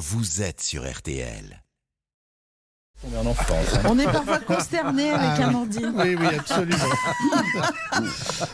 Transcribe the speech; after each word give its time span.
vous 0.00 0.40
êtes 0.40 0.62
sur 0.62 0.90
RTL. 0.90 1.62
On 3.02 3.14
est 3.14 3.18
en 3.18 3.30
enfance. 3.30 3.74
hein. 3.74 3.80
On 3.84 3.98
est 3.98 4.04
parfois 4.04 4.38
consterné 4.40 5.10
avec 5.10 5.40
un 5.42 5.50
Nordine. 5.52 5.92
Oui, 5.94 6.16
oui, 6.18 6.26
absolument. 6.38 6.78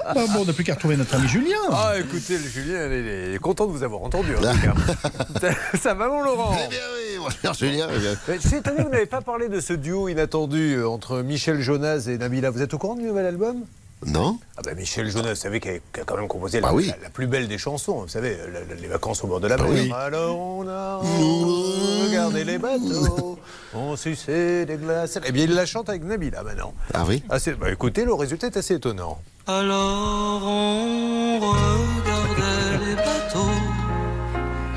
Ah 0.09 0.15
bon, 0.15 0.41
on 0.41 0.45
n'a 0.45 0.53
plus 0.53 0.65
qu'à 0.65 0.75
retrouver 0.75 0.97
notre 0.97 1.15
ami 1.15 1.29
Julien. 1.29 1.57
Ah, 1.71 1.93
écoutez, 1.99 2.39
le 2.39 2.49
Julien, 2.49 2.87
il 2.87 3.35
est, 3.35 3.39
content 3.39 3.67
de 3.67 3.73
vous 3.73 3.83
avoir 3.85 4.03
entendu, 4.03 4.35
en 4.35 4.41
tout 4.41 5.41
cas. 5.41 5.53
Ça 5.81 5.95
va, 5.95 6.09
mon 6.09 6.23
Laurent 6.23 6.57
Eh 6.65 6.69
bien 6.69 6.79
oui, 6.97 7.19
mon 7.19 7.31
cher 7.31 7.55
Julien. 7.55 7.87
eh 8.29 8.35
Je 8.41 8.47
suis 8.49 8.57
étonné, 8.57 8.83
vous 8.83 8.89
n'avez 8.89 9.07
pas 9.07 9.21
parlé 9.21 9.49
de 9.49 9.61
ce 9.61 9.73
duo 9.73 10.09
inattendu 10.09 10.83
entre 10.83 11.23
Michel 11.23 11.61
Jonas 11.61 12.07
et 12.09 12.19
Nabila. 12.19 12.51
Vous 12.51 12.63
êtes 12.63 12.75
au 12.75 12.79
courant 12.79 12.95
du 12.97 13.03
nouvel 13.03 13.27
album? 13.27 13.65
Non 14.05 14.39
Ah 14.57 14.61
ben 14.63 14.77
Michel 14.77 15.09
Jonas, 15.11 15.31
vous 15.31 15.35
savez, 15.37 15.59
qui 15.59 15.69
a, 15.71 15.73
qui 15.93 16.01
a 16.01 16.05
quand 16.05 16.17
même 16.17 16.29
composé 16.29 16.61
Bah 16.61 16.69
la, 16.69 16.75
oui. 16.75 16.87
la- 16.89 17.05
la 17.05 17.11
plus 17.11 17.27
belle 17.27 17.49
des 17.49 17.57
chansons, 17.57 18.03
vous 18.03 18.09
savez, 18.09 18.37
la- 18.53 18.61
la- 18.61 18.75
les 18.81 18.89
vacances 18.89 19.25
au 19.25 19.27
bord 19.27 19.41
de 19.41 19.49
la 19.49 19.57
Bah 19.57 19.65
mer. 19.65 19.73
oui. 19.73 19.91
Alors 19.95 20.39
on 20.39 20.69
a 20.69 20.99
regardé 20.99 22.45
les 22.45 22.59
bateaux, 22.59 23.39
on 23.75 23.97
suçait 23.97 24.67
des 24.67 24.77
glaces. 24.77 25.19
Eh 25.25 25.33
bien, 25.33 25.45
il 25.45 25.55
la 25.55 25.65
chante 25.65 25.89
avec 25.89 26.05
Nabila 26.05 26.43
maintenant. 26.43 26.75
Ah 26.93 27.05
oui 27.09 27.23
Ah, 27.31 27.39
c'est- 27.39 27.55
bah, 27.55 27.71
écoutez, 27.71 28.05
le 28.05 28.13
résultat 28.13 28.49
est 28.49 28.57
assez 28.59 28.75
étonnant. 28.75 29.19
Alors 29.47 30.43
on 30.45 31.39
regardait 31.41 32.87
les 32.87 32.97
bateaux, 32.97 33.51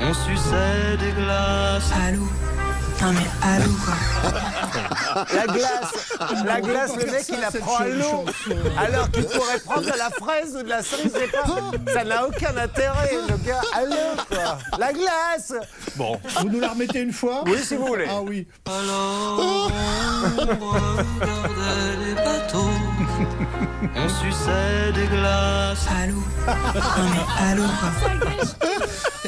on 0.00 0.14
suçait 0.14 0.96
des 0.98 1.12
glaces. 1.12 1.90
Allô 2.08 2.22
Non 3.02 3.12
mais 3.12 3.26
allô 3.42 3.70
quoi. 3.84 3.94
La 5.34 5.46
glace, 5.46 5.92
la 6.44 6.60
glace, 6.60 6.92
le 6.96 7.10
mec, 7.10 7.24
il 7.30 7.40
la 7.40 7.50
prend 7.50 7.78
à 7.78 7.88
l'eau. 7.88 8.24
Alors 8.78 9.10
qu'il 9.10 9.24
pourrait 9.24 9.58
prendre 9.58 9.82
de 9.92 9.98
la 9.98 10.10
fraise 10.10 10.56
ou 10.56 10.62
de 10.62 10.68
la 10.68 10.82
cerise, 10.82 11.12
c'est 11.12 11.32
pas. 11.32 11.44
Ça 11.92 12.04
n'a 12.04 12.26
aucun 12.26 12.56
intérêt, 12.56 13.10
le 13.28 13.36
gars. 13.44 13.60
À 13.74 13.82
l'eau, 13.84 14.16
quoi. 14.28 14.58
La 14.78 14.92
glace 14.92 15.52
Bon. 15.96 16.20
Vous 16.40 16.48
nous 16.48 16.60
la 16.60 16.68
remettez 16.68 17.00
une 17.00 17.12
fois 17.12 17.42
Oui, 17.46 17.58
si 17.62 17.74
vous 17.74 17.86
voulez. 17.86 18.06
Ah 18.08 18.20
oui. 18.22 18.46
Alors 18.66 19.70
les 22.06 22.14
bateaux, 22.14 22.70
on 23.96 24.08
suçait 24.08 24.92
des 24.94 25.06
glaces. 25.06 25.86
Allô 26.02 26.16
Non 26.16 27.08
mais 27.10 27.44
allô 27.50 27.62
quoi. 27.62 27.90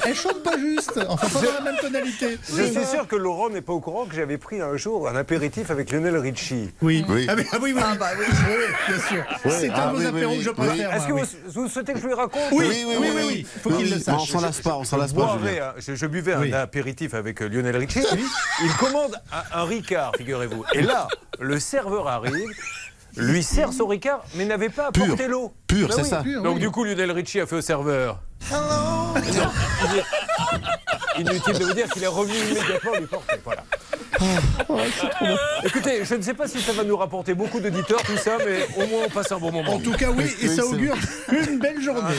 Elle 0.05 0.15
chante 0.17 0.43
pas 0.43 0.57
juste. 0.59 0.99
Enfin, 1.09 1.29
pas 1.29 1.47
dans 1.47 1.53
la 1.55 1.61
même 1.73 1.81
tonalité. 1.81 2.39
Je 2.57 2.63
suis 2.65 2.85
sûr 2.87 3.07
que 3.07 3.15
Laurent 3.17 3.51
n'est 3.51 3.61
pas 3.61 3.73
au 3.73 3.81
courant 3.81 4.07
que 4.07 4.15
j'avais 4.15 4.39
pris 4.39 4.61
un 4.61 4.77
jour 4.77 5.09
un 5.09 5.15
apéritif 5.17 5.71
avec 5.71 5.91
Lionel 5.93 6.17
Richie. 6.17 6.71
Oui. 6.83 7.05
Oui. 7.09 7.27
Ah, 7.29 7.35
mais- 7.37 7.47
ah 7.53 7.57
oui, 7.61 7.73
oui. 7.75 7.83
oui. 7.83 7.99
oui, 8.01 8.27
oui, 8.49 8.65
bien 8.89 8.99
sûr. 9.09 9.25
C'est 9.61 9.71
Ah, 9.75 9.89
un 9.91 9.93
de 9.95 10.07
apéros 10.07 10.33
oui, 10.33 10.39
que 10.39 10.45
je 10.45 10.49
oui. 10.51 10.55
préfère. 10.57 10.95
Est-ce 10.95 11.07
que 11.07 11.13
vous, 11.13 11.25
vous 11.55 11.69
souhaitez 11.69 11.93
que 11.93 12.01
je 12.01 12.07
lui 12.07 12.15
raconte 12.15 12.43
oui. 12.53 12.67
Oui, 12.69 12.85
oui, 12.87 12.87
oui, 12.89 12.97
oui, 13.01 13.11
oui, 13.15 13.23
oui. 13.29 13.47
Faut 13.63 13.71
qu'il 13.71 13.91
le 13.91 13.97
On 13.97 14.01
sache. 14.19 14.31
s'en 14.31 14.41
lasse 14.41 14.61
pas, 14.61 14.77
on 14.77 14.85
s'en 14.85 14.97
lasse 14.97 15.11
Je 15.11 15.15
pas, 15.17 15.39
hein, 15.39 15.73
je, 15.79 15.95
je 15.95 16.07
buvais 16.07 16.35
Oui. 16.37 16.53
un 16.53 16.59
apéritif 16.61 17.15
avec 17.15 17.43
euh, 17.43 17.49
Lionel 17.49 17.77
Richie. 17.77 18.03
Il 18.65 18.73
commande 18.77 19.17
un, 19.33 19.61
un 19.61 19.65
Ricard, 19.65 20.13
figurez-vous. 20.17 20.65
Et 20.75 20.83
là, 20.83 21.07
le 21.39 21.61
serveur 21.61 22.09
arrive, 22.09 22.49
lui 23.17 23.43
sert 23.43 23.73
son 23.73 23.87
Ricard, 23.87 24.25
mais 24.37 24.45
n'avait 24.45 24.69
pas 24.69 24.91
Pur. 24.93 25.05
apporté 25.05 25.29
l'eau. 25.29 25.53
Pur, 25.67 25.89
Bah 25.89 25.95
c'est 25.97 26.03
oui. 26.03 26.09
ça. 26.09 26.23
Pur, 26.23 26.43
Donc 26.43 26.55
oui. 26.55 26.61
du 26.61 26.71
coup, 26.71 26.85
Lionel 26.85 27.11
Richie 27.13 27.41
a 27.41 27.47
fait 27.47 27.57
au 27.57 27.61
serveur. 27.61 28.21
Non, 28.51 29.15
il 29.17 29.99
est- 29.99 30.03
Inutile 31.21 31.59
de 31.59 31.65
vous 31.67 31.73
dire 31.75 31.89
qu'il 31.91 32.03
est 32.03 32.07
revenu 32.07 32.35
immédiatement 32.35 32.93
lui 32.99 33.07
porter. 33.07 33.37
Voilà. 33.45 33.65
Écoutez, 35.65 36.05
je 36.05 36.15
ne 36.15 36.23
sais 36.23 36.33
pas 36.35 36.49
si 36.49 36.61
ça 36.61 36.73
va 36.73 36.85
nous 36.85 36.97
rapporter 36.97 37.35
beaucoup 37.35 37.61
d'auditeurs, 37.61 38.03
tout 38.03 38.17
ça, 38.17 38.39
mais 38.39 38.67
au 38.83 38.87
moins 38.89 39.03
on 39.07 39.11
passe 39.11 39.31
un 39.33 39.39
bon 39.39 39.53
moment. 39.53 39.75
En 39.75 39.79
tout 39.79 39.93
cas, 39.93 40.11
oui, 40.11 40.25
et 40.41 40.49
ça 40.49 40.65
augure 40.65 40.97
une 41.31 41.59
belle 41.59 41.81
journée. 41.83 42.15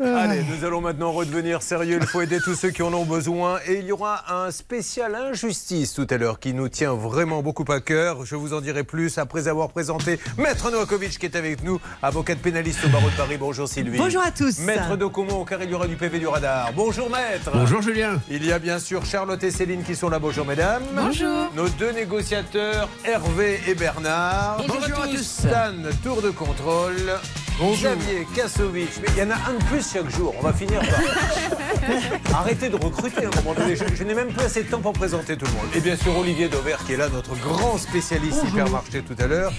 Allez, 0.00 0.42
nous 0.44 0.64
allons 0.66 0.80
maintenant 0.82 1.12
redevenir 1.12 1.62
sérieux. 1.62 1.98
Il 2.00 2.06
faut 2.06 2.20
aider 2.20 2.38
tous 2.44 2.54
ceux 2.54 2.70
qui 2.70 2.82
en 2.82 2.92
ont 2.92 3.04
besoin. 3.04 3.58
Et 3.66 3.76
il 3.78 3.86
y 3.86 3.92
aura 3.92 4.24
un 4.44 4.50
spécial 4.50 5.14
injustice 5.14 5.94
tout 5.94 6.06
à 6.10 6.16
l'heure 6.18 6.38
qui 6.38 6.52
nous 6.52 6.68
tient 6.68 6.92
vraiment 6.94 7.42
beaucoup 7.42 7.64
à 7.72 7.80
cœur. 7.80 8.26
Je 8.26 8.36
vous 8.36 8.52
en 8.52 8.60
dirai 8.60 8.84
plus 8.84 9.16
après 9.18 9.48
avoir 9.48 9.70
présenté 9.70 10.20
Maître 10.36 10.70
Novakovic 10.70 11.18
qui 11.18 11.24
est 11.26 11.36
avec 11.36 11.62
nous, 11.64 11.80
avocate 12.02 12.38
pénaliste 12.38 12.84
au 12.84 12.88
barreau 12.88 13.08
de 13.08 13.14
Paris. 13.16 13.36
Bonjour 13.38 13.66
Sylvie. 13.68 13.96
Bonjour 13.98 14.22
à 14.22 14.30
tous. 14.30 14.58
Maître 14.58 14.96
de 14.96 15.06
Comont, 15.06 15.44
car 15.56 15.64
il 15.64 15.70
y 15.70 15.74
aura 15.74 15.86
du 15.86 15.96
PV 15.96 16.18
du 16.18 16.26
radar. 16.26 16.70
Bonjour 16.74 17.08
Maître. 17.08 17.50
Bonjour 17.52 17.80
Julien. 17.80 18.20
Il 18.30 18.44
y 18.44 18.52
a 18.52 18.58
bien 18.58 18.78
sûr 18.78 19.04
Charlotte 19.06 19.42
et 19.42 19.50
Céline 19.50 19.82
qui 19.82 19.94
sont 19.94 20.08
là. 20.10 20.18
Bonjour 20.18 20.44
mesdames. 20.44 20.82
Bonjour. 20.94 21.50
Nos 21.54 21.68
deux 21.68 21.92
négociateurs, 21.92 22.88
Hervé 23.04 23.60
et 23.66 23.74
Bernard. 23.74 24.62
Bonjour 24.68 25.02
à 25.02 25.08
tous. 25.08 25.22
Stan, 25.22 25.72
tour 26.02 26.20
de 26.20 26.30
contrôle. 26.30 27.12
Xavier 27.58 28.26
Kasovic. 28.34 28.90
Mais 29.00 29.08
il 29.16 29.18
y 29.18 29.22
en 29.22 29.30
a 29.30 29.34
un 29.34 29.54
de 29.54 29.64
plus 29.64 29.92
chaque 29.92 30.10
jour. 30.10 30.34
On 30.38 30.42
va 30.42 30.52
finir 30.52 30.80
par. 30.80 32.40
Arrêtez 32.40 32.68
de 32.68 32.76
recruter 32.76 33.24
à 33.24 33.28
un 33.28 33.42
moment 33.42 33.54
donné. 33.54 33.76
Je, 33.76 33.84
je 33.94 34.04
n'ai 34.04 34.14
même 34.14 34.28
plus 34.28 34.44
assez 34.44 34.62
de 34.62 34.68
temps 34.68 34.80
pour 34.80 34.92
présenter 34.92 35.38
tout 35.38 35.46
le 35.46 35.52
monde. 35.52 35.66
Et 35.74 35.80
bien 35.80 35.96
sûr, 35.96 36.16
Olivier 36.18 36.48
Dauvert 36.48 36.84
qui 36.84 36.92
est 36.92 36.98
là, 36.98 37.08
notre 37.08 37.34
grand 37.36 37.78
spécialiste 37.78 38.42
hypermarché 38.46 39.02
tout 39.02 39.16
à 39.18 39.26
l'heure 39.26 39.52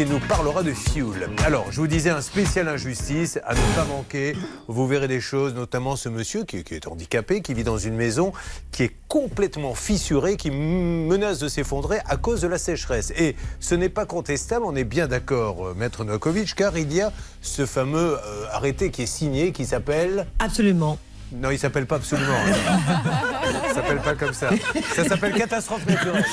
qui 0.00 0.06
nous 0.06 0.18
parlera 0.20 0.62
de 0.62 0.72
fuel. 0.72 1.28
Alors, 1.44 1.66
je 1.70 1.78
vous 1.78 1.86
disais 1.86 2.08
un 2.08 2.22
spécial 2.22 2.68
injustice 2.68 3.38
à 3.44 3.52
ne 3.52 3.60
pas 3.76 3.84
manquer. 3.84 4.34
Vous 4.66 4.86
verrez 4.86 4.99
des 5.08 5.20
choses, 5.20 5.54
notamment 5.54 5.96
ce 5.96 6.08
monsieur 6.08 6.44
qui, 6.44 6.58
est 6.58 6.86
handicapé, 6.86 7.42
qui 7.42 7.54
vit 7.54 7.64
dans 7.64 7.78
une 7.78 7.94
maison 7.94 8.32
qui 8.72 8.84
est 8.84 8.92
complètement 9.08 9.74
fissurée, 9.74 10.36
qui 10.36 10.50
menace 10.50 11.38
de 11.38 11.48
s'effondrer 11.48 11.98
à 12.06 12.16
cause 12.16 12.40
de 12.40 12.48
la 12.48 12.58
sécheresse. 12.58 13.12
Et 13.16 13.36
ce 13.60 13.74
n'est 13.74 13.88
pas 13.88 14.06
contestable, 14.06 14.64
on 14.64 14.76
est 14.76 14.84
bien 14.84 15.06
d'accord, 15.06 15.68
euh, 15.68 15.74
Maître 15.74 16.04
Novakovic, 16.04 16.54
car 16.54 16.76
il 16.78 16.92
y 16.92 17.00
a 17.00 17.12
ce 17.42 17.66
fameux 17.66 18.16
euh, 18.16 18.44
arrêté 18.52 18.90
qui 18.90 19.02
est 19.02 19.06
signé, 19.06 19.52
qui 19.52 19.66
s'appelle... 19.66 20.26
Absolument. 20.38 20.98
Non, 21.32 21.50
il 21.50 21.58
s'appelle 21.58 21.86
pas 21.86 21.96
absolument. 21.96 22.34
Il 23.68 23.74
s'appelle 23.74 23.98
pas 24.00 24.14
comme 24.14 24.32
ça. 24.32 24.50
Ça 24.96 25.04
s'appelle 25.04 25.32
catastrophe 25.32 25.86
naturelle. 25.86 26.24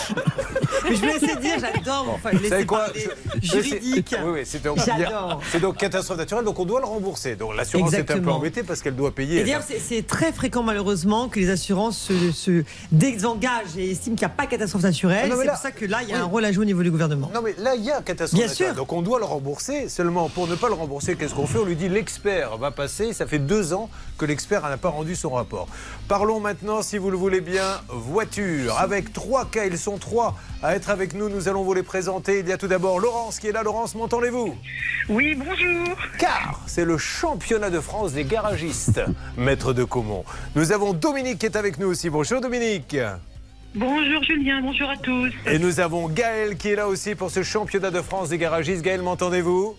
Mais 0.90 0.96
je 0.96 1.02
vais 1.02 1.13
laisser 1.13 1.35
dire, 1.35 1.56
j'adore. 1.59 2.08
Enfin, 2.16 2.30
Vous 2.34 2.47
savez 2.47 2.66
quoi 2.66 2.88
Je- 2.96 3.62
juridique. 3.62 4.07
c'est- 4.09 4.22
Oui, 4.24 4.31
oui, 4.34 4.41
c'est 4.44 4.63
donc, 4.63 4.80
J'adore. 4.84 5.41
c'est 5.52 5.59
donc 5.59 5.78
catastrophe 5.78 6.18
naturelle, 6.18 6.44
donc 6.46 6.57
on 6.59 6.66
doit 6.66 6.80
le 6.80 6.86
rembourser. 6.88 7.36
Donc 7.36 7.56
l'assurance 7.56 7.94
est 7.94 8.09
un 8.09 8.19
peu 8.19 8.31
embêtée 8.31 8.63
parce 8.63 8.81
qu'elle 8.81 8.96
doit 8.96 9.09
Et 9.09 9.13
payer. 9.13 9.44
d'ailleurs, 9.44 9.62
c'est- 9.63 10.06
très 10.07 10.31
fréquent 10.31 10.63
malheureusement 10.63 11.28
que 11.30 11.40
les 11.40 11.50
assurances 11.50 11.97
se, 12.00 12.31
se 12.31 12.63
désengagent 12.91 13.78
et 13.78 13.91
estiment 13.91 14.16
qu'il 14.16 14.28
n'y 14.28 14.31
a 14.34 14.36
pas 14.36 14.46
de 14.46 14.52
catastrophe 14.52 14.84
naturelle. 14.84 15.30
Ah 15.31 15.36
c'est 15.40 15.47
pour 15.47 15.57
ça 15.57 15.72
que 15.72 15.86
là, 15.86 16.00
il 16.03 16.09
y 16.09 16.13
a 16.13 16.16
oui. 16.18 16.22
un 16.22 16.25
rôle 16.25 16.46
à 16.46 16.52
jouer 16.52 16.63
au 16.63 16.66
niveau 16.66 16.84
du 16.84 16.91
gouvernement. 16.91 17.30
Non 17.34 17.41
mais 17.41 17.56
là 17.59 17.75
il 17.75 17.84
y 17.84 17.91
a 17.91 18.02
catastrophe 18.02 18.40
Bien 18.40 18.47
naturelle. 18.47 18.69
sûr. 18.74 18.75
Donc 18.75 18.94
on 18.94 19.02
doit 19.02 19.19
le 19.19 19.25
rembourser. 19.25 19.90
Seulement 19.90 20.30
pour 20.30 20.47
ne 20.47 20.56
pas 20.56 20.68
le 20.68 20.74
rembourser, 20.75 21.16
qu'est-ce 21.16 21.34
qu'on 21.36 21.46
fait? 21.47 21.59
On 21.59 21.66
lui 21.66 21.75
dit 21.75 21.90
l'expert 21.90 22.57
va 22.57 22.72
passer. 22.72 23.13
Ça 23.13 23.28
fait 23.28 23.40
deux 23.40 23.74
ans 23.74 23.90
que 24.18 24.25
l'expert 24.25 24.62
n'a 24.68 24.78
pas 24.78 24.87
rendu 24.90 25.16
son 25.16 25.31
rapport. 25.31 25.68
Parlons 26.08 26.40
maintenant, 26.40 26.81
si 26.81 26.98
vous 26.98 27.09
le 27.12 27.18
voulez 27.18 27.42
bien, 27.42 27.81
voiture. 27.90 28.78
Avec 28.78 29.14
trois 29.14 29.46
cas, 29.46 29.66
ils 29.66 29.78
sont 29.78 29.98
trois 29.98 30.36
à 30.64 30.75
être 30.75 30.90
avec 30.90 31.14
nous. 31.14 31.30
Nous 31.30 31.48
allons 31.50 31.64
vous 31.64 31.74
les 31.74 31.84
présenter. 31.84 32.40
Il 32.40 32.48
y 32.48 32.52
a 32.52 32.58
tout 32.58 32.68
d'abord 32.68 33.00
Laurence 33.00 33.40
qui 33.40 33.48
est 33.48 33.52
là. 33.52 33.64
Laurence, 33.64 33.96
m'entendez-vous? 33.96 34.56
Oui, 35.09 35.36
bonjour. 35.36 35.96
car 36.20 36.62
c'est 36.68 36.86
le 36.86 36.98
championnat 36.98 37.70
de 37.70 37.80
France 37.80 38.14
des 38.14 38.24
garagistes, 38.25 39.02
maître 39.38 39.74
de 39.74 39.84
Caumont. 39.84 40.25
Nous 40.56 40.72
avons 40.72 40.94
Dominique 40.94 41.40
qui 41.40 41.46
est 41.46 41.56
avec 41.56 41.80
nous 41.80 41.88
aussi. 41.88 42.09
Bonjour 42.09 42.42
Dominique. 42.42 42.98
Bonjour 43.75 44.24
Julien, 44.24 44.62
bonjour 44.62 44.90
à 44.90 44.98
tous. 44.98 45.31
Et 45.46 45.59
nous 45.59 45.80
avons 45.80 46.08
Gaël 46.09 46.58
qui 46.58 46.69
est 46.69 46.75
là 46.75 46.88
aussi 46.88 47.14
pour 47.16 47.30
ce 47.30 47.44
championnat 47.44 47.92
de 47.92 48.02
France 48.02 48.30
des 48.30 48.38
garagistes. 48.38 48.81
Gaël, 48.81 49.02
m'entendez-vous? 49.02 49.75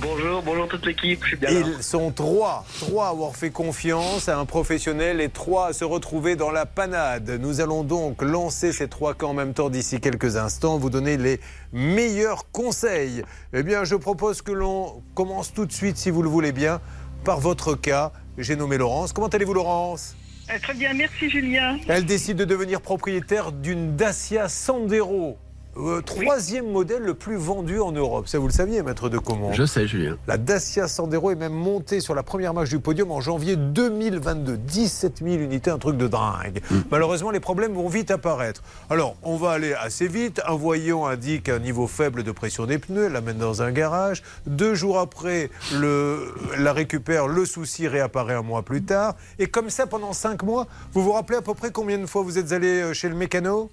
Bonjour, 0.00 0.42
bonjour 0.42 0.68
toute 0.68 0.86
l'équipe, 0.86 1.20
je 1.24 1.28
suis 1.28 1.36
bien 1.36 1.50
là. 1.50 1.66
Ils 1.76 1.82
sont 1.82 2.12
trois, 2.12 2.64
trois 2.78 3.06
à 3.06 3.10
avoir 3.10 3.34
fait 3.34 3.50
confiance 3.50 4.28
à 4.28 4.38
un 4.38 4.44
professionnel 4.44 5.20
et 5.20 5.28
trois 5.28 5.68
à 5.68 5.72
se 5.72 5.84
retrouver 5.84 6.36
dans 6.36 6.52
la 6.52 6.66
panade. 6.66 7.28
Nous 7.40 7.60
allons 7.60 7.82
donc 7.82 8.22
lancer 8.22 8.72
ces 8.72 8.86
trois 8.86 9.14
cas 9.14 9.26
en 9.26 9.34
même 9.34 9.54
temps 9.54 9.70
d'ici 9.70 10.00
quelques 10.00 10.36
instants, 10.36 10.78
vous 10.78 10.88
donner 10.88 11.16
les 11.16 11.40
meilleurs 11.72 12.48
conseils. 12.52 13.24
Eh 13.52 13.64
bien, 13.64 13.82
je 13.82 13.96
propose 13.96 14.40
que 14.40 14.52
l'on 14.52 15.02
commence 15.16 15.52
tout 15.52 15.66
de 15.66 15.72
suite, 15.72 15.96
si 15.96 16.10
vous 16.10 16.22
le 16.22 16.28
voulez 16.28 16.52
bien, 16.52 16.80
par 17.24 17.40
votre 17.40 17.74
cas. 17.74 18.12
J'ai 18.38 18.54
nommé 18.54 18.78
Laurence. 18.78 19.12
Comment 19.12 19.26
allez-vous, 19.26 19.54
Laurence? 19.54 20.14
Euh, 20.48 20.58
très 20.62 20.74
bien, 20.74 20.94
merci 20.94 21.28
Julien. 21.28 21.76
Elle 21.88 22.06
décide 22.06 22.36
de 22.36 22.44
devenir 22.44 22.80
propriétaire 22.80 23.50
d'une 23.50 23.96
Dacia 23.96 24.48
Sandero. 24.48 25.38
Euh, 25.78 26.02
troisième 26.02 26.70
modèle 26.70 27.02
le 27.02 27.14
plus 27.14 27.36
vendu 27.36 27.80
en 27.80 27.92
Europe. 27.92 28.28
Ça, 28.28 28.38
vous 28.38 28.46
le 28.46 28.52
saviez, 28.52 28.82
maître 28.82 29.08
de 29.08 29.18
Comont 29.18 29.52
Je 29.52 29.64
sais, 29.64 29.86
Julien. 29.86 30.16
La 30.26 30.36
Dacia 30.36 30.88
Sandero 30.88 31.30
est 31.30 31.36
même 31.36 31.52
montée 31.52 32.00
sur 32.00 32.14
la 32.14 32.22
première 32.22 32.54
marche 32.54 32.68
du 32.70 32.80
podium 32.80 33.10
en 33.10 33.20
janvier 33.20 33.56
2022. 33.56 34.56
17 34.56 35.22
000 35.24 35.36
unités, 35.36 35.70
un 35.70 35.78
truc 35.78 35.96
de 35.96 36.08
dingue. 36.08 36.60
Malheureusement, 36.90 37.30
les 37.30 37.40
problèmes 37.40 37.72
vont 37.72 37.88
vite 37.88 38.10
apparaître. 38.10 38.62
Alors, 38.90 39.16
on 39.22 39.36
va 39.36 39.52
aller 39.52 39.72
assez 39.74 40.08
vite. 40.08 40.40
Un 40.46 40.56
voyant 40.56 41.06
indique 41.06 41.48
un 41.48 41.58
niveau 41.58 41.86
faible 41.86 42.22
de 42.22 42.32
pression 42.32 42.66
des 42.66 42.78
pneus, 42.78 43.06
elle 43.06 43.12
l'amène 43.12 43.38
dans 43.38 43.62
un 43.62 43.70
garage. 43.70 44.22
Deux 44.46 44.74
jours 44.74 44.98
après, 44.98 45.50
le, 45.74 46.34
la 46.58 46.72
récupère, 46.72 47.28
le 47.28 47.44
souci 47.44 47.86
réapparaît 47.86 48.34
un 48.34 48.42
mois 48.42 48.62
plus 48.62 48.82
tard. 48.82 49.14
Et 49.38 49.46
comme 49.46 49.70
ça, 49.70 49.86
pendant 49.86 50.12
cinq 50.12 50.42
mois, 50.42 50.66
vous 50.92 51.02
vous 51.02 51.12
rappelez 51.12 51.38
à 51.38 51.42
peu 51.42 51.54
près 51.54 51.70
combien 51.70 51.98
de 51.98 52.06
fois 52.06 52.22
vous 52.22 52.38
êtes 52.38 52.52
allé 52.52 52.80
euh, 52.80 52.92
chez 52.92 53.08
le 53.08 53.14
mécano? 53.14 53.70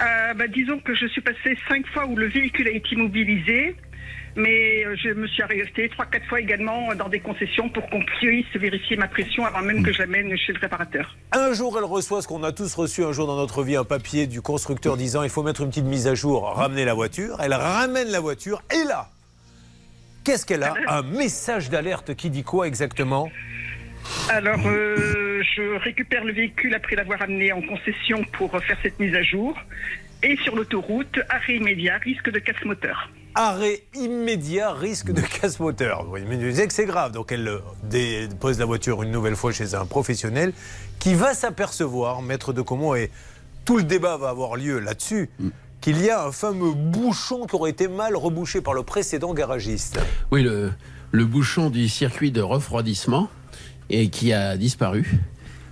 Euh, 0.00 0.34
bah, 0.34 0.46
disons 0.48 0.78
que 0.78 0.94
je 0.94 1.06
suis 1.06 1.20
passée 1.20 1.56
cinq 1.68 1.86
fois 1.88 2.06
où 2.06 2.16
le 2.16 2.26
véhicule 2.28 2.68
a 2.68 2.70
été 2.70 2.94
immobilisé. 2.94 3.74
mais 4.36 4.84
euh, 4.84 4.94
je 5.02 5.10
me 5.10 5.26
suis 5.26 5.42
arrêtée 5.42 5.88
trois, 5.88 6.04
quatre 6.04 6.26
fois 6.26 6.40
également 6.40 6.94
dans 6.94 7.08
des 7.08 7.20
concessions 7.20 7.68
pour 7.70 7.88
qu'on 7.88 8.04
puisse 8.04 8.44
vérifier 8.54 8.96
ma 8.96 9.08
pression 9.08 9.46
avant 9.46 9.62
même 9.62 9.82
que 9.82 9.92
je 9.92 10.00
l'amène 10.00 10.36
chez 10.36 10.52
le 10.52 10.58
réparateur. 10.60 11.16
Un 11.32 11.54
jour, 11.54 11.76
elle 11.78 11.84
reçoit 11.84 12.20
ce 12.20 12.28
qu'on 12.28 12.42
a 12.42 12.52
tous 12.52 12.74
reçu 12.74 13.02
un 13.04 13.12
jour 13.12 13.26
dans 13.26 13.36
notre 13.36 13.62
vie, 13.62 13.76
un 13.76 13.84
papier 13.84 14.26
du 14.26 14.42
constructeur 14.42 14.96
disant 14.98 15.22
il 15.22 15.30
faut 15.30 15.42
mettre 15.42 15.62
une 15.62 15.68
petite 15.70 15.86
mise 15.86 16.06
à 16.06 16.14
jour, 16.14 16.44
ramener 16.54 16.84
la 16.84 16.92
voiture. 16.94 17.38
Elle 17.40 17.54
ramène 17.54 18.08
la 18.08 18.20
voiture 18.20 18.62
et 18.70 18.84
là, 18.86 19.08
qu'est-ce 20.24 20.44
qu'elle 20.44 20.64
a? 20.64 20.74
Un 20.88 21.02
message 21.02 21.70
d'alerte 21.70 22.14
qui 22.14 22.28
dit 22.28 22.42
quoi 22.44 22.66
exactement? 22.68 23.30
Alors, 24.28 24.60
euh, 24.66 25.42
je 25.54 25.78
récupère 25.78 26.24
le 26.24 26.32
véhicule 26.32 26.74
après 26.74 26.96
l'avoir 26.96 27.22
amené 27.22 27.52
en 27.52 27.62
concession 27.62 28.24
pour 28.32 28.50
faire 28.62 28.76
cette 28.82 28.98
mise 28.98 29.14
à 29.14 29.22
jour. 29.22 29.56
Et 30.22 30.36
sur 30.38 30.56
l'autoroute, 30.56 31.20
arrêt 31.28 31.56
immédiat, 31.56 31.98
risque 31.98 32.30
de 32.30 32.38
casse 32.38 32.64
moteur. 32.64 33.10
Arrêt 33.34 33.82
immédiat, 33.94 34.72
risque 34.72 35.12
de 35.12 35.20
casse 35.20 35.60
moteur. 35.60 36.04
Vous 36.04 36.16
me 36.16 36.36
disiez 36.36 36.66
que 36.66 36.72
c'est 36.72 36.86
grave. 36.86 37.12
Donc 37.12 37.32
elle 37.32 37.46
euh, 37.46 37.60
dépose 37.84 38.58
la 38.58 38.64
voiture 38.64 39.02
une 39.02 39.10
nouvelle 39.10 39.36
fois 39.36 39.52
chez 39.52 39.74
un 39.74 39.84
professionnel 39.84 40.52
qui 40.98 41.14
va 41.14 41.34
s'apercevoir, 41.34 42.22
maître 42.22 42.52
de 42.52 42.62
Comont, 42.62 42.94
et 42.94 43.10
tout 43.64 43.76
le 43.76 43.84
débat 43.84 44.16
va 44.16 44.30
avoir 44.30 44.56
lieu 44.56 44.78
là-dessus, 44.78 45.28
qu'il 45.80 46.02
y 46.02 46.08
a 46.08 46.24
un 46.24 46.32
fameux 46.32 46.72
bouchon 46.72 47.46
qui 47.46 47.54
aurait 47.54 47.70
été 47.70 47.88
mal 47.88 48.16
rebouché 48.16 48.60
par 48.60 48.74
le 48.74 48.82
précédent 48.82 49.34
garagiste. 49.34 50.00
Oui, 50.32 50.42
le, 50.42 50.72
le 51.12 51.24
bouchon 51.24 51.68
du 51.68 51.88
circuit 51.88 52.30
de 52.30 52.40
refroidissement 52.40 53.28
et 53.90 54.08
qui 54.08 54.32
a 54.32 54.56
disparu 54.56 55.20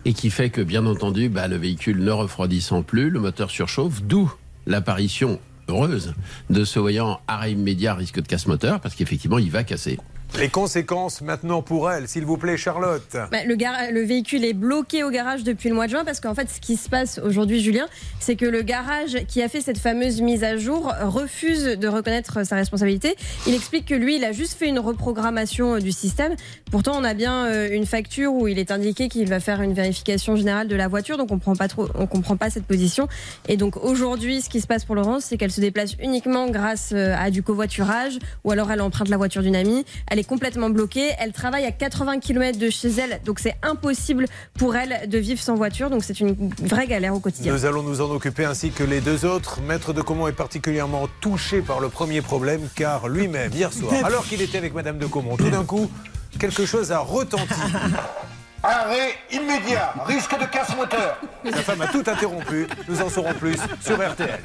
et 0.05 0.13
qui 0.13 0.31
fait 0.31 0.51
que, 0.51 0.61
bien 0.61 0.85
entendu, 0.87 1.29
bah, 1.29 1.49
le 1.49 1.57
véhicule 1.57 2.03
ne 2.03 2.11
refroidissant 2.11 2.83
plus, 2.83 3.11
le 3.11 3.21
moteur 3.21 3.51
surchauffe, 3.51 4.03
d'où 4.03 4.33
l'apparition 4.67 5.41
heureuse 5.69 6.15
de 6.51 6.65
ce 6.65 6.79
voyant 6.79 7.21
arrêt 7.27 7.53
immédiat 7.53 7.95
risque 7.95 8.21
de 8.21 8.27
casse 8.27 8.47
moteur 8.47 8.81
parce 8.81 8.95
qu'effectivement, 8.95 9.39
il 9.39 9.51
va 9.51 9.65
casser. 9.65 9.99
Les 10.39 10.49
conséquences 10.49 11.21
maintenant 11.21 11.63
pour 11.63 11.93
elle, 11.93 12.09
s'il 12.09 12.25
vous 12.25 12.37
plaît, 12.37 12.57
Charlotte. 12.57 13.17
Bah, 13.31 13.45
le, 13.47 14.01
véhicule 14.05 14.45
est 14.45 14.53
bloqué 14.53 15.05
au 15.05 15.11
garage 15.11 15.45
depuis 15.45 15.69
le 15.69 15.77
mois 15.77 15.87
de 15.87 15.93
juin 15.93 16.05
parce 16.05 16.19
qu'en 16.19 16.35
fait, 16.35 16.51
ce 16.51 16.61
qui 16.61 16.77
se 16.77 16.89
passe 16.89 17.21
aujourd'hui, 17.25 17.61
Julien, 17.61 17.87
c'est 18.19 18.35
que 18.35 18.45
le 18.45 18.63
garage 18.63 19.17
qui 19.29 19.43
a 19.43 19.49
fait 19.49 19.61
cette 19.61 19.79
fameuse 19.79 20.21
mise 20.21 20.43
à 20.43 20.57
jour 20.57 20.93
refuse 21.03 21.65
de 21.65 21.87
reconnaître 21.87 22.45
sa 22.45 22.57
responsabilité. 22.57 23.15
Il 23.47 23.55
explique 23.55 23.87
que 23.87 23.95
lui, 23.95 24.17
il 24.17 24.25
a 24.25 24.33
juste 24.33 24.55
fait 24.55 24.67
une 24.67 24.81
reprogrammation 24.81 25.77
euh, 25.77 25.79
du 25.79 25.93
système. 25.93 26.35
Pourtant, 26.73 26.93
on 26.97 27.05
a 27.05 27.15
bien 27.15 27.47
euh, 27.47 27.69
une 27.71 27.87
facture 27.87 28.33
où 28.33 28.49
il 28.49 28.59
est 28.59 28.73
indiqué 28.73 29.09
qu'il 29.09 29.29
va 29.29 29.39
faire 29.39 29.63
une 29.63 29.73
vérification 29.73 30.35
générale 30.35 30.67
de 30.67 30.75
la 30.75 30.89
voiture, 30.89 31.17
donc 31.17 31.31
on 31.31 31.39
prend 31.39 31.55
pas 31.55 31.69
trop, 31.69 31.87
comprend 31.87 32.37
pas 32.37 32.51
cette 32.51 32.67
position. 32.67 33.07
Et 33.49 33.57
donc 33.57 33.77
aujourd'hui, 33.77 34.43
ce 34.43 34.51
qui 34.51 34.61
se 34.61 34.67
passe 34.67 34.85
pour 34.85 34.97
Laurence, 34.97 35.27
c'est 35.27 35.37
qu'elle 35.37 35.53
se 35.53 35.61
déplace 35.61 35.95
uniquement 36.03 36.51
grâce 36.51 36.91
euh, 36.93 37.15
à 37.17 37.31
du 37.31 37.45
covoiturage 37.45 38.19
ou 38.43 38.51
alors 38.51 38.73
elle 38.73 38.81
emprunte 38.81 39.09
la 39.09 39.17
voiture 39.17 39.43
d'une 39.43 39.57
amie. 39.57 39.85
Complètement 40.25 40.71
bloquée. 40.71 41.11
Elle 41.19 41.33
travaille 41.33 41.65
à 41.65 41.73
80 41.73 42.21
km 42.21 42.59
de 42.59 42.71
chez 42.71 42.89
elle, 42.89 43.21
donc 43.25 43.39
c'est 43.41 43.57
impossible 43.63 44.27
pour 44.59 44.77
elle 44.77 45.09
de 45.09 45.19
vivre 45.19 45.41
sans 45.41 45.55
voiture. 45.55 45.91
Donc 45.91 46.05
c'est 46.05 46.21
une 46.21 46.51
vraie 46.63 46.87
galère 46.87 47.15
au 47.15 47.21
quotidien. 47.21 47.53
Nous 47.53 47.65
allons 47.65 47.83
nous 47.83 48.01
en 48.01 48.11
occuper 48.11 48.45
ainsi 48.45 48.71
que 48.71 48.85
les 48.85 49.01
deux 49.01 49.25
autres. 49.25 49.61
Maître 49.63 49.93
de 49.93 50.03
Comont 50.03 50.29
est 50.29 50.33
particulièrement 50.33 51.09
touché 51.21 51.61
par 51.61 51.81
le 51.81 51.89
premier 51.89 52.23
problème 52.23 52.69
car 52.75 53.09
lui-même, 53.09 53.53
hier 53.53 53.73
soir, 53.73 53.93
alors 54.05 54.27
qu'il 54.27 54.43
était 54.43 54.59
avec 54.59 54.75
Madame 54.75 54.99
de 54.99 55.07
Comont, 55.07 55.37
tout 55.37 55.51
d'un 55.51 55.65
coup, 55.65 55.91
quelque 56.39 56.67
chose 56.67 56.93
a 56.93 56.99
retenti. 56.99 57.55
Arrêt 58.63 59.15
immédiat, 59.31 59.93
risque 60.07 60.41
de 60.41 60.47
casse 60.47 60.75
moteur. 60.75 61.21
Sa 61.45 61.63
femme 61.63 61.83
a 61.83 61.87
tout 61.89 62.03
interrompu. 62.07 62.67
Nous 62.89 63.03
en 63.03 63.11
saurons 63.11 63.35
plus 63.35 63.59
sur 63.83 63.97
RTL. 63.97 64.41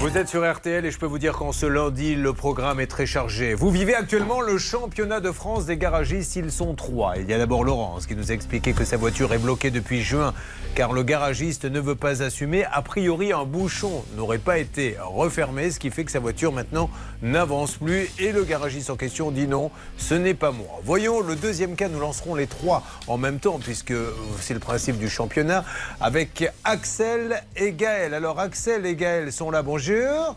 Vous 0.00 0.16
êtes 0.16 0.28
sur 0.28 0.50
RTL 0.50 0.86
et 0.86 0.90
je 0.90 0.98
peux 0.98 1.04
vous 1.04 1.18
dire 1.18 1.34
qu'en 1.34 1.52
ce 1.52 1.66
lundi, 1.66 2.14
le 2.14 2.32
programme 2.32 2.80
est 2.80 2.86
très 2.86 3.04
chargé. 3.04 3.52
Vous 3.52 3.70
vivez 3.70 3.94
actuellement 3.94 4.40
le 4.40 4.56
championnat 4.56 5.20
de 5.20 5.30
France 5.32 5.66
des 5.66 5.76
garagistes. 5.76 6.36
Ils 6.36 6.50
sont 6.50 6.74
trois. 6.74 7.18
Il 7.18 7.28
y 7.28 7.34
a 7.34 7.36
d'abord 7.36 7.62
Laurence 7.62 8.06
qui 8.06 8.16
nous 8.16 8.30
a 8.30 8.34
expliqué 8.34 8.72
que 8.72 8.86
sa 8.86 8.96
voiture 8.96 9.34
est 9.34 9.38
bloquée 9.38 9.70
depuis 9.70 10.00
juin 10.00 10.32
car 10.74 10.92
le 10.92 11.02
garagiste 11.02 11.66
ne 11.66 11.78
veut 11.78 11.94
pas 11.94 12.22
assumer. 12.22 12.64
A 12.72 12.80
priori, 12.80 13.32
un 13.32 13.44
bouchon 13.44 14.04
n'aurait 14.16 14.38
pas 14.38 14.58
été 14.58 14.96
refermé, 14.98 15.70
ce 15.70 15.78
qui 15.78 15.90
fait 15.90 16.04
que 16.04 16.10
sa 16.10 16.20
voiture 16.20 16.50
maintenant 16.50 16.90
n'avance 17.22 17.76
plus. 17.76 18.10
Et 18.18 18.32
le 18.32 18.44
garagiste 18.44 18.88
en 18.88 18.96
question 18.96 19.30
dit 19.30 19.46
non, 19.46 19.70
ce 19.98 20.14
n'est 20.14 20.34
pas 20.34 20.52
moi. 20.52 20.80
Voyons 20.84 21.20
le 21.20 21.36
deuxième 21.36 21.76
cas. 21.76 21.88
Nous 21.88 22.00
lancerons 22.00 22.34
les 22.34 22.46
trois 22.46 22.82
en 23.08 23.18
même 23.18 23.40
temps 23.40 23.58
puisque 23.62 23.94
c'est 24.40 24.54
le 24.54 24.60
principe 24.60 24.98
du 24.98 25.10
championnat 25.10 25.64
avec 26.00 26.50
Axel 26.64 27.42
et 27.56 27.72
Gaël. 27.72 28.14
Alors 28.14 28.40
Axel 28.40 28.86
et 28.86 28.96
Gaël 28.96 29.33
sont 29.34 29.50
là. 29.50 29.62
Bonjour. 29.62 30.36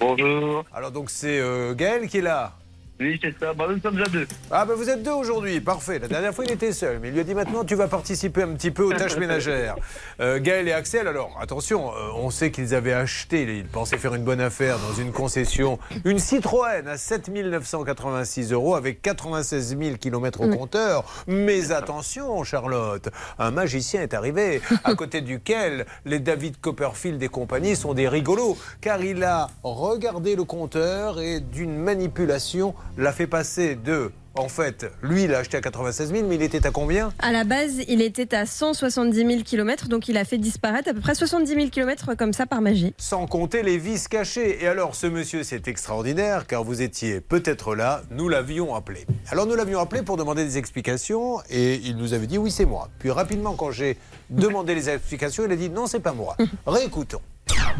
Bonjour. 0.00 0.64
Alors 0.74 0.90
donc 0.90 1.10
c'est 1.10 1.38
euh, 1.38 1.74
Gaël 1.74 2.08
qui 2.08 2.18
est 2.18 2.22
là. 2.22 2.52
Oui, 2.98 3.18
c'est 3.22 3.38
ça. 3.38 3.52
Bah, 3.52 3.66
nous 3.68 3.78
sommes 3.80 3.96
déjà 3.96 4.08
deux. 4.08 4.26
Ah 4.50 4.64
ben 4.64 4.74
vous 4.74 4.88
êtes 4.88 5.02
deux 5.02 5.12
aujourd'hui, 5.12 5.60
parfait. 5.60 5.98
La 5.98 6.08
dernière 6.08 6.34
fois 6.34 6.46
il 6.46 6.52
était 6.52 6.72
seul, 6.72 6.98
mais 6.98 7.08
il 7.08 7.14
lui 7.14 7.20
a 7.20 7.24
dit 7.24 7.34
maintenant 7.34 7.62
tu 7.62 7.74
vas 7.74 7.88
participer 7.88 8.42
un 8.42 8.54
petit 8.54 8.70
peu 8.70 8.84
aux 8.84 8.92
tâches 8.94 9.16
ménagères. 9.18 9.76
Euh, 10.20 10.40
Gaël 10.40 10.66
et 10.66 10.72
Axel, 10.72 11.06
alors 11.06 11.36
attention, 11.38 11.90
euh, 11.90 12.08
on 12.14 12.30
sait 12.30 12.50
qu'ils 12.50 12.74
avaient 12.74 12.94
acheté, 12.94 13.42
ils 13.42 13.66
pensaient 13.66 13.98
faire 13.98 14.14
une 14.14 14.24
bonne 14.24 14.40
affaire 14.40 14.78
dans 14.78 14.94
une 14.94 15.12
concession, 15.12 15.78
une 16.06 16.18
Citroën 16.18 16.86
à 16.88 16.96
7 16.96 17.28
986 17.28 18.52
euros 18.52 18.76
avec 18.76 19.02
96 19.02 19.76
000 19.78 19.96
km 19.98 20.40
au 20.40 20.48
compteur. 20.48 21.04
Mais 21.26 21.72
attention 21.72 22.44
Charlotte, 22.44 23.10
un 23.38 23.50
magicien 23.50 24.00
est 24.00 24.14
arrivé, 24.14 24.62
à 24.84 24.94
côté 24.96 25.20
duquel 25.20 25.84
les 26.06 26.18
David 26.18 26.58
Copperfield 26.62 27.22
et 27.22 27.28
compagnie 27.28 27.76
sont 27.76 27.92
des 27.92 28.08
rigolos, 28.08 28.56
car 28.80 29.02
il 29.02 29.22
a 29.22 29.48
regardé 29.62 30.34
le 30.34 30.44
compteur 30.44 31.20
et 31.20 31.40
d'une 31.40 31.76
manipulation 31.76 32.74
l'a 32.96 33.12
fait 33.12 33.26
passer 33.26 33.74
de... 33.74 34.10
En 34.38 34.48
fait, 34.48 34.84
lui, 35.02 35.22
il 35.24 35.34
a 35.34 35.38
acheté 35.38 35.56
à 35.56 35.62
96 35.62 36.12
000, 36.12 36.28
mais 36.28 36.34
il 36.34 36.42
était 36.42 36.66
à 36.66 36.70
combien? 36.70 37.10
À 37.20 37.32
la 37.32 37.44
base, 37.44 37.76
il 37.88 38.02
était 38.02 38.34
à 38.34 38.44
170 38.44 39.16
000 39.16 39.42
km, 39.42 39.88
donc 39.88 40.08
il 40.08 40.18
a 40.18 40.26
fait 40.26 40.36
disparaître 40.36 40.90
à 40.90 40.92
peu 40.92 41.00
près 41.00 41.14
70 41.14 41.54
000 41.54 41.68
km 41.70 42.14
comme 42.16 42.34
ça 42.34 42.44
par 42.44 42.60
magie. 42.60 42.92
Sans 42.98 43.26
compter 43.26 43.62
les 43.62 43.78
vis 43.78 44.08
cachées. 44.08 44.62
Et 44.62 44.66
alors, 44.66 44.94
ce 44.94 45.06
monsieur, 45.06 45.42
c'est 45.42 45.68
extraordinaire, 45.68 46.46
car 46.46 46.64
vous 46.64 46.82
étiez 46.82 47.22
peut-être 47.22 47.74
là, 47.74 48.02
nous 48.10 48.28
l'avions 48.28 48.74
appelé. 48.74 49.06
Alors, 49.30 49.46
nous 49.46 49.54
l'avions 49.54 49.80
appelé 49.80 50.02
pour 50.02 50.18
demander 50.18 50.44
des 50.44 50.58
explications, 50.58 51.38
et 51.48 51.76
il 51.76 51.96
nous 51.96 52.12
avait 52.12 52.26
dit 52.26 52.36
oui, 52.36 52.50
c'est 52.50 52.66
moi. 52.66 52.90
Puis 52.98 53.10
rapidement, 53.10 53.54
quand 53.54 53.70
j'ai 53.70 53.96
demandé 54.28 54.74
les 54.74 54.90
explications, 54.90 55.46
il 55.46 55.52
a 55.52 55.56
dit 55.56 55.70
non, 55.70 55.86
c'est 55.86 56.00
pas 56.00 56.12
moi. 56.12 56.36
Réécoutons. 56.66 57.22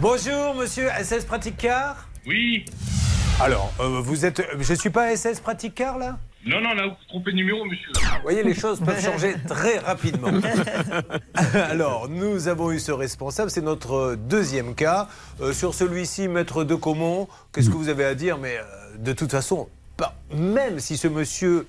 Bonjour, 0.01 0.55
monsieur 0.55 0.89
SS 1.03 1.27
Pratique 1.27 1.59
Car 1.59 2.09
Oui. 2.27 2.65
Alors, 3.39 3.71
euh, 3.81 4.01
vous 4.01 4.25
êtes. 4.25 4.43
Je 4.59 4.73
suis 4.73 4.89
pas 4.89 5.15
SS 5.15 5.41
Pratique 5.41 5.75
Car, 5.75 5.99
là? 5.99 6.19
Non, 6.47 6.61
non, 6.61 6.73
là, 6.73 6.87
vous 6.87 6.95
trompez 7.09 7.33
de 7.33 7.37
numéro, 7.37 7.65
monsieur. 7.67 7.91
Vous 7.95 8.23
voyez, 8.23 8.43
les 8.43 8.55
choses 8.55 8.81
peuvent 8.81 9.03
changer 9.05 9.35
très 9.47 9.79
rapidement. 9.79 10.31
Alors, 11.55 12.09
nous 12.09 12.49
avons 12.49 12.73
eu 12.73 12.79
ce 12.79 12.93
responsable, 12.93 13.51
c'est 13.51 13.61
notre 13.61 14.15
deuxième 14.15 14.75
cas. 14.75 15.09
Euh, 15.43 15.53
sur 15.53 15.75
celui-ci, 15.75 16.29
maître 16.29 16.65
de 16.65 16.75
Comont, 16.75 17.29
qu'est-ce 17.53 17.69
que 17.69 17.75
vous 17.75 17.91
avez 17.91 18.05
à 18.05 18.15
dire? 18.15 18.39
Mais 18.39 18.57
euh, 18.57 18.97
de 18.99 19.13
toute 19.13 19.33
façon, 19.33 19.69
même 20.35 20.81
si 20.81 20.97
ce 20.97 21.09
monsieur, 21.09 21.67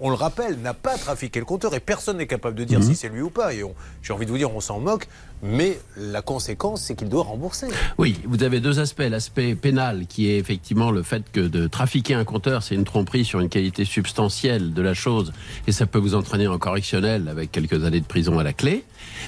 on, 0.00 0.08
le 0.08 0.14
rappelle, 0.14 0.58
n'a 0.60 0.74
pas 0.74 0.96
trafiqué 0.96 1.40
le 1.40 1.44
compteur 1.44 1.74
et 1.74 1.80
personne 1.80 2.18
n'est 2.18 2.26
capable 2.26 2.56
de 2.56 2.64
dire 2.64 2.82
si 2.82 2.94
c'est 2.94 3.08
lui 3.08 3.20
ou 3.20 3.30
pas. 3.30 3.52
Et 3.52 3.64
j'ai 4.02 4.12
envie 4.12 4.24
de 4.24 4.30
vous 4.30 4.38
dire, 4.38 4.54
on 4.54 4.60
s'en 4.60 4.78
moque, 4.78 5.08
mais 5.42 5.78
la 5.96 6.22
conséquence, 6.22 6.82
c'est 6.82 6.94
qu'il 6.94 7.08
doit 7.08 7.24
rembourser. 7.24 7.66
Oui, 7.98 8.20
vous 8.24 8.42
avez 8.44 8.60
deux 8.60 8.78
aspects. 8.78 9.00
L'aspect 9.00 9.54
pénal, 9.54 10.06
qui 10.06 10.30
est 10.30 10.38
effectivement 10.38 10.90
le 10.90 11.02
fait 11.02 11.24
que 11.32 11.40
de 11.40 11.66
trafiquer 11.66 12.14
un 12.14 12.24
compteur, 12.24 12.62
c'est 12.62 12.76
une 12.76 12.84
tromperie 12.84 13.24
sur 13.24 13.40
une 13.40 13.48
qualité 13.48 13.84
substantielle 13.84 14.72
de 14.72 14.82
la 14.82 14.94
chose, 14.94 15.32
et 15.66 15.72
ça 15.72 15.86
peut 15.86 15.98
vous 15.98 16.14
entraîner 16.14 16.46
en 16.46 16.58
correctionnel 16.58 17.28
avec 17.28 17.50
quelques 17.50 17.84
années 17.84 18.00
de 18.00 18.06
prison 18.06 18.38
à 18.38 18.44
la 18.44 18.52
clé. 18.52 18.84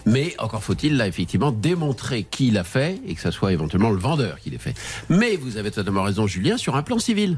Mais 0.07 0.35
encore 0.39 0.63
faut-il 0.63 0.97
là 0.97 1.09
effectivement 1.09 1.51
démontrer 1.51 2.23
qui 2.23 2.51
l'a 2.51 2.65
fait 2.65 3.01
et 3.07 3.15
que 3.15 3.21
ça 3.21 3.33
soit 3.33 3.53
éventuellement 3.53 3.91
le 3.91 3.99
vendeur 3.99 4.39
qui 4.41 4.51
l'ait 4.51 4.59
fait. 4.59 4.75
Mais 5.09 5.37
vous 5.37 5.57
avez 5.57 5.71
totalement 5.71 6.05
raison, 6.05 6.27
Julien, 6.27 6.57
sur 6.57 6.77
un 6.77 6.83
plan 6.83 6.99
civil. 6.99 7.37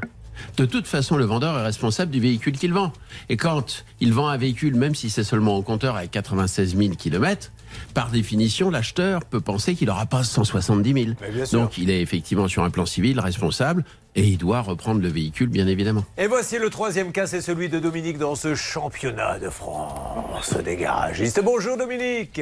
De 0.57 0.65
toute 0.65 0.87
façon, 0.87 1.17
le 1.17 1.25
vendeur 1.25 1.57
est 1.57 1.63
responsable 1.63 2.11
du 2.11 2.19
véhicule 2.19 2.57
qu'il 2.57 2.73
vend. 2.73 2.91
Et 3.29 3.37
quand 3.37 3.85
il 3.99 4.13
vend 4.13 4.27
un 4.27 4.37
véhicule, 4.37 4.75
même 4.75 4.95
si 4.95 5.09
c'est 5.09 5.23
seulement 5.23 5.57
au 5.57 5.61
compteur 5.61 5.95
à 5.95 6.07
96 6.07 6.75
000 6.77 6.95
km, 6.95 7.51
par 7.93 8.09
définition, 8.09 8.69
l'acheteur 8.69 9.25
peut 9.25 9.41
penser 9.41 9.75
qu'il 9.75 9.87
n'aura 9.87 10.05
pas 10.05 10.23
170 10.23 10.93
000. 10.93 11.15
Mais 11.21 11.31
bien 11.31 11.45
sûr. 11.45 11.59
Donc 11.59 11.77
il 11.77 11.89
est 11.89 12.01
effectivement 12.01 12.47
sur 12.47 12.63
un 12.63 12.69
plan 12.69 12.85
civil 12.85 13.19
responsable 13.19 13.83
et 14.15 14.23
il 14.23 14.37
doit 14.37 14.61
reprendre 14.61 15.01
le 15.01 15.09
véhicule, 15.09 15.49
bien 15.49 15.67
évidemment. 15.67 16.05
Et 16.17 16.27
voici 16.27 16.57
le 16.57 16.69
troisième 16.69 17.11
cas, 17.11 17.27
c'est 17.27 17.41
celui 17.41 17.69
de 17.69 17.79
Dominique 17.79 18.17
dans 18.17 18.35
ce 18.35 18.55
championnat 18.55 19.39
de 19.39 19.49
France 19.49 20.55
des 20.63 20.75
garagistes. 20.75 21.41
Bonjour 21.43 21.77
Dominique 21.77 22.41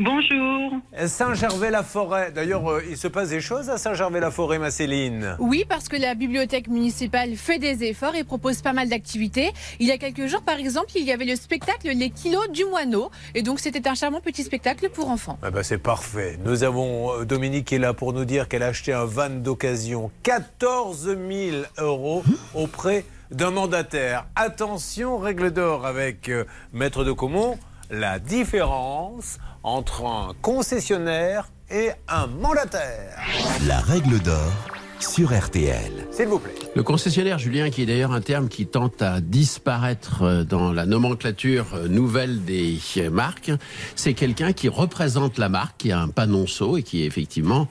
Bonjour. 0.00 0.72
Saint-Gervais-la-Forêt. 1.06 2.32
D'ailleurs, 2.32 2.68
euh, 2.68 2.82
il 2.90 2.96
se 2.96 3.06
passe 3.06 3.28
des 3.28 3.40
choses 3.40 3.70
à 3.70 3.78
Saint-Gervais-la-Forêt, 3.78 4.58
ma 4.58 4.72
Céline. 4.72 5.36
Oui, 5.38 5.64
parce 5.68 5.88
que 5.88 5.96
la 5.96 6.16
bibliothèque 6.16 6.66
municipale 6.66 7.36
fait 7.36 7.60
des 7.60 7.84
efforts 7.84 8.16
et 8.16 8.24
propose 8.24 8.60
pas 8.60 8.72
mal 8.72 8.88
d'activités. 8.88 9.52
Il 9.78 9.86
y 9.86 9.92
a 9.92 9.98
quelques 9.98 10.26
jours, 10.26 10.42
par 10.42 10.56
exemple, 10.56 10.88
il 10.96 11.04
y 11.04 11.12
avait 11.12 11.24
le 11.24 11.36
spectacle 11.36 11.92
Les 11.94 12.10
kilos 12.10 12.50
du 12.50 12.64
moineau. 12.64 13.12
Et 13.36 13.42
donc, 13.42 13.60
c'était 13.60 13.86
un 13.86 13.94
charmant 13.94 14.20
petit 14.20 14.42
spectacle 14.42 14.90
pour 14.90 15.10
enfants. 15.10 15.38
Ah 15.44 15.52
bah, 15.52 15.62
c'est 15.62 15.78
parfait. 15.78 16.40
Nous 16.44 16.64
avons 16.64 17.20
euh, 17.20 17.24
Dominique 17.24 17.66
qui 17.66 17.76
est 17.76 17.78
là 17.78 17.94
pour 17.94 18.12
nous 18.12 18.24
dire 18.24 18.48
qu'elle 18.48 18.64
a 18.64 18.68
acheté 18.68 18.92
un 18.92 19.04
van 19.04 19.30
d'occasion. 19.30 20.10
14 20.24 20.93
000 21.02 21.64
euros 21.78 22.22
auprès 22.54 23.04
d'un 23.30 23.50
mandataire. 23.50 24.26
Attention, 24.36 25.18
règle 25.18 25.50
d'or 25.50 25.86
avec 25.86 26.28
euh, 26.28 26.44
Maître 26.72 27.04
de 27.04 27.12
Comont. 27.12 27.58
La 27.90 28.18
différence 28.18 29.38
entre 29.62 30.06
un 30.06 30.32
concessionnaire 30.40 31.50
et 31.70 31.90
un 32.08 32.26
mandataire. 32.26 33.18
La 33.66 33.80
règle 33.80 34.20
d'or 34.20 34.52
sur 35.00 35.36
RTL. 35.36 35.92
S'il 36.10 36.26
vous 36.26 36.38
plaît. 36.38 36.52
Le 36.74 36.82
concessionnaire, 36.82 37.38
Julien, 37.38 37.70
qui 37.70 37.82
est 37.82 37.86
d'ailleurs 37.86 38.12
un 38.12 38.20
terme 38.20 38.48
qui 38.48 38.66
tente 38.66 39.02
à 39.02 39.20
disparaître 39.20 40.22
euh, 40.22 40.44
dans 40.44 40.72
la 40.72 40.86
nomenclature 40.86 41.66
euh, 41.74 41.88
nouvelle 41.88 42.44
des 42.44 42.78
marques, 43.10 43.52
c'est 43.96 44.14
quelqu'un 44.14 44.52
qui 44.52 44.68
représente 44.68 45.38
la 45.38 45.48
marque, 45.48 45.76
qui 45.78 45.92
a 45.92 46.00
un 46.00 46.08
panonceau 46.08 46.76
et 46.76 46.82
qui 46.82 47.04
effectivement 47.04 47.68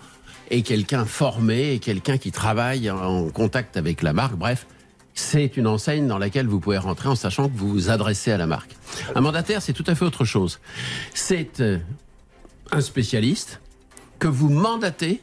est 0.50 0.62
quelqu'un 0.62 1.06
formé 1.06 1.74
et 1.74 1.80
quelqu'un 1.80 2.18
qui 2.18 2.32
travaille 2.32 2.90
en 2.90 3.30
contact 3.30 3.78
avec 3.78 4.02
la 4.02 4.14
marque. 4.14 4.36
Bref, 4.36 4.68
c'est 5.14 5.58
une 5.58 5.68
enseigne 5.68 6.08
dans 6.08 6.18
laquelle 6.18 6.48
vous 6.48 6.60
pouvez 6.60 6.78
rentrer 6.78 7.10
en 7.10 7.16
sachant 7.16 7.48
que 7.50 7.56
vous 7.56 7.70
vous 7.70 7.90
adressez 7.90 8.32
à 8.32 8.38
la 8.38 8.48
marque. 8.48 8.76
Un 9.16 9.22
mandataire, 9.22 9.62
c'est 9.62 9.74
tout 9.74 9.84
à 9.88 9.96
fait 9.96 10.06
autre 10.06 10.26
chose. 10.26 10.60
C'est 11.14 11.60
euh, 11.60 11.78
un 12.72 12.82
spécialiste 12.82 13.62
que 14.20 14.28
vous 14.28 14.50
mandatez 14.50 15.22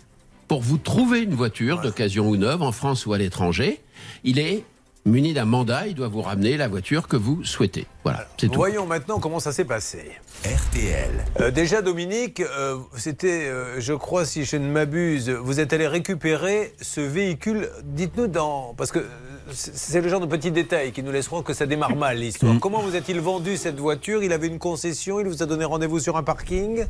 pour 0.49 0.62
vous 0.62 0.79
trouver 0.79 1.21
une 1.23 1.35
voiture 1.35 1.81
d'occasion 1.81 2.29
ou 2.29 2.37
neuve 2.37 2.62
en 2.62 2.73
France 2.73 3.07
ou 3.07 3.12
à 3.12 3.19
l'étranger. 3.19 3.81
Il 4.25 4.39
est 4.39 4.65
muni 5.11 5.35
d'un 5.35 5.45
mandat, 5.45 5.87
il 5.87 5.95
doit 5.95 6.09
vous 6.09 6.23
ramener 6.23 6.57
la 6.57 6.69
voiture 6.69 7.09
que 7.09 7.17
vous 7.17 7.45
souhaitez. 7.45 7.87
Voilà, 8.05 8.26
c'est 8.37 8.49
tout. 8.49 8.55
Voyons 8.55 8.87
maintenant 8.87 9.19
comment 9.19 9.40
ça 9.40 9.52
s'est 9.52 9.64
passé. 9.64 10.12
RTL. 10.45 11.11
Euh, 11.40 11.50
déjà, 11.50 11.83
Dominique, 11.83 12.40
euh, 12.40 12.76
c'était, 12.95 13.49
euh, 13.49 13.81
je 13.81 13.93
crois, 13.93 14.25
si 14.25 14.45
je 14.45 14.57
ne 14.57 14.71
m'abuse, 14.71 15.29
vous 15.29 15.61
êtes 15.61 15.73
allé 15.73 15.87
récupérer 15.87 16.73
ce 16.81 17.00
véhicule. 17.00 17.69
Dites-nous 17.85 18.29
dans. 18.29 18.75
Parce 18.79 18.93
que 18.93 19.05
c'est 19.50 20.00
le 20.00 20.09
genre 20.09 20.21
de 20.21 20.26
petits 20.26 20.52
détails 20.52 20.93
qui 20.93 21.02
nous 21.02 21.12
laisseront 21.12 21.43
que 21.43 21.52
ça 21.52 21.67
démarre 21.67 21.97
mal, 21.97 22.19
l'histoire. 22.19 22.55
Mm. 22.55 22.61
Comment 22.61 22.81
vous 22.81 22.97
a-t-il 22.97 23.21
vendu 23.21 23.57
cette 23.57 23.79
voiture? 23.79 24.23
Il 24.23 24.33
avait 24.33 24.47
une 24.47 24.59
concession, 24.59 25.21
il 25.21 25.26
vous 25.26 25.43
a 25.43 25.47
donné 25.47 25.64
rendez-vous 25.64 25.99
sur 25.99 26.17
un 26.17 26.23
parking? 26.23 26.85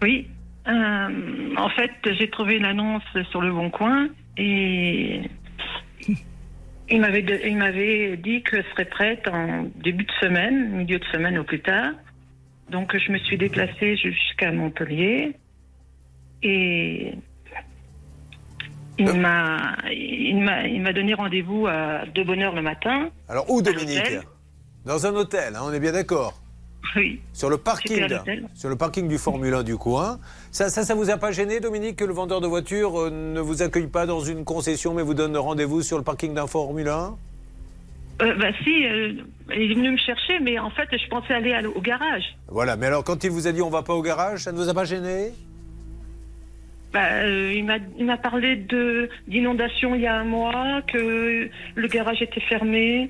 Oui. 0.00 0.28
Euh, 0.68 1.54
en 1.56 1.68
fait, 1.70 1.90
j'ai 2.04 2.30
trouvé 2.30 2.58
l'annonce 2.58 3.02
sur 3.30 3.40
le 3.40 3.52
Bon 3.52 3.70
Coin 3.70 4.08
et 4.36 5.22
il 6.92 7.00
m'avait 7.00 7.22
de- 7.22 7.40
il 7.46 7.56
m'avait 7.56 8.16
dit 8.16 8.42
que 8.42 8.62
ce 8.62 8.70
serait 8.70 8.84
prête 8.84 9.26
en 9.28 9.64
début 9.76 10.04
de 10.04 10.12
semaine, 10.20 10.70
milieu 10.70 10.98
de 10.98 11.04
semaine 11.06 11.38
au 11.38 11.44
plus 11.44 11.60
tard. 11.60 11.92
Donc 12.70 12.96
je 12.96 13.10
me 13.10 13.18
suis 13.18 13.36
déplacée 13.38 13.96
jusqu'à 13.96 14.52
Montpellier 14.52 15.32
et 16.42 17.12
il 18.98 19.12
m'a 19.20 19.76
il 19.90 20.38
m'a 20.40 20.66
il 20.66 20.80
m'a 20.82 20.92
donné 20.92 21.14
rendez-vous 21.14 21.66
à 21.66 22.04
de 22.14 22.22
bonne 22.22 22.42
heure 22.42 22.54
le 22.54 22.62
matin. 22.62 23.10
Alors, 23.28 23.48
où, 23.50 23.62
Dominique? 23.62 24.18
Dans 24.84 25.06
un 25.06 25.14
hôtel, 25.14 25.54
hein, 25.56 25.60
on 25.64 25.72
est 25.72 25.80
bien 25.80 25.92
d'accord 25.92 26.41
Oui. 26.96 27.20
Sur 27.32 27.48
le 27.48 27.56
parking, 27.58 28.06
sur 28.54 28.68
le 28.68 28.76
parking 28.76 29.08
du 29.08 29.16
Formule 29.18 29.54
1 29.54 29.62
du 29.62 29.76
coin. 29.76 30.18
Ça, 30.50 30.68
ça, 30.68 30.84
ça 30.84 30.94
vous 30.94 31.10
a 31.10 31.16
pas 31.16 31.32
gêné, 31.32 31.60
Dominique, 31.60 31.96
que 31.96 32.04
le 32.04 32.12
vendeur 32.12 32.40
de 32.40 32.46
voitures 32.46 33.00
euh, 33.00 33.10
ne 33.10 33.40
vous 33.40 33.62
accueille 33.62 33.86
pas 33.86 34.04
dans 34.04 34.20
une 34.20 34.44
concession, 34.44 34.92
mais 34.92 35.02
vous 35.02 35.14
donne 35.14 35.36
rendez-vous 35.36 35.82
sur 35.82 35.96
le 35.96 36.04
parking 36.04 36.34
d'un 36.34 36.46
Formule 36.46 36.88
1 36.88 37.14
Euh, 38.22 38.34
bah 38.36 38.48
si, 38.62 38.84
euh, 38.86 39.12
il 39.54 39.70
est 39.72 39.74
venu 39.74 39.92
me 39.92 39.96
chercher, 39.96 40.38
mais 40.40 40.58
en 40.58 40.70
fait 40.70 40.88
je 40.92 41.08
pensais 41.08 41.34
aller 41.34 41.54
au 41.66 41.80
garage. 41.80 42.36
Voilà, 42.48 42.76
mais 42.76 42.86
alors 42.86 43.04
quand 43.04 43.24
il 43.24 43.30
vous 43.30 43.46
a 43.46 43.52
dit 43.52 43.62
on 43.62 43.70
va 43.70 43.82
pas 43.82 43.94
au 43.94 44.02
garage, 44.02 44.40
ça 44.44 44.52
ne 44.52 44.58
vous 44.58 44.68
a 44.68 44.74
pas 44.74 44.84
gêné? 44.84 45.32
Bah, 46.92 47.00
euh, 47.22 47.52
il 47.54 47.64
m'a 47.64 47.78
il 47.98 48.04
m'a 48.04 48.18
parlé 48.18 48.56
de 48.56 49.08
d'inondation 49.26 49.94
il 49.94 50.02
y 50.02 50.06
a 50.06 50.14
un 50.16 50.24
mois, 50.24 50.82
que 50.86 51.48
le 51.74 51.88
garage 51.88 52.20
était 52.20 52.40
fermé. 52.42 53.08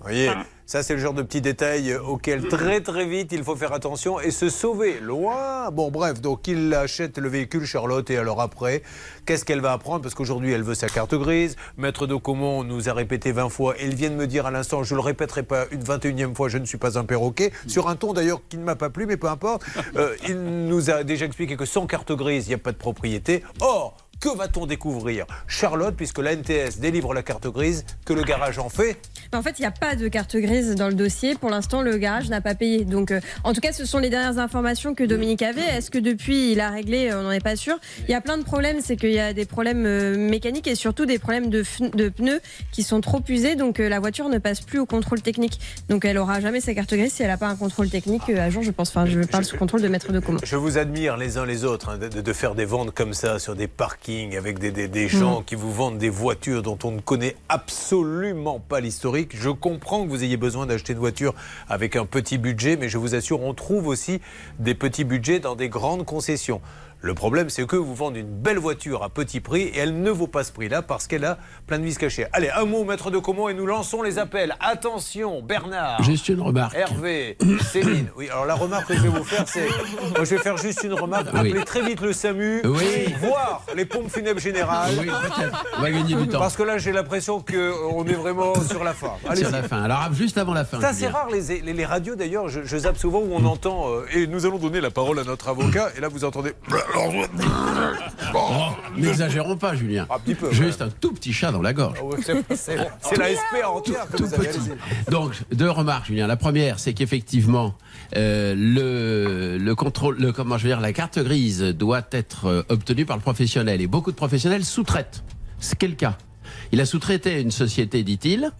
Vous 0.00 0.02
voyez, 0.08 0.28
Enfin, 0.28 0.44
ça 0.66 0.82
c'est 0.82 0.94
le 0.94 1.00
genre 1.00 1.14
de 1.14 1.22
petits 1.22 1.40
détails 1.40 1.92
euh, 1.92 2.02
auxquels 2.02 2.48
très 2.48 2.80
très 2.80 3.06
vite 3.06 3.32
il 3.32 3.42
faut 3.44 3.56
faire 3.56 3.72
attention 3.72 4.20
et 4.20 4.30
se 4.30 4.48
sauver 4.48 5.00
loin. 5.00 5.70
Bon 5.70 5.90
bref, 5.90 6.20
donc 6.20 6.48
il 6.48 6.74
achète 6.74 7.18
le 7.18 7.28
véhicule 7.28 7.64
Charlotte 7.64 8.10
et 8.10 8.16
alors 8.16 8.40
après, 8.40 8.82
qu'est-ce 9.24 9.44
qu'elle 9.44 9.60
va 9.60 9.72
apprendre? 9.72 10.02
Parce 10.02 10.14
qu'aujourd'hui 10.14 10.52
elle 10.52 10.62
veut 10.62 10.74
sa 10.74 10.88
carte 10.88 11.14
grise. 11.14 11.56
Maître 11.76 12.06
de 12.06 12.14
Comont 12.14 12.64
nous 12.64 12.88
a 12.88 12.92
répété 12.92 13.32
20 13.32 13.48
fois 13.48 13.74
et 13.78 13.86
il 13.86 13.94
vient 13.94 14.10
de 14.10 14.16
me 14.16 14.26
dire 14.26 14.46
à 14.46 14.50
l'instant, 14.50 14.82
je 14.82 14.94
le 14.94 15.00
répéterai 15.00 15.42
pas 15.42 15.66
une 15.70 15.82
21e 15.82 16.34
fois, 16.34 16.48
je 16.48 16.58
ne 16.58 16.64
suis 16.64 16.78
pas 16.78 16.98
un 16.98 17.04
perroquet. 17.04 17.52
Sur 17.66 17.88
un 17.88 17.96
ton 17.96 18.12
d'ailleurs 18.12 18.40
qui 18.48 18.56
ne 18.56 18.64
m'a 18.64 18.76
pas 18.76 18.90
plu, 18.90 19.06
mais 19.06 19.16
peu 19.16 19.28
importe. 19.28 19.64
Euh, 19.96 20.16
il 20.28 20.36
nous 20.66 20.90
a 20.90 21.04
déjà 21.04 21.26
expliqué 21.26 21.56
que 21.56 21.64
sans 21.64 21.86
carte 21.86 22.12
grise, 22.12 22.46
il 22.46 22.50
n'y 22.50 22.54
a 22.54 22.58
pas 22.58 22.72
de 22.72 22.76
propriété. 22.76 23.42
Or, 23.60 23.96
que 24.20 24.34
va-t-on 24.36 24.66
découvrir 24.66 25.26
Charlotte, 25.46 25.94
puisque 25.96 26.18
la 26.18 26.34
NTS 26.34 26.78
délivre 26.78 27.12
la 27.14 27.22
carte 27.22 27.46
grise, 27.48 27.84
que 28.04 28.12
le 28.12 28.22
garage 28.22 28.58
en 28.58 28.68
fait? 28.68 28.96
En 29.32 29.42
fait, 29.42 29.58
il 29.58 29.62
n'y 29.62 29.66
a 29.66 29.70
pas 29.72 29.94
de 29.96 30.08
carte 30.08 30.36
grise 30.36 30.74
dans 30.74 30.88
le 30.88 30.94
dossier. 30.94 31.34
Pour 31.34 31.50
l'instant, 31.50 31.82
le 31.82 31.96
garage 31.98 32.28
n'a 32.30 32.40
pas 32.40 32.54
payé. 32.54 32.84
Donc, 32.84 33.10
euh, 33.10 33.20
en 33.44 33.52
tout 33.52 33.60
cas, 33.60 33.72
ce 33.72 33.84
sont 33.84 33.98
les 33.98 34.08
dernières 34.10 34.38
informations 34.38 34.94
que 34.94 35.04
Dominique 35.04 35.42
avait. 35.42 35.60
Est-ce 35.60 35.90
que 35.90 35.98
depuis, 35.98 36.52
il 36.52 36.60
a 36.60 36.70
réglé? 36.70 37.12
On 37.12 37.22
n'en 37.22 37.30
est 37.30 37.42
pas 37.44 37.56
sûr. 37.56 37.76
Il 38.08 38.10
y 38.10 38.14
a 38.14 38.20
plein 38.20 38.38
de 38.38 38.44
problèmes. 38.44 38.78
C'est 38.80 38.96
qu'il 38.96 39.12
y 39.12 39.18
a 39.18 39.32
des 39.32 39.44
problèmes 39.44 39.84
euh, 39.84 40.16
mécaniques 40.16 40.66
et 40.66 40.74
surtout 40.74 41.06
des 41.06 41.18
problèmes 41.18 41.50
de, 41.50 41.62
pneus 42.08 42.40
qui 42.72 42.82
sont 42.82 43.00
trop 43.00 43.20
usés. 43.28 43.56
Donc, 43.56 43.80
euh, 43.80 43.88
la 43.88 44.00
voiture 44.00 44.28
ne 44.28 44.38
passe 44.38 44.60
plus 44.60 44.78
au 44.78 44.86
contrôle 44.86 45.20
technique. 45.22 45.60
Donc, 45.88 46.04
elle 46.04 46.18
aura 46.18 46.40
jamais 46.40 46.60
sa 46.60 46.72
carte 46.74 46.94
grise 46.94 47.12
si 47.12 47.22
elle 47.22 47.28
n'a 47.28 47.36
pas 47.36 47.48
un 47.48 47.56
contrôle 47.56 47.90
technique 47.90 48.28
euh, 48.30 48.40
à 48.46 48.50
jour, 48.50 48.62
je 48.62 48.70
pense. 48.70 48.88
Enfin, 48.90 49.06
je 49.06 49.20
parle 49.20 49.44
sous 49.44 49.56
contrôle 49.56 49.82
de 49.82 49.88
maître 49.88 50.12
de 50.12 50.20
commun. 50.20 50.38
Je 50.42 50.56
vous 50.56 50.78
admire 50.78 51.16
les 51.16 51.36
uns 51.36 51.44
les 51.46 51.64
autres 51.64 51.90
hein, 51.90 51.98
de, 51.98 52.08
de- 52.08 52.32
faire 52.32 52.54
des 52.54 52.64
ventes 52.64 52.92
comme 52.92 53.14
ça 53.14 53.38
sur 53.38 53.54
des 53.56 53.66
parkings 54.06 54.36
avec 54.36 54.58
des, 54.58 54.70
des- 54.70 54.88
des 54.88 55.08
gens 55.08 55.42
qui 55.42 55.54
vous 55.56 55.72
vendent 55.72 55.98
des 55.98 56.08
voitures 56.08 56.62
dont 56.62 56.78
on 56.84 56.92
ne 56.92 57.00
connaît 57.00 57.36
absolument 57.48 58.60
pas 58.60 58.80
l'historique. 58.80 59.32
Je 59.36 59.50
comprends 59.50 60.04
que 60.04 60.08
vous 60.08 60.22
ayez 60.22 60.36
besoin 60.36 60.66
d'acheter 60.66 60.92
une 60.92 60.98
voiture 61.00 61.34
avec 61.68 61.96
un 61.96 62.06
petit 62.06 62.38
budget, 62.38 62.76
mais 62.76 62.88
je 62.88 62.98
vous 62.98 63.14
assure, 63.14 63.42
on 63.42 63.54
trouve 63.54 63.88
aussi 63.88 64.20
des 64.58 64.74
petits 64.74 65.04
budgets 65.04 65.40
dans 65.40 65.56
des 65.56 65.68
grandes 65.68 66.04
concessions. 66.04 66.60
Le 67.06 67.14
problème, 67.14 67.50
c'est 67.50 67.64
que 67.68 67.76
vous 67.76 67.94
vendez 67.94 68.18
une 68.18 68.26
belle 68.36 68.58
voiture 68.58 69.04
à 69.04 69.08
petit 69.10 69.38
prix 69.38 69.62
et 69.62 69.78
elle 69.78 70.02
ne 70.02 70.10
vaut 70.10 70.26
pas 70.26 70.42
ce 70.42 70.50
prix-là 70.50 70.82
parce 70.82 71.06
qu'elle 71.06 71.24
a 71.24 71.38
plein 71.68 71.78
de 71.78 71.84
vis 71.84 71.96
cachées. 71.96 72.26
Allez, 72.32 72.50
un 72.50 72.64
mot, 72.64 72.82
maître 72.82 73.12
de 73.12 73.18
Comont, 73.18 73.48
et 73.48 73.54
nous 73.54 73.64
lançons 73.64 74.02
les 74.02 74.18
appels. 74.18 74.56
Attention, 74.58 75.40
Bernard. 75.40 76.02
Juste 76.02 76.28
une 76.28 76.40
remarque. 76.40 76.74
Hervé, 76.74 77.38
Céline. 77.70 78.08
Oui, 78.16 78.28
alors 78.28 78.44
la 78.44 78.56
remarque 78.56 78.88
que 78.88 78.94
je 78.96 79.02
vais 79.02 79.08
vous 79.08 79.22
faire, 79.22 79.44
c'est. 79.46 79.68
Moi, 80.16 80.24
je 80.24 80.34
vais 80.34 80.38
faire 80.38 80.56
juste 80.56 80.82
une 80.82 80.94
remarque. 80.94 81.28
Oui. 81.32 81.38
Appelez 81.38 81.64
très 81.64 81.82
vite 81.82 82.00
le 82.00 82.12
SAMU. 82.12 82.62
Oui. 82.64 83.14
Voir 83.20 83.62
les 83.76 83.84
pompes 83.84 84.10
funèbres 84.10 84.40
générales. 84.40 84.94
Oui. 84.98 85.08
On 85.78 85.82
va 85.82 85.90
gagner 85.92 86.16
du 86.16 86.26
temps. 86.26 86.40
Parce 86.40 86.56
que 86.56 86.64
là, 86.64 86.76
j'ai 86.78 86.90
l'impression 86.90 87.40
qu'on 87.40 88.04
est 88.04 88.14
vraiment 88.14 88.52
sur 88.68 88.82
la 88.82 88.94
fin. 88.94 89.12
Allez, 89.28 89.42
Sur 89.42 89.52
la 89.52 89.62
fin. 89.62 89.84
Alors, 89.84 90.12
juste 90.12 90.38
avant 90.38 90.54
la 90.54 90.64
fin. 90.64 90.80
ça, 90.80 90.92
c'est 90.92 91.06
Julien. 91.06 91.12
rare, 91.12 91.28
les, 91.30 91.60
les, 91.60 91.72
les 91.72 91.84
radios 91.86 92.16
d'ailleurs. 92.16 92.48
Je, 92.48 92.62
je 92.64 92.76
zappe 92.78 92.96
souvent 92.96 93.20
où 93.20 93.32
on 93.32 93.44
entend. 93.44 93.92
euh, 93.92 94.06
et 94.12 94.26
nous 94.26 94.44
allons 94.44 94.58
donner 94.58 94.80
la 94.80 94.90
parole 94.90 95.20
à 95.20 95.24
notre 95.24 95.46
avocat. 95.48 95.90
Et 95.96 96.00
là, 96.00 96.08
vous 96.08 96.24
entendez. 96.24 96.52
Oh, 98.34 98.72
N'exagérons 98.96 99.56
pas, 99.56 99.74
Julien. 99.74 100.06
Un 100.10 100.18
petit 100.18 100.34
peu, 100.34 100.52
Juste 100.52 100.82
un 100.82 100.88
tout 100.88 101.12
petit 101.12 101.32
chat 101.32 101.52
dans 101.52 101.62
la 101.62 101.72
gorge. 101.72 101.98
Ah 102.02 102.32
c'est- 102.54 102.76
la 102.76 103.30
SP 103.32 103.62
entière 103.64 104.06
que 104.10 104.16
Tout 104.16 104.28
petit. 104.28 104.34
allez-y. 104.48 105.10
Donc, 105.10 105.32
deux 105.52 105.70
remarques, 105.70 106.06
Julien. 106.06 106.26
La 106.26 106.36
première, 106.36 106.78
c'est 106.78 106.94
qu'effectivement, 106.94 107.74
euh, 108.16 108.54
le, 108.56 109.58
le 109.58 109.74
contrôle, 109.74 110.16
le, 110.18 110.32
comment 110.32 110.58
je 110.58 110.64
veux 110.64 110.70
dire, 110.70 110.80
la 110.80 110.92
carte 110.92 111.18
grise 111.18 111.60
doit 111.62 112.02
être 112.12 112.46
euh, 112.46 112.62
obtenue 112.68 113.04
par 113.06 113.16
le 113.16 113.22
professionnel. 113.22 113.80
Et 113.80 113.86
beaucoup 113.86 114.10
de 114.10 114.16
professionnels 114.16 114.64
sous-traitent. 114.64 115.22
C'est 115.58 115.76
quel 115.78 115.96
cas? 115.96 116.16
Il 116.72 116.80
a 116.80 116.86
sous-traité 116.86 117.40
une 117.40 117.50
société, 117.50 118.02
dit-il, 118.02 118.50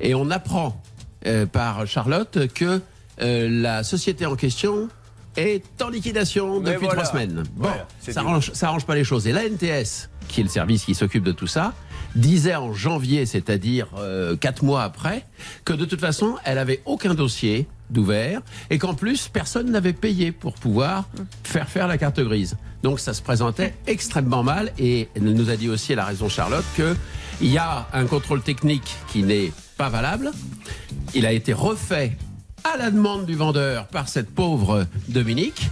et 0.00 0.14
on 0.14 0.30
apprend 0.30 0.80
euh, 1.26 1.46
par 1.46 1.86
Charlotte 1.86 2.48
que 2.52 2.80
euh, 3.22 3.48
la 3.50 3.82
société 3.82 4.26
en 4.26 4.36
question 4.36 4.88
est 5.36 5.82
en 5.82 5.88
liquidation 5.88 6.60
depuis 6.60 6.86
voilà. 6.86 7.02
trois 7.02 7.04
semaines. 7.04 7.42
Bon, 7.56 7.68
Voilà, 7.68 7.86
ça 8.00 8.20
arrange, 8.20 8.50
ça 8.52 8.68
arrange 8.68 8.86
pas 8.86 8.94
les 8.94 9.04
choses. 9.04 9.26
Et 9.26 9.32
la 9.32 9.48
NTS, 9.48 10.08
qui 10.28 10.40
est 10.40 10.44
le 10.44 10.48
service 10.48 10.84
qui 10.84 10.94
s'occupe 10.94 11.24
de 11.24 11.32
tout 11.32 11.46
ça, 11.46 11.74
disait 12.14 12.54
en 12.54 12.72
janvier, 12.72 13.26
c'est-à-dire 13.26 13.88
euh, 13.98 14.36
quatre 14.36 14.64
mois 14.64 14.82
après, 14.82 15.26
que 15.64 15.72
de 15.72 15.84
toute 15.84 16.00
façon, 16.00 16.36
elle 16.44 16.58
avait 16.58 16.80
aucun 16.86 17.14
dossier 17.14 17.68
d'ouvert 17.90 18.40
et 18.70 18.78
qu'en 18.78 18.94
plus, 18.94 19.28
personne 19.28 19.70
n'avait 19.70 19.92
payé 19.92 20.32
pour 20.32 20.54
pouvoir 20.54 21.08
faire 21.44 21.68
faire 21.68 21.86
la 21.86 21.98
carte 21.98 22.20
grise. 22.20 22.56
Donc 22.82 23.00
ça 23.00 23.14
se 23.14 23.22
présentait 23.22 23.74
extrêmement 23.86 24.42
mal 24.42 24.72
et 24.78 25.08
elle 25.14 25.24
nous 25.24 25.50
a 25.50 25.56
dit 25.56 25.68
aussi, 25.68 25.92
elle 25.92 25.98
a 25.98 26.04
raison 26.04 26.28
Charlotte, 26.28 26.64
que 26.76 26.96
il 27.40 27.52
y 27.52 27.58
a 27.58 27.86
un 27.92 28.06
contrôle 28.06 28.42
technique 28.42 28.96
qui 29.12 29.22
n'est 29.22 29.52
pas 29.76 29.88
valable. 29.88 30.32
Il 31.14 31.26
a 31.26 31.32
été 31.32 31.52
refait 31.52 32.16
à 32.72 32.76
la 32.76 32.90
demande 32.90 33.26
du 33.26 33.34
vendeur 33.34 33.86
par 33.86 34.08
cette 34.08 34.28
pauvre 34.34 34.86
Dominique. 35.08 35.70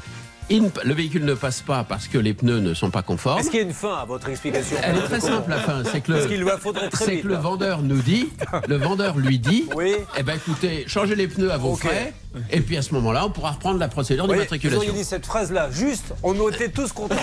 Il 0.51 0.63
ne- 0.65 0.69
le 0.85 0.95
véhicule 0.95 1.25
ne 1.25 1.35
passe 1.35 1.63
pas 1.63 1.85
parce 1.85 2.07
que 2.09 2.19
les 2.19 2.35
pneus 2.35 2.61
ne 2.61 2.75
sont 2.75 2.91
pas 2.91 3.03
conformes. 3.03 3.39
Est-ce 3.41 3.51
qu'il 3.51 3.61
y 3.61 3.63
a 3.63 3.67
une 3.67 3.73
fin 3.73 3.95
à 3.95 4.05
votre 4.05 4.29
explication 4.29 4.77
Elle 4.83 4.97
est 4.99 5.03
très 5.03 5.21
simple 5.21 5.49
la 5.51 5.59
fin, 5.59 5.83
c'est 5.91 6.01
que 6.01 6.13
le, 6.13 6.27
qu'il 6.27 6.41
lui 6.41 6.51
faudrait 6.61 6.89
très 6.91 7.05
c'est 7.07 7.11
vite. 7.13 7.23
que 7.23 7.29
le 7.29 7.35
là. 7.35 7.41
vendeur 7.41 7.83
nous 7.83 8.01
dit, 8.03 8.29
le 8.69 8.77
vendeur 8.77 9.17
lui 9.17 9.39
dit, 9.39 9.67
Oui. 9.75 9.95
eh 10.19 10.23
ben 10.23 10.35
écoutez, 10.37 10.85
changez 10.87 11.15
les 11.15 11.29
pneus 11.29 11.51
à 11.51 11.57
vos 11.57 11.73
Ok. 11.73 11.81
frais, 11.87 12.13
et 12.51 12.61
puis 12.61 12.77
à 12.77 12.83
ce 12.83 12.93
moment-là, 12.95 13.25
on 13.27 13.31
pourra 13.31 13.53
reprendre 13.53 13.79
la 13.79 13.89
procédure 13.89 14.25
Oui, 14.25 14.29
vous 14.29 14.35
d'immatriculation. 14.35 14.79
auriez 14.81 14.93
dit 14.93 15.05
cette 15.05 15.25
phrase-là, 15.27 15.71
juste, 15.71 16.13
on 16.23 16.35
était 16.51 16.69
tous 16.69 16.93
contents. 16.93 17.15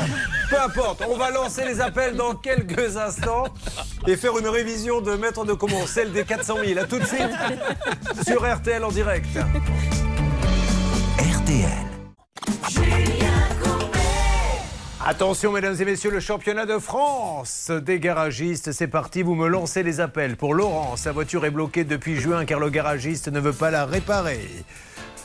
Peu 0.49 0.59
importe, 0.59 1.03
on 1.07 1.17
va 1.17 1.29
lancer 1.31 1.63
les 1.65 1.79
appels 1.81 2.15
dans 2.15 2.33
quelques 2.35 2.97
instants 2.97 3.45
et 4.07 4.15
faire 4.15 4.37
une 4.39 4.47
révision 4.47 4.99
de 5.01 5.15
maître 5.15 5.45
de 5.45 5.53
comment, 5.53 5.85
celle 5.85 6.11
des 6.11 6.23
400 6.23 6.55
000. 6.65 6.79
À 6.79 6.85
tout 6.85 6.97
de 6.99 7.05
suite 7.05 7.29
sur 8.27 8.43
RTL 8.45 8.83
en 8.83 8.91
direct. 8.91 9.27
RTL. 11.19 11.90
Attention, 15.03 15.51
mesdames 15.51 15.75
et 15.79 15.85
messieurs, 15.85 16.11
le 16.11 16.19
championnat 16.19 16.67
de 16.67 16.77
France 16.77 17.71
des 17.71 17.99
garagistes, 17.99 18.71
c'est 18.71 18.87
parti. 18.87 19.23
Vous 19.23 19.33
me 19.33 19.47
lancez 19.47 19.81
les 19.81 19.99
appels. 19.99 20.37
Pour 20.37 20.53
Laurent, 20.53 20.95
sa 20.95 21.11
voiture 21.11 21.43
est 21.43 21.49
bloquée 21.49 21.83
depuis 21.83 22.17
juin 22.17 22.45
car 22.45 22.59
le 22.59 22.69
garagiste 22.69 23.27
ne 23.27 23.39
veut 23.39 23.51
pas 23.51 23.71
la 23.71 23.85
réparer. 23.85 24.47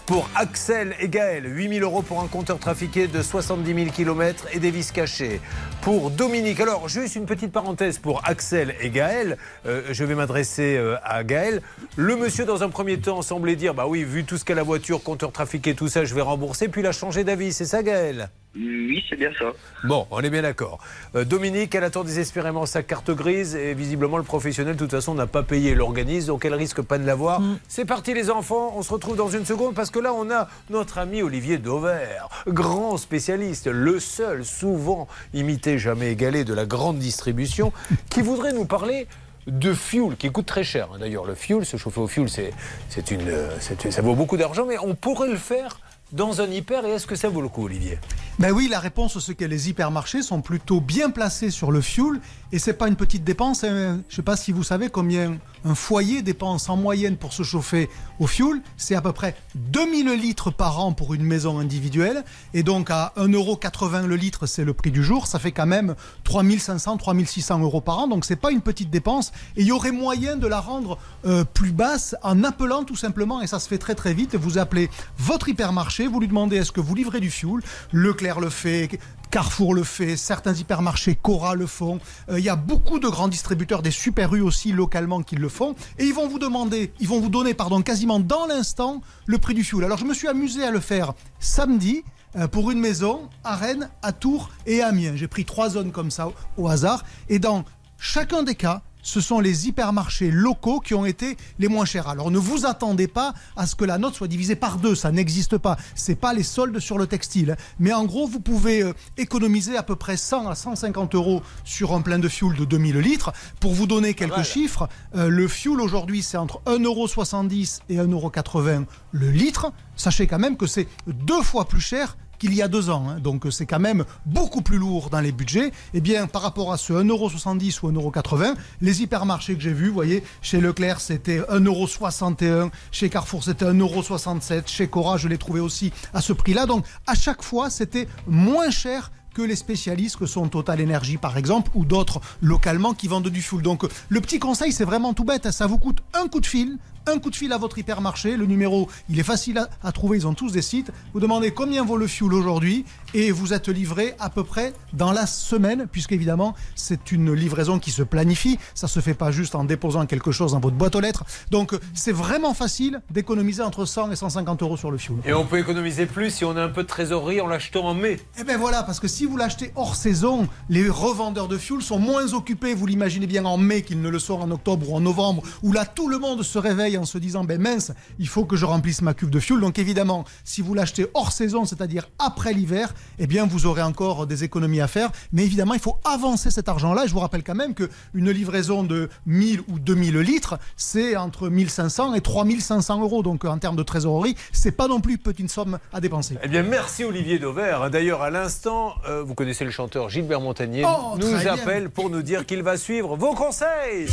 Pour 0.07 0.31
Axel 0.37 0.95
et 1.01 1.09
Gaël, 1.09 1.45
8000 1.45 1.83
euros 1.83 2.01
pour 2.01 2.23
un 2.23 2.29
compteur 2.29 2.61
trafiqué 2.61 3.09
de 3.09 3.23
70 3.23 3.75
000 3.75 3.87
km 3.91 4.47
et 4.53 4.61
des 4.61 4.71
vis 4.71 4.93
cachées. 4.93 5.41
Pour 5.81 6.13
Dominique, 6.13 6.61
alors 6.61 6.89
juste 6.89 7.17
une 7.17 7.27
petite 7.27 7.51
parenthèse 7.51 7.99
pour 7.99 8.23
Axel 8.25 8.77
et 8.81 8.91
Gaël, 8.91 9.37
euh, 9.67 9.83
je 9.91 10.05
vais 10.05 10.15
m'adresser 10.15 10.77
euh, 10.77 10.95
à 11.03 11.25
Gaël. 11.25 11.61
Le 11.97 12.15
monsieur, 12.15 12.45
dans 12.45 12.63
un 12.63 12.69
premier 12.69 12.99
temps, 13.01 13.21
semblait 13.21 13.57
dire 13.57 13.75
Bah 13.75 13.87
oui, 13.89 14.05
vu 14.05 14.23
tout 14.23 14.39
ce 14.39 14.45
qu'a 14.45 14.55
la 14.55 14.63
voiture, 14.63 15.03
compteur 15.03 15.33
trafiqué, 15.33 15.75
tout 15.75 15.89
ça, 15.89 16.05
je 16.05 16.15
vais 16.15 16.23
rembourser. 16.23 16.69
Puis 16.69 16.83
il 16.83 16.87
a 16.87 16.93
changé 16.93 17.25
d'avis, 17.25 17.53
c'est 17.53 17.65
ça, 17.65 17.83
Gaël? 17.83 18.31
Oui, 18.57 19.05
c'est 19.11 19.17
bien 19.17 19.31
ça. 19.39 19.53
Bon, 19.85 20.07
on 20.11 20.21
est 20.21 20.31
bien 20.31 20.41
d'accord. 20.41 20.79
Euh, 21.15 21.25
Dominique, 21.25 21.75
elle 21.75 21.85
attend 21.85 22.05
désespérément 22.05 22.65
sa 22.65 22.83
carte 22.83 23.11
grise 23.11 23.55
et 23.55 23.75
visiblement 23.75 24.17
le 24.17 24.23
professionnel, 24.23 24.75
de 24.75 24.79
toute 24.79 24.93
façon, 24.93 25.15
n'a 25.15 25.27
pas 25.27 25.43
payé 25.43 25.75
l'organisme, 25.75 26.29
donc 26.29 26.45
elle 26.47 26.55
risque 26.55 26.81
pas 26.81 26.97
de 26.97 27.05
l'avoir. 27.05 27.43
C'est 27.69 27.85
parti 27.85 28.15
les 28.15 28.31
enfants, 28.31 28.73
on 28.77 28.83
se 28.83 28.93
retrouve 28.93 29.17
dans 29.17 29.29
une 29.29 29.45
seconde 29.45 29.75
parce 29.75 29.91
que 29.91 29.96
là, 29.99 30.13
on 30.15 30.31
a 30.31 30.49
notre 30.71 30.99
ami 30.99 31.23
Olivier 31.23 31.59
Dauvert, 31.59 32.29
grand 32.47 32.97
spécialiste, 32.97 33.67
le 33.67 34.01
seul, 34.01 34.45
souvent 34.45 35.09
imité, 35.35 35.79
jamais 35.79 36.13
égalé 36.13 36.45
de 36.45 36.55
la 36.55 36.67
grande 36.67 36.99
distribution, 36.99 37.73
qui 38.11 38.23
voudrait 38.23 38.53
nous 38.53 38.65
parler 38.67 39.07
de 39.47 39.73
fuel 39.75 40.17
qui 40.17 40.31
coûte 40.33 40.47
très 40.47 40.65
cher. 40.65 40.89
hein. 40.93 40.99
D'ailleurs, 40.99 41.25
le 41.25 41.35
fuel, 41.35 41.65
se 41.65 41.77
chauffer 41.77 42.01
au 42.01 42.09
fuel, 42.09 42.29
c'est, 42.29 42.53
c'est 42.89 43.11
une, 43.13 43.29
euh, 43.29 43.51
c'est- 43.61 43.91
ça 43.93 44.03
vaut 44.03 44.15
beaucoup 44.15 44.37
d'argent, 44.37 44.67
mais 44.67 44.77
on 44.79 44.95
pourrait 44.97 45.29
le 45.29 45.37
faire 45.37 45.79
dans 46.13 46.41
un 46.41 46.47
hyper. 46.51 46.85
Et 46.87 46.91
est-ce 46.93 47.07
que 47.07 47.15
ça 47.17 47.29
vaut 47.29 47.41
le 47.41 47.49
coup, 47.49 47.65
Olivier? 47.65 47.99
Ben 48.39 48.51
oui, 48.53 48.69
la 48.71 48.81
réponse, 48.81 49.19
c'est 49.25 49.35
que 49.35 49.45
les 49.45 49.69
hypermarchés 49.71 50.23
sont 50.23 50.41
plutôt 50.41 50.81
bien 50.81 51.11
placés 51.11 51.51
sur 51.51 51.71
le 51.73 51.81
fuel 51.81 52.21
et 52.53 52.59
c'est 52.59 52.75
pas 52.75 52.89
une 52.89 52.97
petite 52.97 53.25
dépense. 53.25 53.65
hein. 53.65 54.01
Je 54.09 54.17
sais 54.17 54.23
pas 54.23 54.37
si 54.37 54.53
vous 54.53 54.63
savez 54.63 54.89
combien 54.89 55.39
un 55.65 55.75
foyer 55.75 56.23
dépense 56.23 56.69
en 56.69 56.77
moyenne 56.77 57.17
pour 57.17 57.33
se 57.33 57.43
chauffer 57.43 57.89
au 58.21 58.27
fuel. 58.27 58.63
C'est 58.77 58.95
à 58.95 59.01
peu 59.03 59.13
près 59.13 59.35
2000 59.57 60.09
litres 60.13 60.51
par 60.51 60.79
an 60.79 60.93
pour 60.93 61.13
une 61.15 61.25
maison 61.25 61.59
individuelle 61.59 62.25
et 62.55 62.63
donc 62.63 62.91
à 62.91 63.13
1,80€ 63.17 64.07
le 64.07 64.17
litre, 64.17 64.47
c'est 64.47 64.65
le 64.65 64.75
prix 64.75 64.93
du 64.93 65.03
jour. 65.03 65.27
Ça 65.27 65.39
fait 65.39 65.53
quand 65.53 65.67
même 65.67 65.97
3500, 66.25 66.99
3600 66.99 67.59
euros 67.61 67.81
par 67.81 67.99
an. 67.99 68.07
Donc 68.09 68.25
c'est 68.25 68.37
pas 68.37 68.53
une 68.53 68.61
petite 68.61 68.91
dépense 68.91 69.33
et 69.57 69.63
il 69.63 69.67
y 69.67 69.73
aurait 69.73 69.91
moyen 69.93 70.37
de 70.37 70.47
la 70.47 70.61
rendre 70.61 70.99
euh, 71.27 71.45
plus 71.45 71.73
basse 71.73 72.15
en 72.23 72.45
appelant 72.45 72.85
tout 72.85 72.97
simplement 72.97 73.43
et 73.43 73.47
ça 73.47 73.59
se 73.59 73.69
fait 73.69 73.79
très 73.79 73.95
très 73.95 74.15
vite. 74.15 74.37
Vous 74.37 74.59
appelez 74.59 74.89
votre 75.19 75.49
hypermarché, 75.49 76.07
vous 76.07 76.21
lui 76.21 76.29
demandez 76.29 76.57
est-ce 76.57 76.73
que 76.73 76.81
vous 76.81 76.95
livrez 76.95 77.21
du 77.21 77.31
fuel. 77.31 77.61
Leclerc 77.93 78.41
le 78.41 78.51
fait, 78.51 78.89
Carrefour 79.37 79.75
le 79.75 79.85
fait, 79.85 80.17
certains 80.17 80.55
hypermarchés 80.55 81.15
Cora 81.15 81.55
le 81.55 81.67
font. 81.67 82.01
Euh, 82.31 82.39
Il 82.39 82.45
y 82.47 82.49
a 82.49 82.57
beaucoup 82.57 82.99
de 82.99 83.07
grands 83.07 83.29
distributeurs, 83.29 83.83
des 83.83 83.91
super 83.91 84.35
U 84.35 84.41
aussi 84.41 84.73
localement 84.73 85.21
qui 85.21 85.37
le 85.37 85.51
font. 85.51 85.75
Et 85.99 86.07
ils 86.07 86.15
vont 86.15 86.27
vous 86.27 86.39
demander, 86.39 86.91
ils 87.01 87.07
vont 87.07 87.21
vous 87.21 87.29
donner, 87.29 87.55
quasiment 87.85 88.19
dans 88.19 88.47
l'instant 88.47 89.03
le 89.27 89.37
prix 89.37 89.53
du 89.53 89.63
fuel. 89.63 89.85
Alors 89.85 89.99
je 89.99 90.07
me 90.07 90.15
suis 90.15 90.27
amusé 90.27 90.65
à 90.65 90.71
le 90.71 90.81
faire 90.81 91.13
samedi 91.39 92.03
euh, 92.37 92.49
pour 92.49 92.71
une 92.71 92.81
maison 92.81 93.29
à 93.45 93.57
Rennes, 93.57 93.91
à 94.01 94.15
Tours 94.15 94.49
et 94.65 94.81
à 94.81 94.87
Amiens. 94.87 95.17
J'ai 95.17 95.29
pris 95.29 95.45
trois 95.45 95.69
zones 95.69 95.93
comme 95.93 96.11
ça 96.11 96.31
au 96.57 96.69
hasard. 96.69 97.05
Et 97.29 97.39
dans 97.39 97.67
chacun 97.99 98.43
des 98.43 98.55
cas, 98.55 98.81
ce 99.07 99.21
sont 99.21 99.39
les 99.39 99.69
hypermarchés 99.69 100.33
locaux 100.33 100.81
qui 100.81 100.93
ont 100.93 101.07
été 101.07 101.37
les 101.61 101.69
moins 101.69 101.85
chers. 101.85 102.09
Alors 102.09 102.33
ne 102.33 102.39
vous 102.39 102.67
attendez 102.67 103.07
pas 103.07 103.35
à 103.57 103.67
ce 103.67 103.77
que 103.77 103.85
la 103.85 103.99
note 103.99 104.15
soit 104.15 104.27
divisée 104.27 104.57
par 104.57 104.79
deux, 104.79 104.97
ça 104.97 105.13
n'existe 105.13 105.59
pas. 105.59 105.77
C'est 105.95 106.17
pas 106.17 106.35
les 106.35 106.43
soldes 106.43 106.81
sur 106.81 106.99
le 106.99 107.07
textile. 107.07 107.57
Mais 107.79 107.93
en 107.93 108.05
gros, 108.05 108.27
vous 108.27 108.41
pouvez 108.41 108.83
euh, 108.83 108.93
économiser 109.17 109.77
à 109.77 109.85
peu 109.85 109.95
près 109.95 110.17
100 110.17 110.49
à 110.49 110.57
150 110.57 111.15
euros 111.15 111.41
sur 111.65 111.95
un 111.95 112.01
plein 112.01 112.19
de 112.19 112.29
fuel 112.29 112.57
de 112.57 112.65
2000 112.65 112.99
litres. 112.99 113.33
Pour 113.61 113.75
vous 113.75 113.87
donner 113.87 114.15
quelques 114.15 114.43
chiffres, 114.43 114.89
euh, 115.15 115.29
le 115.29 115.47
fuel 115.47 115.81
aujourd'hui 115.81 116.23
c'est 116.23 116.37
entre 116.37 116.61
1,70€ 116.67 117.83
et 117.89 117.99
1,80€ 117.99 118.87
le 119.13 119.31
litre. 119.31 119.73
Sachez 119.95 120.27
quand 120.27 120.41
même 120.41 120.57
que 120.57 120.67
c'est 120.67 120.89
deux 121.07 121.43
fois 121.43 121.67
plus 121.67 121.81
cher 121.81 122.17
qu'il 122.39 122.55
y 122.55 122.63
a 122.63 122.69
deux 122.69 122.91
ans. 122.91 123.09
hein. 123.09 123.19
Donc 123.21 123.47
c'est 123.51 123.67
quand 123.67 123.81
même 123.81 124.05
beaucoup 124.25 124.63
plus 124.63 124.79
lourd 124.79 125.11
dans 125.11 125.21
les 125.21 125.33
budgets. 125.33 125.73
Eh 125.95 126.01
bien, 126.01 126.27
par 126.27 126.43
rapport 126.43 126.73
à 126.73 126.77
ce 126.77 126.93
1,70€ 126.93 127.79
ou 127.83 127.93
1,80€, 127.93 128.55
les 128.81 129.03
hypermarchés 129.03 129.55
que 129.55 129.61
j'ai 129.61 129.73
vus, 129.73 129.89
vous 129.89 129.95
voyez, 129.95 130.23
chez 130.43 130.61
Leclerc 130.61 131.01
c'était 131.01 131.41
1,61€, 131.41 132.71
chez 132.93 133.09
Carrefour 133.11 133.45
c'était 133.45 133.67
1,67€, 133.67 134.67
chez 134.67 134.89
Cora 134.89 135.17
je 135.17 135.29
l'ai 135.29 135.39
trouvé 135.39 135.61
aussi 135.61 135.93
à 136.15 136.21
ce 136.21 136.33
prix-là. 136.33 136.67
Donc 136.67 136.85
à 137.07 137.15
chaque 137.15 137.43
fois 137.43 137.71
c'était 137.71 138.09
moins 138.27 138.71
cher 138.71 139.11
que 139.35 139.43
les 139.43 139.57
spécialistes 139.57 140.17
que 140.17 140.25
sont 140.25 140.49
Total 140.49 140.81
Energy 140.81 141.19
par 141.19 141.37
exemple 141.37 141.71
ou 141.75 141.85
d'autres 141.85 142.21
localement 142.41 142.95
qui 142.95 143.07
vendent 143.07 143.29
du 143.29 143.43
fuel. 143.43 143.61
Donc 143.61 143.87
le 144.09 144.21
petit 144.21 144.39
conseil 144.39 144.73
c'est 144.73 144.85
vraiment 144.85 145.13
tout 145.13 145.25
bête, 145.25 145.45
hein. 145.45 145.53
ça 145.53 145.67
vous 145.67 145.77
coûte 145.79 145.99
un 146.15 146.27
coup 146.29 146.41
de 146.41 146.47
fil, 146.47 146.79
un 147.07 147.19
coup 147.19 147.31
de 147.31 147.37
fil 147.37 147.53
à 147.53 147.59
votre 147.59 147.79
hypermarché, 147.79 148.37
le 148.37 148.47
numéro 148.47 148.89
il 149.09 149.19
est 149.19 149.25
facile 149.25 149.59
à, 149.59 149.69
à 149.83 149.93
trouver, 149.93 150.19
ils 150.19 150.27
ont 150.27 150.35
tous 150.35 150.53
des 150.53 150.63
sites, 150.63 150.91
vous 151.15 151.21
demandez 151.21 151.51
combien 151.53 151.85
vaut 151.85 151.97
le 151.97 152.07
fuel 152.07 152.33
aujourd'hui 152.33 152.85
et 153.15 153.31
vous 153.31 153.53
êtes 153.53 153.69
livré 153.69 154.15
à 154.19 154.31
peu 154.31 154.45
près 154.45 154.73
dans 154.93 155.13
la 155.13 155.27
semaine 155.27 155.87
puisque 155.91 156.13
évidemment 156.13 156.55
c'est 156.75 157.13
une 157.13 157.33
livraison 157.33 157.79
qui 157.79 157.91
se 157.91 158.03
planifie, 158.03 158.59
ça 158.75 158.89
se 158.89 159.01
fait 159.01 159.15
pas 159.15 159.31
juste 159.31 159.55
en 159.55 159.65
déposant 159.65 160.07
quelque 160.07 160.33
chose 160.33 160.53
dans 160.53 160.61
votre 160.61 160.77
boîte 160.77 160.97
aux 160.97 161.01
lettres. 161.01 161.25
Donc 161.51 161.75
c'est 161.95 162.13
vraiment 162.13 162.55
facile 162.55 163.01
d'économiser 163.11 163.63
entre 163.63 163.85
100 163.85 164.13
et 164.13 164.17
150 164.17 164.63
euros 164.63 164.77
sur 164.77 164.91
le 164.91 164.99
fuel. 164.99 165.19
Et 165.25 165.33
on 165.33 165.45
peut 165.45 165.59
économiser 165.59 166.07
plus 166.07 166.31
si 166.31 166.45
on 166.45 166.57
a 166.57 166.63
un 166.63 166.69
peu 166.69 166.83
de 166.83 166.89
trésorerie 166.89 167.41
en 167.41 167.47
l'achetant 167.47 167.85
en 167.85 167.95
mai. 167.95 168.19
Eh 168.39 168.45
bien 168.45 168.59
voilà, 168.59 168.83
parce 168.83 169.01
que 169.01 169.09
si 169.09 169.27
vous 169.27 169.37
l'achetez 169.37 169.73
hors 169.77 169.95
saison, 169.97 170.49
les 170.69 170.89
revendeurs 170.89 171.49
de 171.49 171.59
fuel 171.59 171.83
sont 171.83 171.99
moins 171.99 172.33
occupés, 172.33 172.75
vous 172.75 172.87
l'imaginez 172.87 173.27
bien, 173.27 173.45
en 173.45 173.57
mai 173.59 173.83
qu'ils 173.83 174.01
ne 174.01 174.09
le 174.09 174.19
sont 174.19 174.41
en 174.41 174.51
octobre 174.51 174.91
ou 174.91 174.97
en 174.97 175.01
novembre, 175.01 175.43
où 175.63 175.73
là 175.73 175.85
tout 175.85 176.09
le 176.09 176.19
monde 176.19 176.43
se 176.43 176.59
réveille 176.59 176.96
en 176.99 177.05
se 177.05 177.19
disant, 177.19 177.45
ben 177.45 177.61
mince, 177.61 177.93
il 178.19 178.29
faut 178.29 178.45
que 178.45 178.57
je 178.57 178.65
remplisse 178.65 179.03
ma 179.03 179.15
cuve 179.15 179.31
de 179.31 179.41
fuel. 179.41 179.61
Donc 179.61 179.79
évidemment, 179.79 180.25
si 180.45 180.63
vous 180.63 180.75
l'achetez 180.75 181.07
hors 181.15 181.33
saison, 181.33 181.65
c'est-à-dire 181.65 182.09
après 182.19 182.53
l'hiver, 182.53 182.95
eh 183.19 183.27
bien 183.27 183.47
vous 183.47 183.67
aurez 183.67 183.83
encore 183.83 184.27
des 184.27 184.45
économies 184.45 184.81
à 184.81 184.89
faire. 184.89 185.11
Mais 185.33 185.45
évidemment, 185.45 185.75
il 185.75 185.81
faut 185.81 185.97
avancer 186.05 186.51
cet 186.51 186.69
argent-là. 186.69 187.05
Et 187.05 187.09
je 187.09 187.13
vous 187.13 187.21
rappelle 187.21 187.43
quand 187.43 187.55
même 187.55 187.75
qu'une 187.75 188.31
livraison 188.31 188.83
de 188.83 189.09
1000 189.27 189.61
ou 189.69 189.79
2000 189.79 190.19
litres, 190.19 190.59
c'est 190.77 191.17
entre 191.17 191.49
1500 191.49 192.15
et 192.15 192.21
3500 192.21 193.01
euros. 193.01 193.23
Donc 193.23 193.45
en 193.45 193.59
termes 193.59 193.77
de 193.77 193.83
trésorerie, 193.83 194.37
c'est 194.53 194.73
pas 194.73 194.89
non 194.89 195.01
plus 195.01 195.15
une 195.15 195.19
petite 195.19 195.51
somme 195.51 195.79
à 195.93 196.01
dépenser. 196.01 196.37
Eh 196.43 196.49
bien, 196.49 196.63
merci 196.63 197.05
Olivier 197.05 197.39
Dauvert. 197.39 197.91
D'ailleurs, 197.91 198.23
à 198.23 198.31
l'instant, 198.31 198.95
euh, 199.09 199.23
vous 199.23 199.35
connaissez 199.35 199.65
le 199.65 199.71
chanteur 199.71 200.09
Gilbert 200.09 200.41
Montagnier, 200.41 200.85
Oh, 200.87 201.17
nous 201.19 201.47
appelle 201.49 201.91
pour 201.91 202.11
nous 202.11 202.23
dire 202.23 202.47
qu'il 202.47 202.63
va 202.63 202.77
suivre 202.77 203.17
vos 203.17 203.35
conseils. 203.35 204.07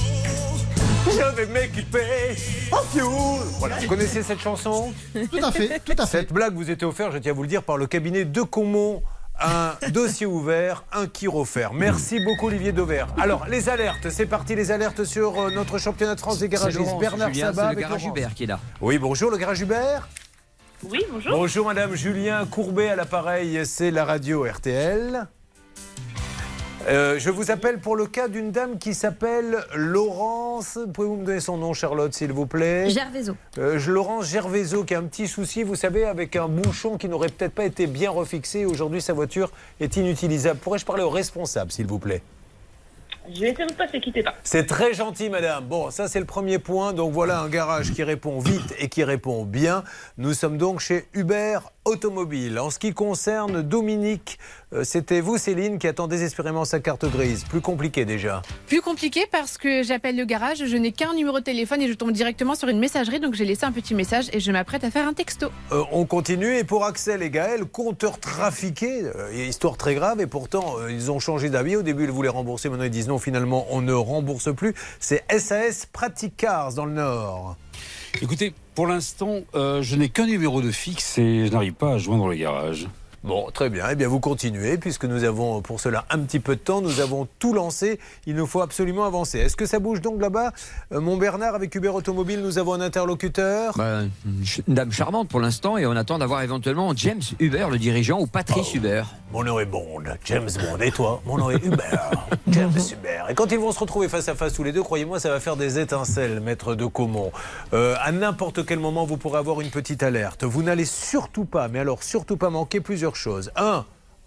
Je 1.06 1.36
vais 1.36 1.46
m'équiper 1.48 2.36
en 2.72 2.78
fuel. 2.84 3.06
Voilà, 3.60 3.78
vous 3.78 3.88
connaissez 3.88 4.24
cette 4.24 4.40
chanson 4.40 4.94
Tout 5.14 5.44
à 5.44 5.52
fait, 5.52 5.80
tout 5.84 5.94
à 5.98 6.06
fait. 6.06 6.20
Cette 6.20 6.34
blague 6.34 6.54
vous 6.56 6.70
était 6.70 6.86
offerte, 6.86 7.14
je 7.14 7.18
tiens 7.18 7.32
à 7.32 7.36
vous 7.36 7.42
le 7.44 7.48
dire, 7.48 7.64
par 7.64 7.78
le 7.78 7.88
cabinet 7.88 8.26
de 8.26 8.42
Comont. 8.42 9.02
Un 9.42 9.74
dossier 9.90 10.28
ouvert, 10.28 10.86
un 10.94 11.08
kir 11.08 11.36
offert. 11.36 11.74
Merci 11.74 12.20
beaucoup 12.24 12.48
Olivier 12.48 12.72
Dauvert. 12.72 13.08
Alors, 13.18 13.48
les 13.48 13.68
alertes, 13.68 14.10
c'est 14.12 14.28
parti, 14.28 14.56
les 14.56 14.70
alertes 14.72 15.04
sur 15.06 15.40
euh, 15.40 15.50
notre 15.50 15.80
championnat 15.80 16.14
de 16.14 16.20
France 16.20 16.38
des 16.38 16.48
garagistes. 16.50 16.80
Laurence, 16.80 17.02
Bernard 17.02 17.34
Julien, 17.34 17.48
Sabat 17.48 17.56
c'est 17.56 17.62
le 17.62 17.68
avec 17.72 17.80
garage 17.80 18.04
Laurence. 18.04 18.18
Hubert 18.18 18.34
qui 18.36 18.44
est 18.44 18.48
là. 18.48 18.60
Oui, 18.80 19.00
bonjour, 19.00 19.32
le 19.32 19.38
garage 19.38 19.60
Hubert. 19.62 20.08
Oui, 20.84 21.04
bonjour. 21.12 21.32
Bonjour 21.32 21.66
Madame 21.66 21.96
Julien 21.96 22.46
Courbet 22.46 22.90
à 22.90 22.96
l'appareil, 22.96 23.66
c'est 23.66 23.90
la 23.90 24.06
radio 24.06 24.46
RTL. 24.46 25.28
Euh, 26.90 27.18
je 27.18 27.30
vous 27.30 27.50
appelle 27.50 27.80
pour 27.80 27.96
le 27.96 28.08
cas 28.08 28.28
d'une 28.28 28.52
dame 28.52 28.78
qui 28.78 28.94
s'appelle 28.94 29.64
Laurence. 29.74 30.78
Pouvez-vous 30.94 31.16
me 31.16 31.26
donner 31.26 31.40
son 31.40 31.58
nom, 31.58 31.74
Charlotte, 31.74 32.14
s'il 32.14 32.34
vous 32.34 32.46
plaît? 32.46 32.90
Gervaiso. 32.90 33.38
Euh, 33.58 33.80
Laurence 33.88 34.26
Gervaiso 34.26 34.84
qui 34.84 34.94
a 34.94 35.00
un 35.00 35.04
petit 35.04 35.30
souci, 35.30 35.64
vous 35.64 35.76
savez, 35.76 36.04
avec 36.04 36.36
un 36.36 36.50
bouchon 36.50 36.98
qui 36.98 37.08
n'aurait 37.08 37.30
peut-être 37.30 37.54
pas 37.54 37.66
été 37.66 37.88
bien 37.88 38.12
refixé. 38.12 38.66
Aujourd'hui, 38.66 39.02
sa 39.02 39.14
voiture 39.14 39.52
est 39.80 39.96
inutilisable. 39.96 40.60
Pourrais-je 40.60 40.86
parler 40.86 41.04
au 41.04 41.10
responsable, 41.10 41.72
s'il 41.72 41.88
vous 41.88 42.00
plaît? 42.00 42.22
Je 43.34 43.40
vais 43.40 43.52
essayer 43.52 43.66
de 43.66 43.74
passer, 43.74 44.02
quittez 44.02 44.22
pas. 44.22 44.34
c'est 44.44 44.66
très 44.66 44.94
gentil, 44.94 45.30
madame. 45.30 45.64
Bon, 45.64 45.90
ça, 45.92 46.10
c'est 46.10 46.20
le 46.20 46.26
premier 46.26 46.60
point. 46.60 46.92
Donc, 46.92 47.14
voilà 47.14 47.40
un 47.40 47.48
garage 47.48 47.94
qui 47.94 48.04
répond 48.04 48.40
vite 48.40 48.76
et 48.80 48.90
qui 48.90 49.06
répond 49.06 49.46
bien. 49.46 49.86
Nous 50.18 50.34
sommes 50.34 50.58
donc 50.58 50.82
chez 50.82 51.06
Hubert 51.14 51.72
automobile. 51.86 52.60
En 52.60 52.70
ce 52.70 52.80
qui 52.80 52.94
concerne 52.94 53.62
Dominique, 53.62 54.40
euh, 54.40 54.63
c'était 54.84 55.22
vous 55.22 55.38
Céline 55.38 55.78
qui 55.78 55.88
attend 55.88 56.08
désespérément 56.08 56.66
sa 56.66 56.80
carte 56.80 57.06
grise. 57.06 57.44
Plus 57.44 57.62
compliqué 57.62 58.06
déjà. 58.06 58.42
Plus 58.68 58.82
compliqué 58.82 59.26
parce 59.32 59.58
que 59.58 59.84
j'appelle 59.84 60.18
le 60.18 60.26
garage, 60.26 60.66
je 60.66 60.78
n'ai 60.78 60.92
qu'un 60.92 61.14
numéro 61.14 61.40
de 61.40 61.44
téléphone 61.44 61.82
et 61.82 61.88
je 61.88 61.94
tombe 61.94 62.12
directement 62.12 62.56
sur 62.56 62.68
une 62.70 62.80
messagerie, 62.80 63.20
donc 63.20 63.34
j'ai 63.34 63.46
laissé 63.46 63.66
un 63.66 63.72
petit 63.72 63.96
message 63.96 64.26
et 64.34 64.40
je 64.40 64.52
m'apprête 64.52 64.84
à 64.84 64.92
faire 64.92 65.08
un 65.08 65.14
texto. 65.14 65.50
Euh, 65.72 65.84
on 65.92 66.06
continue 66.06 66.58
et 66.58 66.64
pour 66.64 66.86
Axel 66.86 67.22
et 67.22 67.30
Gaël, 67.30 67.66
compteur 67.66 68.20
trafiqué, 68.20 69.04
euh, 69.04 69.34
histoire 69.34 69.78
très 69.78 69.96
grave 69.96 70.22
et 70.22 70.28
pourtant 70.28 70.76
euh, 70.80 70.92
ils 70.92 71.12
ont 71.12 71.20
changé 71.20 71.50
d'avis. 71.50 71.76
Au 71.76 71.84
début 71.84 72.06
ils 72.06 72.12
voulaient 72.12 72.30
rembourser, 72.30 72.70
maintenant 72.70 72.86
ils 72.86 72.92
disent 72.92 73.08
non 73.08 73.20
finalement 73.20 73.68
on 73.70 73.82
ne 73.82 73.94
rembourse 73.94 74.54
plus. 74.54 74.74
C'est 75.00 75.24
SAS 75.38 75.86
Pratic 75.86 76.36
Cars 76.38 76.74
dans 76.74 76.86
le 76.86 76.94
Nord. 76.94 77.56
Écoutez, 78.22 78.54
pour 78.76 78.88
l'instant, 78.88 79.42
euh, 79.56 79.82
je 79.82 79.96
n'ai 79.96 80.10
qu'un 80.10 80.26
numéro 80.26 80.62
de 80.62 80.72
fixe 80.72 81.18
et 81.18 81.48
je 81.48 81.52
n'arrive 81.52 81.74
pas 81.74 81.94
à 81.94 81.98
joindre 81.98 82.28
le 82.28 82.36
garage. 82.36 82.88
Bon, 83.24 83.50
très 83.54 83.70
bien. 83.70 83.86
Eh 83.90 83.96
bien, 83.96 84.10
vous 84.10 84.20
continuez, 84.20 84.78
puisque 84.78 85.06
nous 85.06 85.24
avons 85.24 85.62
pour 85.62 85.80
cela 85.80 86.04
un 86.10 86.20
petit 86.20 86.42
peu 86.42 86.56
de 86.56 86.60
temps. 86.60 86.82
Nous 86.82 87.00
avons 87.00 87.26
tout 87.40 87.54
lancé. 87.54 87.98
Il 88.28 88.36
nous 88.36 88.46
faut 88.46 88.60
absolument 88.62 89.06
avancer. 89.06 89.40
Est-ce 89.40 89.56
que 89.56 89.66
ça 89.66 89.80
bouge 89.80 90.02
donc 90.02 90.22
là-bas 90.22 90.52
Euh, 90.92 91.00
Mon 91.00 91.16
Bernard, 91.16 91.56
avec 91.56 91.74
Uber 91.74 91.88
Automobile, 91.88 92.42
nous 92.42 92.58
avons 92.58 92.74
un 92.74 92.82
interlocuteur. 92.82 93.76
Bah, 93.78 94.02
une 94.68 94.74
dame 94.74 94.92
charmante 94.92 95.30
pour 95.30 95.40
l'instant 95.40 95.78
et 95.78 95.86
on 95.86 95.96
attend 95.96 96.18
d'avoir 96.20 96.42
éventuellement 96.42 96.92
James 96.98 97.22
Uber, 97.40 97.68
le 97.72 97.78
dirigeant, 97.78 98.20
ou 98.20 98.28
Patrice 98.28 98.74
Uber. 98.74 99.04
Mon 99.32 99.44
nom 99.44 99.58
est 99.60 99.66
Bond, 99.66 100.04
James 100.26 100.50
Bond. 100.60 100.78
Et 100.82 100.92
toi? 100.92 101.22
Mon 101.26 101.38
nom 101.38 101.50
est 101.50 101.64
Hubert, 101.64 102.12
James 102.50 102.72
Hubert. 102.92 103.30
Et 103.30 103.34
quand 103.36 103.52
ils 103.52 103.58
vont 103.58 103.72
se 103.72 103.80
retrouver 103.80 104.10
face 104.10 104.28
à 104.28 104.36
face 104.36 104.54
tous 104.54 104.64
les 104.64 104.72
deux, 104.74 104.84
croyez-moi, 104.84 105.20
ça 105.20 105.30
va 105.30 105.40
faire 105.40 105.56
des 105.56 105.80
étincelles, 105.80 106.40
maître 106.42 106.76
de 106.76 106.86
Caumont. 106.86 107.32
Euh, 107.74 107.96
à 108.04 108.12
n'importe 108.12 108.66
quel 108.66 108.80
moment, 108.80 109.06
vous 109.06 109.18
pourrez 109.18 109.40
avoir 109.40 109.62
une 109.62 109.70
petite 109.70 110.04
alerte. 110.04 110.44
Vous 110.44 110.62
n'allez 110.62 110.86
surtout 110.86 111.46
pas, 111.46 111.68
mais 111.70 111.80
alors 111.80 112.04
surtout 112.04 112.38
pas 112.38 112.50
manquer 112.52 112.80
plusieurs 112.82 113.13
choses. 113.16 113.52
Un, 113.56 113.86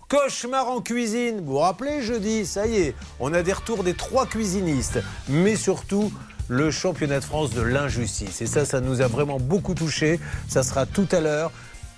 Cauchemar 0.09 0.69
en 0.69 0.81
cuisine. 0.81 1.41
Vous 1.41 1.53
vous 1.53 1.59
rappelez 1.59 2.01
jeudi 2.01 2.47
Ça 2.47 2.67
y 2.67 2.77
est, 2.77 2.95
on 3.19 3.35
a 3.35 3.43
des 3.43 3.53
retours 3.53 3.83
des 3.83 3.95
trois 3.95 4.27
cuisinistes. 4.27 5.01
Mais 5.29 5.57
surtout, 5.57 6.13
le 6.49 6.71
championnat 6.71 7.19
de 7.19 7.25
France 7.25 7.51
de 7.51 7.63
l'injustice. 7.63 8.41
Et 8.41 8.47
ça, 8.47 8.65
ça 8.65 8.81
nous 8.81 9.01
a 9.01 9.09
vraiment 9.09 9.41
beaucoup 9.41 9.75
touché. 9.75 10.21
Ça 10.49 10.63
sera 10.63 10.87
tout 10.87 11.09
à 11.11 11.21
l'heure. 11.21 11.51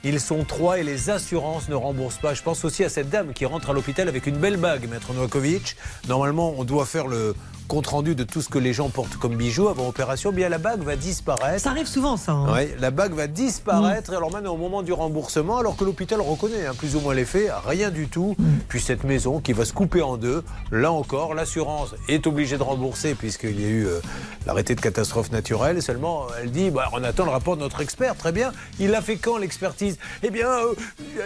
Ils 0.04 0.20
sont 0.20 0.44
trois 0.44 0.78
et 0.78 0.84
les 0.84 1.10
assurances 1.10 1.68
ne 1.68 1.74
remboursent 1.74 2.18
pas. 2.18 2.32
Je 2.32 2.42
pense 2.42 2.64
aussi 2.64 2.84
à 2.84 2.88
cette 2.88 3.10
dame 3.10 3.32
qui 3.34 3.44
rentre 3.44 3.70
à 3.70 3.72
l'hôpital 3.72 4.08
avec 4.08 4.26
une 4.26 4.38
belle 4.38 4.56
bague, 4.56 4.88
maître 4.88 5.12
Novakovic. 5.12 5.76
Normalement, 6.08 6.54
on 6.56 6.64
doit 6.64 6.86
faire 6.86 7.08
le 7.08 7.34
compte 7.68 7.86
rendu 7.86 8.14
de 8.14 8.24
tout 8.24 8.40
ce 8.42 8.48
que 8.48 8.58
les 8.58 8.72
gens 8.72 8.88
portent 8.88 9.16
comme 9.16 9.36
bijoux 9.36 9.68
avant 9.68 9.86
opération. 9.88 10.32
Bien, 10.32 10.48
la 10.48 10.58
bague 10.58 10.82
va 10.82 10.96
disparaître. 10.96 11.60
Ça 11.62 11.70
arrive 11.70 11.86
souvent, 11.86 12.16
ça. 12.16 12.32
hein. 12.32 12.52
Ouais, 12.52 12.74
la 12.80 12.90
bague 12.90 13.12
va 13.12 13.26
disparaître. 13.26 14.12
Et 14.12 14.16
alors 14.16 14.32
maintenant, 14.32 14.54
au 14.54 14.56
moment 14.56 14.82
du 14.82 14.92
remboursement, 14.92 15.58
alors 15.58 15.76
que 15.76 15.84
l'hôpital 15.84 16.20
reconnaît 16.20 16.66
hein, 16.66 16.72
plus 16.76 16.96
ou 16.96 17.00
moins 17.00 17.14
les 17.14 17.24
faits, 17.26 17.50
rien 17.66 17.90
du 17.90 18.08
tout. 18.08 18.34
Puis 18.68 18.80
cette 18.80 19.04
maison 19.04 19.38
qui 19.40 19.52
va 19.52 19.64
se 19.64 19.72
couper 19.72 20.02
en 20.02 20.16
deux. 20.16 20.42
Là 20.72 20.90
encore, 20.92 21.34
l'assurance 21.34 21.94
est 22.08 22.26
obligée 22.26 22.56
de 22.58 22.62
rembourser 22.62 23.14
puisqu'il 23.14 23.60
y 23.60 23.64
a 23.64 23.68
eu 23.68 23.86
euh, 23.86 24.00
l'arrêté 24.46 24.74
de 24.74 24.80
catastrophe 24.80 25.30
naturelle. 25.30 25.82
Seulement, 25.82 26.26
elle 26.42 26.50
dit, 26.50 26.70
bah, 26.70 26.88
on 26.94 27.04
attend 27.04 27.24
le 27.24 27.30
rapport 27.30 27.56
de 27.56 27.60
notre 27.62 27.80
expert. 27.82 28.16
Très 28.16 28.32
bien. 28.32 28.52
Il 28.80 28.94
a 28.94 29.02
fait 29.02 29.16
quand 29.16 29.36
l'expertise? 29.36 29.98
Eh 30.22 30.30
bien, 30.30 30.48
euh, 30.48 30.74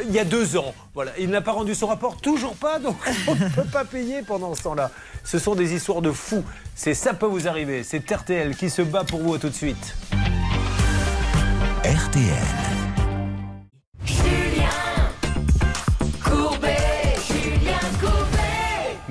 il 0.09 0.13
y 0.13 0.19
a 0.19 0.25
deux 0.25 0.57
ans. 0.57 0.75
Voilà. 0.95 1.13
Il 1.19 1.31
n'a 1.31 1.41
pas 1.41 1.53
rendu 1.53 1.75
son 1.77 1.87
rapport. 1.87 2.17
Toujours 2.17 2.55
pas. 2.55 2.79
Donc, 2.81 2.97
on 3.29 3.35
ne 3.37 3.49
peut 3.49 3.69
pas 3.73 3.85
payer 3.85 4.23
pendant 4.27 4.55
ce 4.57 4.63
temps-là. 4.65 4.91
Ce 5.25 5.39
sont 5.39 5.55
des 5.55 5.73
histoires 5.75 6.03
de 6.03 6.11
C'est 6.75 6.95
ça 6.95 7.15
peut 7.15 7.27
vous 7.27 7.49
arriver. 7.49 7.83
C'est 7.83 8.11
RTL 8.11 8.57
qui 8.57 8.71
se 8.71 8.83
bat 8.83 9.05
pour 9.05 9.21
vous. 9.21 9.39
Tout 9.39 9.49
de 9.49 9.55
suite. 9.55 9.95
RTL. 11.85 12.82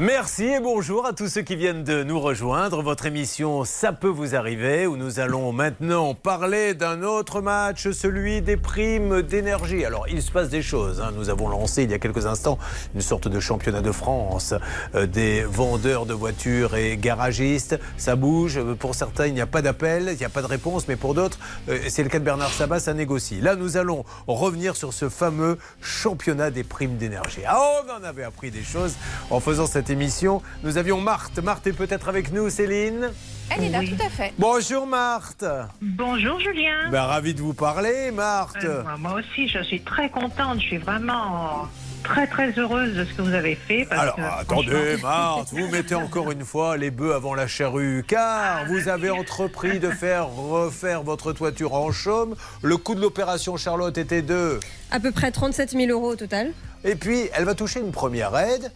Merci 0.01 0.45
et 0.45 0.59
bonjour 0.59 1.05
à 1.05 1.13
tous 1.13 1.27
ceux 1.27 1.43
qui 1.43 1.55
viennent 1.55 1.83
de 1.83 2.01
nous 2.01 2.19
rejoindre. 2.19 2.81
Votre 2.81 3.05
émission 3.05 3.65
Ça 3.65 3.93
peut 3.93 4.07
vous 4.07 4.33
arriver 4.33 4.87
où 4.87 4.97
nous 4.97 5.19
allons 5.19 5.51
maintenant 5.51 6.15
parler 6.15 6.73
d'un 6.73 7.03
autre 7.03 7.39
match, 7.39 7.87
celui 7.91 8.41
des 8.41 8.57
primes 8.57 9.21
d'énergie. 9.21 9.85
Alors 9.85 10.07
il 10.09 10.23
se 10.23 10.31
passe 10.31 10.49
des 10.49 10.63
choses. 10.63 11.01
hein. 11.01 11.11
Nous 11.15 11.29
avons 11.29 11.49
lancé 11.49 11.83
il 11.83 11.91
y 11.91 11.93
a 11.93 11.99
quelques 11.99 12.25
instants 12.25 12.57
une 12.95 13.01
sorte 13.01 13.27
de 13.27 13.39
championnat 13.39 13.81
de 13.81 13.91
France 13.91 14.55
euh, 14.95 15.05
des 15.05 15.43
vendeurs 15.43 16.07
de 16.07 16.15
voitures 16.15 16.75
et 16.75 16.97
garagistes. 16.97 17.79
Ça 17.97 18.15
bouge. 18.15 18.59
Pour 18.79 18.95
certains, 18.95 19.27
il 19.27 19.35
n'y 19.35 19.41
a 19.41 19.45
pas 19.45 19.61
d'appel, 19.61 20.09
il 20.13 20.17
n'y 20.17 20.25
a 20.25 20.29
pas 20.29 20.41
de 20.41 20.47
réponse, 20.47 20.87
mais 20.87 20.95
pour 20.95 21.13
d'autres, 21.13 21.37
euh, 21.69 21.77
c'est 21.89 22.01
le 22.01 22.09
cas 22.09 22.17
de 22.17 22.25
Bernard 22.25 22.49
Sabat, 22.53 22.79
ça 22.79 22.95
négocie. 22.95 23.39
Là, 23.39 23.55
nous 23.55 23.77
allons 23.77 24.03
revenir 24.25 24.75
sur 24.75 24.93
ce 24.93 25.09
fameux 25.09 25.59
championnat 25.79 26.49
des 26.49 26.63
primes 26.63 26.97
d'énergie. 26.97 27.41
Ah, 27.45 27.61
on 27.85 28.01
en 28.01 28.03
avait 28.03 28.23
appris 28.23 28.49
des 28.49 28.63
choses 28.63 28.95
en 29.29 29.39
faisant 29.39 29.67
cette 29.67 29.90
émission. 29.91 30.41
Nous 30.63 30.77
avions 30.77 30.99
Marthe. 30.99 31.37
Marthe 31.39 31.67
est 31.67 31.73
peut-être 31.73 32.09
avec 32.09 32.31
nous, 32.31 32.49
Céline 32.49 33.11
Elle 33.55 33.65
est 33.65 33.69
là, 33.69 33.79
tout 33.81 34.03
à 34.03 34.09
fait. 34.09 34.33
Bonjour 34.39 34.87
Marthe. 34.87 35.45
Bonjour 35.81 36.39
Julien. 36.39 36.89
Ben, 36.91 37.03
ravi 37.03 37.33
de 37.33 37.41
vous 37.41 37.53
parler, 37.53 38.11
Marthe. 38.11 38.63
Euh, 38.63 38.83
moi- 38.83 38.97
moi 38.97 39.19
aussi, 39.19 39.47
je 39.47 39.61
suis 39.63 39.81
très 39.81 40.09
contente. 40.09 40.59
Je 40.61 40.65
suis 40.67 40.77
vraiment 40.77 41.67
très 42.03 42.25
très 42.25 42.51
heureuse 42.57 42.95
de 42.95 43.05
ce 43.05 43.13
que 43.13 43.21
vous 43.21 43.33
avez 43.33 43.53
fait. 43.55 43.85
Parce 43.87 44.01
Alors, 44.01 44.15
que, 44.15 44.21
attendez, 44.21 44.97
franchement- 44.97 45.09
Marthe, 45.35 45.49
vous 45.51 45.67
mettez 45.67 45.95
encore 45.95 46.31
une 46.31 46.43
fois 46.45 46.75
les 46.77 46.89
bœufs 46.89 47.13
avant 47.13 47.35
la 47.35 47.45
charrue, 47.47 48.03
car 48.07 48.65
vous 48.67 48.87
avez 48.87 49.11
entrepris 49.11 49.79
de 49.79 49.89
faire 49.91 50.27
refaire 50.27 51.03
votre 51.03 51.31
toiture 51.33 51.73
en 51.75 51.91
chaume. 51.91 52.35
Le 52.63 52.77
coût 52.77 52.95
de 52.95 53.01
l'opération 53.01 53.55
Charlotte 53.57 53.97
était 53.99 54.21
de... 54.23 54.59
À 54.91 54.99
peu 54.99 55.11
près 55.11 55.29
37 55.31 55.71
000 55.71 55.91
euros 55.91 56.13
au 56.13 56.15
total. 56.15 56.53
Et 56.83 56.95
puis, 56.95 57.29
elle 57.33 57.45
va 57.45 57.53
toucher 57.53 57.79
une 57.81 57.91
première 57.91 58.35
aide. 58.35 58.71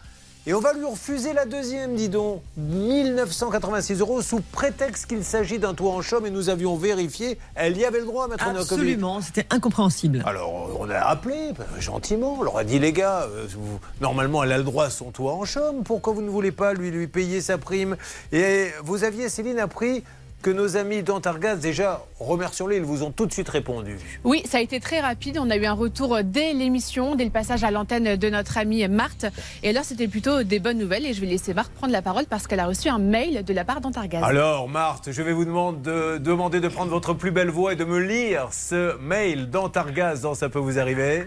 Et 0.48 0.54
on 0.54 0.60
va 0.60 0.72
lui 0.74 0.84
refuser 0.84 1.32
la 1.32 1.44
deuxième, 1.44 1.96
dis 1.96 2.08
donc. 2.08 2.40
1986 2.56 3.98
euros 3.98 4.22
sous 4.22 4.40
prétexte 4.40 5.06
qu'il 5.06 5.24
s'agit 5.24 5.58
d'un 5.58 5.74
toit 5.74 5.90
en 5.90 6.02
chaume 6.02 6.24
et 6.24 6.30
nous 6.30 6.50
avions 6.50 6.76
vérifié. 6.76 7.36
Elle 7.56 7.76
y 7.76 7.84
avait 7.84 7.98
le 7.98 8.04
droit, 8.06 8.28
Maître 8.28 8.44
Novakovic. 8.46 8.72
Absolument, 8.72 9.20
c'était 9.20 9.46
incompréhensible. 9.50 10.22
Alors, 10.24 10.70
on 10.78 10.88
a 10.88 10.98
appelé 11.00 11.52
ben, 11.58 11.64
gentiment. 11.80 12.36
On 12.38 12.42
leur 12.44 12.58
a 12.58 12.62
dit, 12.62 12.78
les 12.78 12.92
gars, 12.92 13.22
euh, 13.22 13.46
vous- 13.58 13.80
normalement, 14.00 14.44
elle 14.44 14.52
a 14.52 14.58
le 14.58 14.62
droit 14.62 14.84
à 14.84 14.90
son 14.90 15.10
toit 15.10 15.32
en 15.32 15.44
chaume. 15.44 15.82
Pourquoi 15.82 16.12
vous 16.12 16.22
ne 16.22 16.30
voulez 16.30 16.52
pas 16.52 16.74
lui, 16.74 16.92
lui 16.92 17.08
payer 17.08 17.40
sa 17.40 17.58
prime? 17.58 17.96
Et 18.30 18.68
vous 18.84 19.02
aviez, 19.02 19.28
Céline, 19.28 19.58
appris 19.58 20.04
que 20.46 20.52
nos 20.52 20.76
amis 20.76 21.02
d'Antargaz, 21.02 21.58
déjà, 21.58 22.06
remercions-les, 22.20 22.76
ils 22.76 22.84
vous 22.84 23.02
ont 23.02 23.10
tout 23.10 23.26
de 23.26 23.32
suite 23.32 23.48
répondu. 23.48 23.98
Oui, 24.22 24.44
ça 24.44 24.58
a 24.58 24.60
été 24.60 24.78
très 24.78 25.00
rapide. 25.00 25.38
On 25.40 25.50
a 25.50 25.56
eu 25.56 25.64
un 25.64 25.72
retour 25.72 26.18
dès 26.22 26.52
l'émission, 26.52 27.16
dès 27.16 27.24
le 27.24 27.32
passage 27.32 27.64
à 27.64 27.72
l'antenne 27.72 28.14
de 28.14 28.30
notre 28.30 28.56
amie 28.56 28.86
Marthe. 28.86 29.26
Et 29.64 29.70
alors, 29.70 29.82
c'était 29.82 30.06
plutôt 30.06 30.44
des 30.44 30.60
bonnes 30.60 30.78
nouvelles. 30.78 31.04
Et 31.04 31.14
je 31.14 31.20
vais 31.20 31.26
laisser 31.26 31.52
Marthe 31.52 31.72
prendre 31.72 31.92
la 31.92 32.00
parole 32.00 32.26
parce 32.26 32.46
qu'elle 32.46 32.60
a 32.60 32.68
reçu 32.68 32.88
un 32.88 33.00
mail 33.00 33.44
de 33.44 33.52
la 33.52 33.64
part 33.64 33.80
d'Antargaz. 33.80 34.22
Alors, 34.22 34.68
Marthe, 34.68 35.10
je 35.10 35.20
vais 35.20 35.32
vous 35.32 35.44
demander 35.44 35.80
de, 35.82 36.18
demander 36.18 36.60
de 36.60 36.68
prendre 36.68 36.92
votre 36.92 37.12
plus 37.12 37.32
belle 37.32 37.50
voix 37.50 37.72
et 37.72 37.76
de 37.76 37.84
me 37.84 37.98
lire 37.98 38.50
ce 38.52 38.96
mail 38.98 39.50
d'Antargaz 39.50 40.20
dans 40.20 40.34
Ça 40.34 40.48
peut 40.48 40.60
vous 40.60 40.78
arriver. 40.78 41.26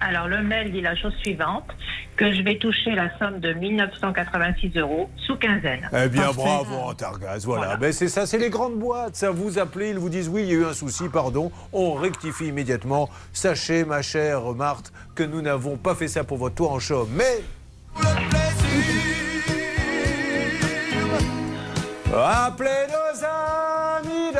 Alors, 0.00 0.28
le 0.28 0.42
mail 0.42 0.72
dit 0.72 0.80
la 0.80 0.96
chose 0.96 1.12
suivante 1.20 1.68
que 2.16 2.32
je 2.32 2.42
vais 2.42 2.56
toucher 2.56 2.92
la 2.92 3.16
somme 3.18 3.38
de 3.38 3.52
1986 3.52 4.72
euros 4.76 5.10
sous 5.26 5.36
quinzaine. 5.36 5.88
Eh 5.92 6.08
bien, 6.08 6.22
Parfait. 6.22 6.40
bravo, 6.40 6.74
Antargaz. 6.76 7.44
Voilà. 7.44 7.76
Ben, 7.76 7.92
c'est 7.92 8.08
ça, 8.08 8.26
c'est 8.26 8.38
les 8.38 8.48
grandes 8.50 8.78
boîtes. 8.78 9.16
Ça 9.16 9.30
vous 9.30 9.58
appelez, 9.58 9.90
ils 9.90 9.98
vous 9.98 10.08
disent 10.08 10.28
oui, 10.28 10.42
il 10.42 10.48
y 10.48 10.52
a 10.52 10.54
eu 10.60 10.64
un 10.64 10.72
souci, 10.72 11.08
pardon. 11.08 11.52
On 11.72 11.92
rectifie 11.94 12.46
immédiatement. 12.48 13.10
Sachez, 13.32 13.84
ma 13.84 14.00
chère 14.02 14.42
Marthe, 14.54 14.92
que 15.14 15.22
nous 15.22 15.42
n'avons 15.42 15.76
pas 15.76 15.94
fait 15.94 16.08
ça 16.08 16.24
pour 16.24 16.38
votre 16.38 16.54
toit 16.54 16.70
en 16.70 16.78
chaume. 16.78 17.08
Mais. 17.14 17.42
Appelez 22.12 22.86
nos 22.88 23.24
amis 23.24 24.32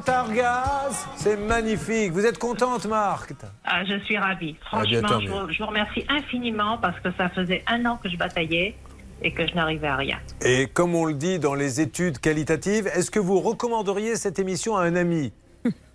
d'Antargaz. 0.00 1.06
C'est 1.16 1.36
magnifique. 1.36 2.12
Vous 2.12 2.24
êtes 2.24 2.38
contente, 2.38 2.86
Marthe 2.86 3.44
Ah, 3.64 3.84
je 3.84 3.98
suis 4.04 4.16
ravie. 4.16 4.56
Ah, 4.62 4.66
Franchement, 4.82 5.20
je, 5.20 5.28
vous, 5.28 5.52
je 5.52 5.58
vous 5.58 5.66
remercie 5.66 6.04
infiniment 6.08 6.78
parce 6.78 6.98
que 7.00 7.10
ça 7.18 7.28
faisait 7.28 7.62
un 7.66 7.84
an 7.86 7.98
que 8.02 8.08
je 8.08 8.16
bataillais 8.16 8.74
et 9.22 9.32
que 9.32 9.46
je 9.46 9.54
n'arrivais 9.54 9.88
à 9.88 9.96
rien. 9.96 10.18
Et 10.40 10.66
comme 10.68 10.94
on 10.94 11.04
le 11.04 11.14
dit 11.14 11.38
dans 11.38 11.54
les 11.54 11.80
études 11.80 12.18
qualitatives, 12.18 12.86
est-ce 12.94 13.10
que 13.10 13.18
vous 13.20 13.40
recommanderiez 13.40 14.16
cette 14.16 14.38
émission 14.38 14.76
à 14.76 14.82
un 14.84 14.96
ami? 14.96 15.32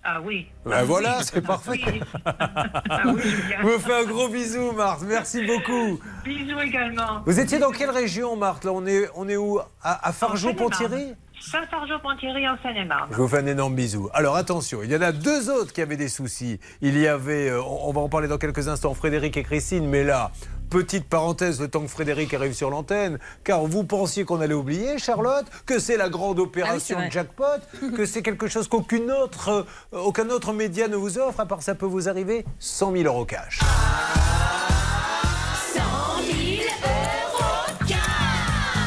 Ah 0.07 0.21
oui. 0.23 0.45
Ben 0.67 0.83
voilà, 0.83 1.23
c'est 1.23 1.41
parfait. 1.41 1.79
Ah 2.27 3.01
oui, 3.07 3.21
Julien. 3.23 3.57
Je 3.59 3.67
vous 3.67 3.79
fais 3.79 3.93
un 3.93 4.03
gros 4.03 4.27
bisou, 4.27 4.71
Marthe. 4.73 5.01
Merci 5.07 5.43
beaucoup. 5.47 5.99
Bisous 6.23 6.59
également. 6.59 7.23
Vous 7.25 7.39
étiez 7.39 7.57
dans 7.57 7.71
quelle 7.71 7.89
région, 7.89 8.35
Marthe 8.35 8.65
Là, 8.65 8.71
on 8.71 8.85
est, 8.85 9.09
on 9.15 9.27
est 9.27 9.35
où? 9.35 9.57
À, 9.81 10.07
à 10.07 10.11
Fargeau-Ponthierry 10.13 11.15
Saint-Fargeau-Ponthierry 11.51 12.47
en 12.47 12.57
Seine-et-Marne. 12.63 13.09
Je 13.11 13.17
vous 13.17 13.27
fais 13.27 13.37
un 13.37 13.45
énorme 13.45 13.75
bisou. 13.75 14.09
Alors 14.13 14.35
attention, 14.35 14.79
il 14.83 14.91
y 14.91 14.95
en 14.95 15.01
a 15.01 15.11
deux 15.11 15.49
autres 15.49 15.73
qui 15.73 15.81
avaient 15.81 15.97
des 15.97 16.09
soucis. 16.09 16.59
Il 16.81 16.97
y 16.97 17.07
avait, 17.07 17.49
euh, 17.49 17.61
on 17.61 17.91
va 17.91 18.01
en 18.01 18.09
parler 18.09 18.27
dans 18.27 18.37
quelques 18.37 18.67
instants, 18.67 18.93
Frédéric 18.93 19.37
et 19.37 19.43
Christine, 19.43 19.87
mais 19.87 20.03
là, 20.03 20.31
petite 20.69 21.07
parenthèse, 21.07 21.61
le 21.61 21.67
temps 21.67 21.81
que 21.81 21.87
Frédéric 21.87 22.33
arrive 22.33 22.53
sur 22.53 22.69
l'antenne, 22.71 23.19
car 23.43 23.63
vous 23.65 23.83
pensiez 23.83 24.25
qu'on 24.25 24.41
allait 24.41 24.55
oublier, 24.55 24.97
Charlotte, 24.97 25.45
que 25.65 25.77
c'est 25.79 25.97
la 25.97 26.09
grande 26.09 26.39
opération 26.39 26.97
Ah 26.99 27.09
jackpot, 27.09 27.61
que 27.95 28.05
c'est 28.05 28.23
quelque 28.23 28.47
chose 28.47 28.67
qu'aucune 28.67 29.11
autre, 29.11 29.65
euh, 29.93 29.99
aucun 29.99 30.29
autre 30.29 30.51
média 30.51 30.87
ne 30.87 30.95
vous 30.95 31.19
offre, 31.19 31.39
à 31.39 31.45
part 31.45 31.61
ça 31.61 31.75
peut 31.75 31.85
vous 31.85 32.09
arriver 32.09 32.43
100 32.59 32.91
000 32.93 33.03
euros 33.03 33.25
cash. 33.25 33.59
100 35.73 35.79
000 36.25 36.63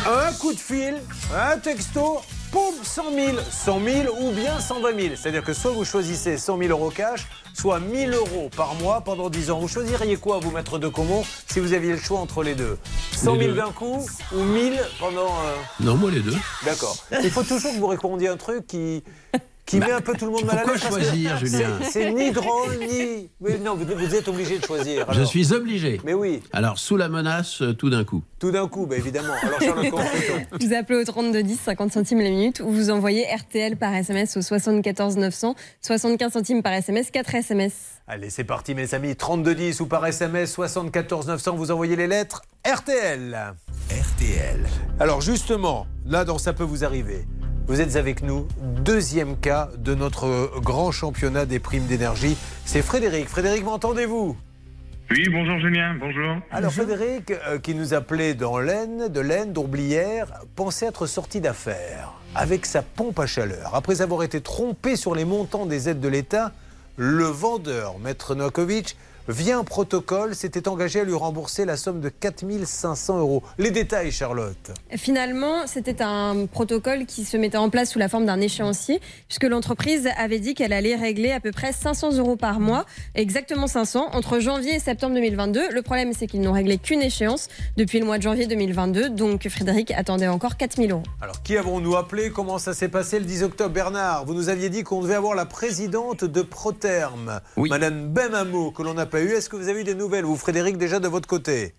euros 0.08 0.18
Un 0.26 0.32
coup 0.32 0.52
de 0.52 0.58
fil, 0.58 1.00
un 1.34 1.58
texto, 1.58 2.20
poum, 2.50 2.74
100 2.82 3.02
000, 3.14 3.36
100 3.50 3.80
000 3.84 4.16
ou 4.20 4.30
bien 4.32 4.58
120 4.60 5.00
000. 5.00 5.14
C'est-à-dire 5.16 5.42
que 5.44 5.52
soit 5.52 5.70
vous 5.72 5.84
choisissez 5.84 6.36
100 6.38 6.58
000 6.58 6.70
euros 6.70 6.90
cash, 6.90 7.26
soit 7.54 7.80
1000 7.80 8.12
euros 8.14 8.50
par 8.56 8.74
mois 8.76 9.00
pendant 9.02 9.30
10 9.30 9.50
ans. 9.50 9.58
Vous 9.58 9.68
choisiriez 9.68 10.16
quoi, 10.16 10.38
vous, 10.40 10.50
maître 10.50 10.78
de 10.78 10.88
Comont, 10.88 11.24
si 11.46 11.60
vous 11.60 11.72
aviez 11.72 11.92
le 11.92 11.98
choix 11.98 12.20
entre 12.20 12.42
les 12.42 12.54
deux? 12.54 12.78
100 13.16 13.34
Les 13.34 13.40
000 13.40 13.50
deux. 13.52 13.56
d'un 13.60 13.72
coup 13.72 14.06
ou 14.34 14.42
1000 14.42 14.80
pendant... 15.00 15.26
euh, 15.26 15.56
Non, 15.80 15.96
moi 15.96 16.10
les 16.10 16.20
deux. 16.20 16.34
D'accord. 16.64 16.96
Il 17.22 17.30
faut 17.30 17.42
toujours 17.42 17.72
que 17.72 17.78
vous 17.78 17.86
répondiez 17.88 18.28
un 18.28 18.36
truc 18.36 18.66
qui... 18.66 19.02
Qui 19.68 19.78
met 19.80 19.92
un 19.92 20.00
peu 20.00 20.14
tout 20.14 20.24
le 20.24 20.30
monde 20.32 20.44
mal 20.46 20.60
à 20.60 20.62
pourquoi 20.62 20.78
que 20.80 20.86
choisir, 20.86 21.36
Julien 21.36 21.78
c'est- 21.82 22.10
ni 22.10 22.30
drôle, 22.30 22.78
ni. 22.80 23.28
Mais 23.40 23.58
non, 23.58 23.74
vous, 23.74 23.84
vous 23.84 24.14
êtes 24.14 24.26
obligé 24.26 24.58
de 24.58 24.64
choisir. 24.64 25.06
Je 25.12 25.22
suis 25.22 25.52
obligé. 25.52 26.00
Mais 26.04 26.14
oui, 26.14 26.42
Alors, 26.54 26.78
sous 26.78 26.96
la 26.96 27.10
menace, 27.10 27.60
euh, 27.60 27.74
tout 27.74 27.90
d'un 27.90 28.02
coup. 28.04 28.22
tout 28.38 28.50
d'un 28.50 28.66
coup, 28.66 28.86
bah, 28.86 28.96
évidemment. 28.96 29.34
Alors, 29.42 29.60
Charlotte, 29.60 29.94
Vous 30.60 30.72
appelez 30.72 30.98
au 31.00 31.04
3210, 31.04 31.60
50 31.60 31.92
centimes 31.92 32.20
la 32.20 32.30
minute, 32.30 32.60
ou 32.60 32.70
vous 32.70 32.88
envoyez 32.90 33.26
RTL 33.34 33.76
par 33.76 33.94
SMS 33.94 34.38
au 34.38 34.42
74 34.42 35.16
900, 35.18 35.54
75 35.82 36.32
centimes 36.32 36.62
par 36.62 36.72
SMS, 36.72 37.10
4 37.10 37.34
SMS. 37.34 37.72
Allez, 38.06 38.30
c'est 38.30 38.44
parti, 38.44 38.74
mes 38.74 38.94
amis. 38.94 39.16
3210 39.16 39.80
ou 39.82 39.86
par 39.86 40.06
SMS 40.06 40.50
74 40.50 41.26
900, 41.26 41.56
vous 41.56 41.70
envoyez 41.70 41.94
les 41.96 42.06
lettres 42.06 42.40
RTL. 42.66 43.54
RTL. 43.90 44.66
Alors, 44.98 45.20
justement, 45.20 45.86
là, 46.06 46.24
dans 46.24 46.38
Ça 46.38 46.52
peut 46.54 46.64
vous 46.64 46.84
arriver, 46.84 47.26
vous 47.68 47.82
êtes 47.82 47.96
avec 47.96 48.22
nous. 48.22 48.48
Deuxième 48.82 49.36
cas 49.36 49.68
de 49.76 49.94
notre 49.94 50.58
grand 50.60 50.90
championnat 50.90 51.44
des 51.44 51.58
primes 51.58 51.84
d'énergie. 51.84 52.36
C'est 52.64 52.80
Frédéric. 52.80 53.28
Frédéric, 53.28 53.62
m'entendez-vous? 53.62 54.36
Oui, 55.10 55.28
bonjour 55.30 55.58
Julien, 55.58 55.94
bonjour. 56.00 56.36
Alors, 56.50 56.72
Frédéric, 56.72 57.30
euh, 57.30 57.58
qui 57.58 57.74
nous 57.74 57.92
appelait 57.92 58.34
dans 58.34 58.58
l'Aisne, 58.58 59.08
de 59.08 59.20
l'Aisne, 59.20 59.52
d'Orblières, 59.52 60.44
pensait 60.56 60.86
être 60.86 61.06
sorti 61.06 61.40
d'affaires 61.40 62.14
avec 62.34 62.64
sa 62.64 62.82
pompe 62.82 63.18
à 63.18 63.26
chaleur. 63.26 63.74
Après 63.74 64.00
avoir 64.00 64.22
été 64.22 64.40
trompé 64.40 64.96
sur 64.96 65.14
les 65.14 65.26
montants 65.26 65.66
des 65.66 65.90
aides 65.90 66.00
de 66.00 66.08
l'État, 66.08 66.52
le 66.96 67.24
vendeur, 67.24 67.98
Maître 67.98 68.34
Novakovic, 68.34 68.96
via 69.28 69.58
un 69.58 69.64
protocole, 69.64 70.34
s'était 70.34 70.68
engagé 70.68 71.00
à 71.00 71.04
lui 71.04 71.14
rembourser 71.14 71.64
la 71.64 71.76
somme 71.76 72.00
de 72.00 72.08
4500 72.08 73.18
euros. 73.18 73.42
Les 73.58 73.70
détails, 73.70 74.10
Charlotte. 74.10 74.72
Finalement, 74.96 75.66
c'était 75.66 76.02
un 76.02 76.46
protocole 76.46 77.06
qui 77.06 77.24
se 77.24 77.36
mettait 77.36 77.58
en 77.58 77.70
place 77.70 77.90
sous 77.90 77.98
la 77.98 78.08
forme 78.08 78.26
d'un 78.26 78.40
échéancier, 78.40 79.00
puisque 79.28 79.44
l'entreprise 79.44 80.08
avait 80.16 80.40
dit 80.40 80.54
qu'elle 80.54 80.72
allait 80.72 80.96
régler 80.96 81.30
à 81.30 81.40
peu 81.40 81.52
près 81.52 81.72
500 81.72 82.16
euros 82.16 82.36
par 82.36 82.58
mois, 82.60 82.86
exactement 83.14 83.66
500, 83.66 84.08
entre 84.12 84.38
janvier 84.40 84.76
et 84.76 84.78
septembre 84.78 85.14
2022. 85.14 85.70
Le 85.70 85.82
problème, 85.82 86.12
c'est 86.12 86.26
qu'ils 86.26 86.40
n'ont 86.40 86.52
réglé 86.52 86.78
qu'une 86.78 87.02
échéance 87.02 87.48
depuis 87.76 88.00
le 88.00 88.06
mois 88.06 88.18
de 88.18 88.22
janvier 88.22 88.46
2022, 88.46 89.10
donc 89.10 89.46
Frédéric 89.48 89.90
attendait 89.90 90.28
encore 90.28 90.56
4000 90.56 90.92
euros. 90.92 91.02
Alors, 91.20 91.42
qui 91.42 91.56
avons-nous 91.56 91.96
appelé? 91.96 92.30
Comment 92.30 92.58
ça 92.58 92.72
s'est 92.72 92.88
passé 92.88 93.18
le 93.18 93.24
10 93.24 93.42
octobre? 93.42 93.74
Bernard, 93.74 94.24
vous 94.24 94.34
nous 94.34 94.48
aviez 94.48 94.70
dit 94.70 94.84
qu'on 94.84 95.02
devait 95.02 95.14
avoir 95.14 95.34
la 95.34 95.46
présidente 95.46 96.24
de 96.24 96.42
Proterme, 96.42 97.40
Madame 97.56 98.08
Benhamou, 98.08 98.70
que 98.70 98.82
l'on 98.82 98.94
n'a 98.94 99.06
pas 99.18 99.24
eu. 99.24 99.34
Est-ce 99.36 99.48
que 99.48 99.56
vous 99.56 99.68
avez 99.68 99.80
eu 99.80 99.84
des 99.84 99.94
nouvelles, 99.94 100.24
vous, 100.24 100.36
Frédéric, 100.36 100.76
déjà 100.78 101.00
de 101.00 101.08
votre 101.08 101.28
côté? 101.28 101.74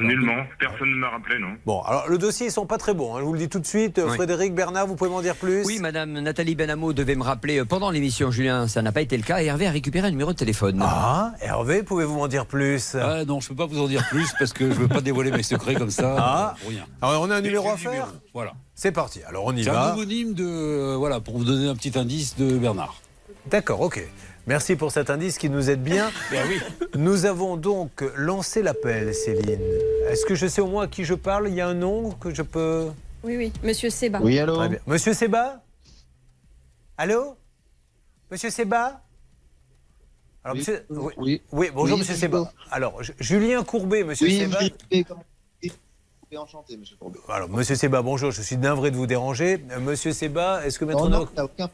Nullement, 0.00 0.42
personne 0.58 0.90
ne 0.90 0.96
m'a 0.96 1.08
rappelé, 1.10 1.38
non. 1.38 1.50
Bon, 1.66 1.80
alors 1.82 2.08
le 2.08 2.18
dossier, 2.18 2.46
ils 2.46 2.50
sont 2.52 2.66
pas 2.66 2.78
très 2.78 2.94
bons. 2.94 3.14
hein, 3.14 3.20
je 3.20 3.24
vous 3.24 3.32
le 3.32 3.38
dis 3.38 3.48
tout 3.48 3.60
de 3.60 3.66
suite. 3.66 4.00
Oui. 4.04 4.16
Frédéric 4.16 4.52
Bernard, 4.52 4.88
vous 4.88 4.96
pouvez 4.96 5.08
m'en 5.08 5.22
dire 5.22 5.36
plus? 5.36 5.64
Oui, 5.64 5.78
madame 5.78 6.18
Nathalie 6.18 6.56
Benamo 6.56 6.92
devait 6.92 7.14
me 7.14 7.22
rappeler 7.22 7.60
euh, 7.60 7.64
pendant 7.64 7.90
l'émission, 7.92 8.32
Julien. 8.32 8.66
Ça 8.66 8.82
n'a 8.82 8.90
pas 8.90 9.02
été 9.02 9.16
le 9.16 9.22
cas. 9.22 9.40
Et 9.40 9.46
Hervé 9.46 9.68
a 9.68 9.70
récupéré 9.70 10.08
un 10.08 10.10
numéro 10.10 10.32
de 10.32 10.36
téléphone. 10.36 10.80
Ah, 10.82 11.32
Hervé, 11.40 11.84
pouvez-vous 11.84 12.16
m'en 12.16 12.26
dire 12.26 12.44
plus? 12.46 12.96
Ah 12.96 13.24
non, 13.24 13.38
je 13.38 13.48
peux 13.50 13.54
pas 13.54 13.66
vous 13.66 13.80
en 13.80 13.86
dire 13.86 14.04
plus 14.10 14.32
parce 14.36 14.52
que 14.52 14.68
je 14.68 14.74
veux 14.74 14.88
pas 14.88 15.00
dévoiler 15.00 15.30
mes 15.30 15.44
secrets 15.44 15.76
comme 15.76 15.90
ça. 15.90 16.16
Ah. 16.18 16.54
euh, 16.56 16.60
pour 16.60 16.70
rien. 16.70 16.86
Alors, 17.00 17.22
on 17.22 17.30
a 17.30 17.36
un 17.36 17.40
numéro 17.40 17.70
à 17.70 17.76
faire? 17.76 17.92
numéro, 17.92 18.08
Voilà. 18.34 18.54
C'est 18.74 18.90
parti. 18.90 19.20
Alors, 19.28 19.44
on 19.44 19.54
y 19.54 19.62
C'est 19.62 19.70
un 19.70 19.74
va. 19.74 19.92
homonyme 19.92 20.34
de. 20.34 20.44
euh, 20.44 20.96
voilà, 20.98 21.20
pour 21.20 21.38
vous 21.38 21.44
donner 21.44 21.68
un 21.68 21.76
petit 21.76 21.96
indice 21.96 22.34
de 22.36 22.58
Bernard. 22.58 22.96
D'accord, 23.48 23.80
ok. 23.82 24.04
Merci 24.46 24.76
pour 24.76 24.92
cet 24.92 25.08
indice 25.10 25.38
qui 25.38 25.48
nous 25.48 25.70
aide 25.70 25.82
bien. 25.82 26.10
Ben 26.30 26.46
oui. 26.48 26.60
Nous 26.96 27.24
avons 27.24 27.56
donc 27.56 28.04
lancé 28.16 28.62
l'appel, 28.62 29.14
Céline. 29.14 29.60
Est-ce 30.08 30.26
que 30.26 30.34
je 30.34 30.46
sais 30.46 30.60
au 30.60 30.66
moins 30.66 30.84
à 30.84 30.86
qui 30.86 31.04
je 31.04 31.14
parle? 31.14 31.48
Il 31.48 31.54
y 31.54 31.60
a 31.60 31.68
un 31.68 31.74
nom 31.74 32.10
que 32.12 32.32
je 32.34 32.42
peux? 32.42 32.88
Oui, 33.22 33.36
oui, 33.38 33.52
monsieur 33.62 33.88
Seba. 33.88 34.20
Très 34.20 34.68
bien. 34.68 34.78
Monsieur 34.86 35.14
Seba? 35.14 35.62
Allô? 36.98 37.36
Monsieur 38.30 38.50
Seba? 38.50 39.00
Alors, 40.44 40.54
Oui. 40.54 40.58
monsieur... 40.58 40.84
oui. 40.90 41.14
Oui. 41.16 41.42
Oui, 41.52 41.70
bonjour, 41.74 41.94
Oui, 41.94 42.00
monsieur 42.00 42.14
Seba. 42.16 42.52
Alors, 42.70 43.00
Julien 43.18 43.64
Courbet, 43.64 44.04
monsieur 44.04 44.26
Oui, 44.26 44.40
Seba. 44.40 44.58
oui, 44.60 44.74
oui, 46.30 46.36
enchanté, 46.36 46.76
monsieur 46.76 46.96
Courbet. 46.98 47.18
Alors, 47.28 47.48
monsieur 47.48 47.76
Seba, 47.76 48.02
bonjour, 48.02 48.30
je 48.30 48.42
suis 48.42 48.58
navré 48.58 48.90
de 48.90 48.96
vous 48.96 49.06
déranger. 49.06 49.64
Euh, 49.70 49.80
Monsieur 49.80 50.12
Seba, 50.12 50.66
est-ce 50.66 50.78
que 50.78 50.84
Non, 50.84 51.08
non, 51.08 51.26
aucun 51.38 51.70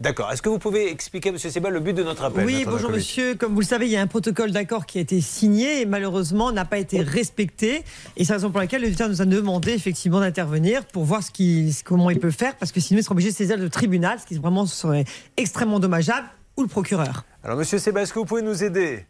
D'accord. 0.00 0.30
Est-ce 0.30 0.42
que 0.42 0.48
vous 0.48 0.60
pouvez 0.60 0.92
expliquer, 0.92 1.32
monsieur 1.32 1.50
Seba, 1.50 1.70
le 1.70 1.80
but 1.80 1.92
de 1.92 2.04
notre 2.04 2.22
appel 2.22 2.46
Oui, 2.46 2.64
bonjour 2.64 2.90
monsieur. 2.90 3.34
Comme 3.34 3.54
vous 3.54 3.60
le 3.60 3.66
savez, 3.66 3.86
il 3.86 3.90
y 3.92 3.96
a 3.96 4.00
un 4.00 4.06
protocole 4.06 4.52
d'accord 4.52 4.86
qui 4.86 4.98
a 4.98 5.00
été 5.00 5.20
signé 5.20 5.80
et 5.80 5.86
malheureusement 5.86 6.52
n'a 6.52 6.64
pas 6.64 6.78
été 6.78 7.00
respecté. 7.02 7.82
Et 8.16 8.24
c'est 8.24 8.28
la 8.32 8.36
raison 8.36 8.50
pour 8.52 8.60
laquelle 8.60 8.82
l'auditeur 8.82 9.08
nous 9.08 9.20
a 9.22 9.24
demandé 9.24 9.72
effectivement 9.72 10.20
d'intervenir 10.20 10.84
pour 10.86 11.02
voir 11.04 11.24
ce 11.24 11.32
qu'il- 11.32 11.72
comment 11.84 12.10
il 12.10 12.20
peut 12.20 12.30
faire 12.30 12.56
parce 12.56 12.70
que 12.70 12.78
sinon 12.78 13.00
il 13.00 13.02
sera 13.02 13.12
obligé 13.14 13.30
de 13.30 13.34
saisir 13.34 13.56
le 13.56 13.68
tribunal, 13.70 14.20
ce 14.20 14.26
qui 14.26 14.36
vraiment 14.36 14.66
serait 14.66 15.04
extrêmement 15.36 15.80
dommageable, 15.80 16.28
ou 16.56 16.62
le 16.62 16.68
procureur. 16.68 17.24
Alors, 17.42 17.56
monsieur 17.56 17.78
Seba, 17.78 18.02
est-ce 18.02 18.12
que 18.12 18.20
vous 18.20 18.24
pouvez 18.24 18.42
nous 18.42 18.62
aider? 18.62 19.04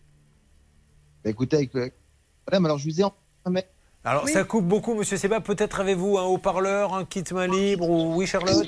Bah, 1.23 1.31
écoutez, 1.31 1.57
avec, 1.57 1.73
madame, 2.47 2.65
alors 2.65 2.79
je 2.79 2.85
vous 2.89 2.99
ai 3.01 3.05
en- 3.05 3.15
Alors, 4.05 4.25
Oui. 4.25 4.33
ça 4.33 4.45
coupe 4.45 4.65
beaucoup, 4.65 4.95
monsieur 4.95 5.17
Seba. 5.17 5.41
Peut-être 5.41 5.81
avez-vous 5.81 6.17
un 6.19 6.23
haut-parleur, 6.23 6.95
un 6.95 7.05
kit 7.05 7.25
main 7.33 7.47
libre 7.47 7.91
ou... 7.91 8.15
Oui, 8.17 8.27
Charlotte 8.27 8.65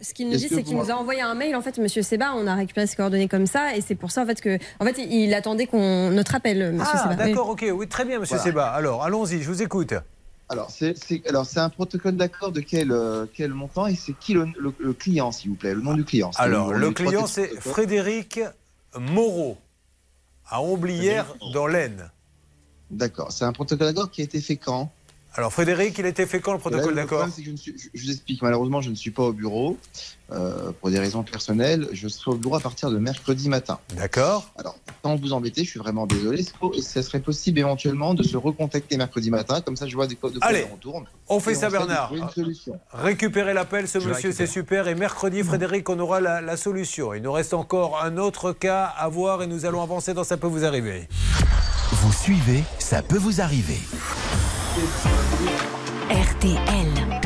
Ce 0.00 0.14
qu'il 0.14 0.28
nous 0.28 0.36
dit, 0.36 0.48
c'est 0.48 0.62
qu'il 0.62 0.76
nous 0.76 0.90
a 0.90 0.94
envoyé 0.94 1.22
un 1.22 1.34
mail. 1.34 1.56
En 1.56 1.62
fait, 1.62 1.78
Monsieur 1.78 2.02
Seba, 2.02 2.32
on 2.36 2.46
a 2.46 2.54
récupéré 2.54 2.86
ses 2.86 2.94
coordonnées 2.94 3.26
comme 3.26 3.46
ça, 3.46 3.74
et 3.74 3.80
c'est 3.80 3.94
pour 3.96 4.10
ça 4.10 4.22
en 4.22 4.26
fait 4.26 4.40
que, 4.40 4.58
en 4.78 4.84
fait, 4.84 4.98
il 4.98 5.32
attendait 5.34 5.66
qu'on 5.66 6.10
notre 6.10 6.34
appel, 6.34 6.72
Monsieur 6.74 6.92
Ah, 6.94 7.02
Seba. 7.10 7.14
d'accord, 7.16 7.48
ok. 7.48 7.64
Oui, 7.74 7.88
très 7.88 8.04
bien, 8.04 8.20
monsieur 8.20 8.36
Voilà. 8.36 8.50
Seba. 8.50 8.68
Alors, 8.68 9.02
allons-y, 9.02 9.42
je 9.42 9.48
vous 9.48 9.62
écoute. 9.62 9.94
Alors, 10.48 10.70
c'est 10.70 10.96
c'est- 10.96 11.26
alors, 11.28 11.44
c'est 11.46 11.58
un 11.58 11.70
protocole 11.70 12.14
d'accord 12.14 12.52
de 12.52 12.60
quel, 12.60 12.92
euh, 12.92 13.26
quel 13.34 13.50
montant 13.52 13.86
et 13.88 13.96
c'est 13.96 14.12
qui 14.12 14.34
le, 14.34 14.46
le- 14.56 14.72
le 14.78 14.92
client, 14.92 15.32
s'il 15.32 15.50
vous 15.50 15.56
plaît, 15.56 15.74
le 15.74 15.80
nom 15.80 15.94
du 15.94 16.04
client 16.04 16.30
Alors, 16.36 16.72
le 16.72 16.92
trois 16.94 17.06
client, 17.06 17.26
c'est. 17.26 17.48
Frédéric 17.60 18.38
Moreau, 18.96 19.56
à 20.48 20.62
Omblières, 20.62 21.34
dans 21.52 21.66
l'Aisne. 21.66 22.10
D'accord, 22.90 23.32
c'est 23.32 23.44
un 23.44 23.52
protocole 23.52 23.88
d'accord 23.88 24.10
qui 24.10 24.20
a 24.20 24.24
été 24.24 24.40
fait 24.40 24.56
quand? 24.56 24.92
Alors, 25.34 25.52
Frédéric, 25.52 25.98
il 25.98 26.06
a 26.06 26.08
été 26.08 26.24
fait 26.24 26.40
quand 26.40 26.52
le 26.54 26.58
protocole 26.58 26.90
le 26.90 26.94
d'accord? 26.94 27.28
je- 27.36 27.42
je 27.94 28.04
vous 28.04 28.10
explique, 28.10 28.40
malheureusement, 28.42 28.80
je 28.80 28.88
ne 28.90 28.94
suis 28.94 29.10
pas 29.10 29.24
au 29.24 29.32
bureau 29.32 29.76
euh, 30.32 30.72
pour 30.80 30.90
des 30.90 30.98
raisons 30.98 31.22
personnelles. 31.22 31.88
Je 31.92 32.08
serai 32.08 32.32
au 32.32 32.34
bureau 32.34 32.56
à 32.56 32.60
partir 32.60 32.90
de 32.90 32.98
mercredi 32.98 33.48
matin. 33.48 33.78
D'accord. 33.96 34.50
Alors, 34.58 34.76
sans 35.04 35.16
vous 35.16 35.32
embêter, 35.32 35.62
je 35.64 35.70
suis 35.70 35.78
vraiment 35.78 36.06
désolé. 36.06 36.44
Ce 36.82 37.02
serait 37.02 37.20
possible 37.20 37.60
éventuellement 37.60 38.14
de 38.14 38.22
se 38.22 38.36
recontacter 38.36 38.96
mercredi 38.96 39.30
matin? 39.30 39.60
Comme 39.60 39.76
ça, 39.76 39.86
je 39.86 39.94
vois 39.94 40.06
des 40.06 40.16
codes 40.16 40.34
de 40.34 40.38
quoi 40.38 40.48
Allez, 40.48 40.66
on 40.70 40.74
retourne. 40.74 41.04
on 41.28 41.38
fait 41.38 41.54
ça, 41.54 41.70
Bernard. 41.70 42.12
Récupérez 42.92 43.54
l'appel, 43.54 43.86
ce 43.86 44.00
Je 44.00 44.08
monsieur, 44.08 44.32
c'est 44.32 44.46
super. 44.46 44.88
Et 44.88 44.94
mercredi, 44.94 45.42
Frédéric, 45.42 45.88
on 45.88 45.98
aura 45.98 46.20
la, 46.20 46.40
la 46.40 46.56
solution. 46.56 47.14
Il 47.14 47.22
nous 47.22 47.32
reste 47.32 47.54
encore 47.54 48.02
un 48.02 48.16
autre 48.16 48.52
cas 48.52 48.84
à 48.84 49.08
voir 49.08 49.42
et 49.42 49.46
nous 49.46 49.64
allons 49.64 49.82
avancer 49.82 50.12
dans 50.12 50.24
Ça 50.24 50.36
peut 50.36 50.48
vous 50.48 50.64
arriver. 50.64 51.08
Vous 51.92 52.12
suivez, 52.12 52.64
ça 52.78 53.00
peut 53.00 53.18
vous 53.18 53.40
arriver. 53.40 53.78
RTL. 56.10 57.25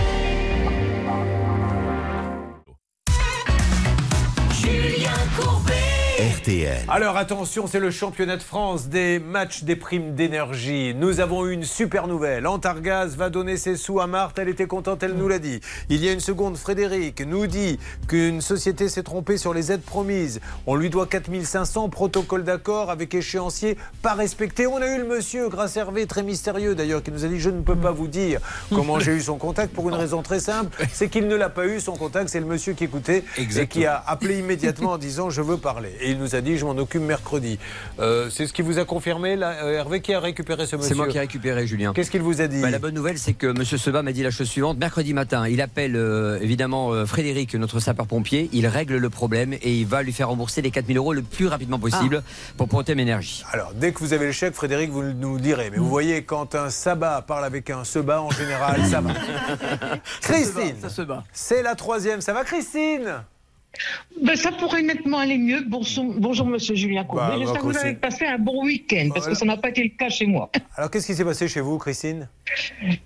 Julien 5.31 5.45
Courbet. 5.45 5.80
RTL. 6.21 6.85
Alors 6.89 7.17
attention, 7.17 7.67
c'est 7.67 7.81
le 7.81 7.91
championnat 7.91 8.37
de 8.37 8.43
France 8.43 8.89
des 8.89 9.19
matchs 9.19 9.63
des 9.63 9.75
primes 9.75 10.15
d'énergie. 10.15 10.93
Nous 10.95 11.19
avons 11.21 11.47
eu 11.47 11.53
une 11.53 11.65
super 11.65 12.09
nouvelle. 12.09 12.47
Antargaz 12.47 13.17
va 13.17 13.31
donner 13.31 13.57
ses 13.57 13.77
sous 13.77 14.01
à 14.01 14.07
Marthe. 14.07 14.39
Elle 14.39 14.51
était 14.51 14.67
contente, 14.67 15.03
elle 15.03 15.15
nous 15.15 15.29
l'a 15.29 15.39
dit. 15.39 15.61
Il 15.89 16.05
y 16.05 16.11
a 16.11 16.13
une 16.13 16.21
seconde, 16.21 16.59
Frédéric 16.59 17.23
nous 17.27 17.47
dit 17.47 17.79
qu'une 18.07 18.43
société 18.43 18.91
s'est 18.91 19.03
trompée 19.03 19.39
sur 19.39 19.55
les 19.55 19.73
aides 19.73 19.81
promises. 19.81 20.41
On 20.67 20.75
lui 20.75 20.91
doit 20.91 21.07
4500 21.07 21.89
protocole 21.89 22.45
d'accord 22.45 22.91
avec 22.91 23.15
échéancier 23.15 23.79
pas 24.03 24.13
respecté. 24.13 24.67
On 24.67 24.77
a 24.77 24.89
eu 24.89 24.99
le 24.99 25.07
monsieur, 25.07 25.49
grâce 25.49 25.79
Hervé, 25.79 26.07
très 26.07 26.23
mystérieux 26.23 26.75
d'ailleurs, 26.75 27.03
qui 27.03 27.13
nous 27.13 27.25
a 27.25 27.29
dit 27.29 27.41
Je 27.41 27.49
ne 27.49 27.63
peux 27.63 27.77
pas 27.77 27.93
vous 27.93 28.09
dire 28.09 28.41
comment 28.69 29.01
j'ai 29.01 29.13
eu 29.13 29.23
son 29.23 29.39
contact 29.39 29.73
pour 29.73 29.89
une 29.89 29.95
raison 30.05 30.21
très 30.21 30.41
simple 30.41 30.77
c'est 30.93 31.09
qu'il 31.09 31.29
ne 31.29 31.35
l'a 31.35 31.49
pas 31.49 31.67
eu, 31.67 31.81
son 31.81 31.97
contact. 31.97 32.29
C'est 32.29 32.41
le 32.41 32.47
monsieur 32.47 32.75
qui 32.75 32.85
écoutait 32.85 33.25
et 33.39 33.67
qui 33.67 33.87
a 33.87 34.05
appelé 34.07 34.39
immédiatement 34.39 34.93
en 34.93 34.99
disant 34.99 35.31
Je 35.31 35.41
veux 35.41 35.57
parler. 35.57 35.93
Et 36.03 36.10
il 36.11 36.19
nous 36.19 36.35
a 36.35 36.41
dit 36.41 36.59
Je 36.59 36.65
m'en 36.65 36.77
occupe 36.77 37.03
mercredi. 37.03 37.59
Euh, 37.99 38.29
c'est 38.31 38.47
ce 38.47 38.53
qui 38.53 38.63
vous 38.63 38.79
a 38.79 38.85
confirmé, 38.85 39.37
là, 39.37 39.65
euh, 39.65 39.79
Hervé, 39.79 40.01
qui 40.01 40.13
a 40.13 40.21
récupéré 40.21 40.67
ce 40.67 40.77
monsieur 40.77 40.89
C'est 40.91 40.95
moi 40.95 41.09
qui 41.09 41.17
ai 41.17 41.21
récupéré, 41.21 41.67
Julien. 41.67 41.93
Qu'est-ce 41.93 42.11
qu'il 42.11 42.23
vous 42.23 42.41
a 42.41 42.47
dit 42.47 42.61
Bah, 42.61 42.71
La 42.71 42.79
bonne 42.79 42.95
nouvelle, 42.95 43.19
c'est 43.19 43.33
que 43.33 43.47
M. 43.47 43.65
Seba 43.65 44.03
m'a 44.03 44.13
dit 44.13 44.23
la 44.23 44.31
chose 44.31 44.49
suivante. 44.49 44.79
Mercredi 44.79 45.15
matin, 45.15 45.49
il 45.49 45.61
appelle 45.61 45.97
euh, 45.97 46.39
évidemment 46.41 46.93
euh, 46.93 47.07
Frédéric, 47.07 47.55
notre 47.55 47.81
sapeur-pompier. 47.81 48.51
Il 48.53 48.67
règle 48.67 48.97
le 48.97 49.11
problème 49.11 49.55
et 49.55 49.75
il 49.75 49.87
va 49.87 50.03
lui 50.03 50.13
faire 50.13 50.29
rembourser 50.29 50.63
les 50.63 50.71
4000 50.71 50.97
euros 50.97 51.13
le 51.13 51.23
plus 51.23 51.47
rapidement 51.47 51.79
possible 51.79 52.23
pour 52.57 52.69
Protem 52.69 52.99
Énergie. 52.99 53.45
Alors, 53.53 53.73
dès 53.75 53.93
que 53.93 53.99
vous 54.01 54.13
avez 54.13 54.27
le 54.27 54.33
chèque, 54.33 54.55
Frédéric, 54.55 54.91
vous 54.91 55.03
nous 55.03 55.39
direz. 55.39 55.71
Mais 55.71 55.79
vous 55.79 55.89
voyez, 55.89 56.23
quand 56.23 56.55
un 56.55 56.71
sabbat 56.71 57.23
parle 57.23 57.45
avec 57.45 57.71
un 57.71 57.85
seba, 57.85 58.21
en 58.21 58.31
général, 58.31 58.85
ça 58.87 59.01
va. 59.01 59.11
Christine, 60.21 60.77
c'est 61.33 61.63
la 61.63 61.75
troisième. 61.75 62.21
Ça 62.21 62.33
va, 62.33 62.45
Christine 62.45 63.23
Ben, 64.23 64.37
ça 64.37 64.53
pourrait 64.53 64.83
nettement 64.83 65.19
aller 65.19 65.39
mieux. 65.39 65.63
Bonjour, 65.67 66.05
bonjour 66.19 66.47
Monsieur 66.47 66.75
Julien 66.75 67.05
Courbet. 67.05 67.29
Bah, 67.29 67.35
J'espère 67.39 67.61
que 67.63 67.67
vous 67.67 67.77
avez 67.79 67.95
passé 67.95 68.27
un 68.27 68.39
bon 68.39 68.65
week-end, 68.65 69.09
parce 69.15 69.27
que 69.29 69.35
ça 69.35 69.45
n'a 69.47 69.57
pas 69.57 69.69
été 69.71 69.83
le 69.85 69.91
cas 69.91 70.09
chez 70.09 70.27
moi. 70.27 70.51
Alors, 70.77 70.91
qu'est-ce 70.91 71.07
qui 71.07 71.15
s'est 71.15 71.25
passé 71.25 71.49
chez 71.49 71.61
vous, 71.61 71.79
Christine? 71.79 72.29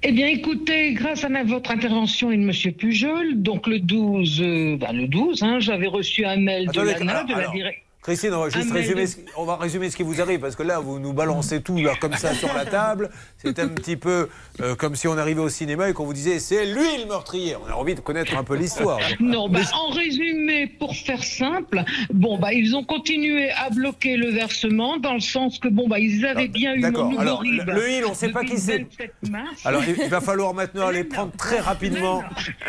Eh 0.03 0.13
bien, 0.13 0.27
écoutez, 0.29 0.93
grâce 0.95 1.25
à 1.25 1.29
votre 1.45 1.71
intervention 1.71 2.31
et 2.33 2.37
de 2.37 2.43
Monsieur 2.43 2.73
Pujol, 2.73 3.43
donc 3.43 3.67
le 3.67 3.79
12, 3.79 4.41
euh, 4.43 4.77
ben, 4.79 4.93
le 4.93 5.07
12, 5.07 5.43
hein, 5.43 5.61
j'avais 5.61 5.87
reçu 5.87 6.25
un 6.25 6.37
mail 6.37 6.69
de 6.69 6.81
l'ANA, 6.81 7.13
alors- 7.13 7.27
de 7.27 7.35
la 7.35 7.49
direction. 7.53 7.84
Christine, 8.05 8.35
on 8.35 8.41
va 8.41 8.51
juste 8.51 8.71
résumer, 8.71 9.07
ce, 9.07 9.17
on 9.35 9.47
va 9.47 9.57
résumer 9.57 9.89
ce 9.89 9.97
qui 9.97 10.03
vous 10.03 10.21
arrive 10.21 10.39
parce 10.39 10.57
que 10.57 10.63
là, 10.63 10.79
vous 10.79 10.99
nous 10.99 11.15
balancez 11.15 11.63
tout 11.63 11.79
là, 11.79 11.95
comme 11.99 12.13
ça 12.13 12.35
sur 12.35 12.53
la 12.53 12.67
table. 12.67 13.09
C'est 13.39 13.59
un 13.59 13.69
petit 13.69 13.97
peu 13.97 14.29
euh, 14.61 14.75
comme 14.75 14.95
si 14.95 15.09
on 15.09 15.17
arrivait 15.17 15.41
au 15.41 15.49
cinéma 15.49 15.89
et 15.89 15.95
qu'on 15.95 16.05
vous 16.05 16.13
disait 16.13 16.39
c'est 16.39 16.67
lui 16.67 16.99
le 17.01 17.07
meurtrier. 17.07 17.57
On 17.57 17.67
a 17.67 17.75
envie 17.75 17.95
de 17.95 18.01
connaître 18.01 18.37
un 18.37 18.45
peu 18.45 18.57
l'histoire. 18.57 18.99
Non, 19.21 19.49
bah, 19.49 19.61
en 19.73 19.89
résumé, 19.89 20.67
pour 20.67 20.95
faire 20.95 21.25
simple, 21.25 21.83
bon, 22.13 22.37
bah, 22.39 22.53
ils 22.53 22.77
ont 22.77 22.85
continué 22.85 23.51
à 23.53 23.71
bloquer 23.71 24.19
le 24.19 24.29
versement 24.33 24.99
dans 24.99 25.15
le 25.15 25.21
sens 25.21 25.59
que, 25.59 25.69
bon, 25.69 25.89
bah, 25.89 25.99
ils 25.99 26.27
avaient 26.27 26.49
bien 26.49 26.75
eu 26.75 26.81
D'accord. 26.83 27.11
Alors, 27.19 27.43
le, 27.43 27.65
le 27.65 27.91
il, 27.91 28.05
on 28.05 28.11
ne 28.11 28.15
sait 28.15 28.29
pas 28.29 28.45
qui 28.45 28.59
c'est. 28.59 28.81
le 28.81 28.85
27 28.85 29.13
mars. 29.31 29.65
Alors, 29.65 29.83
il, 29.89 29.97
il 30.03 30.11
va 30.11 30.21
falloir 30.21 30.53
maintenant 30.53 30.89
aller 30.89 31.05
prendre 31.05 31.33
très 31.39 31.59
rapidement 31.59 32.23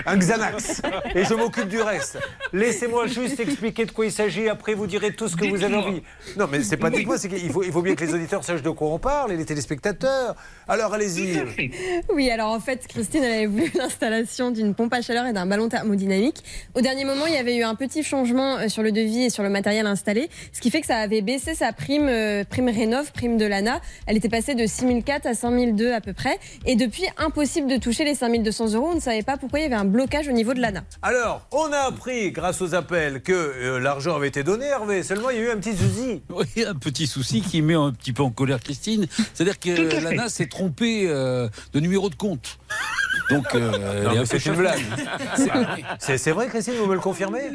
un 0.06 0.16
Xanax. 0.16 0.82
Et 1.14 1.26
je 1.26 1.34
m'occupe 1.34 1.68
du 1.68 1.82
reste. 1.82 2.20
Laissez-moi 2.54 3.08
juste 3.08 3.42
expliquer 3.42 3.84
de 3.84 3.92
quoi 3.92 4.06
il 4.06 4.14
s'agit. 4.14 4.48
Après, 4.48 4.74
vous 4.76 4.88
direz 4.88 5.12
tout 5.14 5.25
ce 5.28 5.36
que 5.36 5.46
vous 5.46 5.64
avez 5.64 5.76
envie. 5.76 6.04
Non, 6.38 6.48
mais 6.52 6.64
c'est 6.64 6.78
pas 6.78 6.90
dites-moi, 6.90 7.18
c'est 7.18 7.30
qu'il 7.30 7.52
faut, 7.52 7.64
il 7.64 7.72
faut 7.72 7.82
bien 7.82 7.96
que 7.96 8.04
les 8.04 8.14
auditeurs 8.14 8.44
sachent 8.44 8.62
de 8.62 8.70
quoi 8.70 8.90
on 8.90 9.00
parle 9.00 9.32
et 9.32 9.38
les 9.38 9.46
téléspectateurs. 9.46 10.36
Alors, 10.68 10.94
allez-y. 10.94 11.44
Oui, 12.14 12.30
alors 12.32 12.52
en 12.52 12.60
fait, 12.60 12.88
Christine, 12.88 13.24
elle 13.24 13.34
avait 13.34 13.46
voulu 13.46 13.72
l'installation 13.76 14.52
d'une 14.52 14.74
pompe 14.74 14.94
à 14.94 15.02
chaleur 15.02 15.26
et 15.28 15.34
d'un 15.34 15.46
ballon 15.46 15.70
thermodynamique. 15.70 16.44
Au 16.74 16.82
dernier 16.82 17.06
moment, 17.06 17.28
il 17.28 17.34
y 17.34 17.38
avait 17.38 17.56
eu 17.56 17.64
un 17.64 17.76
petit 17.76 18.04
changement 18.04 18.58
euh, 18.58 18.68
sur 18.68 18.82
le 18.82 18.92
devis 18.92 19.26
et 19.26 19.30
sur 19.30 19.44
le 19.44 19.50
matériel 19.50 19.86
installé, 19.86 20.30
ce 20.54 20.62
qui 20.62 20.72
fait 20.72 20.82
que 20.82 20.88
ça 20.88 20.98
avait 20.98 21.22
baissé 21.22 21.54
sa 21.54 21.72
prime, 21.72 22.08
euh, 22.08 22.44
prime 22.44 22.70
Rénov, 22.70 23.12
prime 23.12 23.38
de 23.38 23.46
l'ANA. 23.46 23.80
Elle 24.08 24.18
était 24.18 24.30
passée 24.30 24.56
de 24.56 24.66
6004 24.66 25.28
à 25.28 25.34
5002 25.34 25.92
à 25.92 26.02
peu 26.02 26.14
près. 26.14 26.40
Et 26.66 26.76
depuis, 26.76 27.06
impossible 27.18 27.70
de 27.70 27.78
toucher 27.78 28.04
les 28.04 28.16
5200 28.16 28.74
euros. 28.74 28.90
On 28.92 28.96
ne 28.96 29.00
savait 29.00 29.24
pas 29.24 29.38
pourquoi 29.38 29.60
il 29.60 29.64
y 29.64 29.66
avait 29.66 29.76
un 29.76 29.86
blocage 29.86 30.28
au 30.28 30.32
niveau 30.32 30.54
de 30.54 30.62
l'ANA. 30.62 30.84
Alors, 31.02 31.48
on 31.52 31.72
a 31.72 31.80
appris, 31.80 32.32
grâce 32.32 32.62
aux 32.62 32.74
appels, 32.74 33.22
que 33.22 33.34
euh, 33.34 33.80
l'argent 33.80 34.16
avait 34.16 34.30
été 34.30 34.44
donné, 34.44 34.66
Hervé. 34.66 35.04
Seulement, 35.04 35.30
il 35.30 35.38
y 35.38 35.40
a 35.42 35.44
eu 35.44 35.50
un 35.52 35.58
petit 35.58 35.76
souci. 35.76 36.22
Oui, 36.30 36.66
un 36.66 36.76
petit 36.76 37.08
souci 37.08 37.42
qui 37.42 37.62
met 37.62 37.76
un 37.76 37.92
petit 37.92 38.14
peu 38.14 38.24
en 38.24 38.32
colère 38.32 38.60
Christine. 38.60 39.06
C'est-à-dire 39.34 39.60
que 39.60 40.02
l'ANA 40.02 40.30
s'est 40.30 40.48
trompée 40.56 41.06
euh, 41.10 41.50
de 41.74 41.80
numéro 41.82 42.10
de 42.10 42.16
compte. 42.16 42.60
Donc, 43.30 43.46
euh, 43.56 44.24
c'est 44.26 44.46
une 44.46 44.56
blague. 44.56 44.82
C'est- 46.00 46.18
C'est 46.18 46.32
vrai, 46.32 46.48
Christine, 46.48 46.76
vous 46.80 46.86
me 46.86 46.94
le 46.94 47.02
confirmez? 47.02 47.52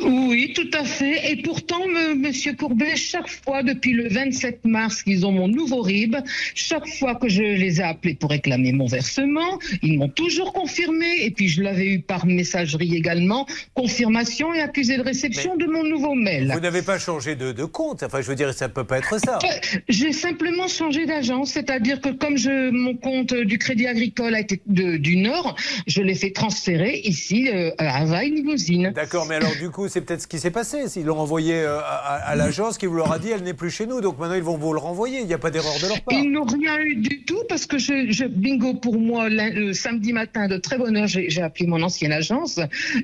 Oui, 0.00 0.52
tout 0.54 0.68
à 0.72 0.84
fait. 0.84 1.32
Et 1.32 1.36
pourtant, 1.42 1.86
me- 1.86 2.14
Monsieur 2.14 2.52
Courbet, 2.54 2.96
chaque 2.96 3.28
fois 3.28 3.62
depuis 3.62 3.92
le 3.92 4.08
27 4.08 4.64
mars 4.64 5.02
qu'ils 5.02 5.24
ont 5.26 5.32
mon 5.32 5.48
nouveau 5.48 5.80
RIB, 5.82 6.16
chaque 6.54 6.86
fois 6.88 7.14
que 7.14 7.28
je 7.28 7.42
les 7.42 7.80
ai 7.80 7.84
appelés 7.84 8.14
pour 8.14 8.30
réclamer 8.30 8.72
mon 8.72 8.86
versement, 8.86 9.58
ils 9.82 9.98
m'ont 9.98 10.08
toujours 10.08 10.52
confirmé. 10.52 11.06
Et 11.24 11.30
puis 11.30 11.48
je 11.48 11.62
l'avais 11.62 11.86
eu 11.86 12.00
par 12.00 12.26
messagerie 12.26 12.94
également, 12.96 13.46
confirmation 13.74 14.52
et 14.54 14.60
accusé 14.60 14.96
de 14.96 15.02
réception 15.02 15.56
de 15.56 15.66
mon 15.66 15.84
nouveau 15.84 16.14
mail. 16.14 16.50
Vous 16.52 16.60
n'avez 16.60 16.82
pas 16.82 16.98
changé 16.98 17.34
de, 17.34 17.52
de 17.52 17.64
compte. 17.64 18.02
Enfin, 18.02 18.20
je 18.20 18.26
veux 18.28 18.34
dire, 18.36 18.52
ça 18.54 18.68
ne 18.68 18.72
peut 18.72 18.84
pas 18.84 18.98
être 18.98 19.18
ça. 19.20 19.38
Euh, 19.42 19.78
J'ai 19.88 20.12
simplement 20.12 20.68
changé 20.68 21.06
d'agence, 21.06 21.50
c'est-à-dire 21.52 22.00
que 22.00 22.10
comme 22.10 22.36
je, 22.36 22.70
mon 22.70 22.94
compte 22.96 23.34
du 23.34 23.58
Crédit 23.58 23.86
Agricole 23.86 24.34
a 24.34 24.40
été 24.40 24.60
de- 24.66 24.96
du 24.96 25.16
Nord, 25.16 25.56
je 25.86 26.02
l'ai 26.02 26.14
fait 26.14 26.30
transférer 26.30 27.00
ici 27.04 27.48
euh, 27.48 27.70
à 27.78 28.02
Havaï-Limousine. 28.02 28.92
D'accord, 28.94 29.26
mais 29.26 29.36
alors 29.36 29.54
du 29.60 29.70
coup, 29.72 29.88
c'est 29.88 30.00
peut-être 30.02 30.22
ce 30.22 30.26
qui 30.28 30.38
s'est 30.38 30.50
passé. 30.52 30.84
Ils 30.96 31.04
l'ont 31.04 31.18
envoyé 31.18 31.54
euh, 31.62 31.78
à, 31.80 31.82
à- 31.82 32.30
à 32.30 32.36
l'agence 32.36 32.78
qui 32.78 32.86
vous 32.86 32.94
leur 32.96 33.10
a 33.10 33.18
dit 33.18 33.30
elle 33.30 33.42
n'est 33.42 33.54
plus 33.54 33.70
chez 33.70 33.86
nous. 33.86 34.00
Donc 34.00 34.18
maintenant, 34.18 34.36
ils 34.36 34.42
vont 34.42 34.56
vous 34.56 34.72
le 34.72 34.78
renvoyer. 34.78 35.18
Il 35.20 35.26
n'y 35.26 35.34
a 35.34 35.38
pas 35.38 35.50
d'erreur 35.50 35.74
de 35.82 35.88
leur 35.88 36.00
part. 36.02 36.16
Ils 36.18 36.30
n'ont 36.30 36.44
rien 36.44 36.78
eu 36.80 36.94
du 36.96 37.24
tout 37.24 37.40
parce 37.48 37.66
que 37.66 37.78
je, 37.78 38.06
je- 38.10 38.26
bingo 38.26 38.74
pour 38.74 38.98
moi 38.98 39.28
le 39.28 39.72
samedi 39.72 40.12
matin 40.12 40.46
de 40.48 40.56
très 40.58 40.78
bonne 40.78 40.96
heure 40.96 41.06
j'ai 41.08 41.42
appelé 41.42 41.66
mon 41.66 41.82
ancienne 41.82 42.12
agence 42.12 42.60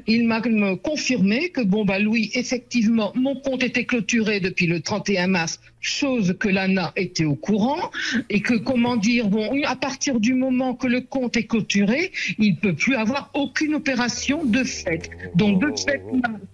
il 0.07 0.26
m'a 0.28 0.40
confirmé 0.83 1.50
que 1.50 1.61
bon 1.61 1.85
bah 1.85 1.98
Louis 1.98 2.31
effectivement 2.35 3.12
mon 3.14 3.35
compte 3.37 3.62
était 3.62 3.85
clôturé 3.85 4.40
depuis 4.40 4.66
le 4.66 4.81
31 4.81 5.26
mars 5.28 5.61
chose 5.81 6.35
que 6.40 6.48
l'ANA 6.48 6.92
était 6.96 7.24
au 7.24 7.35
courant 7.35 7.90
et 8.31 8.40
que 8.40 8.54
comment 8.54 8.96
dire 8.96 9.28
bon 9.28 9.62
à 9.64 9.76
partir 9.76 10.18
du 10.20 10.35
moment 10.35 10.74
que 10.74 10.87
le 10.87 11.00
compte 11.00 11.37
est 11.37 11.44
clôturé 11.46 12.12
il 12.38 12.57
peut 12.57 12.74
plus 12.74 12.94
avoir 12.96 13.31
aucune 13.35 13.74
opération 13.74 14.44
de 14.44 14.64
fait 14.64 15.11
donc 15.35 15.61
de 15.61 15.72
fait 15.78 16.02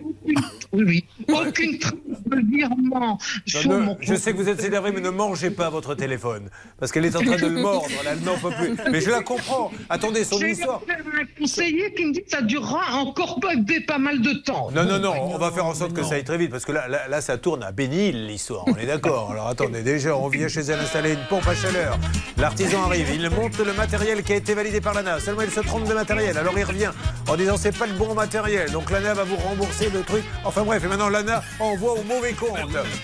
aucune, 0.04 0.38
oui, 0.72 0.84
oui, 1.28 1.34
aucune 1.48 1.78
trace 1.78 1.94
de 2.26 2.56
virement 2.56 3.18
sur 3.46 3.68
Non, 3.68 3.78
ne- 3.80 3.84
mon 3.86 3.96
je 4.00 4.14
sais 4.14 4.32
que 4.32 4.36
vous 4.36 4.48
êtes 4.48 4.62
énervé, 4.64 4.92
mais 4.92 5.00
ne 5.00 5.10
mangez 5.10 5.50
pas 5.50 5.70
votre 5.70 5.94
téléphone. 5.94 6.48
Parce 6.78 6.92
qu'elle 6.92 7.04
est 7.04 7.16
en 7.16 7.22
train 7.22 7.36
de 7.36 7.46
le 7.46 7.60
mordre. 7.60 7.88
Là, 8.04 8.10
elle 8.12 8.20
n'en 8.24 8.36
peut 8.36 8.50
plus. 8.50 8.76
Mais 8.90 9.00
je 9.00 9.10
la 9.10 9.22
comprends. 9.22 9.70
Attendez, 9.88 10.24
son 10.24 10.38
J'ai 10.38 10.50
histoire. 10.52 10.80
un 10.88 11.40
conseiller 11.40 11.94
qui 11.94 12.04
me 12.06 12.12
dit 12.12 12.22
que 12.22 12.30
ça 12.30 12.42
durera 12.42 12.94
encore 12.96 13.40
pas, 13.40 13.98
mal 13.98 14.20
de 14.20 14.32
temps. 14.44 14.70
Non, 14.72 14.84
non, 14.84 14.98
non, 14.98 15.14
on 15.34 15.38
va 15.38 15.50
faire 15.50 15.66
en 15.66 15.74
sorte 15.74 15.92
que 15.92 16.02
ça 16.02 16.14
aille 16.16 16.24
très 16.24 16.38
vite, 16.38 16.50
parce 16.50 16.64
que 16.64 16.72
là, 16.72 16.88
là, 16.88 17.08
là, 17.08 17.20
ça 17.20 17.38
tourne 17.38 17.62
à 17.62 17.72
Bénil, 17.72 18.26
l'histoire, 18.26 18.64
on 18.66 18.76
est 18.76 18.86
d'accord. 18.86 19.30
Alors 19.32 19.48
attendez, 19.48 19.82
déjà, 19.82 20.16
on 20.16 20.28
vient 20.28 20.48
chez 20.48 20.60
elle 20.60 20.80
installer 20.80 21.12
une 21.12 21.24
pompe 21.28 21.46
à 21.46 21.54
chaleur. 21.54 21.98
L'artisan 22.36 22.82
arrive, 22.84 23.08
il 23.14 23.30
monte 23.30 23.58
le 23.58 23.72
matériel 23.72 24.22
qui 24.22 24.32
a 24.32 24.36
été 24.36 24.54
validé 24.54 24.80
par 24.80 24.94
l'ANA. 24.94 25.20
Seulement, 25.20 25.42
il 25.42 25.50
se 25.50 25.60
trompe 25.60 25.88
de 25.88 25.94
matériel. 25.94 26.36
Alors 26.38 26.58
il 26.58 26.64
revient 26.64 26.90
en 27.28 27.36
disant 27.36 27.56
c'est 27.56 27.76
pas 27.76 27.86
le 27.86 27.94
bon 27.94 28.14
matériel. 28.14 28.70
Donc 28.72 28.90
l'ANA 28.90 29.14
va 29.14 29.24
vous 29.24 29.36
rembourser 29.36 29.83
le 29.92 30.02
truc. 30.02 30.24
Enfin 30.44 30.62
bref, 30.62 30.82
et 30.84 30.88
maintenant 30.88 31.08
l'ANA 31.08 31.42
envoie 31.60 31.92
au 31.92 32.02
mauvais 32.04 32.32
compte. 32.32 32.58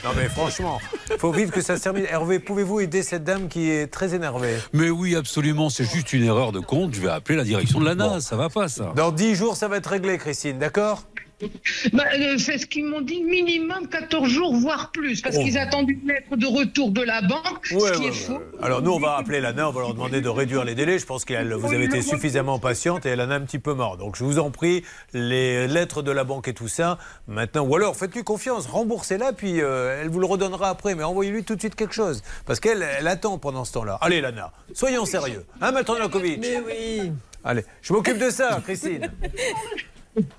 Non 0.05 0.11
mais 0.17 0.29
franchement, 0.29 0.81
faut 1.19 1.33
vite 1.33 1.51
que 1.51 1.61
ça 1.61 1.77
se 1.77 1.83
termine. 1.83 2.07
Hervé, 2.09 2.39
pouvez-vous 2.39 2.81
aider 2.81 3.03
cette 3.03 3.25
dame 3.25 3.49
qui 3.49 3.71
est 3.71 3.87
très 3.87 4.15
énervée? 4.15 4.57
Mais 4.73 4.91
oui, 4.91 5.17
absolument, 5.17 5.71
c'est 5.71 5.85
juste 5.85 6.13
une 6.13 6.25
erreur 6.25 6.53
de 6.53 6.61
compte. 6.61 6.95
Je 6.95 7.01
vais 7.01 7.11
appeler 7.11 7.37
la 7.37 7.45
direction 7.45 7.81
de 7.81 7.85
l'ANA, 7.85 8.21
ça 8.21 8.37
va 8.37 8.49
pas 8.49 8.69
ça. 8.69 8.93
Dans 8.97 9.13
10 9.13 9.35
jours, 9.35 9.57
ça 9.57 9.69
va 9.69 9.77
être 9.77 9.89
réglé, 9.89 10.19
Christine, 10.19 10.59
d'accord? 10.59 11.05
Bah, 11.93 12.05
euh, 12.19 12.37
c'est 12.39 12.59
ce 12.59 12.67
qu'ils 12.67 12.85
m'ont 12.85 13.01
dit, 13.01 13.23
minimum 13.23 13.89
14 13.89 14.29
jours, 14.29 14.55
voire 14.55 14.91
plus, 14.93 15.21
parce 15.23 15.37
Oh. 15.39 15.43
qu'ils 15.43 15.57
attendent 15.59 15.89
une 15.89 16.07
lettre 16.07 16.37
de 16.37 16.47
retour 16.47 16.91
de 16.91 17.03
la 17.03 17.23
banque, 17.23 17.67
Ouais, 17.73 17.79
ce 17.81 17.93
qui 17.93 18.01
ouais, 18.01 18.07
est 18.07 18.11
ouais. 18.11 18.13
faux. 18.13 18.41
Alors 18.63 18.83
nous, 18.83 18.91
on 18.93 18.99
va 18.99 19.17
appeler 19.17 19.41
l'ANA, 19.41 19.69
on 19.69 19.73
va 19.73 19.81
leur 19.81 19.95
demander 19.95 20.21
de 20.21 20.29
réduire 20.29 20.65
les 20.65 20.75
délais. 20.75 20.99
Je 20.99 21.07
pense 21.07 21.25
que 21.25 21.55
vous 21.55 21.73
avez 21.73 21.85
été 21.85 22.03
suffisamment 22.03 22.59
patiente 22.59 23.07
et 23.07 23.11
elle 23.11 23.21
en 23.21 23.31
a 23.31 23.35
un 23.37 23.41
petit 23.41 23.59
peu 23.59 23.75
marre. 23.75 23.97
Donc 23.97 24.17
je 24.17 24.25
vous 24.25 24.39
en 24.39 24.51
prie, 24.51 24.85
les 25.13 25.67
lettres 25.67 26.03
de 26.03 26.11
la 26.11 26.25
banque 26.25 26.49
et 26.49 26.55
tout 26.55 26.69
ça, 26.69 26.99
maintenant, 27.29 27.65
ou 27.65 27.75
alors 27.77 27.97
faites-lui 27.97 28.23
confiance, 28.25 28.67
remboursez-la, 28.67 29.33
puis 29.33 29.61
euh, 29.61 30.01
elle 30.03 30.09
vous 30.09 30.21
le 30.21 30.27
redonnera 30.27 30.69
après, 30.69 30.95
mais 30.95 31.03
envoyez-lui 31.05 31.45
tout 31.45 31.55
de 31.55 31.61
suite 31.61 31.75
quelque 31.75 31.95
chose. 31.95 32.23
Parce 32.47 32.61
qu'elle 32.61 32.83
elle 32.99 33.09
attend 33.09 33.39
pendant 33.39 33.65
ce 33.65 33.73
temps-là. 33.73 33.99
Allez 34.01 34.21
l'ANA, 34.21 34.53
soyons 34.75 35.05
sérieux. 35.05 35.45
Hein, 35.61 35.73
Maître 35.73 35.95
Novakovic 35.95 36.39
Mais 36.41 36.61
oui. 36.67 37.13
Allez, 37.45 37.65
je 37.81 37.93
m'occupe 37.95 38.19
de 38.19 38.29
ça, 38.31 38.61
Christine. 38.65 39.11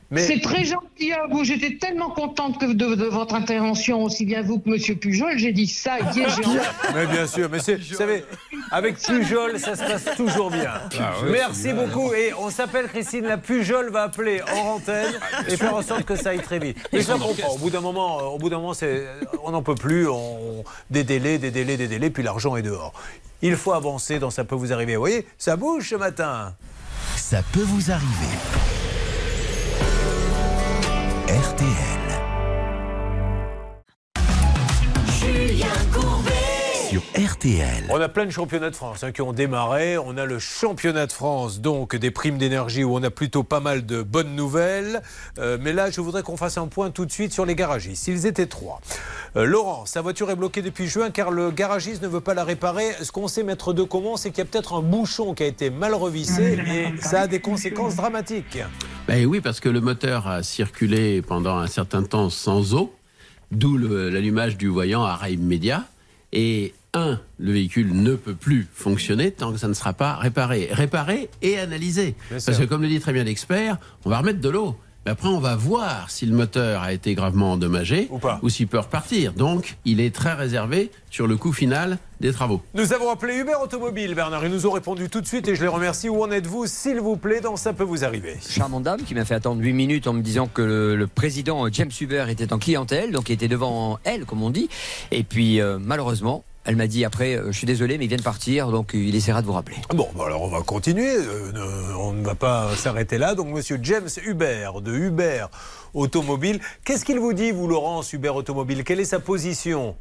Mais- 0.10 0.22
C'est 0.26 0.42
très 0.42 0.66
gentil 0.66 1.14
à 1.14 1.28
vous. 1.30 1.44
J'étais 1.44 1.78
tellement 1.78 2.10
contente 2.10 2.60
que 2.60 2.66
de, 2.74 2.96
de 2.96 3.06
votre 3.06 3.34
intervention, 3.36 4.04
aussi 4.04 4.26
bien 4.26 4.42
vous 4.42 4.60
que 4.60 4.70
Monsieur 4.70 4.96
Pujol. 4.96 5.38
J'ai 5.38 5.54
dit 5.54 5.68
ça 5.68 5.98
j'ai- 6.14 6.26
Mais 6.96 7.06
bien 7.08 7.26
sûr, 7.28 7.50
mais 7.50 7.60
c'est, 7.60 7.76
vous 7.76 7.96
savez, 7.96 8.24
Avec 8.72 8.98
Pujol, 9.00 9.58
ça 9.60 9.76
se 9.76 9.82
passe 9.84 10.16
toujours 10.18 10.52
bien. 10.52 10.72
Ah 11.00 11.14
Merci 11.32 11.74
beaucoup. 11.74 12.14
Et 12.14 12.34
on 12.34 12.50
s'appelle 12.50 12.88
Christine, 12.88 13.26
la 13.26 13.38
Pujol 13.38 13.90
va 13.92 14.04
appeler 14.04 14.42
en 14.54 14.76
antenne 14.76 15.14
et 15.48 15.56
faire 15.58 15.76
en 15.76 15.82
sorte 15.82 16.04
que 16.04 16.16
ça 16.16 16.30
aille 16.32 16.42
très 16.42 16.60
vite. 16.60 16.78
Mais 16.92 17.02
je 17.02 17.12
comprends. 17.12 17.54
Au 17.54 17.58
bout 17.58 17.70
d'un 17.70 17.82
moment, 17.82 18.20
euh, 18.20 18.24
au 18.24 18.38
bout 18.38 18.50
d'un 18.50 18.58
moment, 18.58 18.74
c'est, 18.74 19.06
on 19.44 19.52
n'en 19.52 19.62
peut 19.64 19.76
plus. 19.76 20.08
On, 20.10 20.64
des 20.90 21.04
délais, 21.04 21.38
des 21.38 21.52
délais, 21.52 21.78
des 21.78 21.88
délais, 21.88 22.10
puis 22.10 22.24
l'argent 22.24 22.56
est 22.58 22.62
dehors. 22.62 22.94
Il 23.42 23.56
faut 23.56 23.72
avancer 23.74 24.20
dans 24.20 24.30
ça 24.30 24.44
peut 24.44 24.56
vous 24.56 24.72
arriver. 24.74 24.96
Vous 24.96 25.02
voyez, 25.02 25.26
ça 25.38 25.56
bouge 25.56 25.90
ce 25.90 25.96
matin. 25.96 26.54
Ça 27.16 27.42
peut 27.54 27.64
vous 27.64 27.90
arriver. 27.92 28.91
RTL. 31.62 32.12
Julien. 35.20 36.01
Sur 36.92 37.04
RTL. 37.16 37.86
On 37.90 38.02
a 38.02 38.10
plein 38.10 38.26
de 38.26 38.32
championnats 38.32 38.70
de 38.70 38.76
France 38.76 39.06
hein, 39.06 39.14
qui 39.14 39.22
ont 39.22 39.32
démarré. 39.32 39.98
On 39.98 40.18
a 40.18 40.26
le 40.26 40.40
championnat 40.40 41.08
de 41.08 41.14
France, 41.14 41.62
donc 41.62 41.96
des 41.96 42.12
primes 42.12 42.38
d'énergie 42.38 42.84
où 42.84 42.94
on 42.94 43.02
a 43.02 43.10
plutôt 43.10 43.44
pas 43.44 43.62
mal 43.62 43.86
de 43.86 44.04
bonnes 44.04 44.36
nouvelles. 44.36 45.02
Euh, 45.40 45.58
mais 45.62 45.72
là, 45.72 45.90
je 45.90 46.02
voudrais 46.02 46.22
qu'on 46.22 46.36
fasse 46.36 46.58
un 46.58 46.68
point 46.68 46.92
tout 46.92 47.06
de 47.06 47.12
suite 47.14 47.32
sur 47.32 47.46
les 47.46 47.56
garagistes. 47.56 48.10
Ils 48.10 48.26
étaient 48.26 48.46
trois. 48.46 48.82
Euh, 49.38 49.46
Laurent, 49.46 49.86
sa 49.86 50.02
voiture 50.02 50.32
est 50.32 50.36
bloquée 50.36 50.62
depuis 50.62 50.86
juin 50.88 51.12
car 51.12 51.32
le 51.32 51.50
garagiste 51.50 52.04
ne 52.04 52.10
veut 52.10 52.20
pas 52.20 52.34
la 52.34 52.44
réparer. 52.44 52.92
Ce 53.02 53.14
qu'on 53.14 53.30
sait, 53.30 53.44
maître 53.44 53.72
de 53.72 53.84
comment, 53.84 54.18
c'est 54.18 54.32
qu'il 54.32 54.40
y 54.40 54.42
a 54.42 54.46
peut-être 54.52 54.74
un 54.74 54.82
bouchon 54.82 55.34
qui 55.34 55.44
a 55.44 55.48
été 55.48 55.70
mal 55.70 55.94
revissé 55.94 56.60
et 56.68 57.02
ça 57.02 57.22
a 57.22 57.28
des 57.28 57.40
conséquences 57.40 57.96
dramatiques. 57.96 58.60
Ben 59.08 59.26
oui, 59.26 59.40
parce 59.40 59.62
que 59.62 59.70
le 59.70 59.80
moteur 59.80 60.28
a 60.28 60.44
circulé 60.44 61.22
pendant 61.22 61.56
un 61.56 61.68
certain 61.68 62.04
temps 62.04 62.30
sans 62.30 62.74
eau, 62.74 62.94
d'où 63.50 63.78
l'allumage 63.78 64.58
du 64.58 64.68
voyant 64.68 65.06
à 65.06 65.12
arrêt 65.12 65.36
immédiat. 65.36 65.86
Et 66.34 66.74
un, 66.94 67.20
le 67.40 67.52
véhicule 67.54 67.94
ne 67.94 68.16
peut 68.16 68.36
plus 68.36 68.68
fonctionner 68.74 69.32
tant 69.32 69.52
que 69.54 69.58
ça 69.58 69.68
ne 69.68 69.74
sera 69.74 69.94
pas 69.94 70.16
réparé. 70.16 70.70
Réparé 70.72 71.30
et 71.42 71.58
analysé. 71.58 72.16
Parce 72.30 72.58
que 72.58 72.66
comme 72.66 72.82
le 72.82 72.88
dit 72.90 73.00
très 73.00 73.14
bien 73.14 73.24
l'expert, 73.24 73.78
on 74.06 74.10
va 74.10 74.20
remettre 74.20 74.42
de 74.42 74.50
l'eau. 74.50 74.76
Mais 75.06 75.14
après, 75.14 75.30
on 75.30 75.40
va 75.40 75.56
voir 75.56 76.12
si 76.12 76.28
le 76.28 76.36
moteur 76.36 76.84
a 76.84 76.94
été 76.94 77.16
gravement 77.16 77.54
endommagé 77.54 78.08
ou, 78.44 78.50
s'il 78.50 78.68
peut 78.68 78.78
repartir. 78.78 79.34
Donc, 79.34 79.78
il 79.84 80.00
est 80.00 80.14
très 80.14 80.34
réservé 80.34 80.92
sur 81.10 81.26
le 81.26 81.38
coût 81.38 81.52
final 81.54 81.98
des 82.20 82.32
travaux. 82.32 82.62
Nous 82.76 82.94
avons 82.94 83.10
appelé 83.10 83.38
Uber 83.38 83.56
Automobile, 83.64 84.14
Bernard. 84.14 84.46
Ils 84.46 84.52
nous 84.52 84.68
ont 84.68 84.72
répondu 84.72 85.10
tout 85.10 85.20
de 85.20 85.26
suite 85.26 85.48
et 85.48 85.56
je 85.56 85.62
les 85.64 85.68
remercie. 85.68 86.08
Où 86.08 86.22
en 86.22 86.30
êtes-vous, 86.30 86.68
s'il 86.68 87.00
vous 87.00 87.18
plaît, 87.18 87.42
dans 87.42 87.56
Ça 87.56 87.74
peut 87.74 87.84
vous 87.84 88.04
arriver? 88.06 88.38
Charmante 88.48 88.84
dame 88.84 89.02
qui 89.02 89.16
m'a 89.16 89.26
fait 89.26 89.34
attendre 89.34 89.60
8 89.60 89.74
minutes 89.74 90.06
en 90.06 90.14
me 90.14 90.22
disant 90.22 90.46
que 90.46 90.62
le, 90.62 90.96
le 90.96 91.08
président 91.08 91.68
James 91.72 91.90
Huber 92.00 92.26
était 92.30 92.54
en 92.54 92.60
clientèle, 92.60 93.12
donc 93.12 93.30
il 93.30 93.34
était 93.34 93.48
devant 93.48 93.98
elle, 94.04 94.26
comme 94.26 94.44
on 94.44 94.52
dit. 94.52 94.70
Et 95.10 95.24
puis, 95.24 95.62
euh, 95.62 95.80
malheureusement, 95.82 96.44
elle 96.66 96.76
m'a 96.76 96.88
dit 96.88 97.06
après, 97.06 97.36
euh, 97.36 97.52
je 97.52 97.58
suis 97.58 97.66
désolé, 97.66 97.98
mais 97.98 98.06
il 98.06 98.08
vient 98.08 98.18
de 98.18 98.24
partir, 98.24 98.70
donc 98.70 98.92
il 98.94 99.16
essaiera 99.16 99.42
de 99.42 99.48
vous 99.48 99.54
rappeler. 99.54 99.78
Bon, 99.90 100.08
bah 100.16 100.26
alors 100.28 100.44
on 100.44 100.50
va 100.50 100.62
continuer. 100.62 101.16
Euh, 101.16 101.94
on 101.98 102.14
ne 102.14 102.24
va 102.24 102.36
pas 102.36 102.76
s'arrêter 102.76 103.18
là. 103.18 103.36
Donc, 103.36 103.48
monsieur 103.48 103.80
James 103.82 104.10
Hubert 104.26 104.82
de 104.82 104.94
Hubert 104.94 105.50
Automobile. 105.94 106.60
Qu'est-ce 106.86 107.04
qu'il 107.04 107.20
vous 107.20 107.34
dit, 107.34 107.52
vous, 107.52 107.68
Laurence 107.68 108.14
Hubert 108.14 108.36
Automobile? 108.36 108.84
Quelle 108.84 109.00
est 109.00 109.06
sa 109.06 109.20
position? 109.20 109.96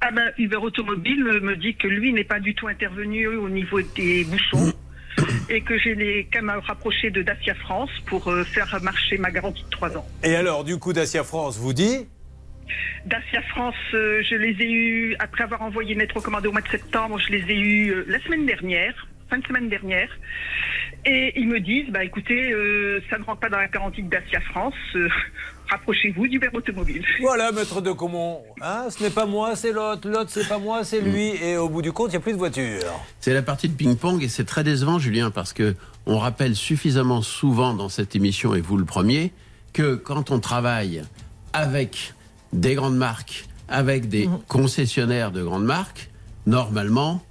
Ah 0.00 0.10
ben, 0.10 0.32
Uber 0.38 0.56
Automobile 0.56 1.22
me 1.42 1.56
dit 1.56 1.76
que 1.76 1.86
lui 1.86 2.12
n'est 2.12 2.24
pas 2.24 2.40
du 2.40 2.54
tout 2.54 2.66
intervenu 2.68 3.26
au 3.26 3.48
niveau 3.48 3.80
des 3.82 4.24
bouchons 4.24 4.72
et 5.48 5.60
que 5.60 5.78
j'ai 5.78 5.94
les 5.94 6.24
caméras 6.24 6.60
rapprochées 6.60 7.10
de 7.10 7.22
Dacia 7.22 7.54
France 7.54 7.90
pour 8.06 8.28
euh, 8.28 8.42
faire 8.44 8.78
marcher 8.82 9.18
ma 9.18 9.30
garantie 9.30 9.62
de 9.62 9.70
3 9.70 9.96
ans. 9.98 10.06
Et 10.24 10.34
alors, 10.34 10.64
du 10.64 10.78
coup, 10.78 10.92
Dacia 10.92 11.22
France 11.22 11.58
vous 11.58 11.74
dit 11.74 12.06
Dacia 13.06 13.42
France, 13.42 13.74
euh, 13.94 14.22
je 14.22 14.34
les 14.34 14.56
ai 14.62 14.70
eus, 14.70 15.16
après 15.18 15.44
avoir 15.44 15.62
envoyé 15.62 15.94
une 15.94 16.00
lettre 16.00 16.16
recommandée 16.16 16.48
au 16.48 16.52
mois 16.52 16.60
de 16.60 16.68
septembre, 16.68 17.18
je 17.18 17.30
les 17.30 17.50
ai 17.50 17.56
eus 17.56 17.90
euh, 17.90 18.04
la 18.08 18.20
semaine 18.20 18.46
dernière, 18.46 19.06
fin 19.30 19.38
de 19.38 19.46
semaine 19.46 19.68
dernière. 19.68 20.10
Et 21.06 21.32
ils 21.40 21.48
me 21.48 21.60
disent, 21.60 21.88
bah 21.88 22.04
écoutez, 22.04 22.52
euh, 22.52 23.00
ça 23.08 23.18
ne 23.18 23.24
rentre 23.24 23.40
pas 23.40 23.48
dans 23.48 23.56
la 23.56 23.68
garantie 23.68 24.02
de 24.02 24.10
Dacia 24.10 24.40
France, 24.40 24.74
euh, 24.96 25.08
rapprochez-vous 25.70 26.28
d'Uber 26.28 26.50
Automobile. 26.52 27.02
Voilà, 27.20 27.52
maître 27.52 27.80
de 27.80 27.92
Comont. 27.92 28.42
Hein, 28.60 28.88
ce 28.90 29.02
n'est 29.02 29.10
pas 29.10 29.24
moi, 29.24 29.56
c'est 29.56 29.72
l'autre. 29.72 30.06
L'autre, 30.08 30.28
c'est 30.28 30.46
pas 30.46 30.58
moi, 30.58 30.84
c'est 30.84 31.00
lui. 31.00 31.32
Et 31.42 31.56
au 31.56 31.70
bout 31.70 31.80
du 31.80 31.92
compte, 31.92 32.08
il 32.08 32.12
n'y 32.12 32.16
a 32.16 32.20
plus 32.20 32.32
de 32.32 32.38
voiture. 32.38 32.82
C'est 33.20 33.32
la 33.32 33.40
partie 33.40 33.68
de 33.68 33.74
ping-pong 33.74 34.22
et 34.22 34.28
c'est 34.28 34.44
très 34.44 34.62
décevant, 34.62 34.98
Julien, 34.98 35.30
parce 35.30 35.54
que 35.54 35.74
on 36.04 36.18
rappelle 36.18 36.54
suffisamment 36.54 37.22
souvent 37.22 37.72
dans 37.72 37.88
cette 37.88 38.14
émission, 38.14 38.54
et 38.54 38.60
vous 38.60 38.76
le 38.76 38.84
premier, 38.84 39.32
que 39.72 39.94
quand 39.94 40.30
on 40.30 40.40
travaille 40.40 41.02
avec 41.54 42.12
des 42.52 42.74
grandes 42.74 42.96
marques, 42.96 43.46
avec 43.68 44.08
des 44.08 44.28
concessionnaires 44.48 45.30
de 45.30 45.42
grandes 45.42 45.64
marques, 45.64 46.10
normalement, 46.46 47.22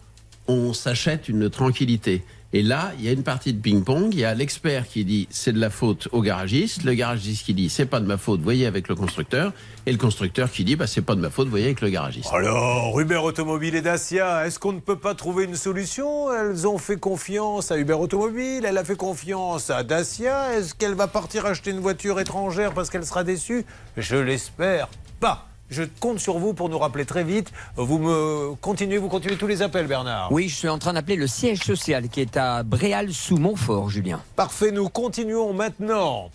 on 0.47 0.73
s'achète 0.73 1.29
une 1.29 1.49
tranquillité. 1.49 2.23
Et 2.51 2.63
là, 2.63 2.93
il 2.97 3.05
y 3.05 3.07
a 3.07 3.11
une 3.11 3.21
partie 3.21 3.53
de 3.53 3.61
ping-pong. 3.61 4.09
Il 4.11 4.19
y 4.19 4.25
a 4.25 4.33
l'expert 4.33 4.87
qui 4.87 5.05
dit 5.05 5.27
c'est 5.29 5.53
de 5.53 5.59
la 5.59 5.69
faute 5.69 6.07
au 6.11 6.21
garagiste, 6.21 6.83
le 6.83 6.95
garagiste 6.95 7.45
qui 7.45 7.53
dit 7.53 7.69
c'est 7.69 7.85
pas 7.85 7.99
de 7.99 8.07
ma 8.07 8.17
faute, 8.17 8.41
voyez 8.41 8.65
avec 8.65 8.87
le 8.87 8.95
constructeur, 8.95 9.53
et 9.85 9.91
le 9.91 9.99
constructeur 9.99 10.49
qui 10.49 10.63
dit 10.63 10.75
bah 10.75 10.87
c'est 10.87 11.03
pas 11.03 11.13
de 11.13 11.21
ma 11.21 11.29
faute, 11.29 11.47
voyez 11.47 11.65
avec 11.65 11.81
le 11.81 11.89
garagiste. 11.89 12.29
Alors, 12.33 12.99
Uber 12.99 13.17
Automobile 13.17 13.75
et 13.75 13.81
Dacia, 13.81 14.47
est-ce 14.47 14.57
qu'on 14.57 14.73
ne 14.73 14.79
peut 14.79 14.97
pas 14.97 15.13
trouver 15.13 15.43
une 15.43 15.55
solution? 15.55 16.33
Elles 16.33 16.67
ont 16.67 16.79
fait 16.79 16.97
confiance 16.97 17.71
à 17.71 17.77
Uber 17.77 17.93
Automobile, 17.93 18.65
elle 18.65 18.77
a 18.79 18.83
fait 18.83 18.97
confiance 18.97 19.69
à 19.69 19.83
Dacia. 19.83 20.57
Est-ce 20.57 20.73
qu'elle 20.73 20.95
va 20.95 21.07
partir 21.07 21.45
acheter 21.45 21.69
une 21.69 21.81
voiture 21.81 22.19
étrangère 22.19 22.73
parce 22.73 22.89
qu'elle 22.89 23.05
sera 23.05 23.23
déçue? 23.23 23.63
Je 23.95 24.15
l'espère 24.15 24.89
pas. 25.19 25.48
Je 25.69 25.83
compte 25.99 26.19
sur 26.19 26.39
vous 26.39 26.53
pour 26.53 26.67
nous 26.69 26.79
rappeler 26.79 27.05
très 27.05 27.23
vite. 27.23 27.51
Vous 27.75 27.99
me 27.99 28.55
continuez, 28.55 28.97
vous 28.97 29.07
continuez 29.07 29.37
tous 29.37 29.45
les 29.45 29.61
appels, 29.61 29.85
Bernard. 29.85 30.31
Oui, 30.31 30.49
je 30.49 30.55
suis 30.55 30.67
en 30.67 30.79
train 30.79 30.93
d'appeler 30.93 31.15
le 31.15 31.27
siège 31.27 31.59
social 31.59 32.09
qui 32.09 32.21
est 32.21 32.37
à 32.37 32.63
Bréal 32.63 33.13
sous 33.13 33.37
Montfort, 33.37 33.89
Julien. 33.89 34.19
Parfait, 34.35 34.71
nous 34.71 34.89
continuons 34.89 35.53
maintenant. 35.53 36.31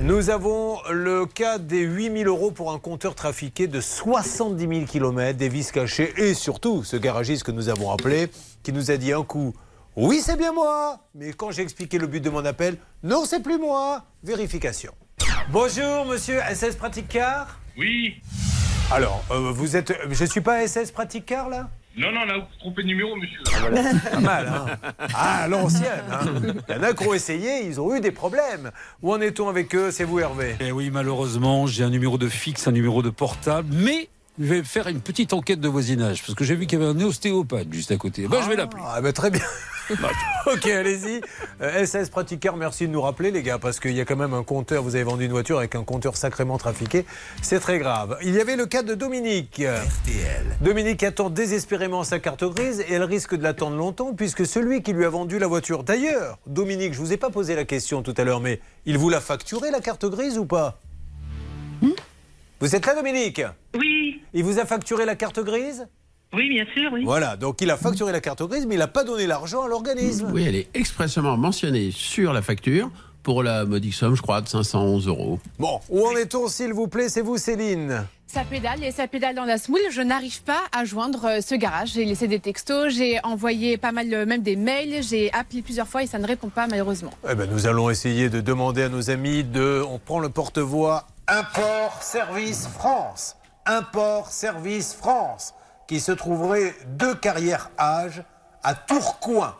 Nous 0.00 0.30
avons 0.30 0.78
le 0.90 1.24
cas 1.26 1.58
des 1.58 1.82
8000 1.82 2.26
euros 2.26 2.50
pour 2.50 2.72
un 2.72 2.80
compteur 2.80 3.14
trafiqué 3.14 3.68
de 3.68 3.80
70 3.80 4.68
000 4.68 4.86
km, 4.86 5.38
des 5.38 5.48
vis 5.48 5.70
cachées 5.70 6.12
et 6.16 6.34
surtout 6.34 6.82
ce 6.82 6.96
garagiste 6.96 7.44
que 7.44 7.52
nous 7.52 7.68
avons 7.68 7.92
appelé 7.92 8.28
qui 8.64 8.72
nous 8.72 8.90
a 8.90 8.96
dit 8.96 9.12
un 9.12 9.22
coup 9.22 9.54
Oui, 9.94 10.20
c'est 10.20 10.36
bien 10.36 10.52
moi 10.52 10.98
Mais 11.14 11.32
quand 11.32 11.52
j'ai 11.52 11.62
expliqué 11.62 11.96
le 11.98 12.08
but 12.08 12.20
de 12.20 12.30
mon 12.30 12.44
appel, 12.44 12.76
non, 13.04 13.24
c'est 13.24 13.40
plus 13.40 13.58
moi 13.58 14.02
Vérification. 14.24 14.92
Bonjour, 15.50 16.06
monsieur 16.06 16.40
SS 16.52 16.74
Pratique 16.74 17.08
Car 17.08 17.61
Oui. 17.76 18.14
Alors, 18.90 19.24
euh, 19.30 19.50
vous 19.52 19.76
êtes. 19.76 19.92
Je 20.10 20.24
suis 20.24 20.40
pas 20.40 20.66
SS 20.66 20.90
Pratique 20.92 21.26
Car 21.26 21.48
là? 21.48 21.68
Non, 21.96 22.10
non, 22.10 22.24
là, 22.24 22.36
vous 22.38 22.40
vous 22.42 22.58
trompez 22.58 22.82
de 22.82 22.86
numéro, 22.88 23.14
monsieur. 23.16 23.40
Pas 24.10 24.20
mal, 24.20 24.48
hein 24.48 24.66
Ah, 25.14 25.46
l'ancienne. 25.48 26.04
hein. 26.10 26.24
Il 26.68 26.74
y 26.74 26.78
en 26.78 26.82
a 26.82 26.92
qui 26.94 27.06
ont 27.06 27.12
essayé, 27.12 27.66
ils 27.66 27.78
ont 27.80 27.94
eu 27.94 28.00
des 28.00 28.10
problèmes. 28.12 28.70
Où 29.02 29.12
en 29.12 29.20
est-on 29.20 29.48
avec 29.50 29.74
eux? 29.74 29.90
C'est 29.90 30.04
vous, 30.04 30.18
Hervé 30.18 30.56
Eh 30.60 30.72
oui, 30.72 30.90
malheureusement, 30.90 31.66
j'ai 31.66 31.84
un 31.84 31.90
numéro 31.90 32.16
de 32.16 32.28
fixe, 32.28 32.66
un 32.66 32.72
numéro 32.72 33.02
de 33.02 33.10
portable, 33.10 33.68
mais 33.72 34.08
je 34.38 34.46
vais 34.46 34.62
faire 34.62 34.88
une 34.88 35.02
petite 35.02 35.34
enquête 35.34 35.60
de 35.60 35.68
voisinage 35.68 36.22
parce 36.22 36.34
que 36.34 36.44
j'ai 36.44 36.54
vu 36.54 36.66
qu'il 36.66 36.78
y 36.80 36.82
avait 36.82 36.90
un 36.90 37.04
ostéopathe 37.04 37.70
juste 37.70 37.90
à 37.92 37.98
côté. 37.98 38.26
Ben, 38.26 38.40
je 38.42 38.48
vais 38.48 38.56
l'appeler. 38.56 38.82
Ah, 38.86 39.02
ben, 39.02 39.12
très 39.12 39.30
bien. 39.30 39.42
ok, 40.46 40.66
allez-y. 40.66 41.20
Euh, 41.60 41.84
SS 41.84 42.10
Praticar, 42.10 42.56
merci 42.56 42.86
de 42.86 42.92
nous 42.92 43.00
rappeler, 43.00 43.30
les 43.30 43.42
gars, 43.42 43.58
parce 43.58 43.80
qu'il 43.80 43.92
y 43.92 44.00
a 44.00 44.04
quand 44.04 44.16
même 44.16 44.34
un 44.34 44.42
compteur. 44.42 44.82
Vous 44.82 44.94
avez 44.94 45.04
vendu 45.04 45.24
une 45.24 45.32
voiture 45.32 45.58
avec 45.58 45.74
un 45.74 45.84
compteur 45.84 46.16
sacrément 46.16 46.58
trafiqué. 46.58 47.04
C'est 47.42 47.60
très 47.60 47.78
grave. 47.78 48.18
Il 48.22 48.34
y 48.34 48.40
avait 48.40 48.56
le 48.56 48.66
cas 48.66 48.82
de 48.82 48.94
Dominique. 48.94 49.62
Dominique 50.60 51.02
attend 51.02 51.30
désespérément 51.30 52.04
sa 52.04 52.18
carte 52.18 52.44
grise 52.44 52.80
et 52.80 52.94
elle 52.94 53.04
risque 53.04 53.34
de 53.34 53.42
l'attendre 53.42 53.76
longtemps 53.76 54.14
puisque 54.14 54.46
celui 54.46 54.82
qui 54.82 54.92
lui 54.92 55.04
a 55.04 55.10
vendu 55.10 55.38
la 55.38 55.46
voiture. 55.46 55.84
D'ailleurs, 55.84 56.38
Dominique, 56.46 56.94
je 56.94 56.98
vous 56.98 57.12
ai 57.12 57.16
pas 57.16 57.30
posé 57.30 57.54
la 57.54 57.64
question 57.64 58.02
tout 58.02 58.14
à 58.16 58.24
l'heure, 58.24 58.40
mais 58.40 58.60
il 58.86 58.98
vous 58.98 59.10
l'a 59.10 59.20
facturé 59.20 59.70
la 59.70 59.80
carte 59.80 60.06
grise 60.06 60.38
ou 60.38 60.46
pas? 60.46 60.78
Vous 62.60 62.76
êtes 62.76 62.86
là, 62.86 62.94
Dominique? 62.94 63.42
Oui. 63.74 64.22
Il 64.32 64.44
vous 64.44 64.60
a 64.60 64.64
facturé 64.64 65.04
la 65.04 65.16
carte 65.16 65.40
grise? 65.40 65.88
Oui, 66.34 66.48
bien 66.48 66.64
sûr, 66.74 66.90
oui. 66.92 67.04
Voilà, 67.04 67.36
donc 67.36 67.60
il 67.60 67.70
a 67.70 67.76
facturé 67.76 68.10
la 68.10 68.20
carte 68.20 68.42
grise, 68.42 68.66
mais 68.66 68.76
il 68.76 68.78
n'a 68.78 68.88
pas 68.88 69.04
donné 69.04 69.26
l'argent 69.26 69.62
à 69.62 69.68
l'organisme. 69.68 70.30
Oui, 70.32 70.44
elle 70.46 70.56
est 70.56 70.68
expressément 70.74 71.36
mentionnée 71.36 71.90
sur 71.90 72.32
la 72.32 72.40
facture 72.40 72.90
pour 73.22 73.42
la 73.42 73.64
modique 73.64 73.94
somme, 73.94 74.14
je 74.16 74.22
crois, 74.22 74.40
de 74.40 74.48
511 74.48 75.06
euros. 75.08 75.38
Bon, 75.58 75.80
où 75.90 76.06
en 76.06 76.16
est-on, 76.16 76.48
s'il 76.48 76.72
vous 76.72 76.88
plaît? 76.88 77.08
C'est 77.08 77.20
vous, 77.20 77.36
Céline 77.36 78.06
Ça 78.26 78.44
pédale 78.44 78.82
et 78.82 78.90
ça 78.90 79.06
pédale 79.06 79.34
dans 79.34 79.44
la 79.44 79.58
smoule. 79.58 79.80
Je 79.90 80.00
n'arrive 80.00 80.42
pas 80.42 80.62
à 80.72 80.84
joindre 80.84 81.26
euh, 81.26 81.40
ce 81.40 81.54
garage. 81.54 81.92
J'ai 81.92 82.04
laissé 82.04 82.26
des 82.26 82.40
textos, 82.40 82.92
j'ai 82.94 83.20
envoyé 83.22 83.76
pas 83.76 83.92
mal, 83.92 84.12
euh, 84.12 84.26
même 84.26 84.42
des 84.42 84.56
mails, 84.56 85.02
j'ai 85.02 85.32
appelé 85.34 85.62
plusieurs 85.62 85.86
fois 85.86 86.02
et 86.02 86.06
ça 86.06 86.18
ne 86.18 86.26
répond 86.26 86.48
pas 86.48 86.66
malheureusement. 86.66 87.12
Eh 87.30 87.34
ben, 87.34 87.48
nous 87.48 87.66
allons 87.66 87.90
essayer 87.90 88.28
de 88.30 88.40
demander 88.40 88.84
à 88.84 88.88
nos 88.88 89.10
amis 89.10 89.44
de. 89.44 89.84
On 89.88 89.98
prend 89.98 90.18
le 90.18 90.30
porte-voix 90.30 91.06
Import 91.28 92.02
Service 92.02 92.66
France. 92.66 93.36
Import 93.66 94.26
Service 94.28 94.92
France, 94.94 95.54
qui 95.92 96.00
se 96.00 96.12
trouverait 96.12 96.74
deux 96.86 97.14
carrières 97.14 97.70
âge 97.78 98.22
à 98.62 98.74
Tourcoing. 98.74 99.54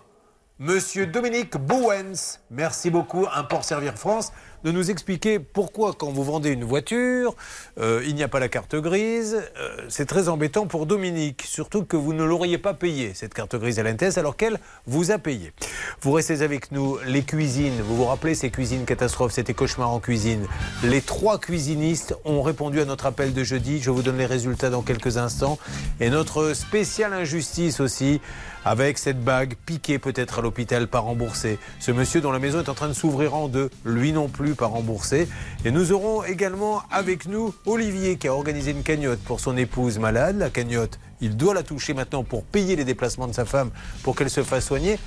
Monsieur 0.59 1.07
Dominique 1.07 1.59
Bowens, 1.59 2.39
merci 2.51 2.89
beaucoup, 2.89 3.27
Import 3.35 3.65
Service 3.65 3.91
France. 3.91 4.33
De 4.65 4.73
nous 4.73 4.91
expliquer 4.91 5.39
pourquoi, 5.39 5.93
quand 5.93 6.11
vous 6.11 6.25
vendez 6.25 6.51
une 6.51 6.65
voiture, 6.65 7.35
euh, 7.79 8.03
il 8.07 8.15
n'y 8.15 8.23
a 8.23 8.29
pas 8.29 8.41
la 8.41 8.49
carte 8.49 8.77
grise. 8.77 9.43
Euh, 9.59 9.77
c'est 9.89 10.07
très 10.07 10.29
embêtant 10.29 10.67
pour 10.67 10.87
Dominique, 10.87 11.43
surtout 11.47 11.85
que 11.85 11.97
vous 11.97 12.13
ne 12.13 12.25
l'auriez 12.25 12.59
pas 12.59 12.75
payée, 12.75 13.13
cette 13.15 13.35
carte 13.35 13.57
grise 13.57 13.79
à 13.79 13.83
l'NTS, 13.83 14.19
alors 14.19 14.37
qu'elle 14.37 14.59
vous 14.87 15.11
a 15.11 15.19
payé. 15.19 15.53
Vous 16.01 16.13
restez 16.13 16.43
avec 16.43 16.73
nous. 16.73 16.99
Les 17.07 17.23
cuisines, 17.23 17.81
vous 17.83 17.97
vous 17.97 18.05
rappelez 18.05 18.35
ces 18.35 18.51
cuisines 18.51 18.85
catastrophes, 18.85 19.33
c'était 19.33 19.55
cauchemar 19.55 19.91
en 19.91 20.01
cuisine. 20.01 20.47
Les 20.83 21.01
trois 21.01 21.39
cuisinistes 21.39 22.15
ont 22.25 22.43
répondu 22.43 22.81
à 22.81 22.85
notre 22.85 23.07
appel 23.07 23.33
de 23.35 23.45
jeudi. 23.45 23.81
Je 23.81 23.91
vous 23.91 24.03
donne 24.03 24.19
les 24.19 24.27
résultats 24.27 24.71
dans 24.71 24.83
quelques 24.83 25.17
instants. 25.17 25.59
Et 26.01 26.11
notre 26.11 26.55
spéciale 26.55 27.13
injustice 27.13 27.81
aussi, 27.81 28.21
avec 28.65 28.99
cette 28.99 29.23
bague 29.23 29.55
piquée 29.67 29.99
peut-être 29.99 30.39
à 30.39 30.43
l'hôpital, 30.43 30.89
pas 30.89 31.01
remboursée. 31.01 31.59
Ce 31.81 31.91
monsieur 31.91 32.21
dont 32.21 32.33
la 32.33 32.39
maison 32.39 32.61
est 32.61 32.69
en 32.69 32.75
train 32.75 32.89
de 32.89 32.93
s'ouvrir 32.93 33.35
en 33.35 33.49
deux, 33.49 33.71
lui 33.85 34.13
non 34.13 34.29
plus 34.29 34.52
pas 34.55 34.67
remboursé. 34.67 35.29
Et 35.65 35.71
nous 35.71 35.93
aurons 35.93 36.25
également 36.25 36.83
avec 36.91 37.27
nous 37.27 37.55
Olivier 37.67 38.17
qui 38.17 38.29
a 38.29 38.35
organisé 38.35 38.73
une 38.73 38.83
cagnotte 38.83 39.21
pour 39.21 39.41
son 39.41 39.57
épouse 39.57 39.99
malade. 39.99 40.39
La 40.39 40.51
cagnotte, 40.51 40.99
il 41.21 41.37
doit 41.37 41.55
la 41.55 41.63
toucher 41.63 41.95
maintenant 41.95 42.25
pour 42.25 42.45
payer 42.45 42.77
les 42.77 42.85
déplacements 42.85 43.29
de 43.29 43.33
sa 43.33 43.45
femme 43.45 43.71
pour 44.03 44.17
qu'elle 44.17 44.31
se 44.31 44.43
fasse 44.43 44.67
soigner. 44.67 44.99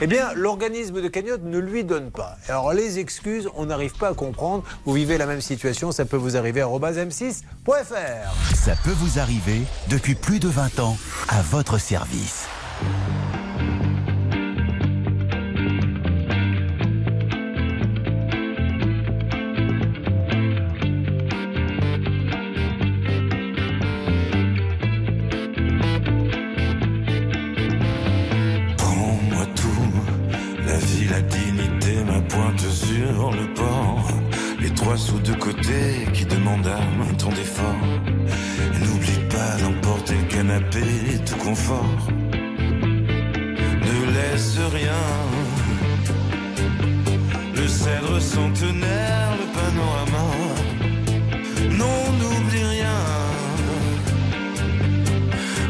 Eh 0.00 0.06
bien, 0.06 0.32
l'organisme 0.34 1.00
de 1.00 1.08
cagnotte 1.08 1.44
ne 1.44 1.58
lui 1.58 1.84
donne 1.84 2.10
pas. 2.10 2.36
Alors 2.48 2.72
les 2.72 2.98
excuses, 2.98 3.48
on 3.54 3.66
n'arrive 3.66 3.96
pas 3.96 4.08
à 4.08 4.14
comprendre. 4.14 4.64
Vous 4.84 4.92
vivez 4.92 5.18
la 5.18 5.26
même 5.26 5.40
situation, 5.40 5.92
ça 5.92 6.04
peut 6.04 6.16
vous 6.16 6.36
arriver 6.36 6.60
à 6.60 6.66
m6.fr. 6.66 8.54
Ça 8.54 8.74
peut 8.84 8.90
vous 8.90 9.18
arriver 9.18 9.62
depuis 9.88 10.14
plus 10.14 10.40
de 10.40 10.48
20 10.48 10.80
ans 10.80 10.96
à 11.28 11.42
votre 11.42 11.78
service. 11.78 12.46
Ne 43.86 43.98
laisse 44.14 44.58
rien. 44.72 45.06
Le 47.54 47.66
cèdre 47.68 48.20
centenaire, 48.20 49.30
le 49.40 49.46
panorama. 49.58 50.26
Non, 51.80 52.00
n'oublie 52.18 52.64
rien. 52.76 53.00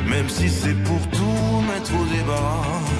Même 0.09 0.29
si 0.29 0.49
c'est 0.49 0.79
pour 0.85 1.01
tout 1.11 1.63
mettre 1.69 1.93
au 1.95 2.05
débat. 2.17 3.00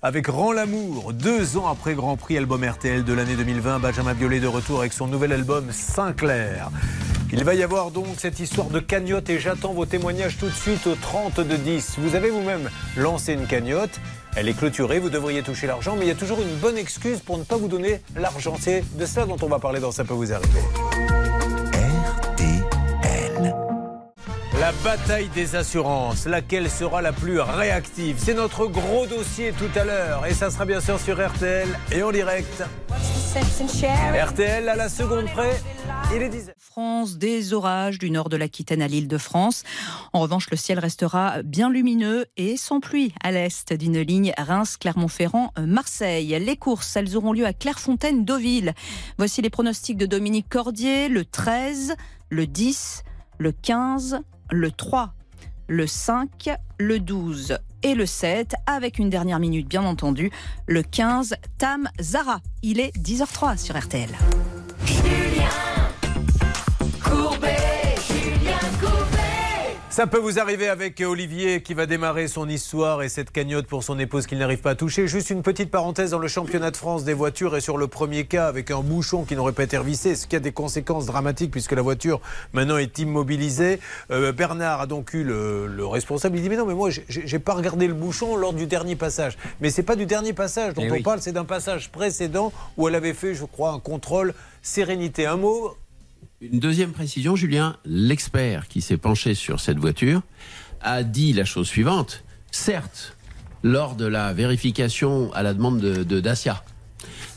Avec 0.00 0.28
Rend 0.28 0.52
l'amour, 0.52 1.12
deux 1.12 1.58
ans 1.58 1.66
après 1.66 1.94
Grand 1.94 2.16
Prix 2.16 2.38
album 2.38 2.64
RTL 2.64 3.04
de 3.04 3.12
l'année 3.12 3.36
2020, 3.36 3.80
Benjamin 3.80 4.14
Biolay 4.14 4.40
de 4.40 4.46
retour 4.46 4.80
avec 4.80 4.94
son 4.94 5.06
nouvel 5.06 5.32
album 5.32 5.66
Sinclair. 5.70 6.70
Il 7.32 7.44
va 7.44 7.54
y 7.54 7.62
avoir 7.62 7.90
donc 7.90 8.06
cette 8.16 8.40
histoire 8.40 8.68
de 8.68 8.80
cagnotte 8.80 9.28
et 9.28 9.38
j'attends 9.38 9.74
vos 9.74 9.84
témoignages 9.84 10.38
tout 10.38 10.46
de 10.46 10.52
suite 10.52 10.86
au 10.86 10.94
30 10.94 11.40
de 11.40 11.56
10. 11.56 11.96
Vous 11.98 12.14
avez 12.14 12.30
vous-même 12.30 12.70
lancé 12.96 13.34
une 13.34 13.46
cagnotte. 13.46 14.00
Elle 14.36 14.48
est 14.48 14.56
clôturée, 14.56 15.00
vous 15.00 15.10
devriez 15.10 15.42
toucher 15.42 15.66
l'argent, 15.66 15.94
mais 15.94 16.06
il 16.06 16.08
y 16.08 16.12
a 16.12 16.16
toujours 16.16 16.40
une 16.40 16.56
bonne 16.56 16.78
excuse 16.78 17.20
pour 17.20 17.36
ne 17.36 17.44
pas 17.44 17.56
vous 17.56 17.68
donner 17.68 18.00
l'argent. 18.16 18.56
C'est 18.58 18.84
de 18.96 19.04
cela 19.04 19.26
dont 19.26 19.36
on 19.42 19.48
va 19.48 19.58
parler 19.58 19.80
dans 19.80 19.92
Ça 19.92 20.04
peut 20.04 20.14
vous 20.14 20.32
arriver. 20.32 20.60
La 24.64 24.72
bataille 24.82 25.28
des 25.34 25.56
assurances, 25.56 26.24
laquelle 26.24 26.70
sera 26.70 27.02
la 27.02 27.12
plus 27.12 27.38
réactive 27.38 28.16
C'est 28.18 28.32
notre 28.32 28.66
gros 28.66 29.06
dossier 29.06 29.52
tout 29.52 29.68
à 29.78 29.84
l'heure 29.84 30.24
et 30.24 30.32
ça 30.32 30.50
sera 30.50 30.64
bien 30.64 30.80
sûr 30.80 30.98
sur 30.98 31.22
RTL 31.22 31.68
et 31.92 32.02
en 32.02 32.10
direct. 32.10 32.64
RTL 34.26 34.66
à 34.66 34.74
la 34.74 34.88
seconde 34.88 35.26
près, 35.26 35.60
il 36.14 36.22
est 36.22 36.30
10 36.30 36.52
France, 36.58 37.18
des 37.18 37.52
orages 37.52 37.98
du 37.98 38.10
nord 38.10 38.30
de 38.30 38.38
l'Aquitaine 38.38 38.80
à 38.80 38.88
l'île 38.88 39.06
de 39.06 39.18
France. 39.18 39.64
En 40.14 40.20
revanche, 40.20 40.48
le 40.50 40.56
ciel 40.56 40.78
restera 40.78 41.42
bien 41.42 41.68
lumineux 41.68 42.24
et 42.38 42.56
sans 42.56 42.80
pluie 42.80 43.12
à 43.22 43.32
l'est 43.32 43.70
d'une 43.74 44.00
ligne 44.00 44.32
Reims-Clermont-Ferrand-Marseille. 44.38 46.38
Les 46.40 46.56
courses, 46.56 46.96
elles 46.96 47.18
auront 47.18 47.34
lieu 47.34 47.44
à 47.44 47.52
Clairefontaine-Deauville. 47.52 48.72
Voici 49.18 49.42
les 49.42 49.50
pronostics 49.50 49.98
de 49.98 50.06
Dominique 50.06 50.48
Cordier, 50.48 51.10
le 51.10 51.26
13, 51.26 51.96
le 52.30 52.46
10, 52.46 53.02
le 53.36 53.52
15, 53.52 54.22
le 54.50 54.70
3, 54.70 55.14
le 55.68 55.86
5, 55.86 56.50
le 56.78 57.00
12 57.00 57.58
et 57.82 57.94
le 57.94 58.06
7, 58.06 58.54
avec 58.66 58.98
une 58.98 59.10
dernière 59.10 59.38
minute 59.38 59.68
bien 59.68 59.84
entendu, 59.84 60.30
le 60.66 60.82
15, 60.82 61.34
Tam 61.58 61.88
Zara. 62.00 62.40
Il 62.62 62.80
est 62.80 62.96
10h03 62.96 63.58
sur 63.58 63.78
RTL. 63.78 64.10
Ça 69.94 70.08
peut 70.08 70.18
vous 70.18 70.40
arriver 70.40 70.66
avec 70.66 71.00
Olivier 71.00 71.62
qui 71.62 71.72
va 71.72 71.86
démarrer 71.86 72.26
son 72.26 72.48
histoire 72.48 73.04
et 73.04 73.08
cette 73.08 73.30
cagnotte 73.30 73.68
pour 73.68 73.84
son 73.84 73.96
épouse 74.00 74.26
qu'il 74.26 74.38
n'arrive 74.38 74.58
pas 74.58 74.70
à 74.70 74.74
toucher. 74.74 75.06
Juste 75.06 75.30
une 75.30 75.42
petite 75.42 75.70
parenthèse 75.70 76.10
dans 76.10 76.18
le 76.18 76.26
championnat 76.26 76.72
de 76.72 76.76
France 76.76 77.04
des 77.04 77.14
voitures 77.14 77.56
et 77.56 77.60
sur 77.60 77.78
le 77.78 77.86
premier 77.86 78.24
cas 78.24 78.48
avec 78.48 78.72
un 78.72 78.80
bouchon 78.80 79.22
qui 79.22 79.36
n'aurait 79.36 79.52
pas 79.52 79.62
été 79.62 79.78
revissé, 79.78 80.16
ce 80.16 80.26
qui 80.26 80.34
a 80.34 80.40
des 80.40 80.50
conséquences 80.50 81.06
dramatiques 81.06 81.52
puisque 81.52 81.70
la 81.70 81.82
voiture 81.82 82.20
maintenant 82.54 82.76
est 82.76 82.98
immobilisée. 82.98 83.78
Euh, 84.10 84.32
Bernard 84.32 84.80
a 84.80 84.86
donc 84.88 85.14
eu 85.14 85.22
le, 85.22 85.68
le 85.68 85.86
responsable. 85.86 86.38
Il 86.38 86.42
dit 86.42 86.48
mais 86.48 86.56
non 86.56 86.66
mais 86.66 86.74
moi 86.74 86.90
j'ai- 86.90 87.38
pas 87.38 87.54
regardé 87.54 87.86
le 87.86 87.94
bouchon 87.94 88.34
lors 88.34 88.52
du 88.52 88.66
dernier 88.66 88.96
passage. 88.96 89.38
Mais 89.60 89.70
c'est 89.70 89.84
pas 89.84 89.94
du 89.94 90.06
dernier 90.06 90.32
passage 90.32 90.74
dont 90.74 90.82
Eh 90.84 90.90
on 90.90 90.94
oui. 90.94 91.02
parle, 91.02 91.20
c'est 91.22 91.30
d'un 91.30 91.44
passage 91.44 91.92
précédent 91.92 92.52
où 92.76 92.88
elle 92.88 92.96
avait 92.96 93.14
fait, 93.14 93.34
je 93.34 93.44
crois, 93.44 93.70
un 93.70 93.78
contrôle 93.78 94.34
sérénité. 94.60 95.26
Un 95.26 95.36
mot 95.36 95.76
Une 96.52 96.58
deuxième 96.60 96.92
précision, 96.92 97.36
Julien, 97.36 97.76
l'expert 97.86 98.68
qui 98.68 98.80
s'est 98.82 98.96
penché 98.98 99.34
sur 99.34 99.60
cette 99.60 99.78
voiture 99.78 100.20
a 100.82 101.02
dit 101.02 101.32
la 101.32 101.44
chose 101.44 101.66
suivante. 101.66 102.22
Certes, 102.50 103.16
lors 103.62 103.94
de 103.96 104.04
la 104.04 104.32
vérification 104.34 105.32
à 105.32 105.42
la 105.42 105.54
demande 105.54 105.80
de, 105.80 106.02
de 106.02 106.20
Dacia, 106.20 106.62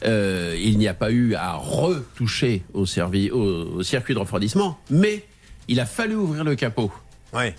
euh, 0.06 0.58
il 0.62 0.78
n'y 0.78 0.88
a 0.90 0.94
pas 0.94 1.12
eu 1.12 1.36
à 1.36 1.54
retoucher 1.54 2.64
au, 2.74 2.86
servi- 2.86 3.32
au, 3.32 3.78
au 3.78 3.84
circuit 3.84 4.14
de 4.14 4.20
refroidissement, 4.20 4.78
mais 4.90 5.24
il 5.70 5.80
a 5.80 5.86
fallu 5.86 6.16
ouvrir 6.16 6.44
le 6.44 6.56
capot 6.56 6.92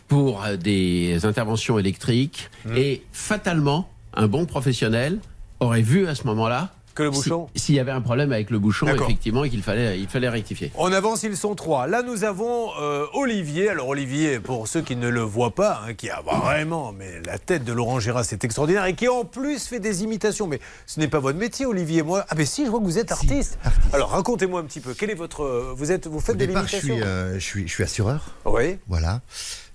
pour 0.09 0.45
euh, 0.45 0.57
des 0.57 1.25
interventions 1.25 1.79
électriques 1.79 2.51
et 2.77 3.03
fatalement, 3.13 3.91
un 4.15 4.27
bon 4.27 4.45
professionnel 4.45 5.19
aurait 5.61 5.83
vu 5.83 6.07
à 6.07 6.15
ce 6.15 6.25
moment-là 6.25 6.75
Que 6.99 7.05
le 7.05 7.11
bouchon? 7.11 7.49
S'il 7.55 7.77
y 7.77 7.79
avait 7.79 7.93
un 7.93 8.01
problème 8.01 8.33
avec 8.33 8.51
le 8.51 8.59
bouchon, 8.59 8.89
effectivement, 8.89 9.45
et 9.45 9.51
qu'il 9.51 9.63
fallait, 9.63 10.01
il 10.01 10.09
fallait 10.09 10.29
rectifier. 10.29 10.73
On 10.75 10.93
avance, 10.93 11.23
ils 11.23 11.37
sont 11.37 11.55
trois. 11.55 11.87
Là, 11.87 12.03
nous 12.03 12.25
avons 12.25 12.71
euh, 12.81 13.07
Olivier. 13.15 13.69
Alors, 13.69 13.87
Olivier, 13.87 14.41
pour 14.41 14.67
ceux 14.67 14.81
qui 14.81 14.97
ne 14.97 15.07
le 15.09 15.21
voient 15.21 15.55
pas, 15.55 15.83
hein, 15.87 15.95
qui 15.95 16.11
a 16.11 16.21
vraiment, 16.23 16.91
mais 16.91 17.21
la 17.25 17.39
tête 17.39 17.63
de 17.63 17.73
Laurent 17.73 18.01
Gérard, 18.01 18.25
c'est 18.25 18.43
extraordinaire, 18.43 18.85
et 18.85 18.97
qui 18.97 19.07
en 19.07 19.25
plus 19.25 19.69
fait 19.69 19.79
des 19.79 20.03
imitations. 20.03 20.49
Mais 20.49 20.59
ce 20.87 20.99
n'est 20.99 21.07
pas 21.07 21.21
votre 21.21 21.39
métier, 21.39 21.67
Olivier. 21.67 22.03
Moi, 22.03 22.25
ah, 22.29 22.35
mais 22.37 22.45
si, 22.45 22.65
je 22.65 22.71
vois 22.71 22.81
que 22.81 22.85
vous 22.85 22.99
êtes 22.99 23.13
artiste. 23.13 23.61
Alors, 23.93 24.11
racontez-moi 24.11 24.61
un 24.61 24.65
petit 24.65 24.81
peu. 24.81 24.93
Quel 24.93 25.11
est 25.11 25.15
votre, 25.15 25.73
vous 25.77 25.93
êtes, 25.93 26.09
vous 26.09 26.19
faites 26.19 26.35
Au 26.35 26.39
des 26.39 26.49
départ, 26.49 26.67
je 26.67 26.79
imitations 26.79 26.97
suis, 26.97 27.05
euh, 27.05 27.35
je, 27.35 27.45
suis, 27.45 27.69
je 27.69 27.73
suis 27.73 27.85
assureur. 27.85 28.35
Oui. 28.45 28.77
Voilà. 28.89 29.21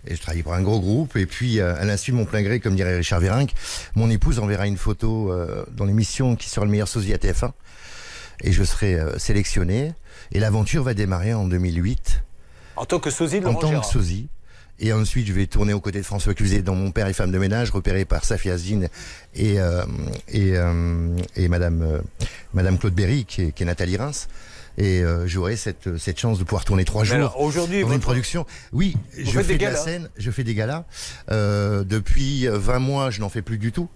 Et 0.07 0.15
je 0.15 0.21
travaille 0.21 0.43
pour 0.43 0.53
un 0.53 0.61
gros 0.61 0.79
groupe. 0.79 1.15
Et 1.15 1.25
puis, 1.25 1.59
euh, 1.59 1.75
à 1.75 1.85
l'insu 1.85 2.11
de 2.11 2.15
mon 2.17 2.25
plein 2.25 2.41
gré, 2.41 2.59
comme 2.59 2.75
dirait 2.75 2.97
Richard 2.97 3.19
Vérinck, 3.19 3.53
mon 3.95 4.09
épouse 4.09 4.39
enverra 4.39 4.67
une 4.67 4.77
photo 4.77 5.31
euh, 5.31 5.65
dans 5.71 5.85
l'émission 5.85 6.35
qui 6.35 6.49
sera 6.49 6.65
le 6.65 6.71
meilleur 6.71 6.87
sosie 6.87 7.13
à 7.13 7.17
TF1. 7.17 7.51
Et 8.41 8.51
je 8.51 8.63
serai 8.63 8.95
euh, 8.95 9.17
sélectionné. 9.17 9.93
Et 10.31 10.39
l'aventure 10.39 10.83
va 10.83 10.93
démarrer 10.93 11.33
en 11.33 11.47
2008. 11.47 12.21
En 12.75 12.85
tant 12.85 12.99
que 12.99 13.09
sosie 13.09 13.39
de 13.39 13.45
En 13.45 13.53
tant 13.53 13.69
Gérard. 13.69 13.85
que 13.85 13.91
sosie. 13.91 14.27
Et 14.79 14.91
ensuite, 14.91 15.27
je 15.27 15.33
vais 15.33 15.45
tourner 15.45 15.73
aux 15.73 15.79
côtés 15.79 15.99
de 15.99 16.05
François 16.05 16.33
Cluzet 16.33 16.61
dans 16.61 16.75
Mon 16.75 16.91
père 16.91 17.07
et 17.07 17.13
femme 17.13 17.31
de 17.31 17.37
ménage, 17.37 17.69
repéré 17.69 18.05
par 18.05 18.25
Safi 18.25 18.49
Azine 18.49 18.89
et, 19.35 19.59
euh, 19.59 19.83
et, 20.27 20.57
euh, 20.57 21.15
et 21.35 21.47
Madame, 21.47 21.81
euh, 21.83 22.01
Madame 22.53 22.77
Claude 22.77 22.93
Berry, 22.93 23.25
qui 23.25 23.43
est, 23.43 23.51
qui 23.51 23.63
est 23.63 23.65
Nathalie 23.65 23.97
Reims. 23.97 24.27
Et 24.77 25.03
euh, 25.03 25.27
j'aurai 25.27 25.55
cette, 25.55 25.97
cette 25.97 26.19
chance 26.19 26.39
de 26.39 26.43
pouvoir 26.43 26.65
tourner 26.65 26.83
trois 26.85 27.03
jours 27.03 27.39
aujourd'hui, 27.39 27.81
dans 27.81 27.91
une 27.91 27.99
production. 27.99 28.45
Oui, 28.71 28.95
Vous 29.17 29.31
je 29.31 29.39
fais 29.39 29.43
des 29.43 29.57
de 29.57 29.63
la 29.63 29.71
galas 29.71 29.83
scène, 29.83 30.09
je 30.17 30.31
fais 30.31 30.43
des 30.43 30.55
galas. 30.55 30.85
Euh, 31.31 31.83
depuis 31.83 32.47
20 32.47 32.79
mois, 32.79 33.11
je 33.11 33.19
n'en 33.19 33.29
fais 33.29 33.41
plus 33.41 33.57
du 33.57 33.71
tout. 33.71 33.89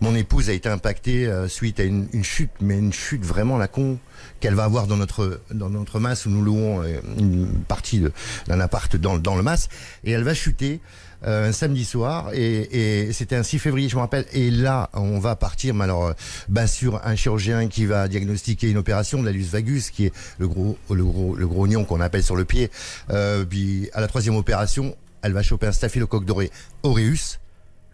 Mon 0.00 0.14
épouse 0.14 0.50
a 0.50 0.52
été 0.52 0.68
impactée 0.68 1.26
euh, 1.26 1.48
suite 1.48 1.80
à 1.80 1.84
une, 1.84 2.08
une 2.12 2.24
chute, 2.24 2.50
mais 2.60 2.78
une 2.78 2.92
chute 2.92 3.24
vraiment 3.24 3.56
la 3.56 3.68
con 3.68 3.98
qu'elle 4.40 4.54
va 4.54 4.64
avoir 4.64 4.86
dans 4.86 4.96
notre 4.96 5.40
dans 5.50 5.70
notre 5.70 5.98
masse 6.00 6.26
où 6.26 6.30
nous 6.30 6.42
louons 6.42 6.82
euh, 6.82 7.00
une 7.18 7.48
partie 7.66 8.02
d'un 8.46 8.60
appart 8.60 8.94
dans, 8.96 9.16
dans 9.18 9.36
le 9.36 9.42
masse 9.42 9.68
et 10.04 10.12
elle 10.12 10.24
va 10.24 10.34
chuter 10.34 10.80
euh, 11.26 11.48
un 11.48 11.52
samedi 11.52 11.84
soir. 11.84 12.30
Et, 12.34 13.06
et 13.08 13.12
c'était 13.12 13.36
un 13.36 13.42
6 13.42 13.58
février 13.58 13.88
je 13.88 13.96
me 13.96 14.00
rappelle. 14.00 14.26
Et 14.32 14.50
là 14.50 14.90
on 14.94 15.18
va 15.18 15.36
partir 15.36 15.74
mais 15.74 15.84
alors 15.84 16.06
euh, 16.08 16.12
bah, 16.48 16.66
sur 16.66 17.04
un 17.06 17.16
chirurgien 17.16 17.68
qui 17.68 17.86
va 17.86 18.08
diagnostiquer 18.08 18.70
une 18.70 18.78
opération 18.78 19.20
de 19.20 19.26
la 19.26 19.32
lus 19.32 19.42
vagus 19.50 19.90
qui 19.90 20.06
est 20.06 20.12
le 20.38 20.48
gros 20.48 20.76
le 20.90 21.04
gros 21.04 21.34
le 21.34 21.46
gros 21.48 21.62
oignon 21.62 21.84
qu'on 21.84 22.00
appelle 22.00 22.22
sur 22.22 22.36
le 22.36 22.44
pied. 22.44 22.70
Euh, 23.10 23.44
puis 23.44 23.88
à 23.92 24.00
la 24.00 24.08
troisième 24.08 24.36
opération 24.36 24.96
elle 25.22 25.32
va 25.32 25.42
choper 25.42 25.66
un 25.66 25.72
staphylocoque 25.72 26.24
doré 26.24 26.50
aureus 26.82 27.38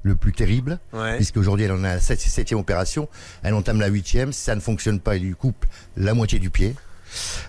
le 0.03 0.15
plus 0.15 0.33
terrible, 0.35 0.79
Ouais. 0.93 1.17
puisqu'aujourd'hui 1.17 1.65
elle 1.65 1.73
en 1.73 1.83
a 1.83 1.95
la 1.95 2.01
sept- 2.01 2.21
septième 2.21 2.61
opération, 2.61 3.09
elle 3.43 3.55
entame 3.55 3.81
la 3.81 3.87
huitième, 3.87 4.35
si 4.35 4.43
ça 4.43 4.55
ne 4.55 4.61
fonctionne 4.61 5.01
pas, 5.01 5.17
il 5.17 5.23
lui 5.23 5.35
coupe 5.35 5.65
la 5.97 6.13
moitié 6.13 6.39
du 6.39 6.51
pied. 6.51 6.75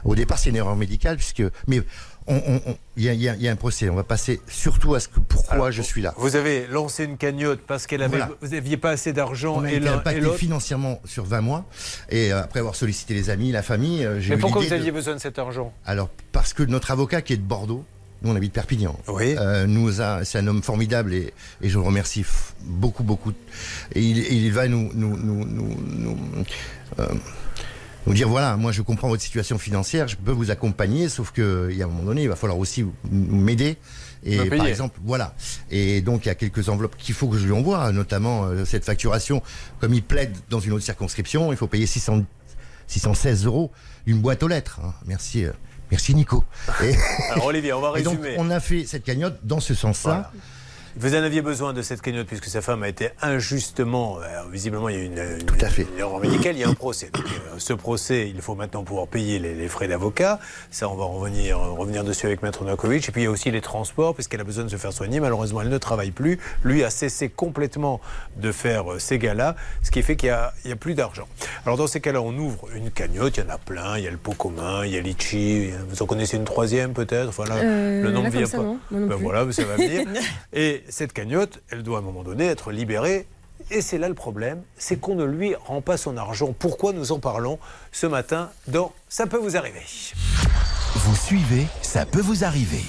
Au 0.06 0.16
départ 0.16 0.40
c'est 0.40 0.52
une 0.52 0.56
erreur 0.56 0.78
médicale, 0.78 1.18
puisque 1.18 1.44
mais 1.68 1.82
il 2.28 3.04
y, 3.04 3.10
a, 3.10 3.14
y 3.14 3.44
y 3.44 3.48
un 3.48 3.56
procès, 3.56 3.90
on 3.90 3.96
va 3.96 4.04
passer 4.04 4.42
surtout 4.48 4.96
à 4.96 5.00
ce 5.00 5.08
que 5.08 5.20
pourquoi 5.20 5.70
je 5.72 5.82
suis 5.82 6.02
là. 6.02 6.14
Vous 6.18 6.36
avez 6.36 6.66
lancé 6.68 7.04
une 7.06 7.18
cagnotte 7.18 7.62
parce 7.68 7.86
qu'elle 7.86 8.02
avait, 8.02 8.18
Voilà. 8.18 8.32
vous 8.42 8.48
n'aviez 8.50 8.78
pas 8.78 8.92
assez 8.92 9.14
d'argent 9.14 9.56
On 9.58 9.64
a 9.64 9.72
et 9.72 9.76
été 9.76 9.86
et 9.86 9.90
impacté 9.90 10.30
financièrement 10.38 11.00
sur 11.06 11.24
20 11.26 11.42
mois, 11.42 11.66
et 12.10 12.34
euh, 12.34 12.42
après 12.42 12.60
avoir 12.60 12.76
sollicité 12.76 13.14
les 13.14 13.30
amis, 13.30 13.52
la 13.52 13.62
famille, 13.62 14.04
euh, 14.06 14.20
j'ai 14.20 14.32
Mais 14.32 14.36
eu 14.38 14.40
pourquoi 14.40 14.62
vous 14.64 14.74
aviez 14.74 14.88
de- 14.88 14.96
besoin 14.96 15.14
de 15.16 15.20
cet 15.20 15.38
argent? 15.38 15.72
Alors, 15.86 16.10
parce 16.32 16.54
que 16.54 16.64
notre 16.64 16.90
avocat 16.92 17.22
qui 17.22 17.34
est 17.34 17.38
de 17.38 17.42
Bordeaux, 17.44 17.84
nous 18.24 18.32
on 18.32 18.36
habite 18.36 18.54
Perpignan, 18.54 18.98
Oui. 19.08 19.36
euh, 19.38 19.68
nous 19.68 20.02
a, 20.02 20.24
c'est 20.26 20.40
un 20.40 20.48
homme 20.48 20.64
formidable 20.64 21.14
et, 21.14 21.32
et 21.62 21.70
je 21.70 21.78
le 21.78 21.86
remercie 21.86 22.26
beaucoup, 22.64 23.04
beaucoup. 23.04 23.34
Et 23.94 24.02
il, 24.02 24.52
va 24.52 24.68
nous, 24.68 24.90
nous, 24.96 25.16
nous, 25.18 25.46
nous, 25.46 25.78
nous, 25.86 26.18
euh, 27.00 27.08
nous 28.08 28.14
dire 28.14 28.30
voilà, 28.30 28.56
moi 28.58 28.72
je 28.72 28.82
comprends 28.82 29.08
votre 29.10 29.22
situation 29.24 29.58
financière, 29.58 30.08
je 30.08 30.16
peux 30.16 30.32
vous 30.32 30.52
accompagner, 30.52 31.10
sauf 31.10 31.32
que 31.32 31.70
il 31.72 31.78
y 31.78 31.82
a 31.82 31.86
un 31.86 31.90
moment 31.90 32.04
donné, 32.04 32.24
il 32.24 32.30
va 32.30 32.36
falloir 32.36 32.58
aussi 32.60 32.82
vous- 32.84 32.94
m'aider. 33.12 33.78
Et 34.28 34.38
par 34.38 34.58
payer. 34.58 34.70
exemple, 34.70 35.00
voilà. 35.04 35.36
Et 35.70 36.02
donc 36.02 36.26
il 36.26 36.30
y 36.30 36.32
a 36.32 36.36
quelques 36.36 36.68
enveloppes 36.70 36.96
qu'il 36.98 37.14
faut 37.14 37.28
que 37.28 37.38
je 37.38 37.46
lui 37.46 37.52
envoie, 37.54 37.92
notamment 37.92 38.46
euh, 38.46 38.66
cette 38.66 38.84
facturation. 38.84 39.44
Comme 39.80 39.94
il 39.94 40.02
plaide 40.02 40.36
dans 40.50 40.60
une 40.60 40.72
autre 40.74 40.84
circonscription, 40.84 41.52
il 41.52 41.58
faut 41.58 41.68
payer 41.68 41.86
600, 41.86 42.24
616 42.88 43.46
euros 43.46 43.72
une 44.08 44.20
boîte 44.20 44.42
aux 44.44 44.48
lettres. 44.48 44.80
hein. 44.84 44.94
Merci, 45.06 45.46
euh, 45.46 45.52
merci 45.92 46.16
Nico. 46.16 46.44
Et- 46.84 46.96
Alors 47.32 47.46
Olivier, 47.46 47.74
on 47.74 47.82
va 47.82 47.94
et 48.00 48.04
donc, 48.04 48.18
résumer. 48.20 48.36
on 48.40 48.50
a 48.50 48.60
fait 48.60 48.86
cette 48.88 49.04
cagnotte 49.04 49.38
dans 49.44 49.60
ce 49.60 49.74
sens-là. 49.76 50.32
Vous 50.98 51.14
en 51.14 51.24
aviez 51.24 51.42
besoin 51.42 51.74
de 51.74 51.82
cette 51.82 52.02
cagnotte 52.02 52.28
puisque 52.28 52.46
sa 52.46 52.62
femme 52.62 52.82
a 52.84 52.88
été 52.88 53.10
injustement, 53.22 54.18
euh, 54.22 54.44
visiblement 54.50 54.88
il 54.88 54.96
y 54.96 55.00
a 55.00 55.04
une, 55.04 55.18
une, 55.42 55.46
Tout 55.46 55.58
à 55.60 55.68
fait. 55.68 55.82
une 55.94 56.00
erreur 56.00 56.20
médicale, 56.22 56.56
il 56.56 56.60
y 56.60 56.64
a 56.64 56.70
un 56.70 56.74
procès. 56.74 57.10
Donc, 57.14 57.26
euh, 57.26 57.56
ce 57.58 57.74
procès, 57.74 58.30
il 58.34 58.42
faut 58.42 58.56
maintenant 58.56 58.84
pouvoir 58.86 59.08
payer 59.08 59.38
les, 59.38 59.54
les 59.56 59.68
frais 59.68 59.90
d'avocat. 59.90 60.40
Ça, 60.72 60.88
on 60.88 60.96
va 60.96 61.04
revenir, 61.04 61.58
euh, 61.60 61.72
revenir 61.72 62.06
dessus 62.06 62.28
avec 62.28 62.42
Maître 62.44 62.64
Novakovic. 62.64 63.10
Et 63.10 63.12
puis 63.12 63.22
il 63.22 63.26
y 63.26 63.28
a 63.28 63.32
aussi 63.32 63.52
les 63.52 63.60
transports 63.60 64.14
puisqu'elle 64.16 64.40
a 64.40 64.46
besoin 64.46 64.64
de 64.64 64.70
se 64.70 64.78
faire 64.78 64.94
soigner. 64.94 65.20
Malheureusement, 65.20 65.62
elle 65.62 65.70
ne 65.70 65.78
travaille 65.78 66.12
plus. 66.12 66.40
Lui 66.64 66.84
a 66.86 66.90
cessé 66.90 67.28
complètement 67.28 68.00
de 68.38 68.54
faire 68.54 68.94
euh, 68.94 69.00
ces 69.00 69.20
galas, 69.20 69.56
ce 69.84 69.92
qui 69.92 70.02
fait 70.02 70.16
qu'il 70.16 70.30
n'y 70.30 70.34
a, 70.36 70.54
il 70.64 70.70
y 70.70 70.74
a 70.74 70.78
plus 70.78 70.94
d'argent. 70.96 71.28
Alors 71.66 71.78
dans 71.78 71.88
ces 71.88 72.00
cas-là, 72.00 72.22
on 72.22 72.34
ouvre 72.38 72.70
une 72.74 72.90
cagnotte. 72.90 73.36
Il 73.36 73.44
y 73.44 73.46
en 73.46 73.50
a 73.54 73.58
plein. 73.58 73.98
Il 73.98 74.06
y 74.06 74.08
a 74.08 74.12
le 74.12 74.18
pot 74.18 74.34
commun, 74.34 74.86
il 74.86 74.94
y 74.94 74.98
a 74.98 75.02
Litchi. 75.02 75.72
Vous 75.90 76.02
en 76.02 76.06
connaissez 76.06 76.38
une 76.38 76.46
troisième 76.46 76.94
peut-être? 76.94 77.32
Voilà, 77.34 77.56
Euh, 77.56 78.02
le 78.02 78.12
nom 78.12 78.24
là, 78.24 78.30
vient 78.30 78.46
ça, 78.46 78.58
pas. 78.60 78.64
non. 78.64 78.80
Non 78.92 79.08
Ben 79.08 79.16
plus. 79.18 79.24
voilà, 79.24 79.44
mais 79.44 79.52
ça 79.52 79.66
va 79.66 79.76
venir. 79.76 80.08
Et 80.54 80.84
cette 80.90 81.14
cagnotte, 81.14 81.62
elle 81.70 81.84
doit 81.84 81.98
à 81.98 82.02
un 82.02 82.04
moment 82.04 82.24
donné 82.24 82.46
être 82.46 82.72
libérée. 82.72 83.28
Et 83.72 83.82
c'est 83.82 83.98
là 83.98 84.10
le 84.10 84.16
problème, 84.16 84.62
c'est 84.78 85.00
qu'on 85.00 85.16
ne 85.16 85.24
lui 85.24 85.56
rend 85.56 85.82
pas 85.82 85.98
son 85.98 86.18
argent. 86.18 86.54
Pourquoi 86.58 86.94
nous 86.94 87.12
en 87.12 87.20
parlons 87.20 87.58
ce 87.92 88.06
matin 88.06 88.52
dans 88.68 88.94
Ça 89.10 89.28
peut 89.28 89.38
vous 89.38 89.58
arriver 89.58 89.82
Vous 90.96 91.16
suivez, 91.16 91.66
ça 91.82 92.06
peut 92.06 92.22
vous 92.22 92.44
arriver. 92.44 92.84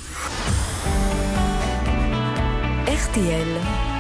RTL. 2.87 3.96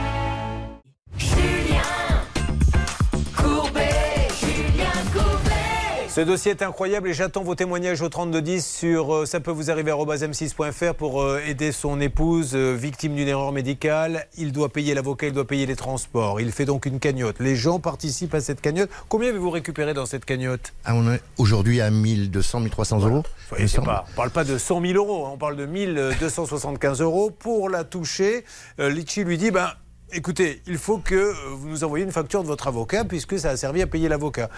Ce 6.17 6.23
dossier 6.23 6.53
est 6.53 6.63
incroyable 6.63 7.11
et 7.11 7.13
j'attends 7.13 7.43
vos 7.43 7.55
témoignages 7.55 8.01
au 8.01 8.09
3210 8.09 8.65
sur 8.67 9.15
euh, 9.15 9.27
ça 9.27 9.39
peut 9.39 9.51
vous 9.51 9.71
arriver 9.71 9.91
à 9.91 9.97
m6.fr 9.97 10.95
pour 10.95 11.21
euh, 11.21 11.43
aider 11.47 11.73
son 11.73 12.01
épouse 12.01 12.53
euh, 12.55 12.73
victime 12.73 13.15
d'une 13.15 13.29
erreur 13.29 13.53
médicale. 13.53 14.27
Il 14.39 14.51
doit 14.51 14.71
payer 14.71 14.95
l'avocat, 14.95 15.27
il 15.27 15.35
doit 15.35 15.47
payer 15.47 15.67
les 15.67 15.77
transports. 15.77 16.41
Il 16.41 16.53
fait 16.53 16.65
donc 16.65 16.87
une 16.87 17.01
cagnotte. 17.01 17.39
Les 17.39 17.55
gens 17.55 17.81
participent 17.81 18.33
à 18.33 18.41
cette 18.41 18.63
cagnotte. 18.63 18.89
Combien 19.11 19.29
avez-vous 19.29 19.51
récupéré 19.51 19.93
dans 19.93 20.07
cette 20.07 20.25
cagnotte? 20.25 20.73
Ah, 20.87 20.95
on 20.95 21.13
est 21.13 21.21
aujourd'hui 21.37 21.83
à 21.83 21.91
1200, 21.91 22.61
1300 22.61 23.01
euros. 23.01 23.23
semble. 23.67 23.87
pas, 23.87 24.07
on 24.11 24.17
parle 24.17 24.31
pas 24.31 24.45
de 24.45 24.57
100 24.57 24.81
000 24.81 24.95
euros, 24.95 25.27
hein, 25.27 25.33
on 25.35 25.37
parle 25.37 25.57
de 25.57 25.67
1275 25.67 27.03
euros 27.03 27.31
pour 27.31 27.69
la 27.69 27.85
toucher. 27.85 28.47
Litchi 28.79 29.23
lui 29.23 29.37
dit 29.37 29.51
ben, 29.51 29.69
écoutez, 30.15 30.63
il 30.67 30.79
faut 30.79 30.97
que 30.97 31.35
vous 31.53 31.69
nous 31.69 31.85
envoyiez 31.85 32.07
une 32.07 32.13
facture 32.13 32.43
de 32.43 32.49
votre 32.49 32.69
avocat 32.69 33.05
puisque 33.05 33.39
ça 33.39 33.51
a 33.51 33.57
servi 33.59 33.83
à 33.83 33.87
payer 33.87 34.09
l'avocat. 34.09 34.49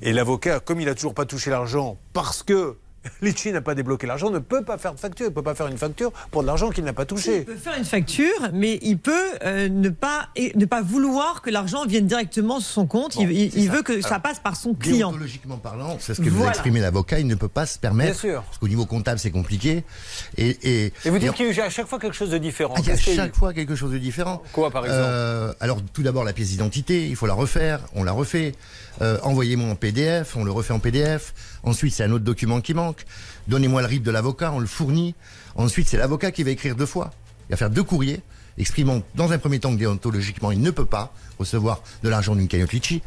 Et 0.00 0.12
l'avocat, 0.12 0.60
comme 0.60 0.80
il 0.80 0.88
a 0.88 0.94
toujours 0.94 1.14
pas 1.14 1.24
touché 1.26 1.50
l'argent 1.50 1.98
parce 2.12 2.42
que 2.42 2.76
Litchi 3.22 3.52
n'a 3.52 3.60
pas 3.60 3.74
débloqué 3.74 4.06
l'argent, 4.06 4.30
ne 4.30 4.38
peut 4.38 4.62
pas 4.64 4.76
faire 4.78 4.94
de 4.94 4.98
facture. 5.00 5.26
Il 5.26 5.30
ne 5.30 5.34
peut 5.34 5.42
pas 5.42 5.54
faire 5.54 5.66
une 5.68 5.78
facture 5.78 6.12
pour 6.30 6.42
de 6.42 6.46
l'argent 6.46 6.70
qu'il 6.70 6.84
n'a 6.84 6.92
pas 6.92 7.04
touché. 7.04 7.38
Il 7.38 7.44
peut 7.44 7.56
faire 7.56 7.76
une 7.78 7.84
facture, 7.84 8.50
mais 8.52 8.78
il 8.82 8.98
peut 8.98 9.12
euh, 9.44 9.68
ne, 9.68 9.88
pas, 9.88 10.28
et 10.36 10.52
ne 10.56 10.64
pas 10.66 10.82
vouloir 10.82 11.40
que 11.42 11.50
l'argent 11.50 11.86
vienne 11.86 12.06
directement 12.06 12.60
sur 12.60 12.70
son 12.72 12.86
compte. 12.86 13.16
il 13.16 13.30
il- 13.32 13.56
il 13.56 13.70
veut 13.70 13.82
que 13.82 14.00
ça 14.00 14.18
passe 14.18 14.38
par 14.40 14.56
son 14.56 14.74
client. 14.74 15.08
Déontologiquement 15.10 15.56
parlant, 15.58 15.96
c'est 16.00 16.14
ce 16.14 16.20
que 16.20 16.28
vous 16.28 16.36
Voilà. 16.38 16.50
exprimé 16.52 16.80
l'avocat, 16.80 17.18
il 17.20 17.26
ne 17.26 17.34
peut 17.34 17.48
pas 17.48 17.66
se 17.66 17.78
permettre. 17.78 18.10
Bien 18.20 18.30
sûr. 18.32 18.42
Parce 18.42 18.58
qu'au 18.58 18.68
niveau 18.68 18.86
comptable, 18.86 19.18
c'est 19.18 19.30
compliqué. 19.30 19.84
Et, 20.36 20.48
et, 20.62 20.92
Et 21.04 21.10
vous 21.10 21.18
dites 21.18 21.32
qu'il 21.34 21.52
y 21.52 21.60
a 21.60 21.64
à 21.64 21.70
chaque 21.70 21.86
fois 21.86 21.98
quelque 21.98 22.14
chose 22.16 22.30
de 22.30 22.38
différent. 22.38 22.74
Ah, 22.76 22.80
il 22.80 22.86
y 22.86 22.90
a 22.90 22.92
Qu'est-ce 22.94 23.04
qu'il 23.04 23.14
y 23.14 23.18
a 23.20 23.24
chaque 23.24 23.34
fois 23.36 23.52
quelque 23.54 23.74
chose 23.74 23.92
de 23.92 23.98
différent. 23.98 24.42
Quoi, 24.52 24.70
par 24.70 24.84
exemple 24.84 25.04
Euh, 25.08 25.52
Alors, 25.60 25.80
tout 25.92 26.02
d'abord, 26.02 26.24
la 26.24 26.32
pièce 26.32 26.48
d'identité, 26.48 27.06
il 27.06 27.16
faut 27.16 27.26
la 27.26 27.34
refaire, 27.34 27.80
on 27.94 28.04
la 28.04 28.12
refait. 28.12 28.54
Euh, 29.00 29.18
Envoyez-moi 29.22 29.70
en 29.70 29.76
PDF, 29.76 30.36
on 30.36 30.44
le 30.44 30.50
refait 30.50 30.72
en 30.72 30.80
PDF. 30.80 31.32
Ensuite, 31.68 31.92
c'est 31.94 32.04
un 32.04 32.10
autre 32.12 32.24
document 32.24 32.60
qui 32.62 32.72
manque. 32.72 33.04
Donnez-moi 33.46 33.82
le 33.82 33.88
RIB 33.88 34.02
de 34.02 34.10
l'avocat, 34.10 34.52
on 34.52 34.58
le 34.58 34.66
fournit. 34.66 35.14
Ensuite, 35.54 35.86
c'est 35.86 35.98
l'avocat 35.98 36.30
qui 36.32 36.42
va 36.42 36.50
écrire 36.50 36.74
deux 36.74 36.86
fois. 36.86 37.12
Il 37.48 37.52
va 37.52 37.56
faire 37.58 37.68
deux 37.70 37.82
courriers, 37.82 38.20
exprimant 38.56 39.02
dans 39.14 39.32
un 39.32 39.38
premier 39.38 39.60
temps 39.60 39.72
que 39.74 39.78
déontologiquement, 39.78 40.50
il 40.50 40.60
ne 40.62 40.70
peut 40.70 40.86
pas 40.86 41.12
recevoir 41.38 41.82
de 42.02 42.08
l'argent 42.08 42.34
d'une 42.34 42.48
cagnotte 42.48 42.72
Litchi. 42.72 43.02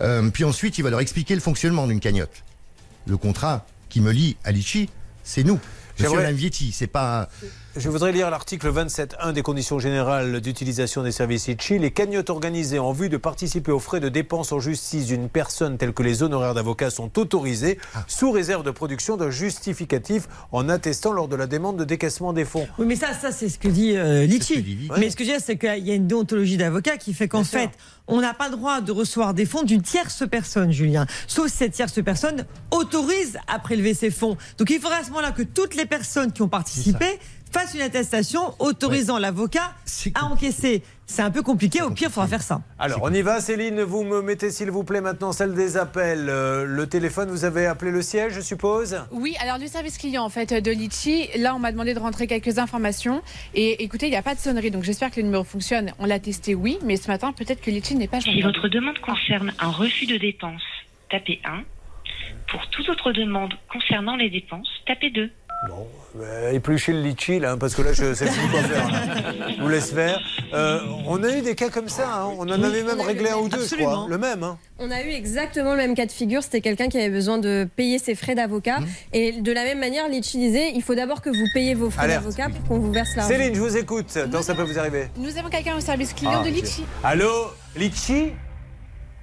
Euh, 0.00 0.28
puis 0.30 0.44
ensuite, 0.44 0.76
il 0.78 0.82
va 0.82 0.90
leur 0.90 1.00
expliquer 1.00 1.34
le 1.34 1.40
fonctionnement 1.40 1.86
d'une 1.86 2.00
cagnotte. 2.00 2.44
Le 3.06 3.16
contrat 3.16 3.66
qui 3.88 4.00
me 4.00 4.12
lie 4.12 4.36
à 4.44 4.52
Litchi, 4.52 4.90
c'est 5.22 5.44
nous. 5.44 5.54
Monsieur 5.54 6.08
J'aimerais- 6.10 6.24
Alain 6.26 6.32
Vietti, 6.36 6.72
c'est 6.72 6.86
pas... 6.86 7.30
Je 7.76 7.88
voudrais 7.88 8.12
lire 8.12 8.30
l'article 8.30 8.70
27.1 8.70 9.32
des 9.32 9.42
conditions 9.42 9.80
générales 9.80 10.40
d'utilisation 10.40 11.02
des 11.02 11.10
services 11.10 11.48
ITCHI. 11.48 11.80
Les 11.80 11.90
cagnottes 11.90 12.30
organisées 12.30 12.78
en 12.78 12.92
vue 12.92 13.08
de 13.08 13.16
participer 13.16 13.72
aux 13.72 13.80
frais 13.80 13.98
de 13.98 14.08
dépenses 14.08 14.52
en 14.52 14.60
justice 14.60 15.06
d'une 15.06 15.28
personne 15.28 15.76
telle 15.76 15.92
que 15.92 16.04
les 16.04 16.22
honoraires 16.22 16.54
d'avocat 16.54 16.90
sont 16.90 17.18
autorisées 17.18 17.80
sous 18.06 18.30
réserve 18.30 18.62
de 18.62 18.70
production 18.70 19.16
d'un 19.16 19.30
justificatif 19.30 20.28
en 20.52 20.68
attestant 20.68 21.10
lors 21.10 21.26
de 21.26 21.34
la 21.34 21.48
demande 21.48 21.76
de 21.76 21.82
décaissement 21.82 22.32
des 22.32 22.44
fonds. 22.44 22.68
Oui, 22.78 22.86
mais 22.86 22.94
ça, 22.94 23.12
ça 23.12 23.32
c'est 23.32 23.48
ce 23.48 23.58
que 23.58 23.66
dit 23.66 23.96
euh, 23.96 24.24
Litchi. 24.24 24.88
Mais 24.96 25.10
ce 25.10 25.16
que 25.16 25.24
je 25.24 25.30
veux 25.30 25.36
dire, 25.36 25.44
c'est 25.44 25.58
qu'il 25.58 25.84
y 25.84 25.90
a 25.90 25.94
une 25.94 26.06
déontologie 26.06 26.56
d'avocat 26.56 26.96
qui 26.96 27.12
fait 27.12 27.26
qu'en 27.26 27.42
fait, 27.42 27.70
on 28.06 28.20
n'a 28.20 28.34
pas 28.34 28.50
le 28.50 28.56
droit 28.56 28.82
de 28.82 28.92
recevoir 28.92 29.34
des 29.34 29.46
fonds 29.46 29.64
d'une 29.64 29.82
tierce 29.82 30.22
personne, 30.30 30.70
Julien. 30.70 31.06
Sauf 31.26 31.48
si 31.48 31.56
cette 31.56 31.72
tierce 31.72 32.00
personne 32.04 32.46
autorise 32.70 33.36
à 33.48 33.58
prélever 33.58 33.94
ces 33.94 34.12
fonds. 34.12 34.36
Donc 34.58 34.70
il 34.70 34.78
faudrait 34.78 34.98
à 34.98 35.02
ce 35.02 35.08
moment-là 35.08 35.32
que 35.32 35.42
toutes 35.42 35.74
les 35.74 35.86
personnes 35.86 36.30
qui 36.30 36.42
ont 36.42 36.48
participé 36.48 37.18
fassent 37.54 37.74
une 37.74 37.82
attestation 37.82 38.52
autorisant 38.58 39.18
l'avocat 39.18 39.72
à 40.16 40.24
encaisser. 40.24 40.82
C'est 41.06 41.22
un 41.22 41.30
peu 41.30 41.42
compliqué, 41.42 41.82
au 41.82 41.90
pire, 41.90 42.08
il 42.08 42.12
faudra 42.12 42.26
faire 42.26 42.42
ça. 42.42 42.62
Alors, 42.80 43.00
on 43.02 43.12
y 43.14 43.22
va, 43.22 43.38
Céline. 43.40 43.82
Vous 43.82 44.02
me 44.02 44.22
mettez, 44.22 44.50
s'il 44.50 44.70
vous 44.72 44.82
plaît, 44.82 45.00
maintenant 45.00 45.30
celle 45.32 45.54
des 45.54 45.76
appels. 45.76 46.28
Euh, 46.28 46.64
le 46.64 46.86
téléphone, 46.88 47.30
vous 47.30 47.44
avez 47.44 47.66
appelé 47.66 47.92
le 47.92 48.02
siège, 48.02 48.32
je 48.32 48.40
suppose? 48.40 48.98
Oui, 49.12 49.36
alors 49.40 49.58
le 49.58 49.68
service 49.68 49.98
client 49.98 50.24
en 50.24 50.30
fait 50.30 50.52
de 50.52 50.70
Litchi, 50.72 51.28
là 51.38 51.54
on 51.54 51.58
m'a 51.60 51.70
demandé 51.70 51.94
de 51.94 51.98
rentrer 52.00 52.26
quelques 52.26 52.58
informations 52.58 53.22
et 53.54 53.84
écoutez, 53.84 54.06
il 54.06 54.10
n'y 54.10 54.16
a 54.16 54.22
pas 54.22 54.34
de 54.34 54.40
sonnerie 54.40 54.70
donc 54.72 54.82
j'espère 54.82 55.10
que 55.12 55.16
le 55.20 55.26
numéro 55.26 55.44
fonctionne. 55.44 55.92
On 56.00 56.06
l'a 56.06 56.18
testé, 56.18 56.54
oui, 56.56 56.78
mais 56.82 56.96
ce 56.96 57.08
matin 57.08 57.32
peut-être 57.32 57.60
que 57.60 57.70
Litchi 57.70 57.94
n'est 57.94 58.08
pas 58.08 58.20
Si 58.20 58.32
joignable. 58.32 58.54
votre 58.54 58.68
demande 58.68 58.98
concerne 58.98 59.52
un 59.60 59.70
refus 59.70 60.06
de 60.06 60.16
dépenses, 60.16 60.62
tapez 61.10 61.40
1. 61.44 61.62
Pour 62.50 62.66
toute 62.70 62.88
autre 62.88 63.12
demande 63.12 63.52
concernant 63.72 64.16
les 64.16 64.30
dépenses, 64.30 64.68
tapez 64.86 65.10
2. 65.10 65.30
Euh, 66.20 66.52
éplucher 66.52 66.92
le 66.92 67.00
litchi, 67.00 67.40
là, 67.40 67.52
hein, 67.52 67.58
parce 67.58 67.74
que 67.74 67.82
là, 67.82 67.92
je 67.92 68.14
sais 68.14 68.26
plus 68.26 68.48
quoi 68.48 68.60
faire. 68.62 68.88
là. 68.88 69.00
Je 69.56 69.60
vous 69.60 69.68
laisse 69.68 69.90
faire. 69.90 70.20
Euh, 70.52 70.78
on 71.08 71.20
a 71.24 71.36
eu 71.36 71.40
des 71.42 71.56
cas 71.56 71.70
comme 71.70 71.88
ça. 71.88 72.08
hein. 72.22 72.28
On 72.38 72.42
en 72.42 72.56
Oui, 72.56 72.64
avait 72.64 72.84
même 72.84 73.00
réglé 73.00 73.30
un 73.30 73.36
ou 73.38 73.48
deux, 73.48 73.58
je 73.58 73.62
Absolument. 73.64 73.90
crois. 73.90 74.06
Le 74.08 74.18
même. 74.18 74.44
hein. 74.44 74.56
On 74.78 74.92
a 74.92 75.02
eu 75.02 75.10
exactement 75.10 75.72
le 75.72 75.78
même 75.78 75.96
cas 75.96 76.06
de 76.06 76.12
figure. 76.12 76.44
C'était 76.44 76.60
quelqu'un 76.60 76.88
qui 76.88 76.98
avait 76.98 77.10
besoin 77.10 77.38
de 77.38 77.66
payer 77.74 77.98
ses 77.98 78.14
frais 78.14 78.36
d'avocat. 78.36 78.78
Mmh. 78.78 78.86
Et 79.12 79.32
de 79.40 79.52
la 79.52 79.64
même 79.64 79.80
manière, 79.80 80.08
Litchi 80.08 80.38
disait 80.38 80.70
il 80.72 80.82
faut 80.82 80.94
d'abord 80.94 81.20
que 81.20 81.30
vous 81.30 81.46
payiez 81.52 81.74
vos 81.74 81.90
frais 81.90 82.06
d'avocat 82.06 82.48
pour 82.48 82.62
qu'on 82.68 82.78
vous 82.78 82.92
verse 82.92 83.16
l'argent. 83.16 83.34
Céline, 83.34 83.54
je 83.54 83.60
vous 83.60 83.76
écoute. 83.76 84.16
Dans 84.30 84.42
ça 84.42 84.54
peut 84.54 84.62
vous 84.62 84.78
arriver. 84.78 85.08
Nous 85.16 85.36
avons 85.36 85.48
quelqu'un 85.48 85.76
au 85.76 85.80
service 85.80 86.12
client 86.12 86.42
Ah, 86.42 86.44
de. 86.44 86.50
Litchi. 86.50 86.84
Allô, 87.02 87.28
Litchi? 87.74 88.30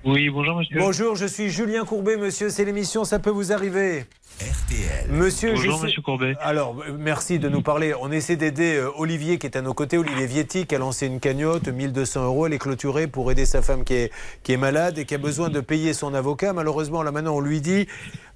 Oui, 0.04 0.30
bonjour 0.32 0.58
monsieur. 0.58 0.80
Bonjour, 0.80 1.16
je 1.16 1.28
suis 1.28 1.50
Julien 1.52 1.86
Courbet, 1.86 2.18
monsieur. 2.18 2.50
C'est 2.50 2.66
l'émission 2.66 3.04
Ça 3.04 3.20
peut 3.20 3.30
vous 3.30 3.54
arriver. 3.54 4.06
RTL. 4.42 5.12
Monsieur, 5.12 5.52
Bonjour, 5.52 5.84
monsieur 5.84 6.02
Courbet. 6.02 6.36
Alors, 6.42 6.76
merci 6.98 7.38
de 7.38 7.48
nous 7.48 7.62
parler. 7.62 7.94
On 8.02 8.12
essaie 8.12 8.38
d'aider 8.38 8.76
euh, 8.76 8.90
Olivier 8.98 9.38
qui 9.38 9.46
est 9.46 9.56
à 9.56 9.62
nos 9.62 9.76
côtés. 9.76 10.00
Olivier 10.00 10.26
Vietti 10.26 10.66
qui 10.66 10.74
a 10.74 10.80
lancé 10.80 11.06
une 11.06 11.20
cagnotte, 11.20 11.68
1200 11.68 12.26
euros. 12.26 12.48
Elle 12.48 12.54
est 12.54 12.58
clôturée 12.58 13.06
pour 13.06 13.30
aider 13.30 13.46
sa 13.46 13.62
femme 13.62 13.84
qui 13.84 13.94
est, 13.94 14.12
qui 14.42 14.54
est 14.54 14.58
malade 14.58 14.98
et 14.98 15.06
qui 15.06 15.14
a 15.14 15.20
besoin 15.20 15.50
de 15.50 15.60
payer 15.60 15.94
son 15.94 16.16
avocat. 16.16 16.54
Malheureusement, 16.54 17.04
là 17.04 17.12
maintenant, 17.12 17.36
on 17.36 17.40
lui 17.40 17.62
dit 17.62 17.88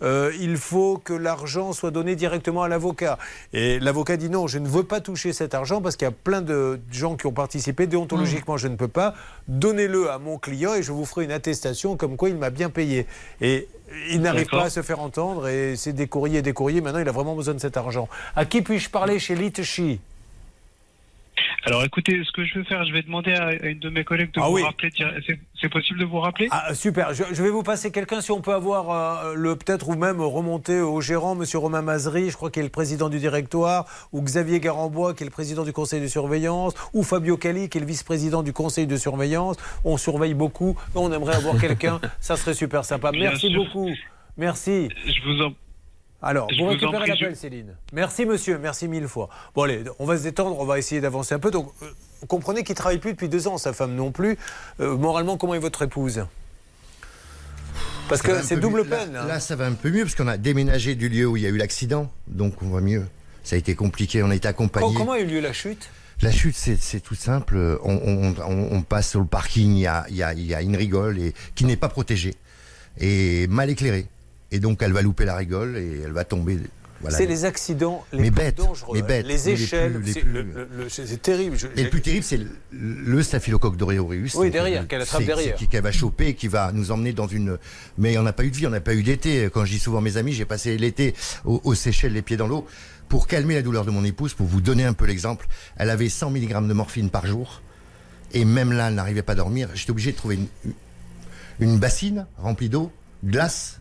euh, 0.03 0.31
il 0.39 0.57
faut 0.57 0.99
que 0.99 1.13
l'argent 1.13 1.73
soit 1.73 1.89
donné 1.89 2.15
directement 2.15 2.61
à 2.61 2.67
l'avocat. 2.67 3.17
Et 3.53 3.79
l'avocat 3.79 4.15
dit 4.15 4.29
non, 4.29 4.45
je 4.45 4.59
ne 4.59 4.67
veux 4.67 4.83
pas 4.83 5.01
toucher 5.01 5.33
cet 5.33 5.55
argent 5.55 5.81
parce 5.81 5.95
qu'il 5.95 6.05
y 6.05 6.09
a 6.09 6.11
plein 6.11 6.41
de 6.41 6.79
gens 6.91 7.15
qui 7.15 7.25
ont 7.25 7.33
participé. 7.33 7.87
Déontologiquement, 7.87 8.57
je 8.57 8.67
ne 8.67 8.75
peux 8.75 8.87
pas. 8.87 9.15
Donnez-le 9.47 10.11
à 10.11 10.19
mon 10.19 10.37
client 10.37 10.75
et 10.75 10.83
je 10.83 10.91
vous 10.91 11.05
ferai 11.05 11.25
une 11.25 11.31
attestation 11.31 11.97
comme 11.97 12.15
quoi 12.15 12.29
il 12.29 12.35
m'a 12.35 12.51
bien 12.51 12.69
payé. 12.69 13.07
Et 13.41 13.67
il 14.09 14.21
n'arrive 14.21 14.47
pas 14.47 14.65
à 14.65 14.69
se 14.69 14.81
faire 14.81 14.99
entendre 14.99 15.47
et 15.47 15.75
c'est 15.75 15.93
des 15.93 16.07
courriers 16.07 16.39
et 16.39 16.41
des 16.41 16.53
courriers. 16.53 16.81
Maintenant, 16.81 16.99
il 16.99 17.09
a 17.09 17.11
vraiment 17.11 17.35
besoin 17.35 17.53
de 17.53 17.59
cet 17.59 17.77
argent. 17.77 18.07
À 18.35 18.45
qui 18.45 18.61
puis-je 18.61 18.89
parler 18.89 19.19
chez 19.19 19.35
Litchi? 19.35 19.99
Alors 21.65 21.83
écoutez, 21.83 22.21
ce 22.23 22.31
que 22.31 22.45
je 22.45 22.59
vais 22.59 22.65
faire, 22.65 22.85
je 22.85 22.93
vais 22.93 23.01
demander 23.01 23.33
à, 23.33 23.53
une 23.65 23.79
de 23.79 23.89
mes 23.89 24.03
collègues 24.03 24.31
de 24.33 24.39
Ah 24.41 24.47
vous 24.47 24.53
oui. 24.55 24.63
rappeler. 24.63 24.89
C'est 25.61 25.69
possible 25.69 25.99
de 25.99 26.05
vous 26.05 26.19
rappeler? 26.19 26.47
Ah, 26.51 26.73
super. 26.73 27.13
Je, 27.13 27.23
je 27.31 27.41
vais 27.43 27.49
vous 27.49 27.63
passer 27.63 27.91
quelqu'un 27.91 28.21
si 28.21 28.31
on 28.31 28.41
peut 28.41 28.53
avoir 28.53 28.91
euh, 28.91 29.33
le 29.35 29.55
peut-être 29.55 29.89
ou 29.89 29.95
même 29.95 30.21
remonter 30.21 30.79
au 30.81 31.01
gérant, 31.01 31.35
Monsieur 31.35 31.57
Romain 31.57 31.81
Mazry, 31.81 32.29
je 32.29 32.35
crois 32.35 32.51
qu'il 32.51 32.61
est 32.61 32.65
le 32.65 32.69
président 32.71 33.09
du 33.09 33.19
directoire, 33.19 33.85
ou 34.11 34.21
Xavier 34.21 34.59
Garambois 34.59 35.13
qui 35.13 35.23
est 35.23 35.25
le 35.25 35.31
président 35.31 35.63
du 35.63 35.73
conseil 35.73 36.01
de 36.01 36.07
surveillance, 36.07 36.73
ou 36.93 37.03
Fabio 37.03 37.37
Cali 37.37 37.69
qui 37.69 37.77
est 37.79 37.81
le 37.81 37.87
vice-président 37.87 38.43
du 38.43 38.53
conseil 38.53 38.85
de 38.87 38.97
surveillance. 38.97 39.57
On 39.83 39.97
surveille 39.97 40.33
beaucoup. 40.35 40.77
On 40.93 41.11
aimerait 41.11 41.35
avoir 41.35 41.57
quelqu'un. 41.59 41.99
Ça 42.19 42.35
serait 42.37 42.53
super 42.53 42.85
sympa. 42.85 43.11
Bien 43.11 43.29
Merci 43.31 43.49
sûr. 43.49 43.63
beaucoup. 43.63 43.89
Merci. 44.37 44.89
Je 45.05 45.21
vous 45.23 45.41
en. 45.41 45.53
Alors, 46.21 46.47
Je 46.51 46.59
vous 46.61 46.69
récupérez 46.69 47.07
l'appel, 47.07 47.29
je- 47.31 47.35
Céline. 47.35 47.75
Merci, 47.93 48.25
monsieur. 48.25 48.57
Merci 48.57 48.87
mille 48.87 49.07
fois. 49.07 49.29
Bon, 49.53 49.63
allez, 49.63 49.83
on 49.99 50.05
va 50.05 50.17
se 50.17 50.23
détendre. 50.23 50.57
On 50.59 50.65
va 50.65 50.79
essayer 50.79 50.99
d'avancer 51.01 51.35
un 51.35 51.39
peu. 51.39 51.51
Donc, 51.51 51.71
euh, 51.83 51.85
comprenez 52.27 52.63
qu'il 52.63 52.73
travaille 52.75 52.97
plus 52.97 53.11
depuis 53.11 53.29
deux 53.29 53.47
ans, 53.47 53.57
sa 53.57 53.73
femme 53.73 53.93
non 53.95 54.11
plus. 54.11 54.37
Euh, 54.79 54.95
moralement, 54.97 55.37
comment 55.37 55.53
est 55.53 55.59
votre 55.59 55.83
épouse? 55.83 56.25
Parce 58.09 58.21
Ça 58.21 58.27
que 58.27 58.43
c'est 58.43 58.57
double 58.57 58.83
mieux. 58.83 58.89
Là- 58.89 58.97
peine. 58.97 59.15
hein. 59.15 59.25
Là, 59.27 59.39
ça 59.39 59.55
va 59.55 59.65
un 59.65 59.73
peu 59.73 59.89
mieux 59.89 60.03
parce 60.03 60.15
qu'on 60.15 60.27
a 60.27 60.37
déménagé 60.37 60.95
du 60.95 61.09
lieu 61.09 61.25
où 61.25 61.37
il 61.37 61.43
y 61.43 61.45
a 61.45 61.49
eu 61.49 61.57
l'accident, 61.57 62.11
donc 62.27 62.61
on 62.61 62.69
va 62.69 62.81
mieux. 62.81 63.05
Ça 63.43 63.55
a 63.55 63.59
été 63.59 63.75
compliqué, 63.75 64.23
on 64.23 64.29
a 64.29 64.35
été 64.35 64.47
accompagné. 64.47 64.87
Co- 64.87 64.93
comment 64.93 65.13
a 65.13 65.19
eu 65.19 65.25
lieu 65.25 65.39
la 65.39 65.53
chute? 65.53 65.89
La 66.21 66.31
chute, 66.31 66.55
c'est 66.55 66.99
tout 67.01 67.13
simple. 67.15 67.57
On, 67.83 67.93
on- 67.93 68.35
on- 68.47 68.69
on 68.77 68.81
passe 68.83 69.09
sur 69.09 69.19
le 69.19 69.25
parking, 69.25 69.71
il 69.75 69.79
y 69.81 69.87
a, 69.87 70.05
il 70.09 70.15
y 70.15 70.23
a- 70.23 70.33
il 70.33 70.45
y 70.45 70.55
a 70.55 70.61
une 70.61 70.75
rigole 70.77 71.19
et, 71.19 71.33
qui 71.55 71.65
n'est 71.65 71.75
pas 71.75 71.89
protégée 71.89 72.35
et 72.99 73.47
mal 73.47 73.69
éclairée. 73.69 74.07
Et 74.55 74.59
donc, 74.59 74.81
elle 74.81 74.93
va 74.93 75.01
louper 75.01 75.25
la 75.25 75.35
rigole 75.35 75.75
et 75.77 76.01
elle 76.05 76.11
va 76.13 76.23
tomber. 76.23 76.57
Voilà. 77.01 77.17
C'est 77.17 77.25
les 77.25 77.43
accidents 77.43 78.05
les 78.13 78.19
Mais 78.19 78.31
plus 78.31 78.45
bêtes, 78.45 78.55
dangereux. 78.57 78.97
mais 78.97 79.01
bêtes, 79.05 79.27
les 79.27 79.49
échelles, 79.49 80.01
c'est 80.87 81.21
terrible. 81.21 81.57
Je- 81.57 81.67
Et 81.75 81.83
le 81.83 81.89
plus 81.89 82.01
terrible, 82.01 82.23
c'est 82.23 82.37
le, 82.37 82.47
le 82.71 83.21
staphylocoque 83.21 83.75
aureus. 83.81 84.31
Oui, 84.35 84.49
derrière, 84.49 84.87
qu'elle 84.87 85.01
attrape 85.01 85.23
derrière. 85.25 85.57
Qu'elle 85.69 85.83
va 85.83 85.91
choper, 85.91 86.35
qui 86.35 86.47
va 86.47 86.71
nous 86.71 86.91
emmener 86.91 87.11
dans 87.11 87.27
une. 87.27 87.57
Mais 87.97 88.17
on 88.17 88.23
n'a 88.23 88.31
pas 88.31 88.45
eu 88.45 88.49
de 88.49 88.55
vie, 88.55 88.65
on 88.65 88.69
n'a 88.71 88.79
pas 88.79 88.95
eu 88.95 89.03
d'été. 89.03 89.49
Quand 89.53 89.65
je 89.65 89.73
dis 89.73 89.79
souvent 89.79 89.97
à 89.97 90.01
mes 90.01 90.15
amis, 90.15 90.31
j'ai 90.31 90.45
passé 90.45 90.77
l'été 90.77 91.13
au- 91.43 91.59
aux 91.65 91.75
Seychelles, 91.75 92.13
les 92.13 92.21
pieds 92.21 92.37
dans 92.37 92.47
l'eau, 92.47 92.65
pour 93.09 93.27
calmer 93.27 93.55
la 93.55 93.61
douleur 93.61 93.83
de 93.85 93.91
mon 93.91 94.05
épouse, 94.05 94.33
pour 94.33 94.47
vous 94.47 94.61
donner 94.61 94.85
un 94.85 94.93
peu 94.93 95.05
l'exemple. 95.05 95.47
Elle 95.75 95.89
avait 95.89 96.09
100 96.09 96.31
mg 96.31 96.65
de 96.67 96.73
morphine 96.73 97.09
par 97.09 97.27
jour. 97.27 97.61
Et 98.33 98.45
même 98.45 98.71
là, 98.71 98.87
elle 98.87 98.95
n'arrivait 98.95 99.21
pas 99.21 99.33
à 99.33 99.35
dormir. 99.35 99.69
J'étais 99.75 99.91
obligé 99.91 100.13
de 100.13 100.17
trouver 100.17 100.35
une, 100.63 100.71
une 101.59 101.77
bassine 101.77 102.25
remplie 102.37 102.69
d'eau, 102.69 102.91
glace, 103.23 103.79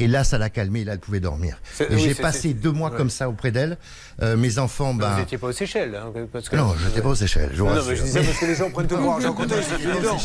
Et 0.00 0.06
là, 0.06 0.22
ça 0.24 0.38
l'a 0.38 0.48
calmée, 0.48 0.84
là, 0.84 0.92
elle 0.92 0.98
pouvait 1.00 1.18
dormir. 1.20 1.60
Et 1.80 1.86
oui, 1.90 2.00
j'ai 2.00 2.14
passé 2.14 2.54
deux 2.54 2.70
mois 2.70 2.90
comme 2.90 3.10
ça 3.10 3.28
auprès 3.28 3.50
d'elle. 3.50 3.76
Euh, 4.22 4.36
mes 4.36 4.58
enfants, 4.58 4.92
Vous 4.92 4.98
ben. 5.00 5.16
n'étiez 5.16 5.38
pas 5.38 5.48
aux 5.48 5.52
Seychelles. 5.52 5.94
hein, 5.94 6.12
parce 6.32 6.48
que... 6.48 6.56
Non, 6.56 6.74
je 6.78 6.86
n'étais 6.86 7.02
pas 7.02 7.08
aux 7.08 7.14
Seychelles. 7.14 7.50
je 7.52 7.62
vous 7.62 7.68
Non, 7.68 7.82
mais 7.86 7.96
je 7.96 8.02
disais 8.02 8.22
parce 8.22 8.38
que 8.38 8.46
les 8.46 8.54
gens 8.54 8.70
prennent 8.70 8.86
tout 8.86 8.96
pour 8.96 9.12
argent 9.14 9.32
comptant. 9.32 9.56
Non. 9.56 10.16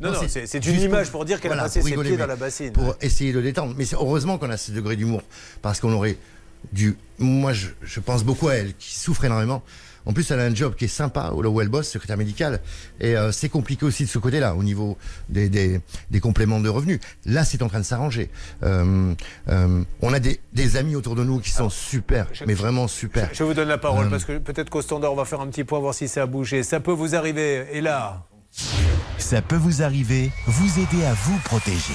Non, 0.00 0.12
non, 0.12 0.20
c'est 0.28 0.66
une 0.66 0.80
image 0.80 1.10
pour 1.10 1.24
dire 1.24 1.40
qu'elle 1.40 1.52
a 1.52 1.56
passé 1.62 1.80
ses 1.82 1.96
pieds 1.96 2.16
dans 2.16 2.26
la 2.26 2.36
bassine. 2.36 2.72
Pour 2.72 2.96
essayer 3.00 3.32
de 3.32 3.40
détendre. 3.40 3.74
Mais 3.78 3.84
c'est 3.84 3.96
heureusement 3.96 4.36
qu'on 4.38 4.50
a 4.50 4.56
ce 4.56 4.72
degré 4.72 4.96
d'humour. 4.96 5.22
Parce 5.62 5.80
qu'on 5.80 5.92
aurait 5.92 6.16
dû. 6.72 6.96
Moi, 7.18 7.52
je, 7.52 7.68
je 7.82 8.00
pense 8.00 8.24
beaucoup 8.24 8.48
à 8.48 8.54
elle, 8.54 8.74
qui 8.74 8.98
souffre 8.98 9.24
énormément. 9.24 9.62
En 10.06 10.12
plus, 10.12 10.30
elle 10.30 10.40
a 10.40 10.44
un 10.44 10.54
job 10.54 10.74
qui 10.74 10.86
est 10.86 10.88
sympa, 10.88 11.30
là 11.42 11.48
où 11.50 11.60
elle 11.60 11.68
bosse, 11.68 11.88
secrétaire 11.88 12.16
médicale. 12.16 12.60
Et 13.00 13.16
euh, 13.16 13.32
c'est 13.32 13.48
compliqué 13.48 13.84
aussi 13.84 14.04
de 14.04 14.08
ce 14.08 14.18
côté-là, 14.18 14.54
au 14.54 14.62
niveau 14.62 14.96
des, 15.28 15.48
des, 15.48 15.80
des 16.10 16.20
compléments 16.20 16.60
de 16.60 16.68
revenus. 16.68 17.00
Là, 17.26 17.44
c'est 17.44 17.62
en 17.62 17.68
train 17.68 17.80
de 17.80 17.84
s'arranger. 17.84 18.30
Euh, 18.62 19.14
euh, 19.48 19.82
on 20.02 20.12
a 20.12 20.18
des, 20.20 20.40
des 20.52 20.76
amis 20.76 20.96
autour 20.96 21.14
de 21.16 21.24
nous 21.24 21.38
qui 21.40 21.50
sont 21.50 21.70
super, 21.70 22.26
mais 22.46 22.54
vraiment 22.54 22.88
super. 22.88 23.28
Je 23.32 23.44
vous 23.44 23.54
donne 23.54 23.68
la 23.68 23.78
parole 23.78 24.06
Euh, 24.06 24.10
parce 24.10 24.24
que 24.24 24.38
peut-être 24.38 24.70
qu'au 24.70 24.82
standard, 24.82 25.12
on 25.12 25.16
va 25.16 25.24
faire 25.24 25.40
un 25.40 25.48
petit 25.48 25.64
point, 25.64 25.78
voir 25.78 25.94
si 25.94 26.08
ça 26.08 26.22
a 26.22 26.26
bougé. 26.26 26.62
Ça 26.62 26.80
peut 26.80 26.92
vous 26.92 27.14
arriver. 27.14 27.66
Et 27.72 27.80
là, 27.80 28.24
Ça 29.18 29.42
peut 29.42 29.56
vous 29.56 29.82
arriver, 29.82 30.30
vous 30.46 30.78
aider 30.80 31.04
à 31.04 31.12
vous 31.14 31.38
protéger. 31.44 31.94